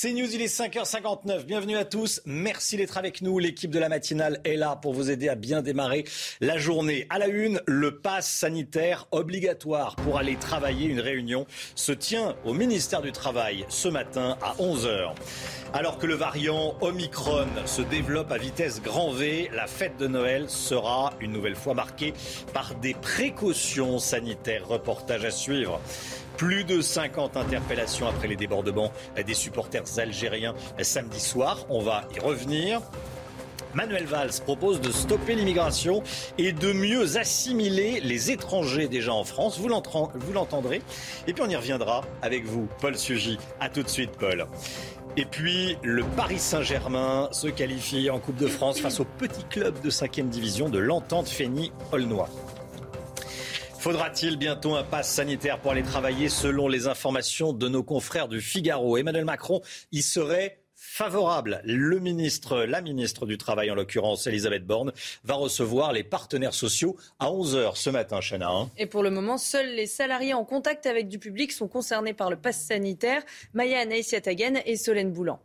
C'est 0.00 0.12
News, 0.12 0.32
il 0.32 0.40
est 0.40 0.46
5h59. 0.46 1.42
Bienvenue 1.42 1.76
à 1.76 1.84
tous. 1.84 2.22
Merci 2.24 2.76
d'être 2.76 2.98
avec 2.98 3.20
nous. 3.20 3.40
L'équipe 3.40 3.72
de 3.72 3.80
la 3.80 3.88
matinale 3.88 4.40
est 4.44 4.54
là 4.54 4.76
pour 4.76 4.94
vous 4.94 5.10
aider 5.10 5.28
à 5.28 5.34
bien 5.34 5.60
démarrer 5.60 6.04
la 6.40 6.56
journée. 6.56 7.08
À 7.10 7.18
la 7.18 7.26
une, 7.26 7.60
le 7.66 7.98
pass 7.98 8.30
sanitaire 8.30 9.08
obligatoire 9.10 9.96
pour 9.96 10.16
aller 10.16 10.36
travailler. 10.36 10.86
Une 10.86 11.00
réunion 11.00 11.48
se 11.74 11.90
tient 11.90 12.36
au 12.44 12.52
ministère 12.52 13.02
du 13.02 13.10
Travail 13.10 13.66
ce 13.68 13.88
matin 13.88 14.38
à 14.40 14.54
11h. 14.62 15.14
Alors 15.72 15.98
que 15.98 16.06
le 16.06 16.14
variant 16.14 16.76
Omicron 16.80 17.48
se 17.66 17.82
développe 17.82 18.30
à 18.30 18.38
vitesse 18.38 18.80
grand 18.80 19.10
V, 19.10 19.50
la 19.52 19.66
fête 19.66 19.96
de 19.96 20.06
Noël 20.06 20.48
sera 20.48 21.12
une 21.20 21.32
nouvelle 21.32 21.56
fois 21.56 21.74
marquée 21.74 22.14
par 22.54 22.76
des 22.76 22.94
précautions 22.94 23.98
sanitaires. 23.98 24.68
Reportage 24.68 25.24
à 25.24 25.32
suivre. 25.32 25.80
Plus 26.38 26.62
de 26.62 26.80
50 26.80 27.36
interpellations 27.36 28.06
après 28.06 28.28
les 28.28 28.36
débordements 28.36 28.92
des 29.26 29.34
supporters 29.34 29.98
algériens 29.98 30.54
samedi 30.80 31.18
soir. 31.18 31.66
On 31.68 31.82
va 31.82 32.04
y 32.14 32.20
revenir. 32.20 32.80
Manuel 33.74 34.06
Valls 34.06 34.30
propose 34.44 34.80
de 34.80 34.92
stopper 34.92 35.34
l'immigration 35.34 36.02
et 36.38 36.52
de 36.52 36.72
mieux 36.72 37.18
assimiler 37.18 38.00
les 38.00 38.30
étrangers 38.30 38.86
déjà 38.86 39.12
en 39.12 39.24
France. 39.24 39.58
Vous 39.58 39.68
l'entendrez. 39.68 40.80
Et 41.26 41.32
puis 41.32 41.42
on 41.44 41.50
y 41.50 41.56
reviendra 41.56 42.02
avec 42.22 42.46
vous, 42.46 42.68
Paul 42.80 42.96
Sugy. 42.96 43.36
A 43.58 43.68
tout 43.68 43.82
de 43.82 43.88
suite, 43.88 44.12
Paul. 44.12 44.46
Et 45.16 45.24
puis, 45.24 45.76
le 45.82 46.04
Paris 46.04 46.38
Saint-Germain 46.38 47.28
se 47.32 47.48
qualifie 47.48 48.10
en 48.10 48.20
Coupe 48.20 48.36
de 48.36 48.46
France 48.46 48.78
face 48.78 49.00
au 49.00 49.04
petit 49.04 49.42
club 49.50 49.80
de 49.82 49.90
5e 49.90 50.28
division 50.28 50.68
de 50.68 50.78
l'Entente 50.78 51.28
Fény-Aulnois. 51.28 52.28
Faudra-t-il 53.78 54.36
bientôt 54.36 54.74
un 54.74 54.82
pass 54.82 55.08
sanitaire 55.08 55.60
pour 55.60 55.70
aller 55.70 55.84
travailler 55.84 56.28
selon 56.28 56.66
les 56.66 56.88
informations 56.88 57.52
de 57.52 57.68
nos 57.68 57.84
confrères 57.84 58.26
du 58.26 58.40
Figaro? 58.40 58.96
Emmanuel 58.96 59.24
Macron 59.24 59.62
y 59.92 60.02
serait 60.02 60.58
favorable. 60.74 61.60
Le 61.64 62.00
ministre, 62.00 62.64
la 62.64 62.80
ministre 62.80 63.24
du 63.24 63.38
Travail, 63.38 63.70
en 63.70 63.76
l'occurrence 63.76 64.26
Elisabeth 64.26 64.66
Borne, 64.66 64.92
va 65.22 65.34
recevoir 65.34 65.92
les 65.92 66.02
partenaires 66.02 66.54
sociaux 66.54 66.96
à 67.20 67.30
11h 67.30 67.76
ce 67.76 67.90
matin, 67.90 68.18
Chana. 68.20 68.50
Hein. 68.50 68.68
Et 68.78 68.86
pour 68.86 69.04
le 69.04 69.10
moment, 69.10 69.38
seuls 69.38 69.72
les 69.76 69.86
salariés 69.86 70.34
en 70.34 70.44
contact 70.44 70.86
avec 70.86 71.06
du 71.06 71.20
public 71.20 71.52
sont 71.52 71.68
concernés 71.68 72.14
par 72.14 72.30
le 72.30 72.36
pass 72.36 72.60
sanitaire. 72.60 73.22
Maya 73.54 73.78
Anaïs 73.78 74.12
et 74.12 74.76
Solène 74.76 75.12
Boulan. 75.12 75.40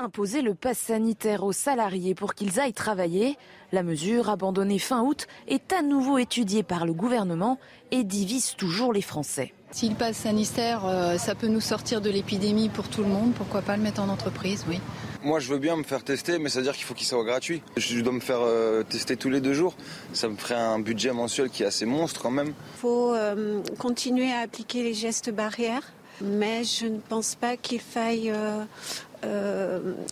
Imposer 0.00 0.42
le 0.42 0.56
pass 0.56 0.76
sanitaire 0.76 1.44
aux 1.44 1.52
salariés 1.52 2.16
pour 2.16 2.34
qu'ils 2.34 2.58
aillent 2.58 2.72
travailler, 2.72 3.38
la 3.70 3.84
mesure 3.84 4.28
abandonnée 4.28 4.80
fin 4.80 5.02
août 5.02 5.28
est 5.46 5.72
à 5.72 5.82
nouveau 5.82 6.18
étudiée 6.18 6.64
par 6.64 6.84
le 6.84 6.92
gouvernement 6.92 7.60
et 7.92 8.02
divise 8.02 8.56
toujours 8.56 8.92
les 8.92 9.02
Français. 9.02 9.54
Si 9.70 9.88
le 9.88 9.94
pass 9.94 10.16
sanitaire, 10.16 10.84
euh, 10.84 11.16
ça 11.16 11.36
peut 11.36 11.46
nous 11.46 11.60
sortir 11.60 12.00
de 12.00 12.10
l'épidémie 12.10 12.70
pour 12.70 12.88
tout 12.88 13.02
le 13.02 13.08
monde, 13.08 13.34
pourquoi 13.34 13.62
pas 13.62 13.76
le 13.76 13.84
mettre 13.84 14.02
en 14.02 14.08
entreprise, 14.08 14.64
oui. 14.68 14.80
Moi, 15.22 15.38
je 15.38 15.48
veux 15.48 15.60
bien 15.60 15.76
me 15.76 15.84
faire 15.84 16.02
tester, 16.02 16.40
mais 16.40 16.48
ça 16.48 16.58
veut 16.58 16.64
dire 16.64 16.74
qu'il 16.74 16.84
faut 16.84 16.94
qu'il 16.94 17.06
soit 17.06 17.22
gratuit. 17.22 17.62
Je 17.76 18.00
dois 18.00 18.12
me 18.12 18.20
faire 18.20 18.40
euh, 18.40 18.82
tester 18.82 19.16
tous 19.16 19.30
les 19.30 19.40
deux 19.40 19.54
jours. 19.54 19.76
Ça 20.12 20.28
me 20.28 20.34
ferait 20.36 20.56
un 20.56 20.80
budget 20.80 21.12
mensuel 21.12 21.50
qui 21.50 21.62
est 21.62 21.66
assez 21.66 21.86
monstre 21.86 22.20
quand 22.20 22.32
même. 22.32 22.48
Il 22.48 22.80
faut 22.80 23.14
euh, 23.14 23.62
continuer 23.78 24.32
à 24.32 24.40
appliquer 24.40 24.82
les 24.82 24.92
gestes 24.92 25.30
barrières, 25.30 25.92
mais 26.20 26.64
je 26.64 26.86
ne 26.86 26.98
pense 26.98 27.36
pas 27.36 27.56
qu'il 27.56 27.80
faille 27.80 28.30
euh, 28.30 28.64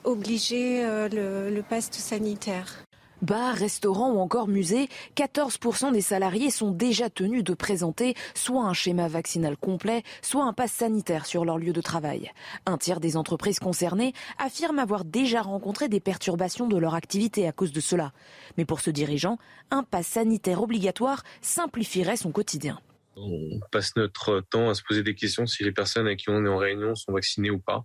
obliger 0.05 0.85
euh, 0.85 1.09
le, 1.09 1.55
le 1.55 1.63
paste 1.63 1.95
sanitaire. 1.95 2.85
Bars, 3.23 3.55
restaurants 3.55 4.11
ou 4.11 4.19
encore 4.19 4.49
musées, 4.49 4.89
14% 5.15 5.93
des 5.93 6.01
salariés 6.01 6.51
sont 6.51 6.73
déjà 6.73 7.09
tenus 7.09 7.45
de 7.45 7.55
présenter 7.55 8.15
soit 8.35 8.65
un 8.65 8.73
schéma 8.75 9.07
vaccinal 9.07 9.57
complet, 9.57 10.03
soit 10.23 10.45
un 10.45 10.53
pass 10.53 10.73
sanitaire 10.73 11.25
sur 11.25 11.45
leur 11.45 11.57
lieu 11.57 11.73
de 11.73 11.81
travail. 11.81 12.33
Un 12.67 12.79
tiers 12.79 12.99
des 12.99 13.17
entreprises 13.17 13.61
concernées 13.61 14.13
affirment 14.39 14.81
avoir 14.81 15.05
déjà 15.05 15.41
rencontré 15.41 15.89
des 15.89 16.01
perturbations 16.01 16.67
de 16.67 16.77
leur 16.77 16.97
activité 16.97 17.47
à 17.47 17.53
cause 17.53 17.71
de 17.71 17.81
cela. 17.81 18.13
Mais 18.59 18.65
pour 18.65 18.81
ce 18.81 18.91
dirigeant, 18.91 19.39
un 19.71 19.85
pass 19.85 20.09
sanitaire 20.09 20.61
obligatoire 20.61 21.23
simplifierait 21.43 22.17
son 22.17 22.33
quotidien. 22.33 22.81
On 23.15 23.61
passe 23.71 23.95
notre 23.95 24.41
temps 24.41 24.69
à 24.69 24.75
se 24.75 24.83
poser 24.83 25.05
des 25.05 25.15
questions 25.15 25.47
si 25.47 25.63
les 25.63 25.73
personnes 25.73 26.07
avec 26.07 26.19
qui 26.19 26.31
on 26.31 26.45
est 26.45 26.49
en 26.49 26.57
réunion 26.57 26.97
sont 26.97 27.13
vaccinées 27.13 27.51
ou 27.51 27.61
pas. 27.61 27.85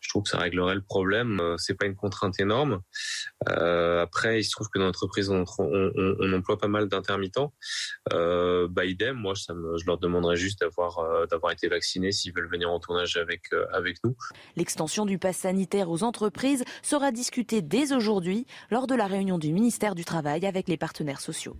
Je 0.00 0.08
trouve 0.08 0.22
que 0.22 0.30
ça 0.30 0.38
réglerait 0.38 0.74
le 0.74 0.82
problème. 0.82 1.40
Euh, 1.40 1.56
c'est 1.58 1.74
pas 1.74 1.86
une 1.86 1.96
contrainte 1.96 2.38
énorme. 2.40 2.80
Euh, 3.48 4.02
après, 4.02 4.40
il 4.40 4.44
se 4.44 4.50
trouve 4.50 4.68
que 4.68 4.78
dans 4.78 4.86
l'entreprise, 4.86 5.30
on, 5.30 5.44
emploie 6.34 6.58
pas 6.58 6.68
mal 6.68 6.88
d'intermittents. 6.88 7.52
Euh, 8.12 8.68
bah, 8.70 8.84
idem, 8.84 9.16
moi, 9.16 9.34
je 9.34 9.86
leur 9.86 9.98
demanderais 9.98 10.36
juste 10.36 10.60
d'avoir 10.60 11.26
d'avoir 11.28 11.52
été 11.52 11.68
vaccinés 11.68 12.12
s'ils 12.12 12.34
veulent 12.34 12.50
venir 12.50 12.70
en 12.70 12.80
tournage 12.80 13.16
avec 13.16 13.52
avec 13.72 13.98
nous. 14.04 14.16
L'extension 14.56 15.06
du 15.06 15.18
pass 15.18 15.38
sanitaire 15.38 15.90
aux 15.90 16.02
entreprises 16.02 16.64
sera 16.82 17.12
discutée 17.12 17.62
dès 17.62 17.92
aujourd'hui 17.92 18.46
lors 18.70 18.86
de 18.86 18.94
la 18.94 19.06
réunion 19.06 19.38
du 19.38 19.52
ministère 19.52 19.94
du 19.94 20.04
Travail 20.04 20.46
avec 20.46 20.68
les 20.68 20.76
partenaires 20.76 21.20
sociaux. 21.20 21.56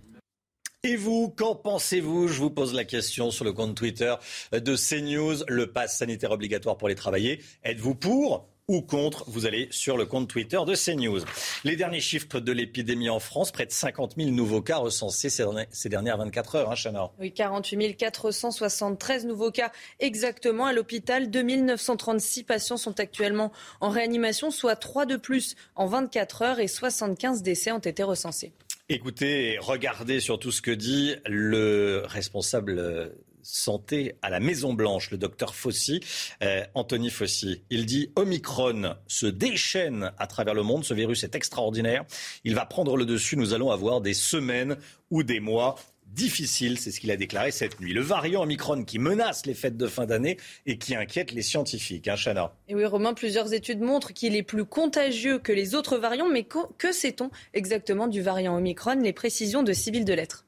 Et 0.87 0.97
vous, 0.97 1.29
qu'en 1.29 1.55
pensez-vous? 1.55 2.27
Je 2.27 2.39
vous 2.39 2.51
pose 2.51 2.75
la 2.75 2.83
question 2.83 3.31
sur 3.31 3.43
le 3.43 3.53
compte 3.53 3.73
Twitter 3.73 4.13
de 4.51 4.75
CNews, 4.75 5.43
le 5.47 5.71
pass 5.71 5.97
sanitaire 5.97 6.29
obligatoire 6.29 6.77
pour 6.77 6.89
les 6.89 6.93
travailler. 6.93 7.41
Êtes-vous 7.63 7.95
pour 7.95 8.47
ou 8.67 8.81
contre, 8.81 9.23
vous 9.27 9.47
allez 9.47 9.67
sur 9.71 9.97
le 9.97 10.05
compte 10.05 10.27
Twitter 10.27 10.59
de 10.65 10.75
CNews. 10.75 11.21
Les 11.63 11.75
derniers 11.75 12.01
chiffres 12.01 12.39
de 12.39 12.51
l'épidémie 12.51 13.09
en 13.09 13.19
France, 13.19 13.51
près 13.51 13.65
de 13.65 13.71
50 13.71 14.13
000 14.15 14.29
nouveaux 14.29 14.61
cas 14.61 14.77
recensés 14.77 15.29
ces 15.29 15.89
dernières 15.89 16.17
24 16.17 16.55
heures, 16.55 16.71
hein, 16.71 17.09
Oui, 17.19 17.31
48 17.31 17.95
473 17.95 19.25
nouveaux 19.25 19.51
cas 19.51 19.71
exactement. 19.99 20.67
À 20.67 20.73
l'hôpital, 20.73 21.31
2936 21.31 22.43
patients 22.43 22.77
sont 22.77 22.99
actuellement 22.99 23.51
en 23.81 23.89
réanimation, 23.89 24.51
soit 24.51 24.75
3 24.75 25.07
de 25.07 25.17
plus 25.17 25.55
en 25.75 25.87
24 25.87 26.41
heures 26.43 26.59
et 26.59 26.67
75 26.67 27.41
décès 27.41 27.71
ont 27.71 27.79
été 27.79 28.03
recensés. 28.03 28.53
Écoutez 28.87 29.53
et 29.53 29.57
regardez 29.57 30.19
surtout 30.19 30.51
ce 30.51 30.61
que 30.61 30.69
dit 30.69 31.15
le 31.25 32.03
responsable 32.05 32.77
euh, 32.77 33.09
santé 33.41 34.13
à 34.21 34.29
la 34.29 34.39
Maison 34.39 34.75
Blanche, 34.75 35.09
le 35.09 35.17
docteur 35.17 35.55
Fauci, 35.55 36.01
euh, 36.43 36.63
Anthony 36.75 37.09
Fauci. 37.09 37.63
Il 37.71 37.87
dit 37.87 38.11
Omicron 38.15 38.95
se 39.07 39.25
déchaîne 39.25 40.11
à 40.19 40.27
travers 40.27 40.53
le 40.53 40.61
monde. 40.61 40.83
Ce 40.83 40.93
virus 40.93 41.23
est 41.23 41.33
extraordinaire. 41.33 42.05
Il 42.43 42.53
va 42.53 42.67
prendre 42.67 42.95
le 42.95 43.05
dessus. 43.05 43.37
Nous 43.37 43.55
allons 43.55 43.71
avoir 43.71 44.01
des 44.01 44.13
semaines 44.13 44.77
ou 45.09 45.23
des 45.23 45.39
mois 45.39 45.77
difficile, 46.07 46.79
c'est 46.79 46.91
ce 46.91 46.99
qu'il 46.99 47.11
a 47.11 47.17
déclaré 47.17 47.51
cette 47.51 47.79
nuit. 47.79 47.93
Le 47.93 48.01
variant 48.01 48.43
Omicron 48.43 48.83
qui 48.83 48.99
menace 48.99 49.45
les 49.45 49.53
fêtes 49.53 49.77
de 49.77 49.87
fin 49.87 50.05
d'année 50.05 50.37
et 50.65 50.77
qui 50.77 50.95
inquiète 50.95 51.31
les 51.31 51.41
scientifiques. 51.41 52.07
Hein, 52.07 52.15
Chana 52.15 52.53
Et 52.67 52.75
oui, 52.75 52.85
Romain, 52.85 53.13
plusieurs 53.13 53.53
études 53.53 53.81
montrent 53.81 54.13
qu'il 54.13 54.35
est 54.35 54.43
plus 54.43 54.65
contagieux 54.65 55.39
que 55.39 55.51
les 55.51 55.75
autres 55.75 55.97
variants, 55.97 56.29
mais 56.29 56.43
que, 56.43 56.91
sait-on 56.91 57.29
exactement 57.53 58.07
du 58.07 58.21
variant 58.21 58.55
Omicron? 58.55 59.01
Les 59.01 59.13
précisions 59.13 59.63
de 59.63 59.73
Sybille 59.73 60.05
Delettre. 60.05 60.45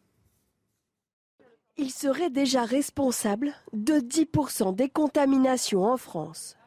Il 1.77 1.91
serait 1.91 2.31
déjà 2.31 2.63
responsable 2.63 3.53
de 3.73 3.95
10% 3.95 4.73
des 4.73 4.89
contaminations 4.89 5.83
en 5.83 5.97
France. 5.97 6.57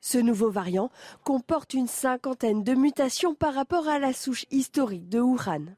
Ce 0.00 0.18
nouveau 0.18 0.50
variant 0.50 0.90
comporte 1.22 1.74
une 1.74 1.86
cinquantaine 1.86 2.64
de 2.64 2.74
mutations 2.74 3.34
par 3.34 3.54
rapport 3.54 3.88
à 3.88 3.98
la 3.98 4.12
souche 4.12 4.46
historique 4.50 5.08
de 5.08 5.20
Wuhan. 5.20 5.76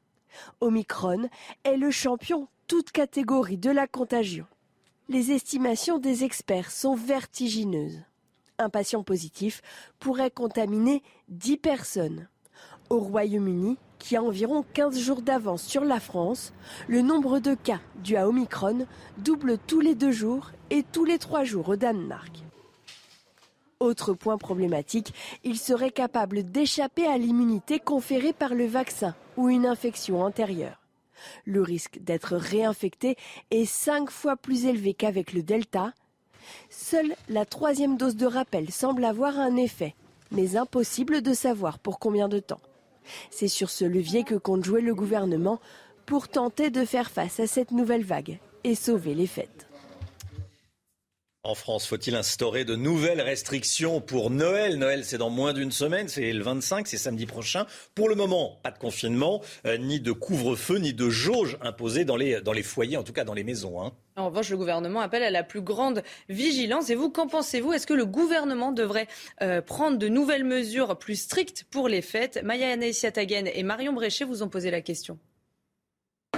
Omicron 0.61 1.29
est 1.63 1.77
le 1.77 1.91
champion 1.91 2.47
toute 2.67 2.91
catégorie 2.91 3.57
de 3.57 3.69
la 3.69 3.87
contagion. 3.87 4.45
Les 5.07 5.31
estimations 5.31 5.99
des 5.99 6.23
experts 6.23 6.71
sont 6.71 6.95
vertigineuses. 6.95 8.01
Un 8.57 8.69
patient 8.69 9.03
positif 9.03 9.61
pourrait 9.99 10.31
contaminer 10.31 11.03
10 11.29 11.57
personnes. 11.57 12.27
Au 12.89 12.99
Royaume-Uni, 12.99 13.77
qui 13.99 14.15
a 14.15 14.23
environ 14.23 14.63
15 14.73 14.99
jours 14.99 15.21
d'avance 15.21 15.63
sur 15.63 15.83
la 15.83 15.99
France, 15.99 16.53
le 16.87 17.01
nombre 17.01 17.39
de 17.39 17.55
cas 17.55 17.79
dus 18.03 18.15
à 18.15 18.27
Omicron 18.27 18.85
double 19.17 19.57
tous 19.57 19.79
les 19.79 19.95
deux 19.95 20.11
jours 20.11 20.51
et 20.69 20.83
tous 20.83 21.05
les 21.05 21.17
trois 21.17 21.43
jours 21.43 21.69
au 21.69 21.75
Danemark. 21.75 22.44
Autre 23.81 24.13
point 24.13 24.37
problématique, 24.37 25.13
il 25.43 25.59
serait 25.59 25.91
capable 25.91 26.43
d'échapper 26.43 27.05
à 27.07 27.17
l'immunité 27.17 27.77
conférée 27.77 28.31
par 28.31 28.53
le 28.53 28.65
vaccin 28.65 29.13
ou 29.35 29.49
une 29.49 29.65
infection 29.65 30.21
antérieure. 30.21 30.81
Le 31.43 31.61
risque 31.61 31.99
d'être 31.99 32.37
réinfecté 32.37 33.17
est 33.51 33.65
cinq 33.65 34.09
fois 34.09 34.37
plus 34.37 34.65
élevé 34.65 34.93
qu'avec 34.93 35.33
le 35.33 35.43
Delta. 35.43 35.93
Seule 36.69 37.15
la 37.27 37.43
troisième 37.43 37.97
dose 37.97 38.15
de 38.15 38.25
rappel 38.25 38.71
semble 38.71 39.03
avoir 39.03 39.37
un 39.37 39.57
effet, 39.57 39.93
mais 40.31 40.55
impossible 40.55 41.21
de 41.21 41.33
savoir 41.33 41.77
pour 41.77 41.99
combien 41.99 42.29
de 42.29 42.39
temps. 42.39 42.61
C'est 43.29 43.49
sur 43.49 43.69
ce 43.69 43.83
levier 43.83 44.23
que 44.23 44.35
compte 44.35 44.63
jouer 44.63 44.81
le 44.81 44.95
gouvernement 44.95 45.59
pour 46.05 46.29
tenter 46.29 46.69
de 46.69 46.85
faire 46.85 47.11
face 47.11 47.41
à 47.41 47.47
cette 47.47 47.71
nouvelle 47.71 48.05
vague 48.05 48.39
et 48.63 48.73
sauver 48.73 49.15
les 49.15 49.27
fêtes. 49.27 49.64
En 51.45 51.53
France, 51.53 51.85
faut-il 51.85 52.15
instaurer 52.15 52.65
de 52.65 52.75
nouvelles 52.75 53.21
restrictions 53.21 54.01
pour 54.01 54.31
Noël? 54.31 54.79
Noël, 54.79 55.05
c'est 55.05 55.19
dans 55.19 55.29
moins 55.29 55.53
d'une 55.53 55.71
semaine, 55.71 56.07
c'est 56.07 56.33
le 56.33 56.43
25, 56.43 56.87
c'est 56.87 56.97
samedi 56.97 57.27
prochain. 57.27 57.67
Pour 57.93 58.09
le 58.09 58.15
moment, 58.15 58.57
pas 58.63 58.71
de 58.71 58.79
confinement, 58.79 59.43
euh, 59.67 59.77
ni 59.77 59.99
de 59.99 60.11
couvre-feu, 60.11 60.79
ni 60.79 60.91
de 60.91 61.07
jauge 61.07 61.59
imposée 61.61 62.03
dans 62.03 62.15
les, 62.15 62.63
foyers, 62.63 62.97
en 62.97 63.03
tout 63.03 63.13
cas 63.13 63.25
dans 63.25 63.35
les 63.35 63.43
maisons. 63.43 63.79
Hein. 63.79 63.91
En 64.15 64.25
revanche, 64.25 64.49
le 64.49 64.57
gouvernement 64.57 65.01
appelle 65.01 65.21
à 65.21 65.29
la 65.29 65.43
plus 65.43 65.61
grande 65.61 66.01
vigilance. 66.29 66.89
Et 66.89 66.95
vous, 66.95 67.11
qu'en 67.11 67.27
pensez-vous? 67.27 67.73
Est-ce 67.73 67.85
que 67.85 67.93
le 67.93 68.07
gouvernement 68.07 68.71
devrait 68.71 69.07
euh, 69.43 69.61
prendre 69.61 69.99
de 69.99 70.07
nouvelles 70.07 70.45
mesures 70.45 70.97
plus 70.97 71.15
strictes 71.15 71.65
pour 71.69 71.87
les 71.87 72.01
fêtes? 72.01 72.41
Maya 72.43 72.71
Anessiatagen 72.71 73.45
et 73.45 73.61
Marion 73.61 73.93
Bréchet 73.93 74.25
vous 74.25 74.41
ont 74.41 74.49
posé 74.49 74.71
la 74.71 74.81
question. 74.81 75.19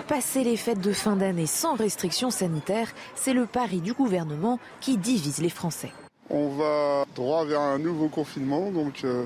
Passer 0.07 0.45
les 0.45 0.55
fêtes 0.55 0.79
de 0.79 0.93
fin 0.93 1.17
d'année 1.17 1.47
sans 1.47 1.75
restrictions 1.75 2.31
sanitaires, 2.31 2.87
c'est 3.13 3.33
le 3.33 3.45
pari 3.45 3.81
du 3.81 3.91
gouvernement 3.91 4.57
qui 4.79 4.97
divise 4.97 5.39
les 5.39 5.49
Français. 5.49 5.91
On 6.29 6.47
va 6.47 7.05
droit 7.13 7.43
vers 7.43 7.59
un 7.59 7.77
nouveau 7.77 8.07
confinement, 8.07 8.71
donc 8.71 9.01
euh, 9.03 9.25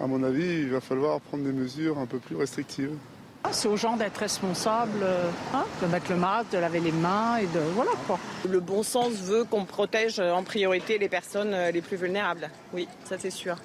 à 0.00 0.06
mon 0.06 0.22
avis, 0.22 0.62
il 0.62 0.70
va 0.70 0.80
falloir 0.80 1.20
prendre 1.20 1.44
des 1.44 1.52
mesures 1.52 1.98
un 1.98 2.06
peu 2.06 2.18
plus 2.18 2.36
restrictives. 2.36 2.96
Ah, 3.44 3.50
c'est 3.52 3.68
aux 3.68 3.76
gens 3.76 3.98
d'être 3.98 4.16
responsables, 4.16 5.02
euh, 5.02 5.28
hein, 5.52 5.66
de 5.82 5.86
mettre 5.88 6.10
le 6.10 6.16
masque, 6.16 6.52
de 6.52 6.58
laver 6.58 6.80
les 6.80 6.92
mains 6.92 7.36
et 7.36 7.46
de 7.46 7.60
voilà 7.74 7.92
quoi. 8.06 8.18
Le 8.48 8.60
bon 8.60 8.82
sens 8.82 9.12
veut 9.12 9.44
qu'on 9.44 9.66
protège 9.66 10.20
en 10.20 10.42
priorité 10.42 10.96
les 10.96 11.10
personnes 11.10 11.52
euh, 11.52 11.70
les 11.70 11.82
plus 11.82 11.98
vulnérables. 11.98 12.48
Oui, 12.72 12.88
ça 13.04 13.16
c'est 13.18 13.30
sûr. 13.30 13.56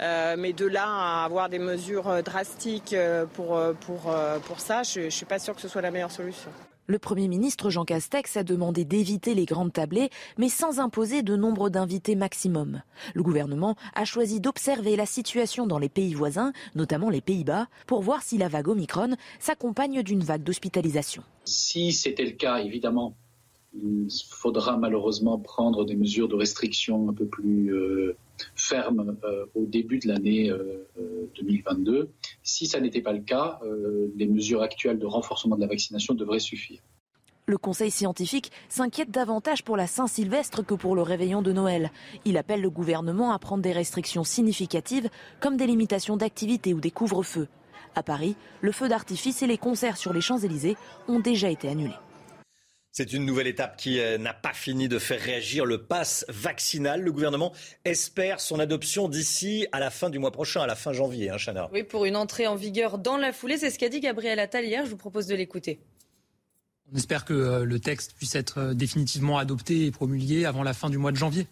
Euh, 0.00 0.36
mais 0.38 0.52
de 0.52 0.66
là 0.66 0.86
à 0.86 1.24
avoir 1.24 1.48
des 1.48 1.58
mesures 1.58 2.08
euh, 2.08 2.22
drastiques 2.22 2.92
euh, 2.92 3.26
pour, 3.26 3.60
pour, 3.80 4.14
pour 4.44 4.60
ça, 4.60 4.82
je 4.82 5.00
ne 5.00 5.10
suis 5.10 5.26
pas 5.26 5.38
sûre 5.38 5.54
que 5.54 5.60
ce 5.60 5.68
soit 5.68 5.82
la 5.82 5.90
meilleure 5.90 6.10
solution. 6.10 6.50
Le 6.86 6.98
Premier 6.98 7.28
ministre 7.28 7.70
Jean 7.70 7.86
Castex 7.86 8.36
a 8.36 8.42
demandé 8.42 8.84
d'éviter 8.84 9.34
les 9.34 9.46
grandes 9.46 9.72
tablées, 9.72 10.10
mais 10.36 10.50
sans 10.50 10.80
imposer 10.80 11.22
de 11.22 11.34
nombre 11.34 11.70
d'invités 11.70 12.14
maximum. 12.14 12.82
Le 13.14 13.22
gouvernement 13.22 13.74
a 13.94 14.04
choisi 14.04 14.38
d'observer 14.38 14.94
la 14.94 15.06
situation 15.06 15.66
dans 15.66 15.78
les 15.78 15.88
pays 15.88 16.12
voisins, 16.12 16.52
notamment 16.74 17.08
les 17.08 17.22
Pays-Bas, 17.22 17.68
pour 17.86 18.02
voir 18.02 18.22
si 18.22 18.36
la 18.36 18.48
vague 18.48 18.68
Omicron 18.68 19.16
s'accompagne 19.38 20.02
d'une 20.02 20.22
vague 20.22 20.42
d'hospitalisation. 20.42 21.22
Si 21.46 21.90
c'était 21.92 22.26
le 22.26 22.32
cas, 22.32 22.58
évidemment, 22.58 23.16
il 23.72 24.08
faudra 24.28 24.76
malheureusement 24.76 25.38
prendre 25.38 25.86
des 25.86 25.96
mesures 25.96 26.28
de 26.28 26.34
restriction 26.34 27.08
un 27.08 27.14
peu 27.14 27.26
plus 27.26 27.72
ferme 28.56 29.16
euh, 29.24 29.46
au 29.54 29.66
début 29.66 29.98
de 29.98 30.08
l'année 30.08 30.52
2022. 31.36 31.92
Euh, 31.92 32.02
euh, 32.02 32.08
si 32.42 32.66
ça 32.66 32.80
n'était 32.80 33.00
pas 33.00 33.12
le 33.12 33.20
cas, 33.20 33.60
les 34.16 34.26
mesures 34.26 34.62
actuelles 34.62 34.98
de 34.98 35.06
renforcement 35.06 35.56
de 35.56 35.60
la 35.60 35.66
vaccination 35.66 36.14
devraient 36.14 36.38
suffire. 36.38 36.80
Le 37.46 37.58
Conseil 37.58 37.90
scientifique 37.90 38.50
s'inquiète 38.70 39.10
davantage 39.10 39.64
pour 39.64 39.76
la 39.76 39.86
Saint-Sylvestre 39.86 40.64
que 40.64 40.74
pour 40.74 40.96
le 40.96 41.02
réveillon 41.02 41.42
de 41.42 41.52
Noël. 41.52 41.90
Il 42.24 42.38
appelle 42.38 42.62
le 42.62 42.70
gouvernement 42.70 43.32
à 43.32 43.38
prendre 43.38 43.62
des 43.62 43.72
restrictions 43.72 44.24
significatives 44.24 45.10
comme 45.40 45.58
des 45.58 45.66
limitations 45.66 46.16
d'activité 46.16 46.72
ou 46.72 46.80
des 46.80 46.90
couvre-feux. 46.90 47.48
À 47.94 48.02
Paris, 48.02 48.34
le 48.62 48.72
feu 48.72 48.88
d'artifice 48.88 49.42
et 49.42 49.46
les 49.46 49.58
concerts 49.58 49.98
sur 49.98 50.14
les 50.14 50.22
Champs-Élysées 50.22 50.76
ont 51.06 51.20
déjà 51.20 51.50
été 51.50 51.68
annulés. 51.68 51.92
C'est 52.96 53.12
une 53.12 53.26
nouvelle 53.26 53.48
étape 53.48 53.76
qui 53.76 53.98
euh, 53.98 54.18
n'a 54.18 54.32
pas 54.32 54.52
fini 54.52 54.86
de 54.86 55.00
faire 55.00 55.20
réagir 55.20 55.66
le 55.66 55.82
pass 55.82 56.24
vaccinal. 56.28 57.02
Le 57.02 57.10
gouvernement 57.10 57.52
espère 57.84 58.38
son 58.38 58.60
adoption 58.60 59.08
d'ici 59.08 59.66
à 59.72 59.80
la 59.80 59.90
fin 59.90 60.10
du 60.10 60.20
mois 60.20 60.30
prochain, 60.30 60.60
à 60.60 60.68
la 60.68 60.76
fin 60.76 60.92
janvier, 60.92 61.28
hein, 61.28 61.36
Chana. 61.36 61.68
Oui, 61.72 61.82
pour 61.82 62.04
une 62.04 62.14
entrée 62.14 62.46
en 62.46 62.54
vigueur 62.54 62.98
dans 62.98 63.16
la 63.16 63.32
foulée. 63.32 63.58
C'est 63.58 63.70
ce 63.70 63.80
qu'a 63.80 63.88
dit 63.88 63.98
Gabriel 63.98 64.38
Attal 64.38 64.64
hier. 64.64 64.84
Je 64.84 64.90
vous 64.90 64.96
propose 64.96 65.26
de 65.26 65.34
l'écouter. 65.34 65.80
On 66.92 66.96
espère 66.96 67.24
que 67.24 67.34
euh, 67.34 67.64
le 67.64 67.80
texte 67.80 68.14
puisse 68.16 68.36
être 68.36 68.58
euh, 68.58 68.74
définitivement 68.74 69.38
adopté 69.38 69.86
et 69.86 69.90
promulgué 69.90 70.44
avant 70.44 70.62
la 70.62 70.72
fin 70.72 70.88
du 70.88 70.96
mois 70.96 71.10
de 71.10 71.16
janvier, 71.16 71.48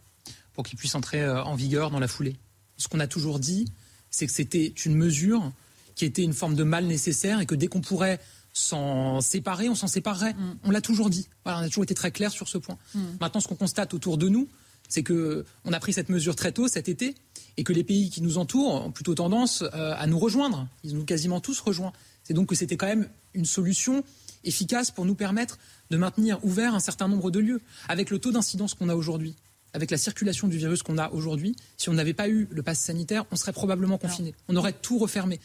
pour 0.52 0.62
qu'il 0.62 0.78
puisse 0.78 0.94
entrer 0.94 1.28
en 1.28 1.56
vigueur 1.56 1.90
dans 1.90 1.98
la 1.98 2.06
foulée. 2.06 2.36
Ce 2.76 2.86
qu'on 2.86 3.00
a 3.00 3.08
toujours 3.08 3.40
dit, 3.40 3.64
c'est 4.10 4.26
que 4.26 4.32
c'était 4.32 4.72
une 4.84 4.94
mesure 4.94 5.50
qui 5.96 6.04
était 6.04 6.22
une 6.22 6.34
forme 6.34 6.54
de 6.54 6.62
mal 6.62 6.84
nécessaire 6.84 7.40
et 7.40 7.46
que 7.46 7.56
dès 7.56 7.66
qu'on 7.66 7.80
pourrait 7.80 8.20
s'en 8.52 9.20
séparer, 9.20 9.68
on 9.68 9.74
s'en 9.74 9.86
séparerait. 9.86 10.34
Mm. 10.34 10.58
On 10.64 10.70
l'a 10.70 10.80
toujours 10.80 11.10
dit. 11.10 11.28
on 11.44 11.50
a 11.50 11.68
toujours 11.68 11.84
été 11.84 11.94
très 11.94 12.10
clair 12.10 12.30
sur 12.30 12.48
ce 12.48 12.58
point. 12.58 12.78
Mm. 12.94 13.00
Maintenant, 13.20 13.40
ce 13.40 13.48
qu'on 13.48 13.56
constate 13.56 13.94
autour 13.94 14.18
de 14.18 14.28
nous, 14.28 14.48
c'est 14.88 15.02
que 15.02 15.44
on 15.64 15.72
a 15.72 15.80
pris 15.80 15.92
cette 15.92 16.08
mesure 16.08 16.36
très 16.36 16.52
tôt 16.52 16.68
cet 16.68 16.88
été 16.88 17.14
et 17.56 17.64
que 17.64 17.72
les 17.72 17.84
pays 17.84 18.10
qui 18.10 18.22
nous 18.22 18.38
entourent 18.38 18.86
ont 18.86 18.90
plutôt 18.90 19.14
tendance 19.14 19.62
euh, 19.62 19.94
à 19.96 20.06
nous 20.06 20.18
rejoindre. 20.18 20.68
Ils 20.84 20.94
nous 20.94 21.04
quasiment 21.04 21.40
tous 21.40 21.60
rejoints. 21.60 21.92
C'est 22.24 22.34
donc 22.34 22.48
que 22.48 22.54
c'était 22.54 22.76
quand 22.76 22.86
même 22.86 23.08
une 23.34 23.44
solution 23.44 24.04
efficace 24.44 24.90
pour 24.90 25.04
nous 25.04 25.14
permettre 25.14 25.58
de 25.90 25.96
maintenir 25.96 26.44
ouvert 26.44 26.74
un 26.74 26.80
certain 26.80 27.08
nombre 27.08 27.30
de 27.30 27.38
lieux. 27.38 27.60
Avec 27.88 28.10
le 28.10 28.18
taux 28.18 28.32
d'incidence 28.32 28.74
qu'on 28.74 28.88
a 28.88 28.94
aujourd'hui, 28.94 29.34
avec 29.72 29.90
la 29.90 29.98
circulation 29.98 30.48
du 30.48 30.58
virus 30.58 30.82
qu'on 30.82 30.98
a 30.98 31.10
aujourd'hui, 31.10 31.56
si 31.76 31.88
on 31.88 31.94
n'avait 31.94 32.14
pas 32.14 32.28
eu 32.28 32.48
le 32.50 32.62
pass 32.62 32.78
sanitaire, 32.78 33.24
on 33.30 33.36
serait 33.36 33.52
probablement 33.52 33.98
confiné. 33.98 34.34
On 34.48 34.56
aurait 34.56 34.72
tout 34.72 34.98
refermé 34.98 35.40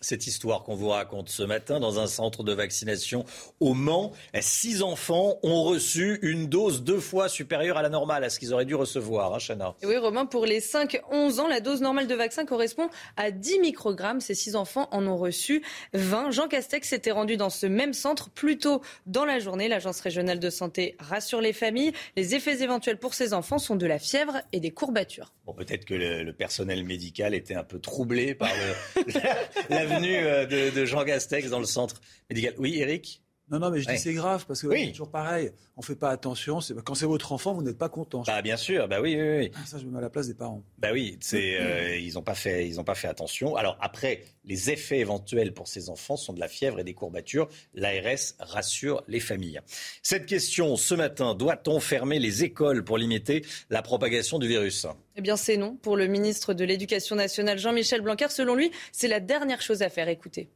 cette 0.00 0.26
histoire 0.26 0.62
qu'on 0.62 0.74
vous 0.74 0.88
raconte 0.88 1.28
ce 1.28 1.42
matin 1.42 1.80
dans 1.80 1.98
un 1.98 2.06
centre 2.06 2.44
de 2.44 2.52
vaccination 2.52 3.24
au 3.60 3.74
Mans. 3.74 4.12
Six 4.40 4.82
enfants 4.82 5.38
ont 5.42 5.64
reçu 5.64 6.18
une 6.22 6.46
dose 6.46 6.82
deux 6.82 7.00
fois 7.00 7.28
supérieure 7.28 7.76
à 7.76 7.82
la 7.82 7.88
normale, 7.88 8.24
à 8.24 8.30
ce 8.30 8.38
qu'ils 8.38 8.52
auraient 8.52 8.64
dû 8.64 8.74
recevoir, 8.74 9.34
hein, 9.34 9.38
Chana. 9.38 9.74
Oui, 9.82 9.96
Romain, 9.96 10.26
pour 10.26 10.46
les 10.46 10.60
5-11 10.60 11.40
ans, 11.40 11.48
la 11.48 11.60
dose 11.60 11.80
normale 11.80 12.06
de 12.06 12.14
vaccin 12.14 12.44
correspond 12.44 12.88
à 13.16 13.30
10 13.30 13.60
microgrammes. 13.60 14.20
Ces 14.20 14.34
six 14.34 14.56
enfants 14.56 14.88
en 14.92 15.06
ont 15.06 15.16
reçu 15.16 15.62
20. 15.94 16.30
Jean 16.30 16.48
Castex 16.48 16.88
s'était 16.88 17.10
rendu 17.10 17.36
dans 17.36 17.50
ce 17.50 17.66
même 17.66 17.92
centre 17.92 18.30
plus 18.30 18.58
tôt 18.58 18.82
dans 19.06 19.24
la 19.24 19.38
journée. 19.38 19.68
L'Agence 19.68 20.00
régionale 20.00 20.38
de 20.38 20.50
santé 20.50 20.96
rassure 20.98 21.40
les 21.40 21.52
familles. 21.52 21.92
Les 22.16 22.34
effets 22.34 22.62
éventuels 22.62 22.98
pour 22.98 23.14
ces 23.14 23.34
enfants 23.34 23.58
sont 23.58 23.76
de 23.76 23.86
la 23.86 23.98
fièvre 23.98 24.40
et 24.52 24.60
des 24.60 24.70
courbatures. 24.70 25.32
Bon, 25.46 25.54
peut-être 25.54 25.84
que 25.84 25.94
le, 25.94 26.32
personnel 26.32 26.84
médical 26.84 27.34
était 27.34 27.54
un 27.54 27.64
peu 27.64 27.78
troublé 27.78 28.34
par 28.34 28.50
la 29.70 29.86
venue 29.86 29.87
euh, 29.90 30.46
de, 30.46 30.84
Jean 30.84 31.04
Castex 31.04 31.50
dans 31.50 31.58
le 31.58 31.66
centre 31.66 32.00
médical. 32.30 32.54
Oui, 32.58 32.78
Eric 32.80 33.22
non, 33.50 33.58
non, 33.58 33.70
mais 33.70 33.80
je 33.80 33.88
dis 33.88 33.98
c'est 33.98 34.12
grave 34.12 34.44
parce 34.46 34.62
que 34.62 34.70
c'est 34.70 34.90
toujours 34.90 35.10
pareil. 35.10 35.50
On 35.76 35.82
fait 35.82 35.96
pas 35.96 36.10
attention. 36.10 36.58
Quand 36.84 36.94
c'est 36.94 37.06
votre 37.06 37.32
enfant, 37.32 37.54
vous 37.54 37.62
n'êtes 37.62 37.78
pas 37.78 37.88
content. 37.88 38.22
Bah 38.26 38.42
bien 38.42 38.56
sûr, 38.56 38.88
bah 38.88 39.00
oui, 39.00 39.16
oui, 39.18 39.38
oui. 39.38 39.50
Ah, 39.54 39.66
ça, 39.66 39.78
je 39.78 39.84
me 39.84 39.90
mets 39.90 39.98
à 39.98 40.02
la 40.02 40.10
place 40.10 40.26
des 40.26 40.34
parents. 40.34 40.62
Bah 40.78 40.88
oui, 40.92 41.16
c'est 41.20 41.58
euh, 41.60 41.96
ils 41.96 42.14
n'ont 42.14 42.22
pas 42.22 42.34
fait, 42.34 42.66
ils 42.68 42.78
ont 42.78 42.84
pas 42.84 42.94
fait 42.94 43.08
attention. 43.08 43.56
Alors 43.56 43.76
après, 43.80 44.24
les 44.44 44.70
effets 44.70 44.98
éventuels 44.98 45.54
pour 45.54 45.68
ces 45.68 45.88
enfants 45.88 46.16
sont 46.16 46.32
de 46.32 46.40
la 46.40 46.48
fièvre 46.48 46.80
et 46.80 46.84
des 46.84 46.94
courbatures. 46.94 47.48
L'ARS 47.74 48.34
rassure 48.38 49.02
les 49.08 49.20
familles. 49.20 49.60
Cette 50.02 50.26
question 50.26 50.76
ce 50.76 50.94
matin 50.94 51.34
doit-on 51.34 51.80
fermer 51.80 52.18
les 52.18 52.44
écoles 52.44 52.84
pour 52.84 52.98
limiter 52.98 53.44
la 53.70 53.82
propagation 53.82 54.38
du 54.38 54.48
virus? 54.48 54.86
Eh 55.16 55.20
bien, 55.20 55.36
c'est 55.36 55.56
non 55.56 55.76
pour 55.76 55.96
le 55.96 56.06
ministre 56.06 56.54
de 56.54 56.64
l'Éducation 56.64 57.16
nationale 57.16 57.58
Jean-Michel 57.58 58.02
Blanquer. 58.02 58.28
Selon 58.28 58.54
lui, 58.54 58.70
c'est 58.92 59.08
la 59.08 59.20
dernière 59.20 59.62
chose 59.62 59.82
à 59.82 59.88
faire. 59.88 60.08
Écoutez. 60.08 60.48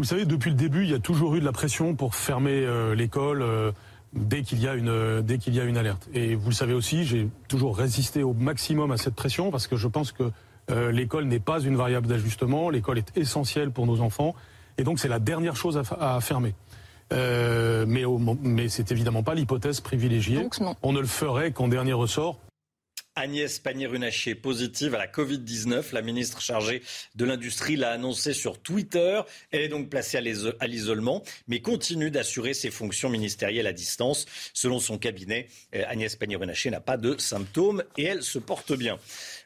Vous 0.00 0.06
savez, 0.06 0.24
depuis 0.24 0.48
le 0.48 0.56
début, 0.56 0.84
il 0.84 0.90
y 0.90 0.94
a 0.94 0.98
toujours 0.98 1.34
eu 1.34 1.40
de 1.40 1.44
la 1.44 1.52
pression 1.52 1.94
pour 1.94 2.14
fermer 2.14 2.64
euh, 2.64 2.94
l'école 2.94 3.42
euh, 3.42 3.70
dès 4.14 4.40
qu'il 4.40 4.58
y 4.58 4.66
a 4.66 4.74
une 4.74 4.88
euh, 4.88 5.20
dès 5.20 5.36
qu'il 5.36 5.54
y 5.54 5.60
a 5.60 5.64
une 5.64 5.76
alerte. 5.76 6.08
Et 6.14 6.36
vous 6.36 6.48
le 6.48 6.54
savez 6.54 6.72
aussi, 6.72 7.04
j'ai 7.04 7.28
toujours 7.48 7.76
résisté 7.76 8.22
au 8.22 8.32
maximum 8.32 8.92
à 8.92 8.96
cette 8.96 9.14
pression 9.14 9.50
parce 9.50 9.66
que 9.66 9.76
je 9.76 9.88
pense 9.88 10.12
que 10.12 10.32
l'école 10.90 11.24
n'est 11.26 11.38
pas 11.38 11.60
une 11.60 11.76
variable 11.76 12.06
d'ajustement. 12.06 12.70
L'école 12.70 12.96
est 12.96 13.14
essentielle 13.18 13.72
pour 13.72 13.86
nos 13.86 14.00
enfants, 14.00 14.34
et 14.78 14.84
donc 14.84 15.00
c'est 15.00 15.08
la 15.08 15.18
dernière 15.18 15.54
chose 15.54 15.76
à, 15.76 16.14
à 16.16 16.18
fermer. 16.22 16.54
mais, 17.10 18.04
mais 18.42 18.70
c'est 18.70 18.90
évidemment 18.92 19.22
pas 19.22 19.34
l'hypothèse 19.34 19.80
privilégiée. 19.82 20.48
On 20.82 20.94
ne 20.94 21.00
le 21.00 21.06
ferait 21.06 21.52
qu'en 21.52 21.68
dernier 21.68 21.92
ressort 21.92 22.38
Agnès 23.20 23.58
Pannier-Runacher 23.58 24.34
positive 24.34 24.94
à 24.94 24.98
la 24.98 25.06
Covid-19. 25.06 25.92
La 25.92 26.00
ministre 26.00 26.40
chargée 26.40 26.82
de 27.16 27.26
l'Industrie 27.26 27.76
l'a 27.76 27.90
annoncé 27.90 28.32
sur 28.32 28.58
Twitter. 28.58 29.20
Elle 29.50 29.60
est 29.60 29.68
donc 29.68 29.90
placée 29.90 30.16
à 30.16 30.66
l'isolement, 30.66 31.22
mais 31.46 31.60
continue 31.60 32.10
d'assurer 32.10 32.54
ses 32.54 32.70
fonctions 32.70 33.10
ministérielles 33.10 33.66
à 33.66 33.74
distance. 33.74 34.24
Selon 34.54 34.78
son 34.78 34.96
cabinet, 34.96 35.48
euh, 35.74 35.82
Agnès 35.86 36.16
Pannier-Runacher 36.16 36.70
n'a 36.70 36.80
pas 36.80 36.96
de 36.96 37.18
symptômes 37.18 37.84
et 37.98 38.04
elle 38.04 38.22
se 38.22 38.38
porte 38.38 38.72
bien. 38.72 38.98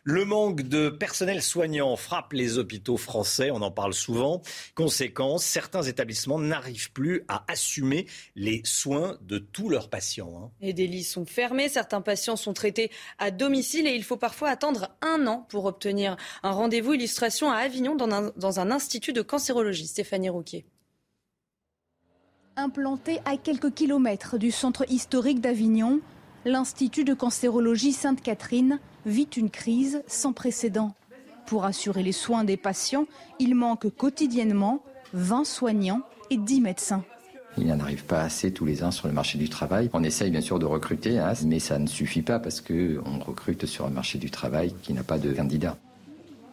Le 0.07 0.27
manque 0.27 0.63
de 0.63 0.91
personnel 0.91 1.43
soignant 1.43 1.97
frappe 1.97 2.35
les 2.35 2.59
hôpitaux 2.59 2.99
français, 2.99 3.51
on 3.51 3.63
en 3.63 3.71
parle 3.71 3.95
souvent. 3.95 4.43
Conséquence, 4.75 5.45
certains 5.45 5.83
établissements 5.83 6.39
n'arrivent 6.39 6.93
plus 6.93 7.25
à 7.29 7.45
assumer 7.49 8.07
les 8.37 8.61
soins 8.65 9.17
de 9.23 9.39
tous 9.39 9.71
leurs 9.71 9.89
patients. 9.89 10.43
Hein. 10.45 10.51
Et 10.61 10.75
des 10.75 10.87
lits 10.87 11.05
sont 11.05 11.25
fermés, 11.25 11.71
certains 11.71 12.03
patients 12.03 12.37
sont 12.37 12.53
traités 12.53 12.91
à 13.19 13.31
domicile 13.31 13.55
domicile 13.55 13.87
et 13.87 13.95
il 13.95 14.03
faut 14.03 14.17
parfois 14.17 14.49
attendre 14.49 14.89
un 15.01 15.27
an 15.27 15.47
pour 15.49 15.67
obtenir 15.67 16.17
un 16.43 16.51
rendez-vous. 16.51 16.95
Illustration 16.95 17.53
à 17.53 17.59
Avignon 17.59 17.95
dans 17.95 18.11
un, 18.11 18.33
dans 18.37 18.59
un 18.59 18.71
institut 18.71 19.13
de 19.13 19.23
cancérologie. 19.23 19.87
Stéphanie 19.87 20.29
Rouquier. 20.29 20.65
Implanté 22.57 23.21
à 23.25 23.37
quelques 23.37 23.75
kilomètres 23.75 24.39
du 24.39 24.51
centre 24.51 24.85
historique 24.91 25.41
d'Avignon, 25.41 26.01
l'Institut 26.45 27.05
de 27.05 27.15
cancérologie 27.15 27.93
Sainte-Catherine 27.93 28.79
vit 29.07 29.29
une 29.37 29.51
crise 29.51 30.03
sans 30.07 30.33
précédent. 30.33 30.95
Pour 31.47 31.65
assurer 31.65 32.03
les 32.03 32.13
soins 32.13 32.45
des 32.45 32.57
patients, 32.57 33.07
il 33.39 33.55
manque 33.55 33.89
quotidiennement 33.91 34.83
20 35.13 35.45
soignants 35.45 36.03
et 36.31 36.37
10 36.37 36.61
médecins. 36.61 37.05
Il 37.57 37.67
n'en 37.67 37.79
arrive 37.79 38.05
pas 38.05 38.23
assez 38.23 38.53
tous 38.53 38.65
les 38.65 38.83
ans 38.83 38.91
sur 38.91 39.07
le 39.07 39.15
marché 39.15 39.39
du 39.39 39.49
travail. 39.49 39.89
On 39.93 40.03
essaye 40.03 40.31
bien 40.31 40.41
sûr 40.41 40.59
de 40.59 40.67
recruter, 40.67 41.19
hein, 41.19 41.35
mais 41.47 41.61
ça 41.61 41.79
ne 41.79 41.87
suffit 41.87 42.23
pas 42.23 42.41
parce 42.41 42.61
qu'on 42.61 43.19
recrute 43.25 43.67
sur 43.67 43.87
un 43.87 43.91
marché 43.91 44.19
du 44.19 44.31
travail 44.31 44.75
qui 44.83 44.93
n'a 44.93 45.05
pas 45.05 45.19
de 45.19 45.33
candidats. 45.33 45.77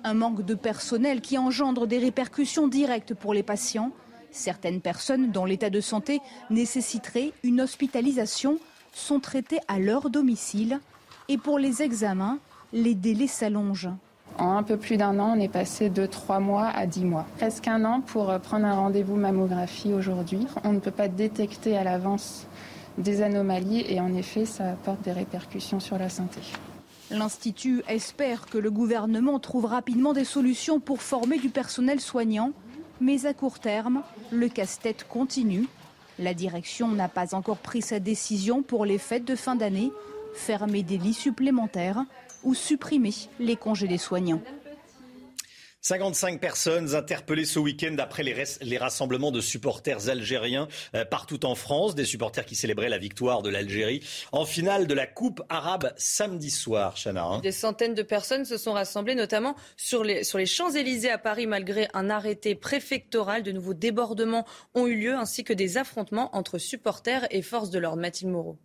Un 0.03 0.13
manque 0.13 0.45
de 0.45 0.53
personnel 0.53 1.21
qui 1.21 1.37
engendre 1.37 1.87
des 1.87 1.97
répercussions 1.97 2.67
directes 2.67 3.13
pour 3.13 3.33
les 3.33 3.43
patients. 3.43 3.91
Certaines 4.31 4.81
personnes 4.81 5.31
dont 5.31 5.45
l'état 5.45 5.69
de 5.69 5.81
santé 5.81 6.19
nécessiterait 6.49 7.33
une 7.43 7.61
hospitalisation 7.61 8.59
sont 8.93 9.19
traitées 9.19 9.59
à 9.67 9.79
leur 9.79 10.09
domicile. 10.09 10.79
Et 11.27 11.37
pour 11.37 11.59
les 11.59 11.81
examens, 11.81 12.39
les 12.73 12.95
délais 12.95 13.27
s'allongent. 13.27 13.89
En 14.37 14.57
un 14.57 14.63
peu 14.63 14.77
plus 14.77 14.97
d'un 14.97 15.19
an, 15.19 15.35
on 15.37 15.39
est 15.39 15.49
passé 15.49 15.89
de 15.89 16.05
trois 16.05 16.39
mois 16.39 16.67
à 16.67 16.85
dix 16.85 17.03
mois. 17.03 17.25
Presque 17.37 17.67
un 17.67 17.83
an 17.85 18.01
pour 18.01 18.29
euh, 18.29 18.39
prendre 18.39 18.65
un 18.65 18.75
rendez-vous 18.75 19.15
mammographie 19.15 19.93
aujourd'hui. 19.93 20.47
On 20.63 20.73
ne 20.73 20.79
peut 20.79 20.91
pas 20.91 21.07
détecter 21.07 21.77
à 21.77 21.83
l'avance 21.83 22.47
des 22.97 23.21
anomalies 23.21 23.85
et 23.87 23.99
en 23.99 24.13
effet, 24.13 24.45
ça 24.45 24.71
apporte 24.71 25.01
des 25.01 25.11
répercussions 25.11 25.79
sur 25.79 25.97
la 25.97 26.09
santé. 26.09 26.39
L'Institut 27.09 27.83
espère 27.89 28.45
que 28.45 28.57
le 28.57 28.71
gouvernement 28.71 29.37
trouve 29.39 29.65
rapidement 29.65 30.13
des 30.13 30.23
solutions 30.23 30.79
pour 30.79 31.01
former 31.01 31.37
du 31.37 31.49
personnel 31.49 31.99
soignant, 31.99 32.51
mais 33.01 33.25
à 33.25 33.33
court 33.33 33.59
terme, 33.59 34.01
le 34.31 34.47
casse-tête 34.47 35.05
continue. 35.09 35.67
La 36.21 36.35
direction 36.35 36.89
n'a 36.89 37.09
pas 37.09 37.33
encore 37.33 37.57
pris 37.57 37.81
sa 37.81 37.99
décision 37.99 38.61
pour 38.61 38.85
les 38.85 38.99
fêtes 38.99 39.25
de 39.25 39.35
fin 39.35 39.55
d'année, 39.55 39.91
fermer 40.35 40.83
des 40.83 40.99
lits 40.99 41.15
supplémentaires 41.15 42.05
ou 42.43 42.53
supprimer 42.53 43.11
les 43.39 43.55
congés 43.55 43.87
des 43.87 43.97
soignants. 43.97 44.41
55 45.81 46.39
personnes 46.39 46.93
interpellées 46.93 47.45
ce 47.45 47.57
week-end 47.57 47.95
après 47.97 48.21
les, 48.21 48.77
rassemblements 48.77 49.31
de 49.31 49.41
supporters 49.41 50.09
algériens 50.09 50.67
euh, 50.93 51.05
partout 51.05 51.43
en 51.43 51.55
France, 51.55 51.95
des 51.95 52.05
supporters 52.05 52.45
qui 52.45 52.55
célébraient 52.55 52.87
la 52.87 52.99
victoire 52.99 53.41
de 53.41 53.49
l'Algérie 53.49 54.03
en 54.31 54.45
finale 54.45 54.85
de 54.85 54.93
la 54.93 55.07
Coupe 55.07 55.41
arabe 55.49 55.91
samedi 55.97 56.51
soir, 56.51 56.97
Chana. 56.97 57.23
Hein. 57.23 57.39
Des 57.39 57.51
centaines 57.51 57.95
de 57.95 58.03
personnes 58.03 58.45
se 58.45 58.57
sont 58.57 58.73
rassemblées, 58.73 59.15
notamment 59.15 59.55
sur 59.75 60.03
les, 60.03 60.23
sur 60.23 60.37
les 60.37 60.45
Champs-Élysées 60.45 61.09
à 61.09 61.17
Paris, 61.17 61.47
malgré 61.47 61.87
un 61.95 62.11
arrêté 62.11 62.53
préfectoral. 62.53 63.41
De 63.41 63.51
nouveaux 63.51 63.73
débordements 63.73 64.45
ont 64.75 64.85
eu 64.85 64.95
lieu, 64.95 65.15
ainsi 65.15 65.43
que 65.43 65.53
des 65.53 65.77
affrontements 65.77 66.35
entre 66.35 66.59
supporters 66.59 67.25
et 67.31 67.41
forces 67.41 67.71
de 67.71 67.79
l'ordre. 67.79 68.01
Mathilde 68.01 68.31
Moreau. 68.31 68.59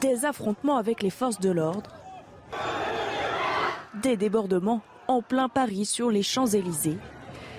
Des 0.00 0.24
affrontements 0.24 0.76
avec 0.76 1.02
les 1.04 1.10
forces 1.10 1.38
de 1.38 1.50
l'ordre 1.50 2.02
des 4.00 4.16
débordements 4.16 4.80
en 5.08 5.22
plein 5.22 5.48
Paris 5.48 5.84
sur 5.84 6.10
les 6.10 6.22
Champs-Élysées. 6.22 6.98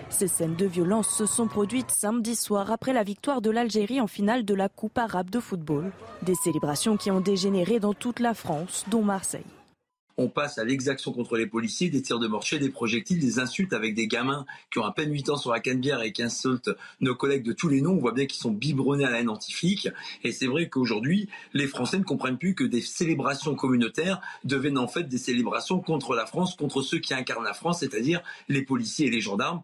Ces 0.10 0.28
scènes 0.28 0.56
de 0.56 0.66
violence 0.66 1.10
se 1.10 1.26
sont 1.26 1.48
produites 1.48 1.92
samedi 1.92 2.36
soir 2.36 2.72
après 2.72 2.94
la 2.94 3.04
victoire 3.04 3.42
de 3.42 3.50
l'Algérie 3.50 4.02
en 4.02 4.08
finale 4.08 4.46
de 4.46 4.54
la 4.54 4.70
Coupe 4.70 4.98
arabe 4.98 5.30
de 5.30 5.40
football. 5.40 5.92
Des 6.22 6.36
célébrations 6.36 6.98
qui 6.98 7.12
ont 7.12 7.22
dégénéré 7.22 7.80
dans 7.80 7.94
toute 7.94 8.20
la 8.20 8.34
France, 8.34 8.86
dont 8.90 9.04
Marseille 9.04 9.46
on 10.18 10.30
passe 10.30 10.58
à 10.58 10.64
l'exaction 10.64 11.12
contre 11.12 11.38
les 11.38 11.48
policiers, 11.48 11.90
des 11.90 12.02
tirs 12.02 12.20
de 12.20 12.28
mortier, 12.28 12.60
des 12.60 12.70
projectiles, 12.70 13.20
des 13.20 13.40
insultes 13.40 13.74
avec 13.74 13.96
des 13.96 14.08
gamins 14.08 14.46
qui 14.72 14.80
ont 14.80 14.86
à 14.86 14.92
peine 14.92 15.12
8 15.12 15.30
ans 15.30 15.38
sur 15.38 15.52
la 15.52 15.60
canebière 15.60 16.02
et 16.02 16.12
qui 16.12 16.24
insultent 16.24 16.72
nos 17.02 17.16
collègues 17.16 17.44
de 17.44 17.54
tous 17.54 17.70
les 17.70 17.82
noms. 17.82 17.94
On 17.94 18.00
voit 18.00 18.12
bien 18.12 18.26
qu'ils 18.26 18.42
sont 18.42 18.52
biberonnés 18.52 19.06
à 19.06 19.10
la 19.10 19.20
haine 19.20 19.30
anti-flic. 19.30 19.90
Et 20.24 20.32
c'est 20.32 20.48
vrai 20.48 20.70
qu'aujourd'hui, 20.70 21.30
les 21.54 21.68
Français 21.68 21.98
ne 21.98 22.04
comprennent 22.04 22.38
plus 22.38 22.56
que 22.56 22.64
des 22.64 22.82
célébrations 22.82 23.56
communautaires 23.56 24.22
deviennent 24.44 24.78
en 24.78 24.88
fait 24.88 25.04
des 25.04 25.18
célébrations 25.18 25.80
contre 25.80 26.16
la 26.16 26.26
France, 26.26 26.56
contre 26.56 26.82
ceux 26.82 27.00
qui 27.00 27.14
incarnent 27.14 27.44
la 27.44 27.54
France, 27.54 27.80
c'est-à-dire 27.80 28.22
les 28.50 28.62
policiers 28.62 29.08
et 29.08 29.12
les 29.12 29.22
gendarmes. 29.22 29.62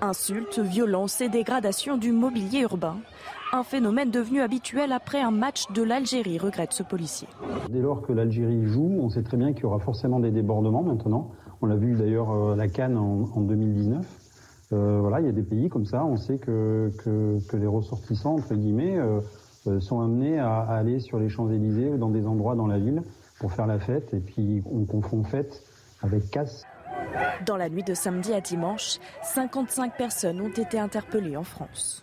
Insultes, 0.00 0.58
violences 0.58 1.20
et 1.20 1.28
dégradations 1.28 1.96
du 1.96 2.12
mobilier 2.12 2.60
urbain 2.60 2.98
un 3.52 3.64
phénomène 3.64 4.10
devenu 4.10 4.40
habituel 4.40 4.92
après 4.92 5.20
un 5.20 5.30
match 5.30 5.70
de 5.72 5.82
l'Algérie, 5.82 6.38
regrette 6.38 6.72
ce 6.72 6.82
policier. 6.82 7.28
Dès 7.68 7.80
lors 7.80 8.00
que 8.00 8.12
l'Algérie 8.12 8.64
joue, 8.64 8.98
on 9.00 9.10
sait 9.10 9.22
très 9.22 9.36
bien 9.36 9.52
qu'il 9.52 9.64
y 9.64 9.66
aura 9.66 9.78
forcément 9.78 10.20
des 10.20 10.30
débordements 10.30 10.82
maintenant. 10.82 11.30
On 11.60 11.66
l'a 11.66 11.76
vu 11.76 11.94
d'ailleurs 11.94 12.30
à 12.52 12.56
la 12.56 12.68
Cannes 12.68 12.96
en, 12.96 13.40
2019. 13.40 14.06
Euh, 14.72 14.98
voilà, 15.00 15.20
il 15.20 15.26
y 15.26 15.28
a 15.28 15.32
des 15.32 15.42
pays 15.42 15.68
comme 15.68 15.84
ça, 15.84 16.02
on 16.02 16.16
sait 16.16 16.38
que, 16.38 16.90
que, 17.04 17.56
les 17.56 17.66
ressortissants, 17.66 18.36
entre 18.36 18.54
guillemets, 18.54 18.96
euh, 18.96 19.20
euh, 19.66 19.80
sont 19.80 20.00
amenés 20.00 20.38
à, 20.38 20.60
à, 20.60 20.76
aller 20.76 20.98
sur 20.98 21.18
les 21.18 21.28
Champs-Élysées 21.28 21.90
ou 21.90 21.98
dans 21.98 22.08
des 22.08 22.26
endroits 22.26 22.54
dans 22.54 22.66
la 22.66 22.78
ville 22.78 23.02
pour 23.38 23.52
faire 23.52 23.66
la 23.66 23.78
fête. 23.78 24.14
Et 24.14 24.20
puis 24.20 24.62
on 24.64 24.86
confond 24.86 25.24
fête 25.24 25.62
avec 26.02 26.30
casse. 26.30 26.64
Dans 27.44 27.58
la 27.58 27.68
nuit 27.68 27.82
de 27.82 27.92
samedi 27.92 28.32
à 28.32 28.40
dimanche, 28.40 28.98
55 29.22 29.96
personnes 29.98 30.40
ont 30.40 30.48
été 30.48 30.78
interpellées 30.78 31.36
en 31.36 31.44
France. 31.44 32.02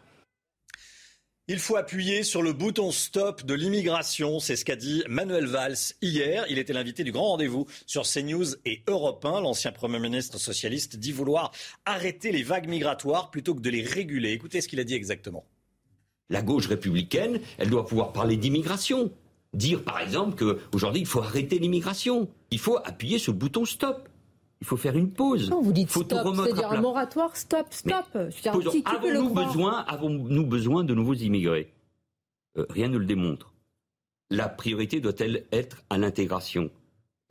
Il 1.52 1.58
faut 1.58 1.78
appuyer 1.78 2.22
sur 2.22 2.44
le 2.44 2.54
bouton 2.54 2.92
stop 2.92 3.44
de 3.44 3.56
l'immigration, 3.56 4.40
c'est 4.40 4.56
ce 4.56 4.64
qu'a 4.64 4.76
dit 4.76 5.02
Manuel 5.10 5.48
Valls 5.48 5.96
hier. 6.00 6.46
Il 6.48 6.60
était 6.60 6.74
l'invité 6.74 7.04
du 7.04 7.12
grand 7.12 7.30
rendez-vous 7.30 7.66
sur 7.88 8.04
CNews 8.04 8.54
et 8.66 8.84
Europe 8.86 9.26
1. 9.26 9.42
L'ancien 9.42 9.72
Premier 9.72 9.98
ministre 9.98 10.38
socialiste 10.38 10.98
dit 10.98 11.12
vouloir 11.12 11.52
arrêter 11.86 12.32
les 12.32 12.44
vagues 12.44 12.70
migratoires 12.70 13.32
plutôt 13.32 13.56
que 13.56 13.62
de 13.62 13.72
les 13.72 13.82
réguler. 13.82 14.34
Écoutez 14.34 14.62
ce 14.62 14.68
qu'il 14.68 14.80
a 14.80 14.84
dit 14.84 14.94
exactement. 14.94 15.44
La 16.30 16.44
gauche 16.44 16.68
républicaine, 16.68 17.40
elle 17.58 17.72
doit 17.72 17.88
pouvoir 17.88 18.14
parler 18.14 18.38
d'immigration. 18.38 19.12
Dire 19.56 19.84
par 19.84 20.00
exemple 20.02 20.36
qu'aujourd'hui 20.36 21.02
il 21.02 21.08
faut 21.08 21.24
arrêter 21.24 21.58
l'immigration. 21.58 22.30
Il 22.52 22.60
faut 22.60 22.78
appuyer 22.78 23.18
sur 23.18 23.32
le 23.32 23.40
bouton 23.40 23.66
stop. 23.66 24.08
Il 24.62 24.68
faut 24.68 24.78
faire 24.78 24.98
une 24.98 25.12
pause. 25.12 25.50
Non, 25.50 25.62
vous 25.62 25.72
dites 25.72 25.90
faut 25.90 26.04
stop, 26.04 26.36
c'est-à-dire 26.36 26.72
un 26.72 26.82
moratoire, 26.82 27.36
stop, 27.38 27.68
stop. 27.72 28.06
Avons-nous 28.86 29.30
besoin, 29.30 29.80
avons 29.88 30.44
besoin 30.44 30.84
de 30.84 30.94
nouveaux 30.94 31.14
immigrés? 31.14 31.74
Euh, 32.58 32.66
Rien 32.70 32.90
ne 32.90 32.98
le 32.98 33.06
démontre. 33.06 33.54
La 34.30 34.50
priorité 34.50 35.00
doit-elle 35.00 35.46
être 35.52 35.84
à 35.90 35.98
l'intégration 35.98 36.70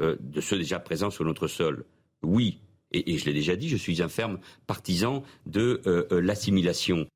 euh, 0.01 0.17
de 0.21 0.41
ceux 0.41 0.57
déjà 0.57 0.81
présents 0.81 1.11
sur 1.11 1.25
notre 1.25 1.49
sol? 1.49 1.85
Oui, 2.23 2.61
et, 2.93 3.19
je 3.19 3.27
l'ai 3.27 3.35
déjà 3.35 3.57
dit, 3.57 3.69
je 3.69 3.77
suis 3.77 4.03
un 4.03 4.09
ferme 4.09 4.39
partisan 4.67 5.23
de 5.47 5.83
euh, 5.87 6.21
l'assimilation. 6.23 7.07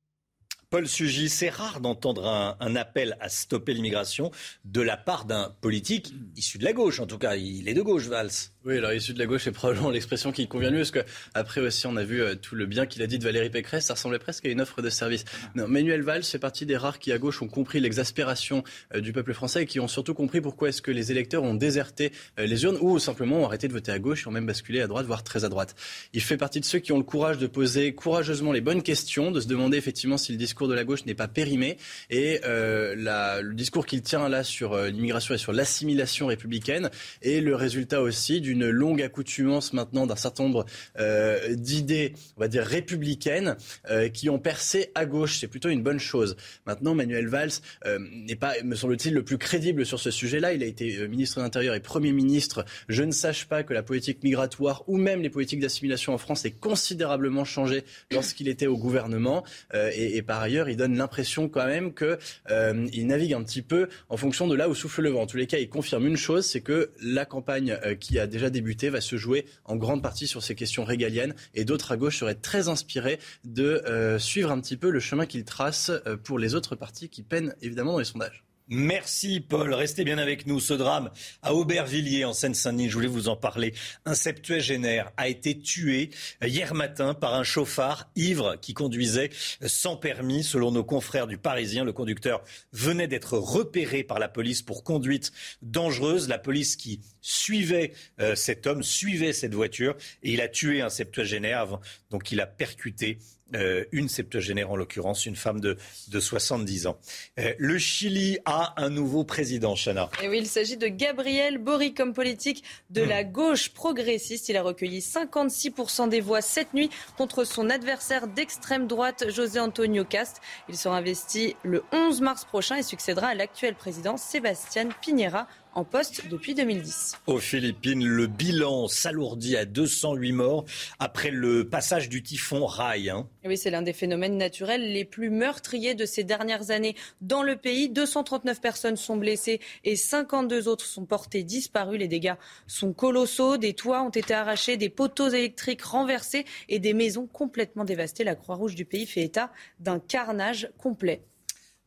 Paul 0.69 0.87
Sugy, 0.87 1.29
c'est 1.29 1.49
rare 1.49 1.81
d'entendre 1.81 2.25
un, 2.27 2.75
appel 2.75 3.15
à 3.19 3.29
stopper 3.29 3.75
l'immigration 3.75 4.31
de 4.65 4.81
la 4.81 4.97
part 4.97 5.25
d'un 5.25 5.55
politique 5.61 6.13
issu 6.35 6.57
de 6.57 6.63
la 6.63 6.73
gauche. 6.73 6.99
En 6.99 7.05
tout 7.05 7.19
cas, 7.19 7.35
il 7.35 7.67
est 7.67 7.75
de 7.75 7.81
gauche, 7.83 8.07
Valls. 8.07 8.31
Oui, 8.65 8.77
alors 8.77 8.93
issu 8.93 9.13
de 9.13 9.19
la 9.19 9.25
gauche, 9.25 9.43
c'est 9.43 9.51
probablement 9.51 9.89
l'expression 9.89 10.31
qui 10.31 10.47
convient 10.47 10.71
mieux, 10.71 10.77
parce 10.77 10.91
que 10.91 11.03
après 11.33 11.59
aussi, 11.59 11.85
on 11.85 11.97
a 11.97 12.03
vu 12.05 12.21
euh, 12.21 12.35
tout 12.35 12.55
le 12.55 12.65
bien 12.65 12.85
qu'il 12.85 13.01
a 13.01 13.07
dit 13.07 13.19
de 13.19 13.23
Valérie 13.25 13.49
Pécresse, 13.49 13.87
ça 13.87 13.95
ressemblait 13.95 14.19
presque 14.19 14.45
à 14.45 14.49
une 14.49 14.61
offre 14.61 14.81
de 14.81 14.89
service. 14.89 15.25
Non, 15.53 15.67
Manuel 15.67 16.01
Valls 16.01 16.23
fait 16.23 16.39
partie 16.39 16.65
des 16.65 16.77
rares 16.77 16.97
qui 16.97 17.11
à 17.11 17.17
gauche 17.17 17.41
ont 17.41 17.49
compris 17.49 17.81
l'exaspération 17.81 18.63
euh, 18.95 19.01
du 19.01 19.11
peuple 19.11 19.33
français 19.33 19.63
et 19.63 19.65
qui 19.65 19.81
ont 19.81 19.89
surtout 19.89 20.13
compris 20.13 20.39
pourquoi 20.39 20.69
est-ce 20.69 20.81
que 20.81 20.91
les 20.91 21.11
électeurs 21.11 21.43
ont 21.43 21.55
déserté 21.55 22.13
euh, 22.39 22.45
les 22.45 22.63
urnes 22.63 22.77
ou 22.79 22.99
simplement 22.99 23.41
ont 23.41 23.45
arrêté 23.45 23.67
de 23.67 23.73
voter 23.73 23.91
à 23.91 23.99
gauche 23.99 24.23
et 24.23 24.27
ont 24.29 24.31
même 24.31 24.45
basculé 24.45 24.79
à 24.79 24.87
droite, 24.87 25.05
voire 25.07 25.23
très 25.23 25.43
à 25.43 25.49
droite. 25.49 25.75
Il 26.13 26.21
fait 26.21 26.37
partie 26.37 26.61
de 26.61 26.65
ceux 26.65 26.79
qui 26.79 26.93
ont 26.93 26.97
le 26.97 27.03
courage 27.03 27.39
de 27.39 27.47
poser 27.47 27.93
courageusement 27.93 28.53
les 28.53 28.61
bonnes 28.61 28.81
questions, 28.81 29.31
de 29.31 29.41
se 29.41 29.47
demander 29.49 29.77
effectivement 29.77 30.17
si 30.17 30.31
le 30.31 30.37
discours 30.37 30.69
de 30.69 30.73
la 30.73 30.85
gauche 30.85 31.05
n'est 31.05 31.15
pas 31.15 31.27
périmé 31.27 31.77
et 32.09 32.39
la, 32.45 33.41
le 33.41 33.53
discours 33.55 33.85
qu'il 33.85 34.01
tient 34.01 34.29
là 34.29 34.45
sur 34.45 34.77
l'immigration 34.77 35.35
et 35.35 35.37
sur 35.37 35.51
l'assimilation 35.51 36.27
républicaine 36.27 36.89
est 37.21 37.41
le 37.41 37.55
résultat 37.55 38.01
aussi 38.01 38.39
du 38.39 38.52
une 38.53 38.69
longue 38.69 39.01
accoutumance 39.01 39.73
maintenant 39.73 40.07
d'un 40.07 40.15
certain 40.15 40.43
nombre 40.43 40.65
euh, 40.99 41.55
d'idées, 41.55 42.13
on 42.37 42.41
va 42.41 42.47
dire 42.47 42.63
républicaines, 42.63 43.57
euh, 43.89 44.09
qui 44.09 44.29
ont 44.29 44.39
percé 44.39 44.91
à 44.95 45.05
gauche. 45.05 45.39
C'est 45.39 45.47
plutôt 45.47 45.69
une 45.69 45.83
bonne 45.83 45.99
chose. 45.99 46.37
Maintenant, 46.65 46.95
Manuel 46.95 47.27
Valls 47.27 47.51
euh, 47.85 47.99
n'est 47.99 48.35
pas, 48.35 48.53
me 48.63 48.75
semble-t-il, 48.75 49.13
le 49.13 49.23
plus 49.23 49.37
crédible 49.37 49.85
sur 49.85 49.99
ce 49.99 50.11
sujet-là. 50.11 50.53
Il 50.53 50.63
a 50.63 50.67
été 50.67 51.07
ministre 51.07 51.39
de 51.39 51.43
l'Intérieur 51.43 51.75
et 51.75 51.79
Premier 51.79 52.11
ministre. 52.11 52.63
Je 52.87 53.03
ne 53.03 53.11
sache 53.11 53.45
pas 53.45 53.63
que 53.63 53.73
la 53.73 53.83
politique 53.83 54.23
migratoire 54.23 54.83
ou 54.87 54.97
même 54.97 55.21
les 55.21 55.29
politiques 55.29 55.59
d'assimilation 55.59 56.13
en 56.13 56.17
France 56.17 56.45
aient 56.45 56.51
considérablement 56.51 57.43
changé 57.43 57.83
lorsqu'il 58.11 58.47
était 58.47 58.67
au 58.67 58.77
gouvernement. 58.77 59.43
Et, 59.73 60.17
et, 60.17 60.21
par 60.21 60.41
ailleurs, 60.41 60.69
il 60.69 60.77
donne 60.77 60.95
l'impression 60.95 61.49
quand 61.49 61.65
même 61.65 61.93
qu'il 61.93 63.07
navigue 63.07 63.33
un 63.33 63.43
petit 63.43 63.61
peu 63.63 63.89
en 64.09 64.17
fonction 64.17 64.47
de 64.47 64.55
là 64.55 64.69
où 64.69 64.75
souffle 64.75 65.01
le 65.01 65.09
vent. 65.09 65.21
En 65.21 65.27
tous 65.27 65.37
les 65.37 65.47
cas, 65.47 65.57
il 65.57 65.69
confirme 65.69 66.05
une 66.05 66.17
chose, 66.17 66.45
c'est 66.45 66.61
que 66.61 66.91
la 67.01 67.25
campagne 67.25 67.77
qui 67.99 68.19
a 68.19 68.27
déjà 68.27 68.42
débuté 68.49 68.89
va 68.89 69.01
se 69.01 69.15
jouer 69.15 69.45
en 69.65 69.75
grande 69.75 70.01
partie 70.01 70.27
sur 70.27 70.43
ces 70.43 70.55
questions 70.55 70.83
régaliennes 70.83 71.35
et 71.53 71.65
d'autres 71.65 71.91
à 71.91 71.97
gauche 71.97 72.19
seraient 72.19 72.35
très 72.35 72.67
inspirés 72.67 73.19
de 73.43 73.83
euh, 73.87 74.19
suivre 74.19 74.51
un 74.51 74.59
petit 74.59 74.77
peu 74.77 74.89
le 74.89 74.99
chemin 74.99 75.25
qu'il 75.25 75.45
trace 75.45 75.91
euh, 76.07 76.17
pour 76.17 76.39
les 76.39 76.55
autres 76.55 76.75
partis 76.75 77.09
qui 77.09 77.23
peinent 77.23 77.55
évidemment 77.61 77.93
dans 77.93 77.99
les 77.99 78.05
sondages. 78.05 78.43
Merci 78.69 79.41
Paul, 79.41 79.73
restez 79.73 80.05
bien 80.05 80.17
avec 80.17 80.47
nous. 80.47 80.61
Ce 80.61 80.73
drame 80.73 81.11
à 81.41 81.53
Aubervilliers 81.53 82.23
en 82.23 82.31
Seine-Saint-Denis, 82.31 82.87
je 82.87 82.93
voulais 82.93 83.07
vous 83.07 83.27
en 83.27 83.35
parler. 83.35 83.73
Un 84.05 84.15
septuagénaire 84.15 85.11
a 85.17 85.27
été 85.27 85.59
tué 85.59 86.11
hier 86.41 86.73
matin 86.73 87.13
par 87.13 87.33
un 87.33 87.43
chauffard 87.43 88.09
ivre 88.15 88.55
qui 88.61 88.73
conduisait 88.73 89.31
sans 89.65 89.97
permis. 89.97 90.45
Selon 90.45 90.71
nos 90.71 90.85
confrères 90.85 91.27
du 91.27 91.37
Parisien, 91.37 91.83
le 91.83 91.91
conducteur 91.91 92.41
venait 92.71 93.07
d'être 93.07 93.37
repéré 93.37 94.01
par 94.03 94.17
la 94.17 94.29
police 94.29 94.61
pour 94.61 94.85
conduite 94.85 95.33
dangereuse. 95.61 96.29
La 96.29 96.39
police 96.39 96.77
qui 96.77 97.01
suivait 97.19 97.91
euh, 98.21 98.33
cet 98.33 98.65
homme, 98.65 98.81
suivait 98.81 99.33
cette 99.33 99.53
voiture 99.53 99.97
et 100.23 100.31
il 100.31 100.39
a 100.39 100.47
tué 100.47 100.81
un 100.81 100.89
septuagénaire. 100.89 101.79
Donc 102.11 102.31
il 102.31 102.39
a 102.39 102.47
percuté 102.47 103.19
euh, 103.55 103.83
une 103.91 104.09
septuagénaire 104.09 104.71
en 104.71 104.75
l'occurrence, 104.75 105.25
une 105.25 105.35
femme 105.35 105.59
de, 105.59 105.77
de 106.09 106.19
70 106.19 106.87
ans. 106.87 106.97
Euh, 107.39 107.53
le 107.59 107.77
Chili 107.77 108.39
a 108.45 108.73
un 108.77 108.89
nouveau 108.89 109.23
président, 109.23 109.75
Chana. 109.75 110.09
Et 110.23 110.29
oui, 110.29 110.39
il 110.39 110.47
s'agit 110.47 110.77
de 110.77 110.87
Gabriel 110.87 111.59
Boric 111.59 111.95
comme 111.95 112.13
politique 112.13 112.63
de 112.89 113.03
hmm. 113.03 113.09
la 113.09 113.23
gauche 113.23 113.69
progressiste. 113.69 114.49
Il 114.49 114.57
a 114.57 114.63
recueilli 114.63 114.99
56% 114.99 116.09
des 116.09 116.21
voix 116.21 116.41
cette 116.41 116.73
nuit 116.73 116.89
contre 117.15 117.43
son 117.43 117.69
adversaire 117.69 118.27
d'extrême 118.27 118.87
droite, 118.87 119.29
José 119.29 119.59
Antonio 119.59 120.03
Cast. 120.03 120.41
Il 120.67 120.77
sera 120.77 120.97
investi 120.97 121.55
le 121.63 121.83
11 121.91 122.21
mars 122.21 122.45
prochain 122.45 122.77
et 122.77 122.83
succédera 122.83 123.27
à 123.27 123.35
l'actuel 123.35 123.75
président 123.75 124.17
Sébastien 124.17 124.89
Piñera 125.01 125.47
en 125.75 125.83
poste 125.83 126.27
depuis 126.29 126.53
2010. 126.55 127.19
Aux 127.27 127.39
Philippines, 127.39 128.05
le 128.05 128.27
bilan 128.27 128.87
s'alourdit 128.87 129.57
à 129.57 129.65
208 129.65 130.31
morts 130.31 130.65
après 130.99 131.31
le 131.31 131.67
passage 131.67 132.09
du 132.09 132.21
typhon 132.21 132.65
Rai. 132.65 133.09
Hein. 133.09 133.27
Oui, 133.45 133.57
c'est 133.57 133.71
l'un 133.71 133.81
des 133.81 133.93
phénomènes 133.93 134.37
naturels 134.37 134.91
les 134.93 135.05
plus 135.05 135.29
meurtriers 135.29 135.95
de 135.95 136.05
ces 136.05 136.23
dernières 136.23 136.71
années 136.71 136.95
dans 137.21 137.43
le 137.43 137.55
pays. 137.55 137.89
239 137.89 138.61
personnes 138.61 138.97
sont 138.97 139.17
blessées 139.17 139.59
et 139.83 139.95
52 139.95 140.67
autres 140.67 140.85
sont 140.85 141.05
portées 141.05 141.43
disparues. 141.43 141.97
Les 141.97 142.07
dégâts 142.07 142.35
sont 142.67 142.93
colossaux. 142.93 143.57
Des 143.57 143.73
toits 143.73 144.03
ont 144.03 144.09
été 144.09 144.33
arrachés, 144.33 144.77
des 144.77 144.89
poteaux 144.89 145.29
électriques 145.29 145.83
renversés 145.83 146.45
et 146.69 146.79
des 146.79 146.93
maisons 146.93 147.27
complètement 147.27 147.85
dévastées. 147.85 148.23
La 148.23 148.35
Croix-Rouge 148.35 148.75
du 148.75 148.85
pays 148.85 149.05
fait 149.05 149.23
état 149.23 149.51
d'un 149.79 149.99
carnage 149.99 150.69
complet. 150.77 151.23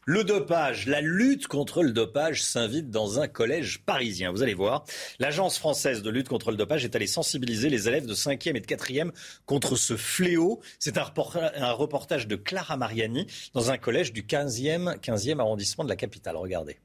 Le 0.09 0.23
dopage, 0.23 0.87
la 0.87 1.01
lutte 1.01 1.49
contre 1.49 1.83
le 1.83 1.91
dopage 1.91 2.41
s'invite 2.41 2.91
dans 2.91 3.19
un 3.19 3.27
collège 3.27 3.81
parisien. 3.85 4.31
Vous 4.31 4.45
allez 4.45 4.55
voir, 4.55 4.85
l'Agence 5.19 5.59
française 5.59 6.01
de 6.01 6.11
lutte 6.11 6.29
contre 6.29 6.53
le 6.53 6.57
dopage 6.57 6.85
est 6.85 6.95
allée 6.95 7.09
sensibiliser 7.09 7.71
les 7.71 7.89
élèves 7.89 8.07
de 8.07 8.15
5e 8.15 8.55
et 8.55 8.61
de 8.61 8.67
4e 8.67 9.11
contre 9.47 9.75
ce 9.75 9.97
fléau. 9.97 10.61
C'est 10.79 10.97
un, 10.97 11.73
reportage 11.73 12.29
de 12.29 12.37
Clara 12.37 12.77
Mariani 12.77 13.27
dans 13.53 13.73
un 13.73 13.79
collège 13.79 14.13
du 14.13 14.23
15e, 14.23 14.97
15e 15.01 15.41
arrondissement 15.41 15.83
de 15.83 15.89
la 15.89 15.97
capitale. 15.97 16.37
Regardez. 16.37 16.79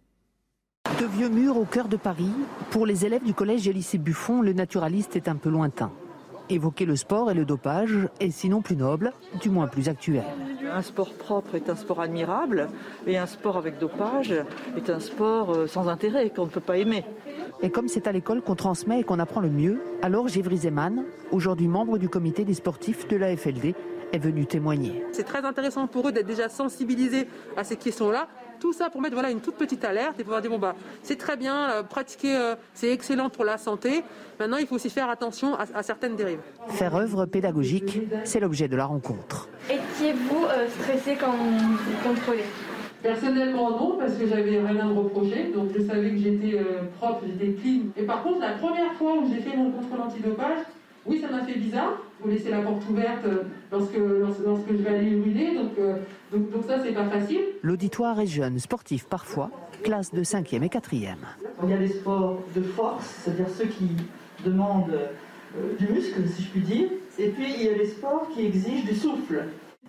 De 0.99 1.05
vieux 1.05 1.29
murs 1.29 1.57
au 1.57 1.65
cœur 1.65 1.89
de 1.89 1.97
Paris, 1.97 2.33
pour 2.71 2.87
les 2.87 3.05
élèves 3.05 3.23
du 3.23 3.35
collège 3.35 3.67
et 3.67 3.73
lycée 3.73 3.99
Buffon, 3.99 4.41
le 4.41 4.53
naturaliste 4.53 5.15
est 5.15 5.27
un 5.27 5.35
peu 5.35 5.49
lointain. 5.51 5.93
Évoquer 6.51 6.83
le 6.83 6.97
sport 6.97 7.31
et 7.31 7.33
le 7.33 7.45
dopage 7.45 8.09
est 8.19 8.29
sinon 8.29 8.61
plus 8.61 8.75
noble, 8.75 9.13
du 9.41 9.49
moins 9.49 9.67
plus 9.67 9.87
actuel. 9.87 10.25
Un 10.69 10.81
sport 10.81 11.13
propre 11.13 11.55
est 11.55 11.69
un 11.69 11.77
sport 11.77 12.01
admirable 12.01 12.67
et 13.07 13.17
un 13.17 13.25
sport 13.25 13.55
avec 13.55 13.79
dopage 13.79 14.33
est 14.75 14.89
un 14.89 14.99
sport 14.99 15.51
euh, 15.51 15.67
sans 15.67 15.87
intérêt 15.87 16.29
qu'on 16.29 16.45
ne 16.45 16.49
peut 16.49 16.59
pas 16.59 16.77
aimer. 16.77 17.05
Et 17.61 17.69
comme 17.69 17.87
c'est 17.87 18.05
à 18.05 18.11
l'école 18.11 18.41
qu'on 18.41 18.55
transmet 18.55 18.99
et 18.99 19.03
qu'on 19.05 19.19
apprend 19.19 19.39
le 19.39 19.49
mieux, 19.49 19.81
alors 20.01 20.27
Gévry 20.27 20.57
Zeman, 20.57 21.05
aujourd'hui 21.31 21.69
membre 21.69 21.97
du 21.97 22.09
comité 22.09 22.43
des 22.43 22.53
sportifs 22.53 23.07
de 23.07 23.15
la 23.15 23.37
FLD, 23.37 23.73
est 24.11 24.19
venu 24.19 24.45
témoigner. 24.45 25.05
C'est 25.13 25.23
très 25.23 25.45
intéressant 25.45 25.87
pour 25.87 26.09
eux 26.09 26.11
d'être 26.11 26.27
déjà 26.27 26.49
sensibilisés 26.49 27.29
à 27.55 27.63
ces 27.63 27.77
questions-là 27.77 28.27
tout 28.61 28.71
ça 28.71 28.89
pour 28.89 29.01
mettre 29.01 29.15
voilà, 29.15 29.31
une 29.31 29.41
toute 29.41 29.55
petite 29.55 29.83
alerte 29.83 30.19
et 30.19 30.23
pouvoir 30.23 30.41
dire 30.41 30.51
bon 30.51 30.59
bah 30.59 30.75
c'est 31.01 31.17
très 31.17 31.35
bien, 31.35 31.71
euh, 31.71 31.83
pratiquer 31.83 32.37
euh, 32.37 32.55
c'est 32.73 32.91
excellent 32.91 33.29
pour 33.29 33.43
la 33.43 33.57
santé. 33.57 34.03
Maintenant 34.39 34.57
il 34.57 34.67
faut 34.67 34.75
aussi 34.75 34.89
faire 34.89 35.09
attention 35.09 35.55
à, 35.55 35.83
certaines 35.83 36.15
dérives. 36.15 36.39
Faire 36.69 36.95
œuvre 36.95 37.25
pédagogique, 37.25 37.99
c'est 38.23 38.39
l'objet 38.39 38.67
de 38.67 38.75
la 38.77 38.85
rencontre. 38.85 39.49
Étiez-vous 39.69 40.45
euh, 40.45 40.67
stressé 40.69 41.17
quand 41.19 41.31
vous 41.31 42.07
contrôlez 42.07 42.45
Personnellement 43.01 43.71
non, 43.71 43.97
parce 43.97 44.13
que 44.13 44.27
j'avais 44.27 44.59
rien 44.59 44.79
à 44.79 44.85
me 44.85 44.93
reprocher, 44.93 45.51
donc 45.55 45.69
je 45.75 45.81
savais 45.81 46.11
que 46.11 46.17
j'étais 46.17 46.55
propre, 46.99 47.23
j'étais 47.25 47.59
clean. 47.59 47.85
Et 47.97 48.03
par 48.03 48.21
contre, 48.21 48.41
la 48.41 48.51
première 48.51 48.93
fois 48.93 49.15
où 49.15 49.27
j'ai 49.27 49.41
fait 49.41 49.57
mon 49.57 49.71
contrôle 49.71 50.01
antidopage, 50.01 50.59
oui, 51.05 51.19
ça 51.19 51.29
m'a 51.29 51.43
fait 51.43 51.57
bizarre. 51.57 51.97
Vous 52.19 52.29
laissez 52.29 52.49
la 52.49 52.61
porte 52.61 52.87
ouverte 52.89 53.25
euh, 53.25 53.43
lorsque, 53.71 53.97
lorsque, 53.97 54.71
je 54.71 54.83
vais 54.83 54.89
aller 54.89 55.55
donc, 55.55 55.71
euh, 55.79 55.95
donc, 56.31 56.51
donc, 56.51 56.63
ça, 56.67 56.77
c'est 56.83 56.93
pas 56.93 57.09
facile. 57.09 57.41
L'auditoire 57.63 58.19
est 58.19 58.27
jeune, 58.27 58.59
sportif 58.59 59.05
parfois, 59.05 59.49
classe 59.83 60.11
de 60.11 60.23
5e 60.23 60.63
et 60.63 60.67
4e. 60.67 61.15
Il 61.63 61.69
y 61.69 61.73
a 61.73 61.77
des 61.77 61.87
sports 61.87 62.39
de 62.55 62.61
force, 62.61 63.05
c'est-à-dire 63.23 63.49
ceux 63.49 63.65
qui 63.65 63.89
demandent 64.45 64.91
euh, 64.91 65.75
du 65.79 65.87
muscle, 65.87 66.21
si 66.29 66.43
je 66.43 66.49
puis 66.49 66.61
dire. 66.61 66.89
Et 67.17 67.29
puis, 67.29 67.51
il 67.57 67.63
y 67.63 67.69
a 67.69 67.73
les 67.73 67.87
sports 67.87 68.27
qui 68.33 68.45
exigent 68.45 68.85
du 68.85 68.95
souffle. 68.95 69.45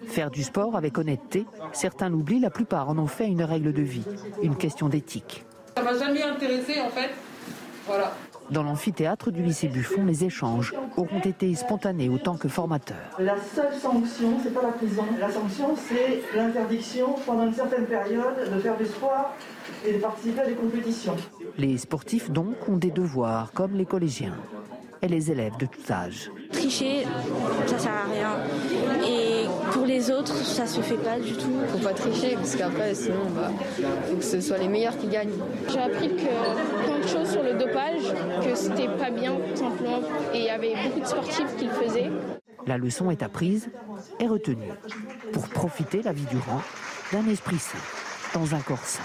Faire 0.07 0.31
du 0.31 0.43
sport 0.43 0.77
avec 0.77 0.97
honnêteté, 0.97 1.45
certains 1.73 2.09
l'oublient, 2.09 2.41
la 2.41 2.51
plupart 2.51 2.89
en 2.89 2.99
ont 2.99 3.07
fait 3.07 3.29
une 3.29 3.43
règle 3.43 3.73
de 3.73 3.83
vie, 3.83 4.05
une 4.43 4.57
question 4.57 4.89
d'éthique. 4.89 5.45
Ça 5.77 5.83
m'a 5.83 5.95
jamais 5.97 6.23
intéressé 6.23 6.81
en 6.81 6.89
fait. 6.89 7.11
Voilà. 7.87 8.13
Dans 8.51 8.63
l'amphithéâtre 8.63 9.31
du 9.31 9.43
lycée 9.43 9.69
Buffon, 9.69 10.05
les 10.05 10.25
échanges 10.25 10.75
auront 10.97 11.21
été 11.21 11.55
spontanés 11.55 12.09
autant 12.09 12.37
que 12.37 12.49
formateurs. 12.49 13.17
La 13.19 13.37
seule 13.55 13.75
sanction, 13.75 14.39
c'est 14.43 14.53
pas 14.53 14.63
la 14.63 14.73
prison. 14.73 15.05
La 15.19 15.31
sanction, 15.31 15.75
c'est 15.77 16.23
l'interdiction 16.37 17.15
pendant 17.25 17.47
une 17.47 17.55
certaine 17.55 17.87
période 17.87 18.51
de 18.55 18.61
faire 18.61 18.77
du 18.77 18.87
sport 18.87 19.35
et 19.87 19.95
de 19.95 19.99
participer 19.99 20.41
à 20.41 20.47
des 20.47 20.55
compétitions. 20.55 21.17
Les 21.57 21.79
sportifs 21.79 22.31
donc 22.31 22.69
ont 22.69 22.77
des 22.77 22.91
devoirs 22.91 23.53
comme 23.53 23.75
les 23.75 23.87
collégiens 23.87 24.37
et 25.01 25.09
les 25.09 25.31
élèves 25.31 25.57
de 25.59 25.67
tout 25.67 25.93
âge. 25.93 26.31
Tricher, 26.53 27.07
ça 27.67 27.79
sert 27.79 27.93
à 27.93 28.05
rien. 28.13 28.37
Et 29.07 29.47
pour 29.73 29.85
les 29.87 30.11
autres, 30.11 30.35
ça 30.35 30.67
se 30.67 30.81
fait 30.81 30.97
pas 30.97 31.19
du 31.19 31.33
tout. 31.33 31.51
Faut 31.69 31.79
pas 31.79 31.95
tricher 31.95 32.35
parce 32.35 32.55
qu'après, 32.55 32.95
sinon, 32.95 33.27
bah, 33.35 33.51
faut 34.09 34.17
que 34.17 34.25
ce 34.25 34.41
soit 34.41 34.59
les 34.59 34.69
meilleurs 34.69 34.97
qui 34.99 35.09
gagnent. 35.09 35.31
J'ai 35.71 35.81
appris 35.81 36.09
que 36.11 36.85
plein 36.85 36.99
de 36.99 37.09
choses 37.09 37.31
sur 37.31 37.43
le 37.43 37.55
dopage, 37.55 38.03
que 38.45 38.55
c'était 38.55 38.89
pas 38.89 39.11
bien 39.11 39.33
tout 39.33 39.57
simplement, 39.57 40.01
et 40.35 40.39
il 40.39 40.45
y 40.45 40.51
avait 40.51 40.75
beaucoup 40.85 41.01
de 41.01 41.07
sportifs 41.07 41.57
qui 41.59 41.65
le 41.65 41.71
faisaient. 41.73 42.11
La 42.67 42.79
leçon 42.79 43.11
est 43.11 43.23
apprise 43.23 43.69
et 44.21 44.29
retenue 44.29 44.71
pour 45.33 45.49
profiter 45.49 46.03
la 46.03 46.13
vie 46.13 46.27
durant 46.31 46.63
d'un 47.13 47.29
esprit 47.31 47.59
sain 47.59 47.79
dans 48.35 48.55
un 48.55 48.61
corps 48.61 48.85
sain. 48.85 49.03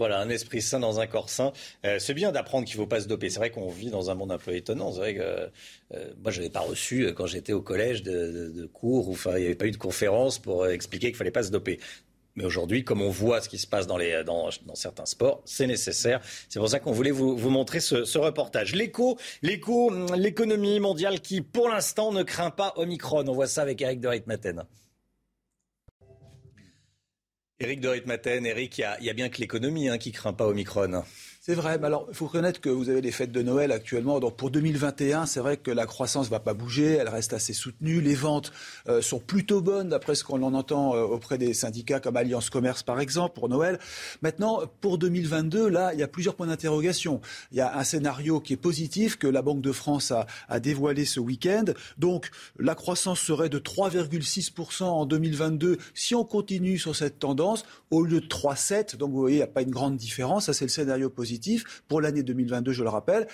Voilà, 0.00 0.18
un 0.18 0.30
esprit 0.30 0.62
sain 0.62 0.80
dans 0.80 0.98
un 0.98 1.06
corps 1.06 1.28
sain. 1.28 1.52
Euh, 1.84 1.98
c'est 1.98 2.14
bien 2.14 2.32
d'apprendre 2.32 2.66
qu'il 2.66 2.78
ne 2.78 2.84
faut 2.84 2.88
pas 2.88 3.02
se 3.02 3.06
doper. 3.06 3.28
C'est 3.28 3.38
vrai 3.38 3.50
qu'on 3.50 3.68
vit 3.68 3.90
dans 3.90 4.08
un 4.08 4.14
monde 4.14 4.32
un 4.32 4.38
peu 4.38 4.54
étonnant. 4.56 4.92
C'est 4.92 4.98
vrai 4.98 5.14
que 5.14 5.20
euh, 5.20 6.10
moi, 6.22 6.30
je 6.30 6.38
n'avais 6.38 6.48
pas 6.48 6.60
reçu, 6.60 7.04
euh, 7.04 7.12
quand 7.12 7.26
j'étais 7.26 7.52
au 7.52 7.60
collège, 7.60 8.02
de, 8.02 8.66
cours, 8.72 9.10
ou 9.10 9.16
il 9.26 9.40
n'y 9.40 9.44
avait 9.44 9.54
pas 9.54 9.66
eu 9.66 9.72
de 9.72 9.76
conférence 9.76 10.38
pour 10.38 10.66
expliquer 10.66 11.08
qu'il 11.08 11.16
ne 11.16 11.18
fallait 11.18 11.30
pas 11.30 11.42
se 11.42 11.50
doper. 11.50 11.80
Mais 12.34 12.46
aujourd'hui, 12.46 12.82
comme 12.82 13.02
on 13.02 13.10
voit 13.10 13.42
ce 13.42 13.50
qui 13.50 13.58
se 13.58 13.66
passe 13.66 13.86
dans, 13.86 13.98
les, 13.98 14.24
dans, 14.24 14.48
certains 14.72 15.04
sports, 15.04 15.42
c'est 15.44 15.66
nécessaire. 15.66 16.22
C'est 16.48 16.60
pour 16.60 16.70
ça 16.70 16.80
qu'on 16.80 16.92
voulait 16.92 17.10
vous, 17.10 17.36
montrer 17.50 17.80
ce, 17.80 18.16
reportage. 18.16 18.74
L'écho, 18.74 19.18
hum, 19.42 20.06
l'économie 20.16 20.80
mondiale 20.80 21.20
qui, 21.20 21.42
pour 21.42 21.68
l'instant, 21.68 22.10
ne 22.10 22.22
craint 22.22 22.50
pas 22.50 22.72
Omicron. 22.76 23.28
On 23.28 23.34
voit 23.34 23.48
ça 23.48 23.60
avec 23.60 23.82
Eric 23.82 24.00
de 24.00 24.08
Reitmaten. 24.08 24.64
Éric 27.62 27.80
de 27.80 27.88
Ritmaten, 27.88 28.46
Éric, 28.46 28.78
il 28.78 29.04
y, 29.04 29.10
a 29.10 29.12
bien 29.12 29.28
que 29.28 29.38
l'économie 29.38 29.90
hein, 29.90 29.98
qui 29.98 30.12
craint 30.12 30.32
pas 30.32 30.46
Omicron. 30.46 31.04
C'est 31.50 31.56
vrai, 31.56 31.78
mais 31.78 31.88
alors 31.88 32.06
il 32.08 32.14
faut 32.14 32.26
reconnaître 32.26 32.60
que 32.60 32.68
vous 32.68 32.90
avez 32.90 33.00
les 33.00 33.10
fêtes 33.10 33.32
de 33.32 33.42
Noël 33.42 33.72
actuellement. 33.72 34.20
Donc 34.20 34.36
pour 34.36 34.52
2021, 34.52 35.26
c'est 35.26 35.40
vrai 35.40 35.56
que 35.56 35.72
la 35.72 35.84
croissance 35.84 36.26
ne 36.26 36.30
va 36.30 36.38
pas 36.38 36.54
bouger, 36.54 36.92
elle 36.92 37.08
reste 37.08 37.32
assez 37.32 37.54
soutenue. 37.54 38.00
Les 38.00 38.14
ventes 38.14 38.52
euh, 38.88 39.02
sont 39.02 39.18
plutôt 39.18 39.60
bonnes 39.60 39.88
d'après 39.88 40.14
ce 40.14 40.22
qu'on 40.22 40.44
en 40.44 40.54
entend 40.54 40.94
euh, 40.94 41.02
auprès 41.02 41.38
des 41.38 41.52
syndicats 41.52 41.98
comme 41.98 42.16
Alliance 42.16 42.50
Commerce 42.50 42.84
par 42.84 43.00
exemple 43.00 43.34
pour 43.34 43.48
Noël. 43.48 43.80
Maintenant, 44.22 44.62
pour 44.80 44.96
2022, 44.96 45.68
là, 45.68 45.92
il 45.92 45.98
y 45.98 46.04
a 46.04 46.06
plusieurs 46.06 46.36
points 46.36 46.46
d'interrogation. 46.46 47.20
Il 47.50 47.58
y 47.58 47.60
a 47.60 47.76
un 47.76 47.82
scénario 47.82 48.38
qui 48.38 48.52
est 48.52 48.56
positif 48.56 49.18
que 49.18 49.26
la 49.26 49.42
Banque 49.42 49.60
de 49.60 49.72
France 49.72 50.12
a, 50.12 50.60
dévoilé 50.60 51.04
ce 51.04 51.18
week-end. 51.18 51.64
Donc 51.98 52.30
la 52.60 52.76
croissance 52.76 53.18
serait 53.18 53.48
de 53.48 53.58
3,6% 53.58 54.84
en 54.84 55.04
2022 55.04 55.78
si 55.94 56.14
on 56.14 56.24
continue 56.24 56.78
sur 56.78 56.94
cette 56.94 57.18
tendance 57.18 57.64
au 57.90 58.04
lieu 58.04 58.20
de 58.20 58.28
3,7. 58.28 58.96
Donc 58.96 59.10
vous 59.10 59.18
voyez, 59.18 59.38
il 59.38 59.40
n'y 59.40 59.42
a 59.42 59.48
pas 59.48 59.62
une 59.62 59.72
grande 59.72 59.96
différence. 59.96 60.46
Ça, 60.46 60.52
c'est 60.52 60.64
le 60.64 60.68
scénario 60.68 61.10
positif 61.10 61.39
pour 61.88 62.00
l'année 62.00 62.22
2022, 62.22 62.72
je 62.72 62.82
le 62.82 62.88
rappelle. 62.88 63.26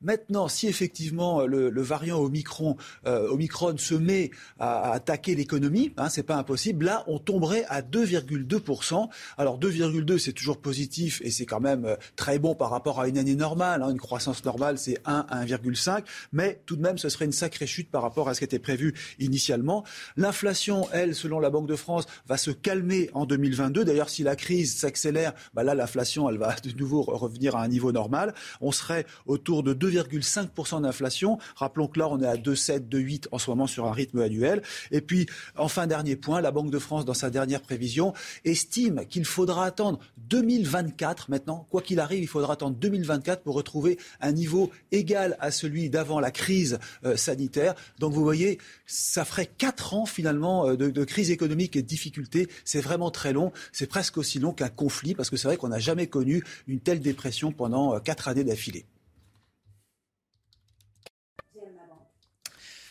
Maintenant, 0.00 0.48
si 0.48 0.68
effectivement 0.68 1.46
le, 1.46 1.82
variant 1.82 2.18
Omicron, 2.18 2.76
Omicron 3.04 3.76
se 3.78 3.94
met 3.94 4.30
à, 4.58 4.92
attaquer 4.92 5.34
l'économie, 5.34 5.92
hein, 5.96 6.08
c'est 6.08 6.22
pas 6.22 6.36
impossible, 6.36 6.84
là 6.84 7.04
on 7.06 7.18
tomberait 7.18 7.64
à 7.68 7.82
2,2%. 7.82 9.08
Alors 9.36 9.58
2,2 9.58 10.18
c'est 10.18 10.32
toujours 10.32 10.58
positif 10.58 11.20
et 11.24 11.30
c'est 11.30 11.46
quand 11.46 11.60
même 11.60 11.96
très 12.16 12.38
bon 12.38 12.54
par 12.54 12.70
rapport 12.70 13.00
à 13.00 13.08
une 13.08 13.18
année 13.18 13.34
normale. 13.34 13.82
Hein. 13.82 13.90
Une 13.90 13.98
croissance 13.98 14.44
normale 14.44 14.78
c'est 14.78 14.98
1 15.04 15.26
à 15.28 15.44
1,5, 15.44 16.04
mais 16.32 16.60
tout 16.66 16.76
de 16.76 16.82
même 16.82 16.98
ce 16.98 17.08
serait 17.08 17.24
une 17.24 17.32
sacrée 17.32 17.66
chute 17.66 17.90
par 17.90 18.02
rapport 18.02 18.28
à 18.28 18.34
ce 18.34 18.40
qui 18.40 18.44
était 18.44 18.58
prévu 18.58 18.94
initialement. 19.18 19.84
L'inflation, 20.16 20.88
elle, 20.92 21.14
selon 21.14 21.40
la 21.40 21.50
Banque 21.50 21.66
de 21.66 21.76
France, 21.76 22.06
va 22.26 22.36
se 22.36 22.50
calmer 22.50 23.10
en 23.14 23.26
2022. 23.26 23.84
D'ailleurs, 23.84 24.08
si 24.08 24.22
la 24.22 24.36
crise 24.36 24.76
s'accélère, 24.76 25.32
bah 25.54 25.62
là, 25.62 25.74
l'inflation, 25.74 26.28
elle 26.28 26.38
va 26.38 26.54
de 26.54 26.72
nouveau 26.76 27.02
revenir 27.02 27.56
à 27.56 27.62
un 27.62 27.68
niveau 27.68 27.92
normal. 27.92 28.34
On 28.60 28.72
serait 28.72 29.06
autour 29.26 29.62
de 29.62 29.72
2,5% 29.90 30.82
d'inflation. 30.82 31.38
Rappelons 31.56 31.88
que 31.88 31.98
là, 31.98 32.08
on 32.08 32.20
est 32.20 32.26
à 32.26 32.36
2,7, 32.36 32.88
2,8 32.88 33.26
en 33.32 33.38
ce 33.38 33.50
moment 33.50 33.66
sur 33.66 33.86
un 33.86 33.92
rythme 33.92 34.20
annuel. 34.20 34.62
Et 34.90 35.00
puis, 35.00 35.26
enfin, 35.56 35.86
dernier 35.86 36.16
point, 36.16 36.40
la 36.40 36.50
Banque 36.50 36.70
de 36.70 36.78
France, 36.78 37.04
dans 37.04 37.14
sa 37.14 37.30
dernière 37.30 37.62
prévision, 37.62 38.14
estime 38.44 39.04
qu'il 39.06 39.24
faudra 39.24 39.64
attendre 39.64 39.98
2024 40.28 41.30
maintenant. 41.30 41.66
Quoi 41.70 41.82
qu'il 41.82 42.00
arrive, 42.00 42.22
il 42.22 42.28
faudra 42.28 42.54
attendre 42.54 42.76
2024 42.76 43.42
pour 43.42 43.54
retrouver 43.54 43.98
un 44.20 44.32
niveau 44.32 44.70
égal 44.92 45.36
à 45.40 45.50
celui 45.50 45.90
d'avant 45.90 46.20
la 46.20 46.30
crise 46.30 46.78
euh, 47.04 47.16
sanitaire. 47.16 47.74
Donc, 47.98 48.12
vous 48.12 48.22
voyez, 48.22 48.58
ça 48.86 49.24
ferait 49.24 49.46
quatre 49.46 49.94
ans 49.94 50.06
finalement 50.06 50.68
euh, 50.68 50.76
de, 50.76 50.90
de 50.90 51.04
crise 51.04 51.30
économique 51.30 51.76
et 51.76 51.82
de 51.82 51.86
difficultés. 51.86 52.48
C'est 52.64 52.80
vraiment 52.80 53.10
très 53.10 53.32
long. 53.32 53.52
C'est 53.72 53.86
presque 53.86 54.18
aussi 54.18 54.38
long 54.38 54.52
qu'un 54.52 54.68
conflit 54.68 55.14
parce 55.14 55.30
que 55.30 55.36
c'est 55.36 55.48
vrai 55.48 55.56
qu'on 55.56 55.68
n'a 55.68 55.78
jamais 55.78 56.06
connu 56.06 56.44
une 56.66 56.80
telle 56.80 57.00
dépression 57.00 57.52
pendant 57.52 57.94
euh, 57.94 58.00
quatre 58.00 58.28
années 58.28 58.44
d'affilée. 58.44 58.86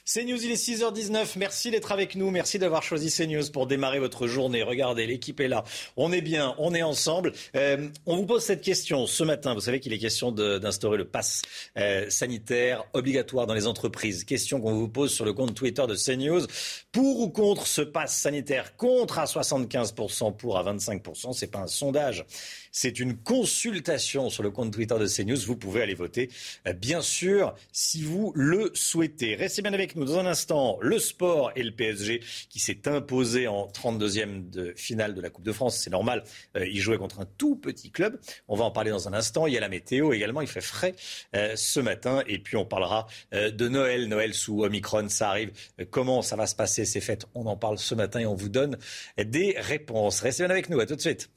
CNews, 0.08 0.42
il 0.42 0.52
est 0.52 0.56
6h19. 0.56 1.34
Merci 1.36 1.70
d'être 1.70 1.92
avec 1.92 2.16
nous. 2.16 2.32
Merci 2.32 2.60
d'avoir 2.60 2.82
choisi 2.82 3.12
CNews 3.12 3.52
pour 3.52 3.68
démarrer 3.68 4.00
votre 4.00 4.26
journée. 4.26 4.64
Regardez, 4.64 5.06
l'équipe 5.06 5.42
est 5.42 5.50
là. 5.50 5.66
On 5.98 6.14
est 6.14 6.22
bien, 6.22 6.56
on 6.60 6.74
est 6.74 6.82
ensemble. 6.82 7.34
Euh, 7.58 7.90
on 8.06 8.16
vous 8.16 8.26
pose 8.26 8.42
cette 8.42 8.62
question 8.62 9.06
ce 9.06 9.26
matin. 9.26 9.54
Vous 9.54 9.60
savez 9.60 9.82
qu'il 9.82 9.92
est 9.92 9.98
question 9.98 10.32
d'instaurer 10.32 10.98
le 10.98 11.04
pass 11.04 11.42
euh, 11.78 12.10
sanitaire 12.10 12.86
obligatoire 12.94 13.48
dans 13.48 13.54
les 13.54 13.68
entreprises. 13.68 14.24
Question 14.24 14.62
qu'on 14.62 14.76
vous 14.76 14.88
pose 14.88 15.12
sur 15.12 15.26
le 15.26 15.34
compte 15.34 15.54
Twitter 15.54 15.86
de 15.86 15.96
CNews. 15.96 16.48
Pour 16.94 17.20
ou 17.20 17.30
contre 17.30 17.68
ce 17.68 17.82
pass 17.82 18.16
sanitaire? 18.16 18.78
Contre 18.78 19.20
à 19.20 19.26
75%, 19.26 20.38
pour 20.38 20.58
à 20.58 20.64
25%. 20.64 21.34
C'est 21.34 21.52
pas 21.52 21.60
un 21.60 21.68
sondage. 21.68 22.26
C'est 22.72 23.00
une 23.00 23.18
consultation 23.18 24.30
sur 24.30 24.44
le 24.44 24.52
compte 24.52 24.72
Twitter 24.72 24.96
de 25.00 25.08
CNews. 25.08 25.38
Vous 25.46 25.56
pouvez 25.56 25.82
aller 25.82 25.94
voter, 25.94 26.30
euh, 26.68 26.74
bien 26.74 27.02
sûr, 27.02 27.56
si 27.72 28.04
vous 28.04 28.32
le 28.36 28.72
souhaitez. 28.74 29.36
Restez 29.36 29.62
bien 29.62 29.74
avec 29.74 29.96
nous. 29.96 30.06
Dans 30.06 30.20
un 30.20 30.26
instant, 30.26 30.78
le 30.82 31.00
sport 31.00 31.52
et 31.56 31.64
le 31.64 31.72
PSG 31.72 32.22
qui 32.50 32.60
s'est 32.60 32.88
imposé 32.88 33.48
en 33.48 33.68
32e 33.68 34.50
de 34.50 34.74
finale 34.76 35.14
de 35.14 35.22
la 35.22 35.30
Coupe 35.30 35.46
de 35.46 35.52
France. 35.52 35.78
C'est 35.78 35.90
normal. 35.90 36.24
Euh, 36.56 36.68
il 36.68 36.80
jouait 36.80 36.98
contre 36.98 37.20
un 37.20 37.28
tout 37.38 37.56
petit 37.56 37.92
club. 37.92 38.20
On 38.48 38.56
va 38.56 38.66
en 38.66 38.72
parler 38.72 38.92
dans 38.92 39.08
un 39.08 39.14
instant. 39.14 39.48
Il 39.48 39.54
y 39.54 39.58
a 39.58 39.62
la 39.62 39.70
météo 39.70 40.14
également. 40.14 40.42
Il 40.42 40.48
fait 40.48 40.62
frais 40.62 40.96
euh, 41.36 41.54
ce 41.56 41.80
matin. 41.80 42.24
Et 42.28 42.40
puis, 42.40 42.58
on 42.58 42.66
parlera 42.66 43.08
de 43.32 43.68
Noël. 43.68 44.08
Noël 44.08 44.34
sous 44.34 44.64
Omicron. 44.64 45.10
Ça 45.10 45.30
arrive. 45.30 45.52
comment 45.90 46.22
ça 46.22 46.36
va 46.36 46.48
se 46.48 46.56
passer 46.56 46.86
ces 46.86 47.02
fêtes? 47.02 47.26
On 47.34 47.46
en 47.46 47.58
parle 47.58 47.78
ce 47.78 47.96
matin 47.96 48.20
et 48.20 48.26
on 48.26 48.36
vous 48.36 48.50
donne 48.50 48.78
des 49.18 49.56
réponses. 49.58 50.22
Restez 50.22 50.44
bien 50.44 50.52
avec 50.52 50.70
nous. 50.70 50.80
À 50.80 50.86
tout 50.86 50.96
de 50.96 51.02
suite. 51.02 51.30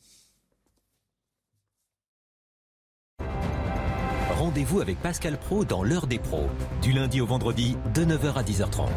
Rendez-vous 4.51 4.81
avec 4.81 5.01
Pascal 5.01 5.39
Pro 5.39 5.65
dans 5.65 5.85
l'heure 5.85 6.09
des 6.09 6.19
pros, 6.19 6.49
du 6.83 6.91
lundi 6.91 7.21
au 7.21 7.27
vendredi 7.27 7.77
de 7.95 8.05
9h 8.05 8.35
à 8.35 8.43
10h30. 8.43 8.89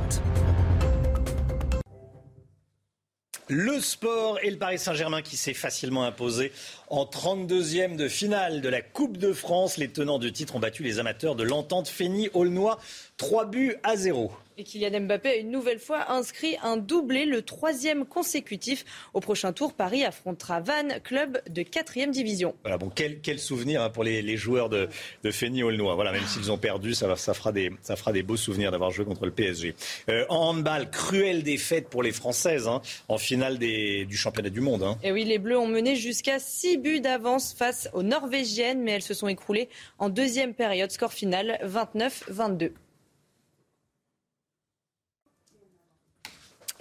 Le 3.49 3.79
sport 3.79 4.39
et 4.41 4.49
le 4.49 4.57
Paris 4.57 4.79
Saint-Germain 4.79 5.21
qui 5.21 5.37
s'est 5.37 5.53
facilement 5.53 6.05
imposé 6.05 6.51
en 6.89 7.05
32e 7.05 7.97
de 7.97 8.07
finale 8.07 8.61
de 8.61 8.69
la 8.69 8.81
Coupe 8.81 9.17
de 9.17 9.31
France. 9.31 9.77
Les 9.77 9.89
tenants 9.89 10.17
du 10.17 10.33
titre 10.33 10.55
ont 10.55 10.59
battu 10.59 10.81
les 10.81 10.97
amateurs 10.97 11.35
de 11.35 11.43
l'entente 11.43 11.87
Fény-Aulnois 11.87 12.79
3 13.17 13.45
buts 13.45 13.75
à 13.83 13.95
0. 13.95 14.31
Et 14.57 14.63
Kylian 14.63 15.01
Mbappé 15.01 15.29
a 15.29 15.35
une 15.35 15.49
nouvelle 15.49 15.79
fois 15.79 16.11
inscrit 16.11 16.57
un 16.61 16.77
doublé, 16.77 17.25
le 17.25 17.41
troisième 17.41 18.05
consécutif. 18.05 18.85
Au 19.13 19.19
prochain 19.19 19.51
tour, 19.51 19.73
Paris 19.73 20.03
affrontera 20.03 20.59
Vannes, 20.59 20.99
club 21.03 21.41
de 21.49 21.63
quatrième 21.63 22.11
division. 22.11 22.53
Voilà, 22.61 22.77
bon, 22.77 22.91
quel, 22.93 23.19
quel 23.19 23.39
souvenir 23.39 23.81
hein, 23.81 23.89
pour 23.89 24.03
les, 24.03 24.37
joueurs 24.37 24.69
de, 24.69 24.89
de 25.23 25.31
Fény 25.31 25.63
Aulnois. 25.63 25.95
Voilà, 25.95 26.11
même 26.11 26.25
s'ils 26.25 26.51
ont 26.51 26.59
perdu, 26.59 26.93
ça, 26.93 27.15
ça, 27.15 27.33
fera 27.33 27.51
des, 27.51 27.71
ça 27.81 27.95
fera 27.95 28.11
des 28.11 28.21
beaux 28.21 28.37
souvenirs 28.37 28.71
d'avoir 28.71 28.91
joué 28.91 29.05
contre 29.05 29.25
le 29.25 29.31
PSG. 29.31 29.73
Euh, 30.09 30.25
en 30.29 30.49
handball, 30.49 30.89
cruelle 30.91 31.41
défaite 31.41 31.89
pour 31.89 32.03
les 32.03 32.11
Françaises 32.11 32.67
hein, 32.67 32.81
en 33.07 33.17
finale 33.17 33.57
des, 33.57 34.05
du 34.05 34.17
championnat 34.17 34.51
du 34.51 34.61
monde. 34.61 34.83
Hein. 34.83 34.97
Et 35.03 35.11
oui, 35.11 35.23
les 35.23 35.39
Bleus 35.39 35.57
ont 35.57 35.67
mené 35.67 35.95
jusqu'à 35.95 36.37
6 36.37 36.77
buts 36.77 37.01
d'avance 37.01 37.53
face 37.53 37.89
aux 37.93 38.03
Norvégiennes, 38.03 38.81
mais 38.81 38.91
elles 38.91 39.01
se 39.01 39.15
sont 39.15 39.27
écroulées 39.27 39.69
en 39.97 40.09
deuxième 40.09 40.53
période. 40.53 40.91
Score 40.91 41.13
final 41.13 41.59
29-22. 41.65 42.71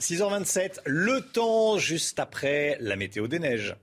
6h27, 0.02 0.80
le 0.84 1.20
temps 1.20 1.78
juste 1.78 2.18
après 2.18 2.76
la 2.80 2.96
météo 2.96 3.28
des 3.28 3.38
neiges. 3.38 3.76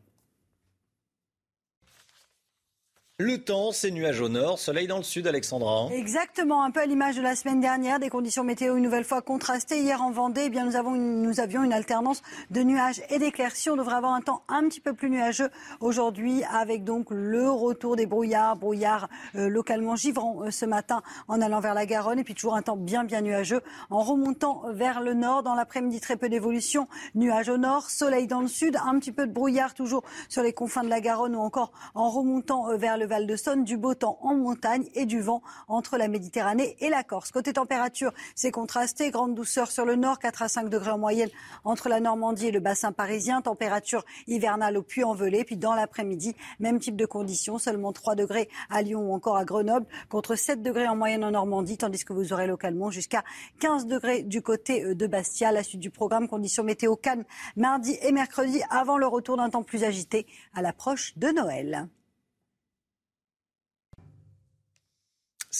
Le 3.21 3.37
temps, 3.37 3.73
c'est 3.73 3.91
nuages 3.91 4.21
au 4.21 4.29
nord, 4.29 4.59
soleil 4.59 4.87
dans 4.87 4.95
le 4.95 5.03
sud, 5.03 5.27
Alexandra. 5.27 5.89
Exactement, 5.91 6.63
un 6.63 6.71
peu 6.71 6.79
à 6.79 6.85
l'image 6.85 7.17
de 7.17 7.21
la 7.21 7.35
semaine 7.35 7.59
dernière, 7.59 7.99
des 7.99 8.07
conditions 8.07 8.45
météo 8.45 8.77
une 8.77 8.83
nouvelle 8.83 9.03
fois 9.03 9.21
contrastées. 9.21 9.81
Hier 9.81 10.01
en 10.01 10.09
Vendée, 10.09 10.43
eh 10.45 10.49
bien, 10.49 10.63
nous, 10.63 10.77
avons 10.77 10.91
nous 10.91 11.41
avions 11.41 11.61
une 11.61 11.73
alternance 11.73 12.21
de 12.49 12.61
nuages 12.61 13.01
et 13.09 13.19
d'éclaircies. 13.19 13.71
On 13.71 13.75
devrait 13.75 13.97
avoir 13.97 14.13
un 14.13 14.21
temps 14.21 14.43
un 14.47 14.69
petit 14.69 14.79
peu 14.79 14.93
plus 14.93 15.09
nuageux 15.09 15.49
aujourd'hui, 15.81 16.45
avec 16.45 16.85
donc 16.85 17.07
le 17.09 17.49
retour 17.49 17.97
des 17.97 18.05
brouillards, 18.05 18.55
brouillards 18.55 19.09
euh, 19.35 19.49
localement 19.49 19.97
givrants 19.97 20.43
euh, 20.43 20.49
ce 20.49 20.63
matin 20.63 21.03
en 21.27 21.41
allant 21.41 21.59
vers 21.59 21.73
la 21.73 21.85
Garonne, 21.85 22.19
et 22.19 22.23
puis 22.23 22.35
toujours 22.35 22.55
un 22.55 22.61
temps 22.61 22.77
bien 22.77 23.03
bien 23.03 23.19
nuageux 23.19 23.59
en 23.89 24.01
remontant 24.01 24.63
vers 24.71 25.01
le 25.01 25.13
nord. 25.13 25.43
Dans 25.43 25.55
l'après-midi, 25.55 25.99
très 25.99 26.15
peu 26.15 26.29
d'évolution, 26.29 26.87
nuages 27.15 27.49
au 27.49 27.57
nord, 27.57 27.89
soleil 27.89 28.27
dans 28.27 28.39
le 28.39 28.47
sud, 28.47 28.77
un 28.77 28.97
petit 28.97 29.11
peu 29.11 29.27
de 29.27 29.33
brouillard 29.33 29.73
toujours 29.73 30.03
sur 30.29 30.41
les 30.41 30.53
confins 30.53 30.85
de 30.85 30.89
la 30.89 31.01
Garonne 31.01 31.35
ou 31.35 31.41
encore 31.41 31.73
en 31.95 32.09
remontant 32.09 32.69
euh, 32.69 32.77
vers 32.77 32.97
le 32.97 33.08
Val 33.09 33.25
de 33.25 33.35
Saône, 33.35 33.63
du 33.63 33.75
beau 33.75 33.95
temps 33.95 34.19
en 34.21 34.35
montagne 34.35 34.85
et 34.93 35.07
du 35.07 35.19
vent 35.19 35.41
entre 35.67 35.97
la 35.97 36.07
Méditerranée 36.07 36.77
et 36.79 36.89
la 36.89 37.03
Corse. 37.03 37.31
Côté 37.31 37.53
température, 37.53 38.13
c'est 38.35 38.51
contrasté, 38.51 39.09
grande 39.09 39.33
douceur 39.33 39.71
sur 39.71 39.83
le 39.83 39.95
nord, 39.95 40.19
4 40.19 40.43
à 40.43 40.47
5 40.47 40.69
degrés 40.69 40.91
en 40.91 40.99
moyenne 40.99 41.29
entre 41.63 41.89
la 41.89 41.99
Normandie 41.99 42.47
et 42.47 42.51
le 42.51 42.59
bassin 42.59 42.91
parisien, 42.91 43.41
température 43.41 44.05
hivernale 44.27 44.77
au 44.77 44.83
Puy-en-Velay, 44.83 45.43
puis 45.43 45.57
dans 45.57 45.73
l'après-midi, 45.73 46.35
même 46.59 46.79
type 46.79 46.95
de 46.95 47.07
conditions, 47.07 47.57
seulement 47.57 47.91
3 47.93 48.13
degrés 48.13 48.47
à 48.69 48.83
Lyon 48.83 49.09
ou 49.09 49.13
encore 49.13 49.37
à 49.37 49.43
Grenoble, 49.43 49.87
contre 50.07 50.35
7 50.35 50.61
degrés 50.61 50.87
en 50.87 50.95
moyenne 50.95 51.23
en 51.23 51.31
Normandie, 51.31 51.77
tandis 51.77 52.05
que 52.05 52.13
vous 52.13 52.31
aurez 52.31 52.45
localement 52.45 52.91
jusqu'à 52.91 53.23
15 53.59 53.87
degrés 53.87 54.21
du 54.21 54.43
côté 54.43 54.83
euh, 54.83 54.93
de 54.93 55.07
Bastia. 55.07 55.51
La 55.51 55.63
suite 55.63 55.81
du 55.81 55.89
programme, 55.89 56.27
conditions 56.27 56.63
météo 56.63 56.95
calmes 56.95 57.25
mardi 57.55 57.97
et 58.03 58.11
mercredi, 58.11 58.61
avant 58.69 58.99
le 58.99 59.07
retour 59.07 59.37
d'un 59.37 59.49
temps 59.49 59.63
plus 59.63 59.83
agité 59.83 60.27
à 60.53 60.61
l'approche 60.61 61.17
de 61.17 61.29
Noël. 61.29 61.89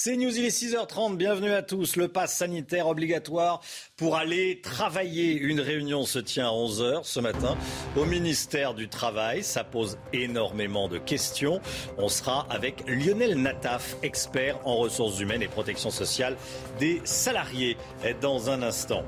C'est 0.02 0.16
News, 0.16 0.38
il 0.38 0.46
est 0.46 0.58
6h30. 0.58 1.18
Bienvenue 1.18 1.52
à 1.52 1.62
tous. 1.62 1.98
Le 1.98 2.08
pass 2.08 2.34
sanitaire 2.34 2.88
obligatoire 2.88 3.60
pour 3.98 4.16
aller 4.16 4.62
travailler. 4.62 5.34
Une 5.34 5.60
réunion 5.60 6.06
se 6.06 6.20
tient 6.20 6.48
à 6.48 6.54
11h 6.54 7.02
ce 7.04 7.20
matin 7.20 7.58
au 7.98 8.06
ministère 8.06 8.74
du 8.76 8.88
Travail. 8.88 9.44
Ça 9.44 9.66
pose 9.66 9.98
énormément 10.14 10.88
de 10.88 11.00
questions. 11.00 11.60
On 11.98 12.08
sera 12.08 12.48
avec 12.50 12.86
Lionel 12.88 13.36
Nataf, 13.42 13.98
expert 14.02 14.66
en 14.66 14.78
ressources 14.78 15.20
humaines 15.20 15.42
et 15.42 15.50
protection 15.50 15.92
sociale 15.92 16.38
des 16.80 17.02
salariés 17.04 17.76
dans 18.22 18.50
un 18.50 18.62
instant. 18.62 19.04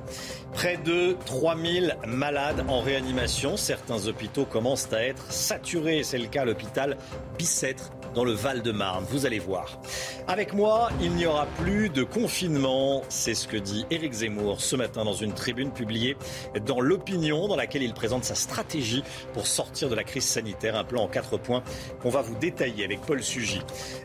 Près 0.51 0.75
de 0.75 1.15
3000 1.25 1.99
malades 2.05 2.65
en 2.67 2.81
réanimation. 2.81 3.55
Certains 3.55 4.07
hôpitaux 4.07 4.43
commencent 4.43 4.91
à 4.91 5.01
être 5.01 5.31
saturés. 5.31 6.03
C'est 6.03 6.17
le 6.17 6.27
cas 6.27 6.41
à 6.41 6.45
l'hôpital 6.45 6.97
Bicêtre 7.37 7.91
dans 8.13 8.23
le 8.23 8.33
Val-de-Marne. 8.33 9.05
Vous 9.09 9.25
allez 9.25 9.39
voir. 9.39 9.79
Avec 10.27 10.53
moi, 10.53 10.89
il 11.01 11.11
n'y 11.11 11.25
aura 11.25 11.45
plus 11.45 11.89
de 11.89 12.03
confinement. 12.03 13.03
C'est 13.09 13.33
ce 13.33 13.47
que 13.47 13.57
dit 13.57 13.85
Éric 13.89 14.13
Zemmour 14.13 14.61
ce 14.61 14.75
matin 14.75 15.05
dans 15.05 15.13
une 15.13 15.33
tribune 15.33 15.71
publiée 15.71 16.17
dans 16.65 16.79
l'opinion 16.79 17.47
dans 17.47 17.55
laquelle 17.55 17.83
il 17.83 17.93
présente 17.93 18.23
sa 18.23 18.35
stratégie 18.35 19.03
pour 19.33 19.47
sortir 19.47 19.89
de 19.89 19.95
la 19.95 20.03
crise 20.03 20.25
sanitaire. 20.25 20.75
Un 20.75 20.83
plan 20.83 21.03
en 21.03 21.07
quatre 21.07 21.37
points 21.37 21.63
qu'on 22.01 22.09
va 22.09 22.21
vous 22.21 22.35
détailler 22.35 22.83
avec 22.83 23.01
Paul 23.01 23.23
Sugy. 23.23 23.61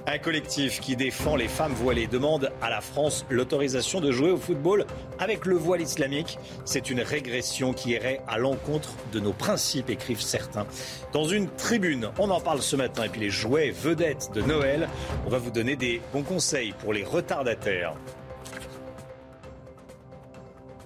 Un 0.06 0.18
collectif 0.18 0.80
qui 0.80 0.96
défend 0.96 1.36
les 1.36 1.48
femmes 1.48 1.74
voilées 1.74 2.06
demande 2.06 2.52
à 2.62 2.70
la 2.70 2.80
France 2.80 3.26
l'autorisation 3.30 4.00
de 4.00 4.12
jouer 4.12 4.30
au 4.30 4.36
football 4.36 4.86
avec 5.18 5.46
le 5.46 5.56
voile 5.56 5.80
islamique. 5.80 6.38
C'est 6.64 6.90
une 6.90 7.00
régression 7.00 7.72
qui 7.72 7.90
irait 7.90 8.20
à 8.28 8.38
l'encontre 8.38 8.90
de 9.12 9.20
nos 9.20 9.32
principes, 9.32 9.90
écrivent 9.90 10.22
certains. 10.22 10.66
Dans 11.12 11.24
une 11.24 11.48
tribune, 11.48 12.10
on 12.18 12.30
en 12.30 12.40
parle 12.40 12.62
ce 12.62 12.76
matin 12.76 13.04
et 13.04 13.08
puis 13.08 13.20
les 13.20 13.30
jouets 13.30 13.70
venus 13.70 13.95
de 13.96 14.42
Noël. 14.42 14.88
On 15.24 15.30
va 15.30 15.38
vous 15.38 15.50
donner 15.50 15.74
des 15.74 16.02
bons 16.12 16.22
conseils 16.22 16.72
pour 16.72 16.92
les 16.92 17.02
retardataires. 17.02 17.94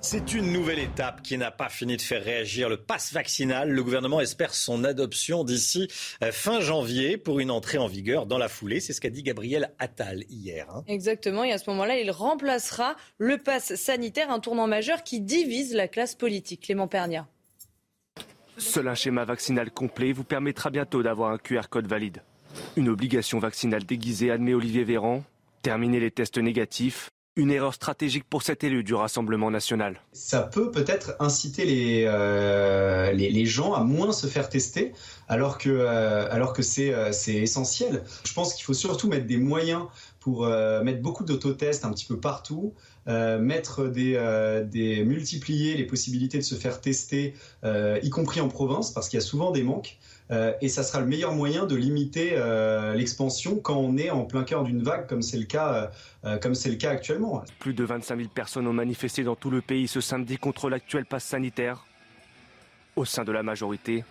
C'est 0.00 0.32
une 0.32 0.52
nouvelle 0.52 0.78
étape 0.78 1.20
qui 1.22 1.36
n'a 1.36 1.50
pas 1.50 1.68
fini 1.68 1.96
de 1.96 2.02
faire 2.02 2.22
réagir 2.22 2.68
le 2.68 2.76
pass 2.76 3.12
vaccinal. 3.12 3.68
Le 3.68 3.82
gouvernement 3.82 4.20
espère 4.20 4.54
son 4.54 4.84
adoption 4.84 5.44
d'ici 5.44 5.88
euh, 6.22 6.30
fin 6.30 6.60
janvier 6.60 7.18
pour 7.18 7.40
une 7.40 7.50
entrée 7.50 7.78
en 7.78 7.86
vigueur 7.86 8.26
dans 8.26 8.38
la 8.38 8.48
foulée. 8.48 8.80
C'est 8.80 8.92
ce 8.92 9.00
qu'a 9.00 9.10
dit 9.10 9.24
Gabriel 9.24 9.72
Attal 9.78 10.24
hier. 10.30 10.66
Hein. 10.70 10.84
Exactement. 10.86 11.42
Et 11.42 11.52
à 11.52 11.58
ce 11.58 11.68
moment-là, 11.70 11.98
il 11.98 12.10
remplacera 12.12 12.94
le 13.18 13.38
pass 13.38 13.74
sanitaire, 13.74 14.30
un 14.30 14.40
tournant 14.40 14.68
majeur 14.68 15.02
qui 15.02 15.20
divise 15.20 15.74
la 15.74 15.88
classe 15.88 16.14
politique. 16.14 16.62
Clément 16.62 16.88
Pernia. 16.88 17.26
Seul 18.56 18.88
un 18.88 18.94
schéma 18.94 19.24
vaccinal 19.24 19.70
complet 19.70 20.12
vous 20.12 20.24
permettra 20.24 20.70
bientôt 20.70 21.02
d'avoir 21.02 21.32
un 21.32 21.38
QR 21.38 21.62
code 21.68 21.88
valide. 21.88 22.22
Une 22.76 22.88
obligation 22.88 23.38
vaccinale 23.38 23.84
déguisée, 23.84 24.30
admet 24.30 24.54
Olivier 24.54 24.84
Véran. 24.84 25.24
Terminer 25.62 26.00
les 26.00 26.10
tests 26.10 26.38
négatifs, 26.38 27.10
une 27.36 27.50
erreur 27.50 27.74
stratégique 27.74 28.24
pour 28.28 28.42
cet 28.42 28.64
élu 28.64 28.82
du 28.82 28.94
Rassemblement 28.94 29.50
national. 29.50 30.00
Ça 30.12 30.42
peut 30.42 30.70
peut-être 30.70 31.14
inciter 31.20 32.04
euh, 32.06 33.12
les, 33.12 33.30
les, 33.30 33.46
gens 33.46 33.72
à 33.72 33.84
moins 33.84 34.12
se 34.12 34.26
faire 34.26 34.48
tester 34.48 34.92
alors 35.28 35.58
que, 35.58 35.70
euh, 35.70 36.28
alors 36.30 36.52
que 36.52 36.62
c'est, 36.62 36.92
euh, 36.92 37.12
c'est 37.12 37.34
essentiel. 37.34 38.02
Je 38.24 38.32
pense 38.32 38.54
qu'il 38.54 38.64
faut 38.64 38.74
surtout 38.74 39.08
mettre 39.08 39.26
des 39.26 39.36
moyens 39.36 39.84
pour 40.18 40.46
mettre 40.46 41.00
beaucoup 41.00 41.24
d'autotests 41.24 41.86
un 41.86 41.90
petit 41.92 42.04
peu 42.04 42.20
partout, 42.20 42.74
mettre 43.06 43.86
des, 43.86 44.20
des, 44.70 45.02
multiplier 45.02 45.78
les 45.78 45.86
possibilités 45.86 46.36
de 46.36 46.42
se 46.42 46.56
faire 46.56 46.82
tester, 46.82 47.32
y 47.64 48.10
compris 48.10 48.42
en 48.42 48.48
province, 48.48 48.90
parce 48.90 49.08
qu'il 49.08 49.18
y 49.18 49.22
a 49.22 49.24
souvent 49.24 49.50
des 49.50 49.62
manques. 49.62 49.96
Euh, 50.30 50.52
et 50.60 50.68
ça 50.68 50.82
sera 50.82 51.00
le 51.00 51.06
meilleur 51.06 51.34
moyen 51.34 51.66
de 51.66 51.74
limiter 51.74 52.32
euh, 52.34 52.94
l'expansion 52.94 53.56
quand 53.58 53.76
on 53.76 53.96
est 53.96 54.10
en 54.10 54.24
plein 54.24 54.44
cœur 54.44 54.62
d'une 54.62 54.82
vague, 54.82 55.08
comme 55.08 55.22
c'est 55.22 55.38
le 55.38 55.44
cas, 55.44 55.90
euh, 56.24 56.38
comme 56.38 56.54
c'est 56.54 56.70
le 56.70 56.76
cas 56.76 56.90
actuellement. 56.90 57.42
Plus 57.58 57.74
de 57.74 57.84
25 57.84 58.16
000 58.16 58.28
personnes 58.28 58.66
ont 58.66 58.72
manifesté 58.72 59.24
dans 59.24 59.36
tout 59.36 59.50
le 59.50 59.60
pays 59.60 59.88
ce 59.88 60.00
samedi 60.00 60.38
contre 60.38 60.70
l'actuel 60.70 61.04
pass 61.04 61.24
sanitaire. 61.24 61.84
Au 62.96 63.04
sein 63.04 63.24
de 63.24 63.32
la 63.32 63.42
majorité, 63.42 64.04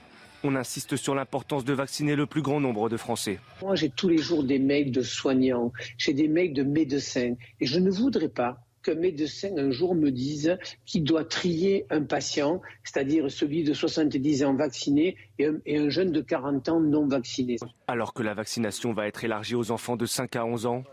on 0.43 0.55
insiste 0.55 0.95
sur 0.95 1.15
l'importance 1.15 1.63
de 1.63 1.73
vacciner 1.73 2.15
le 2.15 2.25
plus 2.25 2.41
grand 2.41 2.59
nombre 2.59 2.89
de 2.89 2.97
Français. 2.97 3.39
Moi, 3.61 3.75
j'ai 3.75 3.89
tous 3.89 4.09
les 4.09 4.17
jours 4.17 4.43
des 4.43 4.59
mails 4.59 4.91
de 4.91 5.01
soignants, 5.01 5.71
j'ai 5.97 6.13
des 6.13 6.27
mails 6.27 6.53
de 6.53 6.63
médecins, 6.63 7.35
et 7.59 7.65
je 7.65 7.79
ne 7.79 7.91
voudrais 7.91 8.29
pas 8.29 8.57
qu'un 8.89 8.99
médecin 8.99 9.49
un 9.57 9.71
jour 9.71 9.95
me 9.95 10.11
dise 10.11 10.57
qu'il 10.85 11.03
doit 11.03 11.25
trier 11.25 11.85
un 11.89 12.03
patient, 12.03 12.61
c'est-à-dire 12.83 13.29
celui 13.29 13.63
de 13.63 13.73
70 13.73 14.43
ans 14.43 14.55
vacciné 14.55 15.15
et 15.37 15.45
un, 15.45 15.57
et 15.65 15.77
un, 15.77 15.89
jeune 15.89 16.11
de 16.11 16.21
40 16.21 16.69
ans 16.69 16.79
non 16.79 17.07
vacciné. 17.07 17.57
Alors 17.87 18.13
que 18.13 18.23
la 18.23 18.33
vaccination 18.33 18.93
va 18.93 19.07
être 19.07 19.23
élargie 19.23 19.55
aux 19.55 19.71
enfants 19.71 19.95
de 19.95 20.05
5 20.05 20.35
à 20.35 20.45
11 20.45 20.65
ans, 20.65 20.83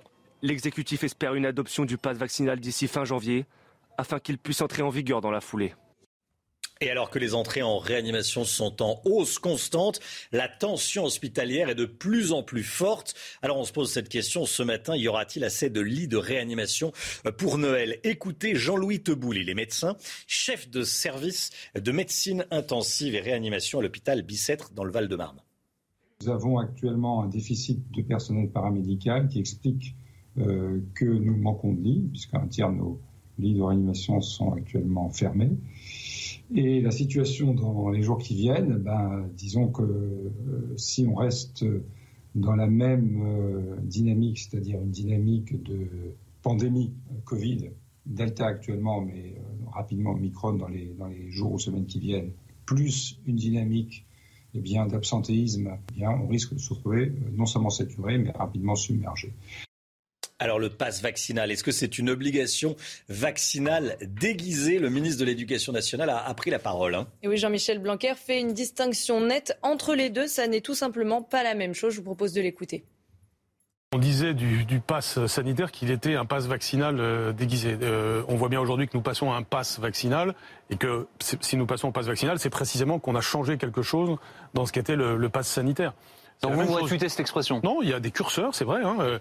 l'exécutif 0.42 1.04
espère 1.04 1.35
une 1.35 1.46
adoption 1.46 1.85
du 1.85 1.96
pass 1.96 2.18
vaccinal 2.18 2.61
d'ici 2.61 2.87
fin 2.87 3.04
janvier 3.04 3.46
afin 3.98 4.18
qu'il 4.18 4.38
puisse 4.38 4.61
entrer 4.61 4.82
en 4.82 4.90
vigueur 4.90 5.20
dans 5.20 5.30
la 5.30 5.40
foulée. 5.40 5.72
Et 6.82 6.90
alors 6.90 7.08
que 7.08 7.18
les 7.18 7.32
entrées 7.32 7.62
en 7.62 7.78
réanimation 7.78 8.44
sont 8.44 8.82
en 8.82 9.00
hausse 9.06 9.38
constante, 9.38 9.98
la 10.30 10.46
tension 10.46 11.04
hospitalière 11.04 11.70
est 11.70 11.74
de 11.74 11.86
plus 11.86 12.32
en 12.32 12.42
plus 12.42 12.64
forte. 12.64 13.14
Alors 13.40 13.56
on 13.56 13.64
se 13.64 13.72
pose 13.72 13.90
cette 13.90 14.10
question 14.10 14.44
ce 14.44 14.62
matin, 14.62 14.94
y 14.94 15.08
aura-t-il 15.08 15.42
assez 15.44 15.70
de 15.70 15.80
lits 15.80 16.06
de 16.06 16.18
réanimation 16.18 16.92
pour 17.38 17.56
Noël? 17.56 17.98
Écoutez 18.04 18.56
Jean-Louis 18.56 19.02
Teboul, 19.02 19.38
il 19.38 19.48
est 19.48 19.54
médecin, 19.54 19.96
chef 20.26 20.68
de 20.68 20.82
service 20.82 21.50
de 21.74 21.92
médecine 21.92 22.44
intensive 22.50 23.14
et 23.14 23.20
réanimation 23.20 23.78
à 23.78 23.82
l'hôpital 23.82 24.20
Bicêtre 24.20 24.72
dans 24.74 24.84
le 24.84 24.92
Val-de-Marne. 24.92 25.40
Nous 26.20 26.28
avons 26.28 26.58
actuellement 26.58 27.22
un 27.22 27.28
déficit 27.28 27.90
de 27.92 28.02
personnel 28.02 28.50
paramédical 28.50 29.28
qui 29.28 29.38
explique 29.38 29.94
euh, 30.36 30.80
que 30.94 31.06
nous 31.06 31.36
manquons 31.36 31.72
de 31.72 31.80
lits, 31.80 32.08
puisqu'un 32.10 32.46
tiers 32.48 32.70
de 32.70 32.76
nos 32.76 33.00
lits 33.38 33.54
de 33.54 33.62
réanimation 33.62 34.20
sont 34.20 34.52
actuellement 34.52 35.08
fermés. 35.10 35.52
Et 36.54 36.80
la 36.80 36.90
situation 36.90 37.54
dans 37.54 37.90
les 37.90 38.02
jours 38.02 38.18
qui 38.18 38.35
viennent, 38.35 38.76
ben, 38.76 39.28
disons 39.35 39.68
que 39.68 39.82
euh, 39.82 40.74
si 40.76 41.06
on 41.06 41.14
reste 41.14 41.64
dans 42.37 42.54
la 42.54 42.66
même 42.66 43.22
euh, 43.24 43.76
dynamique, 43.82 44.38
c'est-à-dire 44.38 44.80
une 44.80 44.90
dynamique 44.90 45.61
de 45.62 45.88
pandémie 46.42 46.92
euh, 47.11 47.14
Covid, 47.24 47.70
Delta 48.04 48.46
actuellement, 48.46 49.00
mais 49.00 49.35
rapidement 49.72 50.12
Omicron 50.12 50.52
dans 50.52 50.68
les, 50.68 50.94
dans 50.96 51.09
les 51.09 51.30
jours 51.30 51.52
ou 51.52 51.59
semaines 51.59 51.87
qui 51.87 51.98
viennent, 51.98 52.30
plus 52.64 53.20
une 53.26 53.37
dynamique 53.37 54.06
eh 54.54 54.61
bien 54.61 54.87
d'absentéisme, 54.87 55.78
eh 55.90 55.94
bien 55.94 56.11
on 56.11 56.28
risque 56.28 56.54
de 56.54 56.59
se 56.59 56.72
retrouver 56.72 57.12
non 57.35 57.46
seulement 57.46 57.70
saturé, 57.70 58.18
mais 58.18 58.30
rapidement 58.30 58.76
submergé. 58.76 59.32
Alors 60.38 60.59
le 60.59 60.68
passe 60.68 61.01
vaccinal, 61.01 61.51
est-ce 61.51 61.64
que 61.64 61.72
c'est 61.72 61.99
une 61.99 62.11
obligation 62.11 62.77
vaccinale 63.09 63.96
déguisée? 64.03 64.79
Le 64.79 64.90
ministre 64.90 65.20
de 65.20 65.25
l'Éducation 65.25 65.72
nationale 65.72 66.11
a, 66.11 66.35
pris 66.35 66.51
la 66.51 66.59
parole. 66.59 66.94
Hein. 66.94 67.07
Et 67.22 67.29
oui, 67.29 67.38
Jean-Michel 67.38 67.79
Blanquer 67.79 68.12
fait 68.16 68.40
une 68.40 68.53
distinction 68.53 69.22
nette 69.22 69.59
entre 69.62 69.94
les 69.94 70.11
deux. 70.11 70.27
Ça 70.27 70.46
n'est 70.46 70.61
tout 70.61 70.75
simplement 70.75 71.22
pas 71.22 71.42
la 71.42 71.55
même 71.55 71.72
chose. 71.72 71.94
Je 71.94 71.99
vous 71.99 72.05
propose 72.05 72.35
de 72.35 72.42
l'écouter. 72.42 72.85
On 73.94 73.99
disait 73.99 74.35
du, 74.35 74.66
du 74.66 74.81
pass 74.81 75.25
sanitaire 75.25 75.72
qu'il 75.72 75.90
était 75.90 76.16
un 76.16 76.27
pass 76.27 76.44
vaccinal 76.44 77.01
euh, 77.01 77.33
déguisé. 77.33 77.79
Euh, 77.81 78.22
on 78.29 78.37
voit 78.37 78.51
bien 78.51 78.61
aujourd'hui 78.61 78.88
que 78.88 78.94
nous 78.94 79.03
passons 79.03 79.33
à 79.33 79.37
un 79.37 79.42
pass 79.42 79.79
vaccinal 79.79 80.35
et 80.68 80.77
que 80.77 81.07
si 81.20 81.57
nous 81.57 81.64
passons 81.64 81.88
au 81.88 81.92
pass 81.92 82.07
vaccinal, 82.07 82.38
c'est 82.38 82.51
précisément 82.51 82.99
qu'on 82.99 83.14
a 83.14 83.22
changé 83.22 83.57
quelque 83.57 83.81
chose 83.81 84.18
dans 84.53 84.66
ce 84.66 84.72
qu'était 84.72 84.96
le, 84.96 85.16
le 85.16 85.29
pass 85.31 85.49
sanitaire. 85.49 85.94
Donc 86.42 86.53
vous 86.53 86.75
réfutez 86.75 87.09
cette 87.09 87.20
expression? 87.20 87.62
Non, 87.64 87.81
il 87.81 87.88
y 87.88 87.94
a 87.94 88.01
des 88.01 88.11
curseurs, 88.11 88.55
c'est 88.55 88.66
vrai. 88.66 88.83
Hein. 88.85 89.18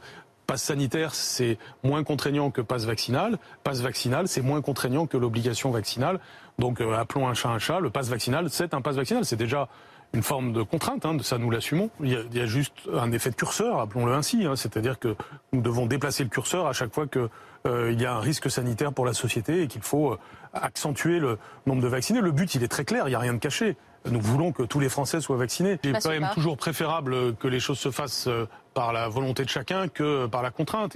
Passe 0.47 0.63
sanitaire, 0.63 1.15
c'est 1.15 1.58
moins 1.84 2.03
contraignant 2.03 2.51
que 2.51 2.62
passe 2.62 2.86
vaccinal. 2.86 3.38
Passe 3.63 3.81
vaccinal, 3.81 4.27
c'est 4.27 4.41
moins 4.41 4.62
contraignant 4.62 5.08
que 5.08 5.17
l'obligation 5.17 5.71
vaccinale. 5.71 6.19
Donc 6.60 6.81
euh, 6.81 6.93
appelons 6.95 7.27
un 7.27 7.34
chat 7.34 7.49
un 7.49 7.60
chat. 7.60 7.79
Le 7.79 7.89
passe 7.89 8.10
vaccinal, 8.10 8.49
c'est 8.49 8.73
un 8.73 8.81
passe 8.81 8.95
vaccinal. 8.95 9.25
C'est 9.25 9.36
déjà 9.36 9.67
une 10.13 10.23
forme 10.23 10.53
de 10.53 10.62
contrainte, 10.62 11.05
hein, 11.05 11.17
ça 11.21 11.38
nous 11.38 11.49
l'assumons. 11.49 11.89
Il, 12.01 12.12
y 12.31 12.39
a 12.39 12.45
juste 12.45 12.73
un 12.93 13.12
effet 13.12 13.31
de 13.31 13.36
curseur, 13.36 13.79
appelons-le 13.79 14.13
ainsi. 14.13 14.45
Hein, 14.45 14.55
C'est-à-dire 14.55 14.97
que 14.97 15.15
nous 15.51 15.62
devons 15.62 15.86
déplacer 15.88 16.23
le 16.23 16.29
curseur 16.29 16.67
à 16.67 16.73
chaque 16.73 16.93
fois 16.93 17.08
qu'il 17.08 17.27
euh, 17.67 17.91
y 17.91 18.05
a 18.05 18.13
un 18.13 18.19
risque 18.19 18.49
sanitaire 18.49 18.93
pour 18.93 19.05
la 19.05 19.13
société 19.13 19.63
et 19.63 19.67
qu'il 19.67 19.81
faut 19.81 20.13
euh, 20.13 20.19
accentuer 20.53 21.19
le 21.19 21.38
nombre 21.65 21.81
de 21.81 21.88
vaccinés. 21.88 22.21
Le 22.21 22.31
but, 22.31 22.55
il 22.55 22.63
est 22.63 22.69
très 22.69 22.86
clair, 22.86 23.08
il 23.08 23.10
n'y 23.10 23.15
a 23.15 23.19
rien 23.19 23.34
de 23.34 23.39
caché. 23.39 23.75
Nous 24.09 24.21
voulons 24.21 24.51
que 24.51 24.63
tous 24.63 24.79
les 24.79 24.89
Français 24.89 25.21
soient 25.21 25.37
vaccinés. 25.37 25.77
Il 25.83 25.95
est 25.95 26.01
quand 26.01 26.09
même 26.09 26.29
toujours 26.33 26.57
préférable 26.57 27.35
que 27.35 27.47
les 27.47 27.59
choses 27.59 27.79
se 27.79 27.91
fassent 27.91 28.27
euh, 28.27 28.47
par 28.73 28.93
la 28.93 29.07
volonté 29.09 29.43
de 29.43 29.49
chacun 29.49 29.87
que 29.87 30.27
par 30.27 30.43
la 30.43 30.51
contrainte. 30.51 30.93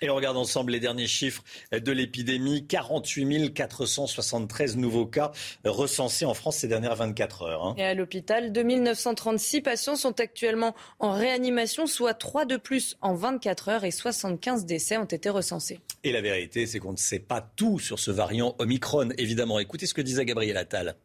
Et 0.00 0.10
on 0.10 0.16
regarde 0.16 0.36
ensemble 0.36 0.72
les 0.72 0.80
derniers 0.80 1.06
chiffres 1.06 1.42
de 1.72 1.92
l'épidémie. 1.92 2.66
48 2.66 3.54
473 3.54 4.76
nouveaux 4.76 5.06
cas 5.06 5.30
recensés 5.64 6.24
en 6.24 6.34
France 6.34 6.56
ces 6.56 6.68
dernières 6.68 6.96
24 6.96 7.42
heures. 7.42 7.64
Hein. 7.64 7.74
Et 7.78 7.84
à 7.84 7.94
l'hôpital, 7.94 8.52
2936 8.52 9.60
patients 9.60 9.96
sont 9.96 10.20
actuellement 10.20 10.74
en 10.98 11.12
réanimation, 11.12 11.86
soit 11.86 12.14
3 12.14 12.44
de 12.44 12.56
plus 12.56 12.96
en 13.00 13.14
24 13.14 13.68
heures 13.68 13.84
et 13.84 13.92
75 13.92 14.66
décès 14.66 14.96
ont 14.96 15.04
été 15.04 15.30
recensés. 15.30 15.80
Et 16.02 16.12
la 16.12 16.20
vérité, 16.20 16.66
c'est 16.66 16.80
qu'on 16.80 16.92
ne 16.92 16.98
sait 16.98 17.20
pas 17.20 17.40
tout 17.40 17.78
sur 17.78 17.98
ce 17.98 18.10
variant 18.10 18.56
Omicron, 18.58 19.10
évidemment. 19.16 19.58
Écoutez 19.58 19.86
ce 19.86 19.94
que 19.94 20.02
disait 20.02 20.24
Gabriel 20.24 20.56
Attal. 20.56 20.96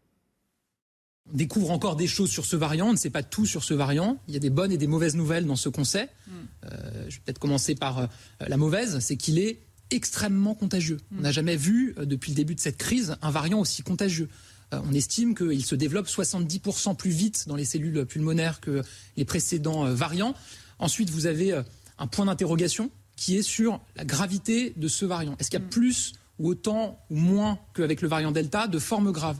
On 1.31 1.37
découvre 1.37 1.71
encore 1.71 1.95
des 1.95 2.07
choses 2.07 2.29
sur 2.29 2.45
ce 2.45 2.55
variant, 2.55 2.89
on 2.89 2.93
ne 2.93 2.97
sait 2.97 3.09
pas 3.09 3.23
tout 3.23 3.45
sur 3.45 3.63
ce 3.63 3.73
variant. 3.73 4.19
Il 4.27 4.33
y 4.33 4.37
a 4.37 4.39
des 4.39 4.49
bonnes 4.49 4.71
et 4.71 4.77
des 4.77 4.87
mauvaises 4.87 5.15
nouvelles 5.15 5.45
dans 5.45 5.55
ce 5.55 5.69
qu'on 5.69 5.83
sait. 5.83 6.09
Mm. 6.27 6.31
Euh, 6.65 7.05
je 7.09 7.15
vais 7.15 7.21
peut-être 7.25 7.39
commencer 7.39 7.75
par 7.75 7.99
euh, 7.99 8.07
la 8.47 8.57
mauvaise, 8.57 8.99
c'est 8.99 9.17
qu'il 9.17 9.39
est 9.39 9.59
extrêmement 9.91 10.55
contagieux. 10.55 10.97
Mm. 11.11 11.17
On 11.19 11.21
n'a 11.21 11.31
jamais 11.31 11.55
vu, 11.55 11.93
euh, 11.97 12.05
depuis 12.05 12.31
le 12.31 12.35
début 12.35 12.55
de 12.55 12.59
cette 12.59 12.77
crise, 12.77 13.15
un 13.21 13.31
variant 13.31 13.59
aussi 13.59 13.83
contagieux. 13.83 14.29
on 14.71 14.93
estime 14.93 15.35
qu'il 15.35 15.65
se 15.65 15.75
développe 15.75 16.07
70% 16.07 16.95
plus 16.95 17.09
vite 17.11 17.45
dans 17.47 17.55
les 17.55 17.65
cellules 17.65 18.05
pulmonaires 18.05 18.59
que 18.59 18.83
les 19.17 19.25
précédents 19.25 19.85
variants. 19.93 20.35
Ensuite, 20.77 21.09
vous 21.09 21.25
avez 21.25 21.59
un 21.97 22.07
point 22.07 22.25
d'interrogation 22.25 22.91
qui 23.15 23.35
est 23.35 23.41
sur 23.43 23.81
la 23.95 24.05
gravité 24.05 24.73
de 24.77 24.87
ce 24.87 25.05
variant. 25.05 25.35
Est-ce 25.39 25.49
qu'il 25.49 25.59
y 25.59 25.63
a 25.63 25.65
mm. 25.65 25.69
plus 25.69 26.13
ou 26.39 26.49
autant 26.49 26.99
ou 27.09 27.15
moins 27.15 27.59
qu'avec 27.73 28.01
le 28.01 28.07
variant 28.07 28.31
Delta 28.31 28.67
de 28.67 28.79
formes 28.79 29.11
graves 29.11 29.39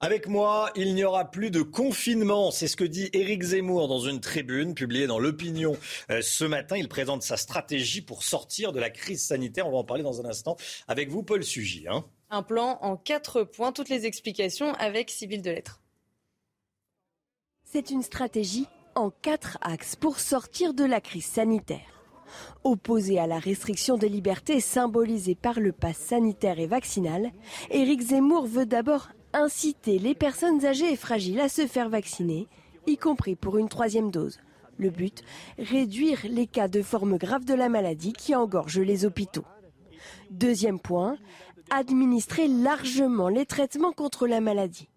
avec 0.00 0.28
moi, 0.28 0.70
il 0.76 0.94
n'y 0.94 1.04
aura 1.04 1.30
plus 1.30 1.50
de 1.50 1.62
confinement. 1.62 2.50
C'est 2.50 2.68
ce 2.68 2.76
que 2.76 2.84
dit 2.84 3.08
Éric 3.12 3.42
Zemmour 3.42 3.88
dans 3.88 4.00
une 4.00 4.20
tribune 4.20 4.74
publiée 4.74 5.06
dans 5.06 5.18
l'opinion 5.18 5.76
euh, 6.10 6.20
ce 6.20 6.44
matin. 6.44 6.76
Il 6.76 6.88
présente 6.88 7.22
sa 7.22 7.36
stratégie 7.36 8.02
pour 8.02 8.22
sortir 8.22 8.72
de 8.72 8.80
la 8.80 8.90
crise 8.90 9.24
sanitaire. 9.24 9.66
On 9.66 9.70
va 9.70 9.78
en 9.78 9.84
parler 9.84 10.02
dans 10.02 10.20
un 10.20 10.28
instant 10.28 10.56
avec 10.88 11.08
vous, 11.08 11.22
Paul 11.22 11.42
Sugy. 11.42 11.86
Hein. 11.88 12.04
Un 12.30 12.42
plan 12.42 12.78
en 12.82 12.96
quatre 12.96 13.44
points. 13.44 13.72
Toutes 13.72 13.88
les 13.88 14.04
explications 14.04 14.74
avec 14.74 15.10
Sybille 15.10 15.40
Delettre. 15.40 15.80
C'est 17.64 17.90
une 17.90 18.02
stratégie 18.02 18.66
en 18.94 19.10
quatre 19.10 19.58
axes 19.62 19.96
pour 19.96 20.20
sortir 20.20 20.74
de 20.74 20.84
la 20.84 21.00
crise 21.00 21.26
sanitaire. 21.26 21.80
Opposé 22.62 23.18
à 23.18 23.26
la 23.26 23.38
restriction 23.38 23.96
des 23.96 24.08
libertés 24.08 24.60
symbolisée 24.60 25.34
par 25.34 25.60
le 25.60 25.72
pass 25.72 25.96
sanitaire 25.96 26.58
et 26.58 26.66
vaccinal, 26.66 27.30
Éric 27.70 28.00
Zemmour 28.00 28.46
veut 28.46 28.66
d'abord 28.66 29.08
inciter 29.34 29.98
les 29.98 30.14
personnes 30.14 30.64
âgées 30.64 30.92
et 30.92 30.96
fragiles 30.96 31.40
à 31.40 31.48
se 31.48 31.66
faire 31.66 31.88
vacciner, 31.88 32.48
y 32.86 32.96
compris 32.96 33.34
pour 33.34 33.58
une 33.58 33.68
troisième 33.68 34.10
dose. 34.10 34.38
Le 34.78 34.90
but, 34.90 35.22
réduire 35.58 36.20
les 36.24 36.46
cas 36.46 36.68
de 36.68 36.82
forme 36.82 37.16
grave 37.18 37.44
de 37.44 37.54
la 37.54 37.68
maladie 37.68 38.12
qui 38.12 38.34
engorgent 38.34 38.80
les 38.80 39.04
hôpitaux. 39.04 39.44
Deuxième 40.30 40.80
point, 40.80 41.16
administrer 41.70 42.48
largement 42.48 43.28
les 43.28 43.46
traitements 43.46 43.92
contre 43.92 44.26
la 44.26 44.40
maladie. 44.40 44.88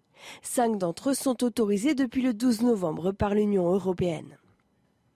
Cinq 0.42 0.78
d'entre 0.78 1.10
eux 1.10 1.14
sont 1.14 1.44
autorisés 1.44 1.94
depuis 1.94 2.22
le 2.22 2.34
12 2.34 2.62
novembre 2.62 3.12
par 3.12 3.34
l'Union 3.34 3.72
européenne. 3.72 4.36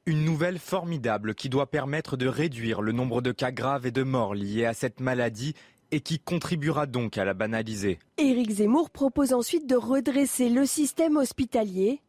Une 0.06 0.24
nouvelle 0.24 0.58
formidable 0.58 1.35
qui 1.35 1.48
doit 1.48 1.70
permettre 1.70 2.16
de 2.16 2.26
réduire 2.26 2.82
le 2.82 2.90
nombre 2.92 3.22
de 3.22 3.30
cas 3.30 3.52
graves 3.52 3.87
et 3.87 3.92
de 3.92 4.02
morts 4.02 4.35
liés 4.35 4.64
à 4.64 4.74
cette 4.74 5.00
maladie 5.00 5.54
et 5.92 6.00
qui 6.00 6.18
contribuera 6.18 6.87
donc 6.87 7.18
à 7.18 7.24
la 7.24 7.35
banaliser. 7.35 7.98
Éric 8.16 8.50
Zemmour 8.50 8.90
propose 8.90 9.33
ensuite 9.33 9.68
de 9.68 9.76
redresser 9.76 10.48
le 10.48 10.66
système 10.66 11.16
hospitalier. 11.16 12.00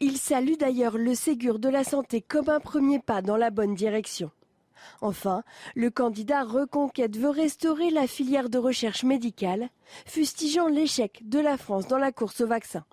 Il 0.00 0.18
salue 0.18 0.56
d'ailleurs 0.58 0.98
le 0.98 1.14
Ségur 1.14 1.58
de 1.58 1.68
la 1.68 1.84
santé 1.84 2.20
comme 2.20 2.50
un 2.50 2.60
premier 2.60 2.98
pas 2.98 3.22
dans 3.22 3.36
la 3.36 3.50
bonne 3.50 3.74
direction. 3.74 4.30
Enfin, 5.00 5.42
le 5.74 5.90
candidat 5.90 6.44
Reconquête 6.44 7.16
veut 7.16 7.30
restaurer 7.30 7.90
la 7.90 8.06
filière 8.06 8.48
de 8.48 8.58
recherche 8.58 9.04
médicale, 9.04 9.70
fustigeant 10.06 10.68
l'échec 10.68 11.22
de 11.24 11.38
la 11.38 11.56
France 11.56 11.86
dans 11.88 11.98
la 11.98 12.12
course 12.12 12.40
au 12.40 12.46
vaccin. 12.46 12.84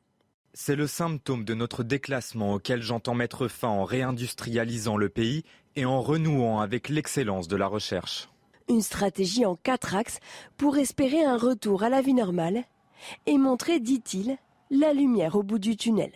C'est 0.53 0.75
le 0.75 0.87
symptôme 0.87 1.43
de 1.43 1.53
notre 1.53 1.83
déclassement 1.83 2.53
auquel 2.53 2.81
j'entends 2.81 3.13
mettre 3.13 3.47
fin 3.47 3.67
en 3.67 3.83
réindustrialisant 3.83 4.95
le 4.95 5.09
pays 5.09 5.43
et 5.75 5.85
en 5.85 6.01
renouant 6.01 6.61
avec 6.61 6.89
l'excellence 6.89 7.47
de 7.47 7.57
la 7.57 7.67
recherche. 7.67 8.29
Une 8.69 8.81
stratégie 8.81 9.45
en 9.45 9.55
quatre 9.55 9.95
axes 9.95 10.19
pour 10.57 10.77
espérer 10.77 11.23
un 11.23 11.37
retour 11.37 11.83
à 11.83 11.89
la 11.89 12.01
vie 12.01 12.13
normale 12.13 12.63
et 13.25 13.37
montrer, 13.37 13.79
dit-il, 13.79 14.37
la 14.69 14.93
lumière 14.93 15.35
au 15.35 15.43
bout 15.43 15.59
du 15.59 15.77
tunnel. 15.77 16.11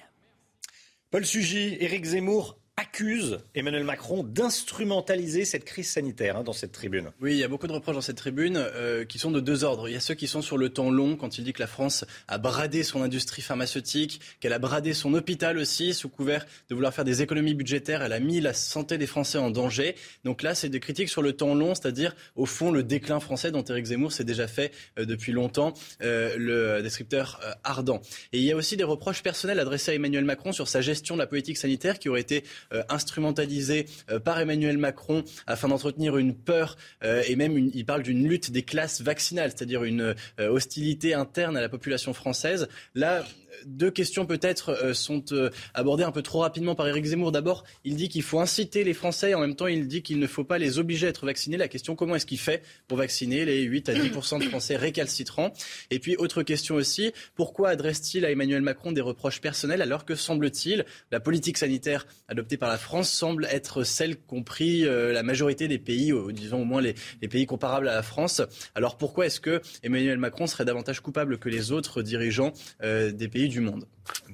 Paul 1.12 1.26
Sugy, 1.26 1.78
Éric 1.80 2.06
Zemmour 2.06 2.59
accuse 2.80 3.40
Emmanuel 3.56 3.84
Macron 3.84 4.24
d'instrumentaliser 4.24 5.44
cette 5.44 5.66
crise 5.66 5.90
sanitaire 5.90 6.38
hein, 6.38 6.44
dans 6.44 6.54
cette 6.54 6.72
tribune. 6.72 7.12
Oui, 7.20 7.34
il 7.34 7.38
y 7.38 7.44
a 7.44 7.50
beaucoup 7.50 7.68
de 7.68 7.74
reproches 7.74 7.96
dans 7.96 8.02
cette 8.02 8.18
tribune 8.18 8.56
euh, 8.58 9.04
qui 9.04 9.20
sont 9.20 9.32
de 9.32 9.42
deux 9.42 9.66
ordres. 9.66 9.90
Il 9.90 9.94
y 9.94 9.98
a 9.98 10.00
ceux 10.00 10.14
qui 10.14 10.28
sont 10.28 10.42
sur 10.42 10.58
le 10.58 10.70
temps 10.70 10.90
long, 10.90 11.18
quand 11.18 11.38
il 11.38 11.44
dit 11.44 11.52
que 11.52 11.60
la 11.60 11.68
France 11.68 12.06
a 12.30 12.38
bradé 12.38 12.84
son 12.84 13.02
industrie 13.02 13.42
pharmaceutique, 13.42 14.22
qu'elle 14.40 14.54
a 14.54 14.60
bradé 14.60 14.94
son 14.94 15.14
hôpital 15.14 15.58
aussi, 15.58 15.94
sous 15.94 16.08
couvert 16.08 16.46
de 16.70 16.76
vouloir 16.76 16.94
faire 16.94 17.04
des 17.04 17.22
économies 17.22 17.54
budgétaires. 17.54 18.02
Elle 18.02 18.14
a 18.14 18.22
mis 18.22 18.40
la 18.40 18.54
santé 18.54 18.98
des 18.98 19.08
Français 19.08 19.38
en 19.38 19.52
danger. 19.52 19.96
Donc 20.24 20.42
là, 20.42 20.56
c'est 20.56 20.70
des 20.70 20.80
critiques 20.80 21.10
sur 21.10 21.22
le 21.22 21.34
temps 21.34 21.56
long, 21.56 21.76
c'est-à-dire, 21.76 22.16
au 22.38 22.46
fond, 22.46 22.72
le 22.72 22.84
déclin 22.84 23.20
français 23.20 23.52
dont 23.52 23.64
Éric 23.64 23.88
Zemmour 23.88 24.14
s'est 24.14 24.24
déjà 24.24 24.48
fait 24.48 24.72
euh, 24.98 25.06
depuis 25.06 25.34
longtemps, 25.34 25.74
euh, 26.02 26.36
le 26.38 26.82
descripteur 26.82 27.42
ardent. 27.66 28.02
Et 28.32 28.38
il 28.38 28.44
y 28.46 28.54
a 28.54 28.56
aussi 28.56 28.78
des 28.78 28.86
reproches 28.86 29.22
personnels 29.22 29.60
adressés 29.60 29.92
à 29.92 29.96
Emmanuel 29.96 30.24
Macron 30.24 30.54
sur 30.54 30.70
sa 30.70 30.80
gestion 30.80 31.16
de 31.16 31.20
la 31.20 31.28
politique 31.28 31.58
sanitaire 31.58 32.00
qui 32.00 32.08
aurait 32.08 32.22
été 32.22 32.46
euh, 32.74 32.84
instrumentalisé 32.90 33.88
euh, 34.12 34.20
par 34.20 34.40
Emmanuel 34.40 34.78
Macron 34.78 35.24
afin 35.48 35.68
d'entretenir 35.70 36.18
une 36.18 36.36
peur 36.36 36.78
euh, 37.04 37.24
et 37.28 37.36
même 37.36 37.58
il 37.58 37.86
parle 37.86 38.04
d'une 38.04 38.28
lutte 38.28 38.52
des 38.52 38.64
classes 38.64 39.02
vaccinales, 39.02 39.52
c'est-à-dire 39.52 39.84
une 39.84 40.16
hostilité 40.38 41.14
interne 41.14 41.58
à 41.58 41.62
la 41.62 41.70
population 41.70 42.14
française. 42.14 42.68
Là, 42.96 43.26
deux 43.66 43.92
questions 43.92 44.26
peut-être 44.26 44.70
euh, 44.70 44.94
sont 44.94 45.24
euh, 45.32 45.50
abordées 45.74 46.04
un 46.04 46.12
peu 46.12 46.22
trop 46.22 46.40
rapidement 46.40 46.76
par 46.76 46.88
Éric 46.88 47.06
Zemmour. 47.06 47.32
D'abord, 47.32 47.64
il 47.84 47.96
dit 47.96 48.10
qu'il 48.10 48.24
faut 48.24 48.40
inciter 48.40 48.84
les 48.84 48.94
Français 48.94 49.32
et 49.32 49.36
en 49.36 49.40
même 49.40 49.56
temps, 49.56 49.68
il 49.68 49.88
dit 49.88 50.02
qu'il 50.02 50.20
ne 50.20 50.28
faut 50.28 50.44
pas 50.44 50.58
les 50.58 50.80
obliger 50.80 51.08
à 51.08 51.10
être 51.10 51.26
vaccinés. 51.26 51.58
La 51.58 51.68
question, 51.68 51.96
comment 51.96 52.16
est-ce 52.16 52.26
qu'il 52.26 52.40
fait 52.40 52.64
pour 52.88 52.98
vacciner 52.98 53.46
les 53.46 53.62
8 53.64 53.90
à 53.90 53.94
10% 53.94 54.40
de 54.40 54.46
Français 54.46 54.76
récalcitrants? 54.76 55.54
Et 55.92 56.00
puis, 56.00 56.16
autre 56.16 56.44
question 56.44 56.76
aussi, 56.76 57.12
pourquoi 57.36 57.70
adresse-t-il 57.70 58.26
à 58.26 58.32
Emmanuel 58.32 58.62
Macron 58.62 58.92
des 58.92 59.02
reproches 59.02 59.42
personnels 59.42 59.82
alors 59.82 60.06
que, 60.06 60.16
semble-t-il, 60.16 60.86
la 61.12 61.20
politique 61.20 61.58
sanitaire 61.58 62.08
adoptée 62.28 62.58
par 62.58 62.70
la 62.70 62.78
France 62.78 63.10
semble 63.10 63.46
être 63.52 63.84
celle 63.84 64.18
qu'ont 64.18 64.44
pris 64.44 64.86
euh, 64.86 65.12
la 65.14 65.24
majorité 65.24 65.68
des 65.68 65.80
pays, 65.80 66.14
disons 66.32 66.62
au 66.62 66.66
moins 66.66 66.82
les, 66.82 66.96
les 67.22 67.28
pays 67.28 67.46
comparables 67.46 67.90
à 67.90 67.96
la 67.96 68.04
France? 68.04 68.42
Alors 68.76 68.98
pourquoi 68.98 69.26
est-ce 69.26 69.40
que 69.40 69.62
Emmanuel 69.84 70.18
Macron 70.18 70.48
serait 70.48 70.66
davantage 70.66 71.02
coupable 71.02 71.38
que 71.38 71.50
les 71.50 71.72
autres 71.72 72.02
dirigeants 72.02 72.54
des 72.82 73.28
pays 73.28 73.49
du 73.50 73.62
monde. 73.62 73.86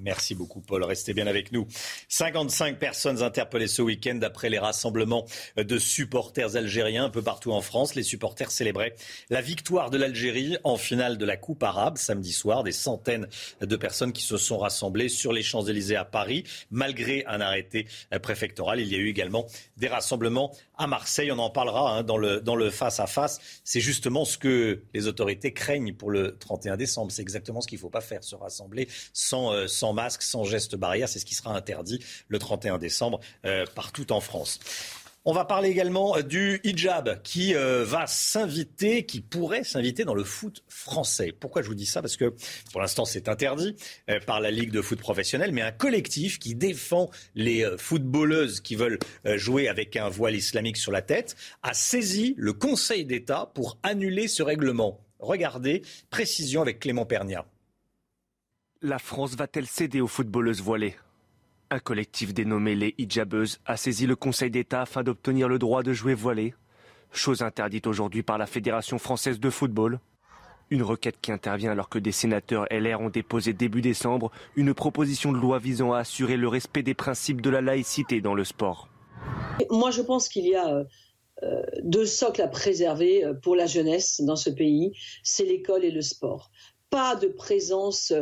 Merci 0.01 0.35
beaucoup, 0.35 0.61
Paul. 0.61 0.83
Restez 0.83 1.13
bien 1.13 1.27
avec 1.27 1.51
nous. 1.51 1.67
55 2.09 2.77
personnes 2.77 3.21
interpellées 3.21 3.67
ce 3.67 3.81
week-end 3.81 4.19
après 4.21 4.49
les 4.49 4.59
rassemblements 4.59 5.25
de 5.57 5.77
supporters 5.77 6.55
algériens 6.55 7.05
un 7.05 7.09
peu 7.09 7.21
partout 7.21 7.51
en 7.51 7.61
France. 7.61 7.95
Les 7.95 8.03
supporters 8.03 8.51
célébraient 8.51 8.95
la 9.29 9.41
victoire 9.41 9.89
de 9.89 9.97
l'Algérie 9.97 10.57
en 10.63 10.77
finale 10.77 11.17
de 11.17 11.25
la 11.25 11.37
Coupe 11.37 11.63
arabe 11.63 11.97
samedi 11.97 12.33
soir. 12.33 12.63
Des 12.63 12.71
centaines 12.71 13.27
de 13.61 13.75
personnes 13.75 14.13
qui 14.13 14.23
se 14.23 14.37
sont 14.37 14.57
rassemblées 14.57 15.09
sur 15.09 15.33
les 15.33 15.43
Champs-Élysées 15.43 15.95
à 15.95 16.05
Paris, 16.05 16.43
malgré 16.71 17.25
un 17.25 17.41
arrêté 17.41 17.87
préfectoral. 18.21 18.79
Il 18.79 18.87
y 18.87 18.95
a 18.95 18.99
eu 18.99 19.09
également 19.09 19.47
des 19.77 19.87
rassemblements 19.87 20.53
à 20.77 20.87
Marseille. 20.87 21.31
On 21.31 21.39
en 21.39 21.49
parlera 21.49 21.97
hein, 21.97 22.03
dans 22.03 22.17
le 22.17 22.41
dans 22.41 22.55
le 22.55 22.69
face 22.69 22.99
à 22.99 23.07
face. 23.07 23.39
C'est 23.63 23.79
justement 23.79 24.25
ce 24.25 24.37
que 24.37 24.83
les 24.93 25.07
autorités 25.07 25.53
craignent 25.53 25.93
pour 25.93 26.11
le 26.11 26.37
31 26.37 26.77
décembre. 26.77 27.11
C'est 27.11 27.21
exactement 27.21 27.61
ce 27.61 27.67
qu'il 27.67 27.77
ne 27.77 27.81
faut 27.81 27.89
pas 27.89 28.01
faire, 28.01 28.23
se 28.23 28.35
rassembler 28.35 28.87
sans 29.13 29.53
euh, 29.53 29.64
sans 29.67 29.93
masque, 29.93 30.21
sans 30.21 30.43
geste 30.43 30.75
barrière. 30.75 31.09
C'est 31.09 31.19
ce 31.19 31.25
qui 31.25 31.35
sera 31.35 31.55
interdit 31.55 31.99
le 32.27 32.39
31 32.39 32.77
décembre 32.77 33.19
euh, 33.45 33.65
partout 33.75 34.11
en 34.11 34.21
France. 34.21 34.59
On 35.27 35.33
va 35.33 35.43
parler 35.43 35.69
également 35.69 36.21
du 36.21 36.61
hijab 36.63 37.19
qui 37.23 37.55
euh, 37.55 37.83
va 37.83 38.05
s'inviter, 38.05 39.07
qui 39.07 39.21
pourrait 39.21 39.63
s'inviter 39.63 40.05
dans 40.05 40.13
le 40.13 40.23
foot 40.23 40.63
français. 40.67 41.31
Pourquoi 41.31 41.63
je 41.63 41.67
vous 41.67 41.73
dis 41.73 41.87
ça? 41.87 42.03
Parce 42.03 42.15
que 42.15 42.35
pour 42.71 42.79
l'instant 42.79 43.05
c'est 43.05 43.27
interdit 43.27 43.75
euh, 44.07 44.19
par 44.19 44.39
la 44.39 44.51
Ligue 44.51 44.69
de 44.69 44.83
foot 44.83 44.99
professionnel, 44.99 45.51
mais 45.51 45.63
un 45.63 45.71
collectif 45.71 46.37
qui 46.37 46.53
défend 46.53 47.09
les 47.33 47.65
euh, 47.65 47.75
footballeuses 47.75 48.61
qui 48.61 48.75
veulent 48.75 48.99
jouer 49.35 49.67
avec 49.67 49.95
un 49.95 50.09
voile 50.09 50.35
islamique 50.35 50.77
sur 50.77 50.91
la 50.91 51.01
tête 51.01 51.35
a 51.63 51.73
saisi 51.73 52.35
le 52.37 52.53
Conseil 52.53 53.03
d'État 53.03 53.49
pour 53.55 53.79
annuler 53.81 54.27
ce 54.27 54.43
règlement. 54.43 55.01
Regardez, 55.17 55.81
précision 56.11 56.61
avec 56.61 56.79
Clément 56.79 57.07
Pernia. 57.07 57.47
La 58.87 58.99
France 58.99 59.35
va-t-elle 59.35 59.65
céder 59.65 59.99
aux 59.99 60.07
footballeuses 60.07 60.61
voilées? 60.61 60.93
Un 61.71 61.79
collectif 61.79 62.35
dénommé 62.35 62.75
les 62.75 62.93
hijabeuses 62.99 63.59
a 63.65 63.77
saisi 63.77 64.05
le 64.05 64.15
Conseil 64.15 64.51
d'État 64.51 64.81
afin 64.81 65.01
d'obtenir 65.01 65.49
le 65.49 65.57
droit 65.57 65.81
de 65.81 65.91
jouer 65.91 66.13
voilé, 66.13 66.53
chose 67.11 67.41
interdite 67.41 67.87
aujourd'hui 67.87 68.21
par 68.21 68.37
la 68.37 68.45
Fédération 68.45 68.99
française 68.99 69.39
de 69.39 69.49
football. 69.49 69.99
Une 70.69 70.83
requête 70.83 71.19
qui 71.19 71.31
intervient 71.31 71.71
alors 71.71 71.89
que 71.89 71.97
des 71.97 72.11
sénateurs 72.11 72.67
LR 72.69 73.01
ont 73.01 73.09
déposé 73.09 73.53
début 73.53 73.81
décembre 73.81 74.29
une 74.55 74.75
proposition 74.75 75.31
de 75.31 75.39
loi 75.39 75.57
visant 75.57 75.93
à 75.93 76.01
assurer 76.01 76.37
le 76.37 76.47
respect 76.47 76.83
des 76.83 76.93
principes 76.93 77.41
de 77.41 77.49
la 77.49 77.61
laïcité 77.61 78.21
dans 78.21 78.35
le 78.35 78.43
sport. 78.43 78.87
Moi, 79.71 79.89
je 79.89 80.03
pense 80.03 80.29
qu'il 80.29 80.45
y 80.45 80.53
a 80.53 80.71
euh, 80.71 80.83
euh, 81.41 81.63
deux 81.81 82.05
socles 82.05 82.43
à 82.43 82.47
préserver 82.47 83.25
euh, 83.25 83.33
pour 83.33 83.55
la 83.55 83.65
jeunesse 83.65 84.21
dans 84.21 84.35
ce 84.35 84.51
pays, 84.51 84.91
c'est 85.23 85.45
l'école 85.45 85.83
et 85.83 85.91
le 85.91 86.03
sport. 86.03 86.51
Pas 86.91 87.15
de 87.15 87.27
présence 87.27 88.13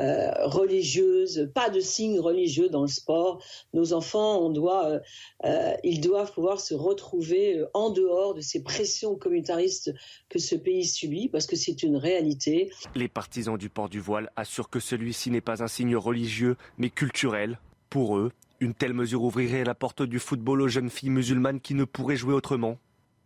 euh, 0.00 0.30
religieuse, 0.46 1.50
pas 1.54 1.68
de 1.68 1.80
signes 1.80 2.20
religieux 2.20 2.68
dans 2.68 2.82
le 2.82 2.88
sport. 2.88 3.42
Nos 3.74 3.92
enfants, 3.92 4.50
euh, 4.50 4.98
euh, 5.44 5.74
ils 5.84 6.00
doivent 6.00 6.32
pouvoir 6.32 6.58
se 6.60 6.74
retrouver 6.74 7.62
en 7.74 7.90
dehors 7.90 8.34
de 8.34 8.40
ces 8.40 8.62
pressions 8.62 9.16
communautaristes 9.16 9.92
que 10.28 10.38
ce 10.38 10.54
pays 10.54 10.86
subit, 10.86 11.28
parce 11.28 11.46
que 11.46 11.56
c'est 11.56 11.82
une 11.82 11.96
réalité. 11.96 12.70
Les 12.94 13.08
partisans 13.08 13.58
du 13.58 13.68
port 13.68 13.88
du 13.88 14.00
voile 14.00 14.30
assurent 14.36 14.70
que 14.70 14.80
celui-ci 14.80 15.30
n'est 15.30 15.40
pas 15.40 15.62
un 15.62 15.68
signe 15.68 15.96
religieux, 15.96 16.56
mais 16.78 16.88
culturel. 16.88 17.58
Pour 17.90 18.16
eux, 18.16 18.32
une 18.60 18.74
telle 18.74 18.94
mesure 18.94 19.22
ouvrirait 19.22 19.64
la 19.64 19.74
porte 19.74 20.02
du 20.02 20.18
football 20.18 20.62
aux 20.62 20.68
jeunes 20.68 20.90
filles 20.90 21.10
musulmanes 21.10 21.60
qui 21.60 21.74
ne 21.74 21.84
pourraient 21.84 22.16
jouer 22.16 22.34
autrement. 22.34 22.78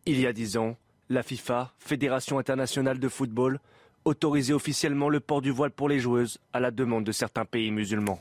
Il 0.06 0.20
y 0.20 0.26
a 0.26 0.32
dix 0.32 0.56
ans, 0.56 0.76
la 1.08 1.22
FIFA, 1.22 1.72
Fédération 1.78 2.38
internationale 2.38 2.98
de 2.98 3.08
football, 3.08 3.60
autoriser 4.04 4.52
officiellement 4.52 5.08
le 5.08 5.20
port 5.20 5.40
du 5.40 5.50
voile 5.50 5.70
pour 5.70 5.88
les 5.88 6.00
joueuses 6.00 6.38
à 6.52 6.60
la 6.60 6.70
demande 6.70 7.04
de 7.04 7.12
certains 7.12 7.44
pays 7.44 7.70
musulmans. 7.70 8.20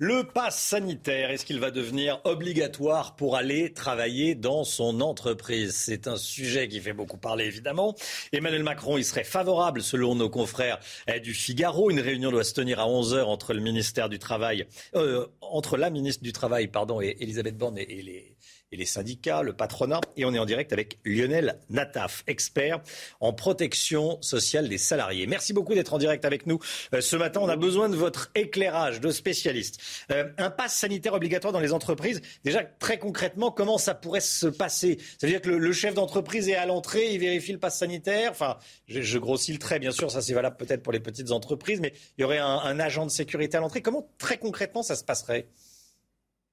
Le 0.00 0.22
pass 0.22 0.56
sanitaire, 0.62 1.32
est-ce 1.32 1.44
qu'il 1.44 1.58
va 1.58 1.72
devenir 1.72 2.20
obligatoire 2.22 3.16
pour 3.16 3.34
aller 3.34 3.72
travailler 3.72 4.36
dans 4.36 4.62
son 4.62 5.00
entreprise? 5.00 5.74
C'est 5.74 6.06
un 6.06 6.16
sujet 6.16 6.68
qui 6.68 6.78
fait 6.78 6.92
beaucoup 6.92 7.16
parler, 7.16 7.46
évidemment. 7.46 7.96
Emmanuel 8.32 8.62
Macron, 8.62 8.96
il 8.96 9.04
serait 9.04 9.24
favorable, 9.24 9.82
selon 9.82 10.14
nos 10.14 10.30
confrères 10.30 10.78
eh, 11.08 11.18
du 11.18 11.34
Figaro. 11.34 11.90
Une 11.90 11.98
réunion 11.98 12.30
doit 12.30 12.44
se 12.44 12.54
tenir 12.54 12.78
à 12.78 12.86
11h 12.86 13.24
entre 13.24 13.54
le 13.54 13.60
ministère 13.60 14.08
du 14.08 14.20
Travail, 14.20 14.68
euh, 14.94 15.26
entre 15.40 15.76
la 15.76 15.90
ministre 15.90 16.22
du 16.22 16.32
Travail, 16.32 16.68
pardon, 16.68 17.00
et 17.00 17.16
Elisabeth 17.18 17.56
Borne 17.56 17.78
et 17.78 17.86
les 17.86 18.36
et 18.72 18.76
les 18.76 18.84
syndicats, 18.84 19.42
le 19.42 19.52
patronat. 19.52 20.00
Et 20.16 20.24
on 20.24 20.34
est 20.34 20.38
en 20.38 20.44
direct 20.44 20.72
avec 20.72 20.98
Lionel 21.04 21.58
Nataf, 21.70 22.24
expert 22.26 22.80
en 23.20 23.32
protection 23.32 24.20
sociale 24.22 24.68
des 24.68 24.78
salariés. 24.78 25.26
Merci 25.26 25.52
beaucoup 25.52 25.74
d'être 25.74 25.94
en 25.94 25.98
direct 25.98 26.24
avec 26.24 26.46
nous 26.46 26.58
euh, 26.94 27.00
ce 27.00 27.16
matin. 27.16 27.40
On 27.42 27.48
a 27.48 27.56
besoin 27.56 27.88
de 27.88 27.96
votre 27.96 28.30
éclairage 28.34 29.00
de 29.00 29.10
spécialiste. 29.10 29.80
Euh, 30.12 30.30
un 30.38 30.50
pass 30.50 30.74
sanitaire 30.74 31.14
obligatoire 31.14 31.52
dans 31.52 31.60
les 31.60 31.72
entreprises. 31.72 32.20
Déjà, 32.44 32.64
très 32.64 32.98
concrètement, 32.98 33.50
comment 33.50 33.78
ça 33.78 33.94
pourrait 33.94 34.20
se 34.20 34.46
passer? 34.46 34.98
Ça 35.18 35.26
veut 35.26 35.32
dire 35.32 35.40
que 35.40 35.50
le, 35.50 35.72
chef 35.72 35.94
d'entreprise 35.94 36.48
est 36.48 36.56
à 36.56 36.66
l'entrée, 36.66 37.14
il 37.14 37.20
vérifie 37.20 37.52
le 37.52 37.58
pass 37.58 37.78
sanitaire. 37.78 38.30
Enfin, 38.30 38.58
je, 38.88 39.18
grossis 39.18 39.52
le 39.52 39.58
trait, 39.58 39.78
bien 39.78 39.92
sûr, 39.92 40.10
ça 40.10 40.20
c'est 40.20 40.34
valable 40.34 40.56
peut-être 40.56 40.82
pour 40.82 40.92
les 40.92 41.00
petites 41.00 41.30
entreprises, 41.30 41.80
mais 41.80 41.92
il 42.16 42.22
y 42.22 42.24
aurait 42.24 42.38
un 42.38 42.80
agent 42.80 43.06
de 43.06 43.10
sécurité 43.10 43.56
à 43.56 43.60
l'entrée. 43.60 43.82
Comment 43.82 44.08
très 44.18 44.38
concrètement 44.38 44.82
ça 44.82 44.96
se 44.96 45.04
passerait? 45.04 45.46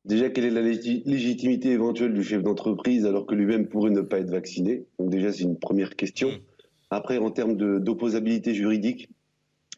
Déjà, 0.06 0.30
quelle 0.30 0.46
est 0.46 0.52
la 0.52 0.62
légitimité 0.62 1.72
éventuelle 1.72 2.14
du 2.14 2.24
chef 2.24 2.44
d'entreprise 2.44 3.08
alors 3.08 3.26
que 3.26 3.34
lui-même 3.34 3.68
pourrait 3.68 3.90
ne 3.90 4.02
pas 4.02 4.20
être 4.20 4.30
vacciné? 4.30 4.86
Donc 5.00 5.10
déjà, 5.10 5.32
c'est 5.32 5.44
une 5.44 5.58
première 5.58 5.96
question. 5.96 6.30
Mmh. 6.30 6.40
Après, 6.92 7.18
en 7.18 7.32
termes 7.32 7.56
d'opposabilité 7.80 8.54
juridique, 8.54 9.10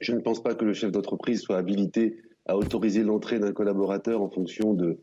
je 0.01 0.11
ne 0.11 0.19
pense 0.19 0.43
pas 0.43 0.53
que 0.53 0.65
le 0.65 0.73
chef 0.73 0.91
d'entreprise 0.91 1.41
soit 1.41 1.57
habilité 1.57 2.17
à 2.45 2.57
autoriser 2.57 3.03
l'entrée 3.03 3.39
d'un 3.39 3.53
collaborateur 3.53 4.21
en 4.21 4.29
fonction 4.29 4.73
de, 4.73 4.99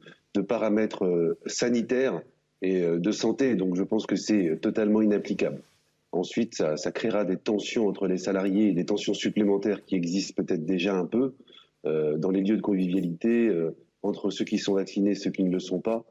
paramètres 0.46 1.04
euh, 1.04 1.38
sanitaires 1.46 2.20
et 2.60 2.82
euh, 2.82 2.98
de 2.98 3.10
santé. 3.10 3.54
Donc 3.54 3.76
je 3.76 3.82
pense 3.82 4.06
que 4.06 4.16
c'est 4.16 4.58
totalement 4.60 5.00
inapplicable. 5.00 5.62
Ensuite, 6.12 6.54
ça, 6.54 6.76
ça, 6.76 6.92
créera 6.92 7.24
des 7.24 7.36
tensions 7.36 7.88
entre 7.88 8.06
les 8.06 8.18
salariés 8.18 8.68
et 8.68 8.72
des 8.72 8.84
tensions 8.84 9.14
supplémentaires 9.14 9.84
qui 9.84 9.96
existent 9.96 10.42
peut-être 10.42 10.64
déjà 10.64 10.94
un 10.94 11.06
peu 11.06 11.34
euh, 11.86 12.16
dans 12.18 12.30
les 12.30 12.42
lieux 12.42 12.56
de 12.56 12.62
convivialité 12.62 13.50
entre 14.04 14.30
ceux 14.30 14.44
qui 14.44 14.58
sont 14.58 14.74
vaccinés 14.74 15.12
et 15.12 15.14
ceux 15.14 15.30
qui 15.30 15.44
ne 15.44 15.50
le 15.50 15.60
sont 15.60 15.80
pas. 15.80 16.04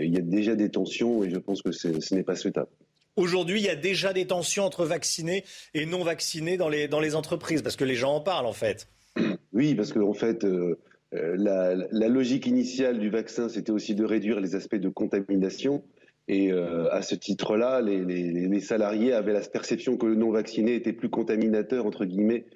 il 0.00 0.12
y 0.12 0.18
a 0.18 0.22
déjà 0.22 0.54
des 0.54 0.70
tensions 0.70 1.24
et 1.24 1.30
je 1.30 1.38
pense 1.38 1.62
que 1.62 1.72
ce 1.72 2.14
n'est 2.14 2.22
pas 2.22 2.36
souhaitable. 2.36 2.68
Aujourd'hui, 3.16 3.60
il 3.60 3.66
y 3.66 3.70
a 3.70 3.76
déjà 3.76 4.12
des 4.12 4.26
tensions 4.26 4.64
entre 4.64 4.84
vaccinés 4.84 5.44
et 5.72 5.86
non 5.86 6.02
vaccinés 6.02 6.56
dans 6.56 6.68
les, 6.68 6.88
dans 6.88 6.98
les 6.98 7.14
entreprises, 7.14 7.62
parce 7.62 7.76
que 7.76 7.84
les 7.84 7.94
gens 7.94 8.16
en 8.16 8.20
parlent 8.20 8.46
en 8.46 8.52
fait. 8.52 8.88
Oui, 9.52 9.76
parce 9.76 9.92
qu'en 9.92 10.08
en 10.08 10.14
fait, 10.14 10.42
euh, 10.42 10.80
euh, 11.14 11.36
la, 11.38 12.08
logique 12.08 12.46
initiale 12.46 12.98
du 12.98 13.08
vaccin, 13.08 13.48
c'était 13.48 13.70
aussi 13.70 13.94
de 13.94 14.04
réduire 14.04 14.40
les 14.40 14.56
aspects 14.56 14.74
de 14.74 14.88
contamination. 14.88 15.84
Et 16.26 16.50
euh, 16.50 16.92
à 16.92 17.02
ce 17.02 17.14
titre-là, 17.14 17.80
les, 17.80 18.04
les, 18.04 18.60
salariés 18.60 19.12
avaient 19.12 19.32
la 19.32 19.42
perception 19.42 19.96
que 19.96 20.06
le 20.06 20.16
non 20.16 20.32
vacciné 20.32 20.74
était 20.74 20.92
plus 20.92 21.08
contaminateur, 21.08 21.86
entre 21.86 22.04
guillemets, 22.04 22.46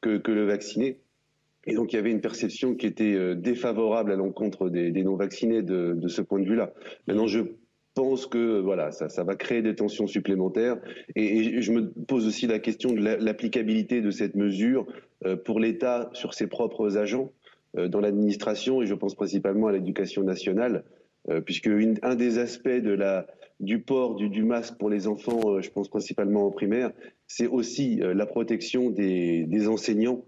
que, 0.00 0.18
que 0.18 0.32
le 0.32 0.46
vacciné. 0.46 0.98
Et 1.68 1.74
donc 1.74 1.92
il 1.92 1.96
y 1.96 1.98
avait 1.98 2.10
une 2.10 2.20
perception 2.20 2.74
qui 2.74 2.86
était 2.86 3.36
défavorable 3.36 4.10
à 4.10 4.16
l'encontre 4.16 4.70
des, 4.70 4.90
des 4.90 5.04
non 5.04 5.16
vaccinés 5.16 5.62
de, 5.62 6.08
ce 6.08 6.22
point 6.22 6.40
de 6.40 6.48
vue-là. 6.48 6.72
Maintenant, 7.06 7.26
je 7.26 7.40
pense 7.98 8.26
que 8.26 8.60
voilà, 8.60 8.92
ça, 8.92 9.24
va 9.24 9.34
créer 9.34 9.60
des 9.60 9.74
tensions 9.74 10.06
supplémentaires. 10.06 10.76
Et, 11.16 11.60
je 11.60 11.72
me 11.72 11.90
pose 11.90 12.28
aussi 12.28 12.46
la 12.46 12.60
question 12.60 12.92
de 12.92 13.00
l'applicabilité 13.00 14.00
de 14.00 14.12
cette 14.12 14.36
mesure 14.36 14.86
euh, 15.26 15.34
pour 15.34 15.58
l'État 15.58 16.08
sur 16.12 16.32
ses 16.32 16.46
propres 16.46 16.96
agents 16.96 17.32
euh, 17.76 17.88
dans 17.88 17.98
l'administration, 17.98 18.82
et 18.82 18.86
je 18.86 18.94
pense 18.94 19.16
principalement 19.16 19.66
à 19.66 19.72
l'éducation 19.72 20.22
nationale, 20.22 20.84
euh, 21.28 21.40
puisque 21.40 21.68
un 22.02 22.14
des 22.14 22.38
aspects 22.38 22.80
du 23.58 23.80
port 23.80 24.14
du, 24.14 24.44
masque 24.44 24.78
pour 24.78 24.90
les 24.90 25.08
enfants, 25.08 25.60
je 25.60 25.68
pense 25.68 25.88
principalement 25.88 26.46
en 26.46 26.52
primaire, 26.52 26.92
c'est 27.26 27.48
aussi 27.48 27.96
la 27.96 28.26
protection 28.26 28.90
des 28.90 29.66
enseignants 29.66 30.24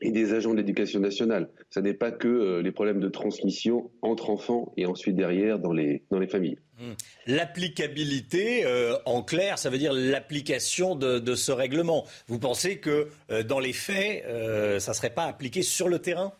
et 0.00 0.10
des 0.10 0.32
agents 0.32 0.52
de 0.52 0.56
l'éducation 0.56 1.00
nationale. 1.00 1.50
Ce 1.70 1.80
n'est 1.80 1.94
pas 1.94 2.10
que 2.10 2.60
les 2.60 2.72
problèmes 2.72 3.00
de 3.00 3.08
transmission 3.08 3.90
entre 4.02 4.30
enfants 4.30 4.72
et 4.76 4.86
ensuite 4.86 5.16
derrière 5.16 5.58
dans 5.58 5.72
les, 5.72 6.04
dans 6.10 6.18
les 6.18 6.26
familles. 6.26 6.58
Mmh. 6.80 6.92
L'applicabilité, 7.26 8.64
euh, 8.64 8.96
en 9.04 9.22
clair, 9.22 9.58
ça 9.58 9.68
veut 9.68 9.78
dire 9.78 9.92
l'application 9.92 10.96
de, 10.96 11.34
ce 11.34 11.52
règlement. 11.52 12.06
Vous 12.26 12.38
pensez 12.38 12.78
que 12.78 13.08
euh, 13.30 13.42
dans 13.42 13.60
les 13.60 13.74
faits, 13.74 14.24
euh, 14.26 14.78
ça 14.78 14.92
ne 14.92 14.96
serait 14.96 15.14
pas 15.14 15.24
appliqué 15.24 15.62
sur 15.62 15.88
le 15.88 15.98
terrain? 15.98 16.32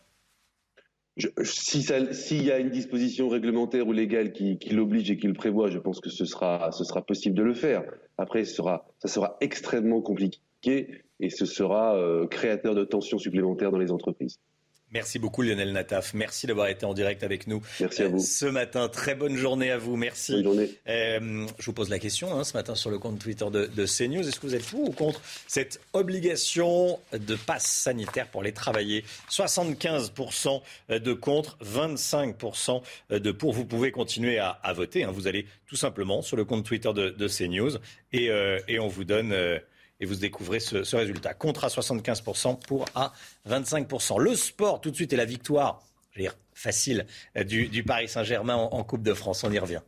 S'il 1.42 2.42
y 2.42 2.50
a 2.50 2.58
une 2.58 2.70
disposition 2.70 3.28
réglementaire 3.28 3.86
ou 3.86 3.92
légale 3.92 4.32
qui, 4.32 4.56
l'oblige 4.70 5.10
et 5.10 5.18
qui 5.18 5.26
le 5.26 5.34
prévoit, 5.34 5.68
je 5.68 5.78
pense 5.78 6.00
que 6.00 6.08
ce 6.08 6.24
sera, 6.24 6.72
ce 6.72 6.84
sera 6.84 7.04
possible 7.04 7.34
de 7.34 7.42
le 7.42 7.52
faire. 7.52 7.82
Après, 8.16 8.44
ce 8.44 8.54
sera, 8.54 8.86
ça 9.00 9.08
sera 9.08 9.36
extrêmement 9.42 10.00
compliqué 10.00 11.02
et 11.20 11.30
ce 11.30 11.44
sera 11.44 11.96
créateur 12.30 12.74
de 12.74 12.84
tensions 12.84 13.18
supplémentaires 13.18 13.70
dans 13.70 13.78
les 13.78 13.90
entreprises. 13.90 14.38
Merci 14.92 15.20
beaucoup 15.20 15.42
Lionel 15.42 15.72
Nataf. 15.72 16.14
Merci 16.14 16.48
d'avoir 16.48 16.66
été 16.66 16.84
en 16.84 16.94
direct 16.94 17.22
avec 17.22 17.46
nous 17.46 17.62
Merci 17.78 18.02
à 18.02 18.08
vous. 18.08 18.18
ce 18.18 18.46
matin. 18.46 18.88
Très 18.88 19.14
bonne 19.14 19.36
journée 19.36 19.70
à 19.70 19.78
vous. 19.78 19.94
Merci. 19.96 20.32
Bonne 20.32 20.42
journée. 20.42 20.70
Euh, 20.88 21.46
je 21.60 21.66
vous 21.66 21.72
pose 21.72 21.90
la 21.90 22.00
question 22.00 22.36
hein, 22.36 22.42
ce 22.42 22.56
matin 22.56 22.74
sur 22.74 22.90
le 22.90 22.98
compte 22.98 23.20
Twitter 23.20 23.46
de, 23.52 23.66
de 23.66 23.86
CNews. 23.86 24.26
Est-ce 24.28 24.40
que 24.40 24.46
vous 24.48 24.54
êtes 24.56 24.66
pour 24.66 24.88
ou 24.88 24.92
contre 24.92 25.20
cette 25.46 25.80
obligation 25.92 26.98
de 27.12 27.36
passe 27.36 27.66
sanitaire 27.66 28.26
pour 28.26 28.42
les 28.42 28.52
travailler? 28.52 29.04
75% 29.30 30.60
de 30.88 31.12
contre, 31.12 31.56
25% 31.64 32.82
de 33.10 33.30
pour. 33.30 33.52
Vous 33.52 33.66
pouvez 33.66 33.92
continuer 33.92 34.40
à, 34.40 34.58
voter. 34.74 35.04
Hein. 35.04 35.12
Vous 35.12 35.28
allez 35.28 35.46
tout 35.68 35.76
simplement 35.76 36.20
sur 36.20 36.36
le 36.36 36.44
compte 36.44 36.64
Twitter 36.64 36.92
de, 36.92 37.10
de 37.10 37.28
CNews 37.28 37.76
et, 38.12 38.30
euh, 38.30 38.58
et 38.66 38.80
on 38.80 38.88
vous 38.88 39.04
donne... 39.04 39.30
Euh, 39.32 39.60
et 40.00 40.06
vous 40.06 40.16
découvrez 40.16 40.60
ce, 40.60 40.96
résultat. 40.96 41.34
Contre 41.34 41.64
à 41.64 41.68
75% 41.68 42.58
pour 42.60 42.86
à 42.94 43.12
25%. 43.48 44.18
Le 44.18 44.34
sport, 44.34 44.80
tout 44.80 44.90
de 44.90 44.96
suite, 44.96 45.12
et 45.12 45.16
la 45.16 45.24
victoire, 45.24 45.82
je 46.12 46.18
veux 46.18 46.22
dire, 46.24 46.36
facile, 46.54 47.06
du, 47.44 47.84
Paris 47.84 48.08
Saint-Germain 48.08 48.56
en 48.56 48.82
Coupe 48.84 49.02
de 49.02 49.14
France. 49.14 49.44
On 49.44 49.52
y 49.52 49.58
revient. 49.58 49.80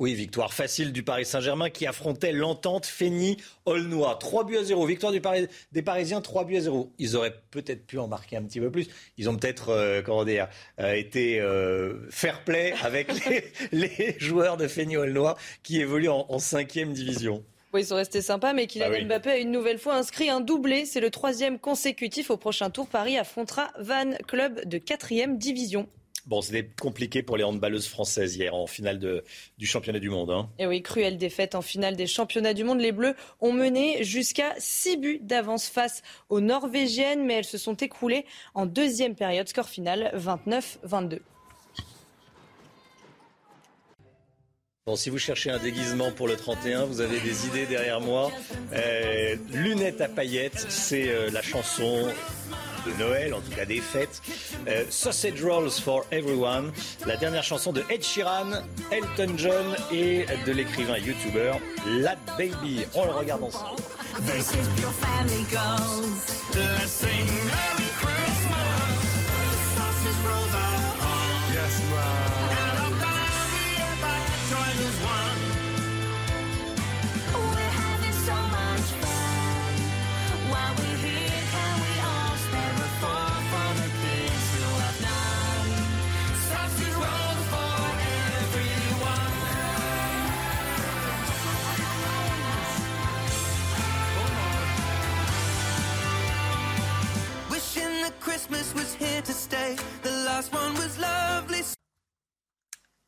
Oui, 0.00 0.14
victoire 0.14 0.52
facile 0.52 0.92
du 0.92 1.04
Paris 1.04 1.24
Saint-Germain 1.24 1.70
qui 1.70 1.86
affrontait 1.86 2.32
l'entente 2.32 2.84
Fény-Aulnois. 2.84 4.16
3 4.16 4.44
buts 4.44 4.56
à 4.56 4.64
0. 4.64 4.86
Victoire 4.86 5.12
du 5.12 5.22
des 5.70 5.82
Parisiens, 5.82 6.20
3 6.20 6.44
buts 6.44 6.56
à 6.56 6.60
0. 6.62 6.92
Ils 6.98 7.16
auraient 7.16 7.36
peut-être 7.52 7.86
pu 7.86 7.98
en 7.98 8.08
marquer 8.08 8.36
un 8.36 8.42
petit 8.42 8.58
peu 8.58 8.72
plus. 8.72 8.88
Ils 9.18 9.28
ont 9.28 9.36
peut-être, 9.36 9.68
euh, 9.68 10.02
comment 10.02 10.24
dire, 10.24 10.48
euh, 10.80 10.94
été 10.94 11.40
euh, 11.40 12.10
fair 12.10 12.42
play 12.42 12.74
avec 12.82 13.08
les, 13.72 14.16
joueurs 14.18 14.56
de 14.56 14.66
Fény-Aulnois 14.66 15.36
qui 15.62 15.80
évoluent 15.80 16.08
en, 16.08 16.38
cinquième 16.40 16.92
division. 16.92 17.44
Oui, 17.72 17.82
ils 17.82 17.86
sont 17.86 17.96
restés 17.96 18.22
sympas, 18.22 18.52
mais 18.52 18.66
Kylian 18.66 18.90
ah 18.92 19.04
Mbappé 19.04 19.30
a 19.30 19.38
une 19.38 19.52
nouvelle 19.52 19.78
fois 19.78 19.94
inscrit 19.94 20.28
un 20.28 20.40
doublé. 20.40 20.86
C'est 20.86 21.00
le 21.00 21.10
troisième 21.10 21.58
consécutif 21.60 22.30
au 22.30 22.36
prochain 22.36 22.70
tour. 22.70 22.88
Paris 22.88 23.16
affrontera 23.16 23.70
Van 23.78 24.10
Club 24.26 24.68
de 24.68 24.78
quatrième 24.78 25.38
division. 25.38 25.88
Bon, 26.26 26.40
c'était 26.40 26.70
compliqué 26.80 27.22
pour 27.22 27.36
les 27.36 27.44
handballeuses 27.44 27.86
françaises 27.86 28.36
hier 28.36 28.54
en 28.54 28.66
finale 28.66 28.98
de, 28.98 29.24
du 29.58 29.66
championnat 29.66 29.98
du 29.98 30.08
monde. 30.08 30.30
Hein. 30.30 30.48
Et 30.58 30.66
oui, 30.66 30.82
cruelle 30.82 31.18
défaite 31.18 31.54
en 31.54 31.60
finale 31.60 31.96
des 31.96 32.06
championnats 32.06 32.54
du 32.54 32.64
monde. 32.64 32.80
Les 32.80 32.92
Bleus 32.92 33.14
ont 33.40 33.52
mené 33.52 34.02
jusqu'à 34.04 34.54
6 34.58 34.96
buts 34.96 35.18
d'avance 35.20 35.68
face 35.68 36.02
aux 36.30 36.40
Norvégiennes, 36.40 37.24
mais 37.26 37.34
elles 37.34 37.44
se 37.44 37.58
sont 37.58 37.74
écroulées 37.74 38.24
en 38.54 38.64
deuxième 38.64 39.14
période. 39.14 39.48
Score 39.48 39.68
final 39.68 40.12
29-22. 40.16 41.18
Bon, 44.86 44.96
si 44.96 45.08
vous 45.08 45.18
cherchez 45.18 45.50
un 45.50 45.58
déguisement 45.58 46.12
pour 46.12 46.28
le 46.28 46.36
31, 46.36 46.84
vous 46.84 47.00
avez 47.00 47.18
des 47.18 47.46
idées 47.46 47.64
derrière 47.64 48.02
moi. 48.02 48.30
Euh, 48.74 49.34
lunettes 49.50 50.02
à 50.02 50.08
paillettes, 50.08 50.66
c'est 50.68 51.08
euh, 51.08 51.30
la 51.30 51.40
chanson 51.40 52.06
de 52.86 52.92
Noël, 52.98 53.34
en 53.34 53.40
tout 53.40 53.50
cas 53.54 53.64
des 53.64 53.80
fêtes. 53.80 54.22
Euh, 54.68 54.84
Sausage 54.90 55.42
Rolls 55.42 55.70
for 55.70 56.04
Everyone, 56.10 56.72
la 57.06 57.16
dernière 57.16 57.42
chanson 57.42 57.72
de 57.72 57.82
Ed 57.90 58.02
Sheeran, 58.02 58.62
Elton 58.90 59.34
John 59.36 59.76
et 59.92 60.26
de 60.46 60.52
l'écrivain 60.52 60.98
YouTuber 60.98 61.52
Lad 61.86 62.18
Baby. 62.38 62.84
On 62.94 63.04
le 63.04 63.12
regarde 63.12 63.42
ensemble. 63.42 63.80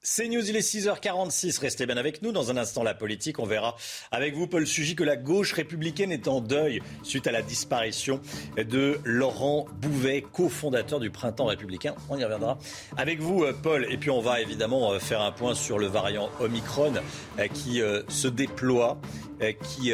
C'est 0.08 0.28
News, 0.28 0.48
il 0.48 0.56
est 0.56 0.60
6h46. 0.60 1.60
Restez 1.60 1.84
bien 1.84 1.96
avec 1.96 2.22
nous. 2.22 2.30
Dans 2.30 2.52
un 2.52 2.56
instant, 2.56 2.82
la 2.82 2.94
politique. 2.94 3.40
On 3.40 3.44
verra 3.44 3.76
avec 4.12 4.34
vous, 4.34 4.46
Paul 4.46 4.66
Sugy, 4.66 4.94
que 4.94 5.02
la 5.02 5.16
gauche 5.16 5.52
républicaine 5.52 6.12
est 6.12 6.28
en 6.28 6.40
deuil 6.40 6.80
suite 7.02 7.26
à 7.26 7.32
la 7.32 7.42
disparition 7.42 8.20
de 8.56 8.98
Laurent 9.04 9.66
Bouvet, 9.80 10.22
cofondateur 10.22 11.00
du 11.00 11.10
Printemps 11.10 11.46
républicain. 11.46 11.96
On 12.08 12.16
y 12.16 12.22
reviendra 12.22 12.56
avec 12.96 13.20
vous, 13.20 13.42
euh, 13.42 13.52
Paul. 13.52 13.84
Et 13.90 13.98
puis, 13.98 14.10
on 14.10 14.20
va 14.20 14.40
évidemment 14.40 14.92
euh, 14.92 15.00
faire 15.00 15.20
un 15.20 15.32
point 15.32 15.56
sur 15.56 15.78
le 15.78 15.86
variant 15.86 16.30
Omicron 16.40 16.94
euh, 17.40 17.48
qui 17.48 17.82
se 18.08 18.28
déploie, 18.28 18.98
qui 19.40 19.92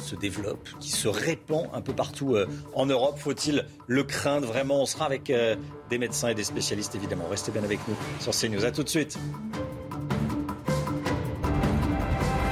se 0.00 0.16
développe, 0.16 0.68
qui 0.80 0.90
se 0.90 1.08
répand 1.08 1.68
un 1.72 1.80
peu 1.80 1.92
partout 1.92 2.34
euh, 2.34 2.46
en 2.74 2.86
Europe. 2.86 3.18
Faut-il 3.18 3.66
le 3.86 4.02
craindre 4.02 4.48
vraiment? 4.48 4.82
On 4.82 4.86
sera 4.86 5.06
avec 5.06 5.30
euh, 5.30 5.56
des 5.90 5.98
médecins 5.98 6.28
et 6.28 6.34
des 6.34 6.44
spécialistes 6.44 6.94
évidemment. 6.94 7.24
Restez 7.30 7.52
bien 7.52 7.62
avec 7.62 7.78
nous 7.88 7.94
sur 8.20 8.32
CNews. 8.32 8.64
A 8.64 8.70
tout 8.70 8.82
de 8.82 8.88
suite. 8.88 9.18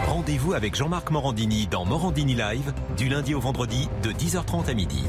Rendez-vous 0.06 0.52
avec 0.52 0.74
Jean-Marc 0.74 1.10
Morandini 1.10 1.66
dans 1.66 1.84
Morandini 1.84 2.34
Live 2.34 2.72
du 2.96 3.08
lundi 3.08 3.34
au 3.34 3.40
vendredi 3.40 3.88
de 4.02 4.10
10h30 4.10 4.68
à 4.68 4.74
midi. 4.74 5.04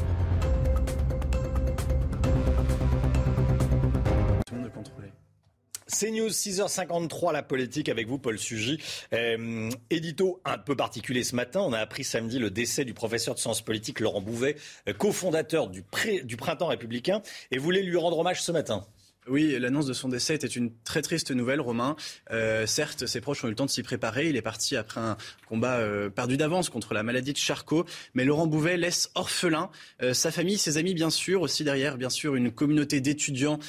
C'est 6.00 6.12
News 6.12 6.30
6h53, 6.30 7.30
la 7.30 7.42
politique 7.42 7.90
avec 7.90 8.08
vous, 8.08 8.18
Paul 8.18 8.38
Sugy. 8.38 8.78
Euh, 9.12 9.68
édito 9.90 10.40
un 10.46 10.56
peu 10.56 10.74
particulier 10.74 11.22
ce 11.24 11.36
matin. 11.36 11.60
On 11.60 11.74
a 11.74 11.78
appris 11.78 12.04
samedi 12.04 12.38
le 12.38 12.50
décès 12.50 12.86
du 12.86 12.94
professeur 12.94 13.34
de 13.34 13.38
sciences 13.38 13.60
politiques 13.60 14.00
Laurent 14.00 14.22
Bouvet, 14.22 14.56
euh, 14.88 14.94
cofondateur 14.94 15.68
du, 15.68 15.84
du 16.24 16.36
Printemps 16.38 16.68
républicain, 16.68 17.20
et 17.50 17.58
voulait 17.58 17.82
lui 17.82 17.98
rendre 17.98 18.18
hommage 18.18 18.40
ce 18.40 18.50
matin? 18.50 18.86
Oui, 19.30 19.56
l'annonce 19.60 19.86
de 19.86 19.92
son 19.92 20.08
décès 20.08 20.34
était 20.34 20.48
une 20.48 20.72
très 20.82 21.02
triste 21.02 21.30
nouvelle, 21.30 21.60
Romain. 21.60 21.94
Euh, 22.32 22.66
certes, 22.66 23.06
ses 23.06 23.20
proches 23.20 23.44
ont 23.44 23.46
eu 23.46 23.50
le 23.50 23.56
temps 23.56 23.64
de 23.64 23.70
s'y 23.70 23.84
préparer. 23.84 24.28
Il 24.28 24.34
est 24.34 24.42
parti 24.42 24.76
après 24.76 25.00
un 25.00 25.16
combat 25.48 25.76
euh, 25.76 26.10
perdu 26.10 26.36
d'avance 26.36 26.68
contre 26.68 26.94
la 26.94 27.04
maladie 27.04 27.32
de 27.32 27.38
Charcot. 27.38 27.84
Mais 28.14 28.24
Laurent 28.24 28.48
Bouvet 28.48 28.76
laisse 28.76 29.08
orphelin 29.14 29.70
euh, 30.02 30.14
sa 30.14 30.32
famille, 30.32 30.58
ses 30.58 30.78
amis, 30.78 30.94
bien 30.94 31.10
sûr. 31.10 31.42
Aussi 31.42 31.62
derrière, 31.62 31.96
bien 31.96 32.10
sûr, 32.10 32.34
une 32.34 32.50
communauté 32.50 33.00
d'étudiants, 33.00 33.60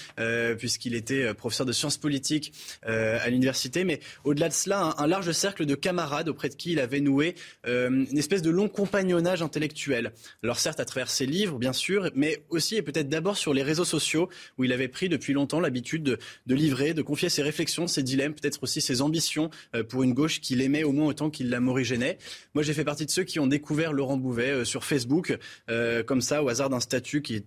puisqu'il 0.57 0.95
était 0.95 1.33
professeur 1.35 1.67
de 1.67 1.71
sciences 1.71 1.97
politiques 1.97 2.53
à 2.83 3.29
l'université. 3.29 3.83
Mais 3.83 3.99
au-delà 4.23 4.49
de 4.49 4.53
cela, 4.53 4.95
un, 4.97 5.07
large 5.07 5.31
cercle 5.31 5.67
de 5.67 5.75
camarades 5.75 6.27
auprès 6.27 6.49
de 6.49 6.55
qui 6.55 6.71
il 6.71 6.79
avait 6.79 7.01
noué 7.01 7.35
une 7.65 8.17
espèce 8.17 8.41
de 8.41 8.49
long 8.49 8.67
compagnonnage 8.67 9.41
intellectuel. 9.41 10.11
Alors 10.43 10.59
certes, 10.59 10.79
à 10.79 10.85
travers 10.85 11.09
ses 11.09 11.25
livres, 11.25 11.59
bien 11.59 11.73
sûr, 11.73 12.09
mais 12.15 12.43
aussi 12.49 12.77
et 12.77 12.81
peut-être 12.81 13.09
d'abord 13.09 13.37
sur 13.37 13.53
les 13.53 13.63
réseaux 13.63 13.85
sociaux, 13.85 14.29
où 14.57 14.63
il 14.63 14.73
avait 14.73 14.87
pris 14.87 15.09
depuis 15.09 15.33
longtemps 15.33 15.50
l'habitude 15.59 16.03
de, 16.03 16.55
livrer, 16.55 16.93
de 16.93 17.01
confier 17.01 17.29
ses 17.29 17.41
réflexions, 17.43 17.87
ses 17.87 18.03
dilemmes, 18.03 18.33
peut-être 18.33 18.63
aussi 18.63 18.81
ses 18.81 19.01
ambitions 19.01 19.49
euh, 19.75 19.83
pour 19.83 20.03
une 20.03 20.13
gauche 20.13 20.41
qu'il 20.41 20.61
aimait 20.61 20.83
au 20.83 20.91
moins 20.91 21.07
autant 21.07 21.29
qu'il 21.29 21.49
la 21.49 21.59
morigénait. 21.59 22.17
Moi, 22.53 22.63
j'ai 22.63 22.73
fait 22.73 22.83
partie 22.83 23.05
de 23.05 23.11
ceux 23.11 23.23
qui 23.23 23.39
ont 23.39 23.47
découvert 23.47 23.93
Laurent 23.93 24.17
Bouvet 24.17 24.51
euh, 24.51 24.65
sur 24.65 24.83
Facebook, 24.83 25.37
euh, 25.69 26.03
comme 26.03 26.21
ça, 26.21 26.43
au 26.43 26.49
hasard 26.49 26.69
d'un 26.69 26.79
statut 26.79 27.21
qui 27.21 27.43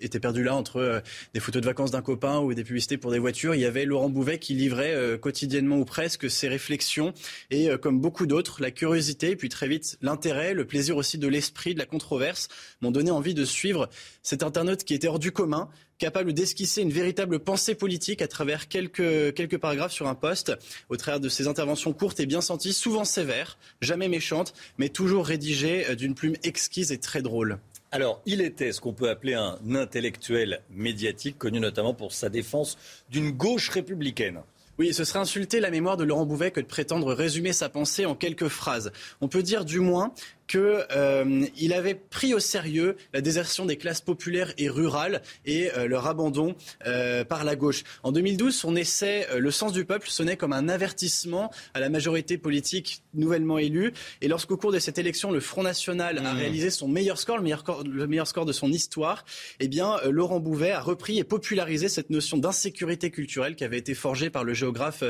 était 0.00 0.20
perdu 0.20 0.42
là 0.42 0.54
entre 0.54 1.02
des 1.34 1.40
photos 1.40 1.62
de 1.62 1.66
vacances 1.66 1.90
d'un 1.90 2.02
copain 2.02 2.38
ou 2.38 2.54
des 2.54 2.64
publicités 2.64 2.96
pour 2.96 3.10
des 3.10 3.18
voitures. 3.18 3.54
Il 3.54 3.60
y 3.60 3.64
avait 3.64 3.84
Laurent 3.84 4.08
Bouvet 4.08 4.38
qui 4.38 4.54
livrait 4.54 5.18
quotidiennement 5.20 5.78
ou 5.78 5.84
presque 5.84 6.30
ses 6.30 6.48
réflexions 6.48 7.12
et 7.50 7.68
comme 7.80 8.00
beaucoup 8.00 8.26
d'autres, 8.26 8.60
la 8.60 8.70
curiosité, 8.70 9.36
puis 9.36 9.48
très 9.48 9.68
vite 9.68 9.98
l'intérêt, 10.02 10.54
le 10.54 10.64
plaisir 10.64 10.96
aussi 10.96 11.18
de 11.18 11.28
l'esprit, 11.28 11.74
de 11.74 11.78
la 11.78 11.86
controverse 11.86 12.48
m'ont 12.80 12.90
donné 12.90 13.10
envie 13.10 13.34
de 13.34 13.44
suivre 13.44 13.88
cet 14.22 14.42
internaute 14.42 14.84
qui 14.84 14.94
était 14.94 15.08
hors 15.08 15.18
du 15.18 15.32
commun, 15.32 15.68
capable 15.98 16.32
d'esquisser 16.32 16.82
une 16.82 16.90
véritable 16.90 17.38
pensée 17.38 17.74
politique 17.74 18.22
à 18.22 18.28
travers 18.28 18.68
quelques, 18.68 19.34
quelques 19.34 19.58
paragraphes 19.58 19.92
sur 19.92 20.08
un 20.08 20.14
poste, 20.14 20.52
au 20.88 20.96
travers 20.96 21.20
de 21.20 21.28
ses 21.28 21.46
interventions 21.46 21.92
courtes 21.92 22.20
et 22.20 22.26
bien 22.26 22.40
senties, 22.40 22.72
souvent 22.72 23.04
sévères, 23.04 23.58
jamais 23.80 24.08
méchantes, 24.08 24.52
mais 24.78 24.88
toujours 24.88 25.26
rédigées 25.26 25.86
euh, 25.88 25.94
d'une 25.94 26.14
plume 26.14 26.36
exquise 26.42 26.92
et 26.92 26.98
très 26.98 27.22
drôle. 27.22 27.58
Alors, 27.92 28.20
il 28.26 28.40
était 28.40 28.72
ce 28.72 28.80
qu'on 28.80 28.92
peut 28.92 29.08
appeler 29.08 29.34
un 29.34 29.58
intellectuel 29.74 30.60
médiatique, 30.70 31.38
connu 31.38 31.60
notamment 31.60 31.94
pour 31.94 32.12
sa 32.12 32.28
défense 32.28 32.76
d'une 33.10 33.30
gauche 33.30 33.68
républicaine. 33.68 34.42
Oui, 34.78 34.92
ce 34.92 35.04
serait 35.04 35.20
insulter 35.20 35.58
la 35.60 35.70
mémoire 35.70 35.96
de 35.96 36.04
Laurent 36.04 36.26
Bouvet 36.26 36.50
que 36.50 36.60
de 36.60 36.66
prétendre 36.66 37.14
résumer 37.14 37.54
sa 37.54 37.70
pensée 37.70 38.04
en 38.04 38.14
quelques 38.14 38.48
phrases. 38.48 38.92
On 39.22 39.28
peut 39.28 39.42
dire 39.42 39.64
du 39.64 39.80
moins 39.80 40.12
qu'il 40.46 40.60
euh, 40.60 41.46
avait 41.74 41.94
pris 41.94 42.34
au 42.34 42.38
sérieux 42.38 42.96
la 43.12 43.20
désertion 43.20 43.66
des 43.66 43.76
classes 43.76 44.00
populaires 44.00 44.52
et 44.58 44.68
rurales 44.68 45.22
et 45.44 45.70
euh, 45.72 45.88
leur 45.88 46.06
abandon 46.06 46.54
euh, 46.86 47.24
par 47.24 47.44
la 47.44 47.56
gauche. 47.56 47.82
En 48.02 48.12
2012, 48.12 48.54
son 48.54 48.76
essai 48.76 49.26
Le 49.36 49.50
sens 49.50 49.72
du 49.72 49.84
peuple 49.84 50.08
sonnait 50.08 50.36
comme 50.36 50.52
un 50.52 50.68
avertissement 50.68 51.50
à 51.74 51.80
la 51.80 51.88
majorité 51.88 52.38
politique 52.38 53.02
nouvellement 53.14 53.58
élue. 53.58 53.92
Et 54.20 54.28
lorsqu'au 54.28 54.56
cours 54.56 54.72
de 54.72 54.78
cette 54.78 54.98
élection, 54.98 55.30
le 55.32 55.40
Front 55.40 55.62
National 55.62 56.18
a 56.18 56.34
mmh. 56.34 56.36
réalisé 56.36 56.70
son 56.70 56.88
meilleur 56.88 57.18
score, 57.18 57.36
le 57.38 57.42
meilleur 57.42 57.60
score, 57.60 57.82
le 57.84 58.06
meilleur 58.06 58.26
score 58.26 58.46
de 58.46 58.52
son 58.52 58.70
histoire, 58.70 59.24
eh 59.60 59.68
bien, 59.68 59.96
Laurent 60.08 60.40
Bouvet 60.40 60.72
a 60.72 60.80
repris 60.80 61.18
et 61.18 61.24
popularisé 61.24 61.88
cette 61.88 62.10
notion 62.10 62.36
d'insécurité 62.36 63.10
culturelle 63.10 63.56
qui 63.56 63.64
avait 63.64 63.78
été 63.78 63.94
forgée 63.94 64.30
par 64.30 64.44
le 64.44 64.54
géographe 64.54 65.02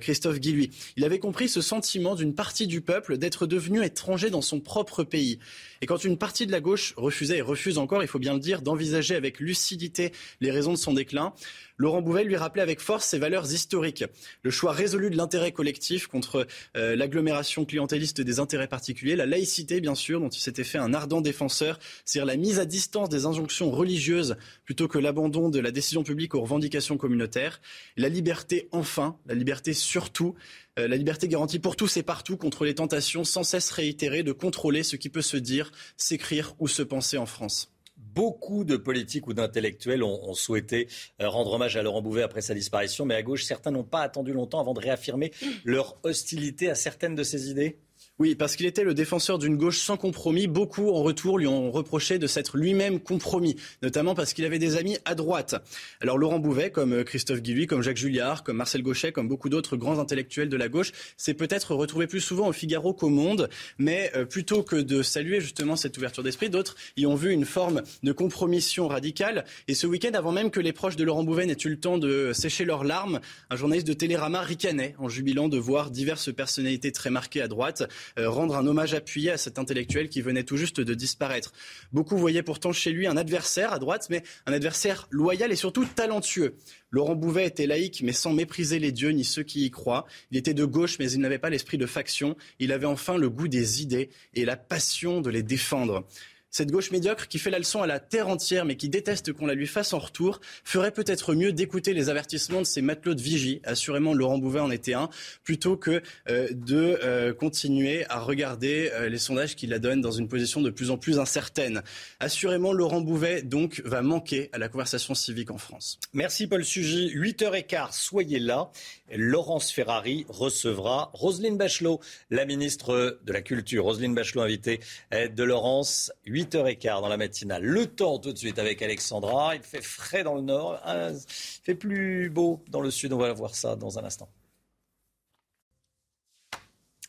Christophe 0.00 0.38
Guilluy. 0.38 0.70
Il 0.96 1.04
avait 1.04 1.18
compris 1.18 1.48
ce 1.48 1.60
sentiment 1.60 2.14
d'une 2.14 2.34
partie 2.34 2.66
du 2.66 2.80
peuple 2.80 3.18
d'être 3.18 3.46
devenu 3.46 3.84
étranger 3.84 4.30
dans 4.30 4.42
son 4.42 4.59
propre 4.62 5.04
pays. 5.04 5.38
Et 5.82 5.86
quand 5.86 6.04
une 6.04 6.18
partie 6.18 6.46
de 6.46 6.52
la 6.52 6.60
gauche 6.60 6.94
refusait 6.96 7.38
et 7.38 7.42
refuse 7.42 7.78
encore, 7.78 8.02
il 8.02 8.08
faut 8.08 8.18
bien 8.18 8.34
le 8.34 8.40
dire, 8.40 8.62
d'envisager 8.62 9.14
avec 9.14 9.40
lucidité 9.40 10.12
les 10.40 10.50
raisons 10.50 10.72
de 10.72 10.78
son 10.78 10.92
déclin, 10.92 11.32
Laurent 11.80 12.02
Bouvet 12.02 12.24
lui 12.24 12.36
rappelait 12.36 12.60
avec 12.60 12.78
force 12.78 13.06
ses 13.06 13.18
valeurs 13.18 13.50
historiques. 13.50 14.04
Le 14.42 14.50
choix 14.50 14.72
résolu 14.72 15.08
de 15.08 15.16
l'intérêt 15.16 15.50
collectif 15.50 16.08
contre 16.08 16.46
euh, 16.76 16.94
l'agglomération 16.94 17.64
clientéliste 17.64 18.20
des 18.20 18.38
intérêts 18.38 18.68
particuliers, 18.68 19.16
la 19.16 19.24
laïcité 19.24 19.80
bien 19.80 19.94
sûr, 19.94 20.20
dont 20.20 20.28
il 20.28 20.40
s'était 20.40 20.62
fait 20.62 20.76
un 20.76 20.92
ardent 20.92 21.22
défenseur, 21.22 21.78
c'est-à-dire 22.04 22.26
la 22.26 22.36
mise 22.36 22.58
à 22.58 22.66
distance 22.66 23.08
des 23.08 23.24
injonctions 23.24 23.70
religieuses 23.70 24.36
plutôt 24.66 24.88
que 24.88 24.98
l'abandon 24.98 25.48
de 25.48 25.58
la 25.58 25.70
décision 25.70 26.02
publique 26.02 26.34
aux 26.34 26.42
revendications 26.42 26.98
communautaires. 26.98 27.62
La 27.96 28.10
liberté 28.10 28.68
enfin, 28.72 29.16
la 29.24 29.34
liberté 29.34 29.72
surtout, 29.72 30.34
euh, 30.78 30.86
la 30.86 30.98
liberté 30.98 31.28
garantie 31.28 31.60
pour 31.60 31.76
tous 31.76 31.96
et 31.96 32.02
partout 32.02 32.36
contre 32.36 32.66
les 32.66 32.74
tentations 32.74 33.24
sans 33.24 33.42
cesse 33.42 33.70
réitérées 33.70 34.22
de 34.22 34.32
contrôler 34.32 34.82
ce 34.82 34.96
qui 34.96 35.08
peut 35.08 35.22
se 35.22 35.38
dire, 35.38 35.72
s'écrire 35.96 36.54
ou 36.58 36.68
se 36.68 36.82
penser 36.82 37.16
en 37.16 37.24
France. 37.24 37.72
Beaucoup 38.14 38.64
de 38.64 38.76
politiques 38.76 39.26
ou 39.28 39.34
d'intellectuels 39.34 40.02
ont, 40.02 40.34
souhaité 40.34 40.88
euh, 41.20 41.28
rendre 41.28 41.52
hommage 41.52 41.76
à 41.76 41.82
Laurent 41.82 42.02
Bouvet 42.02 42.22
après 42.22 42.40
sa 42.40 42.54
disparition, 42.54 43.04
mais 43.04 43.14
à 43.14 43.22
gauche, 43.22 43.44
certains 43.44 43.70
n'ont 43.70 43.84
pas 43.84 44.00
attendu 44.00 44.32
longtemps 44.32 44.60
avant 44.60 44.74
de 44.74 44.80
réaffirmer 44.80 45.32
leur 45.64 45.96
hostilité 46.02 46.68
à 46.68 46.74
certaines 46.74 47.14
de 47.14 47.22
ses 47.22 47.50
idées? 47.50 47.78
Oui, 48.20 48.34
parce 48.34 48.54
qu'il 48.54 48.66
était 48.66 48.84
le 48.84 48.92
défenseur 48.92 49.38
d'une 49.38 49.56
gauche 49.56 49.78
sans 49.78 49.96
compromis. 49.96 50.46
Beaucoup, 50.46 50.90
en 50.90 51.02
retour, 51.02 51.38
lui 51.38 51.46
ont 51.46 51.70
reproché 51.70 52.18
de 52.18 52.26
s'être 52.26 52.58
lui-même 52.58 53.00
compromis, 53.00 53.56
notamment 53.80 54.14
parce 54.14 54.34
qu'il 54.34 54.44
avait 54.44 54.58
des 54.58 54.76
amis 54.76 54.98
à 55.06 55.14
droite. 55.14 55.54
Alors 56.02 56.18
Laurent 56.18 56.38
Bouvet, 56.38 56.70
comme 56.70 56.92
euh, 56.92 57.02
Christophe 57.02 57.40
Guilluy, 57.40 57.66
comme 57.66 57.80
Jacques 57.80 57.96
Julliard, 57.96 58.44
comme 58.44 58.58
Marcel 58.58 58.82
Gauchet, 58.82 59.10
comme 59.10 59.26
beaucoup 59.26 59.48
d'autres 59.48 59.78
grands 59.78 59.98
intellectuels 59.98 60.50
de 60.50 60.56
la 60.58 60.68
gauche, 60.68 60.92
s'est 61.16 61.32
peut-être 61.32 61.74
retrouvé 61.74 62.06
plus 62.06 62.20
souvent 62.20 62.48
au 62.48 62.52
Figaro 62.52 62.92
qu'au 62.92 63.08
Monde. 63.08 63.48
Mais 63.78 64.12
euh, 64.14 64.26
plutôt 64.26 64.62
que 64.62 64.76
de 64.76 65.00
saluer 65.00 65.40
justement 65.40 65.74
cette 65.74 65.96
ouverture 65.96 66.22
d'esprit, 66.22 66.50
d'autres 66.50 66.76
y 66.98 67.06
ont 67.06 67.14
vu 67.14 67.32
une 67.32 67.46
forme 67.46 67.80
de 68.02 68.12
compromission 68.12 68.86
radicale. 68.86 69.46
Et 69.66 69.72
ce 69.72 69.86
week-end, 69.86 70.12
avant 70.12 70.32
même 70.32 70.50
que 70.50 70.60
les 70.60 70.74
proches 70.74 70.96
de 70.96 71.04
Laurent 71.04 71.24
Bouvet 71.24 71.46
n'aient 71.46 71.56
eu 71.64 71.70
le 71.70 71.80
temps 71.80 71.96
de 71.96 72.34
sécher 72.34 72.66
leurs 72.66 72.84
larmes, 72.84 73.20
un 73.48 73.56
journaliste 73.56 73.86
de 73.86 73.94
Télérama 73.94 74.42
ricanait 74.42 74.94
en 74.98 75.08
jubilant 75.08 75.48
de 75.48 75.56
voir 75.56 75.90
diverses 75.90 76.30
personnalités 76.30 76.92
très 76.92 77.08
marquées 77.08 77.40
à 77.40 77.48
droite 77.48 77.88
rendre 78.18 78.56
un 78.56 78.66
hommage 78.66 78.94
appuyé 78.94 79.30
à 79.30 79.36
cet 79.36 79.58
intellectuel 79.58 80.08
qui 80.08 80.22
venait 80.22 80.44
tout 80.44 80.56
juste 80.56 80.80
de 80.80 80.94
disparaître. 80.94 81.52
Beaucoup 81.92 82.16
voyaient 82.16 82.42
pourtant 82.42 82.72
chez 82.72 82.92
lui 82.92 83.06
un 83.06 83.16
adversaire 83.16 83.72
à 83.72 83.78
droite, 83.78 84.08
mais 84.10 84.22
un 84.46 84.52
adversaire 84.52 85.08
loyal 85.10 85.52
et 85.52 85.56
surtout 85.56 85.84
talentueux. 85.84 86.54
Laurent 86.90 87.14
Bouvet 87.14 87.46
était 87.46 87.66
laïque, 87.66 88.02
mais 88.02 88.12
sans 88.12 88.32
mépriser 88.32 88.78
les 88.78 88.92
dieux 88.92 89.10
ni 89.10 89.24
ceux 89.24 89.42
qui 89.42 89.64
y 89.64 89.70
croient. 89.70 90.06
Il 90.30 90.36
était 90.36 90.54
de 90.54 90.64
gauche, 90.64 90.98
mais 90.98 91.10
il 91.10 91.20
n'avait 91.20 91.38
pas 91.38 91.50
l'esprit 91.50 91.78
de 91.78 91.86
faction. 91.86 92.36
Il 92.58 92.72
avait 92.72 92.86
enfin 92.86 93.16
le 93.16 93.30
goût 93.30 93.48
des 93.48 93.82
idées 93.82 94.10
et 94.34 94.44
la 94.44 94.56
passion 94.56 95.20
de 95.20 95.30
les 95.30 95.42
défendre. 95.42 96.06
Cette 96.52 96.72
gauche 96.72 96.90
médiocre 96.90 97.28
qui 97.28 97.38
fait 97.38 97.50
la 97.50 97.58
leçon 97.58 97.80
à 97.80 97.86
la 97.86 98.00
terre 98.00 98.26
entière 98.26 98.64
mais 98.64 98.74
qui 98.74 98.88
déteste 98.88 99.32
qu'on 99.32 99.46
la 99.46 99.54
lui 99.54 99.68
fasse 99.68 99.92
en 99.92 100.00
retour 100.00 100.40
ferait 100.64 100.90
peut-être 100.90 101.34
mieux 101.34 101.52
d'écouter 101.52 101.94
les 101.94 102.08
avertissements 102.08 102.58
de 102.58 102.66
ces 102.66 102.82
matelots 102.82 103.14
de 103.14 103.22
vigie, 103.22 103.60
assurément 103.62 104.14
Laurent 104.14 104.38
Bouvet 104.38 104.58
en 104.58 104.70
était 104.72 104.94
un, 104.94 105.10
plutôt 105.44 105.76
que 105.76 106.02
euh, 106.28 106.48
de 106.50 106.98
euh, 107.04 107.32
continuer 107.32 108.04
à 108.08 108.18
regarder 108.18 108.90
euh, 108.94 109.08
les 109.08 109.18
sondages 109.18 109.54
qui 109.54 109.68
la 109.68 109.78
donnent 109.78 110.00
dans 110.00 110.10
une 110.10 110.26
position 110.26 110.60
de 110.60 110.70
plus 110.70 110.90
en 110.90 110.98
plus 110.98 111.20
incertaine. 111.20 111.82
Assurément 112.18 112.72
Laurent 112.72 113.00
Bouvet 113.00 113.42
donc 113.42 113.80
va 113.84 114.02
manquer 114.02 114.50
à 114.52 114.58
la 114.58 114.68
conversation 114.68 115.14
civique 115.14 115.52
en 115.52 115.58
France. 115.58 116.00
Merci 116.12 116.48
Paul 116.48 116.64
Sugy. 116.64 117.12
8h15, 117.14 117.92
soyez 117.92 118.40
là. 118.40 118.72
Laurence 119.14 119.70
Ferrari 119.70 120.26
recevra 120.28 121.10
Roselyne 121.14 121.56
Bachelot, 121.56 122.00
la 122.30 122.44
ministre 122.44 123.20
de 123.24 123.32
la 123.32 123.42
Culture. 123.42 123.84
Roselyne 123.84 124.14
Bachelot 124.14 124.42
invitée 124.42 124.80
de 125.12 125.44
Laurence. 125.44 126.12
8h15 126.42 127.00
dans 127.00 127.08
la 127.08 127.16
matinale. 127.16 127.62
Le 127.62 127.86
temps 127.86 128.18
tout 128.18 128.32
de 128.32 128.38
suite 128.38 128.58
avec 128.58 128.82
Alexandra. 128.82 129.54
Il 129.54 129.62
fait 129.62 129.82
frais 129.82 130.22
dans 130.22 130.34
le 130.34 130.42
nord, 130.42 130.80
il 130.86 131.18
fait 131.26 131.74
plus 131.74 132.30
beau 132.30 132.62
dans 132.68 132.80
le 132.80 132.90
sud. 132.90 133.12
On 133.12 133.18
va 133.18 133.32
voir 133.32 133.54
ça 133.54 133.76
dans 133.76 133.98
un 133.98 134.04
instant. 134.04 134.28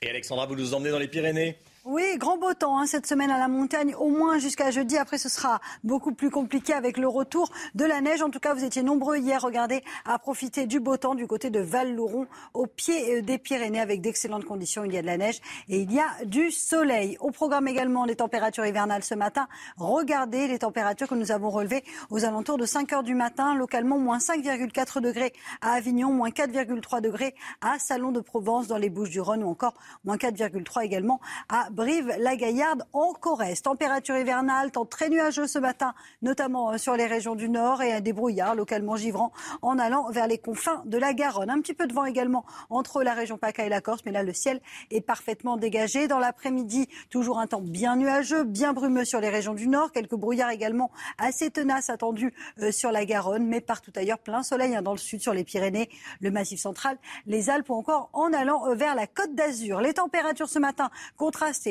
Et 0.01 0.09
Alexandra, 0.09 0.45
vous 0.47 0.55
nous 0.55 0.73
emmenez 0.73 0.89
dans 0.89 0.99
les 0.99 1.07
Pyrénées 1.07 1.57
oui, 1.83 2.03
grand 2.19 2.37
beau 2.37 2.53
temps 2.53 2.77
hein, 2.77 2.85
cette 2.85 3.07
semaine 3.07 3.31
à 3.31 3.39
la 3.39 3.47
montagne, 3.47 3.95
au 3.95 4.09
moins 4.09 4.37
jusqu'à 4.37 4.69
jeudi. 4.69 4.97
Après, 4.97 5.17
ce 5.17 5.29
sera 5.29 5.59
beaucoup 5.83 6.13
plus 6.13 6.29
compliqué 6.29 6.73
avec 6.73 6.95
le 6.95 7.07
retour 7.07 7.49
de 7.73 7.85
la 7.85 8.01
neige. 8.01 8.21
En 8.21 8.29
tout 8.29 8.39
cas, 8.39 8.53
vous 8.53 8.63
étiez 8.63 8.83
nombreux 8.83 9.17
hier, 9.17 9.41
regardez, 9.41 9.83
à 10.05 10.19
profiter 10.19 10.67
du 10.67 10.79
beau 10.79 10.97
temps 10.97 11.15
du 11.15 11.25
côté 11.25 11.49
de 11.49 11.59
Val-Louron, 11.59 12.27
au 12.53 12.67
pied 12.67 13.17
euh, 13.17 13.21
des 13.23 13.39
Pyrénées, 13.39 13.79
avec 13.79 14.01
d'excellentes 14.01 14.45
conditions. 14.45 14.85
Il 14.85 14.93
y 14.93 14.97
a 14.99 15.01
de 15.01 15.07
la 15.07 15.17
neige 15.17 15.41
et 15.69 15.79
il 15.79 15.91
y 15.91 15.99
a 15.99 16.23
du 16.25 16.51
soleil. 16.51 17.17
Au 17.19 17.31
programme 17.31 17.67
également 17.67 18.05
les 18.05 18.15
températures 18.15 18.67
hivernales 18.67 19.03
ce 19.03 19.15
matin. 19.15 19.47
Regardez 19.77 20.47
les 20.47 20.59
températures 20.59 21.07
que 21.07 21.15
nous 21.15 21.31
avons 21.31 21.49
relevées 21.49 21.83
aux 22.11 22.25
alentours 22.25 22.59
de 22.59 22.65
5 22.67 22.93
heures 22.93 23.03
du 23.03 23.15
matin. 23.15 23.55
Localement, 23.55 23.97
moins 23.97 24.19
5,4 24.19 25.01
degrés 25.01 25.33
à 25.61 25.71
Avignon, 25.71 26.13
moins 26.13 26.29
4,3 26.29 27.01
degrés 27.01 27.33
à 27.61 27.79
Salon 27.79 28.11
de 28.11 28.19
Provence 28.19 28.67
dans 28.67 28.77
les 28.77 28.91
Bouches-du-Rhône 28.91 29.43
ou 29.43 29.49
encore 29.49 29.73
moins 30.03 30.17
4,3 30.17 30.85
également 30.85 31.19
à 31.49 31.70
Brive-la-Gaillarde 31.71 32.83
en 32.93 33.13
Corrèze. 33.13 33.61
Température 33.61 34.17
hivernale, 34.17 34.71
temps 34.71 34.85
très 34.85 35.09
nuageux 35.09 35.47
ce 35.47 35.57
matin, 35.57 35.93
notamment 36.21 36.71
euh, 36.71 36.77
sur 36.77 36.95
les 36.95 37.05
régions 37.05 37.35
du 37.35 37.49
nord 37.49 37.81
et 37.81 38.01
des 38.01 38.13
brouillards 38.13 38.55
localement 38.55 38.97
givrants 38.97 39.31
en 39.61 39.79
allant 39.79 40.09
vers 40.11 40.27
les 40.27 40.37
confins 40.37 40.81
de 40.85 40.97
la 40.97 41.13
Garonne. 41.13 41.49
Un 41.49 41.61
petit 41.61 41.73
peu 41.73 41.87
de 41.87 41.93
vent 41.93 42.05
également 42.05 42.45
entre 42.69 43.03
la 43.03 43.13
région 43.13 43.37
PACA 43.37 43.65
et 43.65 43.69
la 43.69 43.79
Corse, 43.81 44.01
mais 44.05 44.11
là 44.11 44.23
le 44.23 44.33
ciel 44.33 44.59
est 44.91 45.01
parfaitement 45.01 45.57
dégagé. 45.57 46.07
Dans 46.07 46.19
l'après-midi, 46.19 46.87
toujours 47.09 47.39
un 47.39 47.47
temps 47.47 47.61
bien 47.61 47.95
nuageux, 47.95 48.43
bien 48.43 48.73
brumeux 48.73 49.05
sur 49.05 49.21
les 49.21 49.29
régions 49.29 49.53
du 49.53 49.67
nord, 49.67 49.91
quelques 49.91 50.15
brouillards 50.15 50.51
également 50.51 50.91
assez 51.17 51.49
tenaces 51.51 51.89
attendus 51.89 52.33
euh, 52.61 52.71
sur 52.71 52.91
la 52.91 53.05
Garonne, 53.05 53.45
mais 53.45 53.61
partout 53.61 53.91
ailleurs 53.95 54.19
plein 54.19 54.43
soleil 54.43 54.75
hein, 54.75 54.81
dans 54.81 54.91
le 54.91 54.97
sud, 54.97 55.21
sur 55.21 55.33
les 55.33 55.43
Pyrénées, 55.43 55.89
le 56.19 56.31
Massif 56.31 56.59
central, 56.59 56.97
les 57.25 57.49
Alpes 57.49 57.69
ou 57.69 57.75
encore 57.75 58.09
en 58.13 58.33
allant 58.33 58.67
euh, 58.67 58.75
vers 58.75 58.95
la 58.95 59.07
Côte 59.07 59.35
d'Azur. 59.35 59.79
Les 59.81 59.93
températures 59.93 60.49
ce 60.49 60.59
matin 60.59 60.89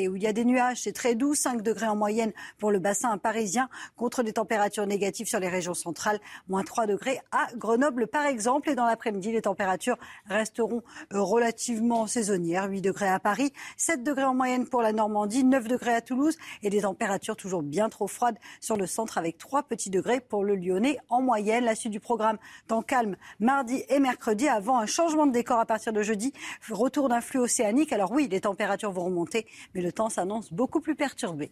où 0.07 0.15
il 0.15 0.23
y 0.23 0.27
a 0.27 0.33
des 0.33 0.45
nuages, 0.45 0.81
c'est 0.81 0.91
très 0.91 1.15
doux, 1.15 1.35
5 1.35 1.61
degrés 1.61 1.87
en 1.87 1.95
moyenne 1.95 2.31
pour 2.57 2.71
le 2.71 2.79
bassin 2.79 3.17
parisien, 3.17 3.69
contre 3.95 4.23
des 4.23 4.33
températures 4.33 4.87
négatives 4.87 5.27
sur 5.27 5.39
les 5.39 5.49
régions 5.49 5.73
centrales, 5.73 6.19
moins 6.47 6.63
3 6.63 6.87
degrés 6.87 7.19
à 7.31 7.47
Grenoble 7.55 8.07
par 8.07 8.25
exemple. 8.25 8.69
Et 8.69 8.75
dans 8.75 8.85
l'après-midi, 8.85 9.31
les 9.31 9.41
températures 9.41 9.97
resteront 10.27 10.83
euh, 11.13 11.21
relativement 11.21 12.07
saisonnières, 12.07 12.69
8 12.69 12.81
degrés 12.81 13.09
à 13.09 13.19
Paris, 13.19 13.53
7 13.77 14.03
degrés 14.03 14.23
en 14.23 14.33
moyenne 14.33 14.67
pour 14.67 14.81
la 14.81 14.93
Normandie, 14.93 15.43
9 15.43 15.67
degrés 15.67 15.93
à 15.93 16.01
Toulouse 16.01 16.37
et 16.63 16.69
des 16.69 16.81
températures 16.81 17.35
toujours 17.35 17.63
bien 17.63 17.89
trop 17.89 18.07
froides 18.07 18.37
sur 18.59 18.77
le 18.77 18.87
centre 18.87 19.17
avec 19.17 19.37
3 19.37 19.63
petits 19.63 19.89
degrés 19.89 20.19
pour 20.19 20.43
le 20.43 20.55
Lyonnais 20.55 20.99
en 21.09 21.21
moyenne. 21.21 21.65
La 21.65 21.75
suite 21.75 21.91
du 21.91 21.99
programme, 21.99 22.37
temps 22.67 22.81
calme 22.81 23.15
mardi 23.39 23.83
et 23.89 23.99
mercredi 23.99 24.47
avant 24.47 24.79
un 24.79 24.85
changement 24.85 25.25
de 25.25 25.31
décor 25.31 25.59
à 25.59 25.65
partir 25.65 25.93
de 25.93 26.01
jeudi, 26.01 26.33
retour 26.69 27.09
d'un 27.09 27.21
flux 27.21 27.39
océanique. 27.39 27.93
Alors 27.93 28.11
oui, 28.11 28.27
les 28.29 28.41
températures 28.41 28.91
vont 28.91 29.05
remonter, 29.05 29.45
mais 29.73 29.80
le 29.81 29.91
temps 29.91 30.09
s'annonce 30.09 30.51
beaucoup 30.51 30.81
plus 30.81 30.95
perturbé. 30.95 31.51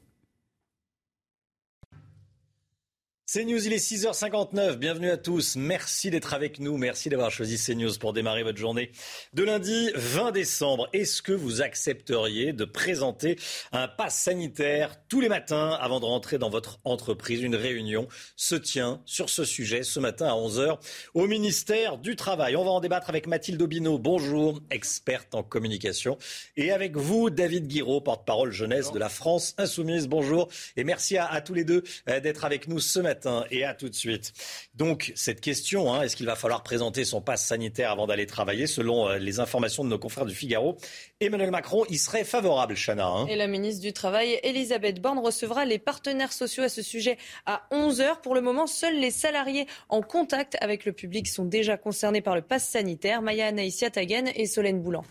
CNews, 3.32 3.64
il 3.68 3.74
est 3.74 3.78
6h59. 3.78 4.78
Bienvenue 4.78 5.12
à 5.12 5.18
tous. 5.18 5.56
Merci 5.56 6.10
d'être 6.10 6.34
avec 6.34 6.60
nous. 6.60 6.78
Merci 6.78 7.10
d'avoir 7.10 7.30
choisi 7.30 7.64
CNews 7.64 7.96
pour 8.00 8.12
démarrer 8.12 8.42
votre 8.42 8.58
journée 8.58 8.92
de 9.36 9.44
lundi 9.44 9.92
20 9.94 10.32
décembre. 10.32 10.90
Est-ce 10.94 11.22
que 11.22 11.32
vous 11.32 11.62
accepteriez 11.62 12.54
de 12.54 12.66
présenter 12.66 13.38
un 13.72 13.88
pass 13.88 14.18
sanitaire 14.18 14.96
tous 15.10 15.22
les 15.22 15.30
matins 15.30 15.78
avant 15.80 16.00
de 16.00 16.06
rentrer 16.06 16.40
dans 16.40 16.50
votre 16.50 16.80
entreprise? 16.86 17.44
Une 17.44 17.56
réunion 17.56 18.08
se 18.36 18.56
tient 18.56 19.00
sur 19.06 19.30
ce 19.30 19.46
sujet 19.46 19.84
ce 19.84 20.00
matin 20.00 20.26
à 20.26 20.34
11h 20.34 20.80
au 21.14 21.28
ministère 21.28 22.00
du 22.00 22.16
Travail. 22.16 22.56
On 22.56 22.64
va 22.64 22.72
en 22.72 22.80
débattre 22.80 23.10
avec 23.10 23.28
Mathilde 23.28 23.62
Aubineau. 23.62 24.00
Bonjour, 24.00 24.60
experte 24.72 25.36
en 25.36 25.44
communication. 25.44 26.18
Et 26.58 26.72
avec 26.72 26.98
vous, 26.98 27.30
David 27.30 27.68
Guiraud, 27.68 28.02
porte-parole 28.02 28.52
jeunesse 28.52 28.92
de 28.92 28.98
la 28.98 29.10
France 29.10 29.54
Insoumise. 29.60 30.08
Bonjour. 30.08 30.48
Et 30.78 30.84
merci 30.84 31.16
à, 31.16 31.28
à 31.28 31.42
tous 31.42 31.54
les 31.54 31.64
deux 31.64 31.84
euh, 32.08 32.20
d'être 32.20 32.44
avec 32.44 32.68
nous 32.68 32.80
ce 32.80 32.98
matin 32.98 33.19
et 33.52 33.64
à 33.64 33.74
tout 33.74 33.90
de 33.90 33.96
suite. 33.96 34.34
Donc, 34.76 35.12
cette 35.16 35.42
question, 35.42 35.94
hein, 35.94 36.02
est-ce 36.04 36.16
qu'il 36.16 36.26
va 36.26 36.36
falloir 36.36 36.64
présenter 36.64 37.06
son 37.06 37.22
passe 37.22 37.46
sanitaire 37.46 37.92
avant 37.92 38.08
d'aller 38.08 38.26
travailler? 38.26 38.68
Selon 38.68 39.10
euh, 39.10 39.18
les 39.18 39.40
informations 39.40 39.84
de 39.84 39.90
nos 39.90 40.00
confrères 40.00 40.26
du 40.26 40.36
Figaro, 40.36 40.78
Emmanuel 41.20 41.52
Macron 41.52 41.86
y 41.90 41.98
serait 41.98 42.24
favorable, 42.24 42.76
Chana. 42.76 43.08
Hein. 43.08 43.28
Et 43.28 43.36
la 43.36 43.48
ministre 43.48 43.82
du 43.82 43.94
Travail, 43.94 44.40
Elisabeth 44.44 45.02
Borne, 45.02 45.20
recevra 45.20 45.66
les 45.66 45.80
partenaires 45.80 46.34
sociaux 46.34 46.64
à 46.64 46.70
ce 46.70 46.82
sujet 46.82 47.18
à 47.46 47.64
11h. 47.72 48.22
Pour 48.22 48.36
le 48.36 48.42
moment, 48.42 48.68
seuls 48.68 49.00
les 49.00 49.12
salariés 49.12 49.68
en 49.90 50.02
contact 50.02 50.58
avec 50.62 50.86
le 50.86 50.94
public 50.94 51.28
sont 51.28 51.46
déjà 51.46 51.78
concernés 51.78 52.22
par 52.22 52.36
le 52.36 52.42
passe 52.42 52.68
sanitaire. 52.68 53.22
Maya 53.22 53.48
Anaïsia 53.48 53.90
Tagen 53.90 54.32
et 54.36 54.46
Solène 54.46 54.82
Boulan. 54.82 55.04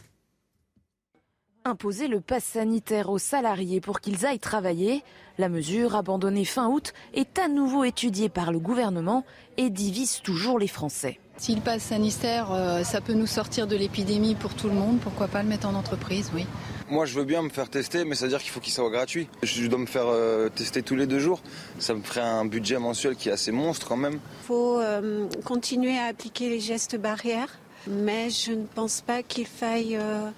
Imposer 1.69 2.09
le 2.09 2.23
pass 2.23 2.45
sanitaire 2.45 3.11
aux 3.11 3.19
salariés 3.19 3.83
pour 3.83 4.01
qu'ils 4.01 4.25
aillent 4.25 4.39
travailler, 4.39 5.05
la 5.37 5.51
mesure, 5.51 5.97
abandonnée 5.97 6.47
fin 6.47 6.67
août, 6.67 6.95
est 7.13 7.39
à 7.39 7.47
nouveau 7.47 7.85
étudiée 7.85 8.31
par 8.31 8.53
le 8.53 8.59
gouvernement 8.59 9.23
et 9.59 9.69
divise 9.69 10.23
toujours 10.23 10.59
les 10.59 10.67
Français. 10.67 11.21
Si 11.37 11.55
le 11.55 11.61
pass 11.61 11.83
sanitaire, 11.83 12.53
euh, 12.53 12.85
ça 12.85 13.03
peut 13.03 13.13
nous 13.13 13.27
sortir 13.27 13.67
de 13.67 13.77
l'épidémie 13.77 14.35
pour 14.35 14.55
tout 14.55 14.69
le 14.69 14.75
monde, 14.75 14.99
pourquoi 15.01 15.29
pas 15.29 15.43
le 15.43 15.49
mettre 15.51 15.69
en 15.69 15.75
entreprise, 15.75 16.31
oui. 16.35 16.47
Moi, 16.89 17.05
je 17.05 17.13
veux 17.13 17.25
bien 17.25 17.43
me 17.43 17.51
faire 17.51 17.69
tester, 17.69 18.07
mais 18.07 18.15
ça 18.15 18.25
veut 18.25 18.31
dire 18.31 18.41
qu'il 18.41 18.51
faut 18.51 18.61
qu'il 18.61 18.73
soit 18.73 18.89
gratuit. 18.89 19.29
Je 19.43 19.67
dois 19.67 19.79
me 19.79 19.85
faire 19.85 20.07
euh, 20.07 20.49
tester 20.49 20.83
tous 20.83 20.97
les 20.97 21.07
deux 21.07 21.19
jours. 21.19 21.43
Ça 21.79 21.93
me 21.93 22.01
ferait 22.01 22.23
un 22.23 22.47
budget 22.47 22.79
mensuel 22.79 23.15
qui 23.15 23.29
est 23.29 23.33
assez 23.33 23.53
monstre 23.53 23.87
quand 23.87 23.99
même. 23.99 24.15
Il 24.15 24.47
faut 24.47 24.81
euh, 24.81 25.27
continuer 25.45 25.99
à 25.99 26.07
appliquer 26.07 26.49
les 26.49 26.61
gestes 26.61 26.97
barrières, 26.97 27.59
mais 27.87 28.31
je 28.31 28.53
ne 28.53 28.65
pense 28.65 29.03
pas 29.03 29.23
qu'il 29.23 29.47
faille 29.47 29.99
euh, 30.01 30.31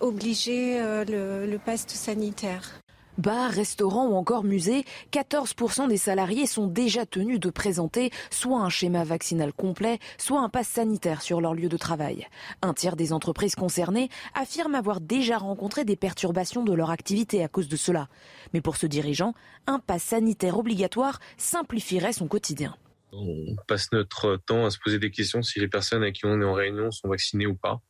obliger 0.00 0.80
euh, 0.80 1.04
le, 1.04 1.50
le 1.50 1.58
paste 1.58 1.90
sanitaire. 1.90 2.80
Bars, 3.18 3.50
restaurants 3.50 4.08
ou 4.08 4.14
encore 4.14 4.44
musées, 4.44 4.84
14% 5.12 5.88
des 5.88 5.96
salariés 5.96 6.46
sont 6.46 6.66
déjà 6.66 7.06
tenus 7.06 7.40
de 7.40 7.48
présenter 7.48 8.10
soit 8.30 8.60
un 8.60 8.68
schéma 8.68 9.04
vaccinal 9.04 9.54
complet, 9.54 9.98
soit 10.18 10.40
un 10.40 10.50
pass 10.50 10.68
sanitaire 10.68 11.22
sur 11.22 11.40
leur 11.40 11.54
lieu 11.54 11.70
de 11.70 11.78
travail. 11.78 12.26
Un 12.60 12.74
tiers 12.74 12.94
des 12.94 13.14
entreprises 13.14 13.54
concernées 13.54 14.10
affirment 14.34 14.74
avoir 14.74 15.00
déjà 15.00 15.38
rencontré 15.38 15.86
des 15.86 15.96
perturbations 15.96 16.62
de 16.62 16.74
leur 16.74 16.90
activité 16.90 17.42
à 17.42 17.48
cause 17.48 17.68
de 17.68 17.76
cela. 17.76 18.08
Mais 18.52 18.60
pour 18.60 18.76
ce 18.76 18.86
dirigeant, 18.86 19.32
un 19.66 19.78
pass 19.78 20.02
sanitaire 20.02 20.58
obligatoire 20.58 21.18
simplifierait 21.38 22.12
son 22.12 22.28
quotidien. 22.28 22.76
On 23.12 23.56
passe 23.66 23.92
notre 23.92 24.36
temps 24.36 24.66
à 24.66 24.70
se 24.70 24.78
poser 24.78 24.98
des 24.98 25.10
questions 25.10 25.40
si 25.40 25.58
les 25.58 25.68
personnes 25.68 26.02
avec 26.02 26.16
qui 26.16 26.26
on 26.26 26.38
est 26.38 26.44
en 26.44 26.52
réunion 26.52 26.90
sont 26.90 27.08
vaccinées 27.08 27.46
ou 27.46 27.54
pas. 27.54 27.80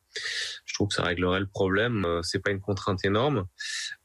Je 0.65 0.73
trouve 0.73 0.89
que 0.89 0.95
ça 0.95 1.03
réglerait 1.03 1.39
le 1.39 1.47
problème. 1.47 2.05
Euh, 2.05 2.21
c'est 2.23 2.39
pas 2.39 2.51
une 2.51 2.61
contrainte 2.61 3.03
énorme. 3.05 3.45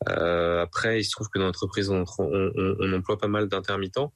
Euh, 0.09 0.63
après, 0.63 1.01
il 1.01 1.05
se 1.05 1.11
trouve 1.11 1.29
que 1.29 1.39
dans 1.39 1.47
l'entreprise, 1.47 1.91
on, 1.91 2.05
emploie 2.93 3.19
pas 3.19 3.29
mal 3.29 3.49
d'intermittents. 3.49 4.13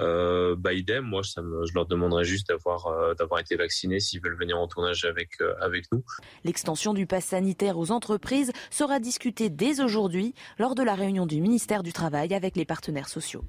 Euh, 0.00 0.56
bah 0.58 0.72
idem, 0.72 1.04
moi, 1.04 1.22
je 1.22 1.74
leur 1.74 1.86
demanderais 1.86 2.24
juste 2.24 2.48
d'avoir 2.48 2.86
euh, 2.86 3.14
d'avoir 3.14 3.40
été 3.40 3.56
vaccinés 3.56 4.00
s'ils 4.00 4.22
veulent 4.22 4.38
venir 4.38 4.58
en 4.58 4.66
tournage 4.68 5.04
avec 5.04 5.40
avec 5.60 5.86
nous. 5.92 6.04
L'extension 6.44 6.94
du 6.94 7.06
pass 7.06 7.26
sanitaire 7.26 7.78
aux 7.78 7.90
entreprises 7.90 8.52
sera 8.70 9.00
discutée 9.00 9.50
dès 9.50 9.80
aujourd'hui 9.80 10.34
lors 10.58 10.74
de 10.74 10.82
la 10.82 10.94
réunion 10.94 11.26
du 11.26 11.40
ministère 11.40 11.82
du 11.82 11.92
Travail 11.92 12.34
avec 12.34 12.56
les 12.56 12.64
partenaires 12.64 13.08
sociaux. 13.08 13.44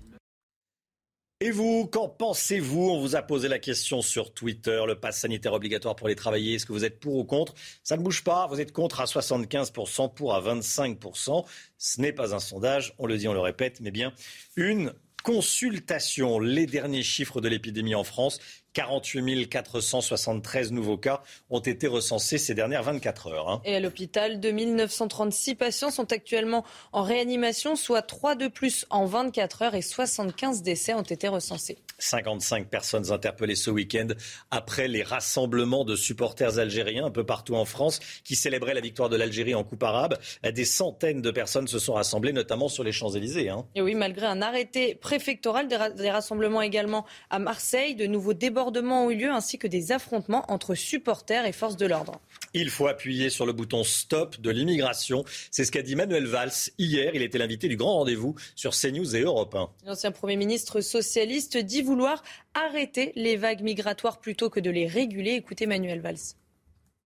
Et 1.43 1.49
vous, 1.49 1.87
qu'en 1.87 2.07
pensez-vous? 2.07 2.91
On 2.91 3.01
vous 3.01 3.15
a 3.15 3.23
posé 3.23 3.47
la 3.47 3.57
question 3.57 4.03
sur 4.03 4.31
Twitter, 4.31 4.79
le 4.85 4.93
pass 4.93 5.21
sanitaire 5.21 5.53
obligatoire 5.53 5.95
pour 5.95 6.07
les 6.07 6.13
travailleurs. 6.13 6.53
Est-ce 6.53 6.67
que 6.67 6.71
vous 6.71 6.85
êtes 6.85 6.99
pour 6.99 7.15
ou 7.15 7.23
contre? 7.23 7.55
Ça 7.83 7.97
ne 7.97 8.03
bouge 8.03 8.23
pas. 8.23 8.45
Vous 8.45 8.61
êtes 8.61 8.71
contre 8.71 9.01
à 9.01 9.05
75%, 9.05 10.13
pour 10.13 10.35
à 10.35 10.41
25%. 10.41 11.43
Ce 11.79 11.99
n'est 11.99 12.13
pas 12.13 12.35
un 12.35 12.39
sondage, 12.39 12.93
on 12.99 13.07
le 13.07 13.17
dit, 13.17 13.27
on 13.27 13.33
le 13.33 13.39
répète, 13.39 13.79
mais 13.81 13.89
bien 13.89 14.13
une 14.55 14.93
consultation. 15.23 16.39
Les 16.39 16.67
derniers 16.67 17.01
chiffres 17.01 17.41
de 17.41 17.47
l'épidémie 17.47 17.95
en 17.95 18.03
France, 18.03 18.39
48 18.73 19.49
473 19.49 20.71
nouveaux 20.71 20.97
cas 20.97 21.21
ont 21.49 21.59
été 21.59 21.87
recensés 21.87 22.37
ces 22.37 22.53
dernières 22.53 22.83
24 22.83 23.27
heures. 23.27 23.49
Hein. 23.49 23.61
Et 23.65 23.75
à 23.75 23.79
l'hôpital, 23.79 24.39
2936 24.39 25.55
patients 25.55 25.91
sont 25.91 26.11
actuellement 26.11 26.63
en 26.91 27.03
réanimation, 27.03 27.75
soit 27.75 28.01
3 28.01 28.35
de 28.35 28.47
plus 28.47 28.85
en 28.89 29.05
24 29.05 29.61
heures 29.63 29.75
et 29.75 29.81
75 29.81 30.61
décès 30.61 30.93
ont 30.93 31.01
été 31.01 31.27
recensés. 31.27 31.77
55 31.99 32.67
personnes 32.67 33.11
interpellées 33.11 33.55
ce 33.55 33.69
week-end 33.69 34.07
après 34.49 34.87
les 34.87 35.03
rassemblements 35.03 35.85
de 35.85 35.95
supporters 35.95 36.57
algériens 36.57 37.05
un 37.05 37.11
peu 37.11 37.23
partout 37.23 37.55
en 37.55 37.65
France 37.65 37.99
qui 38.23 38.35
célébraient 38.35 38.73
la 38.73 38.81
victoire 38.81 39.09
de 39.09 39.15
l'Algérie 39.15 39.55
en 39.55 39.63
Coupe 39.63 39.83
arabe. 39.83 40.17
Des 40.43 40.65
centaines 40.65 41.21
de 41.21 41.31
personnes 41.31 41.67
se 41.67 41.79
sont 41.79 41.93
rassemblées, 41.93 42.33
notamment 42.33 42.69
sur 42.69 42.83
les 42.83 42.91
Champs-Élysées. 42.91 43.49
Hein. 43.49 43.65
Et 43.75 43.81
oui, 43.81 43.95
malgré 43.95 44.25
un 44.25 44.41
arrêté 44.41 44.95
préfectoral, 44.95 45.67
des, 45.67 46.09
rassemblements 46.09 46.61
également 46.61 47.05
à 47.29 47.39
Marseille, 47.39 47.95
de 47.95 48.07
nouveaux 48.07 48.33
débordements 48.61 49.05
ont 49.05 49.09
eu 49.09 49.15
lieu 49.15 49.31
ainsi 49.31 49.57
que 49.57 49.65
des 49.65 49.91
affrontements 49.91 50.45
entre 50.51 50.75
supporters 50.75 51.47
et 51.47 51.51
forces 51.51 51.77
de 51.77 51.87
l'ordre. 51.87 52.19
Il 52.53 52.69
faut 52.69 52.85
appuyer 52.85 53.31
sur 53.31 53.47
le 53.47 53.53
bouton 53.53 53.83
stop 53.83 54.39
de 54.39 54.51
l'immigration. 54.51 55.23
C'est 55.49 55.65
ce 55.65 55.71
qu'a 55.71 55.81
dit 55.81 55.95
Manuel 55.95 56.27
Valls 56.27 56.69
hier. 56.77 57.15
Il 57.15 57.23
était 57.23 57.39
l'invité 57.39 57.67
du 57.67 57.75
grand 57.75 57.95
rendez-vous 57.95 58.35
sur 58.55 58.73
CNews 58.73 59.15
et 59.15 59.21
Europe 59.21 59.55
1. 59.55 59.69
L'ancien 59.87 60.11
Premier 60.11 60.35
ministre 60.35 60.81
socialiste 60.81 61.57
dit 61.57 61.81
vouloir 61.81 62.23
arrêter 62.53 63.13
les 63.15 63.35
vagues 63.35 63.61
migratoires 63.61 64.19
plutôt 64.19 64.51
que 64.51 64.59
de 64.59 64.69
les 64.69 64.85
réguler. 64.85 65.31
Écoutez 65.31 65.65
Manuel 65.65 66.01
Valls. 66.01 66.35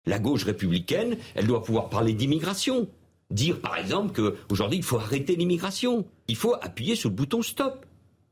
La 0.05 0.19
gauche 0.19 0.45
républicaine, 0.45 1.17
elle 1.35 1.47
doit 1.47 1.63
pouvoir 1.63 1.89
parler 1.89 2.13
d'immigration. 2.13 2.89
Dire 3.31 3.61
par 3.61 3.79
exemple 3.79 4.13
qu'aujourd'hui 4.13 4.79
il 4.79 4.85
faut 4.85 4.99
arrêter 4.99 5.35
l'immigration. 5.35 6.05
Il 6.29 6.37
faut 6.37 6.55
appuyer 6.61 6.95
sur 6.95 7.09
le 7.09 7.15
bouton 7.15 7.41
stop. 7.41 7.87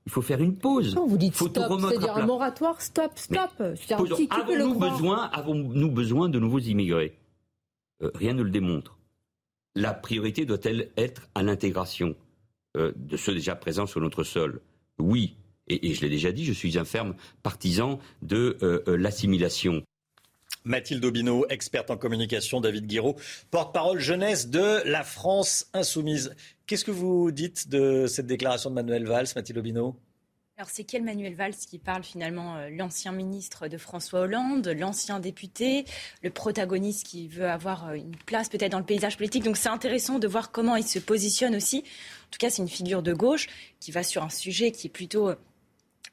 Il 0.07 0.13
faut 0.13 0.23
faire 0.23 0.41
une 0.41 0.57
pause. 0.57 0.95
vous 0.95 1.19
dites 1.19 1.35
stop, 1.35 1.53
c'est-à-dire 1.81 2.17
un 2.17 2.27
moratoire, 2.27 2.81
stop, 2.81 3.13
stop. 3.17 3.51
Avons-nous 4.31 4.79
besoin, 4.79 5.25
avons-nous 5.33 5.91
besoin 5.91 6.29
de 6.29 6.39
nouveaux 6.39 6.61
immigrés? 6.61 7.19
Euh, 8.03 8.11
Rien 8.15 8.33
ne 8.33 8.43
le 8.43 8.51
démontre. 8.51 8.99
La 9.75 9.93
priorité 9.93 10.47
doit-elle 10.47 10.91
être 10.97 11.29
à 11.35 11.43
l'intégration 11.43 12.15
euh, 12.77 12.93
de 12.97 13.17
ceux 13.17 13.35
déjà 13.35 13.57
présents 13.57 13.87
sur 13.87 14.01
notre 14.01 14.23
sol? 14.23 14.61
Oui, 14.99 15.37
et, 15.69 15.93
je 15.93 16.01
l'ai 16.03 16.09
déjà 16.09 16.31
dit, 16.31 16.45
je 16.45 16.53
suis 16.53 16.79
un 16.79 16.85
ferme 16.85 17.15
partisan 17.43 17.99
de 18.23 18.57
euh, 18.63 18.97
l'assimilation. 18.97 19.83
Mathilde 20.67 21.05
Aubineau, 21.05 21.47
experte 21.49 21.91
en 21.91 21.97
communication, 21.97 22.61
David 22.61 22.87
Guiraud, 22.87 23.17
porte-parole 23.51 24.01
jeunesse 24.01 24.49
de 24.49 24.83
la 24.85 25.05
France 25.05 25.71
insoumise. 25.73 26.35
Qu'est-ce 26.67 26.85
que 26.85 26.91
vous 26.91 27.31
dites 27.31 27.69
de 27.69 28.07
cette 28.07 28.27
déclaration 28.27 28.69
de 28.71 28.75
Manuel 28.75 29.07
Valls, 29.07 29.29
Mathilde 29.37 29.59
Aubineau? 29.59 29.97
Alors 30.59 30.71
c'est 30.71 30.85
quel 30.85 31.03
Manuel 31.03 31.35
Valls 31.35 31.55
qui 31.55 31.79
parle 31.79 32.03
finalement 32.03 32.57
euh, 32.57 32.71
L'ancien 32.71 33.13
ministre 33.13 33.69
de 33.69 33.77
François 33.77 34.21
Hollande, 34.21 34.67
l'ancien 34.69 35.21
député, 35.21 35.85
le 36.23 36.31
protagoniste 36.31 37.07
qui 37.07 37.29
veut 37.29 37.47
avoir 37.47 37.89
euh, 37.89 37.93
une 37.93 38.17
place 38.17 38.49
peut-être 38.49 38.73
dans 38.73 38.79
le 38.79 38.87
paysage 38.87 39.19
politique. 39.19 39.45
Donc 39.45 39.59
c'est 39.59 39.69
intéressant 39.69 40.19
de 40.19 40.27
voir 40.27 40.53
comment 40.53 40.75
il 40.77 40.87
se 40.87 40.99
positionne 40.99 41.55
aussi. 41.55 41.81
En 41.81 42.31
tout 42.31 42.39
cas, 42.39 42.49
c'est 42.49 42.63
une 42.63 42.71
figure 42.71 43.03
de 43.03 43.13
gauche 43.13 43.49
qui 43.81 43.91
va 43.91 44.03
sur 44.03 44.23
un 44.23 44.31
sujet 44.31 44.73
qui 44.73 44.87
est 44.87 44.91
plutôt 44.91 45.29
euh, 45.29 45.37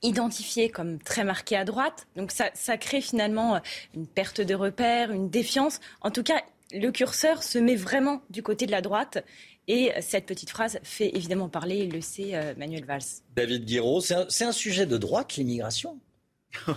identifié 0.02 0.70
comme 0.70 1.00
très 1.00 1.24
marqué 1.24 1.56
à 1.56 1.66
droite. 1.66 2.08
Donc 2.16 2.32
ça, 2.32 2.50
ça 2.54 2.78
crée 2.78 3.02
finalement 3.02 3.62
une 3.96 4.08
perte 4.08 4.42
de 4.42 4.56
repères, 4.56 5.12
une 5.12 5.30
défiance. 5.30 5.80
En 6.02 6.12
tout 6.12 6.24
cas, 6.24 6.42
le 6.74 6.90
curseur 6.92 7.44
se 7.44 7.58
met 7.58 7.76
vraiment 7.76 8.22
du 8.30 8.44
côté 8.44 8.66
de 8.66 8.72
la 8.72 8.82
droite. 8.82 9.24
Et 9.68 9.92
cette 10.02 10.26
petite 10.26 10.50
phrase 10.50 10.80
fait 10.84 11.16
évidemment 11.16 11.48
parler, 11.48 11.88
le 11.88 12.02
sait 12.02 12.36
euh, 12.36 12.54
Manuel 12.58 12.84
Valls. 12.84 13.04
David 13.36 13.66
Guiraud, 13.66 14.02
c'est 14.02 14.44
un, 14.44 14.52
sujet 14.52 14.86
de 14.86 14.98
droite, 14.98 15.38
l'immigration? 15.38 16.00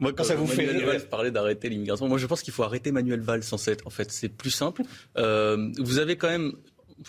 Moi, 0.00 0.12
quand, 0.12 0.24
ça 0.24 0.34
vous 0.34 0.46
fait 0.46 0.66
Valls 0.66 1.08
parler 1.08 1.30
d'arrêter 1.30 1.70
l'immigration, 1.70 2.08
moi 2.08 2.18
je 2.18 2.26
pense 2.26 2.42
qu'il 2.42 2.52
faut 2.52 2.62
arrêter 2.62 2.92
Manuel 2.92 3.20
Valls 3.20 3.44
en 3.52 3.56
fait. 3.56 3.80
En 3.86 3.90
fait, 3.90 4.12
c'est 4.12 4.28
plus 4.28 4.50
simple. 4.50 4.82
Euh, 5.16 5.72
vous 5.78 5.98
avez 5.98 6.16
quand 6.16 6.28
même 6.28 6.52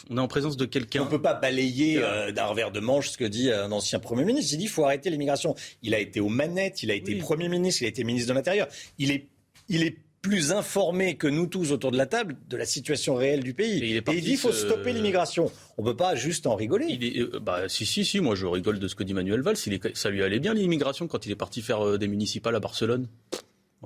on 0.09 0.17
est 0.17 0.21
en 0.21 0.27
présence 0.27 0.57
de 0.57 0.65
quelqu'un. 0.65 1.01
On 1.01 1.05
ne 1.05 1.09
peut 1.09 1.21
pas 1.21 1.33
balayer 1.33 1.97
euh, 1.97 2.31
d'un 2.31 2.45
revers 2.45 2.71
de 2.71 2.79
manche 2.79 3.09
ce 3.09 3.17
que 3.17 3.25
dit 3.25 3.51
un 3.51 3.71
ancien 3.71 3.99
Premier 3.99 4.25
ministre. 4.25 4.53
Il 4.53 4.57
dit 4.57 4.63
qu'il 4.65 4.71
faut 4.71 4.85
arrêter 4.85 5.09
l'immigration. 5.09 5.55
Il 5.83 5.93
a 5.93 5.99
été 5.99 6.19
aux 6.19 6.29
manettes, 6.29 6.83
il 6.83 6.91
a 6.91 6.93
été 6.93 7.15
Premier 7.15 7.49
ministre, 7.49 7.81
il 7.81 7.85
a 7.85 7.89
été 7.89 8.03
ministre 8.03 8.29
de 8.29 8.33
l'Intérieur. 8.33 8.67
Il 8.97 9.11
est, 9.11 9.27
il 9.69 9.83
est 9.83 9.97
plus 10.21 10.51
informé 10.51 11.15
que 11.15 11.27
nous 11.27 11.47
tous 11.47 11.71
autour 11.71 11.91
de 11.91 11.97
la 11.97 12.05
table 12.05 12.35
de 12.49 12.57
la 12.57 12.65
situation 12.65 13.15
réelle 13.15 13.43
du 13.43 13.53
pays. 13.53 13.83
Et 13.83 13.95
il, 13.95 14.21
dit 14.21 14.21
qu'il 14.21 14.37
faut 14.37 14.51
stopper 14.51 14.91
l'immigration. 14.91 15.51
On 15.77 15.83
ne 15.83 15.87
peut 15.87 15.95
pas 15.95 16.15
juste 16.15 16.47
en 16.47 16.55
rigoler. 16.55 16.85
Il 16.89 17.21
euh, 17.21 17.39
bah, 17.39 17.69
si, 17.69 17.85
si, 17.85 18.03
si, 18.03 18.19
moi 18.19 18.35
je 18.35 18.45
rigole 18.45 18.79
de 18.79 18.87
ce 18.87 18.95
que 18.95 19.03
dit 19.03 19.13
Manuel 19.13 19.41
Valls. 19.41 19.57
ça 19.93 20.09
lui 20.09 20.23
allait 20.23 20.39
bien 20.39 20.53
l'immigration 20.53 21.07
quand 21.07 21.25
il 21.25 21.31
est 21.31 21.37
parti 21.37 21.61
faire 21.61 21.85
euh, 21.85 21.97
des 21.97 22.07
municipales 22.07 22.55
à 22.55 22.59
Barcelone? 22.59 23.07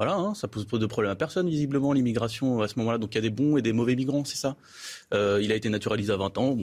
Voilà, 0.01 0.15
hein, 0.15 0.33
ça 0.33 0.47
pose 0.47 0.65
pas 0.65 0.79
de 0.79 0.87
problème 0.87 1.11
à 1.11 1.15
personne, 1.15 1.47
visiblement, 1.47 1.93
l'immigration 1.93 2.63
à 2.63 2.67
ce 2.67 2.79
moment-là. 2.79 2.97
Donc 2.97 3.13
il 3.13 3.17
y 3.17 3.19
a 3.19 3.21
des 3.21 3.29
bons 3.29 3.57
et 3.57 3.61
des 3.61 3.71
mauvais 3.71 3.95
migrants, 3.95 4.25
c'est 4.25 4.35
ça? 4.35 4.55
Euh, 5.13 5.39
Il 5.43 5.51
a 5.51 5.55
été 5.55 5.69
naturalisé 5.69 6.11
à 6.11 6.17
20 6.17 6.39
ans. 6.39 6.57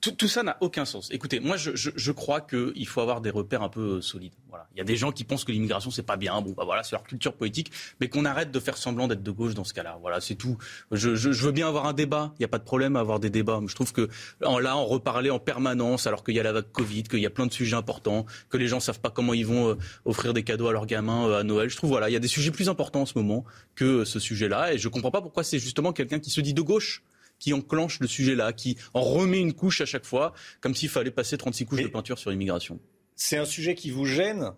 Tout, 0.00 0.28
ça 0.28 0.42
n'a 0.42 0.56
aucun 0.62 0.86
sens. 0.86 1.10
Écoutez, 1.10 1.40
moi, 1.40 1.58
je, 1.58 1.72
je, 1.74 1.90
je 1.94 2.12
crois 2.12 2.40
qu'il 2.40 2.86
faut 2.86 3.02
avoir 3.02 3.20
des 3.20 3.28
repères 3.28 3.60
un 3.60 3.68
peu 3.68 3.96
euh, 3.96 4.00
solides. 4.00 4.32
Voilà. 4.48 4.66
Il 4.74 4.78
y 4.78 4.80
a 4.80 4.84
des 4.84 4.96
gens 4.96 5.12
qui 5.12 5.24
pensent 5.24 5.44
que 5.44 5.52
l'immigration, 5.52 5.90
c'est 5.90 6.04
pas 6.04 6.16
bien. 6.16 6.40
Bon, 6.40 6.54
bah 6.56 6.64
voilà, 6.64 6.82
c'est 6.82 6.92
leur 6.92 7.02
culture 7.02 7.34
politique. 7.34 7.70
Mais 8.00 8.08
qu'on 8.08 8.24
arrête 8.24 8.50
de 8.50 8.58
faire 8.58 8.78
semblant 8.78 9.08
d'être 9.08 9.22
de 9.22 9.30
gauche 9.30 9.52
dans 9.52 9.64
ce 9.64 9.74
cas-là. 9.74 9.98
Voilà, 10.00 10.22
c'est 10.22 10.36
tout. 10.36 10.56
Je, 10.90 11.10
veux 11.10 11.52
bien 11.52 11.68
avoir 11.68 11.84
un 11.84 11.92
débat. 11.92 12.32
Il 12.38 12.40
n'y 12.40 12.46
a 12.46 12.48
pas 12.48 12.58
de 12.58 12.64
problème 12.64 12.96
à 12.96 13.00
avoir 13.00 13.20
des 13.20 13.28
débats. 13.28 13.60
Je 13.66 13.74
trouve 13.74 13.92
que 13.92 14.08
là, 14.40 14.78
on 14.78 14.86
reparler 14.86 15.28
en 15.28 15.38
permanence, 15.38 16.06
alors 16.06 16.24
qu'il 16.24 16.34
y 16.34 16.40
a 16.40 16.42
la 16.42 16.52
vague 16.52 16.72
Covid, 16.72 17.02
qu'il 17.02 17.20
y 17.20 17.26
a 17.26 17.30
plein 17.30 17.46
de 17.46 17.52
sujets 17.52 17.76
importants, 17.76 18.24
que 18.48 18.56
les 18.56 18.68
gens 18.68 18.80
savent 18.80 19.00
pas 19.00 19.10
comment 19.10 19.34
ils 19.34 19.44
vont 19.46 19.68
euh, 19.68 19.74
offrir 20.06 20.32
des 20.32 20.44
cadeaux 20.44 20.68
à 20.68 20.72
leurs 20.72 20.86
gamins 20.86 21.30
à 21.30 21.42
Noël. 21.42 21.68
Je 21.68 21.76
trouve, 21.76 21.90
voilà, 21.90 22.08
il 22.08 22.14
y 22.14 22.16
a 22.16 22.20
des 22.20 22.28
sujets 22.28 22.50
plus 22.50 22.69
importants 22.70 23.02
en 23.02 23.06
ce 23.06 23.18
moment 23.18 23.44
que 23.74 24.04
ce 24.04 24.18
sujet-là. 24.18 24.72
Et 24.72 24.78
je 24.78 24.88
ne 24.88 24.92
comprends 24.92 25.10
pas 25.10 25.20
pourquoi 25.20 25.44
c'est 25.44 25.58
justement 25.58 25.92
quelqu'un 25.92 26.18
qui 26.18 26.30
se 26.30 26.40
dit 26.40 26.54
de 26.54 26.62
gauche 26.62 27.02
qui 27.38 27.52
enclenche 27.52 28.00
le 28.00 28.06
sujet-là, 28.06 28.52
qui 28.52 28.76
en 28.94 29.00
remet 29.00 29.40
une 29.40 29.54
couche 29.54 29.80
à 29.80 29.86
chaque 29.86 30.04
fois, 30.04 30.34
comme 30.60 30.74
s'il 30.74 30.90
fallait 30.90 31.10
passer 31.10 31.36
36 31.38 31.64
couches 31.66 31.82
de 31.82 31.88
peinture 31.88 32.18
sur 32.18 32.30
l'immigration. 32.30 32.78
C'est 33.16 33.38
un 33.38 33.46
sujet 33.46 33.74
qui 33.74 33.90
vous 33.90 34.04
gêne, 34.04 34.52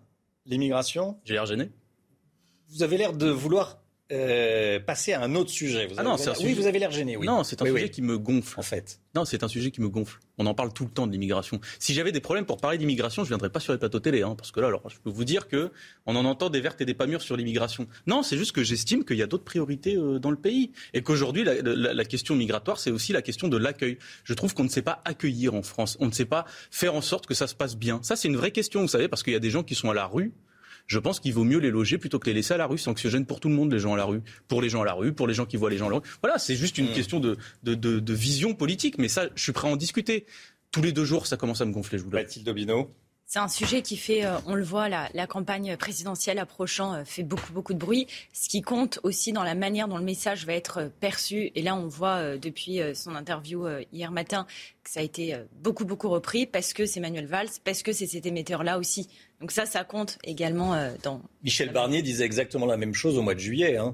l'immigration? 0.45 1.17
J'ai 1.23 1.33
l'air 1.33 1.45
gêné. 1.45 1.71
Vous 2.69 2.83
avez 2.83 2.97
l'air 2.97 3.13
de 3.13 3.29
vouloir 3.29 3.82
euh, 4.11 4.79
passer 4.81 5.13
à 5.13 5.21
un 5.21 5.33
autre 5.33 5.49
sujet. 5.49 5.87
Vous 5.87 5.95
ah 5.97 6.03
non, 6.03 6.17
Oui, 6.41 6.53
vous 6.53 6.67
avez 6.67 6.77
l'air 6.77 6.91
gêné. 6.91 7.15
Oui. 7.15 7.25
Non, 7.25 7.43
c'est 7.43 7.61
un 7.61 7.65
sujet 7.65 7.89
qui 7.89 8.01
me 8.01 8.17
gonfle. 8.17 8.59
En 8.59 8.63
fait. 8.63 8.99
Non, 9.15 9.23
c'est 9.23 9.43
un 9.43 9.47
sujet 9.47 9.71
qui 9.71 9.79
me 9.79 9.87
gonfle. 9.87 10.19
On 10.37 10.45
en 10.45 10.53
parle 10.53 10.73
tout 10.73 10.83
le 10.83 10.89
temps 10.89 11.07
de 11.07 11.11
l'immigration. 11.13 11.61
Si 11.79 11.93
j'avais 11.93 12.11
des 12.11 12.19
problèmes 12.19 12.45
pour 12.45 12.57
parler 12.57 12.77
d'immigration, 12.77 13.23
je 13.23 13.29
viendrais 13.29 13.49
pas 13.49 13.61
sur 13.61 13.71
les 13.71 13.79
plateaux 13.79 14.01
télé, 14.01 14.21
hein, 14.21 14.35
parce 14.37 14.51
que 14.51 14.59
là, 14.59 14.67
alors, 14.67 14.89
je 14.89 14.97
peux 14.99 15.09
vous 15.09 15.23
dire 15.23 15.47
que 15.47 15.71
on 16.05 16.15
en 16.17 16.25
entend 16.25 16.49
des 16.49 16.59
vertes 16.59 16.81
et 16.81 16.85
des 16.85 16.93
pas 16.93 17.07
mûres 17.07 17.21
sur 17.21 17.37
l'immigration. 17.37 17.87
Non, 18.05 18.23
c'est 18.23 18.37
juste 18.37 18.51
que 18.51 18.63
j'estime 18.63 19.05
qu'il 19.05 19.17
y 19.17 19.23
a 19.23 19.27
d'autres 19.27 19.45
priorités 19.45 19.95
euh, 19.95 20.19
dans 20.19 20.31
le 20.31 20.37
pays 20.37 20.71
et 20.93 21.01
qu'aujourd'hui, 21.01 21.45
la, 21.45 21.61
la, 21.61 22.05
question 22.05 22.35
migratoire, 22.35 22.79
c'est 22.79 22.91
aussi 22.91 23.13
la 23.13 23.21
question 23.21 23.47
de 23.47 23.57
l'accueil. 23.57 23.97
Je 24.25 24.33
trouve 24.33 24.53
qu'on 24.53 24.65
ne 24.65 24.69
sait 24.69 24.81
pas 24.81 25.01
accueillir 25.05 25.53
en 25.53 25.63
France. 25.63 25.95
On 26.01 26.07
ne 26.07 26.11
sait 26.11 26.25
pas 26.25 26.45
faire 26.71 26.93
en 26.93 27.01
sorte 27.01 27.25
que 27.25 27.33
ça 27.33 27.47
se 27.47 27.55
passe 27.55 27.77
bien. 27.77 27.99
Ça, 28.03 28.15
c'est 28.15 28.27
une 28.27 28.37
vraie 28.37 28.51
question, 28.51 28.81
vous 28.81 28.87
savez, 28.87 29.07
parce 29.07 29.23
qu'il 29.23 29.33
y 29.33 29.37
a 29.37 29.39
des 29.39 29.49
gens 29.49 29.63
qui 29.63 29.75
sont 29.75 29.89
à 29.89 29.93
la 29.93 30.07
rue 30.07 30.33
je 30.87 30.99
pense 30.99 31.19
qu'il 31.19 31.33
vaut 31.33 31.43
mieux 31.43 31.59
les 31.59 31.71
loger 31.71 31.97
plutôt 31.97 32.19
que 32.19 32.27
les 32.27 32.33
laisser 32.33 32.53
à 32.53 32.57
la 32.57 32.67
rue. 32.67 32.77
C'est 32.77 32.89
anxiogène 32.89 33.25
pour 33.25 33.39
tout 33.39 33.49
le 33.49 33.55
monde, 33.55 33.71
les 33.71 33.79
gens 33.79 33.93
à 33.93 33.97
la 33.97 34.05
rue. 34.05 34.21
Pour 34.47 34.61
les 34.61 34.69
gens 34.69 34.81
à 34.81 34.85
la 34.85 34.93
rue, 34.93 35.13
pour 35.13 35.27
les 35.27 35.33
gens 35.33 35.45
qui 35.45 35.57
voient 35.57 35.69
les 35.69 35.77
gens 35.77 35.87
à 35.87 35.89
la 35.89 35.95
rue. 35.97 36.07
Voilà, 36.21 36.37
c'est 36.39 36.55
juste 36.55 36.77
une 36.77 36.89
mm. 36.89 36.93
question 36.93 37.19
de, 37.19 37.37
de, 37.63 37.75
de, 37.75 38.13
vision 38.13 38.53
politique. 38.53 38.97
Mais 38.97 39.07
ça, 39.07 39.27
je 39.35 39.43
suis 39.43 39.51
prêt 39.51 39.67
à 39.67 39.71
en 39.71 39.75
discuter. 39.75 40.25
Tous 40.71 40.81
les 40.81 40.91
deux 40.91 41.05
jours, 41.05 41.27
ça 41.27 41.37
commence 41.37 41.61
à 41.61 41.65
me 41.65 41.71
gonfler, 41.71 41.99
je 41.99 42.03
vous 42.03 42.09
Mathilde 42.09 42.45
Dobino. 42.45 42.89
C'est 43.33 43.39
un 43.39 43.47
sujet 43.47 43.81
qui 43.81 43.97
fait, 43.97 44.25
euh, 44.25 44.37
on 44.45 44.53
le 44.53 44.63
voit, 44.63 44.89
la, 44.89 45.09
la 45.15 45.25
campagne 45.25 45.75
présidentielle 45.75 46.37
approchant 46.37 46.93
euh, 46.93 47.03
fait 47.03 47.23
beaucoup, 47.23 47.51
beaucoup 47.51 47.73
de 47.73 47.79
bruit. 47.79 48.05
Ce 48.31 48.47
qui 48.47 48.61
compte 48.61 48.99
aussi 49.01 49.33
dans 49.33 49.41
la 49.41 49.55
manière 49.55 49.87
dont 49.87 49.97
le 49.97 50.03
message 50.03 50.45
va 50.45 50.53
être 50.53 50.81
euh, 50.81 50.89
perçu. 50.99 51.51
Et 51.55 51.63
là, 51.63 51.75
on 51.75 51.87
voit 51.87 52.37
depuis 52.37 52.79
son 52.93 53.15
interview 53.15 53.65
hier 53.91 54.11
matin 54.11 54.45
que 54.83 54.91
ça 54.91 54.99
a 54.99 55.03
été 55.03 55.35
beaucoup, 55.63 55.83
beaucoup 55.83 56.09
repris 56.09 56.45
parce 56.45 56.73
que 56.73 56.85
c'est 56.85 56.99
Manuel 56.99 57.25
Valls, 57.25 57.49
parce 57.63 57.81
que 57.81 57.91
c'est 57.91 58.05
cet 58.05 58.27
émetteur-là 58.27 58.77
aussi. 58.77 59.09
Donc 59.43 59.51
ça, 59.51 59.65
ça 59.65 59.83
compte 59.83 60.17
également 60.23 60.73
dans... 61.03 61.21
Michel 61.43 61.73
Barnier 61.73 62.01
disait 62.01 62.23
exactement 62.23 62.65
la 62.65 62.77
même 62.77 62.93
chose 62.93 63.17
au 63.17 63.21
mois 63.21 63.33
de 63.33 63.41
juillet. 63.41 63.75
Hein 63.75 63.93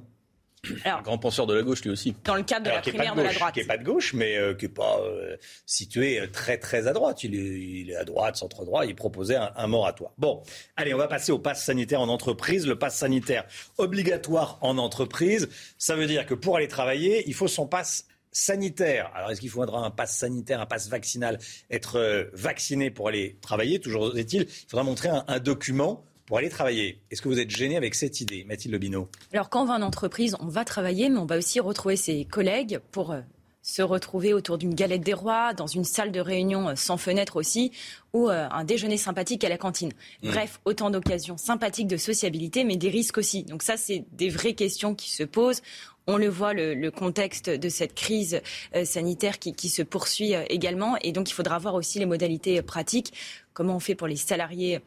un 0.85 1.01
grand 1.01 1.17
penseur 1.17 1.47
de 1.47 1.53
la 1.53 1.61
gauche 1.61 1.81
lui 1.83 1.89
aussi. 1.89 2.15
Dans 2.23 2.35
le 2.35 2.43
cadre 2.43 2.65
de 2.65 2.69
la 2.69 2.81
primaire 2.81 3.15
de, 3.15 3.21
la 3.21 3.33
droite. 3.33 3.53
Qui 3.53 3.61
n'est 3.61 3.65
pas 3.65 3.77
de 3.77 3.83
gauche, 3.83 4.13
mais 4.13 4.37
euh, 4.37 4.53
qui 4.53 4.65
n'est 4.65 4.71
pas 4.71 4.99
euh, 4.99 5.37
situé 5.65 6.21
très 6.31 6.57
très 6.57 6.87
à 6.87 6.93
droite. 6.93 7.23
Il 7.23 7.35
est, 7.35 7.39
il 7.39 7.91
est 7.91 7.95
à 7.95 8.03
droite, 8.03 8.35
centre 8.35 8.65
droit. 8.65 8.85
Il 8.85 8.95
proposait 8.95 9.37
un, 9.37 9.67
moratoire. 9.67 10.11
Bon, 10.17 10.43
allez, 10.75 10.93
on 10.93 10.97
va 10.97 11.07
passer 11.07 11.31
au 11.31 11.39
pass 11.39 11.63
sanitaire 11.63 12.01
en 12.01 12.09
entreprise. 12.09 12.67
Le 12.67 12.77
pass 12.77 12.97
sanitaire 12.97 13.45
obligatoire 13.77 14.57
en 14.61 14.77
entreprise, 14.77 15.49
ça 15.77 15.95
veut 15.95 16.07
dire 16.07 16.25
que 16.25 16.33
pour 16.33 16.57
aller 16.57 16.67
travailler, 16.67 17.23
il 17.27 17.33
faut 17.33 17.47
son 17.47 17.67
pass 17.67 18.05
sanitaire. 18.39 19.11
Alors, 19.13 19.31
est-ce 19.31 19.41
qu'il 19.41 19.49
faudra 19.49 19.85
un 19.85 19.91
pass 19.91 20.17
sanitaire, 20.17 20.61
un 20.61 20.65
pass 20.65 20.89
vaccinal, 20.89 21.39
être 21.69 21.97
euh, 21.97 22.25
vacciné 22.33 22.91
pour 22.91 23.07
aller 23.07 23.37
travailler? 23.41 23.79
Toujours 23.79 24.17
est-il, 24.17 24.43
il 24.43 24.69
faudra 24.69 24.83
montrer 24.83 25.09
un 25.09 25.39
document 25.39 26.03
pour 26.29 26.37
aller 26.37 26.49
travailler. 26.49 27.01
Est-ce 27.09 27.23
que 27.23 27.27
vous 27.27 27.39
êtes 27.39 27.49
gêné 27.49 27.75
avec 27.75 27.95
cette 27.95 28.21
idée, 28.21 28.43
Mathilde 28.43 28.73
Lobino 28.73 29.09
Alors, 29.33 29.49
quand 29.49 29.63
on 29.63 29.65
va 29.65 29.73
en 29.73 29.81
entreprise, 29.81 30.37
on 30.39 30.47
va 30.47 30.63
travailler, 30.63 31.09
mais 31.09 31.17
on 31.17 31.25
va 31.25 31.37
aussi 31.37 31.59
retrouver 31.59 31.95
ses 31.95 32.23
collègues 32.23 32.79
pour 32.91 33.11
euh, 33.11 33.21
se 33.63 33.81
retrouver 33.81 34.33
autour 34.33 34.59
d'une 34.59 34.75
galette 34.75 35.01
des 35.01 35.15
rois, 35.15 35.55
dans 35.55 35.65
une 35.65 35.83
salle 35.83 36.11
de 36.11 36.19
réunion 36.19 36.69
euh, 36.69 36.75
sans 36.75 36.97
fenêtre 36.97 37.35
aussi, 37.35 37.71
ou 38.13 38.29
euh, 38.29 38.47
un 38.51 38.63
déjeuner 38.63 38.97
sympathique 38.97 39.43
à 39.43 39.49
la 39.49 39.57
cantine. 39.57 39.91
Mmh. 40.21 40.29
Bref, 40.29 40.61
autant 40.65 40.91
d'occasions 40.91 41.37
sympathiques 41.37 41.87
de 41.87 41.97
sociabilité, 41.97 42.63
mais 42.63 42.77
des 42.77 42.89
risques 42.89 43.17
aussi. 43.17 43.43
Donc 43.43 43.63
ça, 43.63 43.75
c'est 43.75 44.05
des 44.11 44.29
vraies 44.29 44.53
questions 44.53 44.93
qui 44.93 45.11
se 45.11 45.23
posent. 45.23 45.63
On 46.11 46.17
le 46.17 46.27
voit, 46.27 46.53
le, 46.53 46.89
contexte 46.89 47.49
de 47.49 47.69
cette 47.69 47.93
crise 47.93 48.41
sanitaire 48.83 49.37
qui, 49.37 49.53
qui, 49.53 49.69
se 49.69 49.83
poursuit 49.83 50.33
également. 50.49 50.97
Et 51.03 51.11
donc, 51.11 51.29
il 51.29 51.33
faudra 51.33 51.59
voir 51.59 51.75
aussi 51.75 51.99
les 51.99 52.07
modalités 52.07 52.61
pratiques. 52.63 53.13
Comment 53.53 53.75
on 53.75 53.79
fait 53.79 53.93
pour 53.93 54.07
les 54.07 54.15
salariés 54.15 54.79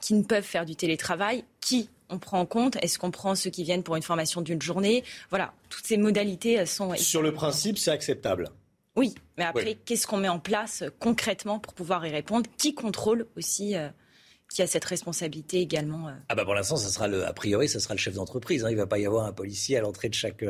qui 0.00 0.14
ne 0.14 0.24
peuvent 0.24 0.44
faire 0.44 0.64
du 0.64 0.74
télétravail, 0.74 1.44
qui 1.60 1.88
on 2.08 2.18
prend 2.18 2.40
en 2.40 2.46
compte? 2.46 2.76
Est-ce 2.82 2.98
qu'on 2.98 3.10
prend 3.10 3.34
ceux 3.34 3.50
qui 3.50 3.62
viennent 3.62 3.84
pour 3.84 3.94
une 3.94 4.02
formation 4.02 4.40
d'une 4.40 4.60
journée? 4.60 5.04
Voilà, 5.30 5.52
toutes 5.68 5.86
ces 5.86 5.96
modalités 5.96 6.66
sont... 6.66 6.96
Sur 6.96 7.22
le 7.22 7.32
principe, 7.32 7.78
c'est 7.78 7.92
acceptable. 7.92 8.50
Oui, 8.96 9.14
mais 9.38 9.44
après, 9.44 9.76
qu'est-ce 9.84 10.06
qu'on 10.06 10.16
met 10.16 10.28
en 10.28 10.40
place 10.40 10.82
euh, 10.82 10.90
concrètement 10.98 11.58
pour 11.60 11.74
pouvoir 11.74 12.04
y 12.06 12.10
répondre? 12.10 12.50
Qui 12.58 12.74
contrôle 12.74 13.26
aussi 13.36 13.76
euh, 13.76 13.88
qui 14.50 14.62
a 14.62 14.66
cette 14.66 14.84
responsabilité 14.84 15.60
également 15.60 16.08
euh 16.08 16.12
Ah 16.28 16.34
bah 16.34 16.44
pour 16.44 16.54
l'instant, 16.54 16.76
ça 16.76 16.88
sera 16.88 17.08
le, 17.08 17.26
a 17.26 17.32
priori, 17.32 17.68
ça 17.68 17.80
sera 17.80 17.94
le 17.94 18.00
chef 18.00 18.14
d'entreprise. 18.14 18.64
Hein. 18.64 18.70
Il 18.70 18.74
ne 18.74 18.80
va 18.80 18.86
pas 18.86 18.98
y 18.98 19.06
avoir 19.06 19.26
un 19.26 19.32
policier 19.32 19.76
à 19.76 19.80
l'entrée 19.80 20.08
de 20.08 20.14
chaque, 20.14 20.44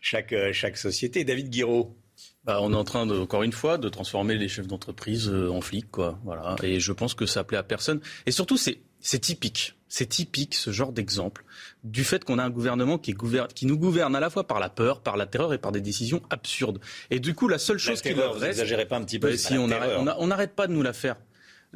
chaque, 0.00 0.34
chaque 0.52 0.76
société. 0.76 1.24
David 1.24 1.50
Guiraud. 1.50 1.96
Bah, 2.44 2.60
on 2.62 2.72
est 2.72 2.76
en 2.76 2.84
train, 2.84 3.06
de, 3.06 3.18
encore 3.18 3.42
une 3.42 3.52
fois, 3.52 3.76
de 3.76 3.88
transformer 3.88 4.36
les 4.36 4.48
chefs 4.48 4.68
d'entreprise 4.68 5.28
en 5.28 5.60
flics, 5.60 5.90
quoi. 5.90 6.20
Voilà. 6.24 6.54
Et 6.62 6.78
je 6.78 6.92
pense 6.92 7.14
que 7.14 7.26
ça 7.26 7.44
plaît 7.44 7.58
à 7.58 7.64
personne. 7.64 8.00
Et 8.24 8.30
surtout, 8.30 8.56
c'est 8.56 8.78
c'est 9.06 9.20
typique. 9.20 9.74
C'est 9.88 10.06
typique 10.06 10.54
ce 10.54 10.72
genre 10.72 10.92
d'exemple 10.92 11.44
du 11.84 12.02
fait 12.02 12.24
qu'on 12.24 12.38
a 12.40 12.44
un 12.44 12.50
gouvernement 12.50 12.98
qui, 12.98 13.14
qui, 13.54 13.66
nous 13.66 13.78
gouverne 13.78 14.16
à 14.16 14.20
la 14.20 14.30
fois 14.30 14.44
par 14.44 14.58
la 14.58 14.68
peur, 14.68 15.00
par 15.00 15.16
la 15.16 15.26
terreur 15.26 15.54
et 15.54 15.58
par 15.58 15.70
des 15.70 15.80
décisions 15.80 16.20
absurdes. 16.28 16.80
Et 17.10 17.20
du 17.20 17.34
coup, 17.34 17.46
la 17.46 17.58
seule 17.58 17.78
chose 17.78 18.02
qui 18.02 18.12
leur 18.12 18.34
reste, 18.34 18.60
vous 18.64 18.86
pas 18.86 18.96
un 18.96 19.04
petit 19.04 19.20
peu. 19.20 19.30
Bah, 19.30 19.36
si 19.36 19.56
on 19.56 19.68
n'arrête 19.68 20.56
pas 20.56 20.66
de 20.66 20.72
nous 20.72 20.82
la 20.82 20.92
faire. 20.92 21.16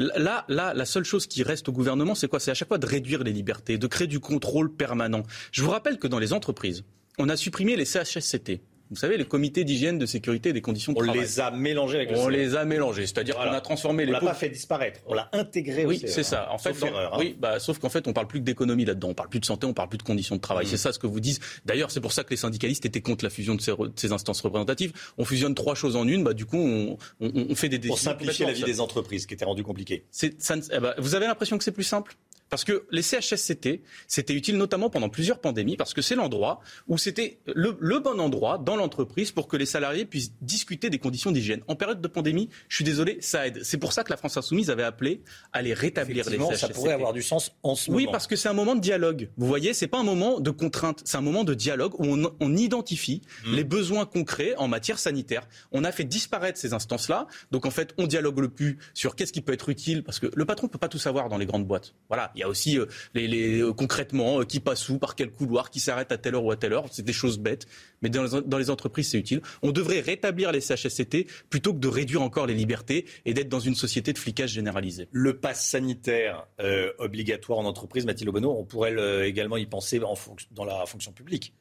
Là, 0.01 0.47
là, 0.49 0.73
la 0.75 0.85
seule 0.87 1.05
chose 1.05 1.27
qui 1.27 1.43
reste 1.43 1.69
au 1.69 1.73
gouvernement, 1.73 2.15
c'est 2.15 2.27
quoi? 2.27 2.41
C'est 2.41 2.51
à 2.51 2.55
chaque 2.55 2.69
fois 2.69 2.79
de 2.79 2.87
réduire 2.87 3.23
les 3.23 3.33
libertés, 3.33 3.77
de 3.77 3.87
créer 3.87 4.07
du 4.07 4.19
contrôle 4.19 4.75
permanent. 4.75 5.25
Je 5.53 5.63
vous 5.63 5.69
rappelle 5.69 5.99
que 5.99 6.07
dans 6.07 6.19
les 6.19 6.33
entreprises, 6.33 6.85
on 7.19 7.29
a 7.29 7.37
supprimé 7.37 7.77
les 7.77 7.85
CHSCT. 7.85 8.63
Vous 8.91 8.97
savez, 8.97 9.17
les 9.17 9.25
comités 9.25 9.63
d'hygiène, 9.63 9.99
de 9.99 10.07
sécurité 10.07 10.49
et 10.49 10.53
des 10.53 10.61
conditions 10.61 10.93
de 10.93 10.99
on 10.99 11.03
travail. 11.05 11.21
On 11.21 11.23
les 11.23 11.41
a 11.41 11.51
mélangés 11.53 11.97
avec 11.99 12.11
le 12.11 12.19
On 12.19 12.29
les 12.29 12.57
a 12.57 12.65
mélangés, 12.65 13.07
c'est-à-dire 13.07 13.37
Voilà. 13.37 13.53
qu'on 13.53 13.57
a 13.57 13.61
transformé 13.61 14.05
les 14.05 14.11
On 14.11 14.15
l'a 14.15 14.21
pas 14.21 14.35
fait 14.35 14.49
disparaître, 14.49 15.01
on 15.07 15.15
l'a 15.15 15.29
intégré 15.33 15.87
Oui, 15.87 15.99
CE, 16.01 16.09
c'est 16.09 16.23
ça. 16.25 16.51
En 16.51 16.59
fait, 16.59 16.75
Sauf 16.75 16.89
erreur, 16.89 17.15
hein. 17.15 17.19
oui, 17.21 17.37
bah, 17.39 17.61
sauf 17.61 17.79
qu'en 17.79 17.89
fait, 17.89 18.09
on 18.09 18.13
parle 18.13 18.27
plus 18.27 18.41
que 18.41 18.45
d'économie 18.45 18.85
là-dedans. 18.85 19.09
On 19.11 19.15
parle 19.15 19.29
plus 19.29 19.39
de 19.41 19.45
santé, 19.45 19.67
on 19.67 19.73
parle 19.75 19.89
plus 19.89 19.99
de 19.99 20.03
conditions 20.03 20.35
de 20.37 20.41
travail. 20.41 20.67
Mm. 20.67 20.69
C'est 20.71 20.77
ça 20.77 20.93
ce 20.93 20.99
que 20.99 21.07
vous 21.07 21.21
disent. 21.21 21.39
D'ailleurs, 21.67 21.91
c'est 21.93 22.01
pour 22.01 22.13
ça 22.13 22.25
que 22.25 22.31
les 22.31 22.37
syndicalistes 22.37 22.85
étaient 22.85 23.01
contre 23.01 23.25
la 23.25 23.31
fusion 23.31 23.55
de 23.55 23.61
ces, 23.61 23.71
re- 23.73 23.87
de 23.87 23.93
ces 23.99 24.11
instances 24.13 24.41
représentatives. 24.41 24.93
On 25.19 25.25
fusionne 25.25 25.55
trois 25.55 25.75
choses 25.77 25.95
en 25.95 26.09
une. 26.09 26.25
Bah, 26.25 26.35
du 26.35 26.45
coup, 26.45 26.59
on, 26.59 26.99
on- 27.21 27.47
on 27.51 27.55
fait 27.55 27.69
des 27.69 27.79
Pour 27.79 27.95
décisions 27.95 28.11
simplifier 28.11 28.47
la 28.47 28.53
vie 28.53 28.65
des 28.65 28.81
entreprises, 28.81 29.27
qui 29.27 29.35
était 29.35 29.45
rendu 29.45 29.63
compliqué. 29.63 30.05
c'est- 30.11 30.41
ça 30.43 30.57
ne- 30.57 30.63
eh 30.73 30.81
ben, 30.81 30.95
vous 30.99 31.15
avez 31.15 31.27
l'impression 31.27 31.57
que 31.59 31.65
c'est 31.65 31.71
plus 31.73 31.85
simple? 31.85 32.17
Parce 32.51 32.65
que 32.65 32.87
les 32.91 33.03
CHSCT, 33.03 33.83
c'était 34.07 34.35
utile 34.35 34.57
notamment 34.59 34.91
pendant 34.91 35.09
plusieurs 35.09 35.41
pandémies, 35.41 35.77
parce 35.77 35.95
que 35.95 36.03
c'est 36.03 36.15
l'endroit 36.17 36.61
où 36.89 36.99
c'était 36.99 37.39
le, 37.47 37.77
le 37.81 37.99
bon 38.01 38.21
endroit 38.21 38.59
dans 38.59 38.77
l'entreprise 38.77 39.31
pour 39.33 39.49
que 39.49 39.57
les 39.57 39.67
salariés 39.67 40.05
puissent 40.05 40.33
discuter 40.41 40.91
des 40.91 40.99
conditions 40.99 41.31
d'hygiène. 41.31 41.63
En 41.69 41.77
période 41.77 42.01
de 42.01 42.09
pandémie, 42.09 42.49
je 42.69 42.77
suis 42.77 42.85
désolé, 42.85 43.19
ça 43.21 43.47
aide. 43.47 43.61
C'est 43.63 43.79
pour 43.79 43.93
ça 43.93 44.05
que 44.05 44.11
la 44.11 44.17
France 44.17 44.37
Insoumise 44.37 44.71
avait 44.71 44.83
appelé 44.83 45.23
à 45.53 45.63
les 45.63 45.73
rétablir 45.75 46.29
les 46.29 46.39
CHSCT. 46.39 46.57
ça 46.57 46.69
pourrait 46.69 46.93
avoir 46.93 47.13
du 47.13 47.23
sens 47.23 47.53
en 47.63 47.75
ce 47.75 47.91
Oui, 47.91 48.03
moment. 48.05 48.13
parce 48.13 48.27
que 48.27 48.37
c'est 48.37 48.49
un 48.49 48.53
moment 48.55 48.75
de 48.75 48.81
dialogue. 48.81 49.31
Vous 49.37 49.47
voyez, 49.47 49.73
c'est 49.73 49.87
pas 49.89 49.99
un 49.99 50.05
moment 50.05 50.41
de 50.41 50.51
contrainte, 50.51 51.03
c'est 51.05 51.17
un 51.17 51.21
moment 51.23 51.45
de 51.45 51.55
dialogue 51.55 51.95
où 51.99 52.05
on, 52.07 52.31
on 52.41 52.57
identifie 52.57 53.23
Hmm. 53.45 53.55
les 53.55 53.65
besoins 53.65 54.05
concrets 54.07 54.55
en 54.57 54.67
matière 54.69 54.99
sanitaire. 54.99 55.47
On 55.73 55.85
a 55.85 55.93
fait 55.93 56.05
disparaître 56.05 56.59
ces 56.59 56.73
instances-là, 56.75 57.27
donc 57.51 57.65
en 57.67 57.71
fait, 57.71 57.95
on 57.99 58.07
dialogue 58.07 58.39
le 58.41 58.49
plus 58.49 58.79
sur 58.95 59.15
qu'est-ce 59.15 59.33
qui 59.33 59.41
peut 59.41 59.53
être 59.53 59.69
utile, 59.69 60.03
parce 60.03 60.19
que 60.19 60.27
le 60.35 60.45
patron 60.45 60.67
peut 60.69 60.79
pas 60.79 60.89
tout 60.89 60.99
savoir 60.99 61.29
dans 61.29 61.39
les 61.39 61.47
grandes 61.47 61.67
boîtes. 61.67 61.95
Voilà, 62.09 62.33
il 62.41 62.43
y 62.43 62.45
a 62.45 62.49
aussi 62.49 62.79
euh, 62.79 62.87
les, 63.15 63.29
les- 63.29 63.61
euh, 63.61 63.73
concrètement 63.73 64.41
euh, 64.41 64.45
qui 64.45 64.59
passe 64.61 64.89
où, 64.89 64.99
par 64.99 65.15
quel 65.15 65.31
couloir, 65.31 65.71
qui 65.71 65.79
s'arrête 65.79 66.11
à 66.11 66.19
telle 66.19 66.35
heure 66.35 66.45
ou 66.45 66.51
à 66.51 66.57
telle 66.57 66.73
heure. 66.73 66.87
C'est 66.91 67.05
des 67.05 67.13
choses 67.13 67.39
bêtes, 67.39 67.67
mais 68.03 68.09
dans 68.09 68.23
les, 68.25 68.43
dans 68.43 68.59
les 68.59 68.71
entreprises, 68.71 69.11
c'est 69.11 69.19
utile. 69.19 69.43
On 69.63 69.71
devrait 69.73 70.01
rétablir 70.01 70.51
les 70.53 70.61
CHSCT 70.61 71.27
plutôt 71.51 71.73
que 71.75 71.79
de 71.79 71.89
réduire 71.89 72.23
encore 72.23 72.47
les 72.47 72.55
libertés 72.55 73.05
et 73.27 73.35
d'être 73.35 73.49
dans 73.49 73.61
une 73.61 73.75
société 73.75 74.13
de 74.13 74.19
flicage 74.19 74.51
généralisé. 74.51 75.09
Le 75.13 75.37
pass 75.39 75.65
sanitaire 75.69 76.47
euh, 76.61 76.93
obligatoire 76.99 77.59
en 77.59 77.65
entreprise, 77.67 78.07
Mathilde 78.07 78.31
Obono, 78.31 78.51
on 78.59 78.65
pourrait 78.65 78.91
le- 78.93 79.25
également 79.25 79.57
y 79.59 79.67
penser 79.67 80.03
en 80.03 80.15
fonc- 80.15 80.47
dans 80.53 80.65
la 80.65 80.87
fonction 80.87 81.13
publique, 81.13 81.53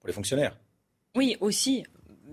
pour 0.00 0.08
les 0.08 0.12
fonctionnaires. 0.12 0.58
Oui, 1.16 1.36
aussi, 1.40 1.84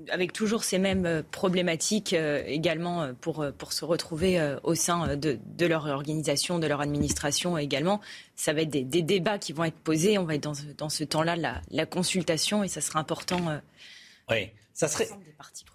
avec 0.09 0.33
toujours 0.33 0.63
ces 0.63 0.79
mêmes 0.79 1.05
euh, 1.05 1.21
problématiques 1.31 2.13
euh, 2.13 2.43
également 2.45 3.03
euh, 3.03 3.13
pour, 3.19 3.45
pour 3.57 3.73
se 3.73 3.85
retrouver 3.85 4.39
euh, 4.39 4.57
au 4.63 4.73
sein 4.75 5.15
de, 5.15 5.37
de 5.45 5.65
leur 5.65 5.85
organisation, 5.85 6.59
de 6.59 6.67
leur 6.67 6.81
administration 6.81 7.57
également. 7.57 8.01
Ça 8.35 8.53
va 8.53 8.61
être 8.61 8.69
des, 8.69 8.83
des 8.83 9.01
débats 9.03 9.37
qui 9.37 9.53
vont 9.53 9.63
être 9.63 9.75
posés. 9.77 10.17
On 10.17 10.23
va 10.25 10.35
être 10.35 10.43
dans 10.43 10.53
ce, 10.53 10.63
dans 10.77 10.89
ce 10.89 11.03
temps-là, 11.03 11.35
la, 11.35 11.61
la 11.69 11.85
consultation, 11.85 12.63
et 12.63 12.67
ça 12.67 12.81
sera 12.81 12.99
important. 12.99 13.49
euh, 13.49 13.57
Oui. 14.29 14.49
Ça 14.73 14.87
serait, 14.87 15.09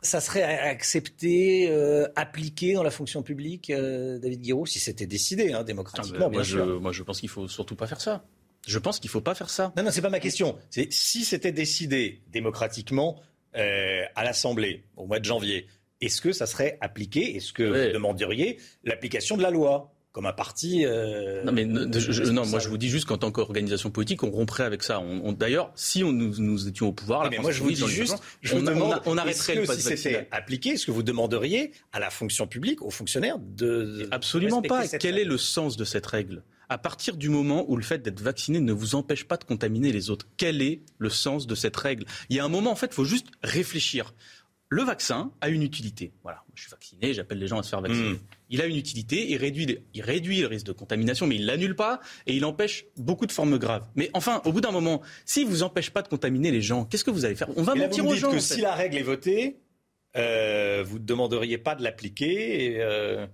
ça 0.02 0.20
serait 0.20 0.42
accepté, 0.42 1.68
euh, 1.70 2.08
appliqué 2.16 2.72
dans 2.72 2.82
la 2.82 2.90
fonction 2.90 3.22
publique, 3.22 3.68
euh, 3.70 4.18
David 4.18 4.40
Guiraud, 4.40 4.66
si 4.66 4.80
c'était 4.80 5.06
décidé 5.06 5.52
hein, 5.52 5.62
démocratiquement, 5.62 6.26
Ah, 6.26 6.30
bien 6.30 6.38
moi, 6.38 6.44
sûr. 6.44 6.66
je, 6.66 6.72
moi, 6.72 6.92
je 6.92 7.02
pense 7.02 7.20
qu'il 7.20 7.28
faut 7.28 7.46
surtout 7.46 7.76
pas 7.76 7.86
faire 7.86 8.00
ça. 8.00 8.24
Je 8.66 8.78
pense 8.78 8.98
qu'il 8.98 9.10
faut 9.10 9.20
pas 9.20 9.34
faire 9.34 9.50
ça. 9.50 9.72
Non, 9.76 9.84
non, 9.84 9.90
c'est 9.92 10.00
pas 10.00 10.08
ma 10.10 10.18
question. 10.18 10.56
C'est 10.70 10.92
si 10.92 11.24
c'était 11.24 11.52
décidé 11.52 12.22
démocratiquement 12.32 13.20
euh, 13.56 14.02
à 14.14 14.24
l'Assemblée 14.24 14.84
au 14.96 15.06
mois 15.06 15.18
de 15.20 15.24
janvier, 15.24 15.66
est-ce 16.00 16.20
que 16.20 16.32
ça 16.32 16.46
serait 16.46 16.78
appliqué? 16.80 17.36
Est-ce 17.36 17.52
que 17.52 17.62
vous 17.62 17.92
demanderiez 17.94 18.58
l'application 18.84 19.36
de 19.36 19.42
la 19.42 19.50
loi 19.50 19.92
comme 20.12 20.24
un 20.26 20.32
parti 20.32 20.84
euh, 20.86 21.44
Non, 21.44 21.52
mais 21.52 21.66
ne- 21.66 21.92
je- 21.98 22.22
non, 22.32 22.46
moi 22.46 22.58
je 22.58 22.68
vous 22.70 22.78
dis 22.78 22.88
juste 22.88 23.04
qu'en 23.04 23.18
tant 23.18 23.30
qu'organisation 23.30 23.90
politique, 23.90 24.22
on 24.22 24.30
romprait 24.30 24.62
avec 24.64 24.82
ça. 24.82 24.98
On, 25.00 25.20
on- 25.26 25.32
D'ailleurs, 25.32 25.72
si 25.74 26.02
on, 26.04 26.10
nous, 26.12 26.34
nous 26.38 26.68
étions 26.68 26.88
au 26.88 26.92
pouvoir, 26.92 27.20
Oui, 27.20 27.24
la 27.26 27.30
mais 27.32 27.38
moi, 27.42 27.50
je 27.52 27.62
vous 27.62 27.70
dis 27.70 27.86
juste, 27.86 28.16
je 28.40 28.56
vous 28.56 28.62
on, 28.62 28.66
a- 28.66 28.72
demande, 28.74 29.02
on 29.04 29.18
arrêterait 29.18 29.56
est-ce 29.58 29.72
le 29.72 29.78
si 29.78 29.82
c'était 29.82 30.26
appliqué, 30.30 30.70
est-ce 30.70 30.86
que 30.86 30.90
vous 30.90 31.02
demanderiez 31.02 31.72
à 31.92 32.00
la 32.00 32.08
fonction 32.08 32.46
publique, 32.46 32.80
aux 32.80 32.90
fonctionnaires, 32.90 33.38
de 33.38 34.08
Absolument 34.10 34.62
pas. 34.62 34.86
Quel 34.88 35.18
est 35.18 35.24
le 35.24 35.36
sens 35.36 35.76
de 35.76 35.84
cette 35.84 36.06
règle? 36.06 36.42
À 36.68 36.78
partir 36.78 37.16
du 37.16 37.28
moment 37.28 37.64
où 37.68 37.76
le 37.76 37.82
fait 37.82 37.98
d'être 38.02 38.20
vacciné 38.20 38.60
ne 38.60 38.72
vous 38.72 38.94
empêche 38.94 39.24
pas 39.24 39.36
de 39.36 39.44
contaminer 39.44 39.92
les 39.92 40.10
autres, 40.10 40.26
quel 40.36 40.62
est 40.62 40.80
le 40.98 41.10
sens 41.10 41.46
de 41.46 41.54
cette 41.54 41.76
règle? 41.76 42.04
Il 42.28 42.36
y 42.36 42.40
a 42.40 42.44
un 42.44 42.48
moment, 42.48 42.70
en 42.72 42.76
fait, 42.76 42.86
il 42.86 42.94
faut 42.94 43.04
juste 43.04 43.28
réfléchir. 43.42 44.14
Le 44.68 44.82
vaccin 44.82 45.30
a 45.40 45.48
une 45.48 45.62
utilité. 45.62 46.12
Voilà, 46.24 46.42
je 46.56 46.62
suis 46.62 46.70
vacciné, 46.72 47.14
j'appelle 47.14 47.38
les 47.38 47.46
gens 47.46 47.60
à 47.60 47.62
se 47.62 47.68
faire 47.68 47.80
vacciner. 47.80 48.14
Mm. 48.14 48.18
Il 48.50 48.60
a 48.60 48.66
une 48.66 48.74
utilité, 48.76 49.30
il 49.30 49.36
réduit, 49.36 49.64
les- 49.64 49.84
il 49.94 50.02
réduit 50.02 50.40
le 50.40 50.48
risque 50.48 50.66
de 50.66 50.72
contamination, 50.72 51.28
mais 51.28 51.36
il 51.36 51.46
l'annule 51.46 51.76
pas 51.76 52.00
et 52.26 52.34
il 52.34 52.44
empêche 52.44 52.84
beaucoup 52.96 53.26
de 53.26 53.32
formes 53.32 53.58
graves. 53.58 53.86
Mais 53.94 54.10
enfin, 54.12 54.42
au 54.44 54.50
bout 54.52 54.60
d'un 54.60 54.72
moment, 54.72 55.02
s'il 55.24 55.46
vous 55.46 55.62
empêche 55.62 55.90
pas 55.90 56.02
de 56.02 56.08
contaminer 56.08 56.50
les 56.50 56.62
gens, 56.62 56.84
qu'est-ce 56.84 57.04
que 57.04 57.12
vous 57.12 57.24
allez 57.24 57.36
faire? 57.36 57.48
On 57.56 57.62
va 57.62 57.74
Et 57.76 57.78
là, 57.78 57.86
mentir 57.86 58.02
vous 58.02 58.10
me 58.10 58.14
aux 58.16 58.18
gens. 58.18 58.30
que 58.30 58.36
en 58.36 58.40
fait. 58.40 58.54
si 58.56 58.60
la 58.60 58.74
règle 58.74 58.96
est 58.96 59.02
votée, 59.04 59.58
euh, 60.16 60.82
vous 60.84 60.98
ne 60.98 61.04
demanderiez 61.04 61.58
pas 61.58 61.76
de 61.76 61.84
l'appliquer 61.84 62.64
et 62.72 62.80
euh, 62.82 63.24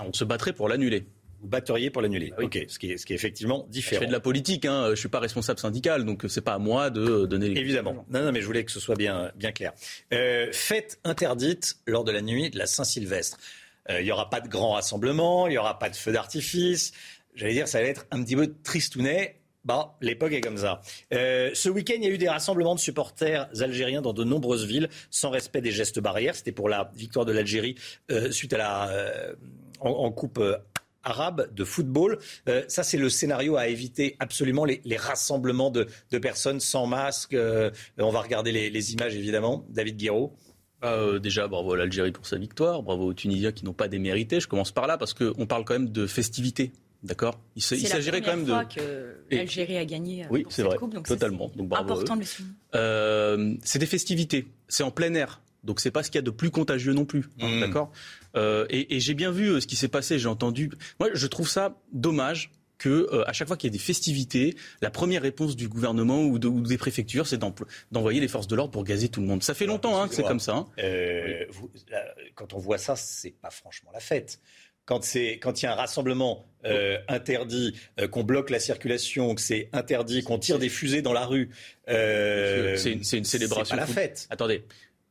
on 0.00 0.14
se 0.14 0.24
battrait 0.24 0.54
pour 0.54 0.70
l'annuler. 0.70 1.04
Vous 1.40 1.48
batteriez 1.48 1.90
pour 1.90 2.02
l'annuler. 2.02 2.32
Ok, 2.40 2.58
ce 2.68 2.78
qui 2.78 2.90
est, 2.92 2.96
ce 2.96 3.06
qui 3.06 3.12
est 3.12 3.16
effectivement 3.16 3.64
Je 3.68 3.72
différent. 3.72 4.00
fais 4.00 4.06
de 4.06 4.12
la 4.12 4.20
politique, 4.20 4.64
hein, 4.64 4.90
je 4.90 4.94
suis 4.96 5.08
pas 5.08 5.20
responsable 5.20 5.58
syndical, 5.60 6.04
donc 6.04 6.24
c'est 6.28 6.40
pas 6.40 6.54
à 6.54 6.58
moi 6.58 6.90
de 6.90 7.26
donner 7.26 7.48
les. 7.48 7.60
Évidemment. 7.60 8.04
Non, 8.10 8.22
non, 8.24 8.32
mais 8.32 8.40
je 8.40 8.46
voulais 8.46 8.64
que 8.64 8.72
ce 8.72 8.80
soit 8.80 8.96
bien, 8.96 9.30
bien 9.36 9.52
clair. 9.52 9.72
Euh, 10.14 10.48
fête 10.52 10.98
interdite 11.04 11.76
lors 11.86 12.04
de 12.04 12.12
la 12.12 12.22
nuit 12.22 12.50
de 12.50 12.58
la 12.58 12.66
Saint-Sylvestre. 12.66 13.38
Euh, 13.90 14.00
Il 14.00 14.04
n'y 14.04 14.12
aura 14.12 14.30
pas 14.30 14.40
de 14.40 14.48
grand 14.48 14.72
rassemblement, 14.72 15.46
il 15.46 15.50
n'y 15.50 15.58
aura 15.58 15.78
pas 15.78 15.90
de 15.90 15.96
feu 15.96 16.12
d'artifice. 16.12 16.92
J'allais 17.34 17.52
dire, 17.52 17.68
ça 17.68 17.80
va 17.80 17.86
être 17.86 18.06
un 18.10 18.22
petit 18.24 18.34
peu 18.36 18.54
tristounet. 18.64 19.40
Bah, 19.64 19.96
l'époque 20.00 20.32
est 20.32 20.40
comme 20.40 20.58
ça. 20.58 20.80
Euh, 21.12 21.50
ce 21.52 21.68
week-end, 21.68 21.94
il 21.98 22.04
y 22.04 22.06
a 22.06 22.10
eu 22.10 22.18
des 22.18 22.28
rassemblements 22.28 22.76
de 22.76 22.80
supporters 22.80 23.48
algériens 23.60 24.00
dans 24.00 24.12
de 24.12 24.22
nombreuses 24.22 24.64
villes, 24.64 24.88
sans 25.10 25.28
respect 25.30 25.60
des 25.60 25.72
gestes 25.72 25.98
barrières. 25.98 26.36
C'était 26.36 26.52
pour 26.52 26.68
la 26.68 26.90
victoire 26.94 27.24
de 27.26 27.32
l'Algérie 27.32 27.74
euh, 28.12 28.30
suite 28.30 28.52
à 28.52 28.58
la 28.58 28.88
euh, 28.90 29.34
en, 29.80 29.90
en 29.90 30.12
coupe 30.12 30.38
euh, 30.38 30.56
arabe 31.06 31.48
de 31.54 31.64
football. 31.64 32.18
Euh, 32.48 32.62
ça, 32.68 32.82
c'est 32.82 32.98
le 32.98 33.08
scénario 33.08 33.56
à 33.56 33.68
éviter 33.68 34.16
absolument 34.18 34.64
les, 34.64 34.80
les 34.84 34.96
rassemblements 34.96 35.70
de, 35.70 35.86
de 36.10 36.18
personnes 36.18 36.60
sans 36.60 36.86
masque. 36.86 37.34
Euh, 37.34 37.70
on 37.98 38.10
va 38.10 38.20
regarder 38.20 38.52
les, 38.52 38.68
les 38.68 38.92
images 38.92 39.14
évidemment. 39.14 39.64
David 39.70 39.96
Guiraud. 39.96 40.32
Bah, 40.82 40.92
euh, 40.92 41.18
déjà, 41.18 41.48
bravo 41.48 41.72
à 41.72 41.76
l'Algérie 41.78 42.12
pour 42.12 42.26
sa 42.26 42.36
victoire, 42.36 42.82
bravo 42.82 43.06
aux 43.06 43.14
Tunisiens 43.14 43.52
qui 43.52 43.64
n'ont 43.64 43.72
pas 43.72 43.88
démérité. 43.88 44.40
Je 44.40 44.48
commence 44.48 44.72
par 44.72 44.86
là 44.86 44.98
parce 44.98 45.14
qu'on 45.14 45.46
parle 45.46 45.64
quand 45.64 45.74
même 45.74 45.90
de 45.90 46.06
festivités. 46.06 46.72
D'accord? 47.02 47.38
Il 47.54 47.62
s'agirait 47.62 48.20
quand 48.20 48.32
première 48.32 48.36
même 48.36 48.46
fois 48.46 48.64
de. 48.64 48.74
que 48.74 49.34
l'Algérie 49.36 49.76
a 49.76 49.84
gagné 49.84 50.26
Oui, 50.30 50.44
c'est 50.48 50.62
vrai, 50.62 50.76
coupe, 50.76 50.94
donc 50.94 51.06
ça, 51.06 51.14
totalement. 51.14 51.52
Donc 51.54 51.68
bravo. 51.68 51.92
important 51.92 52.16
de 52.16 52.20
le 52.20 52.26
souligner. 52.26 52.54
Euh, 52.74 53.54
c'est 53.62 53.78
des 53.78 53.86
festivités, 53.86 54.46
c'est 54.66 54.82
en 54.82 54.90
plein 54.90 55.14
air. 55.14 55.40
Donc 55.66 55.80
c'est 55.80 55.90
pas 55.90 56.02
ce 56.02 56.10
qu'il 56.10 56.18
y 56.18 56.20
a 56.20 56.22
de 56.22 56.30
plus 56.30 56.50
contagieux 56.50 56.94
non 56.94 57.04
plus, 57.04 57.24
hein, 57.40 57.60
d'accord? 57.60 57.92
Euh, 58.36 58.66
Et, 58.70 58.96
et 58.96 59.00
j'ai 59.00 59.14
bien 59.14 59.30
vu 59.30 59.48
euh, 59.48 59.60
ce 59.60 59.66
qui 59.66 59.76
s'est 59.76 59.88
passé, 59.88 60.18
j'ai 60.18 60.28
entendu. 60.28 60.70
Moi, 61.00 61.10
je 61.12 61.26
trouve 61.26 61.48
ça 61.48 61.76
dommage 61.92 62.50
que 62.78 63.08
euh, 63.10 63.24
à 63.26 63.32
chaque 63.32 63.48
fois 63.48 63.56
qu'il 63.56 63.68
y 63.68 63.72
a 63.72 63.72
des 63.72 63.78
festivités, 63.82 64.54
la 64.82 64.90
première 64.90 65.22
réponse 65.22 65.56
du 65.56 65.66
gouvernement 65.66 66.22
ou, 66.22 66.38
de- 66.38 66.46
ou 66.46 66.60
des 66.60 66.76
préfectures, 66.76 67.26
c'est 67.26 67.40
d'envoyer 67.90 68.20
les 68.20 68.28
forces 68.28 68.46
de 68.48 68.54
l'ordre 68.54 68.70
pour 68.72 68.84
gazer 68.84 69.08
tout 69.08 69.20
le 69.22 69.26
monde. 69.26 69.42
Ça 69.42 69.54
fait 69.54 69.64
longtemps 69.66 69.98
hein, 70.00 70.08
que 70.08 70.14
c'est 70.14 70.22
comme 70.28 70.40
ça. 70.40 70.56
hein. 70.56 70.66
Vous- 71.50 71.70
là, 71.90 72.04
quand 72.34 72.52
on 72.52 72.58
voit 72.58 72.76
ça, 72.78 72.94
c'est 72.94 73.30
pas 73.30 73.48
franchement 73.50 73.90
la 73.94 74.00
fête. 74.00 74.40
Quand 74.84 75.14
il 75.16 75.40
y 75.62 75.66
a 75.66 75.72
un 75.72 75.74
rassemblement 75.74 76.46
euh, 76.64 76.98
interdit, 77.08 77.74
euh, 77.98 78.06
qu'on 78.06 78.22
bloque 78.22 78.50
la 78.50 78.60
circulation, 78.60 79.34
que 79.34 79.40
c'est 79.40 79.68
interdit, 79.72 80.22
qu'on 80.22 80.38
tire 80.38 80.58
des 80.60 80.68
fusées 80.68 81.02
dans 81.02 81.12
la 81.14 81.24
rue, 81.26 81.48
euh, 81.88 82.76
c'est 82.76 82.92
une, 82.92 82.98
une 82.98 83.24
célébration. 83.24 83.64
C'est 83.64 83.70
pas 83.70 83.76
la 83.76 83.86
fête. 83.86 84.26
Attendez, 84.30 84.64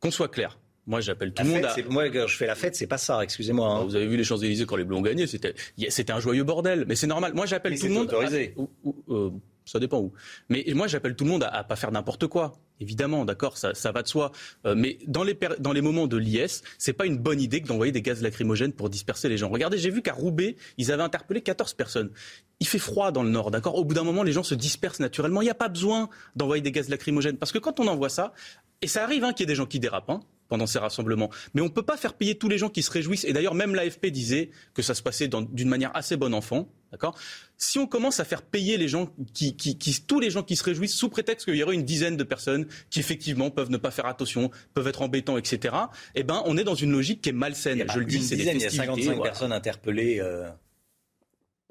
qu'on 0.06 0.12
soit 0.12 0.28
clair. 0.30 0.58
Moi, 0.88 1.02
j'appelle 1.02 1.34
tout 1.34 1.44
le 1.44 1.50
monde 1.50 1.66
à. 1.66 1.76
Moi, 1.90 2.10
quand 2.12 2.28
je 2.28 2.38
fais 2.38 2.46
la 2.46 2.54
fête, 2.56 2.76
c'est 2.76 2.86
pas 2.86 3.00
ça. 3.00 3.24
Excusez-moi. 3.24 3.68
hein. 3.68 3.84
Vous 3.86 3.96
avez 3.96 4.06
vu 4.06 4.18
les 4.18 4.24
Champs-Élysées 4.24 4.66
quand 4.68 4.76
les 4.76 4.84
Bleus 4.84 4.96
ont 4.98 5.02
gagné, 5.02 5.26
c'était 5.26 5.56
c'était 5.90 6.14
un 6.14 6.20
joyeux 6.20 6.44
bordel. 6.44 6.86
Mais 6.88 6.96
c'est 6.96 7.08
normal. 7.08 7.34
Moi, 7.34 7.48
j'appelle 7.48 7.80
tout 7.80 7.88
le 7.88 7.94
monde. 7.94 8.10
à- 8.12 8.18
autorisé. 8.18 8.54
ou- 8.56 8.70
ou- 8.84 8.96
euh, 9.10 9.30
ça 9.66 9.80
dépend 9.80 9.98
où. 10.00 10.14
Mais 10.50 10.64
moi, 10.76 10.86
j'appelle 10.86 11.16
tout 11.16 11.24
le 11.24 11.32
monde 11.32 11.44
à, 11.44 11.48
à 11.48 11.64
pas 11.64 11.76
faire 11.76 11.92
n'importe 11.92 12.28
quoi. 12.28 12.54
Évidemment, 12.80 13.26
d'accord, 13.26 13.58
ça, 13.58 13.74
ça 13.74 13.92
va 13.92 14.04
de 14.04 14.08
soi. 14.08 14.32
Euh, 14.68 14.76
mais 14.78 15.00
dans 15.08 15.24
les, 15.24 15.36
dans 15.60 15.72
les 15.72 15.82
moments 15.82 16.06
de 16.06 16.18
l'IS, 16.18 16.62
c'est 16.78 16.94
pas 16.94 17.06
une 17.08 17.18
bonne 17.18 17.42
idée 17.42 17.62
que 17.62 17.68
d'envoyer 17.68 17.92
des 17.92 18.02
gaz 18.04 18.22
lacrymogènes 18.22 18.74
pour 18.74 18.90
disperser 18.92 19.28
les 19.30 19.38
gens. 19.38 19.50
Regardez, 19.50 19.78
j'ai 19.80 19.90
vu 19.90 20.04
qu'à 20.04 20.14
Roubaix, 20.14 20.56
ils 20.78 20.92
avaient 20.92 21.02
interpellé 21.02 21.42
14 21.42 21.74
personnes. 21.74 22.12
Il 22.60 22.68
fait 22.68 22.78
froid 22.80 23.12
dans 23.12 23.24
le 23.24 23.30
nord, 23.30 23.50
d'accord? 23.50 23.76
Au 23.76 23.86
bout 23.86 23.96
d'un 23.96 24.04
moment, 24.04 24.22
les 24.24 24.34
gens 24.34 24.44
se 24.44 24.54
dispersent 24.56 25.00
naturellement. 25.00 25.42
Il 25.42 25.46
n'y 25.46 25.50
a 25.52 25.56
pas 25.56 25.70
besoin 25.70 26.10
d'envoyer 26.36 26.62
des 26.62 26.72
gaz 26.72 26.90
lacrymogènes. 26.90 27.38
Parce 27.38 27.52
que 27.52 27.58
quand 27.60 27.80
on 27.80 27.88
envoie 27.88 28.10
ça, 28.10 28.34
et 28.82 28.88
ça 28.88 29.04
arrive 29.04 29.24
hein, 29.24 29.34
qu'il 29.34 29.44
y 29.44 29.46
ait 29.46 29.48
des 29.54 29.56
gens 29.56 29.66
qui 29.66 29.80
dérapent, 29.80 30.10
hein, 30.10 30.20
pendant 30.48 30.68
ces 30.68 30.78
rassemblements. 30.80 31.30
Mais 31.54 31.62
on 31.62 31.66
ne 31.66 31.70
peut 31.70 31.82
pas 31.84 31.98
faire 31.98 32.14
payer 32.14 32.36
tous 32.38 32.50
les 32.50 32.58
gens 32.58 32.70
qui 32.70 32.84
se 32.84 32.92
réjouissent. 32.92 33.24
Et 33.26 33.34
d'ailleurs, 33.34 33.56
même 33.56 33.74
l'AFP 33.74 34.08
disait 34.08 34.52
que 34.74 34.82
ça 34.82 34.94
se 34.94 35.02
passait 35.02 35.28
d'une 35.28 35.70
manière 35.70 35.96
assez 35.96 36.18
bon 36.18 36.34
enfant. 36.34 36.68
D'accord? 36.92 37.18
Si 37.58 37.80
on 37.80 37.88
commence 37.88 38.20
à 38.20 38.26
faire 38.26 38.42
payer 38.44 38.78
les 38.78 38.88
gens 38.88 39.12
qui, 39.34 39.58
qui- 39.58 39.78
qui- 39.78 40.02
tous 40.06 40.20
les 40.20 40.30
gens 40.30 40.44
qui 40.44 40.56
se 40.56 40.64
réjouissent 40.64 40.96
sous 40.96 41.10
prétexte 41.10 41.46
qu'il 41.46 41.56
y 41.56 41.64
aurait 41.64 41.74
une 41.76 41.84
dizaine 41.84 42.16
de 42.16 42.24
personnes 42.24 42.68
qui 42.90 43.00
effectivement 43.00 43.50
peuvent 43.50 43.72
ne 43.72 43.78
pas 43.78 43.92
faire 43.92 44.06
attention, 44.06 44.52
peuvent 44.74 44.88
être 44.88 45.02
embêtants, 45.02 45.38
etc. 45.38 45.76
Eh 46.14 46.24
ben, 46.24 46.42
on 46.46 46.58
est 46.58 46.64
dans 46.64 46.76
une 46.76 46.92
logique 46.92 47.22
qui 47.22 47.30
est 47.30 47.34
malsaine. 47.34 47.84
Je 47.92 48.00
le 48.00 48.06
dis, 48.06 48.22
c'est 48.24 48.36
des 48.36 48.44
dizaine, 48.44 48.58
il 48.58 48.62
y 48.62 48.66
a 48.66 48.70
festivités, 48.70 48.86
55 48.88 49.16
voilà. 49.16 49.32
personnes 49.32 49.52
interpellées. 49.52 50.20
euh, 50.22 50.48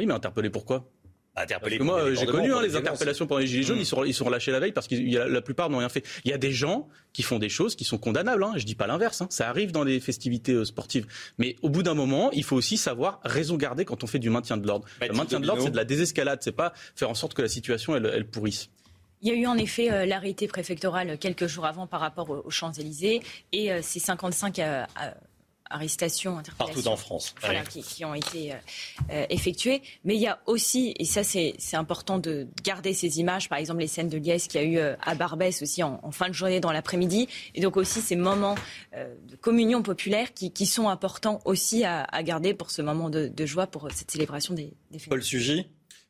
Oui, 0.00 0.06
mais 0.06 0.12
interpellés 0.14 0.50
pourquoi 0.50 0.90
Interpeller 1.36 1.78
Parce 1.78 1.90
que 1.90 1.94
moi, 1.94 2.14
j'ai 2.14 2.26
connu 2.26 2.52
hein, 2.52 2.62
les 2.62 2.76
interpellations 2.76 3.26
pendant 3.26 3.40
les 3.40 3.46
Gilets 3.46 3.62
jaunes, 3.62 3.74
Mmh. 3.74 3.80
ils, 3.80 3.86
sont, 3.86 4.04
ils 4.04 4.14
sont 4.14 4.24
relâchés 4.24 4.52
la 4.52 4.60
veille 4.60 4.72
parce 4.72 4.86
que 4.86 4.94
la, 4.94 5.26
la 5.28 5.40
plupart 5.40 5.68
n'ont 5.68 5.78
rien 5.78 5.88
fait. 5.88 6.04
Il 6.24 6.30
y 6.30 6.34
a 6.34 6.38
des 6.38 6.52
gens 6.52 6.88
qui 7.12 7.22
font 7.22 7.38
des 7.38 7.48
choses 7.48 7.74
qui 7.74 7.84
sont 7.84 7.98
condamnables, 7.98 8.44
hein, 8.44 8.52
je 8.56 8.64
dis 8.64 8.74
pas 8.74 8.86
l'inverse, 8.86 9.20
hein. 9.20 9.26
ça 9.30 9.48
arrive 9.48 9.72
dans 9.72 9.84
les 9.84 10.00
festivités 10.00 10.52
euh, 10.52 10.64
sportives. 10.64 11.06
Mais 11.38 11.56
au 11.62 11.68
bout 11.68 11.82
d'un 11.82 11.94
moment, 11.94 12.30
il 12.32 12.44
faut 12.44 12.56
aussi 12.56 12.76
savoir 12.76 13.20
raison 13.24 13.56
garder 13.56 13.84
quand 13.84 14.04
on 14.04 14.06
fait 14.06 14.18
du 14.18 14.30
maintien 14.30 14.56
de 14.56 14.66
l'ordre. 14.66 14.86
Le 15.00 15.12
maintien 15.12 15.40
de 15.40 15.46
l'ordre, 15.46 15.62
c'est 15.62 15.70
de 15.70 15.76
la 15.76 15.84
désescalade, 15.84 16.38
c'est 16.42 16.52
pas 16.52 16.72
faire 16.94 17.10
en 17.10 17.14
sorte 17.14 17.34
que 17.34 17.42
la 17.42 17.48
situation, 17.48 17.96
elle, 17.96 18.10
elle 18.12 18.26
pourrisse. 18.26 18.70
Il 19.24 19.28
y 19.28 19.32
a 19.32 19.34
eu 19.36 19.46
en 19.46 19.56
effet 19.56 19.90
euh, 19.90 20.04
l'arrêté 20.04 20.46
préfectoral 20.46 21.16
quelques 21.18 21.46
jours 21.46 21.64
avant 21.64 21.86
par 21.86 22.00
rapport 22.00 22.28
aux, 22.28 22.42
aux 22.44 22.50
Champs-Élysées 22.50 23.22
et 23.52 23.72
euh, 23.72 23.80
ces 23.82 23.98
55 23.98 24.58
euh, 24.58 24.84
euh, 25.02 25.10
arrestations, 25.70 26.38
interpellations. 26.38 26.74
Partout 26.74 26.88
en 26.88 26.96
France. 26.96 27.34
Voilà, 27.40 27.62
qui, 27.62 27.82
qui 27.82 28.04
ont 28.04 28.14
été 28.14 28.52
euh, 28.52 28.56
euh, 29.10 29.26
effectuées. 29.30 29.82
Mais 30.04 30.14
il 30.14 30.20
y 30.20 30.26
a 30.26 30.38
aussi, 30.46 30.94
et 30.98 31.04
ça 31.04 31.24
c'est 31.24 31.54
c'est 31.58 31.76
important 31.76 32.18
de 32.18 32.46
garder 32.62 32.92
ces 32.94 33.18
images, 33.18 33.48
par 33.48 33.58
exemple 33.58 33.80
les 33.80 33.86
scènes 33.86 34.08
de 34.08 34.18
liesse 34.18 34.46
qu'il 34.48 34.60
y 34.60 34.64
a 34.64 34.66
eu 34.66 34.78
euh, 34.78 34.96
à 35.02 35.14
Barbès 35.14 35.62
aussi 35.62 35.82
en, 35.82 36.00
en 36.02 36.10
fin 36.10 36.28
de 36.28 36.34
journée 36.34 36.60
dans 36.60 36.72
l'après-midi, 36.72 37.28
et 37.54 37.60
donc 37.60 37.76
aussi 37.76 38.00
ces 38.00 38.16
moments 38.16 38.54
euh, 38.94 39.14
de 39.28 39.36
communion 39.36 39.82
populaire 39.82 40.34
qui, 40.34 40.52
qui 40.52 40.66
sont 40.66 40.88
importants 40.88 41.40
aussi 41.44 41.84
à, 41.84 42.04
à 42.04 42.22
garder 42.22 42.54
pour 42.54 42.70
ce 42.70 42.82
moment 42.82 43.10
de, 43.10 43.28
de 43.28 43.46
joie, 43.46 43.66
pour 43.66 43.88
cette 43.92 44.10
célébration 44.10 44.54
des, 44.54 44.72
des 44.90 44.98
fêtes. 44.98 45.08
Paul 45.08 45.22
Sugy 45.22 45.66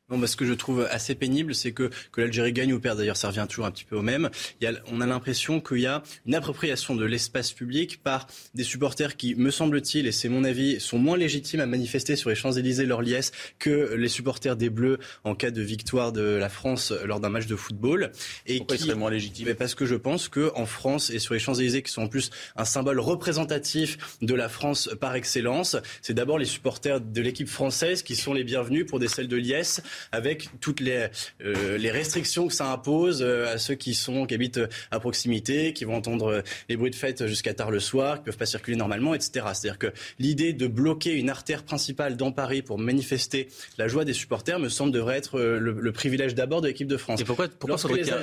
Bon, 0.07 0.19
bah, 0.19 0.27
ce 0.27 0.35
que 0.35 0.45
je 0.45 0.53
trouve 0.53 0.87
assez 0.91 1.15
pénible, 1.15 1.55
c'est 1.55 1.71
que, 1.71 1.89
que 2.11 2.21
l'Algérie 2.21 2.53
gagne 2.53 2.71
ou 2.73 2.79
perd, 2.79 2.99
d'ailleurs, 2.99 3.17
ça 3.17 3.29
revient 3.29 3.47
toujours 3.49 3.65
un 3.65 3.71
petit 3.71 3.85
peu 3.85 3.95
au 3.95 4.03
même. 4.03 4.29
Il 4.61 4.65
y 4.65 4.67
a, 4.67 4.73
on 4.91 5.01
a 5.01 5.07
l'impression 5.07 5.59
qu'il 5.59 5.79
y 5.79 5.87
a 5.87 6.03
une 6.27 6.35
appropriation 6.35 6.95
de 6.95 7.03
l'espace 7.03 7.51
public 7.51 8.03
par 8.03 8.27
des 8.53 8.63
supporters 8.63 9.17
qui, 9.17 9.33
me 9.33 9.49
semble-t-il, 9.49 10.05
et 10.05 10.11
c'est 10.11 10.29
mon 10.29 10.43
avis, 10.43 10.79
sont 10.79 10.99
moins 10.99 11.17
légitimes 11.17 11.59
à 11.59 11.65
manifester 11.65 12.15
sur 12.15 12.29
les 12.29 12.35
Champs-Élysées 12.35 12.85
leur 12.85 13.01
liesse 13.01 13.31
que 13.57 13.95
les 13.95 14.07
supporters 14.07 14.55
des 14.55 14.69
Bleus 14.69 14.99
en 15.23 15.33
cas 15.33 15.49
de 15.49 15.63
victoire 15.63 16.11
de 16.11 16.21
la 16.21 16.49
France 16.49 16.93
lors 17.03 17.19
d'un 17.19 17.29
match 17.29 17.47
de 17.47 17.55
football. 17.55 18.11
Et 18.45 18.59
Pourquoi 18.59 18.75
ils 18.75 18.83
seraient 18.83 18.93
moins 18.93 19.09
légitimes? 19.09 19.55
Parce 19.55 19.73
que 19.73 19.87
je 19.87 19.95
pense 19.95 20.27
que 20.27 20.51
en 20.53 20.67
France 20.67 21.09
et 21.09 21.17
sur 21.17 21.33
les 21.33 21.39
Champs-Élysées, 21.39 21.81
qui 21.81 21.91
sont 21.91 22.03
en 22.03 22.07
plus 22.09 22.29
un 22.55 22.65
symbole 22.65 22.99
représentatif 22.99 23.97
de 24.21 24.35
la 24.35 24.49
France 24.49 24.87
par 25.01 25.15
excellence, 25.15 25.77
c'est 26.03 26.13
d'abord 26.13 26.37
les 26.37 26.45
supporters 26.45 27.01
de 27.01 27.21
l'équipe 27.21 27.49
française 27.49 28.03
qui 28.03 28.15
sont 28.15 28.33
les 28.33 28.43
bienvenus 28.43 28.85
pour 28.85 28.99
des 28.99 29.07
celles 29.07 29.27
de 29.27 29.37
liesse 29.37 29.81
avec 30.11 30.49
toutes 30.61 30.79
les, 30.79 31.07
euh, 31.43 31.77
les 31.77 31.91
restrictions 31.91 32.47
que 32.47 32.53
ça 32.53 32.71
impose 32.71 33.21
euh, 33.21 33.53
à 33.53 33.57
ceux 33.57 33.75
qui 33.75 33.93
sont 33.93 34.25
qui 34.25 34.33
habitent 34.33 34.59
à 34.91 34.99
proximité, 34.99 35.73
qui 35.73 35.85
vont 35.85 35.95
entendre 35.95 36.27
euh, 36.31 36.41
les 36.69 36.77
bruits 36.77 36.91
de 36.91 36.95
fête 36.95 37.27
jusqu'à 37.27 37.53
tard 37.53 37.71
le 37.71 37.79
soir, 37.79 38.17
qui 38.19 38.23
peuvent 38.25 38.37
pas 38.37 38.45
circuler 38.45 38.77
normalement, 38.77 39.13
etc. 39.13 39.45
C'est-à-dire 39.53 39.77
que 39.79 39.87
l'idée 40.19 40.53
de 40.53 40.67
bloquer 40.67 41.13
une 41.13 41.29
artère 41.29 41.63
principale 41.63 42.17
dans 42.17 42.31
Paris 42.31 42.61
pour 42.61 42.77
manifester 42.79 43.47
la 43.77 43.87
joie 43.87 44.05
des 44.05 44.13
supporters 44.13 44.59
me 44.59 44.69
semble 44.69 44.91
devrait 44.91 45.17
être 45.17 45.39
euh, 45.39 45.59
le, 45.59 45.71
le 45.79 45.91
privilège 45.91 46.35
d'abord 46.35 46.61
de 46.61 46.67
l'équipe 46.67 46.87
de 46.87 46.97
France. 46.97 47.21
Et 47.21 47.23
pourquoi, 47.23 47.47
pourquoi 47.47 47.77
faudrait 47.77 47.99
qu'il 48.01 48.07
y 48.07 48.09
ait, 48.09 48.13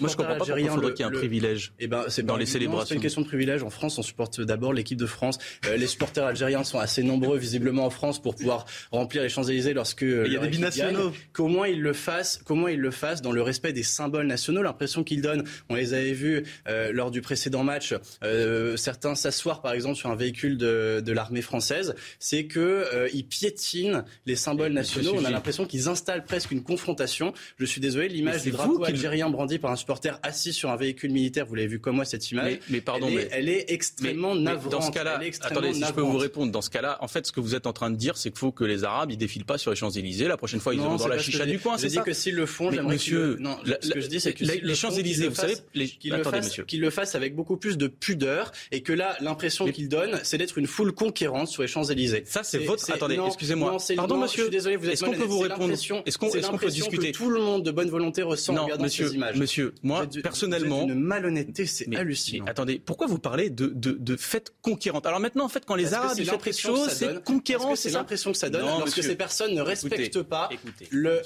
moi 0.00 0.10
je 0.10 0.16
comprends 0.16 0.16
supporters 0.18 0.26
pas 0.26 0.36
pourquoi 0.36 0.54
algériens 0.54 0.72
faudrait 0.74 0.88
le- 0.88 0.94
qu'il 0.94 1.04
y 1.04 1.06
ait 1.06 1.10
un 1.10 1.12
le- 1.12 1.18
privilège 1.18 1.72
eh 1.80 1.86
ben, 1.86 2.04
c'est 2.08 2.22
dans 2.24 2.34
pas- 2.34 2.38
les 2.38 2.44
non, 2.44 2.46
C'est 2.46 2.52
célébrations. 2.52 2.88
pas 2.88 2.94
une 2.94 3.00
question 3.00 3.20
de 3.22 3.26
privilège. 3.26 3.62
En 3.62 3.70
France, 3.70 3.98
on 3.98 4.02
supporte 4.02 4.40
d'abord 4.40 4.72
l'équipe 4.72 4.98
de 4.98 5.06
France. 5.06 5.38
Euh, 5.66 5.76
les 5.76 5.86
supporters 5.86 6.24
algériens 6.24 6.64
sont 6.64 6.78
assez 6.78 7.02
nombreux, 7.02 7.38
visiblement, 7.38 7.84
en 7.86 7.90
France 7.90 8.20
pour 8.20 8.34
pouvoir 8.34 8.66
remplir 8.92 9.22
les 9.22 9.28
Champs-Élysées 9.28 9.74
lorsque. 9.74 10.02
euh, 10.02 10.24
il 10.26 10.32
y 10.32 10.36
a 10.36 10.40
des 10.40 10.48
gagne. 10.70 10.96
Qu'au 11.32 11.48
moins 11.48 11.68
ils 11.68 11.80
le 11.80 11.92
fassent, 11.92 12.40
moins 12.48 12.70
ils 12.70 12.80
le 12.80 12.90
fassent 12.90 13.22
dans 13.22 13.32
le 13.32 13.42
respect 13.42 13.72
des 13.72 13.82
symboles 13.82 14.26
nationaux. 14.26 14.62
L'impression 14.62 15.02
qu'ils 15.04 15.22
donnent, 15.22 15.44
on 15.68 15.74
les 15.74 15.94
avait 15.94 16.12
vus 16.12 16.44
euh, 16.68 16.92
lors 16.92 17.10
du 17.10 17.20
précédent 17.20 17.64
match, 17.64 17.94
euh, 18.22 18.76
certains 18.76 19.14
s'asseoir 19.14 19.62
par 19.62 19.72
exemple 19.72 19.96
sur 19.96 20.10
un 20.10 20.16
véhicule 20.16 20.56
de, 20.58 21.02
de 21.04 21.12
l'armée 21.12 21.42
française, 21.42 21.94
c'est 22.18 22.44
que 22.44 22.60
euh, 22.60 23.08
ils 23.12 23.24
piétinent 23.26 24.04
les 24.26 24.36
symboles 24.36 24.72
nationaux. 24.72 25.14
On 25.16 25.24
a 25.24 25.30
l'impression 25.30 25.64
qu'ils 25.64 25.88
installent 25.88 26.24
presque 26.24 26.50
une 26.50 26.62
confrontation. 26.62 27.32
Je 27.58 27.64
suis 27.64 27.80
désolé, 27.80 28.08
l'image 28.08 28.42
du 28.42 28.50
drapeau 28.50 28.84
algérien 28.84 29.30
brandi 29.30 29.58
par 29.58 29.70
un 29.70 29.76
supporter 29.76 30.18
assis 30.22 30.52
sur 30.52 30.70
un 30.70 30.76
véhicule 30.76 31.12
militaire, 31.12 31.46
vous 31.46 31.54
l'avez 31.54 31.68
vu 31.68 31.80
comme 31.80 31.96
moi 31.96 32.04
cette 32.04 32.30
image. 32.30 32.52
Mais, 32.52 32.60
mais 32.68 32.80
pardon, 32.80 33.06
elle, 33.08 33.14
mais 33.14 33.22
est, 33.22 33.28
elle 33.32 33.48
est 33.48 33.64
extrêmement 33.70 34.34
mais- 34.34 34.40
mais 34.40 34.44
navrante. 34.52 34.72
Dans 34.72 34.80
ce 34.80 34.90
cas-là, 34.90 35.20
attendez, 35.42 35.72
si 35.74 35.84
je 35.84 35.92
peux 35.92 36.00
vous 36.00 36.18
répondre, 36.18 36.52
dans 36.52 36.62
ce 36.62 36.70
cas-là, 36.70 36.98
en 37.00 37.08
fait, 37.08 37.26
ce 37.26 37.32
que 37.32 37.40
vous 37.40 37.54
êtes 37.54 37.66
en 37.66 37.72
train 37.72 37.90
de 37.90 37.96
dire, 37.96 38.16
c'est 38.16 38.30
qu'il 38.30 38.38
faut 38.38 38.52
que 38.52 38.64
les 38.64 38.84
Arabes 38.84 39.10
ils 39.10 39.16
défilent 39.16 39.44
pas 39.44 39.58
sur 39.58 39.70
les 39.70 39.76
Champs 39.76 39.90
Élysées. 39.90 40.28
La 40.28 40.36
prochaine 40.36 40.59
fois, 40.60 40.74
ils 40.74 40.80
iront 40.80 40.96
dans 40.96 41.08
la 41.08 41.16
que 41.16 41.22
chicha 41.22 41.44
je 41.44 41.50
du 41.50 41.56
dis. 41.56 41.62
coin. 41.62 41.76
Dit 41.76 41.90
ça 41.90 42.02
que 42.02 42.12
s'ils 42.12 42.34
le 42.34 42.46
font, 42.46 42.70
j'aimerais 42.70 42.96
non, 43.38 43.58
la- 43.64 43.78
ce 43.80 43.90
que 43.90 44.00
je 44.00 44.06
dis, 44.08 44.20
c'est 44.20 44.32
que 44.32 44.44
les 44.44 44.74
Champs-Élysées, 44.74 45.28
vous 45.28 45.34
savez, 45.34 45.56
qu'ils 45.98 46.80
le 46.80 46.90
fassent- 46.90 47.14
avec 47.14 47.34
beaucoup 47.34 47.56
plus 47.56 47.76
de 47.78 47.86
pudeur 47.88 48.52
et 48.72 48.82
que 48.82 48.92
là, 48.92 49.16
l'impression 49.20 49.70
qu'ils 49.70 49.88
donnent, 49.88 50.20
c'est 50.22 50.38
d'être 50.38 50.58
une 50.58 50.66
foule 50.66 50.92
conquérante 50.92 51.48
sur 51.48 51.62
les 51.62 51.68
Champs-Élysées. 51.68 52.24
Ça, 52.26 52.42
c'est 52.44 52.58
votre- 52.58 52.90
attendez, 52.90 53.18
excusez-moi. 53.26 53.76
Pardon, 53.96 54.18
monsieur. 54.18 54.38
Je 54.40 54.42
suis 54.44 54.50
désolé, 54.50 54.76
vous 54.76 54.86
êtes 54.86 54.92
Est-ce 54.94 55.04
qu'on 55.04 55.12
peut 55.12 55.24
vous 55.24 55.38
répondre? 55.40 55.72
Est-ce 55.72 56.18
qu'on- 56.18 56.30
peut 56.30 56.66
que 56.66 56.66
discuter? 56.70 57.12
Tout 57.12 57.30
le 57.30 57.40
monde 57.40 57.64
de 57.64 57.70
bonne 57.70 57.88
volonté 57.90 58.22
ressent 58.22 58.52
en 58.52 58.56
Non, 58.56 58.62
regardant 58.64 58.84
monsieur, 58.84 59.08
ces 59.08 59.14
images. 59.14 59.36
monsieur, 59.36 59.74
moi, 59.82 60.06
personnellement. 60.22 60.82
une 60.86 60.94
malhonnêteté, 60.94 61.66
c'est 61.66 61.94
hallucinant. 61.96 62.44
attendez, 62.46 62.78
pourquoi 62.84 63.06
vous 63.06 63.18
parlez 63.18 63.50
de, 63.50 63.66
de, 63.66 63.92
de 63.92 64.16
fêtes 64.16 64.52
conquérantes? 64.62 65.06
Alors 65.06 65.20
maintenant, 65.20 65.44
en 65.44 65.48
fait, 65.48 65.64
quand 65.64 65.74
les 65.74 65.84
que 65.84 65.94
Arabes 65.94 66.16
ils 66.18 66.26
font 66.26 66.38
quelque 66.38 66.56
que 66.56 66.60
chose, 66.62 66.88
c'est 66.90 67.24
conquérant, 67.24 67.72
que 67.72 67.78
c'est 67.78 67.90
l'impression 67.90 68.32
que 68.32 68.38
ça 68.38 68.50
donne 68.50 68.66
lorsque 68.78 69.02
ces 69.02 69.16
personnes 69.16 69.54
ne 69.54 69.62
respectent 69.62 70.22
pas 70.22 70.49
écoutez, 70.50 70.88
le, 70.90 71.20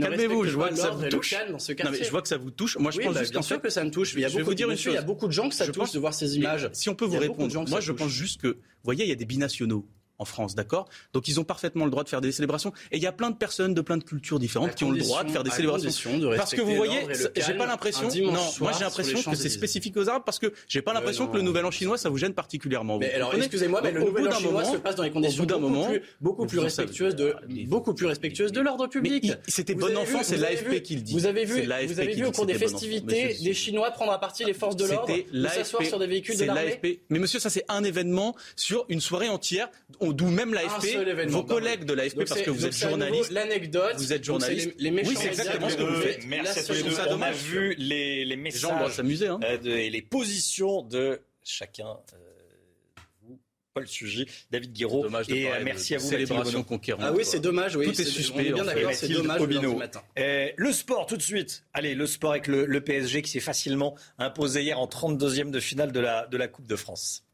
Calmez-vous, 0.00 0.44
je 0.44 0.54
vois 0.54 0.68
que 0.70 0.76
ça 0.76 0.90
vous 0.90 1.08
touche. 1.08 1.34
dans 1.50 1.58
ce 1.58 1.72
Non, 1.72 1.90
mais 1.90 2.04
je 2.04 2.10
vois 2.10 2.22
que 2.22 2.28
ça 2.28 2.36
vous 2.36 2.50
touche. 2.50 2.76
Moi, 2.78 2.90
je 2.90 2.98
Oui, 2.98 3.04
pense 3.04 3.18
juste 3.18 3.32
bien 3.32 3.42
sûr 3.42 3.60
que 3.60 3.70
ça 3.70 3.84
me 3.84 3.90
touche. 3.90 4.14
mais 4.14 4.20
Il 4.20 4.22
y 4.22 4.26
a 4.26 4.28
Je 4.28 4.34
beaucoup 4.38 4.50
vous 4.50 4.54
dire 4.54 4.66
de 4.66 4.72
une 4.72 4.76
monsieur, 4.76 4.90
il 4.90 4.94
y 4.94 4.96
a 4.96 5.00
chose. 5.00 5.06
beaucoup 5.06 5.26
de 5.26 5.32
gens 5.32 5.48
que 5.48 5.54
ça 5.54 5.64
Je 5.64 5.70
touche 5.72 5.78
pense- 5.84 5.92
de 5.92 5.98
voir 5.98 6.14
ces 6.14 6.36
images. 6.36 6.68
Si 6.72 6.88
on 6.88 6.94
peut 6.94 7.04
vous 7.04 7.18
répondre, 7.18 7.68
moi 7.68 7.80
je 7.80 7.92
pense 7.92 8.10
juste 8.10 8.40
que, 8.40 8.48
vous 8.48 8.56
voyez, 8.84 9.04
il 9.04 9.08
y 9.08 9.12
a 9.12 9.16
des 9.16 9.24
binationaux 9.26 9.86
en 10.22 10.24
France, 10.24 10.54
d'accord? 10.54 10.88
Donc 11.12 11.28
ils 11.28 11.38
ont 11.40 11.44
parfaitement 11.44 11.84
le 11.84 11.90
droit 11.90 12.04
de 12.04 12.08
faire 12.08 12.20
des 12.20 12.32
célébrations. 12.32 12.72
Et 12.90 12.96
il 12.96 13.02
y 13.02 13.06
a 13.06 13.12
plein 13.12 13.30
de 13.30 13.36
personnes 13.36 13.74
de 13.74 13.80
plein 13.80 13.96
de 13.98 14.04
cultures 14.04 14.38
différentes 14.38 14.74
qui 14.74 14.84
ont 14.84 14.90
le 14.90 14.98
droit 14.98 15.24
de 15.24 15.30
faire 15.30 15.44
des 15.44 15.50
célébrations. 15.50 16.18
de 16.18 16.36
Parce 16.36 16.54
que 16.54 16.60
vous 16.60 16.74
voyez, 16.76 17.00
j'ai 17.36 17.54
pas 17.54 17.66
l'impression. 17.66 18.08
Non, 18.08 18.40
moi 18.60 18.72
j'ai 18.72 18.84
l'impression 18.84 19.30
que 19.30 19.36
c'est 19.36 19.48
spécifique 19.50 19.96
aux 19.96 20.08
Arabes 20.08 20.22
parce 20.24 20.38
que 20.38 20.52
j'ai 20.68 20.82
pas 20.82 20.94
l'impression 20.94 21.26
que 21.26 21.36
le 21.36 21.42
Nouvel 21.42 21.64
An 21.66 21.70
chinois 21.70 21.98
ça 21.98 22.08
vous 22.08 22.18
gêne 22.18 22.34
particulièrement. 22.34 22.98
Mais 22.98 23.10
vous 23.10 23.16
alors, 23.16 23.34
excusez-moi, 23.34 23.80
mais 23.82 23.90
le 23.92 24.00
nouvel 24.04 24.28
an 24.28 24.32
chinois 24.32 24.52
moment- 24.62 24.72
se 24.72 24.78
passe 24.78 24.96
dans 24.96 25.02
les 25.02 25.10
conditions 25.10 25.44
d'un 25.44 25.58
beaucoup 25.58 25.72
moment, 25.72 25.88
plus, 25.88 26.02
beaucoup 26.20 26.46
respectueuses 26.60 27.16
de, 27.16 27.34
beaucoup 27.66 27.94
plus 27.94 28.06
respectueuses 28.06 28.52
de 28.52 28.60
l'ordre 28.60 28.86
public. 28.86 29.32
c'était 29.48 29.74
bon 29.74 29.96
enfant, 29.96 30.20
c'est 30.22 30.36
l'AFP 30.36 30.82
qui 30.82 30.96
le 30.96 31.02
dit. 31.02 31.12
Vous 31.12 31.26
avez 31.26 31.44
vu, 31.44 31.62
vous 31.62 32.00
avez 32.00 32.14
vu 32.14 32.26
au 32.26 32.32
cours 32.32 32.46
des 32.46 32.54
festivités, 32.54 33.36
des 33.42 33.54
Chinois 33.54 33.90
prendre 33.90 34.12
à 34.12 34.20
partie 34.20 34.44
les 34.44 34.54
forces 34.54 34.76
de 34.76 34.86
l'ordre, 34.86 35.12
s'asseoir 35.48 35.84
sur 35.84 35.98
des 35.98 36.06
véhicules 36.06 36.36
de 36.36 36.44
l'armée. 36.44 36.64
l'AFP. 36.82 37.00
Mais 37.10 37.18
monsieur, 37.18 37.38
ça 37.38 37.50
c'est 37.50 37.64
un 37.68 37.84
événement 37.84 38.34
sur 38.56 38.84
une 38.88 39.00
soirée 39.00 39.28
entière, 39.28 39.68
d'où 40.12 40.28
même 40.28 40.54
l'AFP, 40.54 41.28
vos 41.28 41.42
collègues 41.44 41.84
de 41.84 41.92
l'AFP, 41.94 42.24
parce 42.26 42.42
que 42.42 42.50
vous 42.50 42.66
êtes 42.66 42.76
journaliste. 42.76 43.30
L'anecdote. 43.30 43.94
Vous 43.96 44.12
êtes 44.12 44.24
journaliste. 44.24 44.72
Les, 44.78 44.84
les 44.84 44.90
méchants 44.90 45.10
Oui, 45.10 45.16
c'est 45.20 45.28
exactement 45.28 45.68
ce 45.68 45.76
que 45.76 45.82
vous 45.82 46.00
faites. 46.00 46.20
fait 46.22 46.26
Merci 46.28 46.58
à 46.58 46.62
tous 46.64 46.72
les 46.74 46.82
deux. 46.82 46.96
On 47.10 47.22
a 47.22 47.32
vu 47.32 47.74
les, 47.78 48.24
gens 48.26 48.36
messages 48.78 48.92
s'amuser. 48.92 49.26
Hein. 49.28 49.40
euh, 49.44 49.58
de- 49.58 49.70
et 49.70 49.90
les 49.90 50.02
positions 50.02 50.82
de 50.82 51.20
chacun. 51.44 51.86
euh, 52.14 53.00
vous, 53.22 53.38
Paul 53.74 53.86
Sugy, 53.88 54.26
David 54.50 54.72
Guiraud. 54.72 55.02
Dommage 55.04 55.26
de 55.28 55.34
Et 55.34 55.42
parler 55.44 55.56
euh, 55.56 55.60
de 55.60 55.64
merci 55.64 55.94
à 55.94 55.98
vous, 55.98 56.08
célébration 56.08 56.62
conquérante. 56.62 57.04
Ah 57.06 57.12
oui, 57.12 57.24
c'est 57.24 57.40
dommage, 57.40 57.76
oui. 57.76 57.86
Tout 57.86 57.92
est 57.92 58.04
c'est- 58.04 58.04
suspect, 58.04 58.34
On 58.36 58.40
est 58.40 58.52
bien 58.52 58.64
d'accord, 58.64 58.92
c'est 58.94 59.08
dommage 59.08 59.40
Obino. 59.40 59.76
matin. 59.76 60.02
Euh, 60.18 60.48
le 60.56 60.72
sport 60.72 61.06
tout 61.06 61.16
de 61.16 61.22
suite. 61.22 61.64
Allez, 61.72 61.94
le 61.94 62.06
sport 62.06 62.32
avec 62.32 62.46
le, 62.48 62.66
le 62.66 62.80
PSG 62.82 63.22
qui 63.22 63.30
s'est 63.30 63.40
facilement 63.40 63.96
imposé 64.18 64.62
hier 64.62 64.78
en 64.78 64.86
32e 64.86 65.50
de 65.50 65.60
finale 65.60 65.92
de 65.92 66.00
la, 66.00 66.26
de 66.26 66.36
la 66.36 66.48
Coupe 66.48 66.66
de 66.66 66.76
France. 66.76 67.24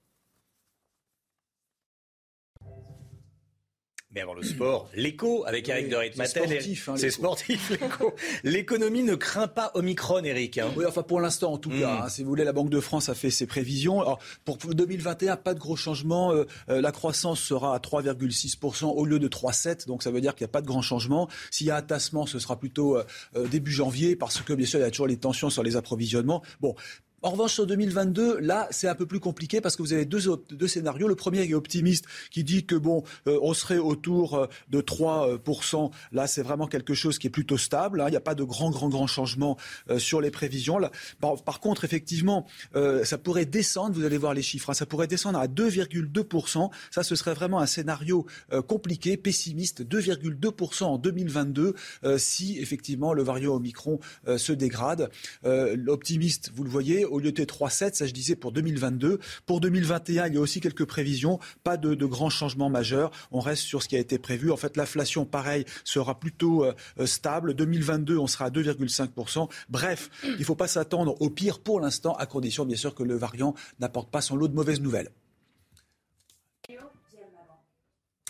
Mais 4.19 4.23
avant 4.23 4.35
le 4.35 4.43
sport, 4.43 4.89
l'écho 4.97 5.45
avec 5.47 5.69
Eric 5.69 5.85
Oui, 5.97 6.11
de 6.11 6.15
c'est 6.17 6.27
sportif, 6.27 6.89
hein, 6.89 6.95
C'est 6.97 7.11
sportif, 7.13 7.71
l'écho. 7.81 8.13
L'économie 8.43 9.05
ne 9.05 9.15
craint 9.15 9.47
pas 9.47 9.71
Omicron, 9.75 10.25
Eric. 10.25 10.59
hein. 10.59 10.73
Oui, 10.77 10.85
enfin 10.89 11.05
pour 11.05 11.21
l'instant 11.21 11.53
en 11.53 11.59
tout 11.59 11.71
Mm. 11.71 11.81
cas. 11.81 12.01
hein. 12.05 12.09
si 12.09 12.25
vous 12.25 12.29
voulez, 12.31 12.43
la 12.43 12.53
Banque 12.53 12.69
de 12.71 12.81
France 12.81 13.09
a 13.09 13.15
fait 13.15 13.31
ses 13.31 13.47
prévisions. 13.47 14.01
Alors 14.01 14.19
pour 14.45 14.57
2021, 14.57 15.37
pas 15.37 15.55
de 15.55 15.61
gros 15.61 15.77
changements. 15.77 16.33
Euh, 16.33 16.47
euh, 16.69 16.81
la 16.81 16.91
croissance 16.91 17.39
sera 17.41 17.77
à 17.77 17.79
3,6% 17.79 18.87
au 18.87 19.05
lieu 19.05 19.21
de 19.21 19.29
3,7%. 19.29 19.87
Donc 19.87 20.03
ça 20.03 20.11
veut 20.11 20.21
dire 20.21 20.35
qu'il 20.35 20.45
n'y 20.47 20.51
a 20.51 20.53
pas 20.53 20.63
de 20.63 20.67
grand 20.67 20.83
changement. 20.83 21.29
S'il 21.53 21.69
y 21.69 21.71
a 21.71 21.77
un 21.77 21.83
tassement, 21.83 22.27
ce 22.27 22.41
sera 22.41 22.59
plutôt 22.59 22.97
euh, 22.97 23.05
euh, 23.37 23.47
début 23.47 23.71
janvier 23.71 24.17
parce 24.17 24.41
que 24.41 24.53
bien 24.53 24.67
sûr 24.67 24.81
il 24.81 24.83
y 24.83 24.87
a 24.87 24.91
toujours 24.91 25.07
les 25.07 25.19
tensions 25.19 25.49
sur 25.49 25.63
les 25.63 25.77
approvisionnements. 25.77 26.43
Bon. 26.61 26.75
En 27.23 27.31
revanche, 27.31 27.55
sur 27.55 27.67
2022, 27.67 28.39
là, 28.39 28.69
c'est 28.71 28.89
un 28.89 28.95
peu 28.95 29.07
plus 29.07 29.21
compliqué 29.21 29.61
parce 29.61 29.75
que 29.77 29.83
vous 29.83 29.93
avez 29.93 30.05
deux, 30.05 30.21
scénarios. 30.69 31.09
Le 31.09 31.17
premier 31.17 31.43
est 31.43 31.55
optimiste, 31.55 32.05
qui 32.31 32.45
dit 32.45 32.65
que 32.65 32.75
bon, 32.77 33.03
euh, 33.27 33.39
on 33.43 33.55
serait 33.55 33.79
autour 33.79 34.35
euh, 34.35 34.47
de 34.71 34.81
3%. 34.81 35.91
Là, 36.13 36.27
c'est 36.27 36.43
vraiment 36.43 36.67
quelque 36.67 36.95
chose 36.95 37.19
qui 37.19 37.27
est 37.27 37.31
plutôt 37.31 37.59
stable. 37.59 38.01
hein. 38.01 38.07
Il 38.09 38.13
n'y 38.13 38.17
a 38.17 38.21
pas 38.21 38.35
de 38.35 38.45
grand, 38.45 38.71
grand, 38.71 38.89
grand 38.89 39.07
changement 39.07 39.57
euh, 39.91 39.99
sur 39.99 40.21
les 40.21 40.31
prévisions. 40.31 40.79
Par, 41.21 41.61
contre, 41.61 41.85
effectivement, 41.85 42.47
euh, 42.77 43.05
ça 43.05 43.19
pourrait 43.19 43.47
descendre. 43.47 43.95
Vous 43.95 44.05
allez 44.05 44.19
voir 44.19 44.35
les 44.35 44.43
chiffres. 44.43 44.71
hein, 44.71 44.75
ça 44.75 44.87
pourrait 44.87 45.09
descendre 45.09 45.39
à 45.39 45.49
2,2%. 45.49 46.71
Ça, 46.91 47.03
ce 47.03 47.17
serait 47.17 47.35
vraiment 47.35 47.59
un 47.59 47.67
scénario 47.67 48.27
euh, 48.53 48.63
compliqué, 48.63 49.17
pessimiste. 49.17 49.83
2,2% 49.83 50.85
en 50.85 50.99
2022 50.99 51.75
euh, 52.05 52.19
si 52.19 52.59
effectivement 52.59 53.13
le 53.13 53.23
variant 53.23 53.55
Omicron 53.55 53.99
euh, 54.27 54.39
se 54.39 54.53
dégrade. 54.53 55.11
Euh, 55.45 55.77
L'optimiste, 55.77 56.51
vous 56.55 56.65
le 56.65 56.71
voyez, 56.71 57.05
au 57.09 57.19
lieu 57.19 57.33
de 57.33 57.45
3,7, 57.45 57.95
ça 57.95 58.07
je 58.07 58.13
disais 58.13 58.37
pour 58.37 58.53
2022. 58.53 59.19
Pour 59.47 59.61
2021, 59.61 60.29
il 60.29 60.35
y 60.35 60.37
a 60.37 60.41
aussi 60.41 60.61
quelques 60.61 60.85
prévisions, 60.85 61.39
pas 61.65 61.77
de, 61.77 61.95
de 61.95 62.07
grands 62.07 62.31
changements 62.31 62.71
majeurs. 62.71 63.11
On 63.31 63.41
reste 63.41 63.63
sur 63.63 63.83
ce 63.83 63.89
qui 63.89 63.97
a 63.97 63.99
été 63.99 64.19
prévu. 64.19 64.51
En 64.51 64.57
fait, 64.57 64.77
l'inflation, 64.77 65.25
pareil, 65.25 65.65
sera 65.85 66.19
plutôt 66.19 66.65
euh, 66.65 67.07
stable. 67.07 67.55
2022, 67.55 68.19
on 68.19 68.27
sera 68.27 68.47
à 68.47 68.51
2,5%. 68.51 69.49
Bref, 69.69 70.11
il 70.25 70.39
ne 70.39 70.45
faut 70.45 70.55
pas 70.55 70.69
s'attendre 70.69 71.21
au 71.21 71.31
pire 71.31 71.61
pour 71.61 71.81
l'instant, 71.81 72.15
à 72.15 72.27
condition 72.27 72.65
bien 72.65 72.77
sûr 72.77 72.95
que 72.95 73.03
le 73.03 73.17
variant 73.17 73.55
n'apporte 73.81 74.11
pas 74.11 74.21
son 74.21 74.37
lot 74.37 74.49
de 74.49 74.55
mauvaises 74.55 74.81
nouvelles. 74.81 75.11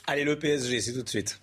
Allez, 0.07 0.25
le 0.25 0.39
PSG, 0.39 0.81
c'est 0.81 0.93
tout 0.95 1.03
de 1.03 1.09
suite. 1.09 1.39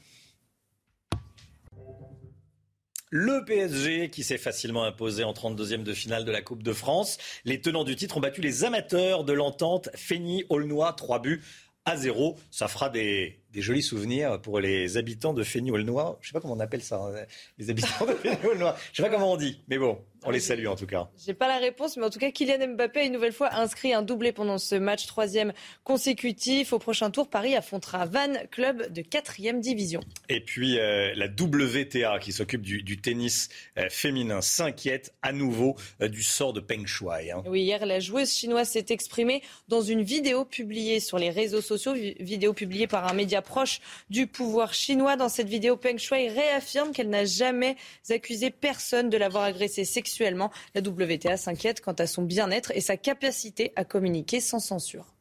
Le 3.18 3.46
PSG 3.46 4.10
qui 4.10 4.26
s'est 4.26 4.38
facilement 4.38 4.84
imposé 4.84 5.24
en 5.24 5.32
32e 5.32 5.84
de 5.84 5.94
finale 5.94 6.26
de 6.26 6.34
la 6.34 6.42
Coupe 6.42 6.64
de 6.64 6.74
France. 6.74 7.18
Les 7.46 7.62
tenants 7.62 7.86
du 7.86 7.96
titre 7.96 8.18
ont 8.18 8.20
battu 8.20 8.42
les 8.42 8.66
amateurs 8.66 9.24
de 9.24 9.32
l'entente 9.32 9.88
Feigny-Aulnois, 9.96 10.92
3 10.92 11.20
buts 11.20 11.42
à 11.86 11.96
0. 11.96 12.38
Ça 12.52 12.68
fera 12.68 12.90
des, 12.90 13.40
des 13.56 13.62
jolis 13.62 13.82
souvenirs 13.82 14.42
pour 14.42 14.60
les 14.60 14.98
habitants 14.98 15.34
de 15.34 15.42
Feigny-Aulnois. 15.42 16.18
Je 16.20 16.28
ne 16.28 16.30
sais 16.30 16.34
pas 16.34 16.42
comment 16.42 16.56
on 16.56 16.60
appelle 16.60 16.84
ça, 16.84 16.98
hein, 16.98 17.26
les 17.58 17.70
habitants 17.70 18.06
de 18.06 18.14
Feigny-Aulnois. 18.22 18.76
Je 18.92 19.02
ne 19.02 19.06
sais 19.06 19.10
pas 19.10 19.16
comment 19.16 19.32
on 19.32 19.38
dit, 19.38 19.62
mais 19.70 19.78
bon, 19.78 19.98
on 20.26 20.32
les 20.32 20.40
salue 20.40 20.66
en 20.66 20.76
tout 20.76 20.88
cas. 20.88 21.08
J'ai 21.24 21.34
pas 21.34 21.48
la 21.48 21.58
réponse, 21.58 21.98
mais 21.98 22.04
en 22.04 22.10
tout 22.10 22.20
cas, 22.20 22.32
Kylian 22.32 22.74
Mbappé 22.76 23.02
a 23.02 23.04
une 23.04 23.14
nouvelle 23.14 23.32
fois 23.32 23.54
inscrit 23.54 23.94
un 23.94 24.02
doublé 24.02 24.32
pendant 24.32 24.58
ce 24.58 24.76
match 24.76 25.06
troisième 25.06 25.54
consécutif. 25.84 26.74
Au 26.74 26.80
prochain 26.80 27.12
tour, 27.12 27.30
Paris 27.30 27.56
affrontera 27.56 28.06
Van, 28.06 28.34
club 28.50 28.92
de 28.92 29.02
quatrième 29.02 29.62
division. 29.62 30.02
Et 30.28 30.42
puis 30.42 30.80
euh, 30.80 31.14
la 31.16 31.28
WTA 31.28 32.20
qui 32.20 32.32
s'occupe 32.32 32.62
du, 32.62 32.98
tennis 32.98 33.50
euh, 33.78 33.88
féminin 33.90 34.42
s'inquiète 34.42 35.14
à 35.22 35.32
nouveau 35.32 35.76
euh, 36.02 36.08
du 36.08 36.24
sort 36.24 36.54
de 36.54 36.60
Peng 36.60 36.86
Shuai. 36.88 37.32
Hein. 37.32 37.44
Oui, 37.46 37.62
hier, 37.62 37.86
la 37.86 38.00
joueuse 38.00 38.34
chinoise 38.34 38.70
s'est 38.70 38.88
exprimée 38.90 39.44
dans 39.68 39.82
une 39.82 40.02
vidéo 40.02 40.44
publiée 40.44 41.00
sur 41.00 41.20
les 41.20 41.30
réseaux 41.30 41.62
sociaux, 41.62 41.94
vidéo 41.94 42.54
publiée 42.54 42.88
par 42.88 43.08
un 43.08 43.14
média 43.14 43.44
proche 43.46 43.80
du 44.10 44.28
pouvoir 44.28 44.74
chinois. 44.74 45.16
Dans 45.16 45.30
cette 45.30 45.48
vidéo, 45.48 45.78
Peng 45.78 45.98
Shuai 45.98 46.28
réaffirme 46.28 46.92
qu'elle 46.92 47.10
n'a 47.10 47.26
jamais 47.26 47.78
accusé 48.10 48.52
personne 48.52 49.10
de 49.10 49.18
l'avoir 49.18 49.44
agressé 49.44 49.86
sexuellement. 49.86 50.52
La 50.74 50.82
WTA 50.82 51.38
s'inquiète 51.38 51.82
quant 51.82 51.94
à 51.94 52.08
son 52.08 52.24
bien-être 52.24 52.72
et 52.76 52.82
sa 52.82 52.98
capacité 52.98 53.72
à 53.76 53.86
communiquer 53.86 54.42
sans 54.42 54.60
censure. 54.60 55.16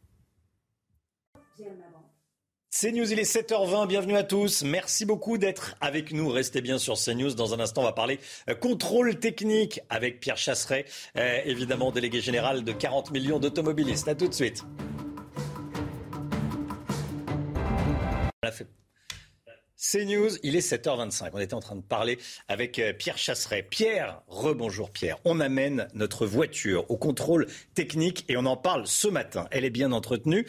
C'est 2.76 2.90
News, 2.90 3.12
il 3.12 3.20
est 3.20 3.32
7h20, 3.32 3.86
bienvenue 3.86 4.16
à 4.16 4.24
tous. 4.24 4.64
Merci 4.64 5.06
beaucoup 5.06 5.38
d'être 5.38 5.76
avec 5.80 6.12
nous. 6.12 6.28
Restez 6.28 6.60
bien 6.60 6.76
sur 6.76 6.94
CNews. 6.96 7.34
Dans 7.34 7.54
un 7.54 7.60
instant, 7.60 7.82
on 7.82 7.84
va 7.84 7.92
parler 7.92 8.18
euh, 8.50 8.56
contrôle 8.56 9.20
technique 9.20 9.80
avec 9.90 10.18
Pierre 10.18 10.36
Chasseret, 10.36 10.84
euh, 11.16 11.38
évidemment 11.44 11.92
délégué 11.92 12.20
général 12.20 12.64
de 12.64 12.72
40 12.72 13.12
millions 13.12 13.38
d'automobilistes. 13.38 14.08
A 14.08 14.16
tout 14.16 14.26
de 14.26 14.34
suite. 14.34 14.64
C'est 19.86 20.04
News, 20.06 20.30
il 20.42 20.56
est 20.56 20.66
7h25. 20.66 21.30
On 21.34 21.38
était 21.38 21.52
en 21.54 21.60
train 21.60 21.76
de 21.76 21.82
parler 21.82 22.18
avec 22.48 22.78
euh, 22.78 22.92
Pierre 22.92 23.18
Chasseret. 23.18 23.62
Pierre, 23.62 24.22
rebonjour 24.28 24.90
Pierre. 24.90 25.18
On 25.24 25.40
amène 25.40 25.88
notre 25.94 26.26
voiture 26.26 26.90
au 26.90 26.96
contrôle 26.96 27.48
technique 27.74 28.24
et 28.28 28.36
on 28.36 28.46
en 28.46 28.56
parle 28.56 28.86
ce 28.86 29.08
matin. 29.08 29.46
Elle 29.50 29.64
est 29.64 29.70
bien 29.70 29.92
entretenue. 29.92 30.46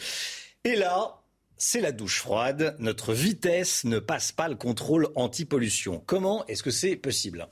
Et 0.64 0.74
là, 0.74 1.22
c'est 1.58 1.80
la 1.80 1.92
douche 1.92 2.20
froide. 2.20 2.76
Notre 2.78 3.12
vitesse 3.12 3.84
ne 3.84 3.98
passe 3.98 4.32
pas 4.32 4.48
le 4.48 4.54
contrôle 4.54 5.08
anti-pollution. 5.16 6.02
Comment 6.06 6.46
est-ce 6.46 6.62
que 6.62 6.70
c'est 6.70 6.96
possible? 6.96 7.48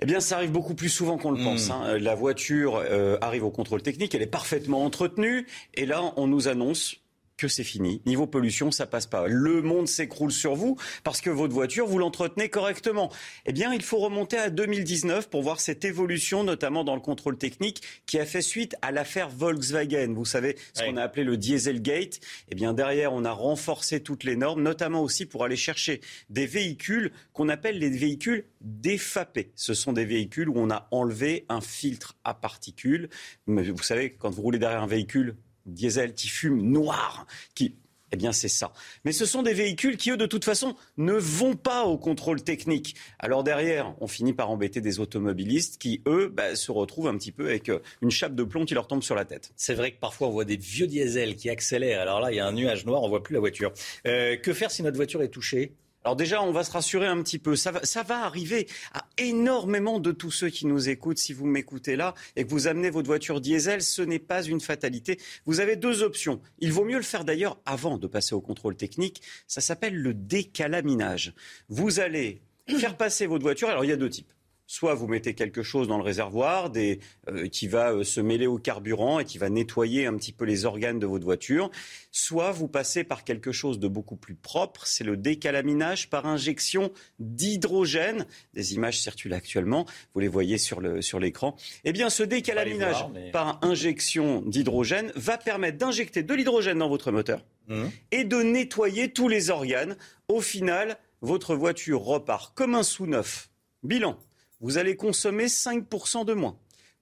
Eh 0.00 0.06
bien, 0.06 0.18
ça 0.18 0.36
arrive 0.36 0.50
beaucoup 0.50 0.74
plus 0.74 0.88
souvent 0.88 1.18
qu'on 1.18 1.30
le 1.30 1.40
hmm. 1.40 1.44
pense. 1.44 1.70
Hein. 1.70 1.98
La 1.98 2.16
voiture 2.16 2.76
euh, 2.76 3.16
arrive 3.20 3.44
au 3.44 3.50
contrôle 3.50 3.82
technique, 3.82 4.14
elle 4.14 4.22
est 4.22 4.26
parfaitement 4.26 4.84
entretenue, 4.84 5.46
et 5.74 5.86
là, 5.86 6.12
on 6.16 6.26
nous 6.26 6.48
annonce 6.48 6.96
que 7.42 7.48
c'est 7.48 7.64
fini. 7.64 8.00
Niveau 8.06 8.26
pollution, 8.26 8.70
ça 8.70 8.86
passe 8.86 9.06
pas. 9.06 9.26
Le 9.26 9.62
monde 9.62 9.88
s'écroule 9.88 10.30
sur 10.30 10.54
vous 10.54 10.76
parce 11.02 11.20
que 11.20 11.28
votre 11.28 11.52
voiture, 11.52 11.86
vous 11.86 11.98
l'entretenez 11.98 12.48
correctement. 12.48 13.10
Eh 13.46 13.52
bien, 13.52 13.74
il 13.74 13.82
faut 13.82 13.98
remonter 13.98 14.38
à 14.38 14.48
2019 14.48 15.28
pour 15.28 15.42
voir 15.42 15.60
cette 15.60 15.84
évolution, 15.84 16.44
notamment 16.44 16.84
dans 16.84 16.94
le 16.94 17.00
contrôle 17.00 17.36
technique, 17.36 17.82
qui 18.06 18.18
a 18.20 18.26
fait 18.26 18.42
suite 18.42 18.76
à 18.80 18.92
l'affaire 18.92 19.28
Volkswagen. 19.28 20.14
Vous 20.14 20.24
savez, 20.24 20.56
ce 20.72 20.84
qu'on 20.84 20.96
a 20.96 21.02
appelé 21.02 21.24
le 21.24 21.36
Dieselgate. 21.36 22.20
Eh 22.50 22.54
bien, 22.54 22.72
derrière, 22.72 23.12
on 23.12 23.24
a 23.24 23.32
renforcé 23.32 24.00
toutes 24.00 24.22
les 24.22 24.36
normes, 24.36 24.62
notamment 24.62 25.02
aussi 25.02 25.26
pour 25.26 25.44
aller 25.44 25.56
chercher 25.56 26.00
des 26.30 26.46
véhicules 26.46 27.10
qu'on 27.32 27.48
appelle 27.48 27.78
les 27.78 27.90
véhicules 27.90 28.44
défapés. 28.60 29.50
Ce 29.56 29.74
sont 29.74 29.92
des 29.92 30.04
véhicules 30.04 30.48
où 30.48 30.54
on 30.56 30.70
a 30.70 30.86
enlevé 30.92 31.44
un 31.48 31.60
filtre 31.60 32.16
à 32.22 32.34
particules. 32.34 33.08
Vous 33.48 33.82
savez, 33.82 34.12
quand 34.12 34.30
vous 34.30 34.42
roulez 34.42 34.60
derrière 34.60 34.82
un 34.82 34.86
véhicule, 34.86 35.36
diesel 35.66 36.14
qui 36.14 36.28
fume 36.28 36.62
noir, 36.62 37.26
qui 37.54 37.76
eh 38.12 38.16
bien, 38.16 38.32
c'est 38.32 38.48
ça. 38.48 38.72
Mais 39.04 39.12
ce 39.12 39.24
sont 39.24 39.42
des 39.42 39.54
véhicules 39.54 39.96
qui, 39.96 40.10
eux, 40.10 40.18
de 40.18 40.26
toute 40.26 40.44
façon, 40.44 40.76
ne 40.98 41.14
vont 41.14 41.54
pas 41.54 41.84
au 41.84 41.96
contrôle 41.96 42.42
technique. 42.42 42.94
Alors 43.18 43.42
derrière, 43.42 43.94
on 44.00 44.06
finit 44.06 44.34
par 44.34 44.50
embêter 44.50 44.82
des 44.82 45.00
automobilistes 45.00 45.80
qui, 45.80 46.02
eux, 46.06 46.28
bah, 46.28 46.54
se 46.54 46.70
retrouvent 46.70 47.08
un 47.08 47.16
petit 47.16 47.32
peu 47.32 47.46
avec 47.46 47.70
euh, 47.70 47.78
une 48.02 48.10
chape 48.10 48.34
de 48.34 48.44
plomb 48.44 48.66
qui 48.66 48.74
leur 48.74 48.86
tombe 48.86 49.02
sur 49.02 49.14
la 49.14 49.24
tête. 49.24 49.52
C'est 49.56 49.74
vrai 49.74 49.92
que 49.92 49.98
parfois, 49.98 50.28
on 50.28 50.30
voit 50.30 50.44
des 50.44 50.58
vieux 50.58 50.86
diesels 50.86 51.36
qui 51.36 51.48
accélèrent. 51.48 52.02
Alors 52.02 52.20
là, 52.20 52.30
il 52.30 52.36
y 52.36 52.40
a 52.40 52.46
un 52.46 52.52
nuage 52.52 52.84
noir, 52.84 53.02
on 53.02 53.08
voit 53.08 53.22
plus 53.22 53.32
la 53.32 53.40
voiture. 53.40 53.72
Euh, 54.06 54.36
que 54.36 54.52
faire 54.52 54.70
si 54.70 54.82
notre 54.82 54.96
voiture 54.96 55.22
est 55.22 55.28
touchée? 55.28 55.72
Alors 56.04 56.16
déjà, 56.16 56.42
on 56.42 56.50
va 56.50 56.64
se 56.64 56.72
rassurer 56.72 57.06
un 57.06 57.22
petit 57.22 57.38
peu. 57.38 57.54
Ça 57.54 57.70
va, 57.70 57.84
ça 57.84 58.02
va 58.02 58.24
arriver 58.24 58.66
à 58.92 59.06
énormément 59.18 60.00
de 60.00 60.10
tous 60.10 60.32
ceux 60.32 60.48
qui 60.48 60.66
nous 60.66 60.88
écoutent. 60.88 61.18
Si 61.18 61.32
vous 61.32 61.46
m'écoutez 61.46 61.94
là 61.94 62.14
et 62.34 62.44
que 62.44 62.50
vous 62.50 62.66
amenez 62.66 62.90
votre 62.90 63.06
voiture 63.06 63.40
diesel, 63.40 63.82
ce 63.82 64.02
n'est 64.02 64.18
pas 64.18 64.42
une 64.42 64.60
fatalité. 64.60 65.20
Vous 65.46 65.60
avez 65.60 65.76
deux 65.76 66.02
options. 66.02 66.40
Il 66.58 66.72
vaut 66.72 66.84
mieux 66.84 66.96
le 66.96 67.02
faire 67.02 67.24
d'ailleurs 67.24 67.58
avant 67.66 67.98
de 67.98 68.06
passer 68.06 68.34
au 68.34 68.40
contrôle 68.40 68.74
technique. 68.74 69.22
Ça 69.46 69.60
s'appelle 69.60 69.94
le 69.94 70.12
décalaminage. 70.12 71.34
Vous 71.68 72.00
allez 72.00 72.42
faire 72.66 72.96
passer 72.96 73.26
votre 73.26 73.42
voiture. 73.42 73.68
Alors 73.68 73.84
il 73.84 73.88
y 73.88 73.92
a 73.92 73.96
deux 73.96 74.10
types 74.10 74.32
soit 74.72 74.94
vous 74.94 75.06
mettez 75.06 75.34
quelque 75.34 75.62
chose 75.62 75.86
dans 75.86 75.98
le 75.98 76.02
réservoir 76.02 76.72
euh, 76.74 77.46
qui 77.48 77.68
va 77.68 77.92
euh, 77.92 78.04
se 78.04 78.22
mêler 78.22 78.46
au 78.46 78.56
carburant 78.56 79.18
et 79.18 79.26
qui 79.26 79.36
va 79.36 79.50
nettoyer 79.50 80.06
un 80.06 80.16
petit 80.16 80.32
peu 80.32 80.46
les 80.46 80.64
organes 80.64 80.98
de 80.98 81.04
votre 81.04 81.26
voiture, 81.26 81.70
soit 82.10 82.52
vous 82.52 82.68
passez 82.68 83.04
par 83.04 83.22
quelque 83.22 83.52
chose 83.52 83.78
de 83.78 83.86
beaucoup 83.86 84.16
plus 84.16 84.34
propre, 84.34 84.86
c'est 84.86 85.04
le 85.04 85.18
décalaminage 85.18 86.08
par 86.08 86.24
injection 86.24 86.90
d'hydrogène. 87.18 88.24
Des 88.54 88.72
images 88.72 88.98
circulent 88.98 89.34
actuellement, 89.34 89.84
vous 90.14 90.20
les 90.20 90.28
voyez 90.28 90.56
sur 90.56 90.80
l'écran. 90.80 91.54
eh 91.84 91.92
bien, 91.92 92.08
ce 92.08 92.22
décalaminage 92.22 93.04
par 93.30 93.58
injection 93.62 94.40
d'hydrogène 94.40 95.12
va 95.16 95.36
permettre 95.36 95.76
d'injecter 95.76 96.22
de 96.22 96.32
l'hydrogène 96.32 96.78
dans 96.78 96.88
votre 96.88 97.12
moteur 97.12 97.44
mmh. 97.68 97.84
et 98.10 98.24
de 98.24 98.42
nettoyer 98.42 99.12
tous 99.12 99.28
les 99.28 99.50
organes. 99.50 99.98
Au 100.28 100.40
final, 100.40 100.96
votre 101.20 101.54
voiture 101.54 102.00
repart 102.00 102.54
comme 102.54 102.74
un 102.74 102.82
sous-neuf. 102.82 103.50
Bilan, 103.82 104.16
vous 104.62 104.78
allez 104.78 104.96
consommer 104.96 105.46
5% 105.46 106.24
de 106.24 106.32
moins. 106.32 106.56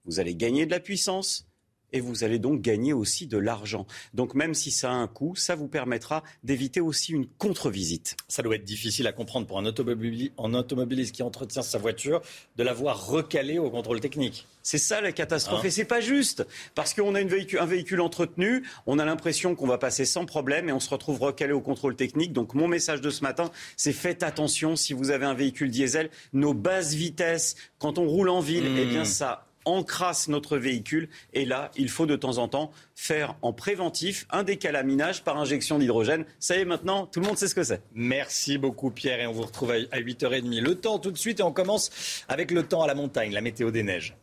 Vous 0.05 0.19
allez 0.19 0.35
gagner 0.35 0.65
de 0.65 0.71
la 0.71 0.79
puissance, 0.79 1.47
et 1.93 1.99
vous 1.99 2.23
allez 2.23 2.39
donc 2.39 2.61
gagner 2.61 2.93
aussi 2.93 3.27
de 3.27 3.37
l'argent. 3.37 3.85
Donc 4.13 4.35
même 4.35 4.53
si 4.53 4.71
ça 4.71 4.91
a 4.91 4.93
un 4.93 5.07
coût, 5.07 5.35
ça 5.35 5.55
vous 5.55 5.67
permettra 5.67 6.23
d'éviter 6.43 6.81
aussi 6.81 7.13
une 7.13 7.27
contre-visite. 7.27 8.15
Ça 8.27 8.41
doit 8.41 8.55
être 8.55 8.63
difficile 8.63 9.07
à 9.07 9.13
comprendre 9.13 9.47
pour 9.47 9.59
un 9.59 9.65
automobiliste, 9.65 11.15
qui 11.15 11.23
entretient 11.23 11.61
sa 11.61 11.77
voiture 11.77 12.21
de 12.57 12.63
l'avoir 12.63 13.07
recalé 13.07 13.59
au 13.59 13.69
contrôle 13.69 13.99
technique. 13.99 14.47
C'est 14.63 14.77
ça 14.77 15.01
la 15.01 15.11
catastrophe. 15.11 15.61
Hein 15.63 15.67
et 15.67 15.71
c'est 15.71 15.85
pas 15.85 16.01
juste. 16.01 16.45
Parce 16.75 16.93
qu'on 16.93 17.15
a 17.15 17.19
un 17.19 17.65
véhicule 17.65 18.01
entretenu, 18.01 18.63
on 18.85 18.99
a 18.99 19.05
l'impression 19.05 19.55
qu'on 19.55 19.67
va 19.67 19.77
passer 19.77 20.05
sans 20.05 20.25
problème 20.25 20.69
et 20.69 20.71
on 20.71 20.79
se 20.79 20.89
retrouve 20.89 21.19
recalé 21.19 21.53
au 21.53 21.61
contrôle 21.61 21.95
technique. 21.95 22.33
Donc 22.33 22.53
mon 22.53 22.67
message 22.67 23.01
de 23.01 23.09
ce 23.09 23.23
matin, 23.23 23.51
c'est 23.75 23.93
faites 23.93 24.23
attention 24.23 24.75
si 24.75 24.93
vous 24.93 25.11
avez 25.11 25.25
un 25.25 25.33
véhicule 25.33 25.71
diesel. 25.71 26.09
Nos 26.33 26.53
bases 26.53 26.93
vitesses, 26.93 27.55
quand 27.79 27.97
on 27.97 28.07
roule 28.07 28.29
en 28.29 28.39
ville, 28.39 28.65
eh 28.77 28.85
bien 28.85 29.05
ça 29.05 29.47
encrasse 29.65 30.27
notre 30.27 30.57
véhicule. 30.57 31.09
Et 31.33 31.45
là, 31.45 31.71
il 31.75 31.89
faut 31.89 32.05
de 32.05 32.15
temps 32.15 32.37
en 32.37 32.47
temps 32.47 32.71
faire 32.95 33.35
en 33.41 33.53
préventif 33.53 34.25
un 34.29 34.43
décalaminage 34.43 35.23
par 35.23 35.37
injection 35.37 35.79
d'hydrogène. 35.79 36.25
Ça 36.39 36.57
y 36.57 36.61
est, 36.61 36.65
maintenant, 36.65 37.05
tout 37.05 37.19
le 37.19 37.27
monde 37.27 37.37
sait 37.37 37.47
ce 37.47 37.55
que 37.55 37.63
c'est. 37.63 37.81
Merci 37.93 38.57
beaucoup, 38.57 38.91
Pierre. 38.91 39.19
Et 39.21 39.27
on 39.27 39.31
vous 39.31 39.43
retrouve 39.43 39.71
à 39.71 39.99
8h30. 39.99 40.61
Le 40.61 40.75
temps 40.75 40.99
tout 40.99 41.11
de 41.11 41.17
suite. 41.17 41.39
Et 41.39 41.43
on 41.43 41.53
commence 41.53 42.23
avec 42.27 42.51
le 42.51 42.63
temps 42.63 42.83
à 42.83 42.87
la 42.87 42.95
montagne, 42.95 43.31
la 43.31 43.41
météo 43.41 43.71
des 43.71 43.83
neiges. 43.83 44.15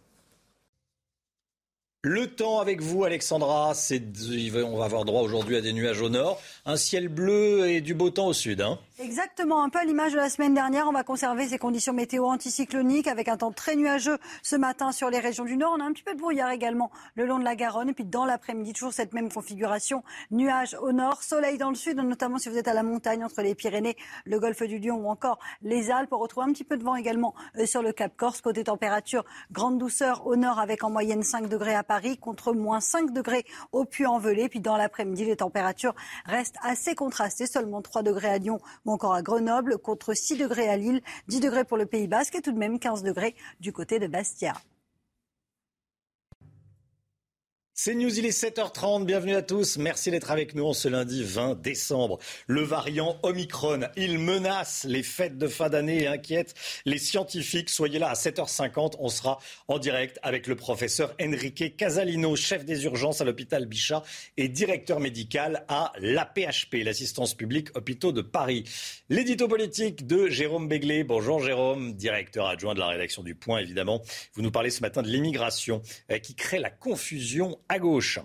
Le 2.02 2.28
temps 2.28 2.60
avec 2.60 2.80
vous, 2.80 3.02
Alexandra, 3.02 3.72
on 3.72 4.76
va 4.76 4.84
avoir 4.84 5.04
droit 5.04 5.20
aujourd'hui 5.20 5.56
à 5.56 5.60
des 5.60 5.72
nuages 5.72 6.00
au 6.00 6.08
nord, 6.08 6.40
un 6.64 6.76
ciel 6.76 7.08
bleu 7.08 7.68
et 7.68 7.80
du 7.80 7.92
beau 7.92 8.10
temps 8.10 8.28
au 8.28 8.32
sud. 8.32 8.60
Hein. 8.60 8.78
Exactement, 9.00 9.62
un 9.62 9.68
peu 9.68 9.78
à 9.78 9.84
l'image 9.84 10.10
de 10.10 10.16
la 10.16 10.28
semaine 10.28 10.54
dernière, 10.54 10.88
on 10.88 10.92
va 10.92 11.04
conserver 11.04 11.46
ces 11.46 11.56
conditions 11.56 11.92
météo 11.92 12.24
anticycloniques 12.24 13.06
avec 13.06 13.28
un 13.28 13.36
temps 13.36 13.52
très 13.52 13.76
nuageux 13.76 14.18
ce 14.42 14.56
matin 14.56 14.90
sur 14.90 15.08
les 15.08 15.20
régions 15.20 15.44
du 15.44 15.56
Nord. 15.56 15.72
On 15.78 15.80
a 15.80 15.84
un 15.84 15.92
petit 15.92 16.02
peu 16.02 16.14
de 16.14 16.18
brouillard 16.18 16.50
également 16.50 16.90
le 17.14 17.24
long 17.24 17.38
de 17.38 17.44
la 17.44 17.54
Garonne 17.54 17.90
et 17.90 17.92
puis 17.92 18.04
dans 18.04 18.24
l'après-midi, 18.24 18.72
toujours 18.72 18.92
cette 18.92 19.12
même 19.12 19.30
configuration. 19.30 20.02
Nuages 20.32 20.76
au 20.82 20.90
nord, 20.90 21.22
soleil 21.22 21.58
dans 21.58 21.68
le 21.68 21.76
sud, 21.76 21.98
notamment 21.98 22.38
si 22.38 22.48
vous 22.48 22.58
êtes 22.58 22.66
à 22.66 22.74
la 22.74 22.82
montagne 22.82 23.24
entre 23.24 23.40
les 23.40 23.54
Pyrénées, 23.54 23.96
le 24.24 24.40
golfe 24.40 24.64
du 24.64 24.80
Lion 24.80 24.96
ou 24.96 25.08
encore 25.08 25.38
les 25.62 25.92
Alpes. 25.92 26.12
On 26.12 26.18
retrouve 26.18 26.42
un 26.42 26.52
petit 26.52 26.64
peu 26.64 26.76
de 26.76 26.82
vent 26.82 26.96
également 26.96 27.36
euh, 27.56 27.66
sur 27.66 27.82
le 27.82 27.92
Cap 27.92 28.16
Corse. 28.16 28.40
Côté 28.40 28.64
température, 28.64 29.24
grande 29.52 29.78
douceur 29.78 30.26
au 30.26 30.34
nord 30.34 30.58
avec 30.58 30.82
en 30.82 30.90
moyenne 30.90 31.22
5 31.22 31.48
degrés 31.48 31.76
à 31.76 31.84
Paris 31.84 32.18
contre 32.18 32.52
moins 32.52 32.80
5 32.80 33.12
degrés 33.12 33.44
au 33.70 33.84
Puy-en-Velay. 33.84 34.48
Puis 34.48 34.58
dans 34.58 34.76
l'après-midi, 34.76 35.24
les 35.24 35.36
températures 35.36 35.94
restent 36.24 36.58
assez 36.62 36.96
contrastées, 36.96 37.46
seulement 37.46 37.80
3 37.80 38.02
degrés 38.02 38.30
à 38.30 38.38
Lyon 38.38 38.58
encore 38.90 39.14
à 39.14 39.22
Grenoble, 39.22 39.78
contre 39.78 40.14
6 40.14 40.36
degrés 40.36 40.68
à 40.68 40.76
Lille, 40.76 41.00
10 41.28 41.40
degrés 41.40 41.64
pour 41.64 41.76
le 41.76 41.86
Pays 41.86 42.08
Basque 42.08 42.34
et 42.34 42.42
tout 42.42 42.52
de 42.52 42.58
même 42.58 42.78
15 42.78 43.02
degrés 43.02 43.34
du 43.60 43.72
côté 43.72 43.98
de 43.98 44.06
Bastia. 44.06 44.54
C'est 47.80 47.94
News, 47.94 48.18
il 48.18 48.26
est 48.26 48.30
7h30, 48.30 49.04
bienvenue 49.04 49.36
à 49.36 49.42
tous. 49.42 49.78
Merci 49.78 50.10
d'être 50.10 50.32
avec 50.32 50.56
nous 50.56 50.64
en 50.64 50.72
ce 50.72 50.88
lundi 50.88 51.22
20 51.22 51.60
décembre. 51.60 52.18
Le 52.48 52.62
variant 52.62 53.16
Omicron, 53.22 53.82
il 53.96 54.18
menace 54.18 54.84
les 54.88 55.04
fêtes 55.04 55.38
de 55.38 55.46
fin 55.46 55.68
d'année 55.68 56.02
et 56.02 56.06
inquiète 56.08 56.56
les 56.86 56.98
scientifiques. 56.98 57.70
Soyez 57.70 58.00
là 58.00 58.08
à 58.08 58.14
7h50, 58.14 58.94
on 58.98 59.08
sera 59.08 59.38
en 59.68 59.78
direct 59.78 60.18
avec 60.24 60.48
le 60.48 60.56
professeur 60.56 61.14
Enrique 61.22 61.76
Casalino, 61.76 62.34
chef 62.34 62.64
des 62.64 62.84
urgences 62.84 63.20
à 63.20 63.24
l'hôpital 63.24 63.64
Bichat 63.66 64.02
et 64.36 64.48
directeur 64.48 64.98
médical 64.98 65.64
à 65.68 65.92
l'APHP, 66.00 66.82
l'assistance 66.82 67.34
publique 67.34 67.68
hôpitaux 67.76 68.10
de 68.10 68.22
Paris. 68.22 68.64
L'édito 69.08 69.46
politique 69.46 70.04
de 70.04 70.26
Jérôme 70.26 70.66
Béglé. 70.66 71.04
Bonjour 71.04 71.40
Jérôme, 71.40 71.92
directeur 71.92 72.48
adjoint 72.48 72.74
de 72.74 72.80
la 72.80 72.88
rédaction 72.88 73.22
du 73.22 73.36
Point 73.36 73.60
évidemment. 73.60 74.02
Vous 74.34 74.42
nous 74.42 74.50
parlez 74.50 74.70
ce 74.70 74.80
matin 74.80 75.02
de 75.02 75.08
l'immigration 75.08 75.80
euh, 76.10 76.18
qui 76.18 76.34
crée 76.34 76.58
la 76.58 76.70
confusion 76.70 77.56
à 77.68 77.78
gauche. 77.78 78.18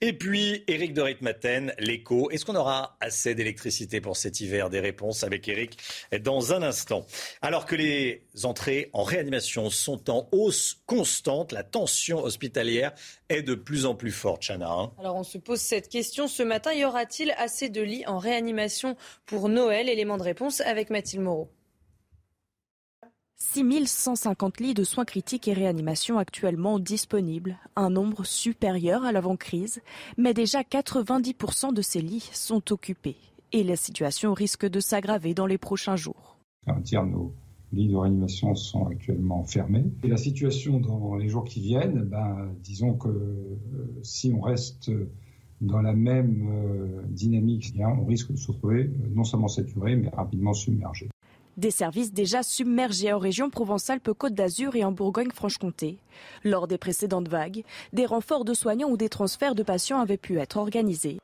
Et 0.00 0.12
puis, 0.12 0.64
Éric 0.66 0.94
de 0.94 1.02
Ritmaten, 1.02 1.74
l'écho. 1.78 2.30
Est-ce 2.30 2.44
qu'on 2.44 2.56
aura 2.56 2.96
assez 3.00 3.34
d'électricité 3.34 4.00
pour 4.00 4.16
cet 4.16 4.40
hiver? 4.40 4.70
Des 4.70 4.80
réponses 4.80 5.24
avec 5.24 5.48
Éric 5.48 5.78
dans 6.22 6.52
un 6.52 6.62
instant. 6.62 7.06
Alors 7.42 7.66
que 7.66 7.76
les 7.76 8.22
entrées 8.44 8.90
en 8.92 9.02
réanimation 9.02 9.70
sont 9.70 10.10
en 10.10 10.28
hausse 10.32 10.82
constante, 10.86 11.52
la 11.52 11.62
tension 11.62 12.22
hospitalière 12.22 12.92
est 13.28 13.42
de 13.42 13.54
plus 13.54 13.86
en 13.86 13.94
plus 13.94 14.12
forte, 14.12 14.42
Chana. 14.42 14.70
Hein. 14.70 14.92
Alors 14.98 15.16
on 15.16 15.24
se 15.24 15.38
pose 15.38 15.60
cette 15.60 15.88
question 15.88 16.28
ce 16.28 16.42
matin. 16.42 16.72
Y 16.72 16.84
aura-t-il 16.84 17.32
assez 17.38 17.68
de 17.68 17.80
lits 17.80 18.04
en 18.06 18.18
réanimation 18.18 18.96
pour 19.26 19.48
Noël? 19.48 19.88
Élément 19.88 20.18
de 20.18 20.22
réponse 20.22 20.60
avec 20.60 20.90
Mathilde 20.90 21.22
Moreau. 21.22 21.50
6150 23.42 24.60
lits 24.60 24.74
de 24.74 24.84
soins 24.84 25.06
critiques 25.06 25.48
et 25.48 25.54
réanimation 25.54 26.18
actuellement 26.18 26.78
disponibles, 26.78 27.56
un 27.74 27.88
nombre 27.88 28.24
supérieur 28.24 29.04
à 29.04 29.12
l'avant-crise, 29.12 29.80
mais 30.18 30.34
déjà 30.34 30.60
90% 30.60 31.72
de 31.72 31.82
ces 31.82 32.02
lits 32.02 32.28
sont 32.32 32.70
occupés 32.70 33.16
et 33.52 33.64
la 33.64 33.76
situation 33.76 34.34
risque 34.34 34.68
de 34.68 34.78
s'aggraver 34.78 35.34
dans 35.34 35.46
les 35.46 35.58
prochains 35.58 35.96
jours. 35.96 36.38
Un 36.66 36.82
tiers 36.82 37.04
de 37.04 37.10
nos 37.10 37.34
lits 37.72 37.88
de 37.88 37.96
réanimation 37.96 38.54
sont 38.54 38.86
actuellement 38.86 39.42
fermés. 39.44 39.84
Et 40.04 40.08
la 40.08 40.18
situation 40.18 40.78
dans 40.78 41.16
les 41.16 41.28
jours 41.28 41.44
qui 41.44 41.60
viennent, 41.60 42.02
ben, 42.02 42.52
disons 42.62 42.94
que 42.94 43.08
euh, 43.08 43.58
si 44.02 44.32
on 44.32 44.40
reste 44.40 44.90
dans 45.60 45.80
la 45.80 45.94
même 45.94 46.48
euh, 46.50 47.02
dynamique, 47.08 47.72
eh 47.76 47.84
on 47.84 48.04
risque 48.04 48.32
de 48.32 48.36
se 48.36 48.48
retrouver 48.48 48.84
euh, 48.84 49.08
non 49.14 49.24
seulement 49.24 49.48
saturé, 49.48 49.96
mais 49.96 50.08
rapidement 50.10 50.52
submergé. 50.52 51.08
Des 51.56 51.70
services 51.70 52.12
déjà 52.12 52.42
submergés 52.42 53.12
en 53.12 53.18
région 53.18 53.50
Provence-Alpes-Côte 53.50 54.34
d'Azur 54.34 54.76
et 54.76 54.84
en 54.84 54.92
Bourgogne-Franche-Comté. 54.92 55.98
Lors 56.44 56.68
des 56.68 56.78
précédentes 56.78 57.28
vagues, 57.28 57.64
des 57.92 58.06
renforts 58.06 58.44
de 58.44 58.54
soignants 58.54 58.90
ou 58.90 58.96
des 58.96 59.08
transferts 59.08 59.54
de 59.54 59.62
patients 59.62 59.98
avaient 59.98 60.16
pu 60.16 60.38
être 60.38 60.56
organisés. 60.56 61.18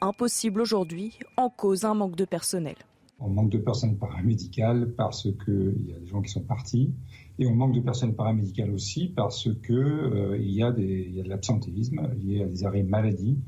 Impossible 0.00 0.60
aujourd'hui, 0.60 1.18
en 1.36 1.50
cause 1.50 1.84
un 1.84 1.94
manque 1.94 2.16
de 2.16 2.24
personnel. 2.24 2.74
On 3.20 3.28
manque 3.28 3.50
de 3.50 3.58
personnel 3.58 3.96
paramédical 3.96 4.92
parce 4.96 5.28
qu'il 5.44 5.86
y 5.86 5.92
a 5.92 5.98
des 5.98 6.06
gens 6.06 6.22
qui 6.22 6.30
sont 6.30 6.42
partis. 6.42 6.92
Et 7.38 7.46
on 7.46 7.54
manque 7.54 7.74
de 7.74 7.80
personnel 7.80 8.16
paramédical 8.16 8.70
aussi 8.72 9.08
parce 9.08 9.48
qu'il 9.64 9.76
euh, 9.76 10.38
y, 10.40 10.62
a 10.62 10.72
de 10.72 11.28
l'absentéisme, 11.28 12.10
il 12.18 12.32
y 12.32 12.42
a 12.42 12.46
des 12.46 12.64
arrêts 12.64 12.82
maladie, 12.82 13.38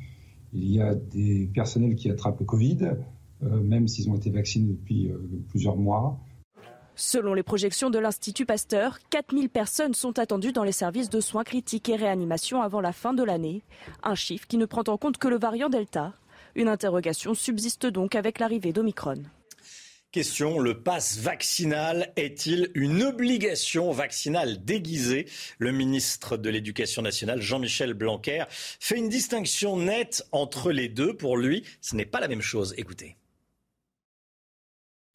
il 0.53 0.71
y 0.71 0.81
a 0.81 0.95
des 0.95 1.51
personnels 1.53 1.95
qui 1.95 2.11
attrapent 2.11 2.41
le 2.41 2.47
Covid, 2.47 2.97
même 3.43 3.89
s'ils 3.89 4.09
ont 4.11 4.17
été 4.17 4.31
vaccinés 4.31 4.73
depuis 4.73 5.11
euh, 5.11 5.19
plusieurs 5.49 5.77
mois. 5.77 6.19
Selon 6.95 7.33
les 7.33 7.43
projections 7.43 7.91
de 7.91 7.99
l'Institut 7.99 8.45
Pasteur, 8.45 8.99
4000 9.11 9.49
personnes 9.49 9.95
sont 9.95 10.19
attendues 10.19 10.53
dans 10.53 10.65
les 10.65 10.73
services 10.73 11.09
de 11.09 11.21
soins 11.21 11.45
critiques 11.45 11.89
et 11.89 11.97
réanimation 11.97 12.61
avant 12.61 12.81
la 12.81 12.93
fin 12.93 13.15
de 13.15 13.23
l'année. 13.23 13.63
Un 14.03 14.15
chiffre 14.15 14.47
qui 14.47 14.59
ne 14.59 14.67
prend 14.67 14.85
en 14.87 14.99
compte 14.99 15.17
que 15.17 15.29
le 15.29 15.39
variant 15.39 15.71
Delta. 15.71 16.13
Une 16.55 16.69
interrogation 16.69 17.33
subsiste 17.33 17.87
donc 17.87 18.15
avec 18.15 18.39
l'arrivée 18.39 18.73
d'Omicron. 18.73 19.23
Question, 20.13 20.59
le 20.59 20.83
pass 20.83 21.17
vaccinal 21.17 22.13
est-il 22.17 22.71
une 22.75 23.03
obligation 23.03 23.91
vaccinale 23.93 24.63
déguisée? 24.63 25.27
Le 25.59 25.73
ministre 25.73 26.37
de 26.37 26.51
l'Éducation 26.51 27.01
nationale, 27.01 27.41
Jean-Michel 27.41 27.95
Blanquer, 27.95 28.45
fait 28.51 28.99
une 28.99 29.09
distinction 29.09 29.79
nette 29.79 30.23
entre 30.31 30.71
les 30.71 30.91
deux. 30.91 31.17
Pour 31.17 31.39
lui, 31.39 31.65
ce 31.81 31.97
n'est 31.97 32.05
pas 32.05 32.21
la 32.21 32.29
même 32.29 32.43
chose. 32.43 32.75
Écoutez. 32.77 33.17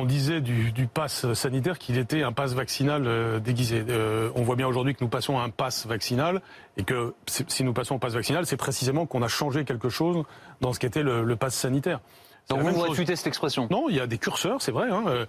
On 0.08 0.10
disait 0.10 0.40
du, 0.40 0.72
du 0.72 0.88
pass 0.88 1.34
sanitaire 1.34 1.78
qu'il 1.78 1.98
était 1.98 2.24
un 2.24 2.32
pass 2.32 2.54
vaccinal 2.54 3.04
euh, 3.06 3.40
déguisé. 3.40 3.84
Euh, 3.90 4.30
on 4.36 4.44
voit 4.44 4.56
bien 4.56 4.66
aujourd'hui 4.66 4.96
que 4.96 5.04
nous 5.04 5.10
passons 5.10 5.38
à 5.38 5.42
un 5.42 5.50
pass 5.50 5.86
vaccinal 5.86 6.42
et 6.78 6.86
que 6.86 7.14
si 7.26 7.66
nous 7.66 7.74
passons 7.74 7.96
au 7.96 8.00
pass 8.00 8.14
vaccinal, 8.14 8.46
c'est 8.46 8.56
précisément 8.56 9.06
qu'on 9.06 9.22
a 9.22 9.28
changé 9.28 9.66
quelque 9.66 9.90
chose 9.90 10.24
dans 10.62 10.72
ce 10.72 10.80
qu'était 10.80 11.04
le, 11.04 11.26
le 11.26 11.36
pass 11.36 11.56
sanitaire. 11.56 12.00
Donc 12.48 12.62
vous 12.62 12.80
réfutez 12.84 13.18
cette 13.18 13.28
expression? 13.28 13.68
Non, 13.70 13.90
il 13.90 13.98
y 13.98 14.00
a 14.00 14.08
des 14.08 14.18
curseurs, 14.18 14.62
c'est 14.62 14.72
vrai. 14.72 14.90
Hein. 14.90 15.04
Euh, 15.08 15.26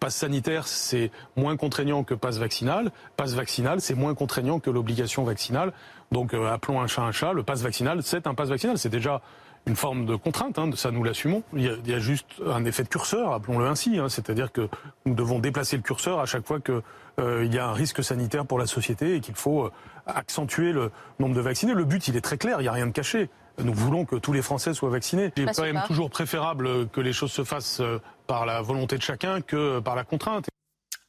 passe 0.00 0.16
sanitaire, 0.16 0.66
c'est 0.66 1.10
moins 1.36 1.58
contraignant 1.58 2.02
que 2.02 2.14
passe 2.14 2.38
vaccinal. 2.38 2.90
Passe 3.18 3.34
vaccinal, 3.34 3.82
c'est 3.82 3.94
moins 3.94 4.14
contraignant 4.14 4.60
que 4.60 4.70
l'obligation 4.70 5.24
vaccinale. 5.24 5.74
Donc 6.10 6.32
appelons 6.32 6.80
un 6.80 6.86
chat 6.86 7.02
un 7.02 7.12
chat. 7.12 7.34
Le 7.34 7.42
pass 7.42 7.60
vaccinal, 7.60 8.02
c'est 8.02 8.26
un 8.26 8.32
pass 8.32 8.48
vaccinal. 8.48 8.78
C'est 8.78 8.88
déjà 8.88 9.20
une 9.66 9.76
forme 9.76 10.06
de 10.06 10.16
contrainte, 10.16 10.58
hein, 10.58 10.70
ça 10.74 10.90
nous 10.90 11.04
l'assumons. 11.04 11.42
Il, 11.54 11.80
y 11.86 11.94
a 11.94 11.98
juste 11.98 12.26
un 12.46 12.64
effet 12.64 12.82
de 12.82 12.88
curseur, 12.88 13.32
appelons-le 13.32 13.66
ainsi, 13.66 13.98
hein, 13.98 14.08
c'est-à-dire 14.08 14.50
que 14.50 14.68
nous 15.06 15.14
devons 15.14 15.38
déplacer 15.38 15.76
le 15.76 15.82
curseur 15.82 16.18
à 16.18 16.26
chaque 16.26 16.46
fois 16.46 16.60
qu'il 16.60 16.82
euh, 17.20 17.44
y 17.46 17.58
a 17.58 17.68
un 17.68 17.72
risque 17.72 18.02
sanitaire 18.02 18.44
pour 18.44 18.58
la 18.58 18.66
société 18.66 19.14
et 19.14 19.20
qu'il 19.20 19.34
faut 19.34 19.66
euh, 19.66 19.70
accentuer 20.06 20.72
le 20.72 20.90
nombre 21.20 21.34
de 21.34 21.40
vaccinés. 21.40 21.74
Le 21.74 21.84
but, 21.84 22.08
il 22.08 22.16
est 22.16 22.20
très 22.20 22.38
clair, 22.38 22.60
il 22.60 22.62
n'y 22.62 22.68
a 22.68 22.72
rien 22.72 22.86
de 22.86 22.92
caché. 22.92 23.30
Nous 23.62 23.74
voulons 23.74 24.04
que 24.04 24.16
tous 24.16 24.32
les 24.32 24.42
Français 24.42 24.74
soient 24.74 24.90
vaccinés. 24.90 25.30
Il 25.36 25.48
est 25.48 25.54
quand 25.54 25.62
même 25.62 25.82
toujours 25.86 26.10
préférable 26.10 26.88
que 26.88 27.00
les 27.00 27.12
choses 27.12 27.32
se 27.32 27.44
fassent 27.44 27.80
euh, 27.80 28.00
par 28.26 28.46
la 28.46 28.62
volonté 28.62 28.96
de 28.96 29.02
chacun 29.02 29.42
que 29.42 29.78
par 29.78 29.94
la 29.94 30.04
contrainte. 30.04 30.46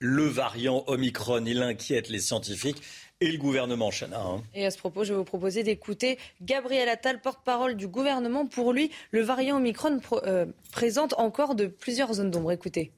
Le 0.05 0.25
variant 0.25 0.83
Omicron, 0.87 1.45
il 1.45 1.61
inquiète 1.61 2.09
les 2.09 2.19
scientifiques 2.19 2.81
et 3.21 3.31
le 3.31 3.37
gouvernement, 3.37 3.89
Chana. 3.89 4.19
Hein. 4.19 4.43
Et 4.53 4.65
à 4.65 4.69
ce 4.69 4.77
propos, 4.77 5.05
je 5.05 5.13
vais 5.13 5.17
vous 5.17 5.23
proposer 5.23 5.63
d'écouter 5.63 6.19
Gabriel 6.41 6.89
Attal, 6.89 7.21
porte-parole 7.21 7.77
du 7.77 7.87
gouvernement. 7.87 8.45
Pour 8.45 8.73
lui, 8.73 8.91
le 9.11 9.21
variant 9.21 9.59
Omicron 9.59 10.01
euh, 10.25 10.45
présente 10.73 11.13
encore 11.17 11.55
de 11.55 11.67
plusieurs 11.67 12.15
zones 12.15 12.31
d'ombre. 12.31 12.51
Écoutez. 12.51 12.91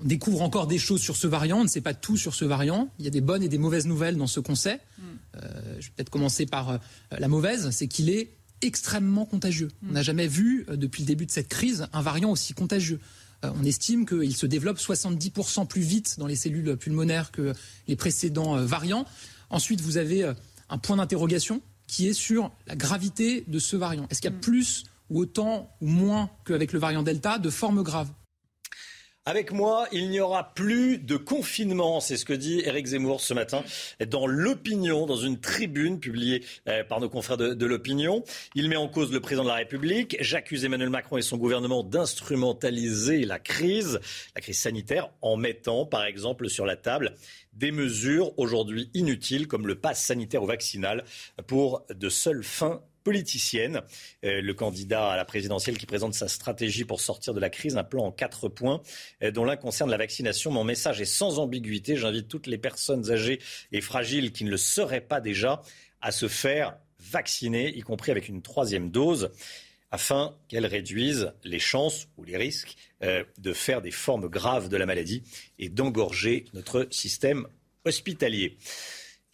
On 0.00 0.04
découvre 0.04 0.42
encore 0.42 0.68
des 0.68 0.78
choses 0.78 1.00
sur 1.00 1.16
ce 1.16 1.26
variant, 1.26 1.58
on 1.58 1.64
ne 1.64 1.68
sait 1.68 1.80
pas 1.80 1.94
tout 1.94 2.16
sur 2.16 2.36
ce 2.36 2.44
variant. 2.44 2.90
Il 3.00 3.04
y 3.04 3.08
a 3.08 3.10
des 3.10 3.20
bonnes 3.20 3.42
et 3.42 3.48
des 3.48 3.58
mauvaises 3.58 3.88
nouvelles 3.88 4.16
dans 4.16 4.28
ce 4.28 4.38
qu'on 4.38 4.54
sait. 4.54 4.78
Hmm. 4.98 5.02
Euh, 5.34 5.40
je 5.80 5.86
vais 5.88 5.92
peut-être 5.96 6.10
commencer 6.10 6.46
par 6.46 6.70
euh, 6.70 6.78
la 7.10 7.26
mauvaise, 7.26 7.70
c'est 7.70 7.88
qu'il 7.88 8.08
est 8.08 8.36
extrêmement 8.62 9.26
contagieux. 9.26 9.70
Hmm. 9.82 9.90
On 9.90 9.92
n'a 9.94 10.02
jamais 10.02 10.28
vu, 10.28 10.64
depuis 10.68 11.02
le 11.02 11.08
début 11.08 11.26
de 11.26 11.32
cette 11.32 11.48
crise, 11.48 11.88
un 11.92 12.02
variant 12.02 12.30
aussi 12.30 12.54
contagieux. 12.54 13.00
Euh, 13.44 13.50
on 13.60 13.64
estime 13.64 14.06
qu'il 14.06 14.36
se 14.36 14.46
développe 14.46 14.78
70% 14.78 15.66
plus 15.66 15.82
vite 15.82 16.16
dans 16.18 16.26
les 16.26 16.36
cellules 16.36 16.76
pulmonaires 16.76 17.30
que 17.30 17.52
les 17.88 17.96
précédents 17.96 18.56
euh, 18.56 18.64
variants. 18.64 19.06
Ensuite, 19.50 19.80
vous 19.80 19.96
avez 19.96 20.24
euh, 20.24 20.34
un 20.68 20.78
point 20.78 20.96
d'interrogation 20.96 21.60
qui 21.86 22.08
est 22.08 22.14
sur 22.14 22.50
la 22.66 22.76
gravité 22.76 23.44
de 23.46 23.58
ce 23.58 23.76
variant. 23.76 24.06
Est-ce 24.10 24.20
qu'il 24.20 24.30
y 24.30 24.34
a 24.34 24.36
mm. 24.36 24.40
plus 24.40 24.84
ou 25.10 25.20
autant 25.20 25.70
ou 25.80 25.86
moins 25.86 26.30
qu'avec 26.46 26.72
le 26.72 26.78
variant 26.78 27.02
Delta 27.02 27.38
de 27.38 27.50
formes 27.50 27.82
graves 27.82 28.10
avec 29.26 29.52
moi, 29.52 29.86
il 29.90 30.10
n'y 30.10 30.20
aura 30.20 30.52
plus 30.54 30.98
de 30.98 31.16
confinement, 31.16 32.00
c'est 32.00 32.16
ce 32.18 32.26
que 32.26 32.34
dit 32.34 32.60
Éric 32.60 32.86
Zemmour 32.86 33.22
ce 33.22 33.32
matin 33.32 33.64
dans 34.06 34.26
l'opinion, 34.26 35.06
dans 35.06 35.16
une 35.16 35.40
tribune 35.40 35.98
publiée 35.98 36.44
euh, 36.68 36.84
par 36.84 37.00
nos 37.00 37.08
confrères 37.08 37.38
de, 37.38 37.66
l'opinion. 37.66 38.22
Il 38.54 38.68
met 38.68 38.76
en 38.76 38.88
cause 38.88 39.12
le 39.12 39.20
président 39.20 39.44
de 39.44 39.48
la 39.48 39.54
République, 39.54 40.16
j'accuse 40.20 40.64
Emmanuel 40.64 40.90
Macron 40.90 41.16
et 41.16 41.22
son 41.22 41.38
gouvernement 41.38 41.82
d'instrumentaliser 41.82 43.24
la 43.24 43.38
crise, 43.38 43.98
la 44.34 44.42
crise 44.42 44.58
sanitaire, 44.58 45.08
en 45.22 45.36
mettant 45.36 45.86
par 45.86 46.04
exemple 46.04 46.50
sur 46.50 46.66
la 46.66 46.76
table 46.76 47.14
des 47.54 47.70
mesures 47.70 48.38
aujourd'hui 48.38 48.90
inutiles 48.92 49.46
comme 49.46 49.66
le 49.66 49.76
pass 49.76 50.04
sanitaire 50.04 50.42
ou 50.42 50.46
vaccinal 50.46 51.04
pour 51.46 51.86
de 51.88 52.08
seules 52.08 52.44
fins 52.44 52.82
politicienne. 53.04 53.82
Euh, 54.24 54.40
le 54.40 54.54
candidat 54.54 55.10
à 55.10 55.16
la 55.16 55.24
présidentielle 55.24 55.78
qui 55.78 55.86
présente 55.86 56.14
sa 56.14 56.26
stratégie 56.26 56.84
pour 56.84 57.00
sortir 57.00 57.34
de 57.34 57.40
la 57.40 57.50
crise, 57.50 57.76
un 57.76 57.84
plan 57.84 58.06
en 58.06 58.10
quatre 58.10 58.48
points, 58.48 58.82
euh, 59.22 59.30
dont 59.30 59.44
l'un 59.44 59.56
concerne 59.56 59.90
la 59.90 59.98
vaccination. 59.98 60.50
Mon 60.50 60.64
message 60.64 61.00
est 61.00 61.04
sans 61.04 61.38
ambiguïté. 61.38 61.96
J'invite 61.96 62.28
toutes 62.28 62.46
les 62.46 62.58
personnes 62.58 63.10
âgées 63.10 63.40
et 63.70 63.80
fragiles 63.80 64.32
qui 64.32 64.44
ne 64.44 64.50
le 64.50 64.56
seraient 64.56 65.00
pas 65.02 65.20
déjà 65.20 65.62
à 66.00 66.10
se 66.10 66.26
faire 66.26 66.76
vacciner, 66.98 67.76
y 67.76 67.80
compris 67.82 68.10
avec 68.10 68.28
une 68.28 68.42
troisième 68.42 68.90
dose 68.90 69.30
afin 69.90 70.34
qu'elles 70.48 70.66
réduisent 70.66 71.32
les 71.44 71.60
chances 71.60 72.08
ou 72.16 72.24
les 72.24 72.36
risques 72.36 72.74
euh, 73.04 73.22
de 73.38 73.52
faire 73.52 73.80
des 73.80 73.92
formes 73.92 74.28
graves 74.28 74.68
de 74.68 74.76
la 74.76 74.86
maladie 74.86 75.22
et 75.60 75.68
d'engorger 75.68 76.46
notre 76.52 76.88
système 76.90 77.46
hospitalier. 77.84 78.56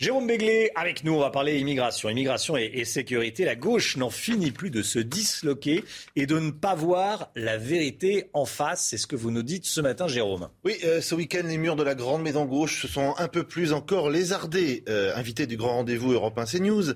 Jérôme 0.00 0.26
Béglé 0.26 0.70
avec 0.76 1.04
nous, 1.04 1.12
on 1.12 1.18
va 1.18 1.28
parler 1.28 1.58
immigration. 1.58 2.08
Immigration 2.08 2.56
et, 2.56 2.86
sécurité. 2.86 3.44
La 3.44 3.54
gauche 3.54 3.98
n'en 3.98 4.08
finit 4.08 4.50
plus 4.50 4.70
de 4.70 4.80
se 4.80 4.98
disloquer 4.98 5.84
et 6.16 6.24
de 6.24 6.38
ne 6.38 6.52
pas 6.52 6.74
voir 6.74 7.30
la 7.36 7.58
vérité 7.58 8.30
en 8.32 8.46
face. 8.46 8.82
C'est 8.82 8.96
ce 8.96 9.06
que 9.06 9.14
vous 9.14 9.30
nous 9.30 9.42
dites 9.42 9.66
ce 9.66 9.82
matin, 9.82 10.08
Jérôme. 10.08 10.48
Oui, 10.64 10.78
euh, 10.84 11.02
ce 11.02 11.14
week-end, 11.14 11.42
les 11.44 11.58
murs 11.58 11.76
de 11.76 11.82
la 11.82 11.94
grande 11.94 12.22
maison 12.22 12.46
gauche 12.46 12.80
se 12.80 12.88
sont 12.88 13.14
un 13.18 13.28
peu 13.28 13.42
plus 13.42 13.74
encore 13.74 14.08
lézardés. 14.08 14.84
Euh, 14.88 15.14
invité 15.16 15.46
du 15.46 15.58
grand 15.58 15.74
rendez-vous 15.74 16.12
européen 16.12 16.46
CNews, 16.46 16.94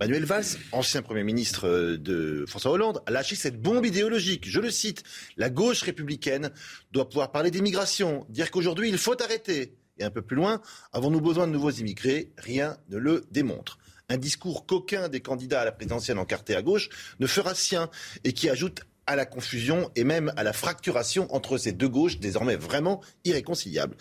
Manuel 0.00 0.24
Valls, 0.24 0.46
ancien 0.72 1.02
Premier 1.02 1.24
ministre 1.24 1.68
euh, 1.68 1.98
de 1.98 2.46
François 2.48 2.70
Hollande, 2.70 3.02
a 3.04 3.10
lâché 3.10 3.36
cette 3.36 3.60
bombe 3.60 3.84
idéologique. 3.84 4.48
Je 4.48 4.60
le 4.60 4.70
cite, 4.70 5.02
la 5.36 5.50
gauche 5.50 5.82
républicaine 5.82 6.50
doit 6.90 7.06
pouvoir 7.06 7.32
parler 7.32 7.50
d'immigration, 7.50 8.24
dire 8.30 8.50
qu'aujourd'hui 8.50 8.88
il 8.88 8.96
faut 8.96 9.22
arrêter 9.22 9.74
et 9.98 10.04
un 10.04 10.10
peu 10.10 10.22
plus 10.22 10.36
loin, 10.36 10.60
avons-nous 10.92 11.20
besoin 11.20 11.46
de 11.46 11.52
nouveaux 11.52 11.70
immigrés? 11.70 12.30
Rien 12.38 12.76
ne 12.88 12.98
le 12.98 13.24
démontre. 13.30 13.78
Un 14.08 14.18
discours 14.18 14.66
qu'aucun 14.66 15.08
des 15.08 15.20
candidats 15.20 15.62
à 15.62 15.64
la 15.64 15.72
présidentielle 15.72 16.18
encarté 16.18 16.54
à 16.54 16.62
gauche 16.62 16.88
ne 17.18 17.26
fera 17.26 17.54
sien 17.54 17.90
et 18.24 18.32
qui 18.32 18.48
ajoute 18.48 18.82
à 19.06 19.16
la 19.16 19.24
confusion 19.24 19.90
et 19.94 20.04
même 20.04 20.32
à 20.36 20.42
la 20.42 20.52
fracturation 20.52 21.32
entre 21.34 21.58
ces 21.58 21.72
deux 21.72 21.88
gauches 21.88 22.18
désormais 22.18 22.56
vraiment 22.56 23.00
irréconciliables. 23.24 23.96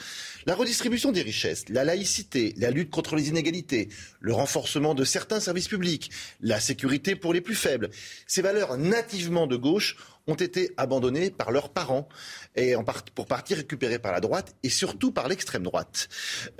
La 0.45 0.55
redistribution 0.55 1.11
des 1.11 1.22
richesses, 1.22 1.69
la 1.69 1.84
laïcité, 1.84 2.53
la 2.57 2.72
lutte 2.72 2.89
contre 2.89 3.15
les 3.15 3.30
inégalités, 3.30 3.89
le 4.19 4.34
renforcement 4.34 4.95
de 4.95 5.03
certains 5.03 5.39
services 5.39 5.67
publics, 5.67 6.09
la 6.41 6.59
sécurité 6.59 7.15
pour 7.15 7.34
les 7.34 7.41
plus 7.41 7.55
faibles, 7.55 7.89
ces 8.27 8.41
valeurs 8.41 8.77
nativement 8.77 9.47
de 9.47 9.55
gauche 9.55 9.97
ont 10.27 10.35
été 10.35 10.72
abandonnés 10.77 11.30
par 11.30 11.52
leurs 11.52 11.69
parents 11.69 12.07
et 12.56 12.76
pour 13.14 13.26
partie 13.27 13.53
récupérés 13.53 13.99
par 13.99 14.11
la 14.11 14.19
droite 14.19 14.56
et 14.64 14.69
surtout 14.69 15.11
par 15.11 15.27
l'extrême 15.27 15.64
droite. 15.64 16.07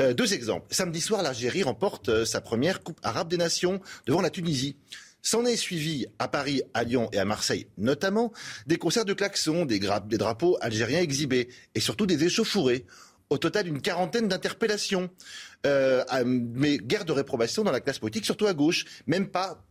Euh, 0.02 0.14
deux 0.14 0.34
exemples. 0.34 0.68
Samedi 0.70 1.02
soir, 1.02 1.24
l'Algérie 1.24 1.64
remporte 1.64 2.10
euh, 2.10 2.26
sa 2.26 2.42
première 2.42 2.84
Coupe 2.84 3.00
arabe 3.04 3.28
des 3.28 3.38
nations 3.38 3.82
devant 4.06 4.22
la 4.22 4.30
Tunisie. 4.30 4.78
S'en 5.22 5.44
est 5.46 5.56
suivi 5.56 6.06
à 6.20 6.28
Paris, 6.28 6.62
à 6.76 6.84
Lyon 6.84 7.10
et 7.12 7.18
à 7.18 7.26
Marseille 7.26 7.68
notamment 7.80 8.32
des 8.68 8.78
concerts 8.78 9.06
de 9.06 9.14
klaxons, 9.14 9.66
des, 9.66 9.80
des 9.80 10.18
drapeaux 10.18 10.58
algériens 10.62 11.02
exhibés 11.02 11.50
et 11.74 11.80
surtout 11.80 12.06
des 12.06 12.24
échauffourées. 12.24 12.86
Au 13.32 13.40
total, 13.40 13.68
une 13.68 13.82
quarantaine 13.82 14.28
d'interpellations, 14.28 15.10
euh, 15.66 16.04
mais 16.26 16.78
guerre 16.78 17.06
de 17.06 17.12
réprobation 17.12 17.64
dans 17.64 17.72
la 17.72 17.80
classe 17.80 17.98
politique, 17.98 18.24
surtout 18.24 18.46
à 18.46 18.54
gauche. 18.54 18.86
Même 19.08 19.30
pas 19.30 19.65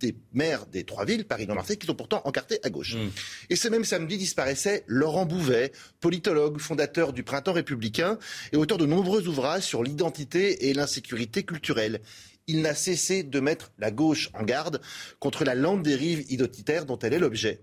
des 0.00 0.16
maires 0.32 0.66
des 0.66 0.84
trois 0.84 1.04
villes, 1.04 1.24
Paris 1.24 1.44
et 1.44 1.54
Marseille, 1.54 1.78
qui 1.78 1.86
sont 1.86 1.94
pourtant 1.94 2.22
encartés 2.24 2.58
à 2.64 2.70
gauche. 2.70 2.96
Mm. 2.96 3.10
Et 3.50 3.56
ce 3.56 3.68
même 3.68 3.84
samedi 3.84 4.16
disparaissait 4.16 4.84
Laurent 4.86 5.26
Bouvet, 5.26 5.72
politologue, 6.00 6.58
fondateur 6.58 7.12
du 7.12 7.22
Printemps 7.22 7.52
républicain 7.52 8.18
et 8.52 8.56
auteur 8.56 8.78
de 8.78 8.86
nombreux 8.86 9.28
ouvrages 9.28 9.62
sur 9.62 9.82
l'identité 9.82 10.68
et 10.68 10.74
l'insécurité 10.74 11.42
culturelle. 11.42 12.00
Il 12.46 12.62
n'a 12.62 12.74
cessé 12.74 13.22
de 13.22 13.40
mettre 13.40 13.70
la 13.78 13.90
gauche 13.90 14.30
en 14.34 14.42
garde 14.42 14.80
contre 15.20 15.44
la 15.44 15.54
lente 15.54 15.82
dérive 15.82 16.24
identitaire 16.30 16.84
dont 16.86 16.98
elle 16.98 17.14
est 17.14 17.18
l'objet. 17.18 17.60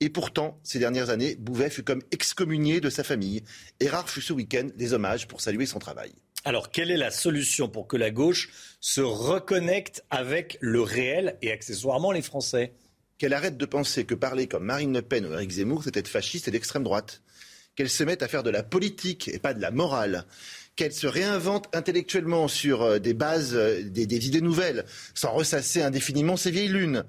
Et 0.00 0.08
pourtant, 0.08 0.58
ces 0.64 0.78
dernières 0.78 1.10
années, 1.10 1.36
Bouvet 1.38 1.70
fut 1.70 1.84
comme 1.84 2.02
excommunié 2.10 2.80
de 2.80 2.90
sa 2.90 3.04
famille. 3.04 3.44
Et 3.78 3.88
rare 3.88 4.08
fut 4.10 4.20
ce 4.20 4.32
week-end 4.32 4.68
les 4.76 4.94
hommages 4.94 5.28
pour 5.28 5.40
saluer 5.40 5.66
son 5.66 5.78
travail. 5.78 6.12
Alors, 6.44 6.70
quelle 6.72 6.90
est 6.90 6.96
la 6.96 7.12
solution 7.12 7.68
pour 7.68 7.86
que 7.86 7.96
la 7.96 8.10
gauche 8.10 8.50
se 8.80 9.00
reconnecte 9.00 10.04
avec 10.10 10.58
le 10.60 10.82
réel 10.82 11.36
et 11.40 11.52
accessoirement 11.52 12.10
les 12.10 12.22
Français? 12.22 12.72
Qu'elle 13.18 13.32
arrête 13.32 13.56
de 13.56 13.64
penser 13.64 14.04
que 14.04 14.16
parler 14.16 14.48
comme 14.48 14.64
Marine 14.64 14.92
Le 14.92 15.02
Pen 15.02 15.24
ou 15.24 15.32
Eric 15.32 15.50
Zemmour, 15.52 15.84
c'est 15.84 15.96
être 15.96 16.08
fasciste 16.08 16.48
et 16.48 16.50
d'extrême 16.50 16.82
droite. 16.82 17.22
Qu'elle 17.76 17.88
se 17.88 18.02
mette 18.02 18.24
à 18.24 18.28
faire 18.28 18.42
de 18.42 18.50
la 18.50 18.64
politique 18.64 19.28
et 19.28 19.38
pas 19.38 19.54
de 19.54 19.62
la 19.62 19.70
morale. 19.70 20.26
Qu'elle 20.74 20.92
se 20.92 21.06
réinvente 21.06 21.68
intellectuellement 21.76 22.48
sur 22.48 22.82
euh, 22.82 22.98
des 22.98 23.14
bases, 23.14 23.54
euh, 23.54 23.82
des, 23.84 24.06
des 24.06 24.26
idées 24.26 24.40
nouvelles, 24.40 24.84
sans 25.14 25.30
ressasser 25.30 25.80
indéfiniment 25.80 26.36
ses 26.36 26.50
vieilles 26.50 26.68
lunes. 26.68 27.04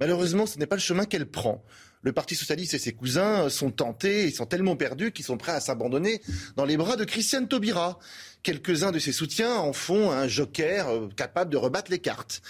Malheureusement, 0.00 0.46
ce 0.46 0.58
n'est 0.58 0.66
pas 0.66 0.76
le 0.76 0.80
chemin 0.80 1.04
qu'elle 1.04 1.26
prend 1.26 1.64
le 2.02 2.12
Parti 2.12 2.34
socialiste 2.34 2.74
et 2.74 2.78
ses 2.78 2.92
cousins 2.92 3.48
sont 3.48 3.70
tentés, 3.70 4.26
ils 4.26 4.34
sont 4.34 4.46
tellement 4.46 4.76
perdus 4.76 5.12
qu'ils 5.12 5.24
sont 5.24 5.36
prêts 5.36 5.52
à 5.52 5.60
s'abandonner 5.60 6.20
dans 6.56 6.64
les 6.64 6.76
bras 6.76 6.96
de 6.96 7.04
Christiane 7.04 7.48
Taubira. 7.48 7.98
Quelques-uns 8.42 8.90
de 8.90 8.98
ses 8.98 9.12
soutiens 9.12 9.54
en 9.54 9.72
font 9.72 10.10
un 10.10 10.26
joker 10.26 10.88
euh, 10.88 11.08
capable 11.16 11.50
de 11.52 11.56
rebattre 11.56 11.92
les 11.92 12.00
cartes. 12.00 12.42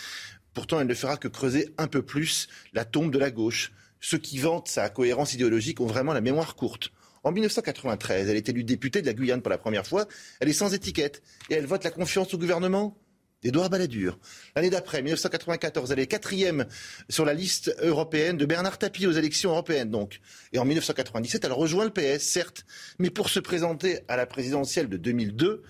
Pourtant, 0.55 0.81
elle 0.81 0.87
ne 0.87 0.95
fera 0.95 1.19
que 1.19 1.29
creuser 1.29 1.69
un 1.77 1.87
peu 1.87 2.03
plus 2.03 2.49
la 2.73 2.85
tombe 2.85 3.13
de 3.13 3.19
la 3.19 3.31
gauche. 3.31 3.73
Ceux 4.01 4.19
qui 4.19 4.39
vantent 4.39 4.69
sa 4.69 4.89
cohérence 4.89 5.35
idéologique 5.35 5.81
ont 5.81 5.87
vraiment 5.87 6.15
la 6.15 6.23
mémoire 6.23 6.57
courte. 6.57 6.91
En 7.23 7.31
1993, 7.31 8.29
elle 8.29 8.37
est 8.37 8.49
élue 8.49 8.65
députée 8.65 9.01
de 9.01 9.07
la 9.07 9.13
Guyane 9.13 9.43
pour 9.43 9.51
la 9.51 9.59
première 9.59 9.87
fois. 9.87 10.07
Elle 10.41 10.49
est 10.49 10.55
sans 10.55 10.75
étiquette 10.75 11.23
et 11.51 11.55
elle 11.55 11.67
vote 11.67 11.85
la 11.85 11.91
confiance 11.91 12.35
au 12.35 12.39
gouvernement 12.39 12.97
d'Edouard 13.43 13.71
Balladur. 13.71 14.19
L'année 14.55 14.71
d'après, 14.71 15.03
1994, 15.03 15.93
elle 15.93 15.99
est 15.99 16.07
quatrième 16.07 16.67
sur 17.09 17.25
la 17.25 17.35
liste 17.35 17.75
européenne 17.81 18.37
de 18.37 18.47
Bernard 18.47 18.79
Tapie 18.79 19.07
aux 19.07 19.13
élections 19.13 19.51
européennes, 19.51 19.91
donc. 19.91 20.21
Et 20.53 20.59
en 20.59 20.65
1997, 20.65 21.45
elle 21.45 21.53
rejoint 21.53 21.85
le 21.85 21.91
PS, 21.91 22.23
certes, 22.23 22.65
mais 22.99 23.11
pour 23.11 23.29
se 23.29 23.41
présenter 23.41 24.01
à 24.09 24.17
la 24.17 24.27
présidentielle 24.27 24.89
de 24.89 24.97
2002 24.97 25.63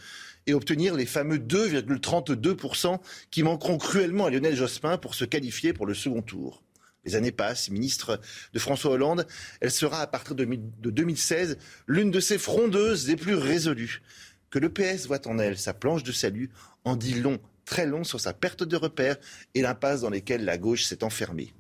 et 0.47 0.55
obtenir 0.55 0.94
les 0.94 1.07
fameux 1.07 1.39
2,32% 1.39 2.99
qui 3.31 3.43
manqueront 3.43 3.78
cruellement 3.78 4.27
à 4.27 4.31
Lionel 4.31 4.57
Jospin 4.57 4.99
pour 4.99 5.15
se 5.15 5.24
qualifier 5.24 5.73
pour 5.73 5.86
le 5.86 5.94
second 5.94 6.23
tour. 6.23 6.62
Les 7.05 7.16
années 7.16 7.32
passent, 7.32 7.70
ministre 7.70 8.20
de 8.53 8.59
François 8.59 8.93
Hollande, 8.93 9.27
elle 9.61 9.73
sera 9.73 10.01
à 10.01 10.07
partir 10.07 10.36
de 10.36 10.44
2016 10.44 11.59
l'une 11.89 12.11
de 12.11 12.20
ses 12.20 12.39
frondeuses 12.39 13.09
les 13.09 13.16
plus 13.16 13.35
résolues. 13.35 14.03
Que 14.51 14.59
le 14.59 14.69
PS 14.69 15.07
voit 15.07 15.27
en 15.27 15.39
elle 15.39 15.59
sa 15.59 15.74
planche 15.74 16.05
de 16.05 16.12
salut 16.12 16.51
en 16.85 16.94
dit 16.94 17.15
long 17.15 17.40
très 17.64 17.86
long 17.86 18.05
sur 18.05 18.20
sa 18.20 18.32
perte 18.32 18.62
de 18.62 18.76
repères 18.76 19.16
et 19.55 19.62
l'impasse 19.62 20.01
dans 20.01 20.10
lesquelles 20.10 20.44
la 20.44 20.59
gauche 20.59 20.84
s'est 20.84 21.05
enfermée. 21.05 21.52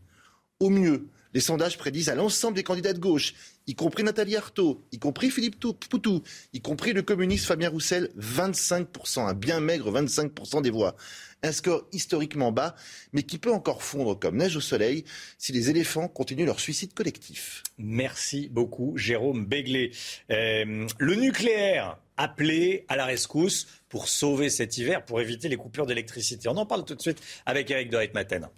Au 0.60 0.70
mieux, 0.70 1.08
les 1.34 1.40
sondages 1.40 1.78
prédisent 1.78 2.10
à 2.10 2.14
l'ensemble 2.14 2.56
des 2.56 2.62
candidats 2.62 2.92
de 2.92 2.98
gauche, 2.98 3.34
y 3.66 3.74
compris 3.74 4.04
Nathalie 4.04 4.36
Arthaud, 4.36 4.84
y 4.92 4.98
compris 4.98 5.30
Philippe 5.30 5.58
Poutou, 5.58 6.22
y 6.52 6.60
compris 6.60 6.92
le 6.92 7.02
communiste 7.02 7.46
Fabien 7.46 7.70
Roussel, 7.70 8.10
25%, 8.18 9.26
un 9.26 9.32
bien 9.32 9.60
maigre 9.60 9.90
25% 9.90 10.62
des 10.62 10.70
voix. 10.70 10.94
Un 11.44 11.52
score 11.52 11.88
historiquement 11.92 12.52
bas, 12.52 12.76
mais 13.12 13.24
qui 13.24 13.38
peut 13.38 13.52
encore 13.52 13.82
fondre 13.82 14.16
comme 14.18 14.36
neige 14.36 14.56
au 14.56 14.60
soleil 14.60 15.04
si 15.38 15.52
les 15.52 15.70
éléphants 15.70 16.06
continuent 16.06 16.46
leur 16.46 16.60
suicide 16.60 16.94
collectif. 16.94 17.64
Merci 17.78 18.48
beaucoup, 18.48 18.96
Jérôme 18.96 19.46
Béglé. 19.46 19.90
Euh, 20.30 20.86
le 20.98 21.14
nucléaire 21.16 21.98
appelé 22.16 22.84
à 22.88 22.96
la 22.96 23.06
rescousse 23.06 23.66
pour 23.88 24.08
sauver 24.08 24.50
cet 24.50 24.78
hiver, 24.78 25.04
pour 25.04 25.20
éviter 25.20 25.48
les 25.48 25.56
coupures 25.56 25.86
d'électricité. 25.86 26.48
On 26.48 26.56
en 26.56 26.66
parle 26.66 26.84
tout 26.84 26.94
de 26.94 27.02
suite 27.02 27.20
avec 27.44 27.70
Eric 27.70 27.90
de 27.90 28.08
Maten. 28.14 28.48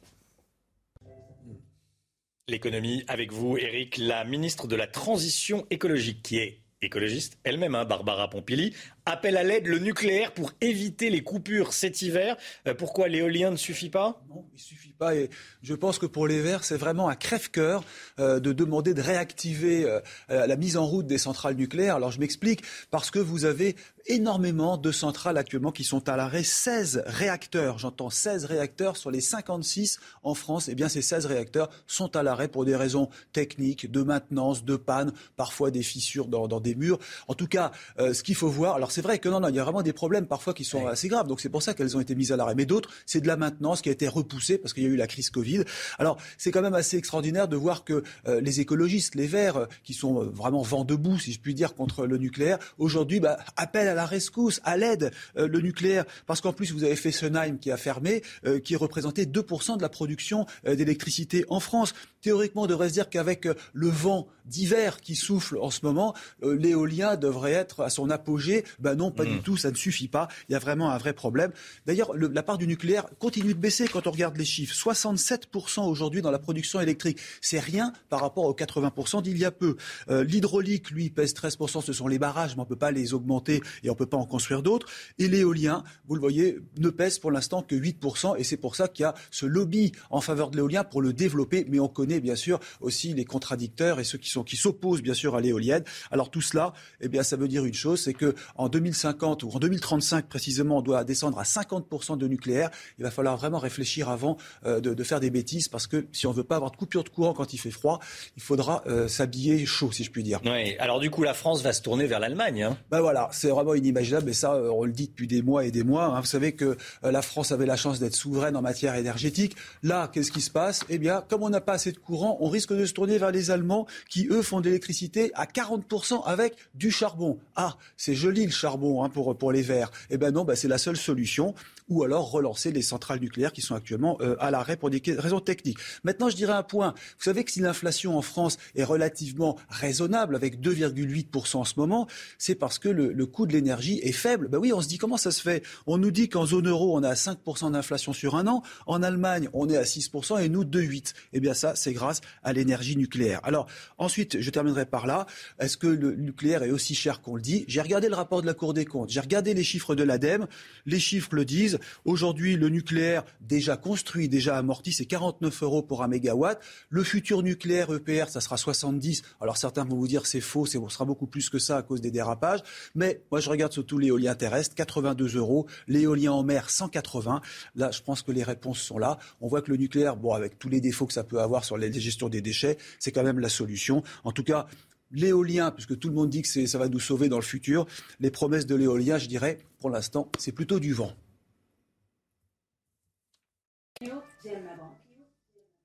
L'économie 2.47 3.05
avec 3.09 3.33
vous, 3.33 3.57
Eric, 3.57 3.97
la 3.97 4.25
ministre 4.25 4.67
de 4.67 4.77
la 4.77 4.87
Transition 4.87 5.67
écologique, 5.71 6.23
qui 6.23 6.37
est 6.37 6.61
écologiste 6.85 7.39
elle-même, 7.45 7.75
hein, 7.75 7.85
Barbara 7.85 8.29
Pompili, 8.31 8.75
appelle 9.07 9.37
à 9.37 9.43
l'aide 9.43 9.67
le 9.67 9.79
nucléaire 9.79 10.33
pour 10.33 10.53
éviter 10.61 11.11
les 11.11 11.23
coupures 11.23 11.73
cet 11.73 12.03
hiver. 12.03 12.37
Euh, 12.67 12.75
pourquoi 12.75 13.09
l'éolien 13.09 13.51
ne 13.51 13.57
suffit 13.57 13.91
pas? 13.91 14.23
Non, 14.29 14.45
il 14.53 14.57
ne 14.57 14.61
suffit 14.61 14.93
pas. 14.93 15.15
Et 15.15 15.31
je 15.63 15.75
pense 15.75 15.99
que 15.99 16.07
pour 16.07 16.27
les 16.27 16.41
Verts, 16.41 16.65
c'est 16.65 16.77
vraiment 16.77 17.09
un 17.09 17.17
crève-cœur 17.17 17.85
euh, 18.19 18.41
de 18.41 18.53
demander 18.53 18.95
de 18.95 19.03
réactiver 19.03 19.85
euh, 19.85 20.01
la 20.29 20.57
mise 20.57 20.77
en 20.77 20.87
route 20.87 21.07
des 21.07 21.19
centrales 21.19 21.57
nucléaires. 21.57 21.97
Alors 21.97 22.11
je 22.11 22.21
m'explique, 22.21 22.63
parce 22.91 23.11
que 23.11 23.19
vous 23.19 23.45
avez 23.45 23.77
énormément 24.07 24.77
de 24.77 24.93
centrales 24.93 25.37
actuellement 25.39 25.73
qui 25.73 25.85
sont 25.85 26.09
à 26.09 26.17
l'arrêt. 26.17 26.43
16 26.43 27.03
réacteurs, 27.07 27.79
j'entends 27.79 28.11
16 28.11 28.45
réacteurs 28.45 28.97
sur 28.97 29.11
les 29.11 29.21
56 29.21 29.99
en 30.23 30.35
France. 30.35 30.69
Eh 30.69 30.75
bien, 30.75 30.89
ces 30.89 31.03
16 31.03 31.27
réacteurs 31.27 31.71
sont 31.87 32.17
à 32.17 32.23
l'arrêt 32.23 32.49
pour 32.49 32.65
des 32.65 32.77
raisons 32.77 33.09
techniques, 33.33 33.91
de 33.91 34.03
maintenance, 34.03 34.65
de 34.65 34.77
panne, 34.77 35.13
parfois 35.37 35.71
des 35.71 35.83
fissures 35.83 36.29
dans, 36.29 36.49
dans 36.49 36.61
des 36.61 36.75
murs. 36.75 36.99
En 37.29 37.35
tout 37.35 37.47
cas, 37.47 37.73
ce 37.99 38.23
qu'il 38.23 38.35
faut 38.35 38.49
voir, 38.49 38.75
alors 38.77 38.91
c'est 38.91 39.03
vrai 39.03 39.19
que 39.19 39.29
non, 39.29 39.41
non, 39.41 39.49
il 39.49 39.55
y 39.55 39.59
a 39.59 39.65
vraiment 39.65 39.83
des 39.83 39.93
problèmes 39.93 40.27
parfois 40.27 40.55
qui 40.55 40.65
sont 40.65 40.87
assez 40.87 41.09
graves. 41.09 41.27
Donc 41.27 41.41
c'est 41.41 41.49
pour 41.49 41.63
ça 41.63 41.75
qu'elles 41.75 41.97
ont 41.97 42.01
été 42.01 42.15
mises 42.15 42.33
à 42.33 42.37
l'arrêt. 42.37 42.55
Mais 42.55 42.67
d'autres, 42.67 42.91
c'est 43.07 43.21
de 43.21 43.27
la 43.27 43.37
maintenance 43.37 43.83
qui 43.83 43.89
a 43.89 43.93
été 43.93 44.09
repoussée 44.09 44.59
parce 44.59 44.73
qu'il 44.73 44.83
y 44.83 44.87
a 44.87 44.91
eu 44.91 44.97
la 44.97 45.07
crise 45.07 45.31
Covid. 45.31 45.65
Alors 45.99 46.19
c'est 46.39 46.51
quand 46.51 46.63
même 46.63 46.75
assez 46.75 46.97
extraordinaire 46.97 47.49
de 47.49 47.57
voir 47.57 47.85
que 47.85 48.03
euh, 48.27 48.41
les 48.41 48.61
écologistes, 48.61 49.15
les 49.15 49.27
Verts, 49.27 49.57
euh, 49.57 49.67
qui 49.83 49.95
sont 49.95 50.23
euh, 50.23 50.25
vraiment 50.27 50.63
vent 50.63 50.85
debout, 50.85 51.19
si 51.19 51.33
je 51.33 51.41
puis 51.41 51.55
dire, 51.55 51.75
contre 51.75 52.07
le 52.07 52.19
nucléaire, 52.19 52.59
aujourd'hui 52.79 53.21
bah, 53.21 53.39
appellent 53.57 53.89
à 53.89 53.94
la 53.95 54.07
rescousse, 54.07 54.61
à 54.65 54.77
l'aide, 54.77 55.11
euh, 55.37 55.49
le 55.49 55.61
nucléaire. 55.61 56.05
Parce 56.27 56.41
qu'en 56.41 56.53
plus, 56.53 56.73
vous 56.73 56.85
avez 56.85 56.97
Fessenheim 56.97 57.59
qui 57.59 57.71
a 57.71 57.77
fermé, 57.77 58.23
euh, 58.47 58.61
qui 58.61 58.77
représentait 58.77 59.25
2% 59.27 59.77
de 59.77 59.83
la 59.83 59.89
production 59.89 60.47
d'électricité 60.65 61.45
en 61.49 61.61
France. 61.61 61.95
Théoriquement, 62.25 62.63
on 62.63 62.67
devrait 62.67 62.89
se 62.89 62.95
dire 62.95 63.11
qu'avec 63.11 63.47
le 63.75 63.89
vent 63.89 64.29
d'hiver 64.47 65.03
qui 65.03 65.15
souffle 65.15 65.59
en 65.59 65.71
ce 65.71 65.81
moment, 65.83 66.15
l'éolien 66.43 67.17
devrait 67.17 67.53
être 67.53 67.83
à 67.83 67.91
son 67.91 68.09
apogée. 68.09 68.65
Ben 68.79 68.95
non, 68.95 69.11
pas 69.11 69.27
du 69.27 69.37
mm. 69.37 69.43
tout, 69.43 69.59
ça 69.59 69.71
ne 69.71 69.77
suffit 69.77 70.09
pas. 70.09 70.29
Il 70.49 70.53
y 70.53 70.55
a 70.55 70.59
vraiment 70.59 70.91
un 70.91 70.97
vrai 70.97 71.13
problème. 71.13 71.53
D'ailleurs, 71.85 72.15
la 72.17 72.43
part 72.43 72.57
du 72.57 72.67
nucléaire 72.67 73.05
continue 73.19 73.53
de 73.53 73.59
baisser 73.59 73.89
quand 73.89 74.07
on 74.07 74.11
regarde 74.11 74.39
les 74.39 74.47
chiffres. 74.47 74.75
67% 74.75 75.87
aujourd'hui 75.87 76.23
dans 76.23 76.31
la 76.31 76.39
production 76.39 76.81
électrique. 76.81 77.19
C'est 77.43 77.61
rien 77.61 77.93
par 78.09 78.23
rapport 78.23 78.45
aux 78.45 78.55
80% 78.55 79.21
d'il 79.21 79.37
y 79.37 79.45
a 79.45 79.51
peu. 79.51 79.77
L'hydraulique, 80.09 80.93
lui, 80.93 81.11
pèse 81.11 81.35
13%. 81.35 81.83
Ce 81.83 81.93
sont 81.93 82.09
les 82.09 82.19
barrages, 82.19 82.57
mais 82.57 82.61
on 82.61 82.65
ne 82.65 82.69
peut 82.71 82.77
pas 82.77 82.91
les 82.91 83.13
augmenter 83.13 83.61
et 83.83 83.91
on 83.91 83.93
ne 83.93 83.99
peut 83.99 84.07
pas 84.07 84.17
en 84.17 84.25
construire 84.25 84.63
d'autres. 84.63 84.87
Et 85.19 85.29
l'éolien, 85.29 85.85
vous 86.09 86.15
le 86.15 86.23
voyez, 86.23 86.59
ne 86.79 86.89
pèse 86.89 87.19
pour 87.19 87.31
l'instant 87.31 87.61
que 87.61 87.75
8%. 87.75 88.37
Et 88.39 88.45
c'est 88.45 88.57
pour 88.57 88.77
ça 88.77 88.89
qu'il 88.89 89.03
y 89.03 89.07
a 89.07 89.13
ce 89.31 89.45
lobby 89.45 89.93
en 90.09 90.23
faveur 90.23 90.49
de 90.49 90.57
l'éolien 90.57 90.85
pour 90.85 91.03
le 91.03 91.13
développer. 91.13 91.67
Mais 91.69 91.81
on 91.81 91.89
connaît 91.89 92.14
bien 92.21 92.37
sûr 92.37 92.61
aussi 92.81 93.15
les 93.15 93.25
contradicteurs 93.25 94.01
et 94.01 94.05
ceux 94.05 94.19
qui, 94.19 94.31
sont, 94.31 94.45
qui 94.45 94.57
s'opposent 94.57 95.03
bien 95.03 95.15
sûr 95.15 95.35
à 95.35 95.41
l'éolienne. 95.41 95.85
Alors 96.11 96.31
tout 96.31 96.41
cela, 96.41 96.73
eh 97.01 97.09
bien, 97.09 97.23
ça 97.23 97.37
veut 97.37 97.49
dire 97.49 97.65
une 97.65 97.75
chose, 97.75 98.03
c'est 98.03 98.15
qu'en 98.15 98.69
2050 98.69 99.43
ou 99.43 99.51
en 99.51 99.59
2035 99.59 100.27
précisément, 100.27 100.79
on 100.79 100.83
doit 100.83 101.05
descendre 101.05 101.39
à 101.39 101.45
50% 101.45 102.19
de 102.19 102.29
nucléaire. 102.29 102.71
Il 102.99 103.05
va 103.05 103.11
falloir 103.11 103.37
vraiment 103.37 103.59
réfléchir 103.59 104.09
avant 104.09 104.37
euh, 104.67 104.81
de, 104.81 105.05
faire 105.05 105.21
des 105.21 105.31
bêtises 105.31 105.69
parce 105.69 105.87
que 105.87 106.07
si 106.13 106.27
on 106.27 106.31
ne 106.31 106.37
veut 106.37 106.45
pas 106.45 106.57
avoir 106.57 106.71
de 106.71 106.77
coupure 106.77 107.05
de 107.05 107.09
courant 107.09 107.35
quand 107.35 107.53
il 107.53 107.59
fait 107.59 107.71
froid, 107.71 108.01
il 108.37 108.43
faudra 108.43 108.83
euh, 108.87 109.09
s'habiller 109.09 109.67
chaud, 109.67 109.93
si 109.93 110.05
je 110.05 110.11
puis 110.11 110.23
dire. 110.23 110.41
Oui. 110.45 110.77
Alors 110.79 111.01
du 111.01 111.11
coup, 111.11 111.23
la 111.23 111.35
France 111.35 111.63
va 111.63 111.73
se 111.73 111.83
tourner 111.83 112.07
vers 112.07 112.21
l'Allemagne. 112.21 112.63
Hein. 112.63 112.79
Ben 112.91 113.01
voilà, 113.01 113.29
c'est 113.33 113.49
vraiment 113.49 113.75
inimaginable, 113.75 114.31
et 114.31 114.35
ça, 114.35 114.55
euh, 114.55 114.71
on 114.71 114.85
le 114.85 114.93
dit 114.93 115.09
depuis 115.09 115.27
des 115.27 115.43
mois 115.43 115.65
et 115.65 115.71
des 115.71 115.83
mois. 115.83 116.07
Hein. 116.07 116.21
Vous 116.21 116.27
savez 116.27 116.53
que 116.53 116.77
la 117.03 117.23
France 117.23 117.53
avait 117.53 117.67
la 117.67 117.77
chance 117.77 117.99
d'être 117.99 118.15
souveraine 118.15 118.57
en 118.57 118.63
matière 118.63 118.95
énergétique. 118.95 119.57
Là, 119.83 120.09
qu'est-ce 120.13 120.33
qui 120.33 120.41
se 120.41 120.51
passe? 120.51 120.85
Eh 120.89 120.99
bien, 120.99 121.23
comme 121.29 121.43
on 121.43 121.51
n'a 121.51 121.61
pas 121.61 121.75
assez 121.75 121.93
de 121.93 121.99
courant, 122.05 122.39
on 122.41 122.49
risque 122.49 122.73
de 122.73 122.87
se 122.87 122.93
tourner 122.93 123.19
vers 123.19 123.31
les 123.31 123.51
Allemands 123.51 123.87
qui, 124.09 124.29
eux, 124.31 124.43
font 124.43 124.61
de 124.61 124.67
l'électricité 124.67 125.33
à 125.35 125.47
40% 125.47 126.25
avec 126.25 126.55
du 126.75 126.91
charbon. 126.91 127.39
Ah, 127.57 127.77
c'est 127.97 128.15
joli 128.15 128.45
le 128.45 128.53
charbon 128.53 129.03
hein, 129.03 129.09
pour, 129.09 129.37
pour 129.37 129.53
les 129.53 129.63
Verts. 129.63 129.91
Eh 130.11 130.19
bien 130.19 130.31
non, 130.31 130.45
ben, 130.45 130.55
c'est 130.55 130.69
la 130.69 130.79
seule 130.79 130.97
solution 130.97 131.55
ou 131.89 132.03
alors 132.03 132.31
relancer 132.31 132.73
les 132.73 132.83
centrales 132.83 133.21
nucléaires 133.21 133.53
qui 133.53 133.61
sont 133.61 133.75
actuellement 133.75 134.17
euh, 134.21 134.37
à 134.41 134.51
l'arrêt 134.51 134.77
pour 134.77 134.91
des 134.91 135.03
raisons 135.19 135.41
techniques. 135.41 135.79
Maintenant, 136.03 136.29
je 136.29 136.37
dirais 136.37 136.53
un 136.53 136.63
point. 136.63 136.95
Vous 137.19 137.25
savez 137.25 137.45
que 137.45 137.53
si 137.53 137.61
l'inflation 137.61 138.17
en 138.17 138.23
France 138.23 138.59
est 138.75 138.85
relativement 138.85 139.59
raisonnable, 139.69 140.37
avec 140.37 140.61
2,8% 140.61 141.57
en 141.57 141.65
ce 141.65 141.75
moment, 141.77 142.07
c'est 142.39 142.55
parce 142.55 142.79
que 142.79 142.89
le, 142.89 143.27
coût 143.27 143.47
de 143.47 143.53
l'énergie 143.53 144.01
est 144.03 144.13
faible. 144.13 144.49
Ben 144.49 144.59
oui, 144.59 144.73
on 144.73 144.81
se 144.81 144.89
dit 144.89 144.99
comment 144.99 145.17
ça 145.17 145.31
se 145.31 145.41
fait? 145.41 145.63
On 145.87 145.99
nous 145.99 146.11
dit 146.11 146.29
qu'en 146.29 146.47
zone 146.47 146.69
euro, 146.69 146.97
on 146.97 147.03
à 147.03 147.15
5% 147.15 147.73
d'inflation 147.73 148.13
sur 148.13 148.35
un 148.35 148.47
an. 148.47 148.63
En 148.87 149.03
Allemagne, 149.03 149.49
on 149.53 149.69
est 149.69 149.77
à 149.77 149.83
6% 149.83 150.43
et 150.43 150.49
nous 150.49 150.65
2,8%. 150.65 151.13
Eh 151.33 151.41
bien 151.41 151.55
ça, 151.55 151.75
c'est 151.75 151.93
grâce 151.93 152.21
à 152.43 152.53
l'énergie 152.53 152.97
nucléaire. 152.97 153.41
Alors 153.45 153.67
ensuite, 153.99 154.41
je 154.41 154.51
terminerai 154.51 154.87
par 154.87 155.07
là. 155.07 155.27
Est-ce 155.59 155.77
que 155.77 155.87
le 155.87 156.15
nucléaire 156.15 156.63
est 156.63 156.71
aussi 156.71 156.95
cher 156.95 157.21
qu'on 157.21 157.37
le 157.37 157.43
dit? 157.43 157.65
J'ai 157.69 157.81
regardé 157.81 158.09
le 158.09 158.15
rapport 158.15 158.41
de 158.43 158.47
la 158.47 158.55
Cour 158.55 158.75
des 158.75 158.85
comptes. 158.85 159.11
J'ai 159.11 159.21
regardé 159.21 159.55
les 159.55 159.65
chiffres 159.65 159.95
de 159.95 160.03
l'ADEME. 160.03 160.47
Les 160.87 161.01
chiffres 161.01 161.35
le 161.35 161.45
disent. 161.45 161.74
Aujourd'hui, 162.05 162.57
le 162.57 162.69
nucléaire 162.69 163.25
déjà 163.41 163.77
construit, 163.77 164.29
déjà 164.29 164.57
amorti, 164.57 164.93
c'est 164.93 165.07
49 165.07 165.63
euros 165.63 165.83
pour 165.83 166.03
un 166.03 166.09
mégawatt. 166.09 166.61
Le 166.89 167.03
futur 167.03 167.43
nucléaire 167.43 167.93
EPR, 167.93 168.29
ça 168.29 168.41
sera 168.41 168.57
70. 168.57 169.23
Alors 169.41 169.57
certains 169.57 169.85
vont 169.85 169.97
vous 169.97 170.09
dire 170.09 170.27
c'est 170.27 170.41
faux, 170.41 170.67
ce 170.67 170.79
sera 170.89 171.05
beaucoup 171.05 171.27
plus 171.27 171.51
que 171.51 171.59
ça 171.59 171.77
à 171.77 171.83
cause 171.83 172.01
des 172.01 172.11
dérapages. 172.11 172.61
Mais 172.95 173.23
moi, 173.31 173.41
je 173.41 173.51
regarde 173.51 173.73
surtout 173.73 173.99
l'éolien 173.99 174.35
terrestre, 174.35 174.75
82 174.75 175.37
euros. 175.37 175.67
L'éolien 175.89 176.33
en 176.33 176.43
mer, 176.43 176.71
180. 176.71 177.41
Là, 177.75 177.91
je 177.91 178.03
pense 178.03 178.23
que 178.23 178.33
les 178.33 178.43
réponses 178.43 178.81
sont 178.81 178.99
là. 178.99 179.19
On 179.41 179.49
voit 179.49 179.63
que 179.63 179.71
le 179.71 179.77
nucléaire, 179.77 180.17
bon, 180.17 180.33
avec 180.33 180.59
tous 180.59 180.69
les 180.69 180.81
défauts 180.81 181.07
que 181.07 181.13
ça 181.13 181.25
peut 181.25 181.41
avoir 181.41 181.65
sur 181.65 181.77
la 181.79 181.91
gestion 181.91 182.29
des 182.29 182.41
déchets, 182.41 182.79
c'est 182.99 183.13
quand 183.13 183.23
même 183.23 183.41
la 183.41 183.49
solution. 183.49 184.03
En 184.25 184.33
tout 184.33 184.45
cas, 184.45 184.67
l'éolien, 185.11 185.71
puisque 185.71 185.99
tout 185.99 186.09
le 186.09 186.15
monde 186.15 186.31
dit 186.31 186.43
que 186.43 186.67
ça 186.67 186.79
va 186.79 186.89
nous 186.89 187.01
sauver 187.01 187.29
dans 187.29 187.39
le 187.39 187.43
futur, 187.43 187.87
les 188.21 188.31
promesses 188.31 188.67
de 188.67 188.75
l'éolien, 188.75 189.19
je 189.19 189.29
dirais, 189.29 189.59
pour 189.81 189.91
l'instant, 189.91 190.31
c'est 190.39 190.53
plutôt 190.53 190.81
du 190.81 190.93
vent. 190.93 191.13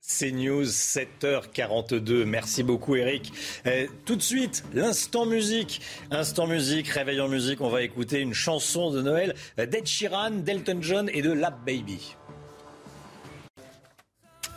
C'est 0.02 0.32
News 0.32 0.64
7h42. 0.64 2.24
Merci 2.24 2.62
beaucoup 2.62 2.96
Eric. 2.96 3.32
Euh, 3.66 3.86
tout 4.04 4.16
de 4.16 4.22
suite, 4.22 4.64
l'instant 4.74 5.24
musique. 5.24 5.80
Instant 6.10 6.46
musique, 6.46 6.88
réveil 6.88 7.20
en 7.20 7.28
musique. 7.28 7.60
On 7.60 7.68
va 7.68 7.82
écouter 7.82 8.20
une 8.20 8.34
chanson 8.34 8.90
de 8.90 9.02
Noël 9.02 9.34
d'Ed 9.56 9.86
Sheeran, 9.86 10.30
d'Elton 10.30 10.78
John 10.80 11.10
et 11.12 11.22
de 11.22 11.30
Lap 11.32 11.64
Baby. 11.64 12.16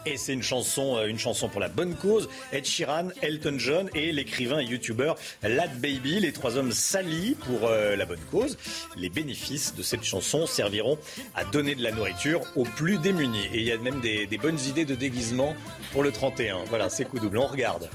Et 0.05 0.17
c'est 0.17 0.34
une 0.34 0.43
chanson, 0.43 0.97
euh, 0.97 1.07
une 1.07 1.19
chanson 1.19 1.47
pour 1.47 1.61
la 1.61 1.69
bonne 1.69 1.95
cause. 1.95 2.30
Ed 2.51 2.65
Sheeran, 2.65 3.09
Elton 3.21 3.55
John 3.57 3.89
et 3.95 4.11
l'écrivain 4.11 4.59
et 4.59 4.65
youtubeur 4.65 5.15
Lad 5.41 5.80
Baby. 5.80 6.19
Les 6.19 6.34
trois 6.34 6.57
hommes 6.57 6.71
s'allient 6.71 7.35
pour 7.35 7.67
euh, 7.67 7.95
la 7.95 8.05
bonne 8.05 8.23
cause. 8.31 8.57
Les 8.97 9.09
bénéfices 9.09 9.75
de 9.75 9.81
cette 9.84 10.03
chanson 10.03 10.45
serviront 10.45 10.97
à 11.35 11.45
donner 11.45 11.75
de 11.75 11.84
la 11.84 11.91
nourriture 11.91 12.41
aux 12.55 12.65
plus 12.65 12.97
démunis. 12.97 13.45
Et 13.53 13.59
il 13.59 13.63
y 13.63 13.71
a 13.71 13.77
même 13.77 14.01
des, 14.01 14.25
des 14.25 14.38
bonnes 14.38 14.59
idées 14.67 14.85
de 14.85 14.95
déguisement 14.95 15.55
pour 15.91 16.03
le 16.03 16.11
31. 16.11 16.65
Voilà, 16.69 16.89
c'est 16.89 17.05
coup 17.05 17.19
double. 17.19 17.38
On 17.38 17.47
regarde. 17.47 17.89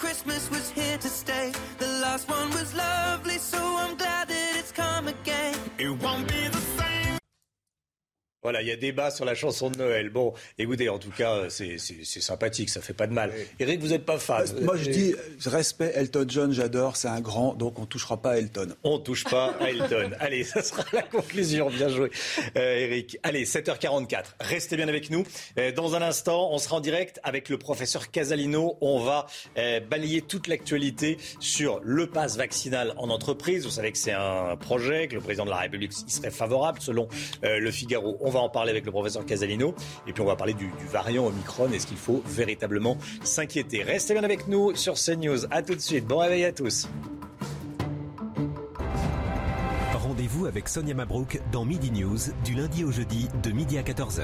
Christmas 0.00 0.48
was 0.50 0.70
here 0.70 0.96
to 0.96 1.08
stay. 1.08 1.52
The 1.76 1.86
last 2.00 2.26
one 2.26 2.48
was 2.52 2.74
lovely, 2.74 3.36
so 3.36 3.58
I'm 3.58 3.96
glad 3.96 4.28
that 4.28 4.56
it's 4.56 4.72
come 4.72 5.08
again. 5.08 5.54
It 5.78 5.90
won't 5.90 6.26
be 6.26 6.48
the 6.48 6.89
Voilà, 8.42 8.62
il 8.62 8.68
y 8.68 8.70
a 8.70 8.76
débat 8.76 9.10
sur 9.10 9.26
la 9.26 9.34
chanson 9.34 9.68
de 9.68 9.76
Noël. 9.76 10.08
Bon, 10.08 10.32
écoutez, 10.56 10.88
en 10.88 10.98
tout 10.98 11.10
cas, 11.10 11.50
c'est 11.50 11.76
sympathique, 11.78 12.70
ça 12.70 12.80
fait 12.80 12.94
pas 12.94 13.06
de 13.06 13.12
mal. 13.12 13.34
Eric, 13.58 13.80
vous 13.80 13.88
n'êtes 13.88 14.06
pas 14.06 14.18
fan. 14.18 14.46
Moi, 14.62 14.78
je 14.78 14.88
dis 14.88 15.14
respect, 15.44 15.92
Elton 15.94 16.24
John, 16.26 16.50
j'adore, 16.50 16.96
c'est 16.96 17.08
un 17.08 17.20
grand, 17.20 17.52
donc 17.52 17.78
on 17.78 17.82
ne 17.82 17.86
touchera 17.86 18.16
pas 18.16 18.30
à 18.30 18.36
Elton. 18.38 18.74
On 18.82 18.96
ne 18.96 19.02
touche 19.02 19.24
pas 19.24 19.54
à 19.60 19.68
Elton. 19.68 20.12
Allez, 20.20 20.44
ça 20.44 20.62
sera 20.62 20.84
la 20.94 21.02
conclusion. 21.02 21.68
Bien 21.68 21.90
joué, 21.90 22.10
euh, 22.56 22.78
Eric. 22.78 23.18
Allez, 23.22 23.44
7h44. 23.44 24.24
Restez 24.40 24.76
bien 24.76 24.88
avec 24.88 25.10
nous. 25.10 25.24
Euh, 25.58 25.70
dans 25.72 25.94
un 25.94 26.00
instant, 26.00 26.50
on 26.50 26.56
sera 26.56 26.76
en 26.76 26.80
direct 26.80 27.20
avec 27.22 27.50
le 27.50 27.58
professeur 27.58 28.10
Casalino. 28.10 28.78
On 28.80 29.00
va 29.00 29.26
euh, 29.58 29.80
balayer 29.80 30.22
toute 30.22 30.48
l'actualité 30.48 31.18
sur 31.40 31.80
le 31.84 32.06
pass 32.06 32.38
vaccinal 32.38 32.94
en 32.96 33.10
entreprise. 33.10 33.66
Vous 33.66 33.72
savez 33.72 33.92
que 33.92 33.98
c'est 33.98 34.12
un 34.12 34.56
projet, 34.56 35.08
que 35.08 35.14
le 35.14 35.20
président 35.20 35.44
de 35.44 35.50
la 35.50 35.58
République 35.58 35.92
y 35.92 36.10
serait 36.10 36.30
favorable, 36.30 36.80
selon 36.80 37.06
le 37.42 37.70
Figaro. 37.70 38.16
On 38.20 38.29
va 38.30 38.40
en 38.40 38.48
parler 38.48 38.70
avec 38.70 38.84
le 38.86 38.92
professeur 38.92 39.24
Casalino. 39.24 39.74
Et 40.06 40.12
puis 40.12 40.22
on 40.22 40.26
va 40.26 40.36
parler 40.36 40.54
du, 40.54 40.70
variant 40.90 41.26
Omicron. 41.26 41.70
Est-ce 41.72 41.86
qu'il 41.86 41.96
faut 41.96 42.22
véritablement 42.26 42.96
s'inquiéter? 43.22 43.82
Restez 43.82 44.14
bien 44.14 44.24
avec 44.24 44.48
nous 44.48 44.74
sur 44.74 44.94
CNews. 44.94 45.46
A 45.50 45.62
tout 45.62 45.74
de 45.74 45.80
suite. 45.80 46.06
Bon 46.06 46.18
réveil 46.18 46.44
à 46.44 46.52
tous. 46.52 46.88
Rendez-vous 49.94 50.46
avec 50.46 50.68
Sonia 50.68 50.94
Mabrouk 50.94 51.40
dans 51.52 51.64
Midi 51.64 51.90
News 51.90 52.18
du 52.44 52.54
lundi 52.54 52.84
au 52.84 52.90
jeudi 52.90 53.28
de 53.42 53.50
midi 53.52 53.78
à 53.78 53.82
14h. 53.82 54.22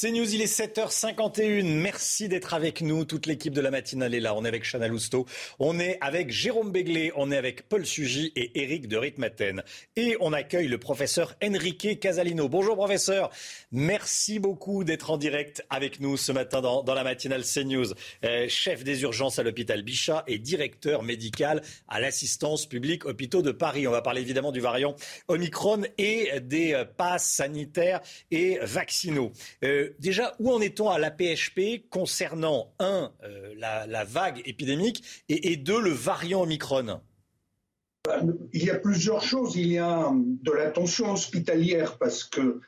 C'est 0.00 0.12
News, 0.12 0.32
il 0.32 0.40
est 0.40 0.60
7h51. 0.60 1.64
Merci 1.64 2.28
d'être 2.28 2.54
avec 2.54 2.82
nous. 2.82 3.04
Toute 3.04 3.26
l'équipe 3.26 3.52
de 3.52 3.60
la 3.60 3.72
matinale 3.72 4.14
est 4.14 4.20
là. 4.20 4.32
On 4.36 4.44
est 4.44 4.48
avec 4.48 4.62
Chana 4.62 4.86
Lousteau, 4.86 5.26
on 5.58 5.80
est 5.80 5.98
avec 6.00 6.30
Jérôme 6.30 6.70
Béglé, 6.70 7.10
on 7.16 7.32
est 7.32 7.36
avec 7.36 7.68
Paul 7.68 7.84
Sugy 7.84 8.30
et 8.36 8.62
Éric 8.62 8.86
de 8.86 8.96
Ritmaten. 8.96 9.64
Et 9.96 10.16
on 10.20 10.32
accueille 10.32 10.68
le 10.68 10.78
professeur 10.78 11.34
Enrique 11.42 11.98
Casalino. 11.98 12.48
Bonjour 12.48 12.76
professeur. 12.76 13.30
Merci 13.72 14.38
beaucoup 14.38 14.84
d'être 14.84 15.10
en 15.10 15.16
direct 15.16 15.66
avec 15.68 15.98
nous 15.98 16.16
ce 16.16 16.30
matin 16.30 16.60
dans, 16.60 16.94
la 16.94 17.02
matinale 17.02 17.42
CNews. 17.42 17.92
Euh, 18.24 18.46
chef 18.48 18.84
des 18.84 19.02
urgences 19.02 19.40
à 19.40 19.42
l'hôpital 19.42 19.82
Bichat 19.82 20.22
et 20.28 20.38
directeur 20.38 21.02
médical 21.02 21.60
à 21.88 21.98
l'assistance 21.98 22.66
publique 22.66 23.04
hôpitaux 23.04 23.42
de 23.42 23.50
Paris. 23.50 23.88
On 23.88 23.90
va 23.90 24.02
parler 24.02 24.20
évidemment 24.20 24.52
du 24.52 24.60
variant 24.60 24.94
Omicron 25.26 25.82
et 25.98 26.38
des 26.40 26.74
euh, 26.74 26.84
passes 26.84 27.28
sanitaires 27.28 28.00
et 28.30 28.60
vaccinaux. 28.62 29.32
Euh, 29.88 29.94
déjà, 29.98 30.34
où 30.38 30.52
en 30.52 30.60
est-on 30.60 30.88
à 30.90 30.98
l'APHP 30.98 31.88
concernant, 31.90 32.72
un, 32.78 33.12
la, 33.56 34.04
vague 34.04 34.42
épidémique 34.44 35.02
et, 35.28 35.52
et 35.52 35.56
deux, 35.56 35.80
le 35.80 35.90
variant 35.90 36.42
Omicron? 36.42 37.00
Il 38.52 38.64
y 38.64 38.70
a 38.70 38.78
plusieurs 38.78 39.22
choses. 39.22 39.56
Il 39.56 39.68
y 39.68 39.78
a 39.78 40.10
de 40.14 40.52
la 40.52 40.70
tension 40.70 41.12
hospitalière 41.12 41.98
parce 41.98 42.24
que 42.24 42.60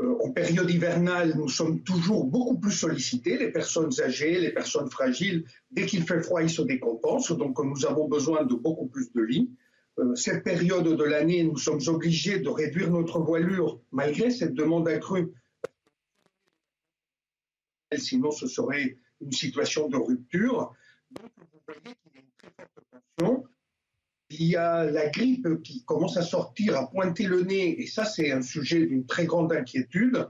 euh, 0.00 0.14
en 0.24 0.30
période 0.30 0.70
hivernale, 0.70 1.34
nous 1.36 1.48
sommes 1.48 1.82
toujours 1.82 2.24
beaucoup 2.24 2.58
plus 2.58 2.72
sollicités, 2.72 3.38
les 3.38 3.50
personnes 3.50 3.92
âgées, 4.00 4.40
les 4.40 4.50
personnes 4.50 4.90
fragiles. 4.90 5.44
Dès 5.70 5.86
qu'il 5.86 6.02
fait 6.02 6.22
froid, 6.22 6.42
ils 6.42 6.50
se 6.50 6.62
décompensent, 6.62 7.32
donc 7.32 7.62
nous 7.62 7.86
avons 7.86 8.08
besoin 8.08 8.44
de 8.44 8.54
beaucoup 8.54 8.86
plus 8.86 9.12
de 9.12 9.22
lits. 9.22 9.50
Euh, 9.98 10.14
cette 10.14 10.44
période 10.44 10.88
de 10.88 11.04
l'année, 11.04 11.44
nous 11.44 11.58
sommes 11.58 11.80
obligés 11.86 12.38
de 12.38 12.48
réduire 12.48 12.90
notre 12.90 13.20
voilure 13.20 13.80
malgré 13.92 14.30
cette 14.30 14.54
demande 14.54 14.88
accrue. 14.88 15.32
Sinon, 17.98 18.30
ce 18.30 18.46
serait 18.46 18.96
une 19.20 19.32
situation 19.32 19.88
de 19.88 19.96
rupture. 19.96 20.74
Donc, 21.10 21.30
vous 21.36 21.60
voyez 21.66 21.96
qu'il 22.02 22.12
y 22.14 22.18
a 22.18 22.20
une 22.20 22.30
très 22.36 22.52
forte 22.56 22.70
tension 23.18 23.44
il 24.38 24.46
y 24.46 24.56
a 24.56 24.84
la 24.84 25.08
grippe 25.08 25.62
qui 25.62 25.84
commence 25.84 26.16
à 26.16 26.22
sortir, 26.22 26.76
à 26.76 26.88
pointer 26.88 27.24
le 27.24 27.42
nez, 27.42 27.80
et 27.80 27.86
ça 27.86 28.04
c'est 28.04 28.32
un 28.32 28.42
sujet 28.42 28.86
d'une 28.86 29.06
très 29.06 29.26
grande 29.26 29.52
inquiétude, 29.52 30.28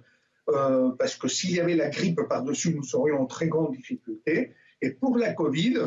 euh, 0.49 0.91
parce 0.99 1.17
que 1.17 1.29
s'il 1.29 1.53
y 1.53 1.61
avait 1.61 1.77
la 1.77 1.89
grippe 1.89 2.21
par-dessus, 2.29 2.75
nous 2.75 2.83
serions 2.83 3.23
en 3.23 3.27
très 3.27 3.49
grande 3.49 3.73
difficulté. 3.73 4.55
Et 4.81 4.91
pour 4.91 5.17
la 5.17 5.33
Covid, 5.33 5.79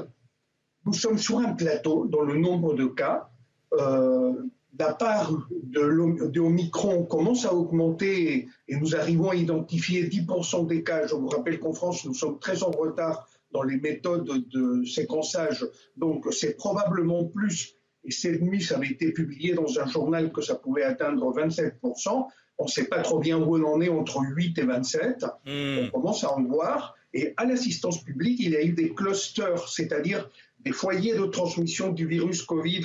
nous 0.86 0.94
sommes 0.94 1.18
sur 1.18 1.40
un 1.40 1.54
plateau 1.54 2.08
dans 2.08 2.22
le 2.22 2.38
nombre 2.38 2.74
de 2.74 2.86
cas. 2.86 3.30
Euh, 3.74 4.34
la 4.78 4.94
part 4.94 5.32
de, 5.64 6.28
de 6.28 6.40
Omicron 6.40 7.04
commence 7.04 7.46
à 7.46 7.54
augmenter 7.54 8.48
et 8.68 8.76
nous 8.76 8.96
arrivons 8.96 9.30
à 9.30 9.36
identifier 9.36 10.08
10% 10.08 10.68
des 10.68 10.84
cas. 10.84 11.08
Je 11.08 11.16
vous 11.16 11.28
rappelle 11.28 11.60
qu'en 11.60 11.74
France, 11.74 12.06
nous 12.06 12.14
sommes 12.14 12.40
très 12.40 12.64
en 12.64 12.72
retard 12.72 13.28
dans 13.52 13.64
les 13.64 13.78
méthodes 13.78 14.44
de 14.52 14.84
séquençage, 14.84 15.66
donc 15.96 16.28
c'est 16.34 16.58
probablement 16.58 17.24
plus 17.24 17.76
et 18.06 18.12
cette 18.12 18.42
nuit, 18.42 18.62
ça 18.62 18.78
avait 18.78 18.88
été 18.88 19.12
publié 19.12 19.54
dans 19.54 19.80
un 19.80 19.88
journal 19.88 20.32
que 20.32 20.42
ça 20.42 20.56
pouvait 20.56 20.84
atteindre 20.84 21.34
27%. 21.36 22.28
On 22.58 22.64
ne 22.64 22.70
sait 22.70 22.86
pas 22.86 23.02
trop 23.02 23.20
bien 23.20 23.38
où 23.38 23.58
on 23.58 23.64
en 23.66 23.82
est 23.82 23.90
entre 23.90 24.22
8 24.22 24.60
et 24.60 24.64
27. 24.64 25.26
Hmm. 25.46 25.80
On 25.86 25.90
commence 25.90 26.24
à 26.24 26.32
en 26.32 26.44
voir. 26.44 26.96
Et 27.14 27.34
à 27.38 27.46
l'assistance 27.46 28.04
publique, 28.04 28.40
il 28.40 28.52
y 28.52 28.56
a 28.56 28.64
eu 28.64 28.74
des 28.74 28.94
clusters, 28.94 29.68
c'est-à-dire 29.68 30.30
des 30.60 30.72
foyers 30.72 31.16
de 31.16 31.26
transmission 31.26 31.92
du 31.92 32.08
virus 32.08 32.44
Covid 32.44 32.84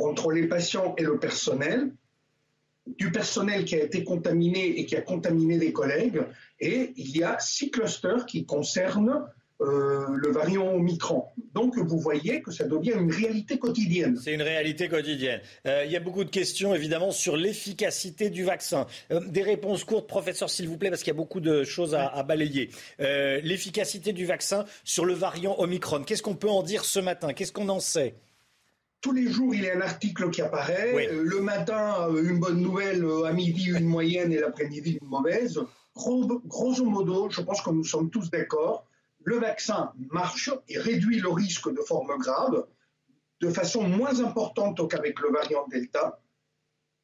entre 0.00 0.32
les 0.32 0.46
patients 0.46 0.94
et 0.98 1.02
le 1.02 1.18
personnel, 1.18 1.92
du 2.86 3.10
personnel 3.12 3.64
qui 3.64 3.76
a 3.76 3.82
été 3.82 4.04
contaminé 4.04 4.80
et 4.80 4.86
qui 4.86 4.96
a 4.96 5.02
contaminé 5.02 5.58
des 5.58 5.72
collègues. 5.72 6.22
Et 6.58 6.92
il 6.96 7.16
y 7.16 7.22
a 7.22 7.38
six 7.38 7.70
clusters 7.70 8.26
qui 8.26 8.46
concernent 8.46 9.26
euh, 9.62 10.06
le 10.16 10.30
variant 10.32 10.72
Omicron. 10.72 11.24
Donc 11.52 11.76
vous 11.76 11.98
voyez 11.98 12.40
que 12.40 12.50
ça 12.50 12.64
devient 12.64 12.94
une 12.98 13.12
réalité 13.12 13.58
quotidienne. 13.58 14.16
C'est 14.16 14.32
une 14.32 14.40
réalité 14.40 14.88
quotidienne. 14.88 15.40
Euh, 15.66 15.84
il 15.84 15.92
y 15.92 15.96
a 15.96 16.00
beaucoup 16.00 16.24
de 16.24 16.30
questions 16.30 16.74
évidemment 16.74 17.10
sur 17.10 17.36
l'efficacité 17.36 18.30
du 18.30 18.42
vaccin. 18.42 18.86
Euh, 19.10 19.20
des 19.20 19.42
réponses 19.42 19.84
courtes, 19.84 20.06
professeur, 20.06 20.48
s'il 20.48 20.66
vous 20.66 20.78
plaît, 20.78 20.88
parce 20.88 21.02
qu'il 21.02 21.12
y 21.12 21.16
a 21.16 21.18
beaucoup 21.18 21.40
de 21.40 21.62
choses 21.64 21.94
à, 21.94 22.22
balayer. 22.22 22.70
l'efficacité 22.98 24.14
du 24.14 24.24
vaccin 24.24 24.64
sur 24.82 25.04
le 25.04 25.12
variant 25.12 25.54
Omicron. 25.58 26.04
Qu'est-ce 26.04 26.22
qu'on 26.22 26.36
peut 26.36 26.48
en 26.48 26.62
dire 26.62 26.84
ce 26.84 26.98
matin? 26.98 27.34
Qu'est-ce 27.34 27.52
qu'on 27.52 27.68
en 27.68 27.80
sait? 27.80 28.14
Tous 29.00 29.12
les 29.12 29.30
jours, 29.30 29.54
il 29.54 29.64
y 29.64 29.70
a 29.70 29.76
un 29.76 29.80
article 29.80 30.30
qui 30.30 30.42
apparaît. 30.42 31.10
Le 31.12 31.40
matin, 31.40 32.08
une 32.22 32.38
bonne 32.38 32.60
nouvelle, 32.60 33.04
à 33.26 33.32
midi, 33.32 33.70
une 33.70 33.86
moyenne 33.86 34.32
et 34.32 34.38
l'après-midi, 34.38 34.98
une 35.00 35.08
mauvaise. 35.08 35.60
grosso 35.94 36.84
modo, 36.84 37.30
je 37.30 37.40
pense 37.40 37.60
que 37.62 37.70
nous 37.70 37.84
sommes 37.84 38.10
tous 38.10 38.30
d'accord 38.30 38.86
le 39.24 39.38
vaccin 39.38 39.92
marche 40.10 40.50
et 40.68 40.78
réduit 40.78 41.20
le 41.20 41.28
risque 41.28 41.70
de 41.72 41.80
formes 41.82 42.16
graves 42.18 42.66
de 43.40 43.48
façon 43.48 43.82
moins 43.88 44.20
importante 44.20 44.86
qu'avec 44.88 45.18
le 45.20 45.30
variant 45.32 45.66
Delta, 45.68 46.20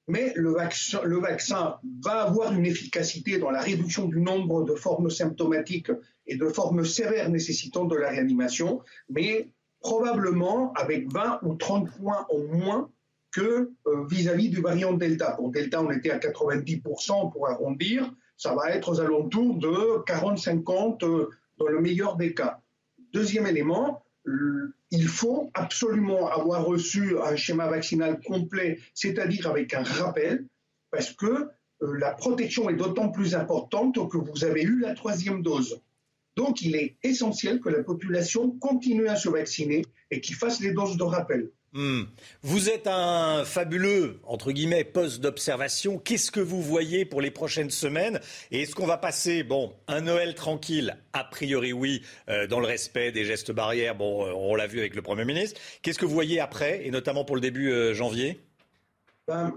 mais 0.08 0.32
le 0.36 0.52
vaccin, 0.52 1.00
le 1.02 1.18
vaccin, 1.18 1.78
va 2.04 2.22
avoir 2.22 2.52
une 2.52 2.66
efficacité 2.66 3.38
dans 3.38 3.50
la 3.50 3.60
réduction 3.60 4.06
du 4.06 4.20
nombre 4.20 4.64
de 4.64 4.74
formes 4.74 5.10
symptomatiques 5.10 5.90
et 6.26 6.36
de 6.36 6.48
formes 6.48 6.84
sévères 6.84 7.30
nécessitant 7.30 7.86
de 7.86 7.96
la 7.96 8.10
réanimation, 8.10 8.82
mais 9.08 9.50
probablement 9.80 10.72
avec 10.74 11.10
20 11.12 11.40
ou 11.42 11.54
30 11.54 11.90
points 11.90 12.26
au 12.30 12.46
moins 12.48 12.90
que 13.32 13.70
euh, 13.86 14.06
vis-à-vis 14.08 14.48
du 14.48 14.60
variant 14.60 14.94
Delta. 14.94 15.32
Pour 15.32 15.50
Delta, 15.50 15.82
on 15.82 15.90
était 15.90 16.10
à 16.10 16.18
90% 16.18 17.32
pour 17.32 17.48
arrondir, 17.48 18.12
ça 18.36 18.54
va 18.54 18.70
être 18.70 18.90
aux 18.90 19.00
alentours 19.00 19.56
de 19.56 20.04
40-50 20.04 21.28
dans 21.58 21.66
le 21.66 21.80
meilleur 21.80 22.16
des 22.16 22.34
cas. 22.34 22.60
Deuxième 23.12 23.46
élément, 23.46 24.02
il 24.90 25.06
faut 25.06 25.50
absolument 25.54 26.28
avoir 26.28 26.64
reçu 26.64 27.18
un 27.20 27.36
schéma 27.36 27.68
vaccinal 27.68 28.20
complet, 28.20 28.78
c'est-à-dire 28.94 29.46
avec 29.48 29.74
un 29.74 29.82
rappel, 29.82 30.46
parce 30.90 31.12
que 31.12 31.48
euh, 31.82 31.98
la 31.98 32.12
protection 32.12 32.70
est 32.70 32.74
d'autant 32.74 33.10
plus 33.10 33.34
importante 33.34 33.94
que 34.08 34.16
vous 34.16 34.44
avez 34.44 34.62
eu 34.62 34.80
la 34.80 34.94
troisième 34.94 35.42
dose. 35.42 35.80
Donc 36.36 36.62
il 36.62 36.76
est 36.76 36.96
essentiel 37.02 37.60
que 37.60 37.70
la 37.70 37.82
population 37.82 38.50
continue 38.50 39.08
à 39.08 39.16
se 39.16 39.28
vacciner 39.28 39.82
et 40.10 40.20
qu'il 40.20 40.36
fasse 40.36 40.60
les 40.60 40.72
doses 40.72 40.96
de 40.96 41.02
rappel. 41.02 41.50
Hmm. 41.72 42.04
Vous 42.42 42.70
êtes 42.70 42.86
un 42.86 43.44
fabuleux, 43.44 44.20
entre 44.22 44.52
guillemets, 44.52 44.84
poste 44.84 45.20
d'observation. 45.20 45.98
Qu'est-ce 45.98 46.30
que 46.30 46.40
vous 46.40 46.62
voyez 46.62 47.04
pour 47.04 47.20
les 47.20 47.30
prochaines 47.30 47.70
semaines? 47.70 48.20
Et 48.50 48.62
est-ce 48.62 48.74
qu'on 48.74 48.86
va 48.86 48.96
passer, 48.96 49.42
bon, 49.42 49.74
un 49.86 50.00
Noël 50.00 50.34
tranquille? 50.34 50.96
A 51.12 51.24
priori, 51.24 51.74
oui, 51.74 52.02
euh, 52.30 52.46
dans 52.46 52.60
le 52.60 52.66
respect 52.66 53.12
des 53.12 53.26
gestes 53.26 53.52
barrières. 53.52 53.94
Bon, 53.94 54.24
euh, 54.24 54.32
on 54.32 54.54
l'a 54.54 54.66
vu 54.66 54.78
avec 54.78 54.94
le 54.94 55.02
Premier 55.02 55.26
ministre. 55.26 55.60
Qu'est-ce 55.82 55.98
que 55.98 56.06
vous 56.06 56.14
voyez 56.14 56.40
après, 56.40 56.86
et 56.86 56.90
notamment 56.90 57.26
pour 57.26 57.34
le 57.34 57.42
début 57.42 57.70
euh, 57.70 57.92
janvier? 57.92 58.40
Ben, 59.28 59.52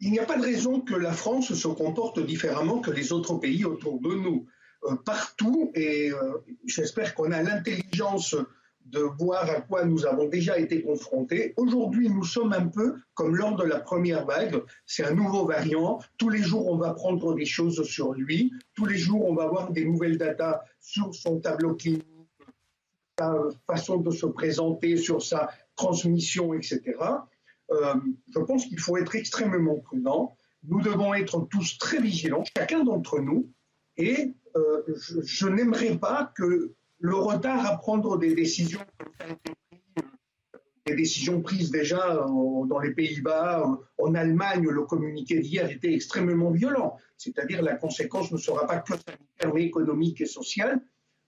Il 0.00 0.12
n'y 0.12 0.20
a 0.20 0.26
pas 0.26 0.36
de 0.36 0.44
raison 0.44 0.80
que 0.80 0.94
la 0.94 1.12
France 1.12 1.54
se 1.54 1.68
comporte 1.68 2.24
différemment 2.24 2.78
que 2.78 2.90
les 2.90 3.12
autres 3.12 3.34
pays 3.34 3.64
autour 3.64 4.00
de 4.00 4.14
nous. 4.14 4.46
Partout, 5.04 5.70
et 5.74 6.12
j'espère 6.66 7.14
qu'on 7.14 7.32
a 7.32 7.42
l'intelligence 7.42 8.36
de 8.86 9.00
voir 9.00 9.48
à 9.50 9.60
quoi 9.60 9.84
nous 9.84 10.06
avons 10.06 10.28
déjà 10.28 10.58
été 10.58 10.82
confrontés. 10.82 11.54
Aujourd'hui, 11.56 12.08
nous 12.08 12.24
sommes 12.24 12.52
un 12.52 12.66
peu 12.66 12.96
comme 13.14 13.34
lors 13.34 13.56
de 13.56 13.64
la 13.64 13.80
première 13.80 14.26
vague. 14.26 14.62
C'est 14.86 15.04
un 15.04 15.14
nouveau 15.14 15.46
variant. 15.46 16.00
Tous 16.18 16.28
les 16.28 16.42
jours, 16.42 16.68
on 16.68 16.76
va 16.76 16.92
prendre 16.92 17.34
des 17.34 17.46
choses 17.46 17.82
sur 17.84 18.12
lui. 18.12 18.52
Tous 18.74 18.86
les 18.86 18.98
jours, 18.98 19.24
on 19.24 19.34
va 19.34 19.44
avoir 19.44 19.72
des 19.72 19.84
nouvelles 19.84 20.18
datas 20.18 20.62
sur 20.80 21.14
son 21.14 21.40
tableau 21.40 21.74
clinique, 21.74 22.04
sa 23.18 23.34
façon 23.66 23.98
de 23.98 24.10
se 24.10 24.26
présenter, 24.26 24.96
sur 24.96 25.22
sa 25.22 25.50
transmission, 25.76 26.52
etc. 26.54 26.82
Euh, 27.70 27.94
je 28.34 28.40
pense 28.40 28.66
qu'il 28.66 28.78
faut 28.78 28.96
être 28.98 29.16
extrêmement 29.16 29.76
prudent. 29.76 30.36
Nous 30.64 30.82
devons 30.82 31.14
être 31.14 31.46
tous 31.50 31.78
très 31.78 32.00
vigilants, 32.00 32.44
chacun 32.56 32.84
d'entre 32.84 33.20
nous. 33.20 33.50
Et 33.96 34.34
euh, 34.56 34.82
je 35.22 35.48
n'aimerais 35.48 35.96
pas 35.96 36.32
que 36.36 36.72
le 37.00 37.14
retard 37.16 37.66
à 37.66 37.76
prendre 37.76 38.18
des 38.18 38.34
décisions, 38.34 38.80
des 40.86 40.94
décisions 40.94 41.42
prises 41.42 41.70
déjà 41.70 42.26
dans 42.68 42.78
les 42.78 42.92
Pays-Bas, 42.92 43.78
en 43.98 44.14
Allemagne, 44.14 44.68
le 44.68 44.82
communiqué 44.82 45.40
d'hier 45.40 45.70
était 45.70 45.92
extrêmement 45.92 46.50
violent. 46.50 46.96
C'est-à-dire 47.16 47.62
la 47.62 47.76
conséquence 47.76 48.30
ne 48.32 48.38
sera 48.38 48.66
pas 48.66 48.78
que 48.78 48.92
sanitaire, 48.92 49.54
mais 49.54 49.64
économique 49.64 50.20
et 50.20 50.26
sociale. 50.26 50.80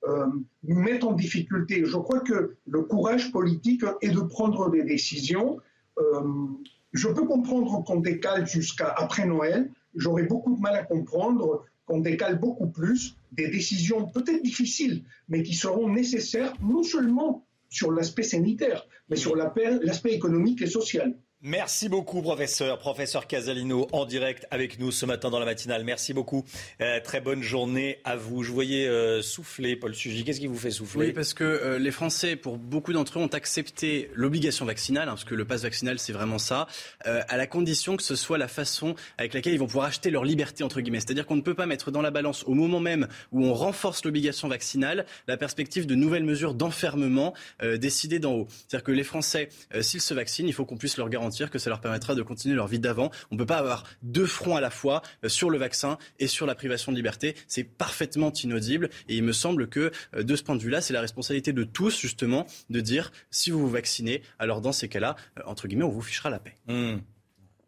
Euh, 0.04 0.26
nous 0.62 0.78
met 0.80 1.02
en 1.02 1.12
difficulté. 1.12 1.84
Je 1.84 1.96
crois 1.96 2.20
que 2.20 2.56
le 2.66 2.82
courage 2.82 3.32
politique 3.32 3.82
est 4.02 4.10
de 4.10 4.20
prendre 4.20 4.70
des 4.70 4.84
décisions. 4.84 5.58
Euh, 5.98 6.46
je 6.92 7.08
peux 7.08 7.26
comprendre 7.26 7.82
qu'on 7.84 8.00
décale 8.00 8.46
jusqu'à 8.46 8.88
après 8.96 9.26
Noël. 9.26 9.70
J'aurais 9.94 10.24
beaucoup 10.24 10.54
de 10.54 10.60
mal 10.60 10.76
à 10.76 10.84
comprendre 10.84 11.64
qu'on 11.86 12.00
décale 12.00 12.38
beaucoup 12.38 12.68
plus 12.68 13.16
des 13.32 13.48
décisions 13.48 14.06
peut-être 14.06 14.42
difficiles, 14.42 15.04
mais 15.28 15.42
qui 15.42 15.54
seront 15.54 15.88
nécessaires 15.88 16.52
non 16.60 16.82
seulement 16.82 17.46
sur 17.70 17.92
l'aspect 17.92 18.22
sanitaire, 18.22 18.86
mais 19.08 19.16
sur 19.16 19.36
l'aspect 19.36 20.12
économique 20.12 20.62
et 20.62 20.66
social. 20.66 21.16
Merci 21.48 21.88
beaucoup, 21.88 22.22
professeur. 22.22 22.76
Professeur 22.80 23.28
Casalino, 23.28 23.86
en 23.92 24.04
direct 24.04 24.48
avec 24.50 24.80
nous 24.80 24.90
ce 24.90 25.06
matin 25.06 25.30
dans 25.30 25.38
la 25.38 25.44
matinale. 25.44 25.84
Merci 25.84 26.12
beaucoup. 26.12 26.44
Euh, 26.80 26.98
très 26.98 27.20
bonne 27.20 27.40
journée 27.40 28.00
à 28.02 28.16
vous. 28.16 28.42
Je 28.42 28.50
voyais 28.50 28.88
euh, 28.88 29.22
souffler, 29.22 29.76
Paul 29.76 29.94
Sugy. 29.94 30.24
Qu'est-ce 30.24 30.40
qui 30.40 30.48
vous 30.48 30.58
fait 30.58 30.72
souffler? 30.72 31.06
Oui, 31.06 31.12
parce 31.12 31.34
que 31.34 31.44
euh, 31.44 31.78
les 31.78 31.92
Français, 31.92 32.34
pour 32.34 32.58
beaucoup 32.58 32.92
d'entre 32.92 33.20
eux, 33.20 33.22
ont 33.22 33.28
accepté 33.28 34.10
l'obligation 34.12 34.64
vaccinale, 34.64 35.08
hein, 35.08 35.12
parce 35.12 35.22
que 35.22 35.36
le 35.36 35.44
pass 35.44 35.62
vaccinal, 35.62 36.00
c'est 36.00 36.12
vraiment 36.12 36.38
ça, 36.38 36.66
à 37.04 37.36
la 37.36 37.46
condition 37.46 37.96
que 37.96 38.02
ce 38.02 38.16
soit 38.16 38.38
la 38.38 38.48
façon 38.48 38.96
avec 39.16 39.32
laquelle 39.32 39.52
ils 39.52 39.60
vont 39.60 39.68
pouvoir 39.68 39.86
acheter 39.86 40.10
leur 40.10 40.24
liberté, 40.24 40.64
entre 40.64 40.80
guillemets. 40.80 40.98
C'est-à-dire 40.98 41.26
qu'on 41.26 41.36
ne 41.36 41.42
peut 41.42 41.54
pas 41.54 41.66
mettre 41.66 41.92
dans 41.92 42.02
la 42.02 42.10
balance, 42.10 42.42
au 42.48 42.54
moment 42.54 42.80
même 42.80 43.06
où 43.30 43.44
on 43.44 43.54
renforce 43.54 44.04
l'obligation 44.04 44.48
vaccinale, 44.48 45.06
la 45.28 45.36
perspective 45.36 45.86
de 45.86 45.94
nouvelles 45.94 46.24
mesures 46.24 46.54
d'enfermement 46.54 47.34
décidées 47.62 48.18
d'en 48.18 48.32
haut. 48.32 48.46
C'est-à-dire 48.48 48.82
que 48.82 48.90
les 48.90 49.04
Français, 49.04 49.48
s'ils 49.80 50.00
se 50.00 50.12
vaccinent, 50.12 50.48
il 50.48 50.52
faut 50.52 50.64
qu'on 50.64 50.76
puisse 50.76 50.96
leur 50.96 51.08
garantir 51.08 51.35
que 51.44 51.58
ça 51.58 51.70
leur 51.70 51.80
permettra 51.80 52.14
de 52.14 52.22
continuer 52.22 52.54
leur 52.54 52.66
vie 52.66 52.78
d'avant. 52.78 53.10
On 53.30 53.34
ne 53.34 53.38
peut 53.38 53.46
pas 53.46 53.58
avoir 53.58 53.84
deux 54.02 54.26
fronts 54.26 54.56
à 54.56 54.60
la 54.60 54.70
fois 54.70 55.02
euh, 55.24 55.28
sur 55.28 55.50
le 55.50 55.58
vaccin 55.58 55.98
et 56.18 56.26
sur 56.26 56.46
la 56.46 56.54
privation 56.54 56.92
de 56.92 56.96
liberté. 56.96 57.36
C'est 57.46 57.64
parfaitement 57.64 58.32
inaudible 58.32 58.90
et 59.08 59.16
il 59.16 59.22
me 59.22 59.32
semble 59.32 59.68
que 59.68 59.90
euh, 60.14 60.22
de 60.22 60.36
ce 60.36 60.42
point 60.42 60.56
de 60.56 60.62
vue-là, 60.62 60.80
c'est 60.80 60.94
la 60.94 61.00
responsabilité 61.00 61.52
de 61.52 61.64
tous 61.64 62.00
justement 62.00 62.46
de 62.70 62.80
dire 62.80 63.12
si 63.30 63.50
vous 63.50 63.60
vous 63.60 63.70
vaccinez, 63.70 64.22
alors 64.38 64.60
dans 64.60 64.72
ces 64.72 64.88
cas-là, 64.88 65.16
euh, 65.38 65.42
entre 65.46 65.68
guillemets, 65.68 65.84
on 65.84 65.90
vous 65.90 66.02
fichera 66.02 66.30
la 66.30 66.38
paix. 66.38 66.56
Mmh. 66.68 66.96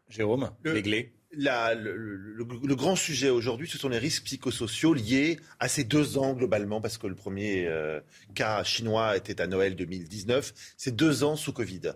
Jérôme, 0.08 0.50
réglé 0.64 1.12
le, 1.32 2.74
grand 2.74 2.96
sujet 2.96 3.30
aujourd'hui, 3.30 3.68
ce 3.68 3.78
sont 3.78 3.88
les 3.88 3.98
risques 3.98 4.24
psychosociaux 4.24 4.94
liés 4.94 5.38
à 5.60 5.68
ces 5.68 5.84
deux 5.84 6.18
ans 6.18 6.32
globalement, 6.32 6.80
parce 6.80 6.98
que 6.98 7.06
le 7.06 7.14
premier 7.14 7.66
euh, 7.66 8.00
cas 8.34 8.62
chinois 8.64 9.16
était 9.16 9.40
à 9.40 9.46
Noël 9.46 9.76
2019. 9.76 10.52
C'est 10.76 10.94
deux 10.94 11.24
ans 11.24 11.36
sous 11.36 11.52
Covid. 11.52 11.92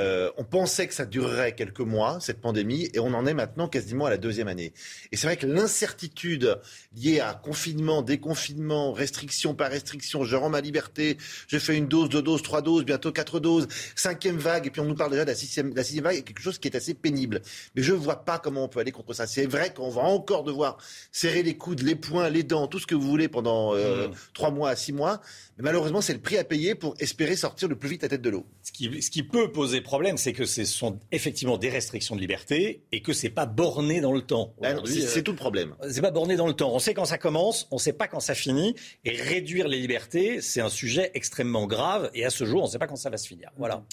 Euh, 0.00 0.30
on 0.38 0.44
pensait 0.44 0.88
que 0.88 0.94
ça 0.94 1.04
durerait 1.04 1.54
quelques 1.54 1.80
mois, 1.80 2.18
cette 2.18 2.40
pandémie, 2.40 2.88
et 2.94 2.98
on 2.98 3.12
en 3.12 3.26
est 3.26 3.34
maintenant 3.34 3.68
quasiment 3.68 4.06
à 4.06 4.10
la 4.10 4.16
deuxième 4.16 4.48
année. 4.48 4.72
Et 5.12 5.18
c'est 5.18 5.26
vrai 5.26 5.36
que 5.36 5.46
l'incertitude 5.46 6.58
liée 6.96 7.20
à 7.20 7.34
confinement, 7.34 8.00
déconfinement, 8.00 8.92
restriction 8.92 9.54
par 9.54 9.70
restriction, 9.70 10.24
je 10.24 10.34
rends 10.34 10.48
ma 10.48 10.62
liberté, 10.62 11.18
je 11.46 11.58
fais 11.58 11.76
une 11.76 11.88
dose, 11.88 12.08
deux 12.08 12.22
doses, 12.22 12.42
trois 12.42 12.62
doses, 12.62 12.86
bientôt 12.86 13.12
quatre 13.12 13.38
doses, 13.38 13.68
cinquième 13.94 14.38
vague, 14.38 14.66
et 14.66 14.70
puis 14.70 14.80
on 14.80 14.86
nous 14.86 14.94
parle 14.94 15.10
déjà 15.10 15.24
de 15.24 15.30
la 15.30 15.36
sixième, 15.36 15.74
la 15.74 15.84
sixième 15.84 16.04
vague, 16.04 16.24
quelque 16.24 16.40
chose 16.40 16.58
qui 16.58 16.68
est 16.68 16.76
assez 16.76 16.94
pénible. 16.94 17.42
Mais 17.76 17.82
je 17.82 17.92
ne 17.92 17.98
vois 17.98 18.24
pas 18.24 18.38
comment 18.38 18.64
on 18.64 18.68
peut 18.68 18.80
aller 18.80 18.92
contre 18.92 19.12
ça. 19.12 19.26
C'est 19.26 19.46
vrai 19.46 19.74
qu'on 19.74 19.90
va 19.90 20.02
encore 20.02 20.42
devoir 20.42 20.78
serrer 21.10 21.42
les 21.42 21.58
coudes, 21.58 21.82
les 21.82 21.96
poings, 21.96 22.30
les 22.30 22.44
dents, 22.44 22.66
tout 22.66 22.78
ce 22.78 22.86
que 22.86 22.94
vous 22.94 23.08
voulez 23.08 23.28
pendant 23.28 23.74
euh, 23.74 24.08
mmh. 24.08 24.12
trois 24.32 24.50
mois 24.50 24.70
à 24.70 24.76
six 24.76 24.94
mois. 24.94 25.20
Mais 25.58 25.64
malheureusement, 25.64 26.00
c'est 26.00 26.14
le 26.14 26.20
prix 26.20 26.38
à 26.38 26.44
payer 26.44 26.74
pour 26.74 26.94
espérer 26.98 27.36
sortir 27.36 27.68
le 27.68 27.76
plus 27.76 27.90
vite 27.90 28.04
à 28.04 28.08
tête 28.08 28.22
de 28.22 28.30
l'eau. 28.30 28.46
Ce 28.62 28.72
qui, 28.72 29.02
ce 29.02 29.10
qui 29.10 29.22
peut 29.22 29.52
poser 29.52 29.80
problème, 29.80 30.16
c'est 30.16 30.32
que 30.32 30.46
ce 30.46 30.64
sont 30.64 30.98
effectivement 31.10 31.58
des 31.58 31.68
restrictions 31.68 32.16
de 32.16 32.20
liberté 32.20 32.84
et 32.90 33.02
que 33.02 33.12
c'est 33.12 33.30
pas 33.30 33.46
borné 33.46 34.00
dans 34.00 34.12
le 34.12 34.22
temps. 34.22 34.54
C'est 34.84 35.18
euh, 35.18 35.22
tout 35.22 35.32
le 35.32 35.36
problème. 35.36 35.74
C'est 35.90 36.00
pas 36.00 36.10
borné 36.10 36.36
dans 36.36 36.46
le 36.46 36.54
temps. 36.54 36.72
On 36.72 36.78
sait 36.78 36.94
quand 36.94 37.04
ça 37.04 37.18
commence, 37.18 37.68
on 37.70 37.78
sait 37.78 37.92
pas 37.92 38.08
quand 38.08 38.20
ça 38.20 38.34
finit. 38.34 38.74
Et 39.04 39.16
réduire 39.20 39.68
les 39.68 39.78
libertés, 39.78 40.40
c'est 40.40 40.60
un 40.60 40.70
sujet 40.70 41.10
extrêmement 41.14 41.66
grave. 41.66 42.10
Et 42.14 42.24
à 42.24 42.30
ce 42.30 42.44
jour, 42.44 42.62
on 42.62 42.66
ne 42.66 42.70
sait 42.70 42.78
pas 42.78 42.86
quand 42.86 42.96
ça 42.96 43.10
va 43.10 43.18
se 43.18 43.26
finir. 43.26 43.50
Voilà. 43.56 43.84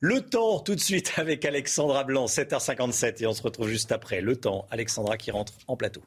Le 0.00 0.20
temps, 0.20 0.60
tout 0.60 0.74
de 0.74 0.80
suite 0.80 1.14
avec 1.16 1.44
Alexandra 1.44 2.04
Blanc, 2.04 2.26
7h57, 2.26 3.22
et 3.22 3.26
on 3.26 3.32
se 3.32 3.42
retrouve 3.42 3.68
juste 3.68 3.92
après. 3.92 4.20
Le 4.20 4.36
temps, 4.36 4.66
Alexandra 4.70 5.16
qui 5.16 5.30
rentre 5.30 5.54
en 5.66 5.76
plateau. 5.76 6.02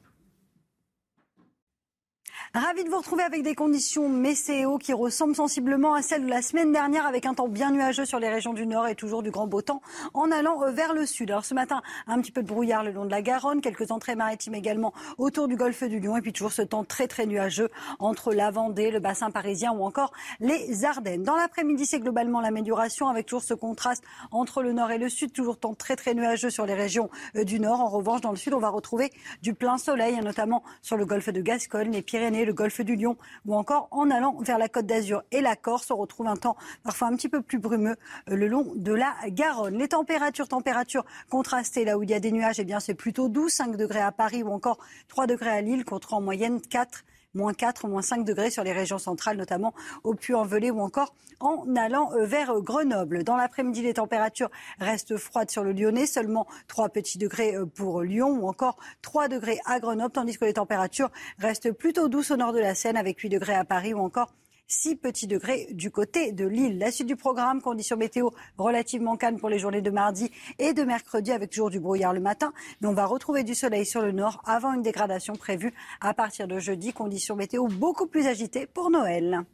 Ravi 2.52 2.82
de 2.82 2.88
vous 2.88 2.96
retrouver 2.96 3.22
avec 3.22 3.44
des 3.44 3.54
conditions 3.54 4.08
météo 4.08 4.76
qui 4.78 4.92
ressemblent 4.92 5.36
sensiblement 5.36 5.94
à 5.94 6.02
celles 6.02 6.24
de 6.24 6.28
la 6.28 6.42
semaine 6.42 6.72
dernière 6.72 7.06
avec 7.06 7.24
un 7.24 7.32
temps 7.32 7.46
bien 7.46 7.70
nuageux 7.70 8.04
sur 8.04 8.18
les 8.18 8.28
régions 8.28 8.54
du 8.54 8.66
nord 8.66 8.88
et 8.88 8.96
toujours 8.96 9.22
du 9.22 9.30
grand 9.30 9.46
beau 9.46 9.62
temps 9.62 9.80
en 10.14 10.32
allant 10.32 10.60
euh, 10.64 10.72
vers 10.72 10.92
le 10.92 11.06
sud. 11.06 11.30
Alors 11.30 11.44
ce 11.44 11.54
matin, 11.54 11.80
un 12.08 12.20
petit 12.20 12.32
peu 12.32 12.42
de 12.42 12.48
brouillard 12.48 12.82
le 12.82 12.90
long 12.90 13.04
de 13.04 13.10
la 13.12 13.22
Garonne, 13.22 13.60
quelques 13.60 13.92
entrées 13.92 14.16
maritimes 14.16 14.56
également 14.56 14.92
autour 15.16 15.46
du 15.46 15.54
golfe 15.54 15.84
du 15.84 16.00
Lion 16.00 16.16
et 16.16 16.22
puis 16.22 16.32
toujours 16.32 16.50
ce 16.50 16.62
temps 16.62 16.82
très 16.82 17.06
très 17.06 17.24
nuageux 17.24 17.68
entre 18.00 18.34
la 18.34 18.50
Vendée, 18.50 18.90
le 18.90 18.98
bassin 18.98 19.30
parisien 19.30 19.70
ou 19.70 19.84
encore 19.84 20.12
les 20.40 20.84
Ardennes. 20.84 21.22
Dans 21.22 21.36
l'après-midi, 21.36 21.86
c'est 21.86 22.00
globalement 22.00 22.40
l'amélioration 22.40 23.06
avec 23.06 23.26
toujours 23.26 23.44
ce 23.44 23.54
contraste 23.54 24.02
entre 24.32 24.64
le 24.64 24.72
nord 24.72 24.90
et 24.90 24.98
le 24.98 25.08
sud, 25.08 25.32
toujours 25.32 25.60
temps 25.60 25.74
très 25.74 25.94
très 25.94 26.14
nuageux 26.14 26.50
sur 26.50 26.66
les 26.66 26.74
régions 26.74 27.10
euh, 27.36 27.44
du 27.44 27.60
nord. 27.60 27.78
En 27.78 27.88
revanche, 27.88 28.22
dans 28.22 28.32
le 28.32 28.36
sud, 28.36 28.54
on 28.54 28.58
va 28.58 28.70
retrouver 28.70 29.12
du 29.40 29.54
plein 29.54 29.78
soleil, 29.78 30.16
hein, 30.16 30.22
notamment 30.24 30.64
sur 30.82 30.96
le 30.96 31.06
golfe 31.06 31.28
de 31.28 31.42
Gascogne, 31.42 31.92
les 31.92 32.02
Pyrénées 32.02 32.39
le 32.44 32.52
golfe 32.52 32.80
du 32.80 32.96
Lion 32.96 33.16
ou 33.46 33.54
encore 33.54 33.88
en 33.90 34.10
allant 34.10 34.36
vers 34.40 34.58
la 34.58 34.68
Côte 34.68 34.86
d'Azur 34.86 35.22
et 35.30 35.40
la 35.40 35.56
Corse. 35.56 35.90
On 35.90 35.96
retrouve 35.96 36.26
un 36.26 36.36
temps 36.36 36.56
parfois 36.82 37.08
un 37.08 37.16
petit 37.16 37.28
peu 37.28 37.42
plus 37.42 37.58
brumeux 37.58 37.96
euh, 38.28 38.36
le 38.36 38.48
long 38.48 38.72
de 38.74 38.92
la 38.92 39.14
Garonne. 39.28 39.76
Les 39.76 39.88
températures, 39.88 40.48
températures 40.48 41.04
contrastées 41.28 41.84
là 41.84 41.98
où 41.98 42.02
il 42.02 42.10
y 42.10 42.14
a 42.14 42.20
des 42.20 42.32
nuages, 42.32 42.60
eh 42.60 42.66
c'est 42.80 42.94
plutôt 42.94 43.28
doux, 43.28 43.48
5 43.48 43.76
degrés 43.76 44.00
à 44.00 44.12
Paris 44.12 44.42
ou 44.42 44.50
encore 44.50 44.78
3 45.08 45.26
degrés 45.26 45.50
à 45.50 45.60
Lille 45.60 45.84
contre 45.84 46.14
en 46.14 46.20
moyenne 46.20 46.60
4 46.60 47.04
moins 47.34 47.54
4, 47.54 47.88
moins 47.88 48.02
5 48.02 48.24
degrés 48.24 48.50
sur 48.50 48.64
les 48.64 48.72
régions 48.72 48.98
centrales, 48.98 49.36
notamment 49.36 49.74
au 50.04 50.14
Puy-en-Velay 50.14 50.70
ou 50.70 50.80
encore 50.80 51.14
en 51.40 51.74
allant 51.76 52.12
euh, 52.12 52.26
vers 52.26 52.50
euh, 52.50 52.60
Grenoble. 52.60 53.24
Dans 53.24 53.36
l'après-midi, 53.36 53.82
les 53.82 53.94
températures 53.94 54.50
restent 54.78 55.16
froides 55.16 55.50
sur 55.50 55.64
le 55.64 55.72
Lyonnais, 55.72 56.06
seulement 56.06 56.46
3 56.68 56.90
petits 56.90 57.18
degrés 57.18 57.56
euh, 57.56 57.66
pour 57.66 58.02
Lyon 58.02 58.38
ou 58.40 58.48
encore 58.48 58.76
3 59.02 59.28
degrés 59.28 59.58
à 59.64 59.80
Grenoble, 59.80 60.12
tandis 60.12 60.36
que 60.36 60.44
les 60.44 60.54
températures 60.54 61.10
restent 61.38 61.72
plutôt 61.72 62.08
douces 62.08 62.30
au 62.30 62.36
nord 62.36 62.52
de 62.52 62.60
la 62.60 62.74
Seine 62.74 62.96
avec 62.96 63.18
8 63.18 63.30
degrés 63.30 63.54
à 63.54 63.64
Paris 63.64 63.94
ou 63.94 64.00
encore 64.00 64.32
6 64.70 64.96
petits 64.96 65.26
degrés 65.26 65.66
du 65.72 65.90
côté 65.90 66.32
de 66.32 66.46
l'île. 66.46 66.78
La 66.78 66.92
suite 66.92 67.08
du 67.08 67.16
programme, 67.16 67.60
conditions 67.60 67.96
météo 67.96 68.30
relativement 68.56 69.16
calmes 69.16 69.38
pour 69.38 69.48
les 69.48 69.58
journées 69.58 69.82
de 69.82 69.90
mardi 69.90 70.30
et 70.58 70.72
de 70.72 70.82
mercredi 70.84 71.32
avec 71.32 71.50
toujours 71.50 71.70
du 71.70 71.80
brouillard 71.80 72.14
le 72.14 72.20
matin. 72.20 72.52
Mais 72.80 72.88
on 72.88 72.94
va 72.94 73.04
retrouver 73.04 73.42
du 73.42 73.54
soleil 73.54 73.84
sur 73.84 74.00
le 74.00 74.12
nord 74.12 74.40
avant 74.46 74.72
une 74.72 74.82
dégradation 74.82 75.34
prévue 75.34 75.74
à 76.00 76.14
partir 76.14 76.46
de 76.46 76.58
jeudi. 76.58 76.92
Conditions 76.92 77.36
météo 77.36 77.66
beaucoup 77.66 78.06
plus 78.06 78.26
agitées 78.26 78.66
pour 78.66 78.90
Noël. 78.90 79.44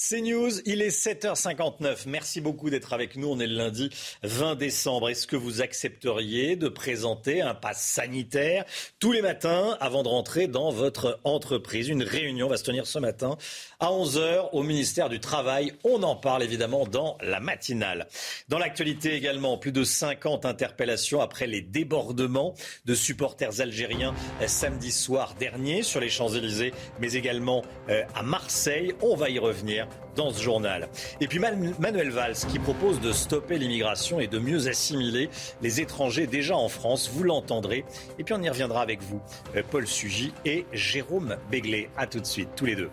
C'est 0.00 0.20
News, 0.20 0.60
il 0.64 0.80
est 0.80 0.96
7h59. 0.96 2.04
Merci 2.06 2.40
beaucoup 2.40 2.70
d'être 2.70 2.92
avec 2.92 3.16
nous. 3.16 3.32
On 3.32 3.40
est 3.40 3.48
le 3.48 3.56
lundi 3.56 3.90
20 4.22 4.54
décembre. 4.54 5.08
Est-ce 5.08 5.26
que 5.26 5.34
vous 5.34 5.60
accepteriez 5.60 6.54
de 6.54 6.68
présenter 6.68 7.42
un 7.42 7.52
pass 7.52 7.82
sanitaire 7.82 8.64
tous 9.00 9.10
les 9.10 9.22
matins 9.22 9.76
avant 9.80 10.04
de 10.04 10.08
rentrer 10.08 10.46
dans 10.46 10.70
votre 10.70 11.18
entreprise? 11.24 11.88
Une 11.88 12.04
réunion 12.04 12.46
va 12.46 12.58
se 12.58 12.62
tenir 12.62 12.86
ce 12.86 13.00
matin 13.00 13.36
à 13.80 13.88
11h 13.88 14.50
au 14.52 14.62
ministère 14.62 15.08
du 15.08 15.18
Travail. 15.18 15.72
On 15.82 16.04
en 16.04 16.14
parle 16.14 16.44
évidemment 16.44 16.86
dans 16.86 17.18
la 17.20 17.40
matinale. 17.40 18.06
Dans 18.48 18.58
l'actualité 18.60 19.14
également, 19.14 19.58
plus 19.58 19.72
de 19.72 19.82
50 19.82 20.46
interpellations 20.46 21.20
après 21.20 21.48
les 21.48 21.60
débordements 21.60 22.54
de 22.84 22.94
supporters 22.94 23.60
algériens 23.60 24.14
samedi 24.46 24.92
soir 24.92 25.34
dernier 25.40 25.82
sur 25.82 25.98
les 25.98 26.08
Champs-Élysées, 26.08 26.72
mais 27.00 27.14
également 27.14 27.64
euh, 27.88 28.04
à 28.14 28.22
Marseille. 28.22 28.94
On 29.02 29.16
va 29.16 29.28
y 29.28 29.40
revenir 29.40 29.87
dans 30.16 30.30
ce 30.32 30.42
journal. 30.42 30.88
Et 31.20 31.28
puis 31.28 31.38
Manuel 31.38 32.10
Valls 32.10 32.34
qui 32.50 32.58
propose 32.58 33.00
de 33.00 33.12
stopper 33.12 33.58
l'immigration 33.58 34.20
et 34.20 34.26
de 34.26 34.38
mieux 34.38 34.68
assimiler 34.68 35.30
les 35.62 35.80
étrangers 35.80 36.26
déjà 36.26 36.56
en 36.56 36.68
France. 36.68 37.10
Vous 37.12 37.24
l'entendrez. 37.24 37.84
Et 38.18 38.24
puis 38.24 38.34
on 38.34 38.42
y 38.42 38.48
reviendra 38.48 38.82
avec 38.82 39.02
vous, 39.02 39.20
euh, 39.56 39.62
Paul 39.70 39.86
Sugy 39.86 40.32
et 40.44 40.66
Jérôme 40.72 41.36
Béglé. 41.50 41.88
À 41.96 42.06
tout 42.06 42.20
de 42.20 42.26
suite, 42.26 42.48
tous 42.56 42.66
les 42.66 42.74
deux. 42.74 42.90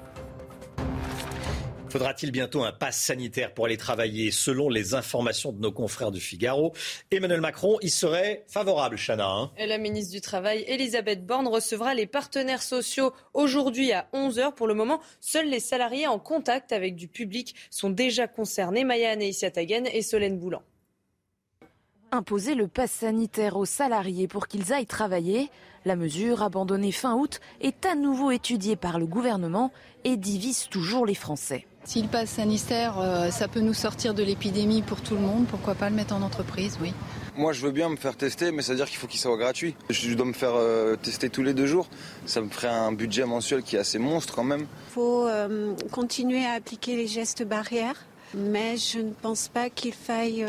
Faudra-t-il 1.95 2.33
bientôt 2.33 2.61
un 2.65 2.73
pass 2.73 2.97
sanitaire 2.97 3.53
pour 3.53 3.67
aller 3.67 3.77
travailler 3.77 4.29
Selon 4.29 4.67
les 4.67 4.95
informations 4.95 5.53
de 5.53 5.61
nos 5.61 5.71
confrères 5.71 6.11
du 6.11 6.19
Figaro, 6.19 6.73
Emmanuel 7.09 7.39
Macron 7.39 7.77
y 7.81 7.89
serait 7.89 8.43
favorable, 8.49 8.97
Chana. 8.97 9.29
Hein? 9.29 9.51
la 9.57 9.77
ministre 9.77 10.11
du 10.11 10.19
Travail, 10.19 10.65
Elisabeth 10.67 11.25
Borne, 11.25 11.47
recevra 11.47 11.93
les 11.93 12.05
partenaires 12.05 12.63
sociaux 12.63 13.13
aujourd'hui 13.33 13.93
à 13.93 14.09
11h. 14.13 14.55
Pour 14.55 14.67
le 14.67 14.73
moment, 14.73 14.99
seuls 15.21 15.47
les 15.47 15.61
salariés 15.61 16.05
en 16.05 16.19
contact 16.19 16.73
avec 16.73 16.97
du 16.97 17.07
public 17.07 17.55
sont 17.69 17.91
déjà 17.91 18.27
concernés. 18.27 18.83
Maya 18.83 19.11
Anaïsiatagen 19.11 19.85
et 19.85 20.01
Solène 20.01 20.37
Boulan. 20.37 20.63
Imposer 22.11 22.55
le 22.55 22.67
pass 22.67 22.91
sanitaire 22.91 23.55
aux 23.55 23.63
salariés 23.63 24.27
pour 24.27 24.49
qu'ils 24.49 24.73
aillent 24.73 24.85
travailler, 24.85 25.49
la 25.85 25.95
mesure, 25.95 26.43
abandonnée 26.43 26.91
fin 26.91 27.15
août, 27.15 27.39
est 27.61 27.85
à 27.85 27.95
nouveau 27.95 28.31
étudiée 28.31 28.75
par 28.75 28.99
le 28.99 29.05
gouvernement 29.05 29.71
et 30.03 30.17
divise 30.17 30.67
toujours 30.67 31.05
les 31.05 31.15
Français. 31.15 31.65
Si 31.85 32.01
le 32.01 32.07
pass 32.07 32.31
sanitaire, 32.31 32.97
euh, 32.99 33.29
ça 33.29 33.47
peut 33.47 33.59
nous 33.59 33.75
sortir 33.75 34.15
de 34.15 34.23
l'épidémie 34.23 34.81
pour 34.81 35.01
tout 35.01 35.13
le 35.13 35.21
monde, 35.21 35.45
pourquoi 35.45 35.75
pas 35.75 35.87
le 35.91 35.95
mettre 35.95 36.15
en 36.15 36.23
entreprise, 36.23 36.79
oui. 36.81 36.93
Moi, 37.37 37.53
je 37.53 37.61
veux 37.61 37.71
bien 37.71 37.89
me 37.89 37.95
faire 37.95 38.17
tester, 38.17 38.51
mais 38.51 38.63
ça 38.63 38.71
veut 38.71 38.77
dire 38.77 38.87
qu'il 38.87 38.97
faut 38.97 39.05
qu'il 39.05 39.19
soit 39.19 39.37
gratuit. 39.37 39.75
Je 39.91 40.15
dois 40.15 40.25
me 40.25 40.33
faire 40.33 40.55
euh, 40.55 40.95
tester 40.95 41.29
tous 41.29 41.43
les 41.43 41.53
deux 41.53 41.67
jours. 41.67 41.87
Ça 42.25 42.41
me 42.41 42.49
ferait 42.49 42.69
un 42.69 42.91
budget 42.91 43.25
mensuel 43.25 43.61
qui 43.61 43.75
est 43.75 43.79
assez 43.79 43.99
monstre 43.99 44.33
quand 44.33 44.43
même. 44.43 44.61
Il 44.61 44.93
faut 44.93 45.27
euh, 45.27 45.75
continuer 45.91 46.43
à 46.43 46.53
appliquer 46.53 46.95
les 46.95 47.05
gestes 47.07 47.43
barrières, 47.43 48.03
mais 48.33 48.77
je 48.77 48.97
ne 48.99 49.11
pense 49.11 49.47
pas 49.47 49.69
qu'il 49.69 49.93
faille 49.93 50.45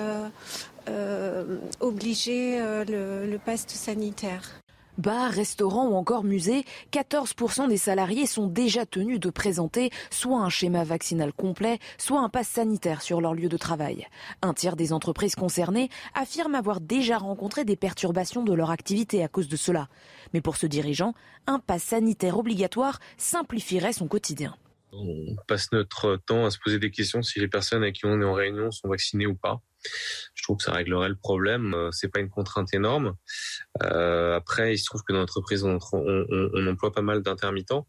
obliger 1.81 2.61
le, 2.89 3.27
le 3.27 3.39
pass 3.39 3.67
sanitaire. 3.67 4.63
Bars, 4.99 5.31
restaurants 5.31 5.89
ou 5.89 5.95
encore 5.95 6.25
musées, 6.25 6.65
14% 6.93 7.69
des 7.69 7.77
salariés 7.77 8.27
sont 8.27 8.47
déjà 8.47 8.87
tenus 8.87 9.21
de 9.21 9.31
présenter 9.31 9.91
soit 10.11 10.41
un 10.41 10.49
schéma 10.49 10.85
vaccinal 10.85 11.33
complet, 11.33 11.79
soit 11.99 12.21
un 12.21 12.29
pass 12.29 12.49
sanitaire 12.49 13.03
sur 13.03 13.21
leur 13.21 13.35
lieu 13.35 13.49
de 13.49 13.57
travail. 13.57 14.07
Un 14.43 14.55
tiers 14.55 14.77
des 14.77 14.93
entreprises 14.93 15.35
concernées 15.35 15.91
affirment 16.15 16.55
avoir 16.55 16.81
déjà 16.81 17.19
rencontré 17.19 17.65
des 17.65 17.77
perturbations 17.77 18.43
de 18.43 18.55
leur 18.55 18.71
activité 18.71 19.23
à 19.23 19.29
cause 19.29 19.49
de 19.49 19.57
cela. 19.57 19.89
Mais 20.33 20.41
pour 20.41 20.57
ce 20.57 20.67
dirigeant, 20.67 21.15
un 21.47 21.59
pass 21.59 21.83
sanitaire 21.83 22.39
obligatoire 22.39 22.99
simplifierait 23.19 23.93
son 23.93 24.09
quotidien. 24.09 24.57
On 24.99 25.37
passe 25.47 25.73
notre 25.73 26.17
temps 26.27 26.47
à 26.47 26.51
se 26.51 26.59
poser 26.59 26.79
des 26.79 26.91
questions 26.91 27.23
si 27.23 27.41
les 27.41 27.49
personnes 27.49 27.83
avec 27.83 27.97
qui 27.97 28.07
on 28.07 28.21
est 28.21 28.25
en 28.25 28.33
réunion 28.33 28.71
sont 28.71 28.89
vaccinées 28.89 29.27
ou 29.27 29.37
pas. 29.37 29.61
Je 30.35 30.43
trouve 30.43 30.57
que 30.57 30.65
ça 30.65 30.73
réglerait 30.73 31.09
le 31.09 31.17
problème. 31.17 31.75
Euh, 31.75 31.91
c'est 31.93 32.09
pas 32.09 32.21
une 32.21 32.29
contrainte 32.29 32.73
énorme. 32.75 33.15
Euh, 33.83 34.37
après, 34.37 34.75
il 34.75 34.79
se 34.79 34.85
trouve 34.85 35.03
que 35.03 35.13
dans 35.13 35.21
l'entreprise, 35.21 35.65
on, 35.65 35.79
on, 35.93 36.67
emploie 36.67 36.93
pas 36.93 37.03
mal 37.03 37.23
d'intermittents. 37.23 37.87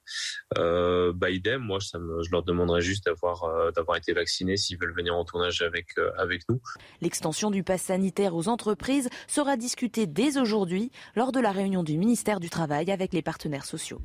Euh, 0.57 1.11
bah, 1.15 1.29
idem, 1.29 1.61
moi, 1.61 1.79
je 1.81 2.31
leur 2.31 2.43
demanderais 2.43 2.81
juste 2.81 3.05
d'avoir 3.05 3.71
d'avoir 3.73 3.97
été 3.97 4.13
vaccinés 4.13 4.57
s'ils 4.57 4.77
veulent 4.79 4.95
venir 4.95 5.15
en 5.15 5.25
tournage 5.25 5.61
avec 5.61 5.97
avec 6.17 6.43
nous. 6.49 6.61
L'extension 7.01 7.51
du 7.51 7.63
pass 7.63 7.83
sanitaire 7.83 8.35
aux 8.35 8.47
entreprises 8.47 9.09
sera 9.27 9.57
discutée 9.57 10.07
dès 10.07 10.37
aujourd'hui 10.37 10.91
lors 11.15 11.31
de 11.31 11.39
la 11.39 11.51
réunion 11.51 11.83
du 11.83 11.97
ministère 11.97 12.39
du 12.39 12.49
Travail 12.49 12.91
avec 12.91 13.13
les 13.13 13.21
partenaires 13.21 13.65
sociaux. 13.65 14.01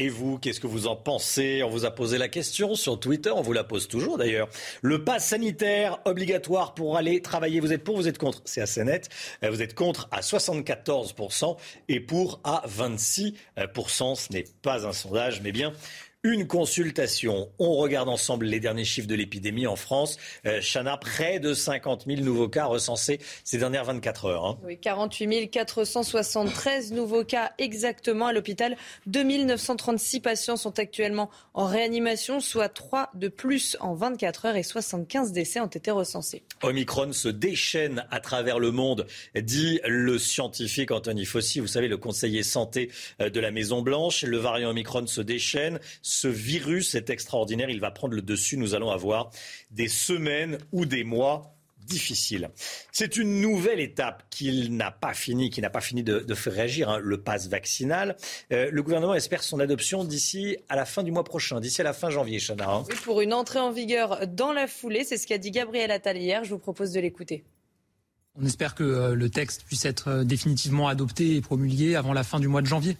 Et 0.00 0.08
vous, 0.08 0.38
qu'est-ce 0.38 0.60
que 0.60 0.68
vous 0.68 0.86
en 0.86 0.94
pensez? 0.94 1.64
On 1.64 1.70
vous 1.70 1.84
a 1.84 1.90
posé 1.90 2.18
la 2.18 2.28
question 2.28 2.76
sur 2.76 3.00
Twitter, 3.00 3.30
on 3.30 3.42
vous 3.42 3.52
la 3.52 3.64
pose 3.64 3.88
toujours 3.88 4.16
d'ailleurs. 4.16 4.48
Le 4.80 5.02
pass 5.02 5.26
sanitaire 5.26 5.98
obligatoire 6.04 6.74
pour 6.74 6.96
aller 6.96 7.20
travailler, 7.20 7.58
vous 7.58 7.72
êtes 7.72 7.82
pour, 7.82 7.96
vous 7.96 8.06
êtes 8.06 8.16
contre? 8.16 8.40
C'est 8.44 8.60
assez 8.60 8.84
net. 8.84 9.08
Euh, 9.42 9.50
vous 9.50 9.60
êtes 9.60 9.74
contre 9.74 10.08
à 10.12 10.20
74% 10.20 11.56
et 11.88 11.98
pour 11.98 12.38
à 12.44 12.62
26%. 12.68 14.14
Ce 14.14 14.32
n'est 14.32 14.44
pas 14.62 14.86
un 14.86 14.92
sondage, 14.92 15.40
mais 15.42 15.50
bien 15.50 15.72
une 16.24 16.48
consultation. 16.48 17.48
On 17.60 17.74
regarde 17.76 18.08
ensemble 18.08 18.46
les 18.46 18.58
derniers 18.58 18.84
chiffres 18.84 19.06
de 19.06 19.14
l'épidémie 19.14 19.68
en 19.68 19.76
France. 19.76 20.16
Euh, 20.46 20.60
Chana, 20.60 20.96
près 20.96 21.38
de 21.38 21.54
50 21.54 22.06
000 22.08 22.22
nouveaux 22.22 22.48
cas 22.48 22.64
recensés 22.64 23.20
ces 23.44 23.58
dernières 23.58 23.84
24 23.84 24.24
heures. 24.24 24.44
Hein. 24.44 24.58
Oui, 24.64 24.78
48 24.78 25.48
473 25.48 26.92
nouveaux 26.92 27.22
cas 27.22 27.52
exactement 27.58 28.26
à 28.26 28.32
l'hôpital. 28.32 28.76
2936 29.06 30.20
patients 30.20 30.56
sont 30.56 30.80
actuellement 30.80 31.30
en 31.54 31.66
réanimation, 31.66 32.40
soit 32.40 32.68
3 32.68 33.10
de 33.14 33.28
plus 33.28 33.76
en 33.78 33.94
24 33.94 34.46
heures 34.46 34.56
et 34.56 34.64
75 34.64 35.30
décès 35.30 35.60
ont 35.60 35.66
été 35.66 35.92
recensés. 35.92 36.42
Omicron 36.62 37.12
se 37.12 37.28
déchaîne 37.28 38.04
à 38.10 38.18
travers 38.18 38.58
le 38.58 38.72
monde, 38.72 39.06
dit 39.36 39.80
le 39.86 40.18
scientifique 40.18 40.90
Anthony 40.90 41.24
Fauci, 41.24 41.60
vous 41.60 41.68
savez, 41.68 41.86
le 41.86 41.96
conseiller 41.96 42.42
santé 42.42 42.90
euh, 43.20 43.30
de 43.30 43.38
la 43.38 43.52
Maison-Blanche. 43.52 44.24
Le 44.24 44.38
variant 44.38 44.70
Omicron 44.70 45.06
se 45.06 45.20
déchaîne 45.20 45.78
ce 46.08 46.28
virus 46.28 46.94
est 46.94 47.10
extraordinaire. 47.10 47.68
Il 47.68 47.80
va 47.80 47.90
prendre 47.90 48.14
le 48.14 48.22
dessus. 48.22 48.56
Nous 48.56 48.74
allons 48.74 48.90
avoir 48.90 49.30
des 49.70 49.88
semaines 49.88 50.58
ou 50.72 50.86
des 50.86 51.04
mois 51.04 51.54
difficiles. 51.84 52.50
C'est 52.92 53.16
une 53.16 53.40
nouvelle 53.40 53.80
étape 53.80 54.22
qui 54.30 54.68
n'a 54.70 54.90
pas 54.90 55.14
fini, 55.14 55.50
qui 55.50 55.60
n'a 55.60 55.70
pas 55.70 55.80
fini 55.80 56.02
de, 56.02 56.34
faire 56.34 56.52
réagir, 56.52 56.88
hein, 56.90 56.98
le 57.02 57.20
pass 57.20 57.48
vaccinal. 57.48 58.16
Euh, 58.52 58.68
le 58.70 58.82
gouvernement 58.82 59.14
espère 59.14 59.42
son 59.42 59.58
adoption 59.58 60.04
d'ici 60.04 60.56
à 60.68 60.76
la 60.76 60.84
fin 60.84 61.02
du 61.02 61.10
mois 61.10 61.24
prochain, 61.24 61.60
d'ici 61.60 61.80
à 61.80 61.84
la 61.84 61.94
fin 61.94 62.10
janvier, 62.10 62.40
Chana. 62.40 62.70
Hein. 62.70 62.84
Oui, 62.88 62.96
pour 63.04 63.20
une 63.20 63.32
entrée 63.32 63.58
en 63.58 63.70
vigueur 63.70 64.26
dans 64.26 64.52
la 64.52 64.66
foulée, 64.66 65.04
c'est 65.04 65.16
ce 65.16 65.26
qu'a 65.26 65.38
dit 65.38 65.50
Gabriel 65.50 65.90
Attal 65.90 66.18
hier. 66.18 66.44
Je 66.44 66.50
vous 66.50 66.58
propose 66.58 66.92
de 66.92 67.00
l'écouter. 67.00 67.44
On 68.40 68.44
espère 68.44 68.74
que 68.74 68.84
euh, 68.84 69.14
le 69.14 69.30
texte 69.30 69.64
puisse 69.64 69.84
être 69.86 70.08
euh, 70.08 70.24
définitivement 70.24 70.88
adopté 70.88 71.36
et 71.36 71.40
promulgué 71.40 71.96
avant 71.96 72.12
la 72.12 72.22
fin 72.22 72.38
du 72.38 72.48
mois 72.48 72.60
de 72.60 72.66
janvier, 72.66 72.96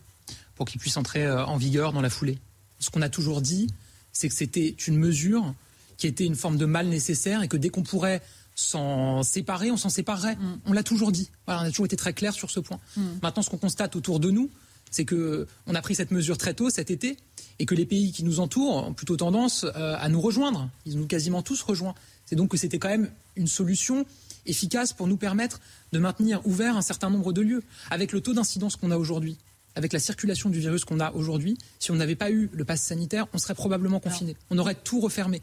pour 0.54 0.66
qu'il 0.66 0.80
puisse 0.80 0.96
entrer 0.96 1.30
en 1.30 1.56
vigueur 1.56 1.92
dans 1.92 2.00
la 2.00 2.10
foulée 2.10 2.38
ce 2.78 2.90
qu'on 2.90 3.02
a 3.02 3.08
toujours 3.08 3.40
dit, 3.40 3.68
c'est 4.12 4.28
que 4.28 4.34
c'était 4.34 4.74
une 4.86 4.96
mesure 4.96 5.54
qui 5.96 6.06
était 6.06 6.24
une 6.24 6.36
forme 6.36 6.56
de 6.56 6.66
mal 6.66 6.86
nécessaire 6.86 7.42
et 7.42 7.48
que 7.48 7.56
dès 7.56 7.68
qu'on 7.68 7.82
pourrait 7.82 8.22
s'en 8.54 9.22
séparer, 9.22 9.70
on 9.70 9.76
s'en 9.76 9.88
séparerait. 9.88 10.36
Mm. 10.36 10.60
On 10.66 10.72
l'a 10.72 10.82
toujours 10.82 11.12
dit. 11.12 11.30
on 11.46 11.52
a 11.52 11.70
toujours 11.70 11.86
été 11.86 11.96
très 11.96 12.12
clair 12.12 12.32
sur 12.32 12.50
ce 12.50 12.60
point. 12.60 12.80
Mm. 12.96 13.02
Maintenant, 13.22 13.42
ce 13.42 13.50
qu'on 13.50 13.58
constate 13.58 13.94
autour 13.96 14.20
de 14.20 14.30
nous, 14.30 14.50
c'est 14.90 15.04
que 15.04 15.46
on 15.66 15.74
a 15.74 15.82
pris 15.82 15.94
cette 15.94 16.10
mesure 16.10 16.38
très 16.38 16.54
tôt 16.54 16.70
cet 16.70 16.90
été 16.90 17.16
et 17.58 17.66
que 17.66 17.74
les 17.74 17.86
pays 17.86 18.12
qui 18.12 18.24
nous 18.24 18.40
entourent 18.40 18.88
ont 18.88 18.94
plutôt 18.94 19.16
tendance 19.16 19.64
euh, 19.64 19.96
à 19.98 20.08
nous 20.08 20.20
rejoindre. 20.20 20.70
Ils 20.86 20.98
nous 20.98 21.06
quasiment 21.06 21.42
tous 21.42 21.62
rejoints. 21.62 21.94
C'est 22.26 22.36
donc 22.36 22.50
que 22.50 22.56
c'était 22.56 22.78
quand 22.78 22.88
même 22.88 23.10
une 23.36 23.46
solution 23.46 24.06
efficace 24.46 24.92
pour 24.92 25.06
nous 25.06 25.16
permettre 25.16 25.60
de 25.92 25.98
maintenir 25.98 26.40
ouvert 26.46 26.76
un 26.76 26.82
certain 26.82 27.10
nombre 27.10 27.32
de 27.32 27.42
lieux. 27.42 27.62
Avec 27.90 28.12
le 28.12 28.20
taux 28.20 28.32
d'incidence 28.32 28.76
qu'on 28.76 28.90
a 28.90 28.96
aujourd'hui, 28.96 29.36
avec 29.78 29.92
la 29.92 30.00
circulation 30.00 30.50
du 30.50 30.58
virus 30.58 30.84
qu'on 30.84 30.98
a 30.98 31.12
aujourd'hui, 31.12 31.56
si 31.78 31.92
on 31.92 31.94
n'avait 31.94 32.16
pas 32.16 32.32
eu 32.32 32.50
le 32.52 32.64
pass 32.64 32.82
sanitaire, 32.82 33.28
on 33.32 33.38
serait 33.38 33.54
probablement 33.54 34.00
confiné. 34.00 34.36
On 34.50 34.58
aurait 34.58 34.74
tout 34.74 35.00
refermé. 35.00 35.40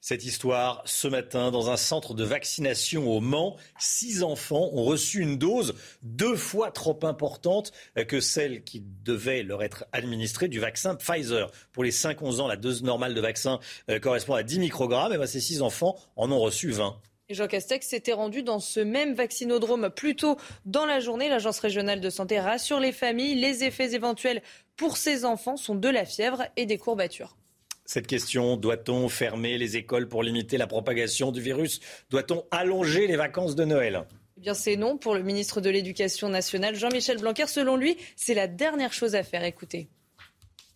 Cette 0.00 0.24
histoire, 0.24 0.82
ce 0.84 1.08
matin, 1.08 1.50
dans 1.50 1.70
un 1.70 1.76
centre 1.76 2.14
de 2.14 2.22
vaccination 2.22 3.10
au 3.10 3.20
Mans, 3.20 3.56
six 3.80 4.22
enfants 4.22 4.70
ont 4.72 4.84
reçu 4.84 5.20
une 5.20 5.36
dose 5.36 5.74
deux 6.02 6.36
fois 6.36 6.70
trop 6.70 6.98
importante 7.02 7.72
que 8.06 8.20
celle 8.20 8.62
qui 8.62 8.84
devait 9.04 9.42
leur 9.42 9.64
être 9.64 9.86
administrée 9.90 10.46
du 10.46 10.60
vaccin 10.60 10.94
Pfizer. 10.94 11.50
Pour 11.72 11.82
les 11.82 11.90
5-11 11.90 12.40
ans, 12.40 12.46
la 12.46 12.56
dose 12.56 12.84
normale 12.84 13.14
de 13.14 13.20
vaccin 13.20 13.58
euh, 13.90 13.98
correspond 13.98 14.34
à 14.34 14.44
10 14.44 14.60
microgrammes. 14.60 15.12
Et 15.12 15.16
bien, 15.16 15.26
ces 15.26 15.40
six 15.40 15.60
enfants 15.60 15.96
en 16.14 16.30
ont 16.30 16.38
reçu 16.38 16.70
20. 16.70 16.96
Jean 17.30 17.46
Castex 17.46 17.86
s'était 17.86 18.14
rendu 18.14 18.42
dans 18.42 18.58
ce 18.58 18.80
même 18.80 19.14
vaccinodrome 19.14 19.90
plus 19.90 20.16
tôt 20.16 20.38
dans 20.64 20.86
la 20.86 20.98
journée. 20.98 21.28
L'Agence 21.28 21.58
régionale 21.58 22.00
de 22.00 22.08
santé 22.08 22.40
rassure 22.40 22.80
les 22.80 22.92
familles. 22.92 23.34
Les 23.34 23.64
effets 23.64 23.92
éventuels 23.92 24.42
pour 24.76 24.96
ces 24.96 25.26
enfants 25.26 25.58
sont 25.58 25.74
de 25.74 25.88
la 25.88 26.06
fièvre 26.06 26.44
et 26.56 26.64
des 26.64 26.78
courbatures. 26.78 27.36
Cette 27.84 28.06
question, 28.06 28.56
doit-on 28.56 29.10
fermer 29.10 29.58
les 29.58 29.76
écoles 29.76 30.08
pour 30.08 30.22
limiter 30.22 30.56
la 30.56 30.66
propagation 30.66 31.30
du 31.30 31.42
virus? 31.42 31.80
Doit-on 32.08 32.44
allonger 32.50 33.06
les 33.06 33.16
vacances 33.16 33.54
de 33.54 33.64
Noël? 33.66 34.04
Eh 34.38 34.40
bien, 34.40 34.54
c'est 34.54 34.76
non 34.76 34.96
pour 34.96 35.14
le 35.14 35.22
ministre 35.22 35.60
de 35.60 35.68
l'Éducation 35.68 36.30
nationale, 36.30 36.76
Jean-Michel 36.76 37.18
Blanquer. 37.18 37.46
Selon 37.46 37.76
lui, 37.76 37.98
c'est 38.16 38.34
la 38.34 38.46
dernière 38.46 38.94
chose 38.94 39.14
à 39.14 39.22
faire. 39.22 39.44
Écoutez. 39.44 39.88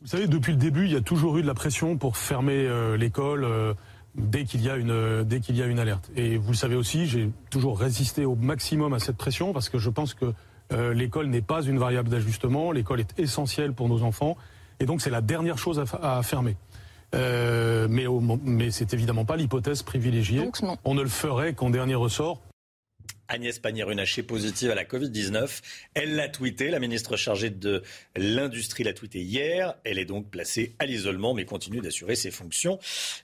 Vous 0.03 0.09
savez, 0.09 0.27
depuis 0.27 0.53
le 0.53 0.59
début, 0.59 0.85
il 0.85 0.93
y 0.93 0.97
a 0.97 1.01
toujours 1.01 1.39
eu 1.39 1.43
de 1.43 1.47
la 1.47 1.55
pression 1.55 1.97
pour 1.97 2.19
fermer 2.19 2.67
euh, 2.67 2.97
l'école. 2.99 3.45
Euh, 3.45 3.73
dès 4.15 4.45
qu'il 4.45 4.63
y 4.63 4.71
a 4.71 4.77
une 4.77 5.25
dès 5.25 5.41
qu'il 5.41 5.57
y 5.57 5.63
a 5.63 5.67
une 5.67 5.79
alerte. 5.79 6.11
Et 6.17 6.37
vous 6.37 6.53
le 6.53 6.57
savez 6.57 6.75
aussi, 6.75 7.07
j'ai 7.07 7.31
toujours 7.51 7.79
résisté 7.79 8.25
au 8.25 8.35
maximum 8.35 8.93
à 8.93 8.99
cette 8.99 9.17
pression 9.17 9.53
parce 9.53 9.69
que 9.69 9.79
je 9.79 9.91
pense 9.91 10.15
que 10.15 10.33
euh, 10.73 10.95
l'école 10.95 11.27
n'est 11.27 11.43
pas 11.43 11.63
une 11.63 11.79
variable 11.79 12.09
d'ajustement. 12.09 12.73
L'école 12.73 13.01
est 13.01 13.19
essentielle 13.19 13.73
pour 13.73 13.89
nos 13.89 14.03
enfants 14.03 14.37
et 14.81 14.87
donc 14.87 15.01
c'est 15.01 15.11
la 15.11 15.21
dernière 15.21 15.59
chose 15.59 15.83
à, 16.03 16.23
fermer. 16.23 16.57
Euh, 17.15 17.89
mais, 17.91 18.07
mais 18.45 18.71
c'est 18.71 18.95
évidemment 18.95 19.25
pas 19.25 19.37
l'hypothèse 19.37 19.83
privilégiée. 19.83 20.49
On 20.85 20.95
ne 20.95 21.03
le 21.03 21.09
ferait 21.09 21.53
qu'en 21.53 21.71
dernier 21.71 21.95
ressort 21.95 22.41
Agnès 23.33 23.59
Pannier-Runacher 23.59 24.23
positive 24.23 24.71
à 24.71 24.75
la 24.75 24.85
Covid-19. 24.85 25.63
Elle 25.95 26.17
l'a 26.17 26.29
tweeté, 26.29 26.69
la 26.69 26.79
ministre 26.79 27.17
chargée 27.17 27.49
de 27.49 27.83
l'Industrie 28.15 28.85
l'a 28.85 28.93
tweeté 28.93 29.23
hier. 29.23 29.75
Elle 29.85 29.99
est 29.99 30.05
donc 30.05 30.31
placée 30.31 30.75
à 30.79 30.85
l'isolement 30.85 31.33
mais 31.33 31.47
continue 31.47 31.81
d'assurer 31.81 32.15
ses 32.15 32.31
fonctions 32.31 32.79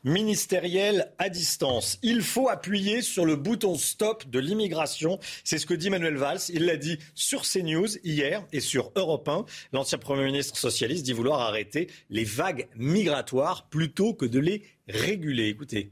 ministérielles 0.05 1.13
à 1.19 1.29
distance. 1.29 1.99
Il 2.03 2.23
faut 2.23 2.49
appuyer 2.49 3.03
sur 3.03 3.27
le 3.27 3.37
bouton 3.37 3.77
stop 3.77 4.27
de 4.31 4.39
l'immigration. 4.39 5.19
C'est 5.45 5.59
ce 5.59 5.67
que 5.67 5.75
dit 5.75 5.91
Manuel 5.91 6.17
Valls. 6.17 6.41
Il 6.49 6.65
l'a 6.65 6.79
dit 6.79 6.99
sur 7.15 7.43
CNews 7.43 7.99
hier 8.03 8.47
et 8.51 8.61
sur 8.61 8.93
Europe 8.97 9.29
1. 9.29 9.45
L'ancien 9.75 9.99
Premier 9.99 10.25
ministre 10.25 10.57
socialiste 10.57 11.05
dit 11.05 11.13
vouloir 11.13 11.43
arrêter 11.43 11.89
les 12.09 12.25
vagues 12.25 12.67
migratoires 12.77 13.69
plutôt 13.69 14.15
que 14.15 14.25
de 14.25 14.39
les 14.39 14.63
réguler. 14.89 15.49
Écoutez. 15.49 15.91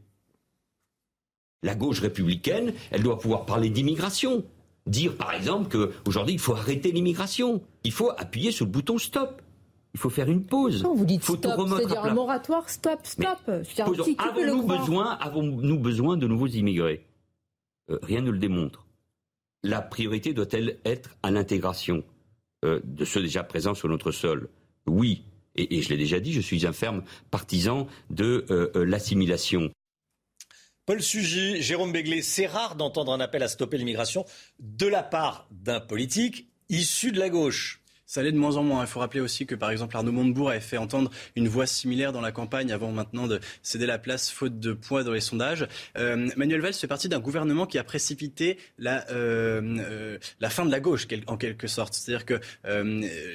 La 1.62 1.74
gauche 1.74 2.00
républicaine, 2.00 2.72
elle 2.90 3.02
doit 3.02 3.18
pouvoir 3.18 3.46
parler 3.46 3.70
d'immigration. 3.70 4.44
Dire 4.86 5.16
par 5.16 5.34
exemple 5.34 5.68
qu'aujourd'hui 5.68 6.34
il 6.34 6.38
faut 6.40 6.54
arrêter 6.54 6.92
l'immigration. 6.92 7.62
Il 7.82 7.92
faut 7.92 8.10
appuyer 8.16 8.52
sur 8.52 8.66
le 8.66 8.70
bouton 8.70 8.98
stop. 8.98 9.42
Il 9.94 9.98
faut 9.98 10.10
faire 10.10 10.28
une 10.28 10.44
pause. 10.44 10.82
Non, 10.82 10.94
vous 10.94 11.06
dites 11.06 11.24
faut 11.24 11.36
stop, 11.36 11.68
c'est-à-dire 11.68 12.04
un 12.04 12.14
moratoire, 12.14 12.68
stop, 12.68 13.00
stop. 13.02 13.38
Avons-nous 13.48 14.62
besoin, 14.62 15.12
avons 15.12 15.46
besoin 15.76 16.16
de 16.16 16.26
nouveaux 16.26 16.46
immigrés? 16.46 17.04
Euh, 17.90 17.98
Rien 18.02 18.20
ne 18.20 18.30
le 18.30 18.38
démontre. 18.38 18.86
La 19.62 19.80
priorité 19.80 20.34
doit-elle 20.34 20.78
être 20.84 21.16
à 21.22 21.30
l'intégration 21.30 22.04
euh, 22.64 22.80
de 22.84 23.04
ceux 23.04 23.22
déjà 23.22 23.42
présents 23.42 23.74
sur 23.74 23.88
notre 23.88 24.12
sol? 24.12 24.50
Oui. 24.86 25.24
Et, 25.56 25.80
je 25.80 25.88
l'ai 25.88 25.96
déjà 25.96 26.20
dit, 26.20 26.32
je 26.32 26.42
suis 26.42 26.66
un 26.66 26.72
ferme 26.72 27.02
partisan 27.30 27.86
de 28.10 28.44
euh, 28.50 28.84
l'assimilation. 28.84 29.70
Paul 30.86 31.02
Sugy, 31.02 31.60
Jérôme 31.62 31.90
Béglé, 31.90 32.22
c'est 32.22 32.46
rare 32.46 32.76
d'entendre 32.76 33.12
un 33.12 33.18
appel 33.18 33.42
à 33.42 33.48
stopper 33.48 33.76
l'immigration 33.76 34.24
de 34.60 34.86
la 34.86 35.02
part 35.02 35.48
d'un 35.50 35.80
politique 35.80 36.48
issu 36.68 37.10
de 37.10 37.18
la 37.18 37.28
gauche. 37.28 37.82
Ça 38.06 38.20
allait 38.20 38.30
de 38.30 38.38
moins 38.38 38.56
en 38.56 38.62
moins. 38.62 38.82
Il 38.82 38.86
faut 38.86 39.00
rappeler 39.00 39.20
aussi 39.20 39.46
que, 39.46 39.56
par 39.56 39.70
exemple, 39.70 39.96
Arnaud 39.96 40.12
Montebourg 40.12 40.50
avait 40.50 40.60
fait 40.60 40.76
entendre 40.76 41.10
une 41.34 41.48
voix 41.48 41.66
similaire 41.66 42.12
dans 42.12 42.20
la 42.20 42.30
campagne 42.30 42.70
avant 42.70 42.92
maintenant 42.92 43.26
de 43.26 43.40
céder 43.62 43.84
la 43.84 43.98
place 43.98 44.30
faute 44.30 44.60
de 44.60 44.72
poids 44.72 45.02
dans 45.02 45.10
les 45.10 45.20
sondages. 45.20 45.66
Euh, 45.98 46.28
Manuel 46.36 46.60
Valls 46.60 46.74
fait 46.74 46.86
partie 46.86 47.08
d'un 47.08 47.18
gouvernement 47.18 47.66
qui 47.66 47.78
a 47.78 47.84
précipité 47.84 48.58
la, 48.78 49.10
euh, 49.10 49.60
euh, 49.80 50.18
la 50.38 50.50
fin 50.50 50.64
de 50.64 50.70
la 50.70 50.78
gauche, 50.78 51.08
en 51.26 51.36
quelque 51.36 51.66
sorte. 51.66 51.94
C'est-à-dire 51.94 52.24
que 52.24 52.40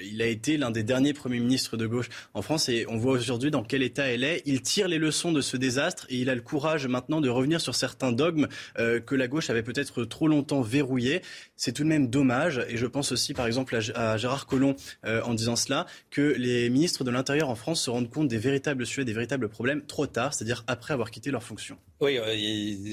il 0.03 0.21
a 0.21 0.25
été 0.25 0.55
l'un 0.55 0.71
des 0.71 0.83
derniers 0.83 1.13
premiers 1.13 1.39
ministres 1.39 1.75
de 1.75 1.85
gauche 1.85 2.07
en 2.33 2.41
France 2.41 2.69
et 2.69 2.85
on 2.87 2.95
voit 2.95 3.13
aujourd'hui 3.13 3.51
dans 3.51 3.63
quel 3.63 3.83
état 3.83 4.07
elle 4.07 4.23
est. 4.23 4.41
Il 4.45 4.61
tire 4.61 4.87
les 4.87 4.99
leçons 4.99 5.33
de 5.33 5.41
ce 5.41 5.57
désastre 5.57 6.05
et 6.09 6.15
il 6.15 6.29
a 6.29 6.35
le 6.35 6.41
courage 6.41 6.87
maintenant 6.87 7.19
de 7.19 7.29
revenir 7.29 7.59
sur 7.59 7.75
certains 7.75 8.13
dogmes 8.13 8.47
que 8.77 9.15
la 9.15 9.27
gauche 9.27 9.49
avait 9.49 9.63
peut-être 9.63 10.05
trop 10.05 10.29
longtemps 10.29 10.61
verrouillés. 10.61 11.21
C'est 11.63 11.73
tout 11.73 11.83
de 11.83 11.87
même 11.87 12.07
dommage 12.07 12.65
et 12.69 12.75
je 12.75 12.87
pense 12.87 13.11
aussi, 13.11 13.35
par 13.35 13.45
exemple, 13.45 13.77
à, 13.93 14.17
Gérard 14.17 14.47
Collomb 14.47 14.73
Collomb 15.03 15.23
en 15.23 15.35
disant 15.35 15.55
cela, 15.55 15.85
que 16.09 16.33
les 16.35 16.71
ministres 16.71 17.03
de 17.03 17.11
l'Intérieur 17.11 17.49
en 17.49 17.55
France 17.55 17.83
se 17.83 17.91
rendent 17.91 18.09
compte 18.09 18.27
des 18.27 18.39
véritables 18.39 18.83
sujets, 18.83 19.05
des 19.05 19.13
véritables 19.13 19.47
problèmes 19.47 19.85
trop 19.85 20.07
tard, 20.07 20.33
c'est-à-dire 20.33 20.63
après 20.65 20.95
avoir 20.95 21.11
quitté 21.11 21.29
leur 21.29 21.43
fonction. 21.43 21.77
Oui, 21.99 22.17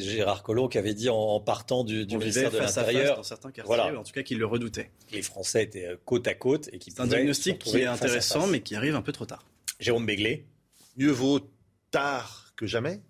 Gérard 0.03 0.43
Collomb 0.43 0.69
qui 0.69 0.77
avait 0.77 0.93
dit 0.93 1.09
en, 1.09 1.41
partant 1.41 1.83
du, 1.83 2.05
ministère 2.05 2.51
de 2.51 2.59
l'Intérieur, 2.59 3.17
dans 3.17 3.23
certains 3.23 3.51
quartiers, 3.51 3.75
voilà. 3.75 3.99
en 3.99 4.03
tout 4.03 4.13
cas 4.13 4.23
qu'il 4.23 4.39
le 4.39 4.45
redoutait. 4.45 4.91
Les 5.13 5.23
Français 5.23 5.65
étaient 5.65 5.89
côte 6.05 6.29
à 6.29 6.35
côte 6.35 6.69
et 6.71 6.79
qui 6.79 6.91
C'est 6.91 7.01
un 7.01 7.07
diagnostic 7.07 7.59
qui 7.59 7.79
est 7.79 7.87
intéressant, 7.87 8.47
mais 8.49 8.61
qui 8.61 8.77
arrive 8.77 8.97
un 8.97 9.03
peu 9.03 9.13
trop 9.13 9.25
tard. 9.25 9.47
Jérôme 9.81 10.05
Béglé. 10.05 10.45
Mieux 10.99 11.11
vaut 11.11 11.41
tard 11.91 12.53
que 12.55 12.67
jamais. 12.67 13.01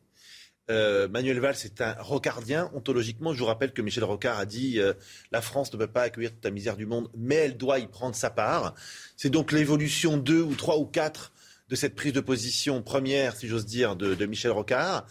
Euh, 0.70 1.08
Manuel 1.08 1.40
Valls 1.40 1.56
est 1.64 1.80
un 1.80 1.94
rocardien. 1.98 2.70
Ontologiquement, 2.74 3.32
je 3.32 3.38
vous 3.38 3.46
rappelle 3.46 3.72
que 3.72 3.80
Michel 3.80 4.04
Rocard 4.04 4.38
a 4.38 4.44
dit 4.44 4.78
euh, 4.78 4.92
la 5.32 5.40
France 5.40 5.72
ne 5.72 5.78
peut 5.78 5.86
pas 5.86 6.02
accueillir 6.02 6.32
toute 6.32 6.44
la 6.44 6.50
misère 6.50 6.76
du 6.76 6.84
monde, 6.84 7.08
mais 7.16 7.36
elle 7.36 7.56
doit 7.56 7.78
y 7.78 7.86
prendre 7.86 8.14
sa 8.14 8.30
part. 8.30 8.74
C'est 9.16 9.30
donc 9.30 9.52
l'évolution 9.52 10.18
2 10.18 10.42
ou 10.42 10.54
3 10.54 10.78
ou 10.78 10.84
4 10.84 11.32
de 11.70 11.76
cette 11.76 11.94
prise 11.94 12.12
de 12.12 12.20
position 12.20 12.82
première, 12.82 13.36
si 13.36 13.46
j'ose 13.46 13.66
dire, 13.66 13.96
de, 13.96 14.26
Michel 14.26 14.52
Rocard. 14.52 15.06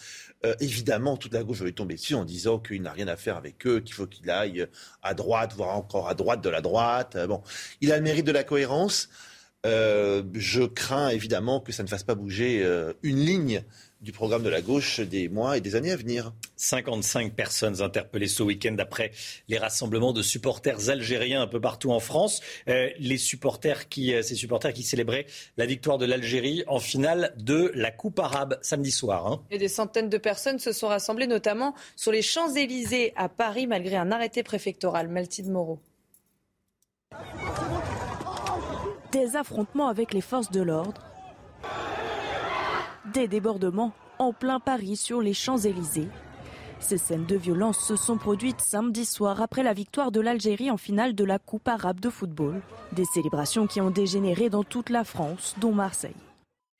Euh, 0.45 0.55
évidemment, 0.59 1.17
toute 1.17 1.33
la 1.33 1.43
gauche 1.43 1.61
va 1.61 1.71
tomber 1.71 1.95
dessus 1.95 2.15
en 2.15 2.25
disant 2.25 2.59
qu'il 2.59 2.81
n'a 2.81 2.91
rien 2.91 3.07
à 3.07 3.15
faire 3.15 3.37
avec 3.37 3.65
eux, 3.65 3.79
qu'il 3.79 3.93
faut 3.93 4.07
qu'il 4.07 4.29
aille 4.29 4.67
à 5.01 5.13
droite, 5.13 5.53
voire 5.55 5.75
encore 5.75 6.07
à 6.07 6.13
droite 6.13 6.43
de 6.43 6.49
la 6.49 6.61
droite. 6.61 7.17
bon, 7.27 7.41
il 7.81 7.91
a 7.91 7.97
le 7.97 8.03
mérite 8.03 8.25
de 8.25 8.31
la 8.31 8.43
cohérence. 8.43 9.09
je 9.63 10.65
crains 10.65 11.09
évidemment 11.09 11.59
que 11.59 11.71
ça 11.71 11.83
ne 11.83 11.87
fasse 11.87 12.03
pas 12.03 12.15
bouger 12.15 12.65
une 13.03 13.19
ligne 13.19 13.63
du 14.01 14.11
programme 14.11 14.43
de 14.43 14.49
la 14.49 14.61
gauche 14.61 14.99
des 14.99 15.27
mois 15.27 15.57
et 15.57 15.61
des 15.61 15.75
années 15.75 15.91
à 15.91 15.95
venir. 15.95 16.31
55 16.55 17.33
personnes 17.33 17.81
interpellées 17.81 18.27
ce 18.27 18.43
week-end 18.43 18.75
après 18.79 19.11
les 19.47 19.57
rassemblements 19.57 20.13
de 20.13 20.21
supporters 20.21 20.89
algériens 20.89 21.41
un 21.41 21.47
peu 21.47 21.59
partout 21.59 21.91
en 21.91 21.99
France. 21.99 22.41
Euh, 22.67 22.89
les 22.99 23.17
supporters 23.17 23.89
qui, 23.89 24.13
euh, 24.13 24.21
ces 24.21 24.35
supporters 24.35 24.73
qui 24.73 24.83
célébraient 24.83 25.25
la 25.57 25.65
victoire 25.65 25.97
de 25.97 26.05
l'Algérie 26.05 26.63
en 26.67 26.79
finale 26.79 27.33
de 27.37 27.71
la 27.73 27.91
Coupe 27.91 28.19
arabe 28.19 28.57
samedi 28.61 28.91
soir. 28.91 29.27
Hein. 29.27 29.41
Et 29.51 29.57
des 29.57 29.67
centaines 29.67 30.09
de 30.09 30.17
personnes 30.17 30.59
se 30.59 30.71
sont 30.71 30.87
rassemblées 30.87 31.27
notamment 31.27 31.73
sur 31.95 32.11
les 32.11 32.21
Champs-Élysées 32.21 33.13
à 33.15 33.29
Paris 33.29 33.67
malgré 33.67 33.95
un 33.95 34.11
arrêté 34.11 34.43
préfectoral. 34.43 35.07
Maltide 35.07 35.49
Moreau. 35.49 35.79
Des 39.11 39.35
affrontements 39.35 39.87
avec 39.87 40.13
les 40.13 40.21
forces 40.21 40.51
de 40.51 40.61
l'ordre 40.61 41.01
des 43.13 43.27
débordements 43.27 43.93
en 44.19 44.33
plein 44.33 44.59
Paris 44.59 44.95
sur 44.95 45.21
les 45.21 45.33
Champs-Élysées. 45.33 46.09
Ces 46.79 46.97
scènes 46.97 47.25
de 47.25 47.35
violence 47.35 47.79
se 47.79 47.95
sont 47.95 48.17
produites 48.17 48.61
samedi 48.61 49.05
soir 49.05 49.41
après 49.41 49.63
la 49.63 49.73
victoire 49.73 50.11
de 50.11 50.21
l'Algérie 50.21 50.69
en 50.71 50.77
finale 50.77 51.15
de 51.15 51.23
la 51.23 51.39
Coupe 51.39 51.67
arabe 51.67 51.99
de 51.99 52.09
football. 52.09 52.61
Des 52.91 53.05
célébrations 53.05 53.67
qui 53.67 53.81
ont 53.81 53.89
dégénéré 53.89 54.49
dans 54.49 54.63
toute 54.63 54.89
la 54.89 55.03
France, 55.03 55.55
dont 55.59 55.71
Marseille 55.71 56.26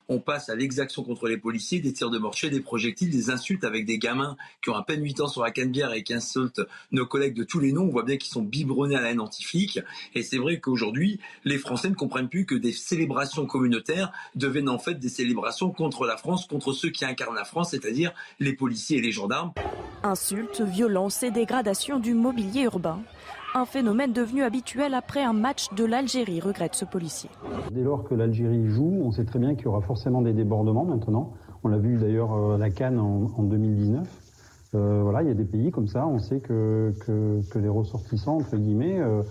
on 0.08 0.20
passe 0.20 0.48
à 0.48 0.56
l'exaction 0.56 1.02
contre 1.02 1.28
les 1.28 1.36
policiers, 1.36 1.80
des 1.80 1.92
tirs 1.92 2.10
de 2.10 2.18
mortier, 2.18 2.50
des 2.50 2.60
projectiles, 2.60 3.10
des 3.10 3.30
insultes 3.30 3.64
avec 3.64 3.84
des 3.84 3.98
gamins 3.98 4.36
qui 4.62 4.70
ont 4.70 4.74
à 4.74 4.82
peine 4.82 5.02
8 5.02 5.20
ans 5.20 5.28
sur 5.28 5.42
la 5.42 5.50
canebière 5.50 5.92
et 5.92 6.02
qui 6.02 6.14
insultent 6.14 6.62
nos 6.92 7.06
collègues 7.06 7.34
de 7.34 7.44
tous 7.44 7.60
les 7.60 7.72
noms. 7.72 7.82
On 7.82 7.90
voit 7.90 8.04
bien 8.04 8.16
qu'ils 8.16 8.32
sont 8.32 8.42
biberonnés 8.42 8.96
à 8.96 9.00
la 9.00 9.10
haine 9.10 9.20
anti-flic. 9.20 9.80
Et 10.14 10.22
c'est 10.22 10.38
vrai 10.38 10.60
qu'aujourd'hui, 10.60 11.20
les 11.44 11.58
Français 11.58 11.90
ne 11.90 11.94
comprennent 11.94 12.28
plus 12.28 12.46
que 12.46 12.54
des 12.54 12.72
célébrations 12.72 13.46
communautaires 13.46 14.12
deviennent 14.34 14.68
en 14.68 14.78
fait 14.78 14.94
des 14.94 15.08
célébrations 15.08 15.70
contre 15.70 16.06
la 16.06 16.16
France, 16.16 16.46
contre 16.46 16.72
ceux 16.72 16.90
qui 16.90 17.04
incarnent 17.04 17.34
la 17.34 17.44
France, 17.44 17.70
c'est-à-dire 17.70 18.12
les 18.40 18.54
policiers 18.54 18.98
et 18.98 19.02
les 19.02 19.12
gendarmes. 19.12 19.52
Insultes, 20.02 20.62
violences 20.62 21.22
et 21.22 21.30
dégradations 21.30 21.98
du 21.98 22.14
mobilier 22.14 22.62
urbain. 22.62 23.02
Un 23.54 23.64
phénomène 23.64 24.12
devenu 24.12 24.42
habituel 24.42 24.92
après 24.92 25.24
un 25.24 25.32
match 25.32 25.72
de 25.74 25.84
l'Algérie, 25.84 26.40
regrette 26.40 26.74
ce 26.74 26.84
policier. 26.84 27.30
Dès 27.72 27.82
lors 27.82 28.04
que 28.04 28.14
l'Algérie 28.14 28.68
joue, 28.68 29.00
on 29.02 29.10
sait 29.10 29.24
très 29.24 29.38
bien 29.38 29.54
qu'il 29.54 29.64
y 29.64 29.68
aura 29.68 29.80
forcément 29.80 30.20
des 30.20 30.34
débordements 30.34 30.84
maintenant. 30.84 31.32
On 31.64 31.68
l'a 31.68 31.78
vu 31.78 31.96
d'ailleurs 31.96 32.34
euh, 32.34 32.56
à 32.56 32.58
la 32.58 32.70
Cannes 32.70 32.98
en, 32.98 33.42
2019. 33.42 34.06
Euh, 34.74 35.00
voilà, 35.02 35.22
il 35.22 35.28
y 35.28 35.30
a 35.30 35.34
des 35.34 35.46
pays 35.46 35.70
comme 35.70 35.88
ça, 35.88 36.06
on 36.06 36.18
sait 36.18 36.40
que, 36.40 36.92
que, 37.00 37.58
les 37.58 37.68
ressortissants, 37.70 38.36
entre 38.36 38.56
guillemets, 38.56 39.00
euh, 39.00 39.22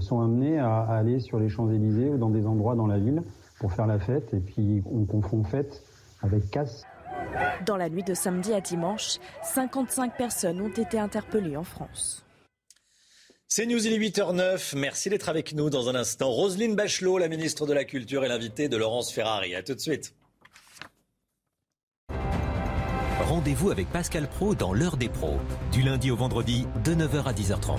sont 0.00 0.20
amenés 0.20 0.60
à, 0.60 0.82
aller 0.82 1.18
sur 1.18 1.40
les 1.40 1.48
Champs-Élysées 1.48 2.10
ou 2.10 2.18
dans 2.18 2.30
des 2.30 2.46
endroits 2.46 2.76
dans 2.76 2.86
la 2.86 2.98
ville 2.98 3.22
pour 3.58 3.72
faire 3.72 3.88
la 3.88 3.98
fête. 3.98 4.32
Et 4.32 4.40
puis 4.40 4.82
on 4.90 5.04
confond 5.04 5.42
fête 5.42 5.82
avec 6.22 6.50
casse. 6.50 6.84
Dans 7.66 7.76
la 7.76 7.88
nuit 7.88 8.04
de 8.04 8.14
samedi 8.14 8.52
à 8.52 8.60
dimanche, 8.60 9.18
55 9.42 10.16
personnes 10.16 10.60
ont 10.60 10.68
été 10.68 11.00
interpellées 11.00 11.56
en 11.56 11.64
France. 11.64 12.25
C'est 13.48 13.64
News, 13.64 13.86
il 13.86 13.92
est 13.92 13.98
8h09. 13.98 14.76
Merci 14.76 15.08
d'être 15.08 15.28
avec 15.28 15.54
nous 15.54 15.70
dans 15.70 15.88
un 15.88 15.94
instant. 15.94 16.30
Roselyne 16.30 16.74
Bachelot, 16.74 17.18
la 17.18 17.28
ministre 17.28 17.64
de 17.64 17.72
la 17.72 17.84
Culture, 17.84 18.24
et 18.24 18.28
l'invitée 18.28 18.68
de 18.68 18.76
Laurence 18.76 19.12
Ferrari. 19.12 19.54
À 19.54 19.62
tout 19.62 19.74
de 19.74 19.80
suite. 19.80 20.14
Rendez-vous 23.20 23.70
avec 23.70 23.88
Pascal 23.92 24.28
Pro 24.28 24.56
dans 24.56 24.72
l'heure 24.72 24.96
des 24.96 25.08
pros, 25.08 25.38
du 25.70 25.82
lundi 25.82 26.10
au 26.10 26.16
vendredi 26.16 26.66
de 26.84 26.94
9h 26.94 27.24
à 27.24 27.32
10h30. 27.32 27.78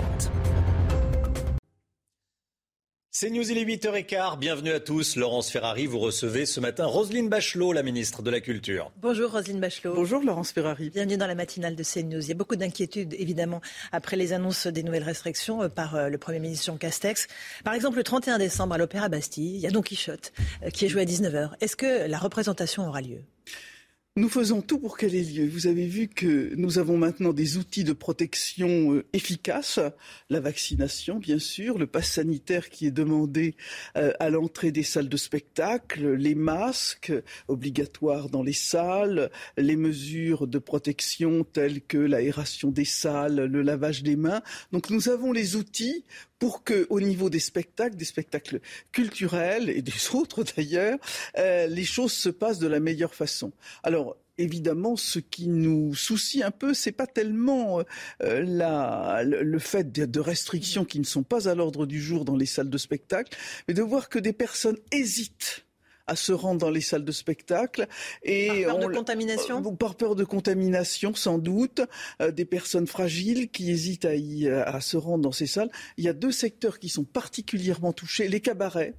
C'est 3.20 3.30
News, 3.30 3.50
il 3.50 3.58
est 3.58 3.64
8h15. 3.64 4.38
Bienvenue 4.38 4.70
à 4.70 4.78
tous. 4.78 5.16
Laurence 5.16 5.50
Ferrari, 5.50 5.86
vous 5.86 5.98
recevez 5.98 6.46
ce 6.46 6.60
matin 6.60 6.86
Roselyne 6.86 7.28
Bachelot, 7.28 7.72
la 7.72 7.82
ministre 7.82 8.22
de 8.22 8.30
la 8.30 8.38
Culture. 8.38 8.92
Bonjour 9.02 9.32
Roselyne 9.32 9.58
Bachelot. 9.58 9.92
Bonjour 9.92 10.22
Laurence 10.22 10.52
Ferrari. 10.52 10.90
Bienvenue 10.90 11.16
dans 11.16 11.26
la 11.26 11.34
matinale 11.34 11.74
de 11.74 11.82
CNews. 11.82 12.20
Il 12.20 12.28
y 12.28 12.30
a 12.30 12.36
beaucoup 12.36 12.54
d'inquiétudes, 12.54 13.16
évidemment, 13.18 13.60
après 13.90 14.14
les 14.14 14.32
annonces 14.32 14.68
des 14.68 14.84
nouvelles 14.84 15.02
restrictions 15.02 15.64
euh, 15.64 15.68
par 15.68 15.96
euh, 15.96 16.08
le 16.08 16.16
Premier 16.16 16.38
ministre 16.38 16.66
Jean 16.66 16.76
Castex. 16.76 17.26
Par 17.64 17.74
exemple, 17.74 17.96
le 17.96 18.04
31 18.04 18.38
décembre 18.38 18.74
à 18.74 18.78
l'Opéra 18.78 19.08
Bastille, 19.08 19.56
il 19.56 19.60
y 19.62 19.66
a 19.66 19.72
Don 19.72 19.82
Quichotte 19.82 20.32
euh, 20.62 20.70
qui 20.70 20.84
est 20.84 20.88
joué 20.88 21.02
à 21.02 21.04
19h. 21.04 21.54
Est-ce 21.60 21.74
que 21.74 22.06
la 22.06 22.18
représentation 22.18 22.86
aura 22.86 23.00
lieu? 23.00 23.24
Nous 24.18 24.28
faisons 24.28 24.62
tout 24.62 24.78
pour 24.80 24.98
qu'elle 24.98 25.14
ait 25.14 25.22
lieu. 25.22 25.48
Vous 25.48 25.68
avez 25.68 25.86
vu 25.86 26.08
que 26.08 26.52
nous 26.56 26.78
avons 26.78 26.98
maintenant 26.98 27.32
des 27.32 27.56
outils 27.56 27.84
de 27.84 27.92
protection 27.92 28.94
euh, 28.94 29.04
efficaces. 29.12 29.78
La 30.28 30.40
vaccination, 30.40 31.18
bien 31.18 31.38
sûr, 31.38 31.78
le 31.78 31.86
pass 31.86 32.10
sanitaire 32.10 32.68
qui 32.68 32.86
est 32.86 32.90
demandé 32.90 33.54
euh, 33.96 34.12
à 34.18 34.28
l'entrée 34.28 34.72
des 34.72 34.82
salles 34.82 35.08
de 35.08 35.16
spectacle, 35.16 36.14
les 36.14 36.34
masques 36.34 37.12
obligatoires 37.46 38.28
dans 38.28 38.42
les 38.42 38.52
salles, 38.52 39.30
les 39.56 39.76
mesures 39.76 40.48
de 40.48 40.58
protection 40.58 41.44
telles 41.44 41.80
que 41.80 41.98
l'aération 41.98 42.70
des 42.70 42.84
salles, 42.84 43.44
le 43.44 43.62
lavage 43.62 44.02
des 44.02 44.16
mains. 44.16 44.42
Donc 44.72 44.90
nous 44.90 45.08
avons 45.08 45.32
les 45.32 45.54
outils 45.54 46.04
pour 46.38 46.64
que, 46.64 46.86
au 46.90 47.00
niveau 47.00 47.30
des 47.30 47.40
spectacles, 47.40 47.96
des 47.96 48.04
spectacles 48.04 48.60
culturels 48.92 49.70
et 49.70 49.82
des 49.82 49.92
autres 50.14 50.44
d'ailleurs, 50.44 50.98
euh, 51.36 51.66
les 51.66 51.84
choses 51.84 52.12
se 52.12 52.28
passent 52.28 52.58
de 52.58 52.68
la 52.68 52.80
meilleure 52.80 53.14
façon. 53.14 53.52
Alors, 53.82 54.16
évidemment, 54.38 54.96
ce 54.96 55.18
qui 55.18 55.48
nous 55.48 55.94
soucie 55.94 56.42
un 56.42 56.50
peu, 56.50 56.72
c'est 56.74 56.92
pas 56.92 57.06
tellement 57.06 57.80
euh, 58.22 59.24
le 59.24 59.58
fait 59.58 59.92
de, 59.92 60.04
de, 60.04 60.20
restrictions 60.20 60.84
qui 60.84 61.00
ne 61.00 61.04
sont 61.04 61.24
pas 61.24 61.48
à 61.48 61.54
l'ordre 61.54 61.86
du 61.86 62.00
jour 62.00 62.24
dans 62.24 62.36
les 62.36 62.46
salles 62.46 62.70
de 62.70 62.78
spectacle, 62.78 63.36
mais 63.66 63.74
de 63.74 63.82
voir 63.82 64.08
que 64.08 64.18
des 64.18 64.32
personnes 64.32 64.78
hésitent 64.92 65.64
à 66.08 66.16
se 66.16 66.32
rendre 66.32 66.58
dans 66.58 66.70
les 66.70 66.80
salles 66.80 67.04
de 67.04 67.12
spectacle. 67.12 67.86
Et 68.22 68.64
par 68.64 68.78
peur 68.78 68.88
de 68.88 68.96
contamination 68.96 69.64
euh, 69.64 69.76
Par 69.76 69.94
peur 69.94 70.14
de 70.16 70.24
contamination, 70.24 71.14
sans 71.14 71.38
doute. 71.38 71.82
Euh, 72.20 72.30
des 72.30 72.44
personnes 72.44 72.86
fragiles 72.86 73.50
qui 73.50 73.70
hésitent 73.70 74.04
à, 74.04 74.14
y, 74.14 74.48
à 74.48 74.80
se 74.80 74.96
rendre 74.96 75.22
dans 75.22 75.32
ces 75.32 75.46
salles. 75.46 75.70
Il 75.96 76.04
y 76.04 76.08
a 76.08 76.12
deux 76.12 76.32
secteurs 76.32 76.78
qui 76.78 76.88
sont 76.88 77.04
particulièrement 77.04 77.92
touchés. 77.92 78.28
Les 78.28 78.40
cabarets 78.40 78.94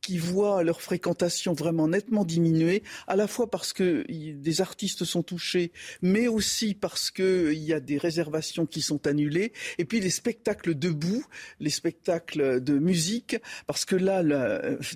qui 0.00 0.18
voient 0.18 0.62
leur 0.62 0.80
fréquentation 0.80 1.52
vraiment 1.52 1.88
nettement 1.88 2.24
diminuer, 2.24 2.82
à 3.06 3.16
la 3.16 3.26
fois 3.26 3.50
parce 3.50 3.72
que 3.72 4.04
des 4.08 4.60
artistes 4.60 5.04
sont 5.04 5.22
touchés, 5.22 5.72
mais 6.02 6.28
aussi 6.28 6.74
parce 6.74 7.10
qu'il 7.10 7.58
y 7.58 7.72
a 7.72 7.80
des 7.80 7.98
réservations 7.98 8.66
qui 8.66 8.82
sont 8.82 9.06
annulées, 9.06 9.52
et 9.78 9.84
puis 9.84 10.00
les 10.00 10.10
spectacles 10.10 10.74
debout, 10.74 11.24
les 11.60 11.70
spectacles 11.70 12.62
de 12.62 12.78
musique, 12.78 13.36
parce 13.66 13.84
que 13.84 13.96
là, 13.96 14.22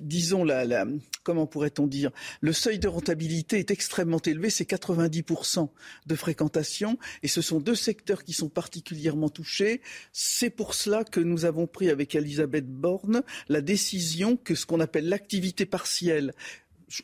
disons, 0.00 0.44
la, 0.44 0.86
comment 1.22 1.46
pourrait-on 1.46 1.86
dire, 1.86 2.10
le 2.40 2.52
seuil 2.52 2.78
de 2.78 2.88
rentabilité 2.88 3.58
est 3.58 3.70
extrêmement 3.70 4.22
élevé, 4.22 4.50
c'est 4.50 4.68
90% 4.68 5.68
de 6.06 6.14
fréquentation, 6.14 6.98
et 7.22 7.28
ce 7.28 7.42
sont 7.42 7.60
deux 7.60 7.74
secteurs 7.74 8.24
qui 8.24 8.32
sont 8.32 8.48
particulièrement 8.48 9.28
touchés. 9.28 9.80
C'est 10.12 10.50
pour 10.50 10.74
cela 10.74 11.04
que 11.04 11.20
nous 11.20 11.44
avons 11.44 11.66
pris 11.66 11.90
avec 11.90 12.14
Elisabeth 12.14 12.68
Borne 12.68 13.22
la 13.48 13.60
décision 13.60 14.36
que 14.36 14.54
ce 14.54 14.66
qu'on 14.66 14.80
appelle 14.80 14.99
l'activité 15.00 15.66
partielle 15.66 16.32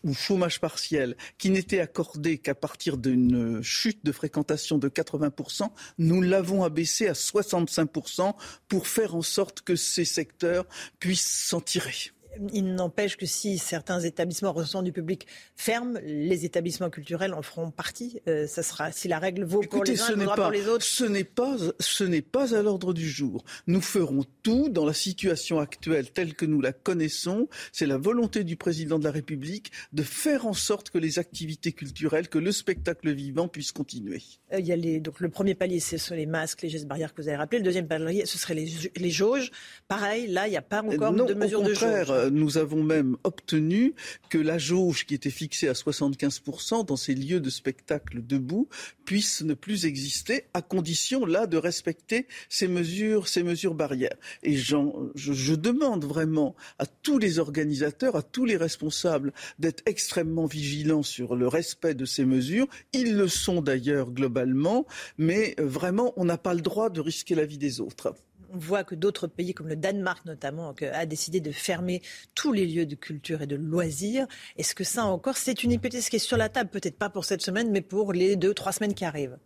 ou 0.02 0.14
chômage 0.14 0.60
partiel 0.60 1.16
qui 1.39 1.51
n'était 1.51 1.81
accordé 1.81 2.39
qu'à 2.39 2.55
partir 2.55 2.97
d'une 2.97 3.62
chute 3.62 4.05
de 4.05 4.12
fréquentation 4.12 4.78
de 4.78 4.89
80%, 4.89 5.70
nous 5.98 6.23
l'avons 6.23 6.64
abaissé 6.64 7.09
à 7.09 7.12
65% 7.12 8.35
pour 8.68 8.89
faire 8.89 9.14
en 9.14 9.23
sorte 9.23 9.60
que 9.62 9.77
ces 9.77 10.05
secteurs 10.05 10.66
puissent 10.98 11.47
s'en 11.47 11.60
tirer. 11.60 12.12
Il 12.53 12.75
n'empêche 12.75 13.17
que 13.17 13.27
si 13.27 13.59
certains 13.59 14.01
établissements 14.01 14.53
recevant 14.53 14.83
du 14.83 14.93
public 14.93 15.27
ferment, 15.57 15.99
les 16.03 16.45
établissements 16.45 16.91
culturels 16.91 17.35
en 17.35 17.43
feront 17.43 17.71
partie. 17.71 18.21
Euh, 18.29 18.47
ça 18.47 18.63
sera, 18.63 18.93
si 18.93 19.09
la 19.09 19.19
règle 19.19 19.45
vaut 19.45 19.61
pour 19.61 19.85
les 19.85 20.01
uns, 20.01 20.15
vaudra 20.15 20.35
pour 20.35 20.51
les 20.51 20.69
autres. 20.69 20.85
Ce 20.85 21.05
n'est 21.05 21.25
pas, 21.25 21.57
ce 21.81 22.05
n'est 22.05 22.23
pas 22.23 22.55
à 22.55 22.63
l'ordre 22.63 22.93
du 22.93 23.09
jour. 23.09 23.45
Nous 23.67 23.81
ferons 23.81 24.25
tout 24.43 24.69
dans 24.69 24.85
la 24.85 24.93
situation 24.93 25.59
actuelle 25.59 26.11
telle 26.11 26.35
que 26.35 26.47
nous 26.47 26.61
la 26.61 26.73
connaissons. 26.73 27.49
C'est 27.73 27.87
la 27.87 27.99
volonté 27.99 28.45
du 28.45 28.57
président 28.57 28.99
de 28.99 29.05
la 29.05 29.11
République 29.11 29.73
de 29.93 30.03
faire 30.03 30.47
en 30.47 30.53
sorte 30.55 30.91
que 30.91 30.99
les 30.99 31.19
activités 31.19 31.73
culturelles, 31.73 32.29
que 32.29 32.39
le 32.39 32.53
spectacle 32.53 33.13
vivant 33.13 33.49
puisse 33.49 33.73
continuer. 33.73 34.23
Euh, 34.53 34.61
il 34.61 34.67
y 34.67 34.73
a 34.73 34.77
les, 34.77 35.01
donc 35.01 35.21
le 35.21 35.29
premier 35.29 35.55
palier, 35.55 35.81
ce 35.81 35.99
sont 35.99 36.15
les 36.15 36.27
masques, 36.27 36.63
les 36.63 36.69
gestes 36.69 36.87
barrières 36.87 37.15
que 37.15 37.23
vous 37.23 37.29
avez 37.29 37.37
rappelés. 37.37 37.59
Le 37.59 37.65
deuxième 37.65 37.89
palier, 37.89 38.27
ce 38.27 38.39
serait 38.39 38.55
les, 38.55 38.69
les 38.97 39.11
jauges. 39.11 39.51
Pareil, 39.89 40.27
là, 40.27 40.47
il 40.47 40.51
n'y 40.51 40.57
a 40.57 40.63
pas 40.63 40.83
encore 40.83 41.13
non, 41.13 41.25
de 41.25 41.35
mesure 41.35 41.61
au 41.61 41.65
de 41.65 41.69
contraire, 41.71 42.07
jauge. 42.07 42.26
Nous 42.31 42.59
avons 42.59 42.82
même 42.82 43.16
obtenu 43.24 43.94
que 44.28 44.39
la 44.39 44.59
jauge 44.59 45.07
qui 45.07 45.15
était 45.15 45.31
fixée 45.31 45.69
à 45.69 45.73
75% 45.73 46.86
dans 46.86 46.97
ces 46.97 47.15
lieux 47.15 47.40
de 47.40 47.51
spectacle 47.51 48.24
debout 48.24 48.69
puisse 49.05 49.43
ne 49.43 49.55
plus 49.55 49.86
exister, 49.86 50.44
à 50.55 50.62
condition 50.62 51.24
là 51.24 51.47
de 51.47 51.57
respecter 51.57 52.27
ces 52.48 52.69
mesures, 52.69 53.28
ces 53.28 53.43
mesures 53.43 53.74
barrières. 53.74 54.16
Et 54.43 54.57
je, 54.57 55.55
demande 55.55 56.05
vraiment 56.05 56.55
à 56.78 56.86
tous 56.86 57.19
les 57.19 57.39
organisateurs, 57.39 58.16
à 58.16 58.23
tous 58.23 58.44
les 58.44 58.57
responsables 58.57 59.32
d'être 59.59 59.82
extrêmement 59.86 60.47
vigilants 60.47 61.03
sur 61.03 61.36
le 61.36 61.48
respect 61.48 61.94
de 61.94 62.05
ces 62.05 62.24
mesures. 62.24 62.66
Ils 62.93 63.16
le 63.16 63.28
sont 63.28 63.62
d'ailleurs 63.62 64.11
globalement, 64.11 64.86
mais 65.19 65.55
vraiment, 65.59 66.12
on 66.16 66.24
n'a 66.24 66.39
pas 66.39 66.55
le 66.55 66.61
droit 66.61 66.90
de 66.90 67.01
risquer 67.01 67.35
la 67.35 67.47
vie 67.47 67.59
des 67.59 67.81
autres. 67.81 68.15
On 68.52 68.59
voit 68.59 68.85
que 68.85 68.94
d'autres 68.94 69.27
pays, 69.27 69.55
comme 69.55 69.68
le 69.68 69.77
Danemark 69.77 70.24
notamment, 70.24 70.74
a 70.93 71.06
décidé 71.06 71.40
de 71.40 71.52
fermer 71.52 72.02
tous 72.35 72.52
les 72.52 72.66
lieux 72.66 72.86
de 72.86 72.94
culture 72.94 73.43
et 73.43 73.47
de 73.47 73.56
loisirs. 73.56 74.27
Est-ce 74.56 74.74
que 74.74 74.85
ça 74.85 75.05
encore, 75.05 75.36
c'est 75.36 75.64
une 75.64 75.73
hypothèse 75.73 76.09
qui 76.09 76.16
est 76.16 76.20
sur 76.20 76.36
la 76.36 76.48
table, 76.48 76.70
peut-être 76.70 76.98
pas 76.98 77.10
pour 77.10 77.24
cette 77.24 77.43
semaine, 77.43 77.70
mais 77.70 77.81
pour 77.81 78.12
les 78.12 78.36
deux, 78.36 78.55
trois 78.55 78.73
semaines 78.73 78.94
qui 78.94 79.05
arrivent 79.05 79.39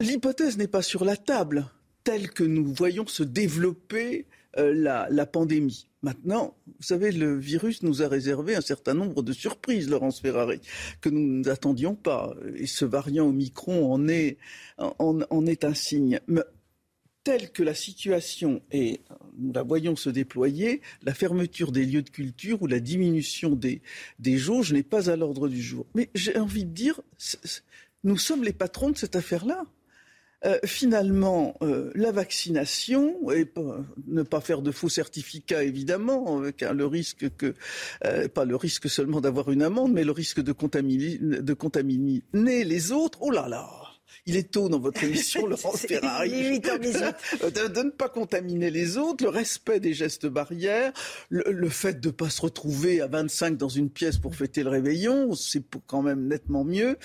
L'hypothèse 0.00 0.58
n'est 0.58 0.68
pas 0.68 0.82
sur 0.82 1.04
la 1.04 1.16
table, 1.16 1.66
telle 2.04 2.30
que 2.30 2.42
nous 2.42 2.72
voyons 2.72 3.06
se 3.06 3.22
développer 3.22 4.26
euh, 4.58 4.74
la, 4.74 5.26
pandémie. 5.26 5.88
Maintenant, 6.02 6.56
vous 6.66 6.82
savez, 6.82 7.10
le 7.10 7.38
virus 7.38 7.82
nous 7.82 8.02
a 8.02 8.08
réservé 8.08 8.54
un 8.54 8.60
certain 8.60 8.92
nombre 8.92 9.22
de 9.22 9.32
surprises, 9.32 9.88
Laurence 9.88 10.20
Ferrari, 10.20 10.60
que 11.00 11.08
nous 11.08 11.40
n'attendions 11.40 11.94
pas. 11.94 12.34
Et 12.56 12.66
ce 12.66 12.84
variant 12.84 13.26
Omicron 13.28 13.90
en 13.90 14.08
est, 14.08 14.36
en, 14.76 15.46
est 15.46 15.64
un 15.64 15.74
signe. 15.74 16.20
Telle 17.24 17.52
que 17.52 17.62
la 17.62 17.74
situation 17.74 18.62
est, 18.70 19.00
nous 19.38 19.52
la 19.52 19.62
voyons 19.62 19.96
se 19.96 20.10
déployer, 20.10 20.80
la 21.02 21.14
fermeture 21.14 21.72
des 21.72 21.86
lieux 21.86 22.02
de 22.02 22.10
culture 22.10 22.62
ou 22.62 22.66
la 22.66 22.80
diminution 22.80 23.50
des, 23.50 23.82
des 24.18 24.38
jauges 24.38 24.72
n'est 24.72 24.82
pas 24.82 25.10
à 25.10 25.16
l'ordre 25.16 25.48
du 25.48 25.62
jour. 25.62 25.86
Mais 25.94 26.10
j'ai 26.14 26.36
envie 26.36 26.64
de 26.64 26.72
dire, 26.72 27.00
nous 28.04 28.18
sommes 28.18 28.44
les 28.44 28.52
patrons 28.52 28.90
de 28.90 28.96
cette 28.96 29.16
affaire-là. 29.16 29.64
Euh, 30.44 30.58
finalement, 30.64 31.56
euh, 31.62 31.92
la 31.94 32.10
vaccination, 32.10 33.30
et 33.30 33.46
ne 34.08 34.24
pas 34.24 34.40
faire 34.40 34.60
de 34.60 34.72
faux 34.72 34.88
certificats 34.88 35.62
évidemment, 35.62 36.38
avec 36.38 36.62
le 36.62 36.84
risque 36.84 37.28
que, 37.36 37.54
euh, 38.04 38.26
pas 38.26 38.44
le 38.44 38.56
risque 38.56 38.90
seulement 38.90 39.20
d'avoir 39.20 39.52
une 39.52 39.62
amende, 39.62 39.92
mais 39.92 40.02
le 40.02 40.10
risque 40.10 40.40
de 40.40 40.52
contaminer 40.52 41.20
les 42.64 42.90
autres. 42.90 43.18
Oh 43.22 43.30
là 43.30 43.48
là 43.48 43.81
il 44.26 44.36
est 44.36 44.50
tôt 44.50 44.68
dans 44.68 44.78
votre 44.78 45.02
émission, 45.04 45.46
Laurent 45.46 45.72
Ferrari. 45.72 46.60
de, 46.60 47.68
de, 47.68 47.82
ne 47.82 47.90
pas 47.90 48.08
contaminer 48.08 48.70
les 48.70 48.96
autres, 48.96 49.24
le 49.24 49.30
respect 49.30 49.80
des 49.80 49.94
gestes 49.94 50.26
barrières, 50.26 50.92
le, 51.28 51.44
le 51.50 51.68
fait 51.68 52.00
de 52.00 52.08
ne 52.08 52.12
pas 52.12 52.30
se 52.30 52.40
retrouver 52.42 53.00
à 53.00 53.06
25 53.06 53.56
dans 53.56 53.68
une 53.68 53.90
pièce 53.90 54.18
pour 54.18 54.34
fêter 54.34 54.62
le 54.62 54.70
réveillon, 54.70 55.34
c'est 55.34 55.62
quand 55.86 56.02
même 56.02 56.28
nettement 56.28 56.64
mieux. 56.64 56.98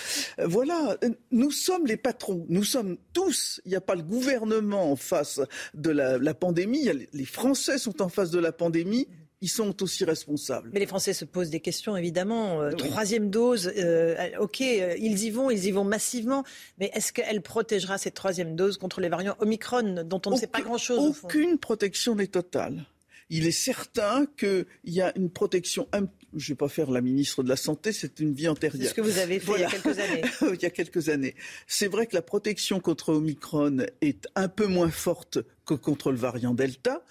Voilà, 0.44 0.98
nous 1.31 1.52
sommes 1.52 1.85
les 1.88 1.98
patrons, 1.98 2.45
nous 2.49 2.64
sommes 2.64 2.98
tous, 3.14 3.61
il 3.65 3.69
n'y 3.69 3.76
a 3.76 3.81
pas 3.81 3.95
le 3.95 4.03
gouvernement 4.03 4.91
en 4.91 4.95
face 4.95 5.41
de 5.73 5.89
la, 5.89 6.18
la 6.18 6.34
pandémie, 6.34 6.89
les 7.14 7.26
Français 7.26 7.77
sont 7.77 8.02
en 8.02 8.10
face 8.10 8.31
de 8.31 8.39
la 8.39 8.52
pandémie 8.52 9.07
ils 9.41 9.49
sont 9.49 9.84
aussi 9.84 10.03
responsables. 10.03 10.69
Mais 10.73 10.80
les 10.80 10.88
Français 10.88 11.14
se 11.14 11.26
posent 11.26 11.49
des 11.49 11.59
questions, 11.59 11.95
évidemment. 11.95 12.61
Euh, 12.61 12.72
oui. 12.72 12.89
Troisième 12.89 13.30
dose, 13.30 13.72
euh, 13.77 14.15
ok, 14.39 14.61
euh, 14.61 14.95
ils 14.97 15.23
y 15.23 15.30
vont, 15.30 15.51
ils 15.51 15.65
y 15.65 15.72
vont 15.72 15.84
massivement. 15.84 16.43
Mais 16.80 16.89
est-ce 16.93 17.14
qu'elle 17.14 17.41
protégera 17.41 17.97
cette 17.97 18.15
troisième 18.15 18.55
dose 18.55 18.77
contre 18.77 18.99
les 18.99 19.09
variants 19.09 19.35
Omicron, 19.39 20.03
dont 20.03 20.22
on 20.26 20.31
ne 20.31 20.38
sait 20.38 20.47
pas 20.47 20.61
grand-chose 20.61 21.19
Aucune 21.23 21.59
protection 21.59 22.15
n'est 22.15 22.27
totale. 22.27 22.85
Il 23.30 23.45
est 23.45 23.51
certain 23.51 24.26
qu'il 24.38 24.65
y 24.85 25.01
a 25.01 25.15
une 25.18 25.30
protection. 25.30 25.88
Je 26.34 26.45
ne 26.45 26.47
vais 26.53 26.55
pas 26.55 26.69
faire 26.69 26.89
la 26.89 27.01
ministre 27.01 27.43
de 27.43 27.49
la 27.49 27.57
Santé, 27.57 27.91
c'est 27.91 28.19
une 28.19 28.34
vie 28.34 28.47
antérieure. 28.47 28.84
C'est 28.84 28.89
ce 28.89 28.93
que 28.93 29.01
vous 29.01 29.19
avez 29.19 29.39
fait 29.39 29.45
voilà. 29.45 29.68
il 29.68 29.73
y 29.73 29.76
a 29.76 29.80
quelques 29.80 29.99
années. 29.99 30.22
il 30.53 30.61
y 30.61 30.65
a 30.65 30.69
quelques 30.69 31.09
années. 31.09 31.35
C'est 31.68 31.88
vrai 31.88 32.07
que 32.07 32.15
la 32.15 32.22
protection 32.22 32.80
contre 32.80 33.14
Omicron 33.14 33.85
est 34.01 34.27
un 34.35 34.47
peu 34.47 34.65
moins 34.65 34.89
forte 34.89 35.39
que 35.65 35.73
contre 35.73 36.11
le 36.11 36.18
variant 36.18 36.53
Delta 36.53 37.03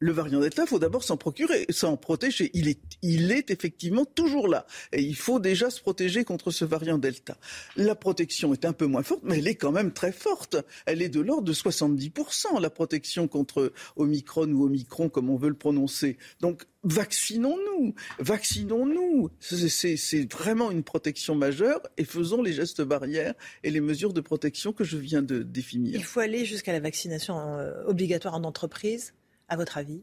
le 0.00 0.12
variant 0.12 0.40
Delta, 0.40 0.62
il 0.62 0.68
faut 0.68 0.78
d'abord 0.78 1.04
s'en 1.04 1.18
procurer, 1.18 1.66
s'en 1.68 1.96
protéger. 1.98 2.50
Il 2.54 2.68
est, 2.68 2.80
il 3.02 3.30
est 3.32 3.50
effectivement 3.50 4.06
toujours 4.06 4.48
là. 4.48 4.66
Et 4.92 5.02
il 5.02 5.14
faut 5.14 5.38
déjà 5.38 5.68
se 5.68 5.80
protéger 5.80 6.24
contre 6.24 6.50
ce 6.50 6.64
variant 6.64 6.96
Delta. 6.96 7.36
La 7.76 7.94
protection 7.94 8.54
est 8.54 8.64
un 8.64 8.72
peu 8.72 8.86
moins 8.86 9.02
forte, 9.02 9.20
mais 9.24 9.38
elle 9.38 9.46
est 9.46 9.56
quand 9.56 9.72
même 9.72 9.92
très 9.92 10.12
forte. 10.12 10.56
Elle 10.86 11.02
est 11.02 11.10
de 11.10 11.20
l'ordre 11.20 11.44
de 11.44 11.52
70%, 11.52 12.60
la 12.60 12.70
protection 12.70 13.28
contre 13.28 13.72
Omicron 13.96 14.48
ou 14.48 14.64
Omicron, 14.64 15.10
comme 15.10 15.28
on 15.28 15.36
veut 15.36 15.50
le 15.50 15.54
prononcer. 15.54 16.16
Donc, 16.40 16.64
vaccinons-nous, 16.82 17.94
vaccinons-nous. 18.18 19.30
C'est 19.38 20.32
vraiment 20.32 20.70
une 20.70 20.82
protection 20.82 21.34
majeure 21.34 21.82
et 21.98 22.04
faisons 22.04 22.40
les 22.40 22.54
gestes 22.54 22.80
barrières 22.80 23.34
et 23.64 23.70
les 23.70 23.82
mesures 23.82 24.14
de 24.14 24.22
protection 24.22 24.72
que 24.72 24.82
je 24.84 24.96
viens 24.96 25.20
de 25.20 25.42
définir. 25.42 25.94
Il 25.94 26.04
faut 26.04 26.20
aller 26.20 26.46
jusqu'à 26.46 26.72
la 26.72 26.80
vaccination 26.80 27.38
euh, 27.38 27.84
obligatoire 27.84 28.34
en 28.34 28.44
entreprise 28.44 29.12
à 29.50 29.56
votre 29.56 29.76
avis 29.76 30.02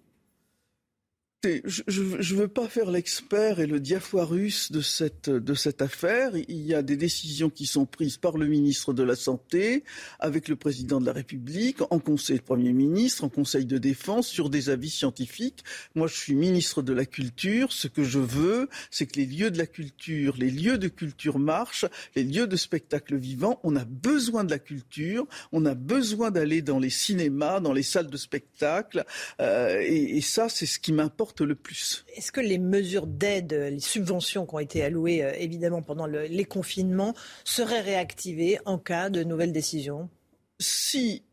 je 1.43 2.33
ne 2.33 2.39
veux 2.39 2.47
pas 2.47 2.67
faire 2.67 2.89
l'expert 2.89 3.59
et 3.59 3.67
le 3.67 3.79
diaphorus 3.79 4.71
de 4.71 4.81
cette, 4.81 5.81
affaire. 5.81 6.31
Il 6.35 6.65
y 6.65 6.73
a 6.73 6.81
des 6.81 6.97
décisions 6.97 7.51
qui 7.51 7.67
sont 7.67 7.85
prises 7.85 8.17
par 8.17 8.37
le 8.37 8.47
ministre 8.47 8.91
de 8.91 9.03
la 9.03 9.15
Santé, 9.15 9.83
avec 10.19 10.47
le 10.47 10.55
président 10.55 10.99
de 10.99 11.05
la 11.05 11.13
République, 11.13 11.77
en 11.91 11.99
conseil 11.99 12.37
de 12.37 12.41
Premier 12.41 12.73
ministre, 12.73 13.23
en 13.23 13.29
conseil 13.29 13.65
de 13.65 13.77
défense, 13.77 14.27
sur 14.27 14.49
des 14.49 14.69
avis 14.69 14.89
scientifiques. 14.89 15.63
Moi, 15.93 16.07
je 16.07 16.15
suis 16.15 16.33
ministre 16.33 16.81
de 16.81 16.93
la 16.93 17.05
Culture. 17.05 17.71
Ce 17.71 17.87
que 17.87 18.03
je 18.03 18.19
veux, 18.19 18.67
c'est 18.89 19.05
que 19.05 19.19
les 19.19 19.27
lieux 19.27 19.51
de 19.51 19.59
la 19.59 19.67
culture, 19.67 20.35
les 20.37 20.49
lieux 20.49 20.79
de 20.79 20.87
culture 20.87 21.37
marchent, 21.37 21.85
les 22.15 22.23
lieux 22.23 22.47
de 22.47 22.55
spectacle 22.55 23.15
vivant. 23.15 23.59
On 23.63 23.75
a 23.75 23.85
besoin 23.85 24.43
de 24.43 24.49
la 24.49 24.59
culture, 24.59 25.27
on 25.51 25.67
a 25.67 25.75
besoin 25.75 26.31
d'aller 26.31 26.63
dans 26.63 26.79
les 26.79 26.89
cinémas, 26.89 27.59
dans 27.59 27.73
les 27.73 27.83
salles 27.83 28.09
de 28.09 28.17
spectacle. 28.17 29.05
Euh, 29.39 29.83
et 29.85 30.21
ça, 30.21 30.49
c'est 30.49 30.65
ce 30.65 30.79
qui 30.79 30.93
m'importe 30.93 31.26
le 31.45 31.55
plus. 31.55 32.05
Est-ce 32.15 32.31
que 32.31 32.41
les 32.41 32.57
mesures 32.57 33.07
d'aide, 33.07 33.53
les 33.53 33.79
subventions 33.79 34.45
qui 34.45 34.55
ont 34.55 34.59
été 34.59 34.83
allouées 34.83 35.23
euh, 35.23 35.33
évidemment 35.37 35.81
pendant 35.81 36.07
le, 36.07 36.23
les 36.23 36.45
confinements 36.45 37.13
seraient 37.43 37.81
réactivées 37.81 38.59
en 38.65 38.77
cas 38.77 39.09
de 39.09 39.23
nouvelles 39.23 39.53
décisions? 39.53 40.09
Si 40.59 41.23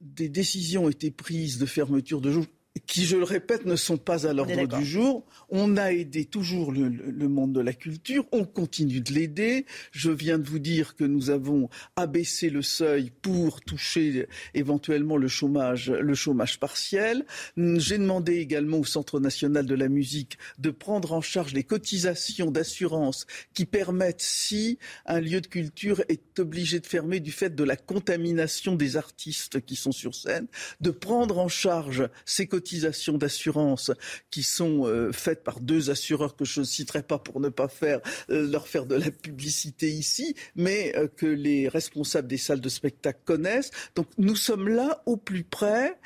des 0.00 0.28
décisions 0.28 0.88
étaient 0.88 1.10
prises 1.10 1.58
de 1.58 1.66
fermeture 1.66 2.20
de 2.20 2.30
jours, 2.30 2.46
qui, 2.86 3.04
je 3.04 3.16
le 3.16 3.24
répète, 3.24 3.66
ne 3.66 3.74
sont 3.74 3.96
pas 3.96 4.28
à 4.28 4.32
l'ordre 4.32 4.78
du 4.78 4.84
jour. 4.84 5.26
On 5.48 5.76
a 5.76 5.92
aidé 5.92 6.24
toujours 6.24 6.70
le, 6.70 6.88
le, 6.88 7.28
monde 7.28 7.52
de 7.52 7.60
la 7.60 7.72
culture, 7.72 8.24
on 8.30 8.44
continue 8.44 9.00
de 9.00 9.12
l'aider. 9.12 9.66
Je 9.90 10.10
viens 10.10 10.38
de 10.38 10.48
vous 10.48 10.60
dire 10.60 10.94
que 10.94 11.02
nous 11.02 11.30
avons 11.30 11.68
abaissé 11.96 12.48
le 12.48 12.62
seuil 12.62 13.10
pour 13.22 13.60
toucher 13.60 14.28
éventuellement 14.54 15.16
le 15.16 15.26
chômage, 15.26 15.90
le 15.90 16.14
chômage 16.14 16.60
partiel. 16.60 17.26
J'ai 17.56 17.98
demandé 17.98 18.36
également 18.36 18.78
au 18.78 18.84
Centre 18.84 19.18
national 19.18 19.66
de 19.66 19.74
la 19.74 19.88
musique 19.88 20.38
de 20.58 20.70
prendre 20.70 21.12
en 21.12 21.20
charge 21.20 21.52
les 21.54 21.64
cotisations 21.64 22.52
d'assurance 22.52 23.26
qui 23.52 23.66
permettent, 23.66 24.22
si 24.22 24.78
un 25.06 25.20
lieu 25.20 25.40
de 25.40 25.48
culture 25.48 26.02
est 26.08 26.38
obligé 26.38 26.78
de 26.78 26.86
fermer 26.86 27.18
du 27.18 27.32
fait 27.32 27.54
de 27.54 27.64
la 27.64 27.76
contamination 27.76 28.76
des 28.76 28.96
artistes 28.96 29.60
qui 29.60 29.74
sont 29.74 29.92
sur 29.92 30.14
scène, 30.14 30.46
de 30.80 30.90
prendre 30.90 31.38
en 31.38 31.48
charge 31.48 32.08
ces 32.24 32.46
cotisations 32.46 32.59
d'assurance 33.18 33.90
qui 34.30 34.42
sont 34.42 34.86
euh, 34.86 35.12
faites 35.12 35.42
par 35.42 35.60
deux 35.60 35.90
assureurs 35.90 36.36
que 36.36 36.44
je 36.44 36.60
ne 36.60 36.64
citerai 36.64 37.02
pas 37.02 37.18
pour 37.18 37.40
ne 37.40 37.48
pas 37.48 37.68
faire, 37.68 38.00
euh, 38.30 38.50
leur 38.50 38.68
faire 38.68 38.86
de 38.86 38.94
la 38.94 39.10
publicité 39.10 39.90
ici, 39.90 40.34
mais 40.54 40.92
euh, 40.96 41.08
que 41.08 41.26
les 41.26 41.68
responsables 41.68 42.28
des 42.28 42.36
salles 42.36 42.60
de 42.60 42.68
spectacle 42.68 43.20
connaissent. 43.24 43.70
Donc 43.94 44.06
nous 44.18 44.36
sommes 44.36 44.68
là 44.68 45.02
au 45.06 45.16
plus 45.16 45.44
près. 45.44 45.98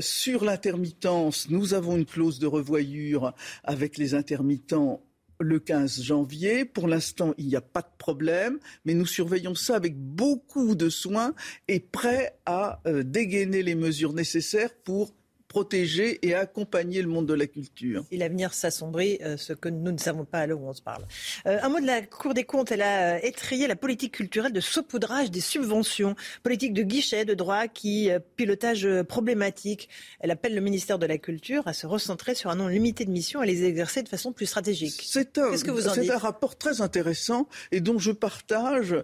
sur 0.00 0.44
l'intermittence, 0.44 1.48
nous 1.50 1.74
avons 1.74 1.96
une 1.96 2.06
clause 2.06 2.38
de 2.38 2.46
revoyure 2.46 3.34
avec 3.64 3.98
les 3.98 4.14
intermittents 4.14 5.02
le 5.38 5.58
15 5.58 6.02
janvier. 6.02 6.64
Pour 6.64 6.88
l'instant, 6.88 7.34
il 7.38 7.46
n'y 7.48 7.56
a 7.56 7.60
pas 7.60 7.82
de 7.82 7.96
problème, 7.98 8.58
mais 8.84 8.94
nous 8.94 9.06
surveillons 9.06 9.54
ça 9.54 9.76
avec 9.76 9.96
beaucoup 9.96 10.74
de 10.74 10.88
soin 10.88 11.34
et 11.68 11.80
prêts 11.80 12.38
à 12.46 12.80
dégainer 13.04 13.62
les 13.62 13.74
mesures 13.74 14.12
nécessaires 14.12 14.74
pour 14.84 15.12
protéger 15.52 16.18
et 16.26 16.34
accompagner 16.34 17.02
le 17.02 17.08
monde 17.08 17.26
de 17.26 17.34
la 17.34 17.46
culture. 17.46 18.06
Si 18.10 18.16
l'avenir 18.16 18.54
s'assombrit, 18.54 19.18
euh, 19.20 19.36
ce 19.36 19.52
que 19.52 19.68
nous 19.68 19.92
ne 19.92 19.98
savons 19.98 20.24
pas 20.24 20.38
à 20.38 20.46
l'heure 20.46 20.62
où 20.62 20.66
on 20.66 20.72
se 20.72 20.80
parle. 20.80 21.04
Euh, 21.46 21.58
un 21.60 21.68
mot 21.68 21.78
de 21.78 21.84
la 21.84 22.00
Cour 22.00 22.32
des 22.32 22.44
comptes, 22.44 22.72
elle 22.72 22.80
a 22.80 23.22
étrayé 23.22 23.66
la 23.66 23.76
politique 23.76 24.14
culturelle 24.14 24.54
de 24.54 24.62
saupoudrage 24.62 25.30
des 25.30 25.42
subventions, 25.42 26.16
politique 26.42 26.72
de 26.72 26.82
guichet, 26.82 27.26
de 27.26 27.34
droit, 27.34 27.68
qui 27.68 28.08
pilotage 28.36 28.88
problématique. 29.02 29.90
Elle 30.20 30.30
appelle 30.30 30.54
le 30.54 30.62
ministère 30.62 30.98
de 30.98 31.04
la 31.04 31.18
Culture 31.18 31.68
à 31.68 31.74
se 31.74 31.86
recentrer 31.86 32.34
sur 32.34 32.48
un 32.48 32.56
nombre 32.56 32.70
limité 32.70 33.04
de 33.04 33.10
missions 33.10 33.42
et 33.42 33.42
à 33.42 33.46
les 33.46 33.64
exercer 33.64 34.02
de 34.02 34.08
façon 34.08 34.32
plus 34.32 34.46
stratégique. 34.46 35.02
C'est 35.04 35.36
un, 35.36 35.52
un 35.52 36.18
rapport 36.18 36.56
très 36.56 36.80
intéressant 36.80 37.46
et 37.72 37.80
dont 37.80 37.98
je 37.98 38.12
partage 38.12 38.96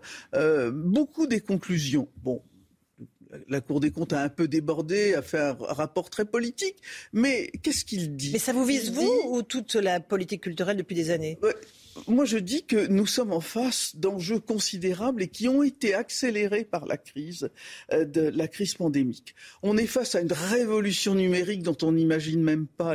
beaucoup 0.72 1.26
des 1.26 1.40
conclusions. 1.40 2.08
Bon, 2.22 2.40
la 3.48 3.60
Cour 3.60 3.80
des 3.80 3.90
comptes 3.90 4.12
a 4.12 4.22
un 4.22 4.28
peu 4.28 4.48
débordé, 4.48 5.14
a 5.14 5.22
fait 5.22 5.38
un 5.38 5.56
rapport 5.60 6.10
très 6.10 6.24
politique. 6.24 6.76
Mais 7.12 7.50
qu'est-ce 7.62 7.84
qu'il 7.84 8.16
dit? 8.16 8.30
Mais 8.32 8.38
ça 8.38 8.52
vous 8.52 8.64
vise, 8.64 8.92
vous, 8.92 9.22
ou 9.28 9.42
toute 9.42 9.74
la 9.74 10.00
politique 10.00 10.42
culturelle 10.42 10.76
depuis 10.76 10.94
des 10.94 11.10
années? 11.10 11.38
Moi, 12.06 12.24
je 12.24 12.38
dis 12.38 12.64
que 12.64 12.86
nous 12.86 13.06
sommes 13.06 13.32
en 13.32 13.40
face 13.40 13.96
d'enjeux 13.96 14.38
considérables 14.38 15.22
et 15.22 15.28
qui 15.28 15.48
ont 15.48 15.64
été 15.64 15.94
accélérés 15.94 16.64
par 16.64 16.86
la 16.86 16.96
crise, 16.96 17.50
euh, 17.92 18.04
de 18.04 18.20
la 18.20 18.46
crise 18.46 18.74
pandémique. 18.74 19.34
On 19.62 19.76
est 19.76 19.86
face 19.86 20.14
à 20.14 20.20
une 20.20 20.32
révolution 20.32 21.16
numérique 21.16 21.62
dont 21.62 21.76
on 21.82 21.92
n'imagine 21.92 22.42
même 22.42 22.66
pas 22.66 22.94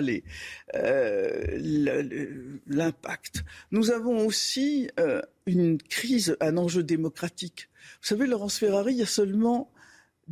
euh, 0.76 2.60
l'impact. 2.68 3.44
Nous 3.72 3.92
avons 3.92 4.26
aussi 4.26 4.90
euh, 5.00 5.22
une 5.46 5.78
crise, 5.82 6.38
un 6.40 6.56
enjeu 6.58 6.84
démocratique. 6.84 7.70
Vous 8.02 8.08
savez, 8.08 8.26
Laurence 8.26 8.58
Ferrari, 8.58 8.94
il 8.94 9.00
y 9.00 9.04
a 9.04 9.08
seulement 9.08 9.73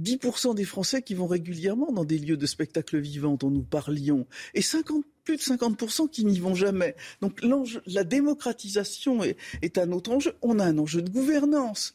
10% 0.02 0.56
des 0.56 0.66
Français 0.66 1.02
qui 1.02 1.14
vont 1.14 1.28
régulièrement 1.28 1.92
dans 1.92 2.06
des 2.06 2.18
lieux 2.18 2.38
de 2.38 2.46
spectacle 2.46 3.00
vivant 3.00 3.36
dont 3.36 3.52
nous 3.52 3.64
parlions, 3.64 4.28
et 4.54 4.62
50, 4.62 5.06
plus 5.24 5.38
de 5.38 5.42
50% 5.42 6.10
qui 6.10 6.26
n'y 6.26 6.40
vont 6.40 6.56
jamais. 6.56 6.96
Donc 7.22 7.42
la 7.86 8.04
démocratisation 8.04 9.24
est, 9.24 9.78
un 9.78 9.92
autre 9.92 10.12
enjeu. 10.12 10.34
On 10.42 10.60
a 10.60 10.66
un 10.66 10.78
enjeu 10.78 11.02
de 11.02 11.10
gouvernance 11.10 11.94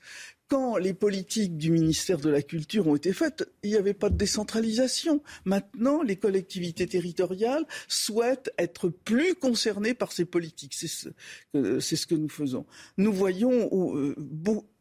quand 0.49 0.77
les 0.77 0.95
politiques 0.95 1.57
du 1.57 1.70
ministère 1.70 2.19
de 2.19 2.31
la 2.31 2.43
Culture 2.43 2.87
ont 2.87 2.95
été 2.95 3.12
faites, 3.12 3.51
il 3.62 3.70
n'y 3.70 3.77
avait 3.77 3.95
pas 3.95 4.11
de 4.11 4.16
décentralisation. 4.16 5.20
Maintenant, 5.45 6.03
les 6.03 6.16
collectivités 6.16 6.87
territoriales 6.87 7.66
souhaitent 7.89 8.51
être 8.59 8.89
plus 8.89 9.35
concernées 9.35 9.95
par 9.95 10.12
ces 10.12 10.24
politiques. 10.24 10.74
C'est 10.74 10.87
ce, 10.87 12.07
que 12.07 12.15
nous 12.15 12.28
faisons. 12.28 12.65
Nous 12.97 13.12
voyons 13.12 13.69
euh, 13.97 14.15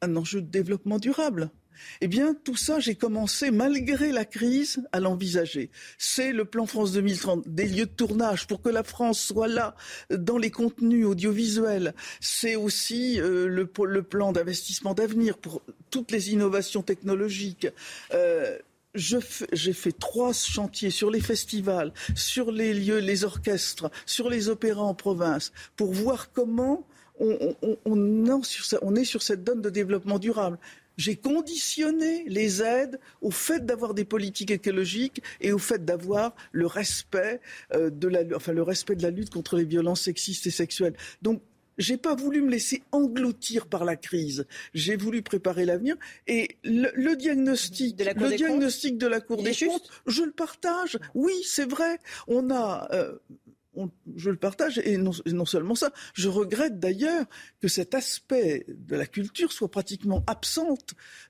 un 0.02 0.16
enjeu 0.16 0.42
de 0.42 0.50
développement 0.50 1.00
durable. 1.00 1.50
Eh 2.02 2.08
bien, 2.08 2.34
tout 2.34 2.56
ça, 2.56 2.80
j'ai 2.80 2.96
commencé, 2.96 3.52
malgré 3.52 4.12
la 4.12 4.26
crise, 4.26 4.84
à 4.92 5.00
l'envisager. 5.00 5.70
C'est 5.98 6.32
le 6.32 6.46
plan 6.46 6.66
France 6.66 6.92
2030, 6.92 7.48
des 7.48 7.68
lieux 7.68 7.86
de 7.86 7.92
tournage 7.92 8.48
pour 8.48 8.62
que 8.62 8.70
la 8.70 8.84
France 8.84 9.20
soit 9.20 9.48
là 9.48 9.76
dans 10.10 10.38
les 10.38 10.52
contenus 10.52 11.06
audiovisuels. 11.06 11.94
C'est 12.20 12.56
aussi 12.56 13.20
euh, 13.20 13.48
le, 13.48 13.66
plan 14.04 14.32
d'investissement 14.32 14.94
d'avenir 14.94 15.38
pour 15.38 15.62
toutes 15.90 16.12
les 16.12 16.32
innovations 16.32 16.82
technologiques. 16.82 17.68
Euh, 18.14 18.58
j'ai 18.96 19.74
fait 19.74 19.92
trois 19.92 20.34
chantiers 20.34 20.90
sur 20.90 21.12
les 21.12 21.20
festivals, 21.20 21.94
sur 22.16 22.52
les 22.52 22.74
lieux, 22.74 23.00
les 23.00 23.24
orchestres, 23.26 23.92
sur 24.06 24.30
les 24.30 24.48
opéras 24.50 24.84
en 24.84 24.94
province, 24.94 25.52
pour 25.76 25.92
voir 25.92 26.32
comment 26.32 26.88
on, 27.20 27.56
on, 27.86 28.96
est 28.96 29.06
sur 29.06 29.22
cette 29.22 29.44
donne 29.44 29.62
de 29.62 29.70
développement 29.70 30.20
durable 30.20 30.58
j'ai 30.98 31.16
conditionné 31.16 32.24
les 32.28 32.62
aides 32.62 33.00
au 33.22 33.32
fait 33.32 33.66
d'avoir 33.66 33.94
des 33.94 34.06
politiques 34.06 34.52
écologiques 34.52 35.22
et 35.42 35.52
au 35.52 35.58
fait 35.58 35.84
d'avoir 35.84 36.36
le 36.52 36.68
respect 36.68 37.42
euh, 37.74 37.90
de 37.90 38.08
la, 38.08 38.22
enfin 38.36 38.54
le 38.54 38.64
respect 38.64 38.96
de 38.96 39.04
la 39.04 39.12
lutte 39.12 39.30
contre 39.30 39.58
les 39.58 39.66
violences 39.66 40.02
sexistes 40.02 40.48
et 40.48 40.52
sexuelles. 40.52 40.96
Donc 41.22 41.42
j'ai 41.78 41.98
pas 41.98 42.16
voulu 42.16 42.42
me 42.42 42.50
laisser 42.50 42.84
engloutir 42.92 43.68
par 43.68 43.86
la 43.86 43.96
crise. 43.96 44.46
J'ai 44.74 44.96
voulu 44.96 45.22
préparer 45.22 45.66
l'avenir 45.66 45.96
et 46.28 46.58
le, 46.64 47.16
diagnostic, 47.16 47.96
de 47.96 48.06
la 48.06 48.14
le 48.14 48.36
diagnostic 48.36 48.98
de 48.98 49.08
la 49.08 49.20
Cour 49.20 49.44
des 49.44 49.54
comptes, 49.54 49.90
je 50.06 50.24
le 50.24 50.32
partage. 50.32 50.98
Oui, 51.14 51.34
c'est 51.44 51.70
vrai. 51.70 52.00
On 52.28 52.50
a 52.50 52.88
euh, 52.94 53.16
je 54.16 54.30
le 54.30 54.38
partage 54.38 54.80
et 54.84 54.98
non, 54.98 55.46
seulement 55.46 55.76
ça, 55.76 55.92
je 56.14 56.30
regrette 56.30 56.80
d'ailleurs 56.80 57.26
que 57.62 57.68
cet 57.68 57.94
aspect 57.94 58.66
de 58.68 58.96
la 58.96 59.06
culture 59.06 59.52
soit 59.52 59.70
pratiquement 59.70 60.24
absent, 60.28 60.78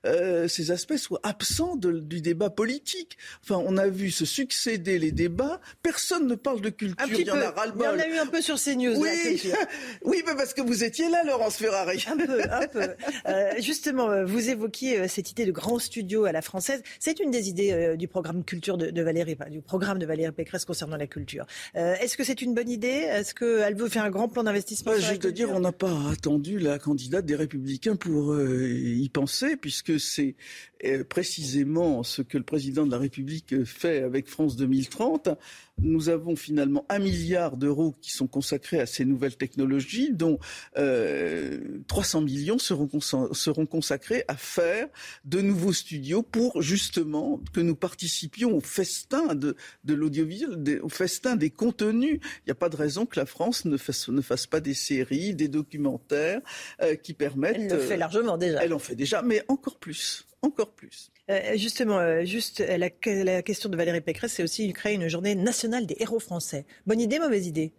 euh, 0.04 0.48
ces 0.48 0.70
aspects 0.70 0.96
soient 0.96 1.20
absents 1.22 1.76
du 1.76 2.20
débat 2.20 2.50
politique. 2.50 3.18
Enfin, 3.42 3.62
on 3.66 3.76
a 3.76 3.88
vu 3.88 4.10
se 4.10 4.24
succéder 4.24 4.98
les 4.98 5.12
débats, 5.12 5.60
personne 5.82 6.26
ne 6.26 6.34
parle 6.34 6.60
de 6.60 6.70
culture, 6.70 7.06
il 7.08 7.26
y 7.26 7.30
en 7.30 7.36
a 7.36 7.54
Il 7.74 7.82
y 7.82 7.86
en 7.86 7.98
a 7.98 8.08
eu 8.08 8.18
un 8.18 8.26
peu 8.26 8.40
sur 8.40 8.56
CNews. 8.56 8.98
Oui, 8.98 9.42
oui 10.04 10.22
mais 10.26 10.34
parce 10.34 10.54
que 10.54 10.62
vous 10.62 10.84
étiez 10.84 11.08
là, 11.10 11.24
Laurence 11.24 11.56
Ferrari. 11.56 12.04
Un 12.08 12.16
peu, 12.16 12.42
un 12.50 12.66
peu. 12.68 12.86
Euh, 13.26 13.52
justement, 13.58 14.10
euh, 14.10 14.24
vous 14.24 14.50
évoquiez 14.50 15.08
cette 15.08 15.30
idée 15.30 15.46
de 15.46 15.52
grand 15.52 15.78
studio 15.78 16.26
à 16.26 16.32
la 16.32 16.42
française. 16.42 16.82
C'est 17.00 17.18
une 17.18 17.30
des 17.30 17.48
idées 17.48 17.94
du 17.96 18.08
programme 18.08 18.44
culture 18.44 18.76
de, 18.76 19.02
Valérie, 19.02 19.36
du 19.50 19.60
programme 19.60 19.98
de 19.98 20.06
Valérie 20.06 20.32
Pécresse 20.32 20.64
concernant 20.64 20.96
la 20.96 21.06
culture. 21.06 21.46
Est-ce 21.74 22.16
que 22.16 22.24
c'est 22.24 22.35
une 22.40 22.54
bonne 22.54 22.70
idée? 22.70 22.88
Est-ce 22.88 23.34
qu'elle 23.34 23.74
veut 23.74 23.88
faire 23.88 24.04
un 24.04 24.10
grand 24.10 24.28
plan 24.28 24.44
d'investissement 24.44 24.92
bah, 24.92 24.98
Je 24.98 25.10
vais 25.10 25.18
te 25.18 25.28
dire, 25.28 25.50
on 25.50 25.60
n'a 25.60 25.72
pas 25.72 26.10
attendu 26.10 26.58
la 26.58 26.78
candidate 26.78 27.26
des 27.26 27.36
Républicains 27.36 27.96
pour 27.96 28.32
euh, 28.32 28.68
y 28.70 29.08
penser, 29.08 29.56
puisque 29.56 29.98
c'est 30.00 30.36
euh, 30.84 31.04
précisément 31.04 32.02
ce 32.02 32.22
que 32.22 32.38
le 32.38 32.44
président 32.44 32.86
de 32.86 32.90
la 32.90 32.98
République 32.98 33.64
fait 33.64 34.02
avec 34.02 34.28
France 34.28 34.56
2030 34.56 35.30
nous 35.78 36.08
avons 36.08 36.36
finalement 36.36 36.86
un 36.88 36.98
milliard 36.98 37.56
d'euros 37.56 37.94
qui 38.00 38.10
sont 38.10 38.26
consacrés 38.26 38.80
à 38.80 38.86
ces 38.86 39.04
nouvelles 39.04 39.36
technologies, 39.36 40.12
dont 40.12 40.38
euh, 40.78 41.60
300 41.86 42.22
millions 42.22 42.58
seront, 42.58 42.88
seront 43.00 43.66
consacrés 43.66 44.24
à 44.28 44.36
faire 44.36 44.88
de 45.24 45.40
nouveaux 45.40 45.74
studios 45.74 46.22
pour 46.22 46.62
justement 46.62 47.40
que 47.52 47.60
nous 47.60 47.76
participions 47.76 48.56
au 48.56 48.60
festin 48.60 49.34
de, 49.34 49.56
de 49.84 49.94
l'audiovisuel, 49.94 50.80
au 50.82 50.88
festin 50.88 51.36
des 51.36 51.50
contenus. 51.50 52.20
Il 52.40 52.48
n'y 52.48 52.52
a 52.52 52.56
pas 52.56 52.68
de 52.68 52.76
raison 52.76 53.06
que 53.06 53.18
la 53.18 53.26
France 53.26 53.64
ne 53.64 53.76
fasse, 53.76 54.08
ne 54.08 54.20
fasse 54.20 54.46
pas 54.46 54.60
des 54.60 54.74
séries, 54.74 55.34
des 55.34 55.48
documentaires 55.48 56.40
euh, 56.82 56.94
qui 56.94 57.14
permettent. 57.14 57.56
Elle 57.56 57.68
le 57.68 57.78
fait 57.78 57.96
largement 57.96 58.38
déjà. 58.38 58.64
Elle 58.64 58.74
en 58.74 58.78
fait 58.78 58.94
déjà, 58.94 59.22
mais 59.22 59.42
encore 59.48 59.78
plus 59.78 60.26
encore 60.46 60.72
plus. 60.72 61.10
Euh, 61.30 61.56
justement, 61.56 61.98
euh, 61.98 62.24
juste 62.24 62.60
la, 62.60 62.88
la, 63.04 63.42
question 63.42 63.68
de 63.68 63.76
Valérie 63.76 64.00
Pécresse, 64.00 64.34
c'est 64.34 64.42
aussi 64.42 64.72
créer 64.72 64.94
une 64.94 65.08
journée 65.08 65.34
nationale 65.34 65.86
des 65.86 65.96
héros 65.98 66.20
français. 66.20 66.64
Bonne 66.86 67.00
idée, 67.00 67.18
mauvaise 67.18 67.46
idée? 67.46 67.72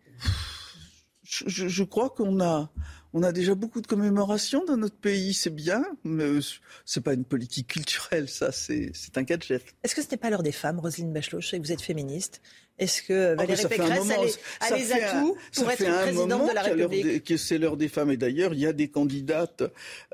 Je, 1.24 1.68
je, 1.68 1.84
crois 1.84 2.10
qu'on 2.10 2.40
a, 2.42 2.72
on 3.18 3.24
a 3.24 3.32
déjà 3.32 3.56
beaucoup 3.56 3.82
de 3.82 3.88
commémorations 3.88 4.64
dans 4.66 4.78
notre 4.78 4.96
pays, 4.96 5.34
c'est 5.34 5.54
bien, 5.54 5.84
mais 6.04 6.38
c'est 6.86 7.02
pas 7.02 7.14
une 7.14 7.26
politique 7.26 7.68
culturelle, 7.68 8.30
ça, 8.30 8.52
c'est 8.52 8.92
un 9.16 9.24
gadget. 9.24 9.64
Est-ce 9.84 9.96
que 9.96 10.04
ce 10.04 10.12
n'est 10.12 10.18
pas 10.18 10.30
l'heure 10.30 10.44
des 10.44 10.52
femmes, 10.52 10.80
Roselyne 10.80 11.12
Bachelot? 11.12 11.42
Je 11.42 11.48
sais 11.48 11.58
que 11.58 11.66
vous 11.66 11.72
êtes 11.72 11.82
féministe. 11.82 12.42
Est-ce 12.78 13.02
que 13.02 13.34
oh, 13.34 13.36
Valérie 13.36 13.66
Pécresse 13.68 14.38
a 14.62 14.78
les, 14.78 14.92
atouts 14.92 15.36
pour 15.56 15.72
être 15.72 16.02
présidente 16.04 16.48
de 16.48 16.54
la 16.54 16.62
République 16.62 17.38
C'est 17.40 17.58
l'heure 17.58 17.76
des 17.76 17.88
femmes. 17.88 18.12
Et 18.12 18.18
d'ailleurs, 18.18 18.54
il 18.54 18.60
y 18.60 18.68
a 18.68 18.74
des 18.74 18.88
candidates, 18.88 19.64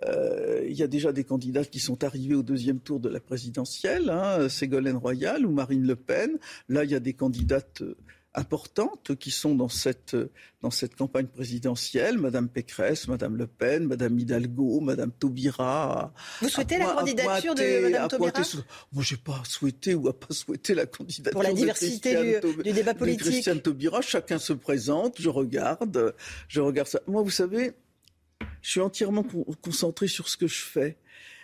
euh, 0.06 0.66
il 0.66 0.78
y 0.78 0.82
a 0.82 0.88
déjà 0.88 1.12
des 1.12 1.26
candidates 1.26 1.70
qui 1.70 1.80
sont 1.80 2.06
arrivées 2.06 2.36
au 2.36 2.44
deuxième 2.44 2.80
tour 2.80 3.02
de 3.02 3.10
la 3.10 3.20
présidentielle. 3.20 4.10
Hein, 4.10 4.48
Ségolène 4.48 4.96
Royal 4.96 5.46
ou 5.46 5.52
Marine 5.52 5.86
Le 5.86 5.98
Pen. 5.98 6.38
Là, 6.70 6.86
il 6.86 6.92
y 6.92 6.96
a 6.96 7.02
des 7.02 7.14
candidates 7.14 7.82
euh, 7.82 7.98
importantes 8.36 9.16
qui 9.18 9.32
sont 9.32 9.56
dans 9.56 9.70
cette, 9.70 10.16
dans 10.62 10.72
cette 10.72 10.96
campagne 10.96 11.28
présidentielle. 11.28 12.18
Madame 12.18 12.50
Pécresse, 12.50 13.08
Madame 13.08 13.36
Le 13.36 13.48
Pen, 13.48 13.86
Madame 13.86 14.18
Hidalgo, 14.18 14.80
Madame 14.80 15.12
Taubira. 15.12 16.14
Vous 16.42 16.50
souhaitez 16.50 16.78
la 16.78 16.94
candidature 16.94 17.56
de 17.56 17.82
Madame 17.84 18.08
Taubira 18.08 18.42
Moi, 18.92 19.04
j'ai 19.04 19.18
pas 19.18 19.42
souhaité 19.46 19.94
ou 19.96 20.08
a 20.08 20.20
pas 20.20 20.34
souhaité 20.34 20.74
la 20.74 20.86
candidature 20.86 21.32
Pour 21.34 21.44
la 21.44 21.54
diversité 21.54 22.42
du, 22.42 22.64
du, 22.64 22.72
débat 22.72 22.94
politique. 22.94 23.26
De 23.26 23.32
Christiane 23.32 23.62
Taubira, 23.62 24.02
chacun 24.02 24.40
se 24.40 24.54
présente, 24.54 25.22
je 25.22 25.30
regarde, 25.30 26.16
je 26.48 26.62
regarde 26.62 26.88
ça. 26.88 27.02
Moi, 27.08 27.22
vous 27.22 27.30
savez, 27.30 27.74
je 28.62 28.70
suis 28.72 28.82
entièrement 28.82 29.26
concentré 29.62 30.08
sur 30.08 30.30
ce 30.30 30.38
que 30.38 30.48
je 30.48 30.64
fais 30.64 30.98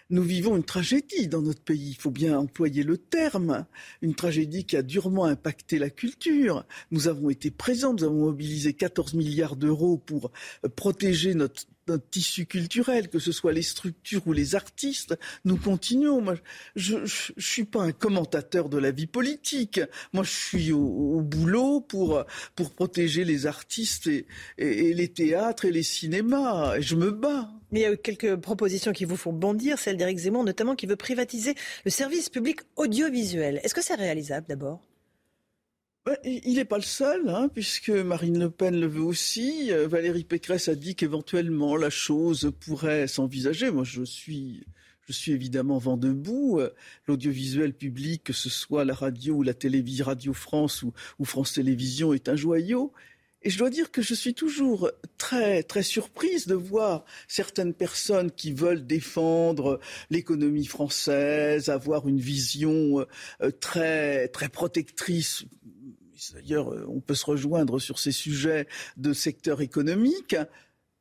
nous 0.10 0.24
vivons 0.24 0.56
une 0.56 0.64
tragédie 0.64 1.28
dans 1.28 1.42
notre 1.42 1.62
pays, 1.62 1.90
il 1.90 1.96
faut 1.96 2.10
bien 2.10 2.38
employer 2.38 2.84
le 2.84 2.98
terme, 2.98 3.66
une 4.02 4.16
tragédie 4.16 4.66
qui 4.66 4.76
a 4.76 4.82
durement 4.82 5.26
impacté 5.26 5.78
la 5.78 5.90
culture. 5.90 6.66
Nous 6.92 7.08
avons 7.08 7.30
été 7.30 7.52
présents, 7.52 7.94
nous 7.94 8.04
avons 8.04 8.26
mobilisé 8.26 8.74
14 8.74 9.14
milliards 9.14 9.56
d'euros 9.56 9.98
pour 9.98 10.32
euh, 10.66 10.70
protéger 10.70 11.36
notre 11.36 11.64
notre 11.90 12.10
tissu 12.10 12.46
culturel, 12.46 13.10
que 13.10 13.20
ce 13.20 13.32
soit 13.32 13.54
les 13.54 13.62
structures 13.62 14.26
ou 14.26 14.34
les 14.34 14.56
artistes, 14.56 15.18
nous 15.46 15.58
continuons. 15.58 16.22
Moi, 16.22 16.36
je 16.76 16.98
ne 16.98 17.06
suis 17.38 17.66
pas 17.66 17.82
un 17.82 17.92
commentateur 17.92 18.70
de 18.70 18.78
la 18.78 18.92
vie 18.92 19.08
politique. 19.08 19.82
Moi, 20.14 20.24
je 20.24 20.32
suis 20.32 20.72
au, 20.72 21.22
boulot 21.22 21.82
pour, 21.82 22.24
pour 22.56 22.72
protéger 22.72 23.26
les 23.26 23.46
artistes 23.46 24.08
et, 24.08 24.26
les 24.58 25.08
théâtres 25.08 25.66
et 25.66 25.72
les 25.72 25.84
cinémas. 25.84 26.78
Et 26.78 26.82
je 26.82 26.96
me 26.96 27.12
bats. 27.12 27.50
Mais 27.72 27.82
il 27.82 27.84
y 27.84 27.86
a 27.86 27.94
eu 27.94 27.98
quelques 27.98 28.36
propositions 28.38 28.94
qui 28.94 29.06
vous 29.06 29.18
font 29.18 29.34
bondir, 29.34 29.78
celle 29.78 29.98
d'Éric 29.98 30.18
Zemmour 30.18 30.44
notamment, 30.44 30.76
qui 30.76 30.88
veut 30.88 30.96
privatiser 30.96 31.54
le 31.86 31.92
service 31.92 32.30
public 32.30 32.62
audiovisuel. 32.76 33.60
Est-ce 33.64 33.76
que 33.76 33.84
c'est 33.84 33.96
réalisable 33.96 34.48
d'abord? 34.48 34.89
Il 36.24 36.56
n'est 36.56 36.66
pas 36.66 36.78
le 36.78 36.84
seul, 36.84 37.30
hein, 37.30 37.50
puisque 37.54 37.90
Marine 37.90 38.40
Le 38.40 38.50
Pen 38.50 38.80
le 38.80 38.88
veut 38.88 39.02
aussi. 39.02 39.72
Euh, 39.72 39.88
Valérie 39.88 40.24
Pécresse 40.24 40.68
a 40.68 40.76
dit 40.76 40.96
qu'éventuellement 40.96 41.76
la 41.76 41.90
chose 41.90 42.52
pourrait 42.60 43.08
s'envisager. 43.08 43.70
Moi, 43.70 43.84
je 43.84 44.04
suis, 44.04 44.66
je 45.08 45.14
suis 45.14 45.32
évidemment 45.32 45.78
vent 45.78 45.98
debout. 45.98 46.60
Euh, 46.60 46.70
l'audiovisuel 47.08 47.74
public, 47.74 48.24
que 48.24 48.34
ce 48.34 48.50
soit 48.50 48.86
la 48.86 48.94
radio 48.94 49.36
ou 49.36 49.44
la 49.44 49.54
télévision, 49.54 50.06
Radio 50.06 50.34
France 50.34 50.84
ou, 50.84 50.94
ou 51.20 51.26
France 51.26 51.54
Télévisions, 51.54 52.14
est 52.14 52.30
un 52.30 52.36
joyau. 52.36 52.94
Et 53.42 53.50
je 53.50 53.58
dois 53.58 53.70
dire 53.70 53.90
que 53.90 54.02
je 54.02 54.14
suis 54.14 54.34
toujours 54.34 54.92
très 55.18 55.64
très 55.64 55.84
surprise 55.84 56.46
de 56.46 56.56
voir 56.56 57.06
certaines 57.30 57.74
personnes 57.74 58.32
qui 58.32 58.52
veulent 58.52 58.86
défendre 58.86 59.80
l'économie 60.10 60.66
française, 60.66 61.70
avoir 61.70 62.10
une 62.10 62.20
vision 62.20 63.06
euh, 63.42 63.52
très 63.62 64.28
très 64.28 64.50
protectrice. 64.50 65.46
D'ailleurs, 66.34 66.74
euh, 66.74 66.86
on 66.88 67.00
peut 67.00 67.16
se 67.16 67.26
rejoindre 67.26 67.80
sur 67.80 68.00
ces 68.00 68.12
sujets 68.12 68.68
de 68.98 69.14
secteur 69.14 69.62
économique 69.62 70.36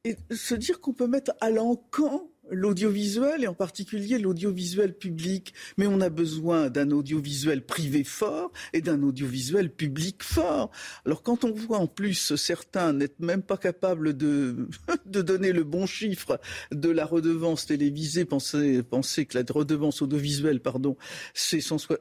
et 0.04 0.16
se 0.30 0.54
dire 0.54 0.80
qu'on 0.80 0.92
peut 0.92 1.06
mettre 1.06 1.32
à 1.40 1.50
l'encan 1.50 2.30
l'audiovisuel 2.50 3.44
et 3.44 3.46
en 3.46 3.54
particulier 3.54 4.18
l'audiovisuel 4.18 4.96
public. 4.96 5.52
Mais 5.76 5.86
on 5.86 6.00
a 6.00 6.08
besoin 6.08 6.70
d'un 6.70 6.90
audiovisuel 6.90 7.64
privé 7.64 8.04
fort 8.04 8.52
et 8.72 8.80
d'un 8.80 9.02
audiovisuel 9.02 9.70
public 9.70 10.22
fort. 10.22 10.70
Alors 11.04 11.22
quand 11.22 11.44
on 11.44 11.52
voit 11.52 11.78
en 11.78 11.86
plus 11.86 12.36
certains 12.36 12.92
n'être 12.92 13.20
même 13.20 13.42
pas 13.42 13.58
capables 13.58 14.16
de, 14.16 14.68
donner 15.06 15.52
le 15.52 15.64
bon 15.64 15.86
chiffre 15.86 16.40
de 16.72 16.88
la 16.88 17.04
redevance 17.04 17.66
télévisée, 17.66 18.24
penser, 18.24 18.82
penser 18.82 19.26
que 19.26 19.36
la 19.36 19.44
redevance 19.48 20.00
audiovisuelle, 20.00 20.60
pardon, 20.60 20.96
c'est 21.34 21.60
160 21.60 21.98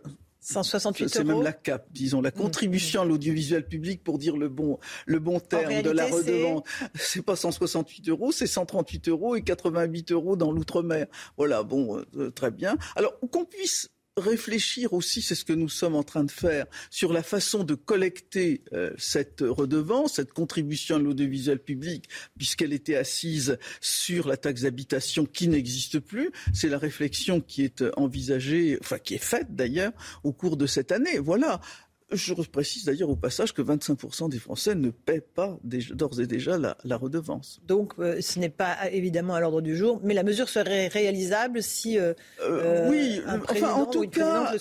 168 0.48 1.10
C'est 1.10 1.24
même 1.26 1.42
la 1.42 1.52
CAP, 1.52 1.88
disons, 1.92 2.22
la 2.22 2.30
mmh. 2.30 2.34
contribution 2.34 3.02
à 3.02 3.06
l'audiovisuel 3.06 3.68
public 3.68 4.02
pour 4.02 4.18
dire 4.18 4.38
le 4.38 4.48
bon, 4.48 4.80
le 5.06 5.20
bon 5.20 5.42
terme 5.42 5.82
de 5.82 5.90
la 5.90 6.06
redevance. 6.06 6.64
C'est 6.96 7.22
pas 7.22 7.36
168 7.36 8.08
euros, 8.10 8.32
c'est 8.32 8.48
138 8.48 9.10
euros 9.10 9.36
et 9.36 9.42
88 9.42 10.14
euros 10.14 10.38
dans 10.38 10.52
l'outre-mer. 10.54 11.08
Voilà, 11.36 11.64
bon, 11.64 12.02
euh, 12.16 12.32
très 12.32 12.52
bien. 12.52 12.78
Alors, 12.96 13.20
qu'on 13.30 13.44
puisse 13.44 13.90
réfléchir 14.18 14.94
aussi, 14.94 15.22
c'est 15.22 15.36
ce 15.36 15.46
que 15.46 15.54
nous 15.54 15.70
sommes 15.70 15.96
en 15.96 16.04
train 16.04 16.24
de 16.24 16.32
faire, 16.32 16.66
sur 16.90 17.14
la 17.14 17.24
façon 17.24 17.64
de 17.64 17.76
collecter 17.76 18.62
euh, 18.74 18.92
cette 18.98 19.42
redevance, 19.42 20.16
cette 20.16 20.34
contribution 20.34 20.96
à 20.96 21.00
l'audiovisuel 21.00 21.60
public, 21.60 22.10
puisqu'elle 22.38 22.74
était 22.74 22.96
assise 22.96 23.58
sur 23.80 24.28
la 24.28 24.38
taxe 24.38 24.62
d'habitation 24.62 25.26
qui 25.26 25.48
n'existe 25.48 26.00
plus. 26.00 26.32
C'est 26.54 26.70
la 26.70 26.78
réflexion 26.78 27.42
qui 27.42 27.64
est 27.64 27.84
envisagée, 27.96 28.78
enfin 28.82 28.98
qui 29.00 29.16
est 29.16 29.24
faite 29.24 29.56
d'ailleurs 29.56 29.94
au 30.24 30.34
cours 30.34 30.58
de 30.58 30.66
cette 30.66 30.92
année. 30.92 31.20
Voilà. 31.20 31.62
Je 32.10 32.34
précise 32.34 32.86
d'ailleurs 32.86 33.10
au 33.10 33.18
passage 33.18 33.54
que 33.54 33.62
25% 33.62 34.30
des 34.30 34.40
Français 34.40 34.76
ne 34.76 34.92
paient 34.92 35.20
pas 35.22 35.60
d'ores 35.64 36.22
et 36.22 36.28
déjà 36.28 36.58
la, 36.58 36.98
redevance. 36.98 37.60
Donc 37.68 37.94
euh, 38.00 38.22
ce 38.22 38.40
n'est 38.40 38.50
pas 38.50 38.90
évidemment 38.92 39.36
à 39.36 39.42
l'ordre 39.42 39.62
du 39.62 39.76
jour, 39.76 40.00
mais 40.04 40.14
la 40.14 40.24
mesure 40.24 40.48
serait 40.48 40.88
réalisable 40.88 41.62
si 41.62 42.00
euh, 42.00 42.14
euh, 42.42 42.90
oui, 42.90 43.22
enfin 43.28 43.74
en 43.74 43.86
tout 43.86 44.08
cas, 44.08 44.54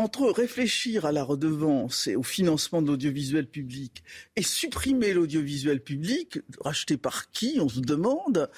entre 0.00 0.30
réfléchir 0.30 1.04
à 1.04 1.12
la 1.12 1.22
redevance 1.22 2.06
et 2.06 2.16
au 2.16 2.22
financement 2.22 2.80
de 2.80 2.88
l'audiovisuel 2.88 3.46
public 3.46 4.02
et 4.34 4.42
supprimer 4.42 5.12
l'audiovisuel 5.12 5.82
public, 5.82 6.38
racheté 6.60 6.96
par 6.96 7.30
qui, 7.30 7.58
on 7.60 7.68
se 7.68 7.80
demande, 7.80 8.50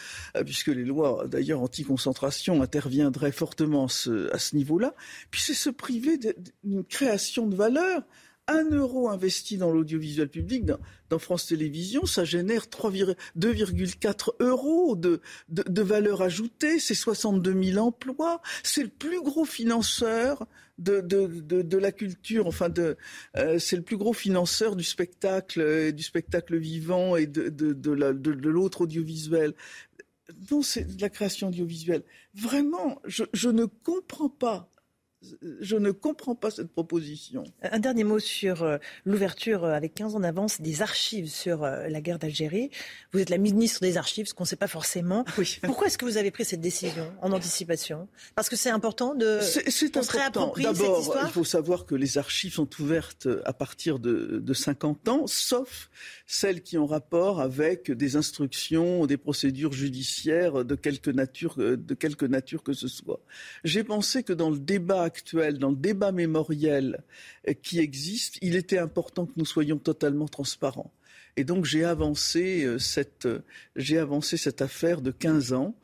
puisque 0.44 0.69
les 0.69 0.85
lois 0.85 1.27
d'ailleurs 1.27 1.60
anti-concentration 1.60 2.62
interviendraient 2.62 3.32
fortement 3.32 3.86
à 3.86 4.39
ce 4.39 4.56
niveau-là, 4.56 4.94
puis 5.31 5.40
c'est 5.40 5.55
se 5.55 5.70
priver 5.70 6.19
d'une 6.62 6.85
création 6.85 7.47
de 7.47 7.56
valeur. 7.56 8.02
Un 8.48 8.70
euro 8.70 9.09
investi 9.09 9.56
dans 9.56 9.70
l'audiovisuel 9.70 10.28
public, 10.28 10.64
dans, 10.64 11.19
France 11.19 11.47
Télévisions, 11.47 12.06
ça 12.06 12.24
génère 12.24 12.64
2,4 12.66 14.31
euros 14.40 14.97
de, 14.97 15.20
valeur 15.82 16.23
ajoutée, 16.23 16.81
c'est 16.81 16.94
62 16.94 17.62
000 17.73 17.86
emplois, 17.86 18.40
c'est 18.64 18.82
le 18.82 18.89
plus 18.89 19.23
gros 19.23 19.44
financeur 19.44 20.47
de, 20.78 21.01
de, 21.01 21.78
la 21.78 21.93
culture, 21.93 22.47
enfin 22.47 22.69
de, 22.69 22.97
euh, 23.36 23.59
c'est 23.59 23.77
le 23.77 23.82
plus 23.82 23.97
gros 23.97 24.12
financeur 24.12 24.74
du 24.77 24.85
spectacle, 24.85 25.93
du 25.93 26.03
spectacle 26.03 26.57
vivant 26.57 27.16
et 27.16 27.27
de, 27.27 27.49
de, 27.49 28.49
l'autre 28.49 28.82
audiovisuel. 28.82 29.55
Non, 30.51 30.62
c'est 30.62 30.97
de 30.97 31.01
la 31.01 31.11
création 31.11 31.49
audiovisuelle. 31.49 32.03
Vraiment, 32.35 33.01
je, 33.05 33.24
je 33.35 33.51
ne 33.51 33.66
comprends 33.66 34.31
pas 34.31 34.72
je 35.61 35.77
ne 35.77 35.90
comprends 35.90 36.35
pas 36.35 36.51
cette 36.51 36.70
proposition. 36.73 37.44
Un 37.62 37.78
dernier 37.78 38.05
mot 38.05 38.19
sur 38.19 38.62
euh, 38.62 38.78
l'ouverture 39.05 39.65
euh, 39.65 39.74
avec 39.74 39.94
15 39.94 40.16
ans 40.16 40.20
d'avance 40.20 40.61
des 40.61 40.82
archives 40.82 41.28
sur 41.28 41.65
euh, 41.65 41.89
la 41.89 42.01
guerre 42.01 42.19
d'Algérie. 42.19 42.70
Vous 43.12 43.20
êtes 43.20 43.31
la 43.31 43.39
ministre 43.39 43.81
des 43.81 43.97
Archives, 43.97 44.27
ce 44.27 44.35
qu'on 44.35 44.44
ne 44.44 44.49
sait 44.49 44.57
pas 44.57 44.66
forcément. 44.66 45.24
Pourquoi 45.62 45.86
est-ce 45.86 45.99
que 45.99 46.05
vous 46.05 46.16
avez 46.16 46.31
pris 46.31 46.44
cette 46.44 46.61
décision 46.61 47.12
en 47.20 47.32
anticipation? 47.32 48.09
Parce 48.35 48.49
que 48.49 48.57
c'est 48.57 48.70
important 48.70 49.15
de 49.15 49.39
c'est 49.40 49.97
important. 49.97 50.55
D'abord, 50.57 51.20
il 51.24 51.31
faut 51.31 51.44
savoir 51.44 51.86
que 51.86 51.94
les 51.94 52.19
archives 52.19 52.55
sont 52.55 52.69
ouvertes 52.81 53.28
à 53.44 53.53
partir 53.53 53.99
de, 53.99 54.40
de 54.43 54.55
50 54.55 55.09
ans, 55.09 55.27
sauf 55.27 55.90
celles 56.27 56.62
qui 56.62 56.78
ont 56.78 56.86
rapport 56.86 57.40
avec 57.40 57.90
des 57.90 58.16
instructions, 58.16 59.07
des 59.07 59.16
procédures 59.16 59.73
judiciaires 59.73 60.65
de 60.65 60.74
quelque 60.74 61.11
nature, 61.11 61.57
de 61.57 61.94
quelque 61.94 62.24
nature 62.24 62.62
que 62.62 62.73
ce 62.73 62.89
soit. 62.89 63.20
J'ai 63.65 63.85
pensé 63.85 64.23
que 64.23 64.32
dans 64.32 64.51
le 64.51 64.59
débat 64.59 65.11
dans 65.59 65.70
le 65.70 65.76
débat 65.76 66.12
mémoriel 66.12 67.02
qui 67.62 67.78
existe, 67.78 68.39
il 68.43 68.56
était 68.56 68.78
important 68.78 69.26
que 69.26 69.32
nous 69.36 69.47
soyons 69.47 69.78
totalement 69.78 70.28
transparents. 70.28 70.93
Et 71.36 71.44
donc 71.44 71.64
j'ai 71.64 71.84
euh, 72.64 72.78
cette, 72.78 73.28
j'ai 73.76 73.98
avancé 73.98 74.36
cette 74.36 74.60
affaire 74.60 75.01
de 75.01 75.10
15 75.10 75.52
ans, 75.55 75.74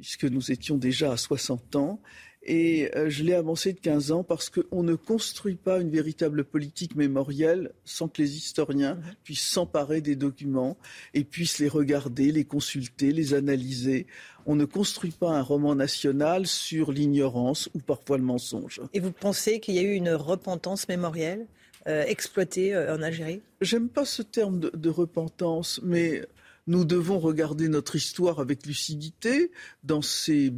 puisque 0.00 0.24
nous 0.24 0.52
étions 0.52 0.76
déjà 0.76 1.12
à 1.12 1.16
60 1.16 1.76
ans, 1.76 2.00
et 2.48 2.90
euh, 2.96 3.10
je 3.10 3.24
l'ai 3.24 3.34
avancé 3.34 3.74
de 3.74 3.78
15 3.78 4.10
ans 4.10 4.24
parce 4.24 4.48
qu'on 4.48 4.82
ne 4.82 4.94
construit 4.94 5.54
pas 5.54 5.80
une 5.80 5.90
véritable 5.90 6.44
politique 6.44 6.96
mémorielle 6.96 7.72
sans 7.84 8.08
que 8.08 8.22
les 8.22 8.36
historiens 8.38 8.98
puissent 9.22 9.46
s'emparer 9.46 10.00
des 10.00 10.16
documents 10.16 10.78
et 11.12 11.24
puissent 11.24 11.58
les 11.58 11.68
regarder, 11.68 12.32
les 12.32 12.44
consulter, 12.44 13.12
les 13.12 13.34
analyser. 13.34 14.06
On 14.46 14.56
ne 14.56 14.64
construit 14.64 15.10
pas 15.10 15.28
un 15.28 15.42
roman 15.42 15.74
national 15.74 16.46
sur 16.46 16.90
l'ignorance 16.90 17.68
ou 17.74 17.80
parfois 17.80 18.16
le 18.16 18.24
mensonge. 18.24 18.80
Et 18.94 19.00
vous 19.00 19.12
pensez 19.12 19.60
qu'il 19.60 19.74
y 19.74 19.78
a 19.78 19.82
eu 19.82 19.92
une 19.92 20.10
repentance 20.10 20.88
mémorielle 20.88 21.46
euh, 21.86 22.02
exploitée 22.06 22.74
euh, 22.74 22.96
en 22.96 23.02
Algérie? 23.02 23.42
J'aime 23.60 23.90
pas 23.90 24.06
ce 24.06 24.22
terme 24.22 24.58
de, 24.58 24.70
de 24.74 24.88
repentance, 24.88 25.80
mais 25.82 26.22
nous 26.66 26.86
devons 26.86 27.18
regarder 27.18 27.68
notre 27.68 27.96
histoire 27.96 28.40
avec 28.40 28.64
lucidité 28.64 29.50
dans 29.84 30.02
ces 30.02 30.52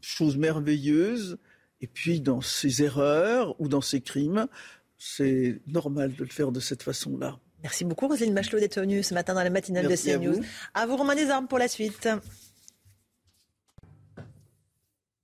choses 0.00 0.36
merveilleuses, 0.36 1.38
et 1.80 1.86
puis 1.86 2.20
dans 2.20 2.40
ses 2.40 2.82
erreurs 2.82 3.60
ou 3.60 3.68
dans 3.68 3.80
ses 3.80 4.00
crimes, 4.00 4.46
c'est 4.98 5.60
normal 5.66 6.14
de 6.14 6.24
le 6.24 6.30
faire 6.30 6.52
de 6.52 6.60
cette 6.60 6.82
façon-là. 6.82 7.38
Merci 7.62 7.84
beaucoup, 7.84 8.08
Roselyne 8.08 8.34
Bachelot, 8.34 8.58
d'être 8.58 8.80
venue 8.80 9.02
ce 9.02 9.14
matin 9.14 9.34
dans 9.34 9.42
la 9.42 9.50
matinale 9.50 9.86
de 9.86 9.96
CNews. 9.96 10.42
À 10.74 10.86
vous, 10.86 10.96
Romain 10.96 11.14
Desarmes, 11.14 11.46
pour 11.46 11.58
la 11.58 11.68
suite. 11.68 12.08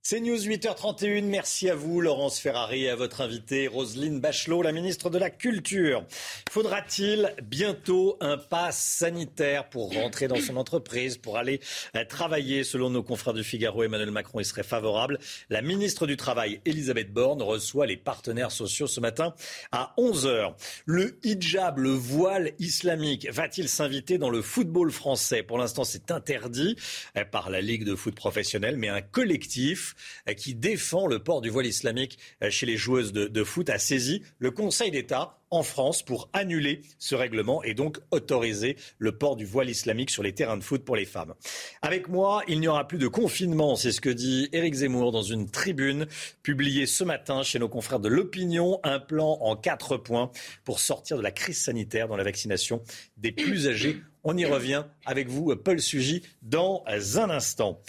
C'est 0.09 0.21
News 0.21 0.37
8h31. 0.37 1.25
Merci 1.25 1.69
à 1.69 1.75
vous, 1.75 1.99
Laurence 1.99 2.39
Ferrari, 2.39 2.85
et 2.85 2.89
à 2.89 2.95
votre 2.95 3.19
invitée, 3.19 3.67
Roselyne 3.67 4.21
Bachelot, 4.21 4.61
la 4.61 4.71
ministre 4.71 5.09
de 5.09 5.17
la 5.17 5.29
Culture. 5.29 6.05
Faudra-t-il 6.49 7.35
bientôt 7.43 8.15
un 8.21 8.37
pass 8.37 8.81
sanitaire 8.81 9.67
pour 9.67 9.93
rentrer 9.93 10.29
dans 10.29 10.39
son 10.39 10.55
entreprise, 10.55 11.17
pour 11.17 11.35
aller 11.35 11.59
euh, 11.97 12.05
travailler? 12.05 12.63
Selon 12.63 12.89
nos 12.89 13.03
confrères 13.03 13.33
du 13.33 13.43
Figaro, 13.43 13.83
Emmanuel 13.83 14.11
Macron 14.11 14.39
y 14.39 14.45
serait 14.45 14.63
favorable. 14.63 15.19
La 15.49 15.61
ministre 15.61 16.07
du 16.07 16.15
Travail, 16.15 16.61
Elisabeth 16.63 17.11
Borne, 17.11 17.41
reçoit 17.41 17.85
les 17.85 17.97
partenaires 17.97 18.51
sociaux 18.51 18.87
ce 18.87 19.01
matin 19.01 19.33
à 19.73 19.93
11h. 19.97 20.53
Le 20.85 21.19
hijab, 21.23 21.79
le 21.79 21.89
voile 21.89 22.53
islamique, 22.59 23.27
va-t-il 23.29 23.67
s'inviter 23.67 24.17
dans 24.17 24.29
le 24.29 24.41
football 24.41 24.89
français? 24.89 25.43
Pour 25.43 25.57
l'instant, 25.57 25.83
c'est 25.83 26.11
interdit 26.11 26.77
euh, 27.17 27.25
par 27.25 27.49
la 27.49 27.59
Ligue 27.59 27.83
de 27.83 27.93
foot 27.93 28.15
professionnelle, 28.15 28.77
mais 28.77 28.87
un 28.87 29.01
collectif 29.01 29.95
qui 30.35 30.55
défend 30.55 31.07
le 31.07 31.19
port 31.19 31.41
du 31.41 31.49
voile 31.49 31.65
islamique 31.65 32.17
euh, 32.43 32.49
chez 32.49 32.65
les 32.65 32.77
joueuses 32.77 33.13
de, 33.13 33.43
foot 33.43 33.69
a 33.69 33.79
saisi 33.79 34.23
le 34.39 34.51
Conseil 34.51 34.91
d'État 34.91 35.39
en 35.49 35.63
France 35.63 36.03
pour 36.03 36.29
annuler 36.33 36.81
ce 36.99 37.15
règlement 37.15 37.63
et 37.63 37.73
donc 37.73 37.99
autoriser 38.11 38.75
le 38.97 39.17
port 39.17 39.37
du 39.37 39.45
voile 39.45 39.69
islamique 39.69 40.09
sur 40.09 40.23
les 40.23 40.33
terrains 40.33 40.57
de 40.57 40.63
foot 40.63 40.83
pour 40.83 40.95
les 40.95 41.05
femmes. 41.05 41.33
Avec 41.81 42.09
moi, 42.09 42.43
il 42.47 42.59
n'y 42.59 42.67
aura 42.67 42.87
plus 42.87 42.97
de 42.97 43.07
confinement, 43.07 43.75
c'est 43.75 43.93
ce 43.93 44.01
que 44.01 44.09
dit 44.09 44.49
Éric 44.51 44.73
Zemmour 44.73 45.11
dans 45.11 45.21
une 45.21 45.49
tribune 45.49 46.07
publiée 46.43 46.85
ce 46.85 47.03
matin 47.03 47.43
chez 47.43 47.59
nos 47.59 47.69
confrères 47.69 47.99
de 47.99 48.09
l'opinion, 48.09 48.79
un 48.83 48.99
plan 48.99 49.37
en 49.41 49.55
quatre 49.55 49.97
points 49.97 50.31
pour 50.65 50.79
sortir 50.79 51.17
de 51.17 51.23
la 51.23 51.31
crise 51.31 51.61
sanitaire 51.61 52.07
dans 52.07 52.17
la 52.17 52.23
vaccination 52.23 52.81
des 53.15 53.31
plus 53.31 53.67
âgés. 53.67 54.01
On 54.23 54.35
y 54.35 54.45
revient 54.45 54.83
avec 55.05 55.29
vous, 55.29 55.55
Paul 55.55 55.79
Sugy, 55.79 56.23
dans 56.41 56.83
un 57.15 57.29
instant. 57.29 57.81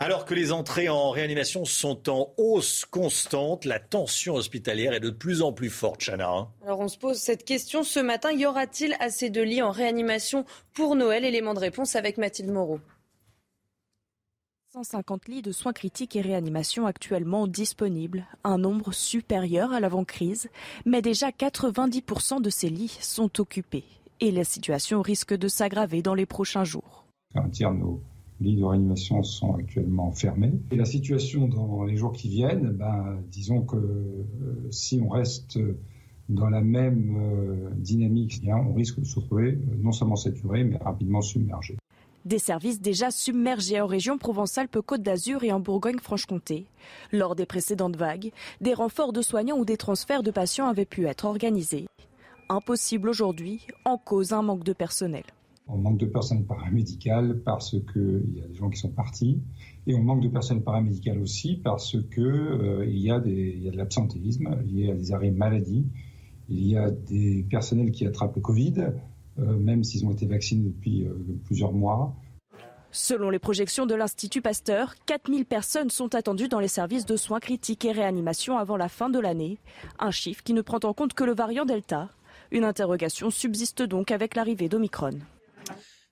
Alors 0.00 0.24
que 0.24 0.34
les 0.34 0.52
entrées 0.52 0.88
en 0.88 1.10
réanimation 1.10 1.64
sont 1.64 2.08
en 2.08 2.32
hausse 2.36 2.84
constante, 2.84 3.64
la 3.64 3.80
tension 3.80 4.36
hospitalière 4.36 4.92
est 4.92 5.00
de 5.00 5.10
plus 5.10 5.42
en 5.42 5.52
plus 5.52 5.70
forte, 5.70 6.00
Chana. 6.04 6.30
Hein. 6.30 6.48
Alors 6.64 6.78
on 6.78 6.86
se 6.86 6.96
pose 6.96 7.16
cette 7.16 7.44
question 7.44 7.82
ce 7.82 7.98
matin, 7.98 8.30
y 8.30 8.46
aura-t-il 8.46 8.94
assez 9.00 9.28
de 9.28 9.42
lits 9.42 9.60
en 9.60 9.72
réanimation 9.72 10.44
pour 10.72 10.94
Noël? 10.94 11.24
Élément 11.24 11.52
de 11.52 11.58
réponse 11.58 11.96
avec 11.96 12.16
Mathilde 12.16 12.50
Moreau. 12.50 12.78
150 14.72 15.26
lits 15.26 15.42
de 15.42 15.50
soins 15.50 15.72
critiques 15.72 16.14
et 16.14 16.20
réanimation 16.20 16.86
actuellement 16.86 17.48
disponibles, 17.48 18.24
un 18.44 18.58
nombre 18.58 18.92
supérieur 18.92 19.72
à 19.72 19.80
l'avant-crise, 19.80 20.48
mais 20.84 21.02
déjà 21.02 21.30
90% 21.30 22.40
de 22.40 22.50
ces 22.50 22.68
lits 22.68 22.98
sont 23.00 23.40
occupés. 23.40 23.84
Et 24.20 24.30
la 24.30 24.44
situation 24.44 25.02
risque 25.02 25.34
de 25.34 25.48
s'aggraver 25.48 26.02
dans 26.02 26.14
les 26.14 26.26
prochains 26.26 26.64
jours. 26.64 27.06
Un 27.34 27.48
tiers 27.48 27.72
de 27.72 27.78
nos 27.78 28.00
lits 28.40 28.56
de 28.56 28.64
réanimation 28.64 29.22
sont 29.22 29.54
actuellement 29.54 30.12
fermés. 30.12 30.52
Et 30.70 30.76
la 30.76 30.84
situation 30.84 31.48
dans 31.48 31.84
les 31.84 31.96
jours 31.96 32.12
qui 32.12 32.28
viennent, 32.28 32.70
ben, 32.70 33.18
disons 33.30 33.62
que 33.62 33.76
euh, 33.76 34.26
si 34.70 35.00
on 35.00 35.08
reste 35.08 35.58
dans 36.28 36.50
la 36.50 36.60
même 36.60 37.16
euh, 37.16 37.70
dynamique, 37.76 38.40
eh 38.44 38.52
on 38.52 38.74
risque 38.74 39.00
de 39.00 39.04
se 39.04 39.16
retrouver 39.16 39.52
euh, 39.52 39.76
non 39.80 39.92
seulement 39.92 40.16
saturé, 40.16 40.64
mais 40.64 40.76
rapidement 40.76 41.20
submergé. 41.20 41.76
Des 42.24 42.38
services 42.38 42.80
déjà 42.80 43.10
submergés 43.10 43.80
en 43.80 43.86
région 43.86 44.18
Provence-Alpes-Côte 44.18 45.02
d'Azur 45.02 45.44
et 45.44 45.52
en 45.52 45.60
Bourgogne-Franche-Comté. 45.60 46.66
Lors 47.12 47.34
des 47.34 47.46
précédentes 47.46 47.96
vagues, 47.96 48.32
des 48.60 48.74
renforts 48.74 49.14
de 49.14 49.22
soignants 49.22 49.56
ou 49.56 49.64
des 49.64 49.78
transferts 49.78 50.22
de 50.22 50.30
patients 50.30 50.68
avaient 50.68 50.84
pu 50.84 51.06
être 51.06 51.24
organisés. 51.24 51.86
Impossible 52.50 53.08
aujourd'hui, 53.08 53.66
en 53.84 53.96
cause 53.96 54.32
un 54.32 54.42
manque 54.42 54.64
de 54.64 54.72
personnel. 54.72 55.24
On 55.70 55.76
manque 55.76 55.98
de 55.98 56.06
personnel 56.06 56.44
paramédical 56.44 57.40
parce 57.44 57.76
qu'il 57.92 58.34
y 58.34 58.40
a 58.42 58.46
des 58.46 58.54
gens 58.54 58.70
qui 58.70 58.78
sont 58.78 58.90
partis. 58.90 59.42
Et 59.86 59.94
on 59.94 60.02
manque 60.02 60.22
de 60.22 60.28
personnel 60.28 60.62
paramédical 60.62 61.18
aussi 61.18 61.56
parce 61.56 61.96
qu'il 62.12 62.24
euh, 62.24 62.86
y, 62.86 63.10
a 63.10 63.20
de 63.20 63.76
l'absentéisme, 63.76 64.56
il 64.64 64.86
y 64.86 64.90
a 64.90 64.94
des 64.94 65.12
arrêts 65.12 65.30
maladie, 65.30 65.86
il 66.48 66.66
y 66.66 66.76
a 66.76 66.90
des 66.90 67.44
personnels 67.50 67.90
qui 67.90 68.06
attrapent 68.06 68.36
le 68.36 68.40
Covid, 68.40 68.74
euh, 69.38 69.56
même 69.58 69.84
s'ils 69.84 70.06
ont 70.06 70.10
été 70.10 70.26
vaccinés 70.26 70.70
depuis 70.70 71.04
euh, 71.04 71.14
plusieurs 71.44 71.72
mois. 71.72 72.16
Selon 72.90 73.28
les 73.28 73.38
projections 73.38 73.84
de 73.84 73.94
l'Institut 73.94 74.40
Pasteur, 74.40 74.94
4000 75.04 75.44
personnes 75.44 75.90
sont 75.90 76.14
attendues 76.14 76.48
dans 76.48 76.60
les 76.60 76.68
services 76.68 77.04
de 77.04 77.16
soins 77.16 77.40
critiques 77.40 77.84
et 77.84 77.92
réanimation 77.92 78.56
avant 78.56 78.78
la 78.78 78.88
fin 78.88 79.10
de 79.10 79.18
l'année. 79.18 79.58
Un 79.98 80.10
chiffre 80.10 80.42
qui 80.42 80.54
ne 80.54 80.62
prend 80.62 80.80
en 80.84 80.94
compte 80.94 81.12
que 81.12 81.24
le 81.24 81.34
variant 81.34 81.66
Delta. 81.66 82.08
Une 82.50 82.64
interrogation 82.64 83.28
subsiste 83.28 83.82
donc 83.82 84.10
avec 84.10 84.34
l'arrivée 84.34 84.70
d'Omicron. 84.70 85.18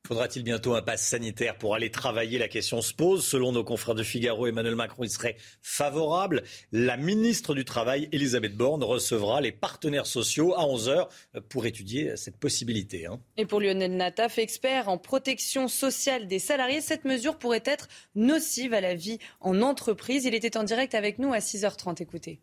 Faudra-t-il 0.06 0.44
bientôt 0.44 0.76
un 0.76 0.82
pass 0.82 1.02
sanitaire 1.02 1.58
pour 1.58 1.74
aller 1.74 1.90
travailler 1.90 2.38
La 2.38 2.46
question 2.46 2.80
se 2.80 2.94
pose. 2.94 3.26
Selon 3.26 3.50
nos 3.50 3.64
confrères 3.64 3.96
de 3.96 4.04
Figaro, 4.04 4.46
Emmanuel 4.46 4.76
Macron 4.76 5.02
y 5.02 5.08
serait 5.08 5.36
favorable. 5.62 6.44
La 6.70 6.96
ministre 6.96 7.56
du 7.56 7.64
Travail, 7.64 8.08
Elisabeth 8.12 8.56
Borne, 8.56 8.84
recevra 8.84 9.40
les 9.40 9.50
partenaires 9.50 10.06
sociaux 10.06 10.54
à 10.54 10.60
11h 10.60 11.08
pour 11.48 11.66
étudier 11.66 12.16
cette 12.16 12.36
possibilité. 12.36 13.06
Hein. 13.06 13.18
Et 13.36 13.46
pour 13.46 13.60
Lionel 13.60 13.96
Nataf, 13.96 14.38
expert 14.38 14.88
en 14.88 14.96
protection 14.96 15.66
sociale 15.66 16.28
des 16.28 16.38
salariés, 16.38 16.80
cette 16.80 17.04
mesure 17.04 17.36
pourrait 17.36 17.64
être 17.64 17.88
nocive 18.14 18.74
à 18.74 18.80
la 18.80 18.94
vie 18.94 19.18
en 19.40 19.60
entreprise. 19.60 20.24
Il 20.24 20.36
était 20.36 20.56
en 20.56 20.62
direct 20.62 20.94
avec 20.94 21.18
nous 21.18 21.32
à 21.32 21.38
6h30. 21.38 22.00
Écoutez. 22.00 22.38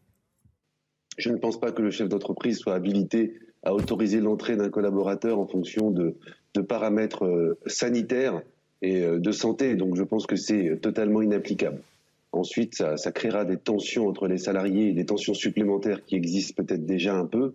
Je 1.18 1.30
ne 1.30 1.38
pense 1.38 1.61
pas 1.61 1.72
que 1.72 1.81
le 1.81 1.91
chef 1.91 2.10
d'entreprise 2.10 2.60
soit 2.60 2.76
habilité 2.76 3.40
à 3.64 3.73
autoriser 3.73 4.19
l'entrée 4.19 4.57
d'un 4.57 4.69
collaborateur 4.69 5.40
en 5.40 5.48
fonction 5.48 5.91
de, 5.91 6.18
de 6.54 6.62
paramètres 6.62 7.26
euh, 7.26 7.58
sanitaires 7.66 8.42
et 8.82 9.04
euh, 9.04 9.20
de 9.20 9.32
santé. 9.32 9.76
Donc 9.76 9.96
je 9.96 10.04
pense 10.04 10.26
que 10.26 10.36
c'est 10.36 10.78
totalement 10.82 11.22
inapplicable. 11.22 11.80
Ensuite, 12.32 12.76
ça, 12.76 12.98
ça, 12.98 13.12
créera 13.12 13.46
des 13.46 13.58
tensions 13.58 14.08
entre 14.08 14.28
les 14.28 14.40
salariés 14.40 14.90
et 14.90 14.94
des 14.94 15.06
tensions 15.06 15.34
supplémentaires 15.34 16.04
qui 16.04 16.16
existent 16.16 16.64
peut-être 16.64 16.86
déjà 16.86 17.16
un 17.16 17.26
peu 17.26 17.54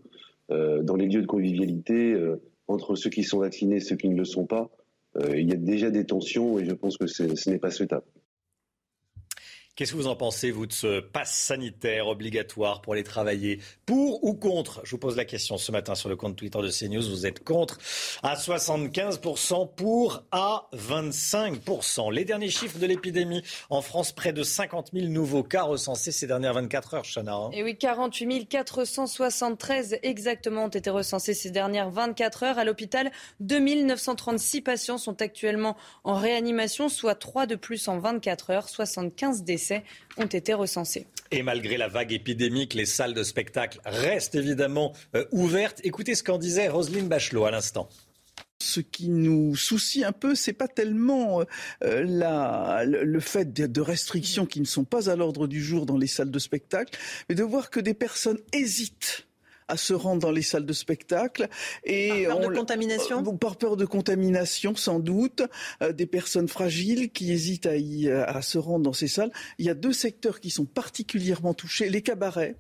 euh, 0.51 0.83
dans 0.83 0.95
les 0.95 1.07
lieux 1.07 1.23
de 1.23 1.27
convivialité 1.27 2.17
entre 2.69 2.95
ceux 2.95 3.11
qui 3.11 3.25
sont 3.25 3.39
vaccinés 3.39 3.77
et 3.77 3.81
ceux 3.81 3.97
qui 3.97 4.09
ne 4.09 4.17
le 4.17 4.25
sont 4.25 4.47
pas. 4.47 4.71
il 5.35 5.49
y 5.49 5.53
a 5.53 5.57
déjà 5.57 5.91
des 5.91 6.05
tensions 6.05 6.59
et 6.59 6.65
je 6.65 6.73
pense 6.75 6.97
que 6.97 7.07
ce 7.07 7.51
n'est 7.51 7.59
pas 7.59 7.71
souhaitable. 7.71 8.05
Qu'est-ce 9.79 9.93
que 9.93 9.97
vous 9.97 10.09
en 10.09 10.17
pensez, 10.17 10.51
vous, 10.51 10.67
de 10.67 10.73
ce 10.73 10.99
pass 10.99 11.33
sanitaire 11.33 12.09
obligatoire 12.09 12.83
pour 12.83 12.95
aller 12.95 13.05
travailler 13.05 13.61
Pour 13.87 14.25
ou 14.25 14.35
contre? 14.35 14.81
Je 14.83 14.91
vous 14.91 14.99
pose 14.99 15.17
la 15.17 15.25
question 15.25 15.57
ce 15.57 15.71
matin 15.71 15.95
sur 15.95 16.09
le 16.09 16.17
compte 16.17 16.35
Twitter 16.35 16.59
de 16.61 16.69
CNews. 16.69 17.09
Vous 17.09 17.27
êtes 17.27 17.45
contre 17.45 17.79
à 18.25 18.35
75%, 18.35 19.73
pour 19.77 20.25
à 20.33 20.69
25%. 20.75 22.13
Les 22.13 22.25
derniers 22.25 22.51
chiffres 22.51 22.81
de 22.81 22.87
l'épidémie 22.87 23.45
en 23.71 23.81
France, 23.81 24.11
près 24.11 24.33
de 24.33 24.43
50 24.43 24.91
000 24.95 25.07
nouveaux 25.07 25.45
cas 25.45 25.63
recensés 25.63 26.11
ces 26.11 26.27
dernières 26.27 26.55
24 26.55 26.95
heures, 26.95 27.05
Chana. 27.05 27.37
Hein. 27.37 27.51
Et 27.53 27.63
oui, 27.63 27.79
48 27.79 28.49
473 28.49 30.01
exactement 30.03 30.65
ont 30.65 30.71
été 30.71 30.91
recensés 30.91 31.35
ces 31.35 31.53
dernières 31.53 31.91
24 31.91 32.43
heures. 32.43 32.59
À 32.59 32.65
l'hôpital, 32.65 33.13
2936 33.39 34.61
patients 34.61 34.99
sont 34.99 35.23
actuellement 35.23 35.77
en 36.03 36.15
réanimation, 36.15 36.89
soit 36.89 37.15
3 37.15 37.47
de 37.47 37.55
plus 37.55 37.87
en 37.87 38.01
24 38.01 38.51
heures, 38.51 38.69
75 38.69 39.45
décès 39.45 39.68
ont 40.17 40.27
été 40.27 40.55
recensés. 40.55 41.07
Et 41.31 41.43
malgré 41.43 41.77
la 41.77 41.89
vague 41.89 42.13
épidémique, 42.13 42.75
les 42.75 42.87
salles 42.87 43.15
de 43.15 43.23
spectacle 43.23 43.81
restent 43.85 44.35
évidemment 44.35 44.95
euh, 45.15 45.25
ouvertes. 45.31 45.81
Écoutez 45.85 46.15
ce 46.15 46.23
qu'en 46.23 46.39
disait 46.39 46.69
Roselyne 46.69 47.09
Bachelot 47.09 47.45
à 47.45 47.51
l'instant. 47.51 47.89
Ce 48.61 48.81
qui 48.81 49.09
nous 49.09 49.55
soucie 49.55 50.05
un 50.05 50.13
peu, 50.13 50.35
c'est 50.35 50.53
pas 50.53 50.67
tellement 50.67 51.43
euh, 51.85 52.05
la, 52.05 52.83
le 52.85 53.21
fait 53.21 53.53
de, 53.53 53.81
restrictions 53.81 54.47
qui 54.47 54.61
ne 54.61 54.67
sont 54.67 54.85
pas 54.85 55.11
à 55.11 55.15
l'ordre 55.15 55.47
du 55.47 55.63
jour 55.63 55.87
dans 55.87 55.97
les 55.97 56.09
salles 56.09 56.33
de 56.33 56.39
spectacle, 56.41 56.99
mais 57.29 57.37
de 57.37 57.45
voir 57.45 57.71
que 57.71 57.79
des 57.79 57.95
personnes 57.95 58.39
hésitent 58.53 59.28
à 59.69 59.77
se 59.77 59.95
rendre 59.95 60.21
dans 60.21 60.31
les 60.31 60.43
salles 60.43 60.67
de 60.67 60.73
spectacle. 60.73 61.49
Et 61.85 62.25
par 62.27 62.41
peur 62.41 62.51
de 62.51 62.57
contamination 62.57 63.19
euh, 63.21 63.37
Par 63.37 63.57
peur 63.57 63.77
de 63.77 63.85
contamination, 63.85 64.75
sans 64.75 64.99
doute. 64.99 65.43
Euh, 65.83 65.93
des 65.93 66.07
personnes 66.07 66.49
fragiles 66.49 67.11
qui 67.11 67.33
hésitent 67.33 67.67
à, 67.67 67.77
y, 67.77 68.11
à 68.11 68.43
se 68.43 68.59
rendre 68.59 68.85
dans 68.85 68.93
ces 68.93 69.09
salles. 69.09 69.31
Il 69.59 69.67
y 69.67 69.71
a 69.71 69.75
deux 69.75 69.93
secteurs 69.93 70.41
qui 70.41 70.51
sont 70.51 70.65
particulièrement 70.65 71.55
touchés. 71.55 71.89
Les 71.89 72.03
cabarets 72.03 72.57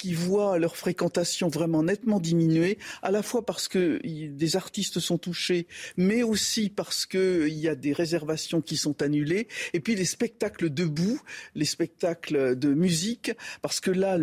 qui 0.00 0.14
voient 0.14 0.58
leur 0.58 0.78
fréquentation 0.78 1.48
vraiment 1.48 1.82
nettement 1.82 2.20
diminuer, 2.20 2.78
à 3.02 3.10
la 3.10 3.22
fois 3.22 3.44
parce 3.44 3.68
que 3.68 4.00
des 4.02 4.56
artistes 4.56 4.98
sont 4.98 5.18
touchés, 5.18 5.66
mais 5.98 6.22
aussi 6.22 6.70
parce 6.70 7.04
qu'il 7.04 7.52
y 7.52 7.68
a 7.68 7.74
des 7.74 7.92
réservations 7.92 8.62
qui 8.62 8.78
sont 8.78 9.02
annulées, 9.02 9.46
et 9.74 9.80
puis 9.80 9.94
les 9.94 10.06
spectacles 10.06 10.70
debout, 10.70 11.20
les 11.54 11.66
spectacles 11.66 12.58
de 12.58 12.72
musique, 12.72 13.32
parce 13.60 13.80
que 13.80 13.90
là, 13.90 14.16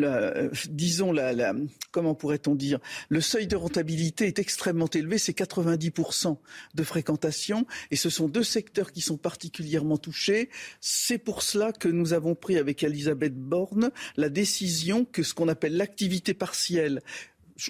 disons, 0.67 1.11
la, 1.11 1.53
comment 1.91 2.15
pourrait-on 2.15 2.55
dire, 2.55 2.79
le 3.09 3.21
seuil 3.21 3.45
de 3.45 3.55
rentabilité 3.55 4.25
est 4.25 4.39
extrêmement 4.39 4.89
élevé, 4.89 5.19
c'est 5.19 5.37
90% 5.37 6.37
de 6.73 6.83
fréquentation, 6.83 7.67
et 7.91 7.97
ce 7.97 8.09
sont 8.09 8.27
deux 8.27 8.43
secteurs 8.43 8.91
qui 8.91 9.01
sont 9.01 9.17
particulièrement 9.17 9.97
touchés. 9.97 10.49
C'est 10.81 11.19
pour 11.19 11.43
cela 11.43 11.71
que 11.71 11.87
nous 11.87 12.13
avons 12.13 12.33
pris 12.33 12.57
avec 12.57 12.81
Elisabeth 12.81 13.35
Borne 13.35 13.91
la 14.15 14.29
décision 14.29 15.05
que 15.05 15.21
ce 15.21 15.35
qu'on 15.35 15.47
appelle 15.47 15.66
l'activité 15.69 16.33
partielle 16.33 17.01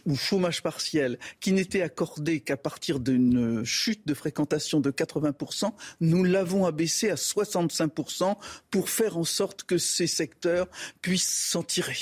ou 0.05 0.15
chômage 0.15 0.61
partiel 0.61 1.17
qui 1.39 1.53
n'était 1.53 1.81
accordé 1.81 2.41
qu'à 2.41 2.57
partir 2.57 2.99
d'une 2.99 3.63
chute 3.63 4.07
de 4.07 4.13
fréquentation 4.13 4.79
de 4.79 4.91
80%, 4.91 5.71
nous 6.01 6.23
l'avons 6.23 6.65
abaissé 6.65 7.09
à 7.09 7.15
65% 7.15 8.35
pour 8.69 8.89
faire 8.89 9.17
en 9.17 9.23
sorte 9.23 9.63
que 9.63 9.77
ces 9.77 10.07
secteurs 10.07 10.67
puissent 11.01 11.49
s'en 11.49 11.63
tirer. 11.63 11.95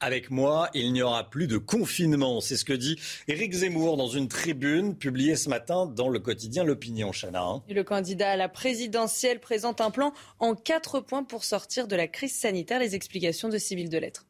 Avec 0.00 0.30
moi, 0.30 0.70
il 0.74 0.92
n'y 0.92 1.02
aura 1.02 1.28
plus 1.28 1.48
de 1.48 1.58
confinement. 1.58 2.40
C'est 2.40 2.56
ce 2.56 2.64
que 2.64 2.72
dit 2.72 3.00
Éric 3.26 3.52
Zemmour 3.52 3.96
dans 3.96 4.06
une 4.06 4.28
tribune 4.28 4.94
publiée 4.94 5.34
ce 5.34 5.48
matin 5.48 5.86
dans 5.86 6.08
le 6.08 6.20
quotidien 6.20 6.62
L'Opinion, 6.62 7.10
Chana. 7.10 7.42
Hein. 7.42 7.62
Le 7.68 7.82
candidat 7.82 8.30
à 8.30 8.36
la 8.36 8.48
présidentielle 8.48 9.40
présente 9.40 9.80
un 9.80 9.90
plan 9.90 10.12
en 10.38 10.54
quatre 10.54 11.00
points 11.00 11.24
pour 11.24 11.42
sortir 11.42 11.88
de 11.88 11.96
la 11.96 12.06
crise 12.06 12.36
sanitaire. 12.36 12.78
Les 12.78 12.94
explications 12.94 13.48
de 13.48 13.58
Civil 13.58 13.88
de 13.88 13.98
Lettres. 13.98 14.27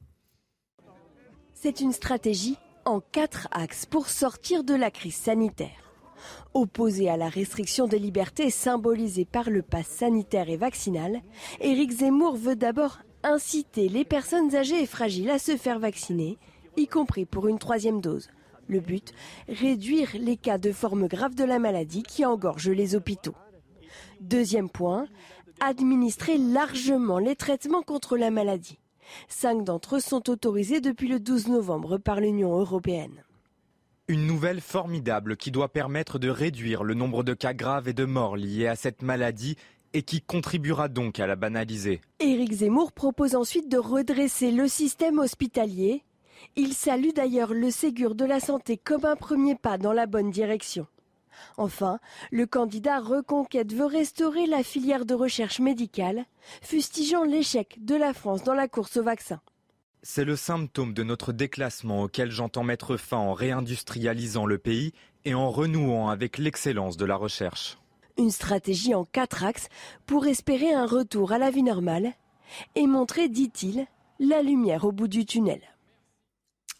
C'est 1.60 1.80
une 1.80 1.93
stratégie 1.93 2.56
en 2.85 3.01
quatre 3.01 3.48
axes 3.51 3.85
pour 3.85 4.06
sortir 4.06 4.62
de 4.62 4.74
la 4.74 4.93
crise 4.93 5.16
sanitaire. 5.16 5.93
Opposé 6.55 7.10
à 7.10 7.16
la 7.16 7.28
restriction 7.28 7.89
des 7.89 7.98
libertés 7.98 8.51
symbolisée 8.51 9.24
par 9.24 9.51
le 9.51 9.62
pass 9.62 9.89
sanitaire 9.89 10.51
et 10.51 10.56
vaccinal, 10.56 11.20
Éric 11.60 11.90
Zemmour 11.90 12.36
veut 12.36 12.55
d'abord 12.55 13.01
inciter 13.24 13.89
les 13.89 14.05
personnes 14.05 14.55
âgées 14.55 14.80
et 14.80 14.86
fragiles 14.86 15.30
à 15.30 15.40
se 15.40 15.56
faire 15.56 15.80
vacciner, 15.80 16.39
y 16.76 16.86
compris 16.86 17.26
pour 17.26 17.48
une 17.48 17.59
troisième 17.59 18.01
dose. 18.01 18.28
Le 18.68 18.78
but, 18.78 19.12
réduire 19.48 20.10
les 20.14 20.36
cas 20.36 20.59
de 20.59 20.70
forme 20.70 21.09
grave 21.09 21.35
de 21.35 21.44
la 21.44 21.59
maladie 21.59 22.05
qui 22.05 22.24
engorgent 22.24 22.70
les 22.70 22.94
hôpitaux. 22.94 23.35
Deuxième 24.20 24.70
point, 24.70 25.09
administrer 25.59 26.39
largement 26.39 27.18
les 27.18 27.35
traitements 27.35 27.82
contre 27.82 28.16
la 28.16 28.30
maladie. 28.30 28.78
Cinq 29.28 29.64
d'entre 29.64 29.97
eux 29.97 30.01
sont 30.01 30.28
autorisés 30.30 30.80
depuis 30.80 31.09
le 31.09 31.20
12 31.20 31.48
novembre 31.48 31.98
par 31.98 32.20
l'Union 32.20 32.59
européenne. 32.59 33.22
Une 34.09 34.26
nouvelle 34.26 34.60
formidable 34.60 35.36
qui 35.36 35.51
doit 35.51 35.68
permettre 35.68 36.18
de 36.18 36.30
réduire 36.30 36.82
le 36.82 36.94
nombre 36.94 37.22
de 37.22 37.35
cas 37.35 37.52
graves 37.52 37.89
et 37.89 37.93
de 37.93 38.06
morts 38.06 38.36
liés 38.36 38.66
à 38.66 38.76
cette 38.76 39.02
maladie 39.02 39.56
et 39.93 40.02
qui 40.02 40.20
contribuera 40.20 40.89
donc 40.89 41.20
à 41.20 41.26
la 41.26 41.36
banaliser. 41.36 42.01
Éric 42.20 42.52
Zemmour 42.52 42.93
propose 42.93 43.35
ensuite 43.35 43.68
de 43.68 43.78
redresser 43.78 44.51
le 44.51 44.68
système 44.68 45.18
hospitalier. 45.18 46.05
Il 46.56 46.72
salue 46.72 47.10
d'ailleurs 47.14 47.52
le 47.52 47.70
Ségur 47.70 48.14
de 48.14 48.24
la 48.24 48.40
santé 48.40 48.76
comme 48.76 49.05
un 49.05 49.16
premier 49.16 49.55
pas 49.55 49.78
dans 49.78 49.93
la 49.93 50.06
bonne 50.06 50.30
direction. 50.30 50.86
Enfin, 51.56 51.98
le 52.31 52.47
candidat 52.47 53.01
Reconquête 53.01 53.73
veut 53.73 53.86
restaurer 53.86 54.47
la 54.47 54.62
filière 54.62 55.06
de 55.06 55.15
recherche 55.15 55.60
médicale, 55.60 56.24
fustigeant 56.62 57.24
l'échec 57.24 57.78
de 57.81 57.94
la 57.94 58.12
France 58.12 58.43
dans 58.43 58.55
la 58.55 58.69
course 58.69 58.97
au 58.97 59.02
vaccin. 59.02 59.40
C'est 60.02 60.24
le 60.24 60.36
symptôme 60.36 60.94
de 60.94 61.02
notre 61.02 61.32
déclassement 61.32 62.02
auquel 62.02 62.31
j'entends 62.31 62.62
mettre 62.62 62.97
fin 62.97 63.16
en 63.16 63.32
réindustrialisant 63.32 64.47
le 64.47 64.59
pays 64.59 64.93
et 65.24 65.35
en 65.35 65.51
renouant 65.51 66.09
avec 66.09 66.39
l'excellence 66.39 66.97
de 66.97 67.05
la 67.05 67.16
recherche. 67.16 67.78
Une 68.16 68.31
stratégie 68.31 68.94
en 68.94 69.05
quatre 69.05 69.44
axes 69.44 69.69
pour 70.06 70.27
espérer 70.27 70.73
un 70.73 70.86
retour 70.86 71.32
à 71.32 71.39
la 71.39 71.51
vie 71.51 71.62
normale 71.62 72.12
et 72.74 72.86
montrer, 72.86 73.28
dit-il, 73.28 73.86
la 74.19 74.43
lumière 74.43 74.85
au 74.85 74.93
bout 74.93 75.09
du 75.09 75.27
tunnel. 75.27 75.60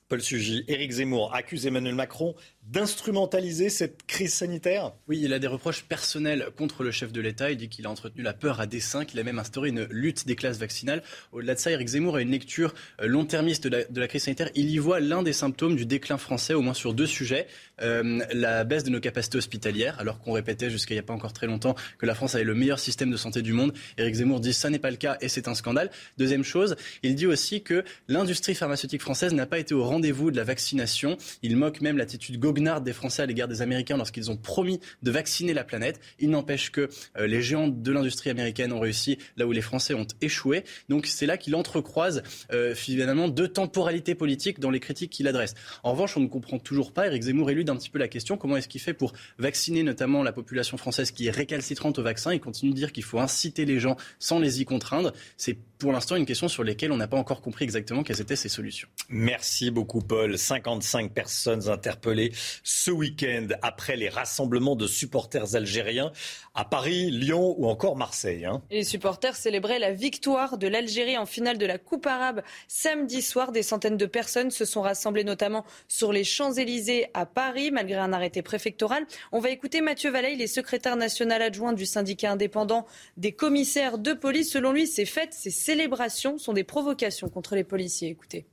Paul 0.09 0.23
Sugy, 0.23 0.65
Éric 0.69 0.93
Zemmour 0.93 1.35
accuse 1.35 1.67
Emmanuel 1.67 1.95
Macron 1.95 2.35
d'instrumentaliser 2.71 3.71
cette 3.71 4.03
crise 4.07 4.35
sanitaire? 4.35 4.93
Oui, 5.09 5.21
il 5.23 5.33
a 5.33 5.39
des 5.39 5.47
reproches 5.47 5.85
personnels 5.85 6.49
contre 6.57 6.83
le 6.83 6.91
chef 6.91 7.13
de 7.13 7.21
l'État. 7.21 7.51
Il 7.51 7.57
dit 7.57 7.69
qu'il 7.69 7.87
a 7.87 7.91
entretenu 7.91 8.23
la 8.23 8.35
peur 8.35 8.61
à 8.61 8.67
dessein, 8.67 9.05
qu'il 9.05 9.19
a 9.19 9.23
même 9.23 9.39
instauré 9.39 9.71
une 9.71 9.85
lutte 9.85 10.27
des 10.27 10.37
classes 10.37 10.59
vaccinales. 10.59 11.03
Au-delà 11.33 11.55
de 11.55 11.61
ça, 11.61 11.71
Éric 11.71 11.89
Zemmour 11.89 12.17
a 12.17 12.23
une 12.23 12.31
lecture 12.31 12.75
euh, 13.01 13.07
long-termiste 13.07 13.67
de, 13.67 13.87
la, 13.95 14.09
crise 14.09 14.25
sanitaire. 14.25 14.51
Il 14.55 14.71
y 14.71 14.79
voit 14.79 15.01
l'un 15.01 15.23
des 15.23 15.33
symptômes 15.33 15.77
du 15.77 15.87
déclin 15.87 16.19
français, 16.19 16.55
au 16.55 16.61
moins 16.61 16.75
sur 16.75 16.93
deux 16.93 17.07
sujets. 17.07 17.47
Euh, 17.81 18.21
la 18.33 18.65
baisse 18.65 18.85
de 18.85 18.91
nos 18.91 19.01
capacités 19.01 19.39
hospitalières, 19.39 19.99
alors 19.99 20.19
qu'on 20.21 20.33
répétait 20.33 20.69
jusqu'à 20.69 20.95
il 20.95 20.97
n'y 20.97 21.01
a 21.01 21.05
pas 21.05 21.15
encore 21.15 21.33
très 21.33 21.47
longtemps 21.47 21.75
que 21.99 22.07
la 22.07 22.15
France 22.15 22.35
avait 22.35 22.45
le 22.45 22.55
meilleur 22.55 22.79
système 22.79 23.11
de 23.11 23.17
santé 23.17 23.41
du 23.41 23.53
monde. 23.53 23.73
Éric 23.97 24.17
Zemmour 24.17 24.41
dit 24.41 24.53
ça 24.53 24.69
n'est 24.69 24.79
pas 24.79 24.91
le 24.91 24.97
cas 24.97 25.17
et 25.21 25.29
c'est 25.29 25.49
un 25.49 25.55
scandale. 25.55 25.91
Deuxième 26.19 26.45
chose, 26.45 26.77
il 27.03 27.15
dit 27.15 27.27
aussi 27.27 27.63
que 27.63 27.85
l'industrie 28.09 28.55
pharmaceutique 28.55 29.01
française 29.01 29.33
n'a 29.33 29.47
pas 29.47 29.59
été 29.59 29.75
au 29.75 29.85
rendez-vous 29.85 30.31
de 30.31 30.37
la 30.37 30.45
vaccination. 30.45 31.17
Il 31.43 31.57
moque 31.57 31.81
même 31.81 31.97
l'attitude 31.97 32.39
des 32.59 32.93
Français 32.93 33.23
à 33.23 33.27
l'égard 33.27 33.49
des 33.49 33.63
Américains 33.63 33.97
lorsqu'ils 33.97 34.31
ont 34.31 34.37
promis 34.37 34.81
de 35.03 35.11
vacciner 35.11 35.55
la 35.55 35.65
planète. 35.65 36.01
Il 36.19 36.31
n'empêche 36.31 36.71
que 36.71 36.89
euh, 37.17 37.27
les 37.27 37.43
géants 37.43 37.69
de 37.69 37.93
l'industrie 37.93 38.31
américaine 38.31 38.73
ont 38.73 38.81
réussi 38.81 39.19
là 39.37 39.47
où 39.47 39.53
les 39.53 39.61
Français 39.61 39.95
ont 39.95 40.07
échoué. 40.21 40.65
Donc 40.89 41.07
c'est 41.07 41.27
là 41.27 41.37
qu'il 41.37 41.55
entrecroise 41.55 42.23
euh, 42.53 42.75
finalement 42.75 43.29
deux 43.29 43.49
temporalités 43.49 44.15
politiques 44.15 44.61
dans 44.61 44.71
les 44.71 44.81
critiques 44.81 45.11
qu'il 45.11 45.29
adresse. 45.29 45.55
En 45.83 45.93
revanche, 45.93 46.17
on 46.17 46.21
ne 46.21 46.27
comprend 46.27 46.59
toujours 46.59 46.93
pas, 46.93 47.07
Eric 47.07 47.23
Zemmour 47.23 47.51
élude 47.51 47.71
un 47.71 47.77
petit 47.77 47.91
peu 47.91 47.99
la 47.99 48.09
question, 48.09 48.37
comment 48.37 48.57
est-ce 48.57 48.69
qu'il 48.69 48.81
fait 48.81 48.95
pour 48.95 49.13
vacciner 49.39 49.83
notamment 49.83 50.23
la 50.23 50.33
population 50.33 50.77
française 50.77 51.11
qui 51.11 51.27
est 51.27 51.31
récalcitrante 51.31 51.99
au 51.99 52.03
vaccin. 52.03 52.33
Il 52.33 52.41
continue 52.41 52.73
de 52.73 52.77
dire 52.77 52.93
qu'il 52.93 53.05
faut 53.05 53.19
inciter 53.19 53.65
les 53.65 53.81
gens 53.81 53.97
sans 54.19 54.39
les 54.39 54.61
y 54.61 54.65
contraindre? 54.65 55.13
C'est 55.37 55.59
pour 55.79 55.93
l'instant 55.93 56.17
une 56.17 56.27
question 56.27 56.49
sur 56.49 56.65
laquelle 56.65 56.93
on 56.93 56.97
n'a 56.97 57.09
pas 57.09 57.17
encore 57.17 57.41
compris 57.41 57.65
exactement 57.65 58.03
quelles 58.03 58.21
étaient 58.21 58.37
ces 58.37 58.49
solutions. 58.49 58.89
Merci 59.09 59.71
beaucoup 59.71 60.01
Paul. 60.01 60.37
55 60.37 61.13
personnes 61.13 61.69
interpellées 61.69 62.33
ce 62.63 62.91
week-end 62.91 63.49
après 63.63 63.97
les 63.97 64.09
rassemblements 64.09 64.77
de 64.77 64.87
supporters 64.87 65.55
algériens 65.55 66.13
à 66.55 66.65
Paris, 66.65 67.11
Lyon 67.11 67.55
ou 67.59 67.69
encore 67.69 67.97
Marseille. 67.97 68.45
Hein. 68.45 68.63
Les 68.71 68.85
supporters 68.85 69.37
célébraient 69.37 69.79
la 69.79 69.93
victoire 69.93 70.59
de 70.59 70.67
l'Algérie 70.67 71.17
en 71.17 71.27
finale 71.27 71.59
de 71.59 71.67
la 71.67 71.79
Coupe 71.79 72.07
arabe 72.07 72.43
samedi 72.67 73.23
soir. 73.23 73.53
Des 73.53 73.63
centaines 73.63 73.97
de 73.97 74.07
personnes 74.07 74.51
se 74.51 74.65
sont 74.65 74.83
rassemblées 74.83 75.25
notamment 75.25 75.65
sur 75.87 76.13
les 76.13 76.25
Champs-Élysées 76.25 77.07
à 77.15 77.27
Paris 77.27 77.71
malgré 77.71 77.99
un 77.99 78.13
arrêté 78.13 78.43
préfectoral. 78.43 79.07
On 79.33 79.39
va 79.39 79.51
écouter 79.51 79.81
Mathieu 79.81 80.11
Vallet, 80.11 80.35
il 80.35 80.43
est 80.43 80.49
secrétaire 80.49 80.97
national 80.97 81.43
adjoint 81.43 81.73
du 81.73 81.87
syndicat 81.87 82.33
indépendant 82.33 82.87
des 83.17 83.33
commissaires 83.33 83.99
de 83.99 84.13
police. 84.13 84.51
Selon 84.51 84.73
lui, 84.73 84.87
ces 84.87 85.05
fêtes, 85.05 85.33
ces 85.33 85.51
célébrations 85.69 86.39
sont 86.39 86.55
des 86.55 86.65
provocations 86.65 87.29
contre 87.29 87.55
les 87.55 87.65
policiers. 87.65 88.09
Écoutez 88.09 88.47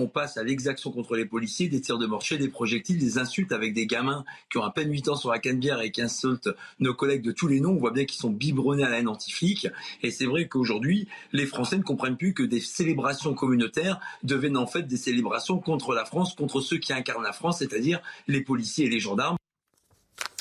on 0.00 0.06
passe 0.06 0.36
à 0.36 0.44
l'exaction 0.44 0.92
contre 0.92 1.16
les 1.16 1.24
policiers, 1.24 1.68
des 1.68 1.80
tirs 1.80 1.98
de 1.98 2.06
mortier, 2.06 2.38
des 2.38 2.48
projectiles, 2.48 2.98
des 2.98 3.18
insultes 3.18 3.50
avec 3.50 3.74
des 3.74 3.84
gamins 3.84 4.24
qui 4.48 4.58
ont 4.58 4.62
à 4.62 4.70
peine 4.70 4.92
8 4.92 5.08
ans 5.08 5.16
sur 5.16 5.32
la 5.32 5.40
canne-bière 5.40 5.80
et 5.80 5.90
qui 5.90 6.02
insultent 6.02 6.50
nos 6.78 6.94
collègues 6.94 7.22
de 7.22 7.32
tous 7.32 7.48
les 7.48 7.58
noms. 7.58 7.72
On 7.72 7.78
voit 7.78 7.90
bien 7.90 8.04
qu'ils 8.04 8.20
sont 8.20 8.30
biberonnés 8.30 8.84
à 8.84 8.90
la 8.90 9.00
haine 9.00 9.08
anti-flic. 9.08 9.66
Et 10.04 10.12
c'est 10.12 10.26
vrai 10.26 10.46
qu'aujourd'hui, 10.46 11.08
les 11.32 11.46
Français 11.46 11.78
ne 11.78 11.82
comprennent 11.82 12.16
plus 12.16 12.32
que 12.32 12.44
des 12.44 12.60
célébrations 12.60 13.34
communautaires 13.34 13.98
deviennent 14.22 14.56
en 14.56 14.68
fait 14.68 14.84
des 14.84 14.96
célébrations 14.96 15.58
contre 15.58 15.94
la 15.94 16.04
France, 16.04 16.36
contre 16.36 16.60
ceux 16.60 16.78
qui 16.78 16.92
incarnent 16.92 17.24
la 17.24 17.32
France, 17.32 17.58
c'est-à-dire 17.58 18.00
les 18.28 18.40
policiers 18.40 18.86
et 18.86 18.90
les 18.90 19.00
gendarmes. 19.00 19.36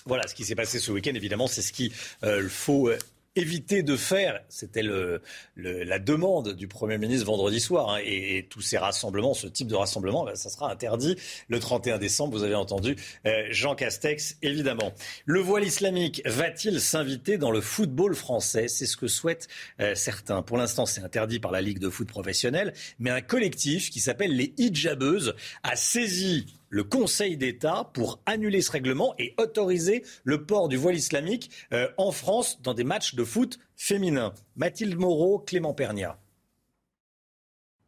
Voilà, 0.05 0.27
ce 0.27 0.35
qui 0.35 0.45
s'est 0.45 0.55
passé 0.55 0.77
ce 0.77 0.91
week-end, 0.91 1.15
évidemment, 1.15 1.47
c'est 1.47 1.63
ce 1.63 1.73
qu'il 1.73 1.91
euh, 2.21 2.47
faut 2.47 2.89
euh, 2.89 2.99
éviter 3.37 3.83
de 3.83 3.95
faire, 3.95 4.41
c'était 4.49 4.81
le, 4.81 5.21
la 5.55 5.99
demande 5.99 6.53
du 6.53 6.67
Premier 6.67 6.97
ministre 6.97 7.25
vendredi 7.25 7.59
soir, 7.59 7.91
hein, 7.91 7.99
et, 8.03 8.47
tous 8.49 8.61
ces 8.61 8.77
rassemblements, 8.77 9.33
ce 9.33 9.47
type 9.47 9.67
de 9.67 9.75
rassemblement, 9.75 10.25
ben, 10.25 10.35
ça 10.35 10.49
sera 10.49 10.71
interdit 10.71 11.15
le 11.47 11.59
31 11.59 11.97
décembre, 11.97 12.37
vous 12.37 12.43
avez 12.43 12.55
entendu 12.55 12.95
euh, 13.25 13.45
Jean 13.49 13.75
Castex, 13.75 14.37
évidemment. 14.41 14.93
Le 15.25 15.39
voile 15.39 15.63
islamique 15.63 16.21
va-t-il 16.25 16.81
s'inviter 16.81 17.37
dans 17.37 17.51
le 17.51 17.61
football 17.61 18.15
français? 18.15 18.67
C'est 18.67 18.85
ce 18.85 18.97
que 18.97 19.07
souhaitent 19.07 19.47
euh, 19.79 19.93
certains. 19.95 20.41
Pour 20.41 20.57
l'instant, 20.57 20.85
c'est 20.85 21.01
interdit 21.01 21.39
par 21.39 21.51
la 21.51 21.61
Ligue 21.61 21.79
de 21.79 21.89
foot 21.89 22.07
professionnelle, 22.07 22.73
mais 22.99 23.11
un 23.11 23.21
collectif 23.21 23.89
qui 23.89 23.99
s'appelle 23.99 24.35
les 24.35 24.53
hijabeuses 24.57 25.35
a 25.63 25.75
saisi 25.75 26.45
le 26.69 26.83
Conseil 26.83 27.37
d'État 27.37 27.89
pour 27.93 28.19
annuler 28.25 28.61
ce 28.61 28.71
règlement 28.71 29.13
et 29.19 29.33
autoriser 29.37 30.03
le 30.23 30.45
port 30.45 30.67
du 30.67 30.77
voile 30.77 30.95
islamique 30.95 31.51
euh, 31.73 31.87
en 31.97 32.11
France 32.11 32.61
dans 32.61 32.73
des 32.73 32.83
matchs 32.83 33.15
de 33.15 33.23
foot 33.23 33.59
féminin. 33.75 34.33
Mathilde 34.55 34.97
Moreau, 34.97 35.39
Clément 35.39 35.73
Pernia. 35.73 36.17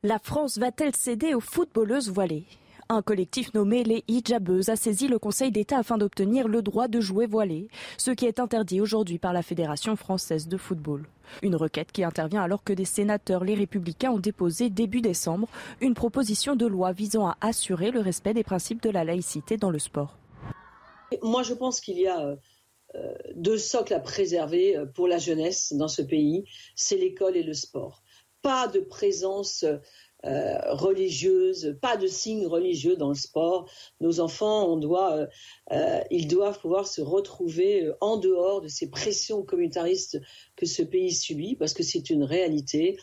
La 0.03 0.19
France 0.19 0.57
va-t-elle 0.57 0.95
céder 0.95 1.33
aux 1.33 1.41
footballeuses 1.41 2.09
voilées? 2.09 2.45
Un 2.91 3.03
collectif 3.03 3.53
nommé 3.53 3.83
les 3.83 4.03
hijabeuses 4.07 4.69
a 4.69 4.75
saisi 4.75 5.07
le 5.07 5.19
Conseil 5.19 5.51
d'État 5.51 5.77
afin 5.77 5.99
d'obtenir 5.99 6.47
le 6.47 6.63
droit 6.63 6.87
de 6.87 6.99
jouer 6.99 7.27
voilé, 7.27 7.67
ce 7.97 8.09
qui 8.09 8.25
est 8.25 8.39
interdit 8.39 8.81
aujourd'hui 8.81 9.19
par 9.19 9.31
la 9.31 9.43
Fédération 9.43 9.95
française 9.95 10.47
de 10.47 10.57
football. 10.57 11.05
Une 11.41 11.55
requête 11.55 11.91
qui 11.91 12.03
intervient 12.03 12.41
alors 12.41 12.63
que 12.63 12.73
des 12.73 12.85
sénateurs, 12.85 13.43
les 13.43 13.55
républicains, 13.55 14.11
ont 14.11 14.19
déposé 14.19 14.69
début 14.69 15.01
décembre 15.01 15.47
une 15.81 15.93
proposition 15.93 16.55
de 16.55 16.65
loi 16.65 16.91
visant 16.91 17.27
à 17.27 17.37
assurer 17.41 17.91
le 17.91 17.99
respect 17.99 18.33
des 18.33 18.43
principes 18.43 18.81
de 18.81 18.89
la 18.89 19.03
laïcité 19.03 19.57
dans 19.57 19.71
le 19.71 19.79
sport. 19.79 20.17
Moi, 21.21 21.43
je 21.43 21.53
pense 21.53 21.81
qu'il 21.81 21.97
y 21.97 22.07
a 22.07 22.37
euh, 22.95 23.13
deux 23.35 23.57
socles 23.57 23.93
à 23.93 23.99
préserver 23.99 24.75
euh, 24.75 24.85
pour 24.85 25.07
la 25.07 25.17
jeunesse 25.17 25.73
dans 25.73 25.87
ce 25.87 26.01
pays, 26.01 26.45
c'est 26.75 26.97
l'école 26.97 27.37
et 27.37 27.43
le 27.43 27.53
sport. 27.53 28.01
Pas 28.41 28.67
de 28.67 28.79
présence 28.79 29.65
euh, 30.25 30.57
religieuse, 30.73 31.77
pas 31.81 31.95
de 31.95 32.07
signes 32.07 32.45
religieux 32.45 32.97
dans 32.97 33.09
le 33.09 33.15
sport. 33.15 33.69
Nos 34.01 34.19
enfants, 34.19 34.77
euh, 34.77 35.27
euh, 35.71 35.99
ils 36.11 36.27
doivent 36.27 36.59
pouvoir 36.59 36.87
se 36.87 37.01
retrouver 37.01 37.89
en 38.01 38.17
dehors 38.17 38.61
de 38.61 38.67
ces 38.67 38.89
pressions 38.89 39.43
communautaristes 39.43 40.19
que 40.57 40.65
ce 40.65 40.83
pays 40.83 41.13
subit, 41.13 41.55
parce 41.55 41.73
que 41.73 41.83
c'est 41.83 42.09
une 42.09 42.23
réalité. 42.23 42.97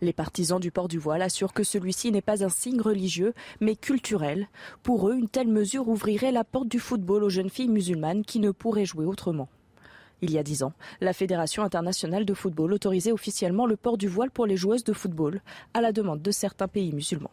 Les 0.00 0.12
partisans 0.12 0.58
du 0.58 0.72
port 0.72 0.88
du 0.88 0.98
voile 0.98 1.22
assurent 1.22 1.52
que 1.52 1.62
celui-ci 1.62 2.10
n'est 2.10 2.22
pas 2.22 2.44
un 2.44 2.48
signe 2.48 2.80
religieux, 2.80 3.34
mais 3.60 3.76
culturel. 3.76 4.48
Pour 4.82 5.08
eux, 5.08 5.14
une 5.14 5.28
telle 5.28 5.46
mesure 5.46 5.86
ouvrirait 5.86 6.32
la 6.32 6.42
porte 6.42 6.66
du 6.66 6.80
football 6.80 7.22
aux 7.22 7.30
jeunes 7.30 7.50
filles 7.50 7.68
musulmanes 7.68 8.24
qui 8.24 8.40
ne 8.40 8.50
pourraient 8.50 8.84
jouer 8.84 9.04
autrement. 9.04 9.48
Il 10.22 10.30
y 10.30 10.38
a 10.38 10.44
dix 10.44 10.62
ans, 10.62 10.72
la 11.00 11.12
Fédération 11.12 11.64
internationale 11.64 12.24
de 12.24 12.32
football 12.32 12.72
autorisait 12.72 13.10
officiellement 13.10 13.66
le 13.66 13.76
port 13.76 13.98
du 13.98 14.06
voile 14.06 14.30
pour 14.30 14.46
les 14.46 14.56
joueuses 14.56 14.84
de 14.84 14.92
football, 14.92 15.42
à 15.74 15.80
la 15.80 15.90
demande 15.90 16.22
de 16.22 16.30
certains 16.30 16.68
pays 16.68 16.92
musulmans. 16.92 17.32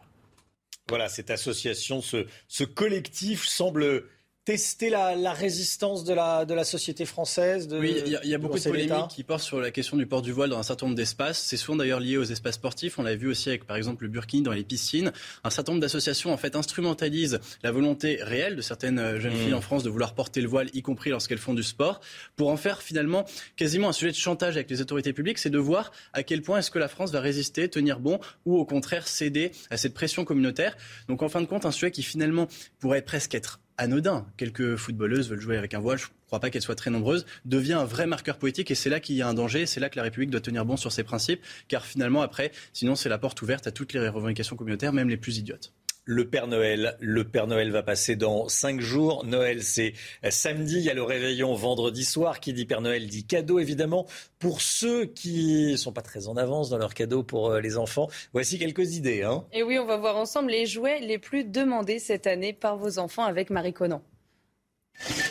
Voilà, 0.88 1.08
cette 1.08 1.30
association, 1.30 2.02
ce, 2.02 2.64
collectif 2.64 3.46
semble 3.46 4.06
tester 4.50 4.90
la, 4.90 5.32
résistance 5.32 6.02
de 6.02 6.12
la, 6.12 6.44
de 6.44 6.54
la 6.54 6.64
société 6.64 7.04
française 7.04 7.68
de, 7.68 7.78
Oui, 7.78 7.94
il 8.04 8.10
y, 8.10 8.34
a, 8.34 8.38
beaucoup 8.38 8.58
de 8.58 8.64
polémiques 8.64 9.06
qui 9.08 9.22
portent 9.22 9.44
sur 9.44 9.60
la 9.60 9.70
question 9.70 9.96
du 9.96 10.06
port 10.06 10.22
du 10.22 10.32
voile 10.32 10.50
dans 10.50 10.58
un 10.58 10.64
certain 10.64 10.86
nombre 10.86 10.96
d'espaces. 10.96 11.38
C'est 11.38 11.56
souvent 11.56 11.76
d'ailleurs 11.76 12.00
lié 12.00 12.16
aux 12.16 12.24
espaces 12.24 12.56
sportifs. 12.56 12.98
On 12.98 13.04
l'a 13.04 13.14
vu 13.14 13.28
aussi 13.28 13.48
avec, 13.48 13.64
par 13.64 13.76
exemple, 13.76 14.02
le 14.02 14.08
burkini 14.08 14.42
dans 14.42 14.50
les 14.50 14.64
piscines. 14.64 15.12
Un 15.44 15.50
certain 15.50 15.70
nombre 15.70 15.82
d'associations, 15.82 16.32
en 16.32 16.36
fait, 16.36 16.56
instrumentalisent 16.56 17.38
la 17.62 17.70
volonté 17.70 18.18
réelle 18.20 18.56
de 18.56 18.60
certaines 18.60 18.98
euh, 18.98 19.20
jeunes 19.20 19.34
mmh. 19.34 19.44
filles 19.44 19.54
en 19.54 19.60
France 19.60 19.84
de 19.84 19.88
vouloir 19.88 20.14
porter 20.14 20.40
le 20.40 20.48
voile, 20.48 20.68
y 20.74 20.82
compris 20.82 21.10
lorsqu'elles 21.10 21.38
font 21.38 21.54
du 21.54 21.62
sport, 21.62 22.00
pour 22.34 22.48
en 22.48 22.56
faire 22.56 22.82
finalement 22.82 23.26
quasiment 23.54 23.90
un 23.90 23.92
sujet 23.92 24.10
de 24.10 24.16
chantage 24.16 24.56
avec 24.56 24.68
les 24.68 24.80
autorités 24.80 25.12
publiques. 25.12 25.38
C'est 25.38 25.50
de 25.50 25.58
voir 25.58 25.92
à 26.12 26.24
quel 26.24 26.42
point 26.42 26.58
est-ce 26.58 26.72
que 26.72 26.80
la 26.80 26.88
France 26.88 27.12
va 27.12 27.20
résister, 27.20 27.68
tenir 27.68 28.00
bon, 28.00 28.18
ou 28.46 28.58
au 28.58 28.64
contraire 28.64 29.06
céder 29.06 29.52
à 29.70 29.76
cette 29.76 29.94
pression 29.94 30.24
communautaire. 30.24 30.76
Donc, 31.06 31.22
en 31.22 31.28
fin 31.28 31.40
de 31.40 31.46
compte, 31.46 31.66
un 31.66 31.70
sujet 31.70 31.92
qui 31.92 32.02
finalement 32.02 32.48
pourrait 32.80 33.02
presque 33.02 33.36
être 33.36 33.60
anodin. 33.80 34.26
Quelques 34.36 34.76
footballeuses 34.76 35.30
veulent 35.30 35.40
jouer 35.40 35.56
avec 35.56 35.74
un 35.74 35.80
voile, 35.80 35.98
je 35.98 36.04
ne 36.04 36.10
crois 36.26 36.38
pas 36.38 36.50
qu'elles 36.50 36.62
soient 36.62 36.76
très 36.76 36.90
nombreuses, 36.90 37.26
devient 37.44 37.72
un 37.72 37.84
vrai 37.84 38.06
marqueur 38.06 38.38
politique 38.38 38.70
et 38.70 38.74
c'est 38.74 38.90
là 38.90 39.00
qu'il 39.00 39.16
y 39.16 39.22
a 39.22 39.28
un 39.28 39.34
danger, 39.34 39.66
c'est 39.66 39.80
là 39.80 39.88
que 39.88 39.96
la 39.96 40.02
République 40.02 40.30
doit 40.30 40.40
tenir 40.40 40.64
bon 40.64 40.76
sur 40.76 40.92
ses 40.92 41.02
principes, 41.02 41.40
car 41.68 41.84
finalement 41.84 42.22
après, 42.22 42.52
sinon 42.72 42.94
c'est 42.94 43.08
la 43.08 43.18
porte 43.18 43.40
ouverte 43.42 43.66
à 43.66 43.72
toutes 43.72 43.92
les 43.92 44.08
revendications 44.08 44.56
communautaires, 44.56 44.92
même 44.92 45.08
les 45.08 45.16
plus 45.16 45.38
idiotes. 45.38 45.72
Le 46.10 46.28
Père 46.28 46.48
Noël. 46.48 46.96
Le 46.98 47.22
Père 47.22 47.46
Noël 47.46 47.70
va 47.70 47.84
passer 47.84 48.16
dans 48.16 48.48
cinq 48.48 48.80
jours. 48.80 49.24
Noël, 49.24 49.62
c'est 49.62 49.94
samedi. 50.28 50.78
Il 50.78 50.82
y 50.82 50.90
a 50.90 50.94
le 50.94 51.04
réveillon 51.04 51.54
vendredi 51.54 52.04
soir. 52.04 52.40
Qui 52.40 52.52
dit 52.52 52.66
Père 52.66 52.80
Noël 52.80 53.06
dit 53.06 53.24
cadeau, 53.24 53.60
évidemment. 53.60 54.06
Pour 54.40 54.60
ceux 54.60 55.04
qui 55.04 55.78
sont 55.78 55.92
pas 55.92 56.02
très 56.02 56.26
en 56.26 56.36
avance 56.36 56.68
dans 56.68 56.78
leurs 56.78 56.94
cadeaux 56.94 57.22
pour 57.22 57.50
euh, 57.50 57.60
les 57.60 57.78
enfants, 57.78 58.08
voici 58.32 58.58
quelques 58.58 58.96
idées. 58.96 59.22
Hein. 59.22 59.44
Et 59.52 59.62
oui, 59.62 59.78
on 59.78 59.86
va 59.86 59.98
voir 59.98 60.16
ensemble 60.16 60.50
les 60.50 60.66
jouets 60.66 60.98
les 60.98 61.18
plus 61.18 61.44
demandés 61.44 62.00
cette 62.00 62.26
année 62.26 62.52
par 62.52 62.76
vos 62.76 62.98
enfants 62.98 63.24
avec 63.24 63.48
Marie 63.50 63.72
Conan. 63.72 64.02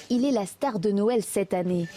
Il 0.09 0.23
est 0.23 0.31
la 0.31 0.45
star 0.45 0.79
de 0.79 0.91
Noël 0.91 1.23
cette 1.23 1.53
année. 1.53 1.87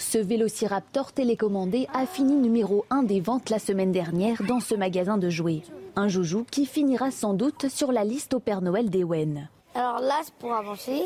Ce 0.00 0.16
vélociraptor 0.16 1.12
télécommandé 1.12 1.88
a 1.92 2.06
fini 2.06 2.36
numéro 2.36 2.86
1 2.88 3.02
des 3.02 3.20
ventes 3.20 3.50
la 3.50 3.58
semaine 3.58 3.92
dernière 3.92 4.42
dans 4.44 4.60
ce 4.60 4.74
magasin 4.74 5.18
de 5.18 5.28
jouets. 5.28 5.60
Un 5.98 6.08
joujou 6.08 6.44
qui 6.50 6.66
finira 6.66 7.10
sans 7.10 7.32
doute 7.32 7.70
sur 7.70 7.90
la 7.90 8.04
liste 8.04 8.34
au 8.34 8.38
Père 8.38 8.60
Noël 8.60 8.90
d'Ewen. 8.90 9.48
Alors 9.74 10.00
là, 10.00 10.20
c'est 10.22 10.34
pour 10.34 10.52
avancer, 10.52 11.04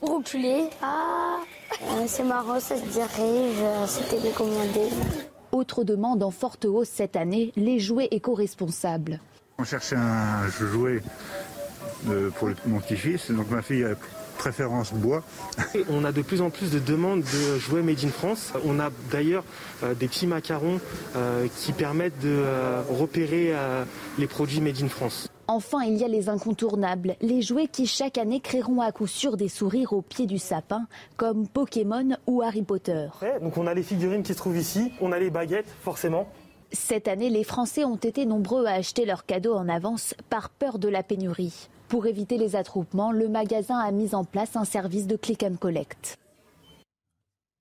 pour 0.00 0.16
reculer. 0.16 0.64
Ah, 0.82 1.38
euh, 1.82 2.04
c'est 2.08 2.24
marrant, 2.24 2.58
ça 2.58 2.76
se 2.76 2.84
dirait, 2.84 3.86
c'est 3.86 4.08
télécommandé. 4.08 4.88
Autre 5.52 5.84
demande 5.84 6.24
en 6.24 6.32
forte 6.32 6.64
hausse 6.64 6.88
cette 6.88 7.14
année, 7.14 7.52
les 7.54 7.78
jouets 7.78 8.08
éco-responsables. 8.10 9.20
On 9.58 9.64
cherchait 9.64 9.94
un 9.94 10.48
jouet 10.48 11.00
euh, 12.08 12.30
pour 12.30 12.48
mon 12.66 12.80
petit-fils, 12.80 13.30
donc 13.30 13.50
ma 13.50 13.62
fille 13.62 13.84
a 13.84 13.94
préférence 14.36 14.92
bois. 14.92 15.22
On 15.90 16.04
a 16.04 16.12
de 16.12 16.22
plus 16.22 16.40
en 16.40 16.50
plus 16.50 16.70
de 16.70 16.78
demandes 16.78 17.22
de 17.22 17.58
jouets 17.58 17.82
made 17.82 18.04
in 18.04 18.08
France. 18.08 18.52
On 18.64 18.78
a 18.80 18.90
d'ailleurs 19.10 19.44
euh, 19.82 19.94
des 19.94 20.08
petits 20.08 20.26
macarons 20.26 20.80
euh, 21.16 21.46
qui 21.56 21.72
permettent 21.72 22.18
de 22.20 22.28
euh, 22.28 22.82
repérer 22.90 23.52
les 24.18 24.26
produits 24.26 24.60
made 24.60 24.82
in 24.82 24.88
France. 24.88 25.28
Enfin, 25.46 25.82
il 25.82 25.96
y 25.96 26.04
a 26.04 26.08
les 26.08 26.28
incontournables, 26.28 27.16
les 27.20 27.42
jouets 27.42 27.66
qui 27.66 27.86
chaque 27.86 28.16
année 28.16 28.40
créeront 28.40 28.80
à 28.80 28.92
coup 28.92 29.06
sûr 29.06 29.36
des 29.36 29.48
sourires 29.48 29.92
au 29.92 30.00
pied 30.00 30.26
du 30.26 30.38
sapin, 30.38 30.86
comme 31.16 31.46
Pokémon 31.46 32.16
ou 32.26 32.40
Harry 32.42 32.62
Potter. 32.62 33.08
donc 33.42 33.58
on 33.58 33.66
a 33.66 33.74
les 33.74 33.82
figurines 33.82 34.22
qui 34.22 34.32
se 34.32 34.38
trouvent 34.38 34.56
ici, 34.56 34.92
on 35.00 35.12
a 35.12 35.18
les 35.18 35.30
baguettes 35.30 35.68
forcément. 35.82 36.26
Cette 36.72 37.08
année, 37.08 37.30
les 37.30 37.44
Français 37.44 37.84
ont 37.84 37.96
été 37.96 38.26
nombreux 38.26 38.66
à 38.66 38.72
acheter 38.72 39.04
leurs 39.04 39.26
cadeaux 39.26 39.54
en 39.54 39.68
avance 39.68 40.14
par 40.30 40.48
peur 40.48 40.78
de 40.78 40.88
la 40.88 41.02
pénurie. 41.02 41.68
Pour 41.94 42.08
éviter 42.08 42.38
les 42.38 42.56
attroupements, 42.56 43.12
le 43.12 43.28
magasin 43.28 43.78
a 43.78 43.92
mis 43.92 44.16
en 44.16 44.24
place 44.24 44.56
un 44.56 44.64
service 44.64 45.06
de 45.06 45.14
click 45.14 45.44
and 45.44 45.54
collect. 45.60 46.18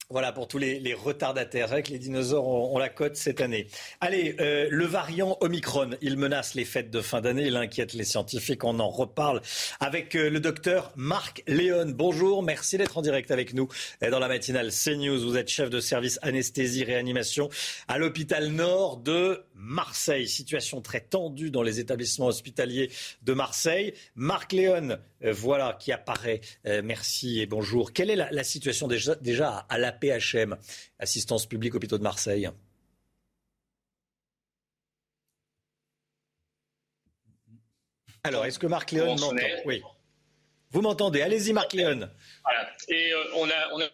Voilà 0.09 0.31
pour 0.31 0.47
tous 0.47 0.57
les, 0.57 0.93
retardataires. 0.93 1.73
Les 1.89 1.99
dinosaures 1.99 2.47
ont, 2.47 2.77
la 2.79 2.89
cote 2.89 3.15
cette 3.15 3.41
année. 3.41 3.67
Allez, 4.01 4.35
euh, 4.39 4.67
le 4.71 4.85
variant 4.85 5.37
Omicron, 5.41 5.91
il 6.01 6.17
menace 6.17 6.55
les 6.55 6.65
fêtes 6.65 6.89
de 6.89 7.01
fin 7.01 7.21
d'année, 7.21 7.45
il 7.45 7.55
inquiète 7.55 7.93
les 7.93 8.03
scientifiques. 8.03 8.63
On 8.63 8.79
en 8.79 8.89
reparle 8.89 9.41
avec 9.79 10.15
euh, 10.15 10.29
le 10.31 10.39
docteur 10.39 10.91
Marc 10.95 11.43
Léon. 11.47 11.93
Bonjour, 11.95 12.41
merci 12.41 12.77
d'être 12.77 12.97
en 12.97 13.01
direct 13.01 13.29
avec 13.29 13.53
nous 13.53 13.69
dans 14.01 14.19
la 14.19 14.27
matinale 14.27 14.71
CNews. 14.71 15.19
Vous 15.19 15.37
êtes 15.37 15.49
chef 15.49 15.69
de 15.69 15.79
service 15.79 16.17
anesthésie 16.23 16.83
réanimation 16.83 17.49
à 17.87 17.99
l'hôpital 17.99 18.49
Nord 18.49 18.97
de 18.97 19.43
Marseille. 19.55 20.27
Situation 20.27 20.81
très 20.81 21.01
tendue 21.01 21.51
dans 21.51 21.63
les 21.63 21.79
établissements 21.79 22.27
hospitaliers 22.27 22.91
de 23.21 23.33
Marseille. 23.33 23.93
Marc 24.15 24.51
Léon, 24.51 24.97
euh, 25.23 25.33
voilà 25.33 25.77
qui 25.79 25.91
apparaît. 25.91 26.41
merci 26.83 27.41
et 27.41 27.45
bonjour. 27.45 27.93
Quelle 27.93 28.09
est 28.09 28.15
la, 28.15 28.43
situation 28.43 28.87
déjà, 28.87 29.15
déjà 29.15 29.65
à 29.69 29.77
la 29.77 29.91
PHM, 29.91 30.57
Assistance 30.99 31.45
publique 31.45 31.75
hôpitaux 31.75 31.97
de 31.97 32.03
Marseille? 32.03 32.49
Alors, 38.23 38.45
est-ce 38.45 38.57
que 38.57 38.67
Marc 38.67 38.91
Léon 38.91 39.15
m'entend? 39.17 39.35
Oui. 39.65 39.81
Vous 40.71 40.81
m'entendez 40.81 41.21
Allez-y, 41.21 41.53
Marc 41.53 41.73
Léon. 41.73 42.09
Voilà. 42.43 42.69
Et 42.87 43.11
euh, 43.11 43.17
on, 43.35 43.47
a, 43.47 43.85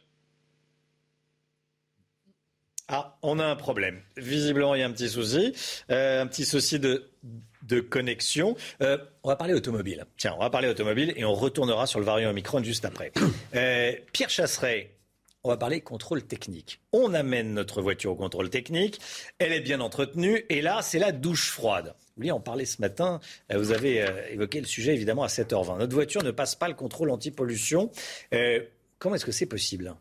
Ah, 2.89 3.17
on 3.21 3.39
a 3.39 3.45
un 3.45 3.55
problème. 3.55 4.01
Visiblement, 4.17 4.75
il 4.75 4.81
y 4.81 4.83
a 4.83 4.87
un 4.87 4.91
petit 4.91 5.09
souci. 5.09 5.53
Euh, 5.91 6.21
un 6.21 6.27
petit 6.27 6.43
souci 6.43 6.79
de, 6.79 7.09
de 7.63 7.79
connexion. 7.79 8.55
Euh, 8.81 8.97
on 9.23 9.29
va 9.29 9.35
parler 9.35 9.53
automobile. 9.53 10.05
Tiens, 10.17 10.33
on 10.35 10.41
va 10.41 10.49
parler 10.49 10.67
automobile 10.67 11.13
et 11.15 11.23
on 11.23 11.33
retournera 11.33 11.87
sur 11.87 11.99
le 11.99 12.05
variant 12.05 12.31
Omicron 12.31 12.63
juste 12.63 12.85
après. 12.85 13.11
Pierre 14.11 14.29
Chasseret, 14.29 14.91
on 15.43 15.49
va 15.49 15.57
parler 15.57 15.79
contrôle 15.81 16.23
technique. 16.23 16.81
On 16.91 17.13
amène 17.13 17.53
notre 17.53 17.81
voiture 17.81 18.11
au 18.11 18.15
contrôle 18.15 18.49
technique, 18.49 18.99
elle 19.37 19.53
est 19.53 19.61
bien 19.61 19.79
entretenue, 19.79 20.43
et 20.49 20.61
là, 20.61 20.81
c'est 20.81 20.99
la 20.99 21.11
douche 21.11 21.51
froide. 21.51 21.93
Vous 21.97 22.23
voulez 22.23 22.31
en 22.31 22.41
parler 22.41 22.65
ce 22.65 22.81
matin, 22.81 23.21
euh, 23.51 23.57
vous 23.57 23.71
avez 23.71 24.01
euh, 24.01 24.27
évoqué 24.31 24.59
le 24.59 24.67
sujet 24.67 24.93
évidemment 24.93 25.23
à 25.23 25.27
7h20. 25.27 25.77
Notre 25.77 25.93
voiture 25.93 26.23
ne 26.23 26.31
passe 26.31 26.55
pas 26.55 26.67
le 26.67 26.73
contrôle 26.73 27.09
anti-pollution. 27.09 27.89
Euh, 28.33 28.61
comment 28.97 29.15
est-ce 29.15 29.25
que 29.25 29.31
c'est 29.31 29.45
possible? 29.45 29.95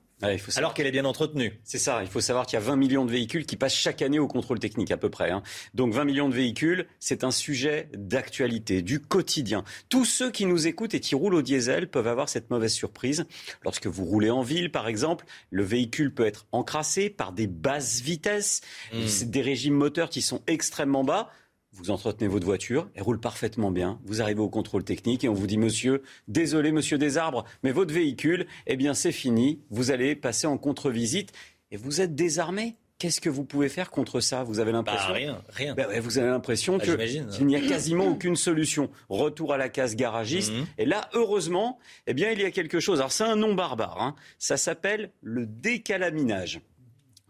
Alors 0.57 0.75
qu'elle 0.75 0.87
est 0.87 0.93
bien 0.93 1.05
entretenue. 1.05 1.61
C'est 1.65 1.79
ça. 1.79 2.03
Il 2.03 2.09
faut 2.09 2.21
savoir 2.21 2.47
qu'il 2.47 2.59
y 2.59 2.63
a 2.63 2.65
20 2.65 2.77
millions 2.77 3.05
de 3.05 3.11
véhicules 3.11 3.47
qui 3.47 3.57
passent 3.57 3.75
chaque 3.75 4.03
année 4.03 4.19
au 4.19 4.27
contrôle 4.27 4.59
technique, 4.59 4.91
à 4.91 4.97
peu 4.97 5.11
près. 5.11 5.31
Hein. 5.31 5.43
Donc 5.75 5.93
20 5.93 6.05
millions 6.05 6.29
de 6.29 6.35
véhicules, 6.35 6.87
c'est 6.99 7.25
un 7.25 7.31
sujet 7.31 7.89
d'actualité, 7.95 8.83
du 8.83 9.01
quotidien. 9.01 9.65
Tous 9.89 10.05
ceux 10.05 10.31
qui 10.31 10.47
nous 10.47 10.67
écoutent 10.67 10.95
et 10.95 11.01
qui 11.01 11.15
roulent 11.15 11.35
au 11.35 11.43
diesel 11.43 11.89
peuvent 11.89 12.09
avoir 12.09 12.29
cette 12.29 12.51
mauvaise 12.51 12.73
surprise. 12.73 13.27
Lorsque 13.63 13.87
vous 13.87 14.05
roulez 14.05 14.31
en 14.31 14.43
ville, 14.43 14.73
par 14.73 14.89
exemple, 14.89 15.25
le 15.51 15.63
véhicule 15.63 16.13
peut 16.13 16.27
être 16.27 16.47
encrassé 16.53 17.11
par 17.11 17.33
des 17.33 17.47
basses 17.47 18.01
vitesses, 18.01 18.61
mmh. 18.93 19.25
des 19.27 19.43
régimes 19.43 19.75
moteurs 19.75 20.11
qui 20.11 20.23
sont 20.23 20.43
extrêmement 20.47 21.05
bas 21.05 21.31
vous 21.73 21.91
entretenez 21.91 22.29
votre 22.29 22.47
voiture, 22.47 22.89
elle 22.95 23.03
roule 23.03 23.21
parfaitement 23.21 23.71
bien, 23.71 24.01
vous 24.05 24.21
arrivez 24.23 24.41
au 24.41 24.49
contrôle 24.49 24.85
technique 24.85 25.25
et 25.25 25.29
on 25.29 25.35
vous 25.35 25.47
dit 25.47 25.59
monsieur, 25.59 26.03
désolé 26.27 26.73
monsieur 26.73 26.99
des 26.99 27.19
arbres, 27.19 27.45
mais 27.63 27.73
votre 27.73 27.93
véhicule, 27.95 28.47
eh 28.67 28.77
bien 28.77 28.95
c'est 28.95 29.13
fini, 29.13 29.61
vous 29.71 29.91
allez 29.91 30.17
passer 30.17 30.47
en 30.47 30.59
contre-visite 30.59 31.33
et 31.71 31.77
vous 31.77 32.01
êtes 32.01 32.15
désarmé. 32.15 32.77
Qu'est-ce 32.99 33.21
que 33.21 33.31
vous 33.31 33.45
pouvez 33.45 33.69
faire 33.69 33.93
contre 33.93 34.19
ça 34.19 34.43
Vous 34.43 34.59
avez 34.59 34.73
l'impression? 34.73 35.11
bah, 35.11 35.15
rien, 35.15 35.43
rien. 35.51 35.75
Bah 35.77 35.87
vous 36.01 36.19
avez 36.19 36.31
l'impression 36.31 36.79
bah, 36.79 36.85
qu'il 36.85 37.47
n'y 37.47 37.55
a 37.55 37.61
quasiment 37.61 38.07
aucune 38.09 38.35
solution. 38.35 38.91
Retour 39.09 39.53
à 39.53 39.57
la 39.57 39.69
case 39.69 39.95
garagiste. 39.95 40.53
Mhm. 40.53 40.67
Et 40.79 40.85
là, 40.85 41.09
heureusement, 41.13 41.79
eh 42.09 42.15
bien, 42.15 42.33
il 42.33 42.41
y 42.41 42.45
a 42.45 42.51
quelque 42.51 42.81
chose. 42.81 42.99
Alors, 42.99 43.13
c'est 43.13 43.23
un 43.23 43.37
nom 43.37 43.55
barbare. 43.55 44.03
Hein. 44.03 44.17
Ça 44.41 44.57
s'appelle 44.57 45.13
le 45.23 45.47
décalaminage. 45.47 46.61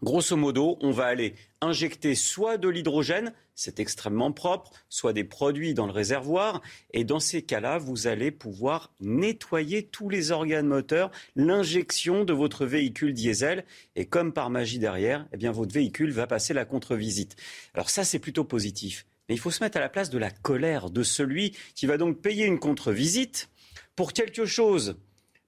Grosso 0.01 0.37
modo, 0.37 0.77
on 0.79 0.91
va 0.91 1.05
aller 1.05 1.35
injecter 1.59 2.15
soit 2.15 2.57
de 2.57 2.69
l'hydrogène, 2.69 3.33
c'est 3.53 3.81
extrêmement 3.81 4.31
propre, 4.31 4.71
soit 4.87 5.11
des 5.11 5.25
produits 5.25 5.73
dans 5.73 5.85
le 5.85 5.91
réservoir. 5.91 6.61
Et 6.93 7.03
dans 7.03 7.19
ces 7.19 7.41
cas-là, 7.41 7.77
vous 7.77 8.07
allez 8.07 8.31
pouvoir 8.31 8.93
nettoyer 9.01 9.83
tous 9.83 10.07
les 10.07 10.31
organes 10.31 10.67
moteurs, 10.67 11.11
l'injection 11.35 12.23
de 12.23 12.31
votre 12.31 12.65
véhicule 12.65 13.13
diesel. 13.13 13.65
Et 13.97 14.05
comme 14.05 14.31
par 14.31 14.49
magie 14.49 14.79
derrière, 14.79 15.27
eh 15.33 15.37
bien, 15.37 15.51
votre 15.51 15.73
véhicule 15.73 16.11
va 16.11 16.27
passer 16.27 16.53
la 16.53 16.63
contre-visite. 16.63 17.35
Alors 17.73 17.89
ça, 17.89 18.05
c'est 18.05 18.19
plutôt 18.19 18.45
positif. 18.45 19.05
Mais 19.27 19.35
il 19.35 19.39
faut 19.39 19.51
se 19.51 19.61
mettre 19.61 19.77
à 19.77 19.81
la 19.81 19.89
place 19.89 20.09
de 20.09 20.17
la 20.17 20.31
colère 20.31 20.89
de 20.89 21.03
celui 21.03 21.57
qui 21.75 21.87
va 21.87 21.97
donc 21.97 22.21
payer 22.21 22.45
une 22.45 22.59
contre-visite 22.59 23.49
pour 23.97 24.13
quelque 24.13 24.45
chose 24.45 24.95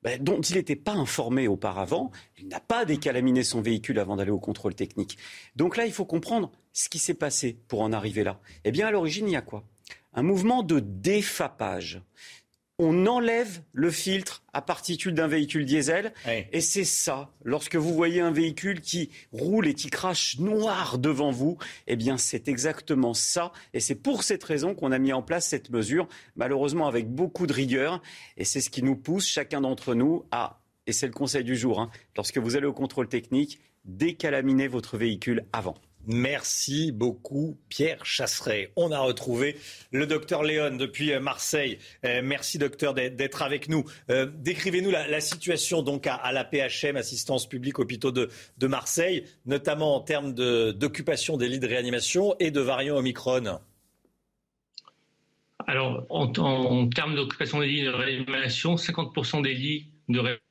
ben, 0.03 0.22
dont 0.23 0.41
il 0.41 0.56
n'était 0.56 0.76
pas 0.76 0.94
informé 0.94 1.48
auparavant. 1.48 2.11
Il 2.40 2.48
n'a 2.48 2.60
pas 2.60 2.86
décalaminé 2.86 3.44
son 3.44 3.61
véhicule 3.61 3.99
avant 3.99 4.15
d'aller 4.15 4.32
au 4.32 4.40
contrôle 4.40 4.76
technique. 4.76 5.18
Donc 5.56 5.78
là, 5.78 5.86
il 5.86 5.94
faut 5.94 6.06
comprendre 6.06 6.52
ce 6.73 6.90
qui 6.90 6.99
s'est 6.99 7.14
passé 7.14 7.57
pour 7.68 7.82
en 7.82 7.94
arriver 7.94 8.23
là. 8.23 8.40
Eh 8.64 8.72
bien, 8.72 8.88
à 8.88 8.91
l'origine, 8.91 9.28
il 9.28 9.34
y 9.34 9.38
a 9.38 9.41
quoi? 9.41 9.64
Un 10.14 10.23
mouvement 10.23 10.64
de 10.64 10.80
défapage 10.80 12.02
on 12.82 13.06
enlève 13.06 13.62
le 13.74 13.91
filtre 13.91 14.44
à 14.53 14.62
particules 14.62 15.14
d'un 15.14 15.28
véhicule 15.28 15.66
diesel. 15.66 16.14
Et 16.52 16.62
c'est 16.62 16.84
ça, 16.84 17.32
lorsque 17.44 17.76
vous 17.76 17.94
voyez 17.94 18.22
un 18.22 18.32
véhicule 18.32 18.82
qui 18.82 19.12
roule 19.32 19.68
et 19.68 19.76
qui 19.76 19.91
crache 19.91 20.40
noir 20.40 20.98
devant 20.98 21.30
vous, 21.30 21.60
eh 21.86 21.95
bien 21.95 22.18
c'est 22.18 22.48
exactement 22.48 23.14
ça. 23.14 23.52
Et 23.76 23.80
c'est 23.80 23.95
pour 23.95 24.24
cette 24.24 24.44
raison 24.44 24.74
qu'on 24.74 24.91
a 24.91 24.98
mis 24.98 25.14
en 25.14 25.22
place 25.22 25.48
cette 25.48 25.70
mesure, 25.70 26.08
malheureusement 26.36 26.88
avec 26.88 27.08
beaucoup 27.08 27.45
de 27.45 27.53
rigueur. 27.53 28.02
Et 28.36 28.45
c'est 28.45 28.62
ce 28.62 28.72
qui 28.72 28.82
nous 28.82 28.95
pousse, 28.95 29.28
chacun 29.28 29.62
d'entre 29.62 29.94
nous, 29.94 30.26
à, 30.32 30.60
et 30.88 30.91
c'est 30.91 31.08
le 31.08 31.14
conseil 31.14 31.44
du 31.44 31.56
jour, 31.56 31.80
hein, 31.80 31.91
lorsque 32.18 32.40
vous 32.40 32.56
allez 32.56 32.66
au 32.66 32.74
contrôle 32.74 33.08
technique, 33.08 33.60
décalaminer 33.86 34.68
votre 34.68 34.98
véhicule 34.98 35.45
avant. 35.53 35.76
Merci 36.07 36.91
beaucoup, 36.91 37.60
Pierre 37.69 38.06
Chasseret. 38.06 38.72
On 38.76 38.91
a 38.91 38.99
retrouvé 38.99 39.56
le 39.91 40.07
docteur 40.07 40.41
Léon 40.41 40.76
depuis 40.76 41.14
euh, 41.14 41.19
Marseille. 41.19 41.78
Euh, 42.06 42.22
merci, 42.23 42.57
docteur, 42.57 42.94
d'être 42.94 43.41
avec 43.44 43.69
nous. 43.69 43.86
Euh, 44.10 44.26
décrivez-nous 44.26 44.90
la, 44.90 45.22
situation 45.22 45.84
donc 45.84 46.07
à, 46.07 46.32
la 46.32 46.44
PHM, 46.44 46.95
Assistance 46.95 47.48
publique 47.48 47.78
hôpitaux 47.78 48.11
de, 48.11 48.30
Marseille, 48.68 49.26
notamment 49.45 49.95
en 49.95 49.99
termes 49.99 50.34
d'occupation 50.34 51.38
des 51.38 51.48
lits 51.48 51.60
de 51.60 51.68
réanimation 51.68 52.36
et 52.40 52.49
de 52.49 52.61
variants 52.61 52.98
Omicron. 52.98 53.60
Alors, 55.68 56.06
en, 56.10 56.32
en 56.38 56.88
termes 56.90 57.15
d'occupation 57.15 57.60
des 57.60 57.68
lits 57.68 57.84
de 57.84 57.90
réanimation, 57.90 58.76
50% 58.76 59.44
des 59.44 59.53
lits 59.53 59.88
de 60.10 60.19
réanimation 60.19 60.51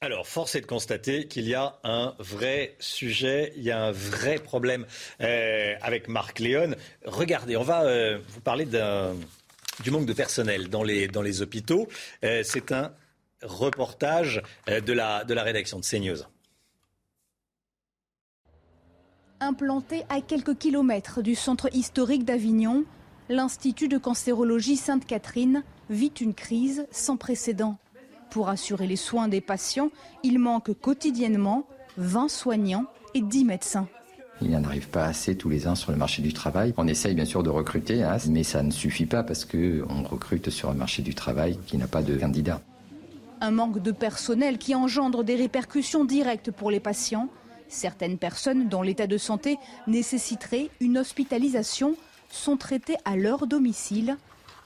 Alors, 0.00 0.28
force 0.28 0.54
est 0.54 0.60
de 0.60 0.66
constater 0.66 1.26
qu'il 1.26 1.48
y 1.48 1.56
a 1.56 1.76
un 1.82 2.14
vrai 2.20 2.76
sujet, 2.78 3.52
il 3.56 3.64
y 3.64 3.72
a 3.72 3.82
un 3.82 3.90
vrai 3.90 4.36
problème 4.36 4.86
euh, 5.20 5.74
avec 5.82 6.06
Marc 6.06 6.38
Léon. 6.38 6.76
Regardez, 7.04 7.56
on 7.56 7.64
va 7.64 7.82
euh, 7.82 8.20
vous 8.28 8.40
parler 8.40 8.64
du 8.64 9.90
manque 9.90 10.06
de 10.06 10.12
personnel 10.12 10.68
dans 10.68 10.84
les, 10.84 11.42
hôpitaux. 11.42 11.88
Euh, 12.24 12.42
c'est 12.44 12.70
un 12.70 12.92
reportage 13.42 14.40
de, 14.68 14.92
la, 14.92 15.24
de 15.24 15.34
la 15.34 15.42
rédaction 15.42 15.80
de 15.80 15.84
CNews. 15.84 16.22
Implanté 19.40 20.04
à 20.08 20.20
quelques 20.20 20.58
kilomètres 20.58 21.22
du 21.22 21.34
centre 21.34 21.68
historique 21.74 22.24
d'Avignon, 22.24 22.84
l'Institut 23.28 23.88
de 23.88 23.98
cancérologie 23.98 24.76
Sainte-Catherine 24.76 25.64
vit 25.90 26.12
une 26.20 26.34
crise 26.34 26.86
sans 26.92 27.16
précédent. 27.16 27.78
Pour 28.30 28.48
assurer 28.48 28.86
les 28.86 28.96
soins 28.96 29.28
des 29.28 29.40
patients, 29.40 29.90
il 30.22 30.38
manque 30.38 30.72
quotidiennement 30.80 31.66
20 31.96 32.28
soignants 32.28 32.84
et 33.14 33.22
10 33.22 33.44
médecins. 33.44 33.88
Il 34.40 34.48
n'y 34.48 34.56
en 34.56 34.62
arrive 34.64 34.88
pas 34.88 35.04
assez 35.04 35.36
tous 35.36 35.48
les 35.48 35.66
ans 35.66 35.74
sur 35.74 35.90
le 35.90 35.98
marché 35.98 36.22
du 36.22 36.32
travail. 36.32 36.72
On 36.76 36.86
essaye 36.86 37.14
bien 37.14 37.24
sûr 37.24 37.42
de 37.42 37.50
recruter, 37.50 38.04
hein, 38.04 38.18
mais 38.28 38.44
ça 38.44 38.62
ne 38.62 38.70
suffit 38.70 39.06
pas 39.06 39.24
parce 39.24 39.44
qu'on 39.44 40.02
recrute 40.04 40.50
sur 40.50 40.70
un 40.70 40.74
marché 40.74 41.02
du 41.02 41.14
travail 41.14 41.58
qui 41.66 41.76
n'a 41.76 41.88
pas 41.88 42.02
de 42.02 42.16
candidats. 42.16 42.60
Un 43.40 43.50
manque 43.50 43.80
de 43.82 43.92
personnel 43.92 44.58
qui 44.58 44.74
engendre 44.74 45.24
des 45.24 45.34
répercussions 45.34 46.04
directes 46.04 46.50
pour 46.50 46.70
les 46.70 46.80
patients. 46.80 47.28
Certaines 47.68 48.18
personnes 48.18 48.68
dont 48.68 48.82
l'état 48.82 49.06
de 49.06 49.18
santé 49.18 49.58
nécessiterait 49.86 50.70
une 50.80 50.98
hospitalisation 50.98 51.96
sont 52.30 52.56
traitées 52.56 52.96
à 53.04 53.16
leur 53.16 53.46
domicile. 53.46 54.16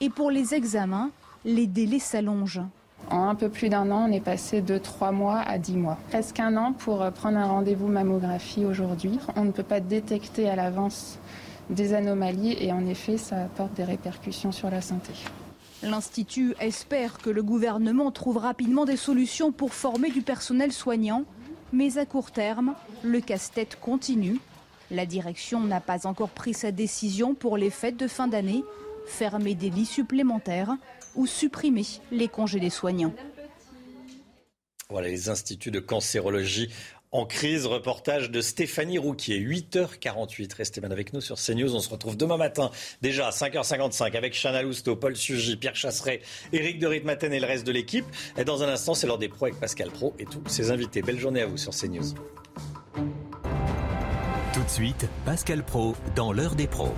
Et 0.01 0.09
pour 0.09 0.29
les 0.29 0.53
examens, 0.53 1.11
les 1.45 1.65
délais 1.65 1.99
s'allongent. 1.99 2.61
En 3.09 3.27
un 3.29 3.35
peu 3.35 3.49
plus 3.49 3.69
d'un 3.69 3.91
an, 3.91 4.09
on 4.09 4.11
est 4.11 4.19
passé 4.19 4.61
de 4.61 4.77
trois 4.77 5.11
mois 5.11 5.39
à 5.39 5.57
dix 5.57 5.75
mois. 5.75 5.97
Presque 6.09 6.39
un 6.39 6.57
an 6.57 6.73
pour 6.73 7.01
euh, 7.01 7.11
prendre 7.11 7.37
un 7.37 7.45
rendez-vous 7.45 7.87
mammographie 7.87 8.65
aujourd'hui. 8.65 9.19
On 9.35 9.43
ne 9.43 9.51
peut 9.51 9.63
pas 9.63 9.79
détecter 9.79 10.49
à 10.49 10.55
l'avance 10.55 11.19
des 11.69 11.93
anomalies 11.93 12.57
et 12.59 12.71
en 12.71 12.85
effet, 12.85 13.17
ça 13.17 13.43
apporte 13.43 13.73
des 13.73 13.83
répercussions 13.83 14.51
sur 14.51 14.69
la 14.69 14.81
santé. 14.81 15.13
L'Institut 15.81 16.55
espère 16.59 17.17
que 17.17 17.29
le 17.29 17.43
gouvernement 17.43 18.09
trouve 18.11 18.37
rapidement 18.37 18.85
des 18.85 18.95
solutions 18.95 19.51
pour 19.51 19.73
former 19.73 20.09
du 20.09 20.21
personnel 20.21 20.71
soignant, 20.71 21.25
mais 21.73 21.97
à 21.97 22.05
court 22.05 22.31
terme, 22.31 22.73
le 23.03 23.19
casse-tête 23.19 23.77
continue. 23.79 24.39
La 24.91 25.05
direction 25.05 25.59
n'a 25.59 25.81
pas 25.81 26.07
encore 26.07 26.29
pris 26.29 26.53
sa 26.53 26.71
décision 26.71 27.33
pour 27.33 27.57
les 27.57 27.69
fêtes 27.69 27.97
de 27.97 28.07
fin 28.07 28.27
d'année, 28.27 28.63
fermer 29.07 29.55
des 29.55 29.69
lits 29.69 29.85
supplémentaires 29.85 30.77
ou 31.15 31.27
supprimer 31.27 31.85
les 32.11 32.27
congés 32.27 32.59
des 32.59 32.69
soignants. 32.69 33.13
Voilà 34.89 35.07
les 35.07 35.29
instituts 35.29 35.71
de 35.71 35.79
cancérologie 35.79 36.69
en 37.13 37.25
crise. 37.25 37.65
Reportage 37.65 38.29
de 38.29 38.41
Stéphanie 38.41 38.97
Rouquier, 38.97 39.39
8h48. 39.39 40.55
Restez 40.55 40.81
bien 40.81 40.91
avec 40.91 41.13
nous 41.13 41.21
sur 41.21 41.37
CNews. 41.37 41.73
On 41.75 41.79
se 41.79 41.89
retrouve 41.89 42.17
demain 42.17 42.37
matin, 42.37 42.69
déjà 43.01 43.27
à 43.27 43.31
5h55, 43.31 44.17
avec 44.17 44.33
Chana 44.33 44.61
Lousteau, 44.61 44.95
Paul 44.95 45.15
Sugy, 45.15 45.55
Pierre 45.55 45.75
Chasseret, 45.75 46.21
Éric 46.51 46.79
de 46.79 46.87
Ritmaten 46.87 47.31
et 47.31 47.39
le 47.39 47.47
reste 47.47 47.65
de 47.65 47.71
l'équipe. 47.71 48.05
Et 48.37 48.43
dans 48.43 48.61
un 48.63 48.67
instant, 48.67 48.93
c'est 48.93 49.07
l'heure 49.07 49.17
des 49.17 49.29
pros 49.29 49.45
avec 49.45 49.59
Pascal 49.59 49.89
Pro 49.89 50.13
et 50.19 50.25
tous 50.25 50.43
ses 50.47 50.71
invités. 50.71 51.01
Belle 51.01 51.19
journée 51.19 51.41
à 51.41 51.45
vous 51.45 51.57
sur 51.57 51.73
CNews. 51.73 52.13
Tout 54.53 54.63
de 54.63 54.69
suite, 54.69 55.07
Pascal 55.25 55.63
Pro 55.63 55.95
dans 56.15 56.31
l'heure 56.31 56.55
des 56.55 56.67
pros. 56.67 56.93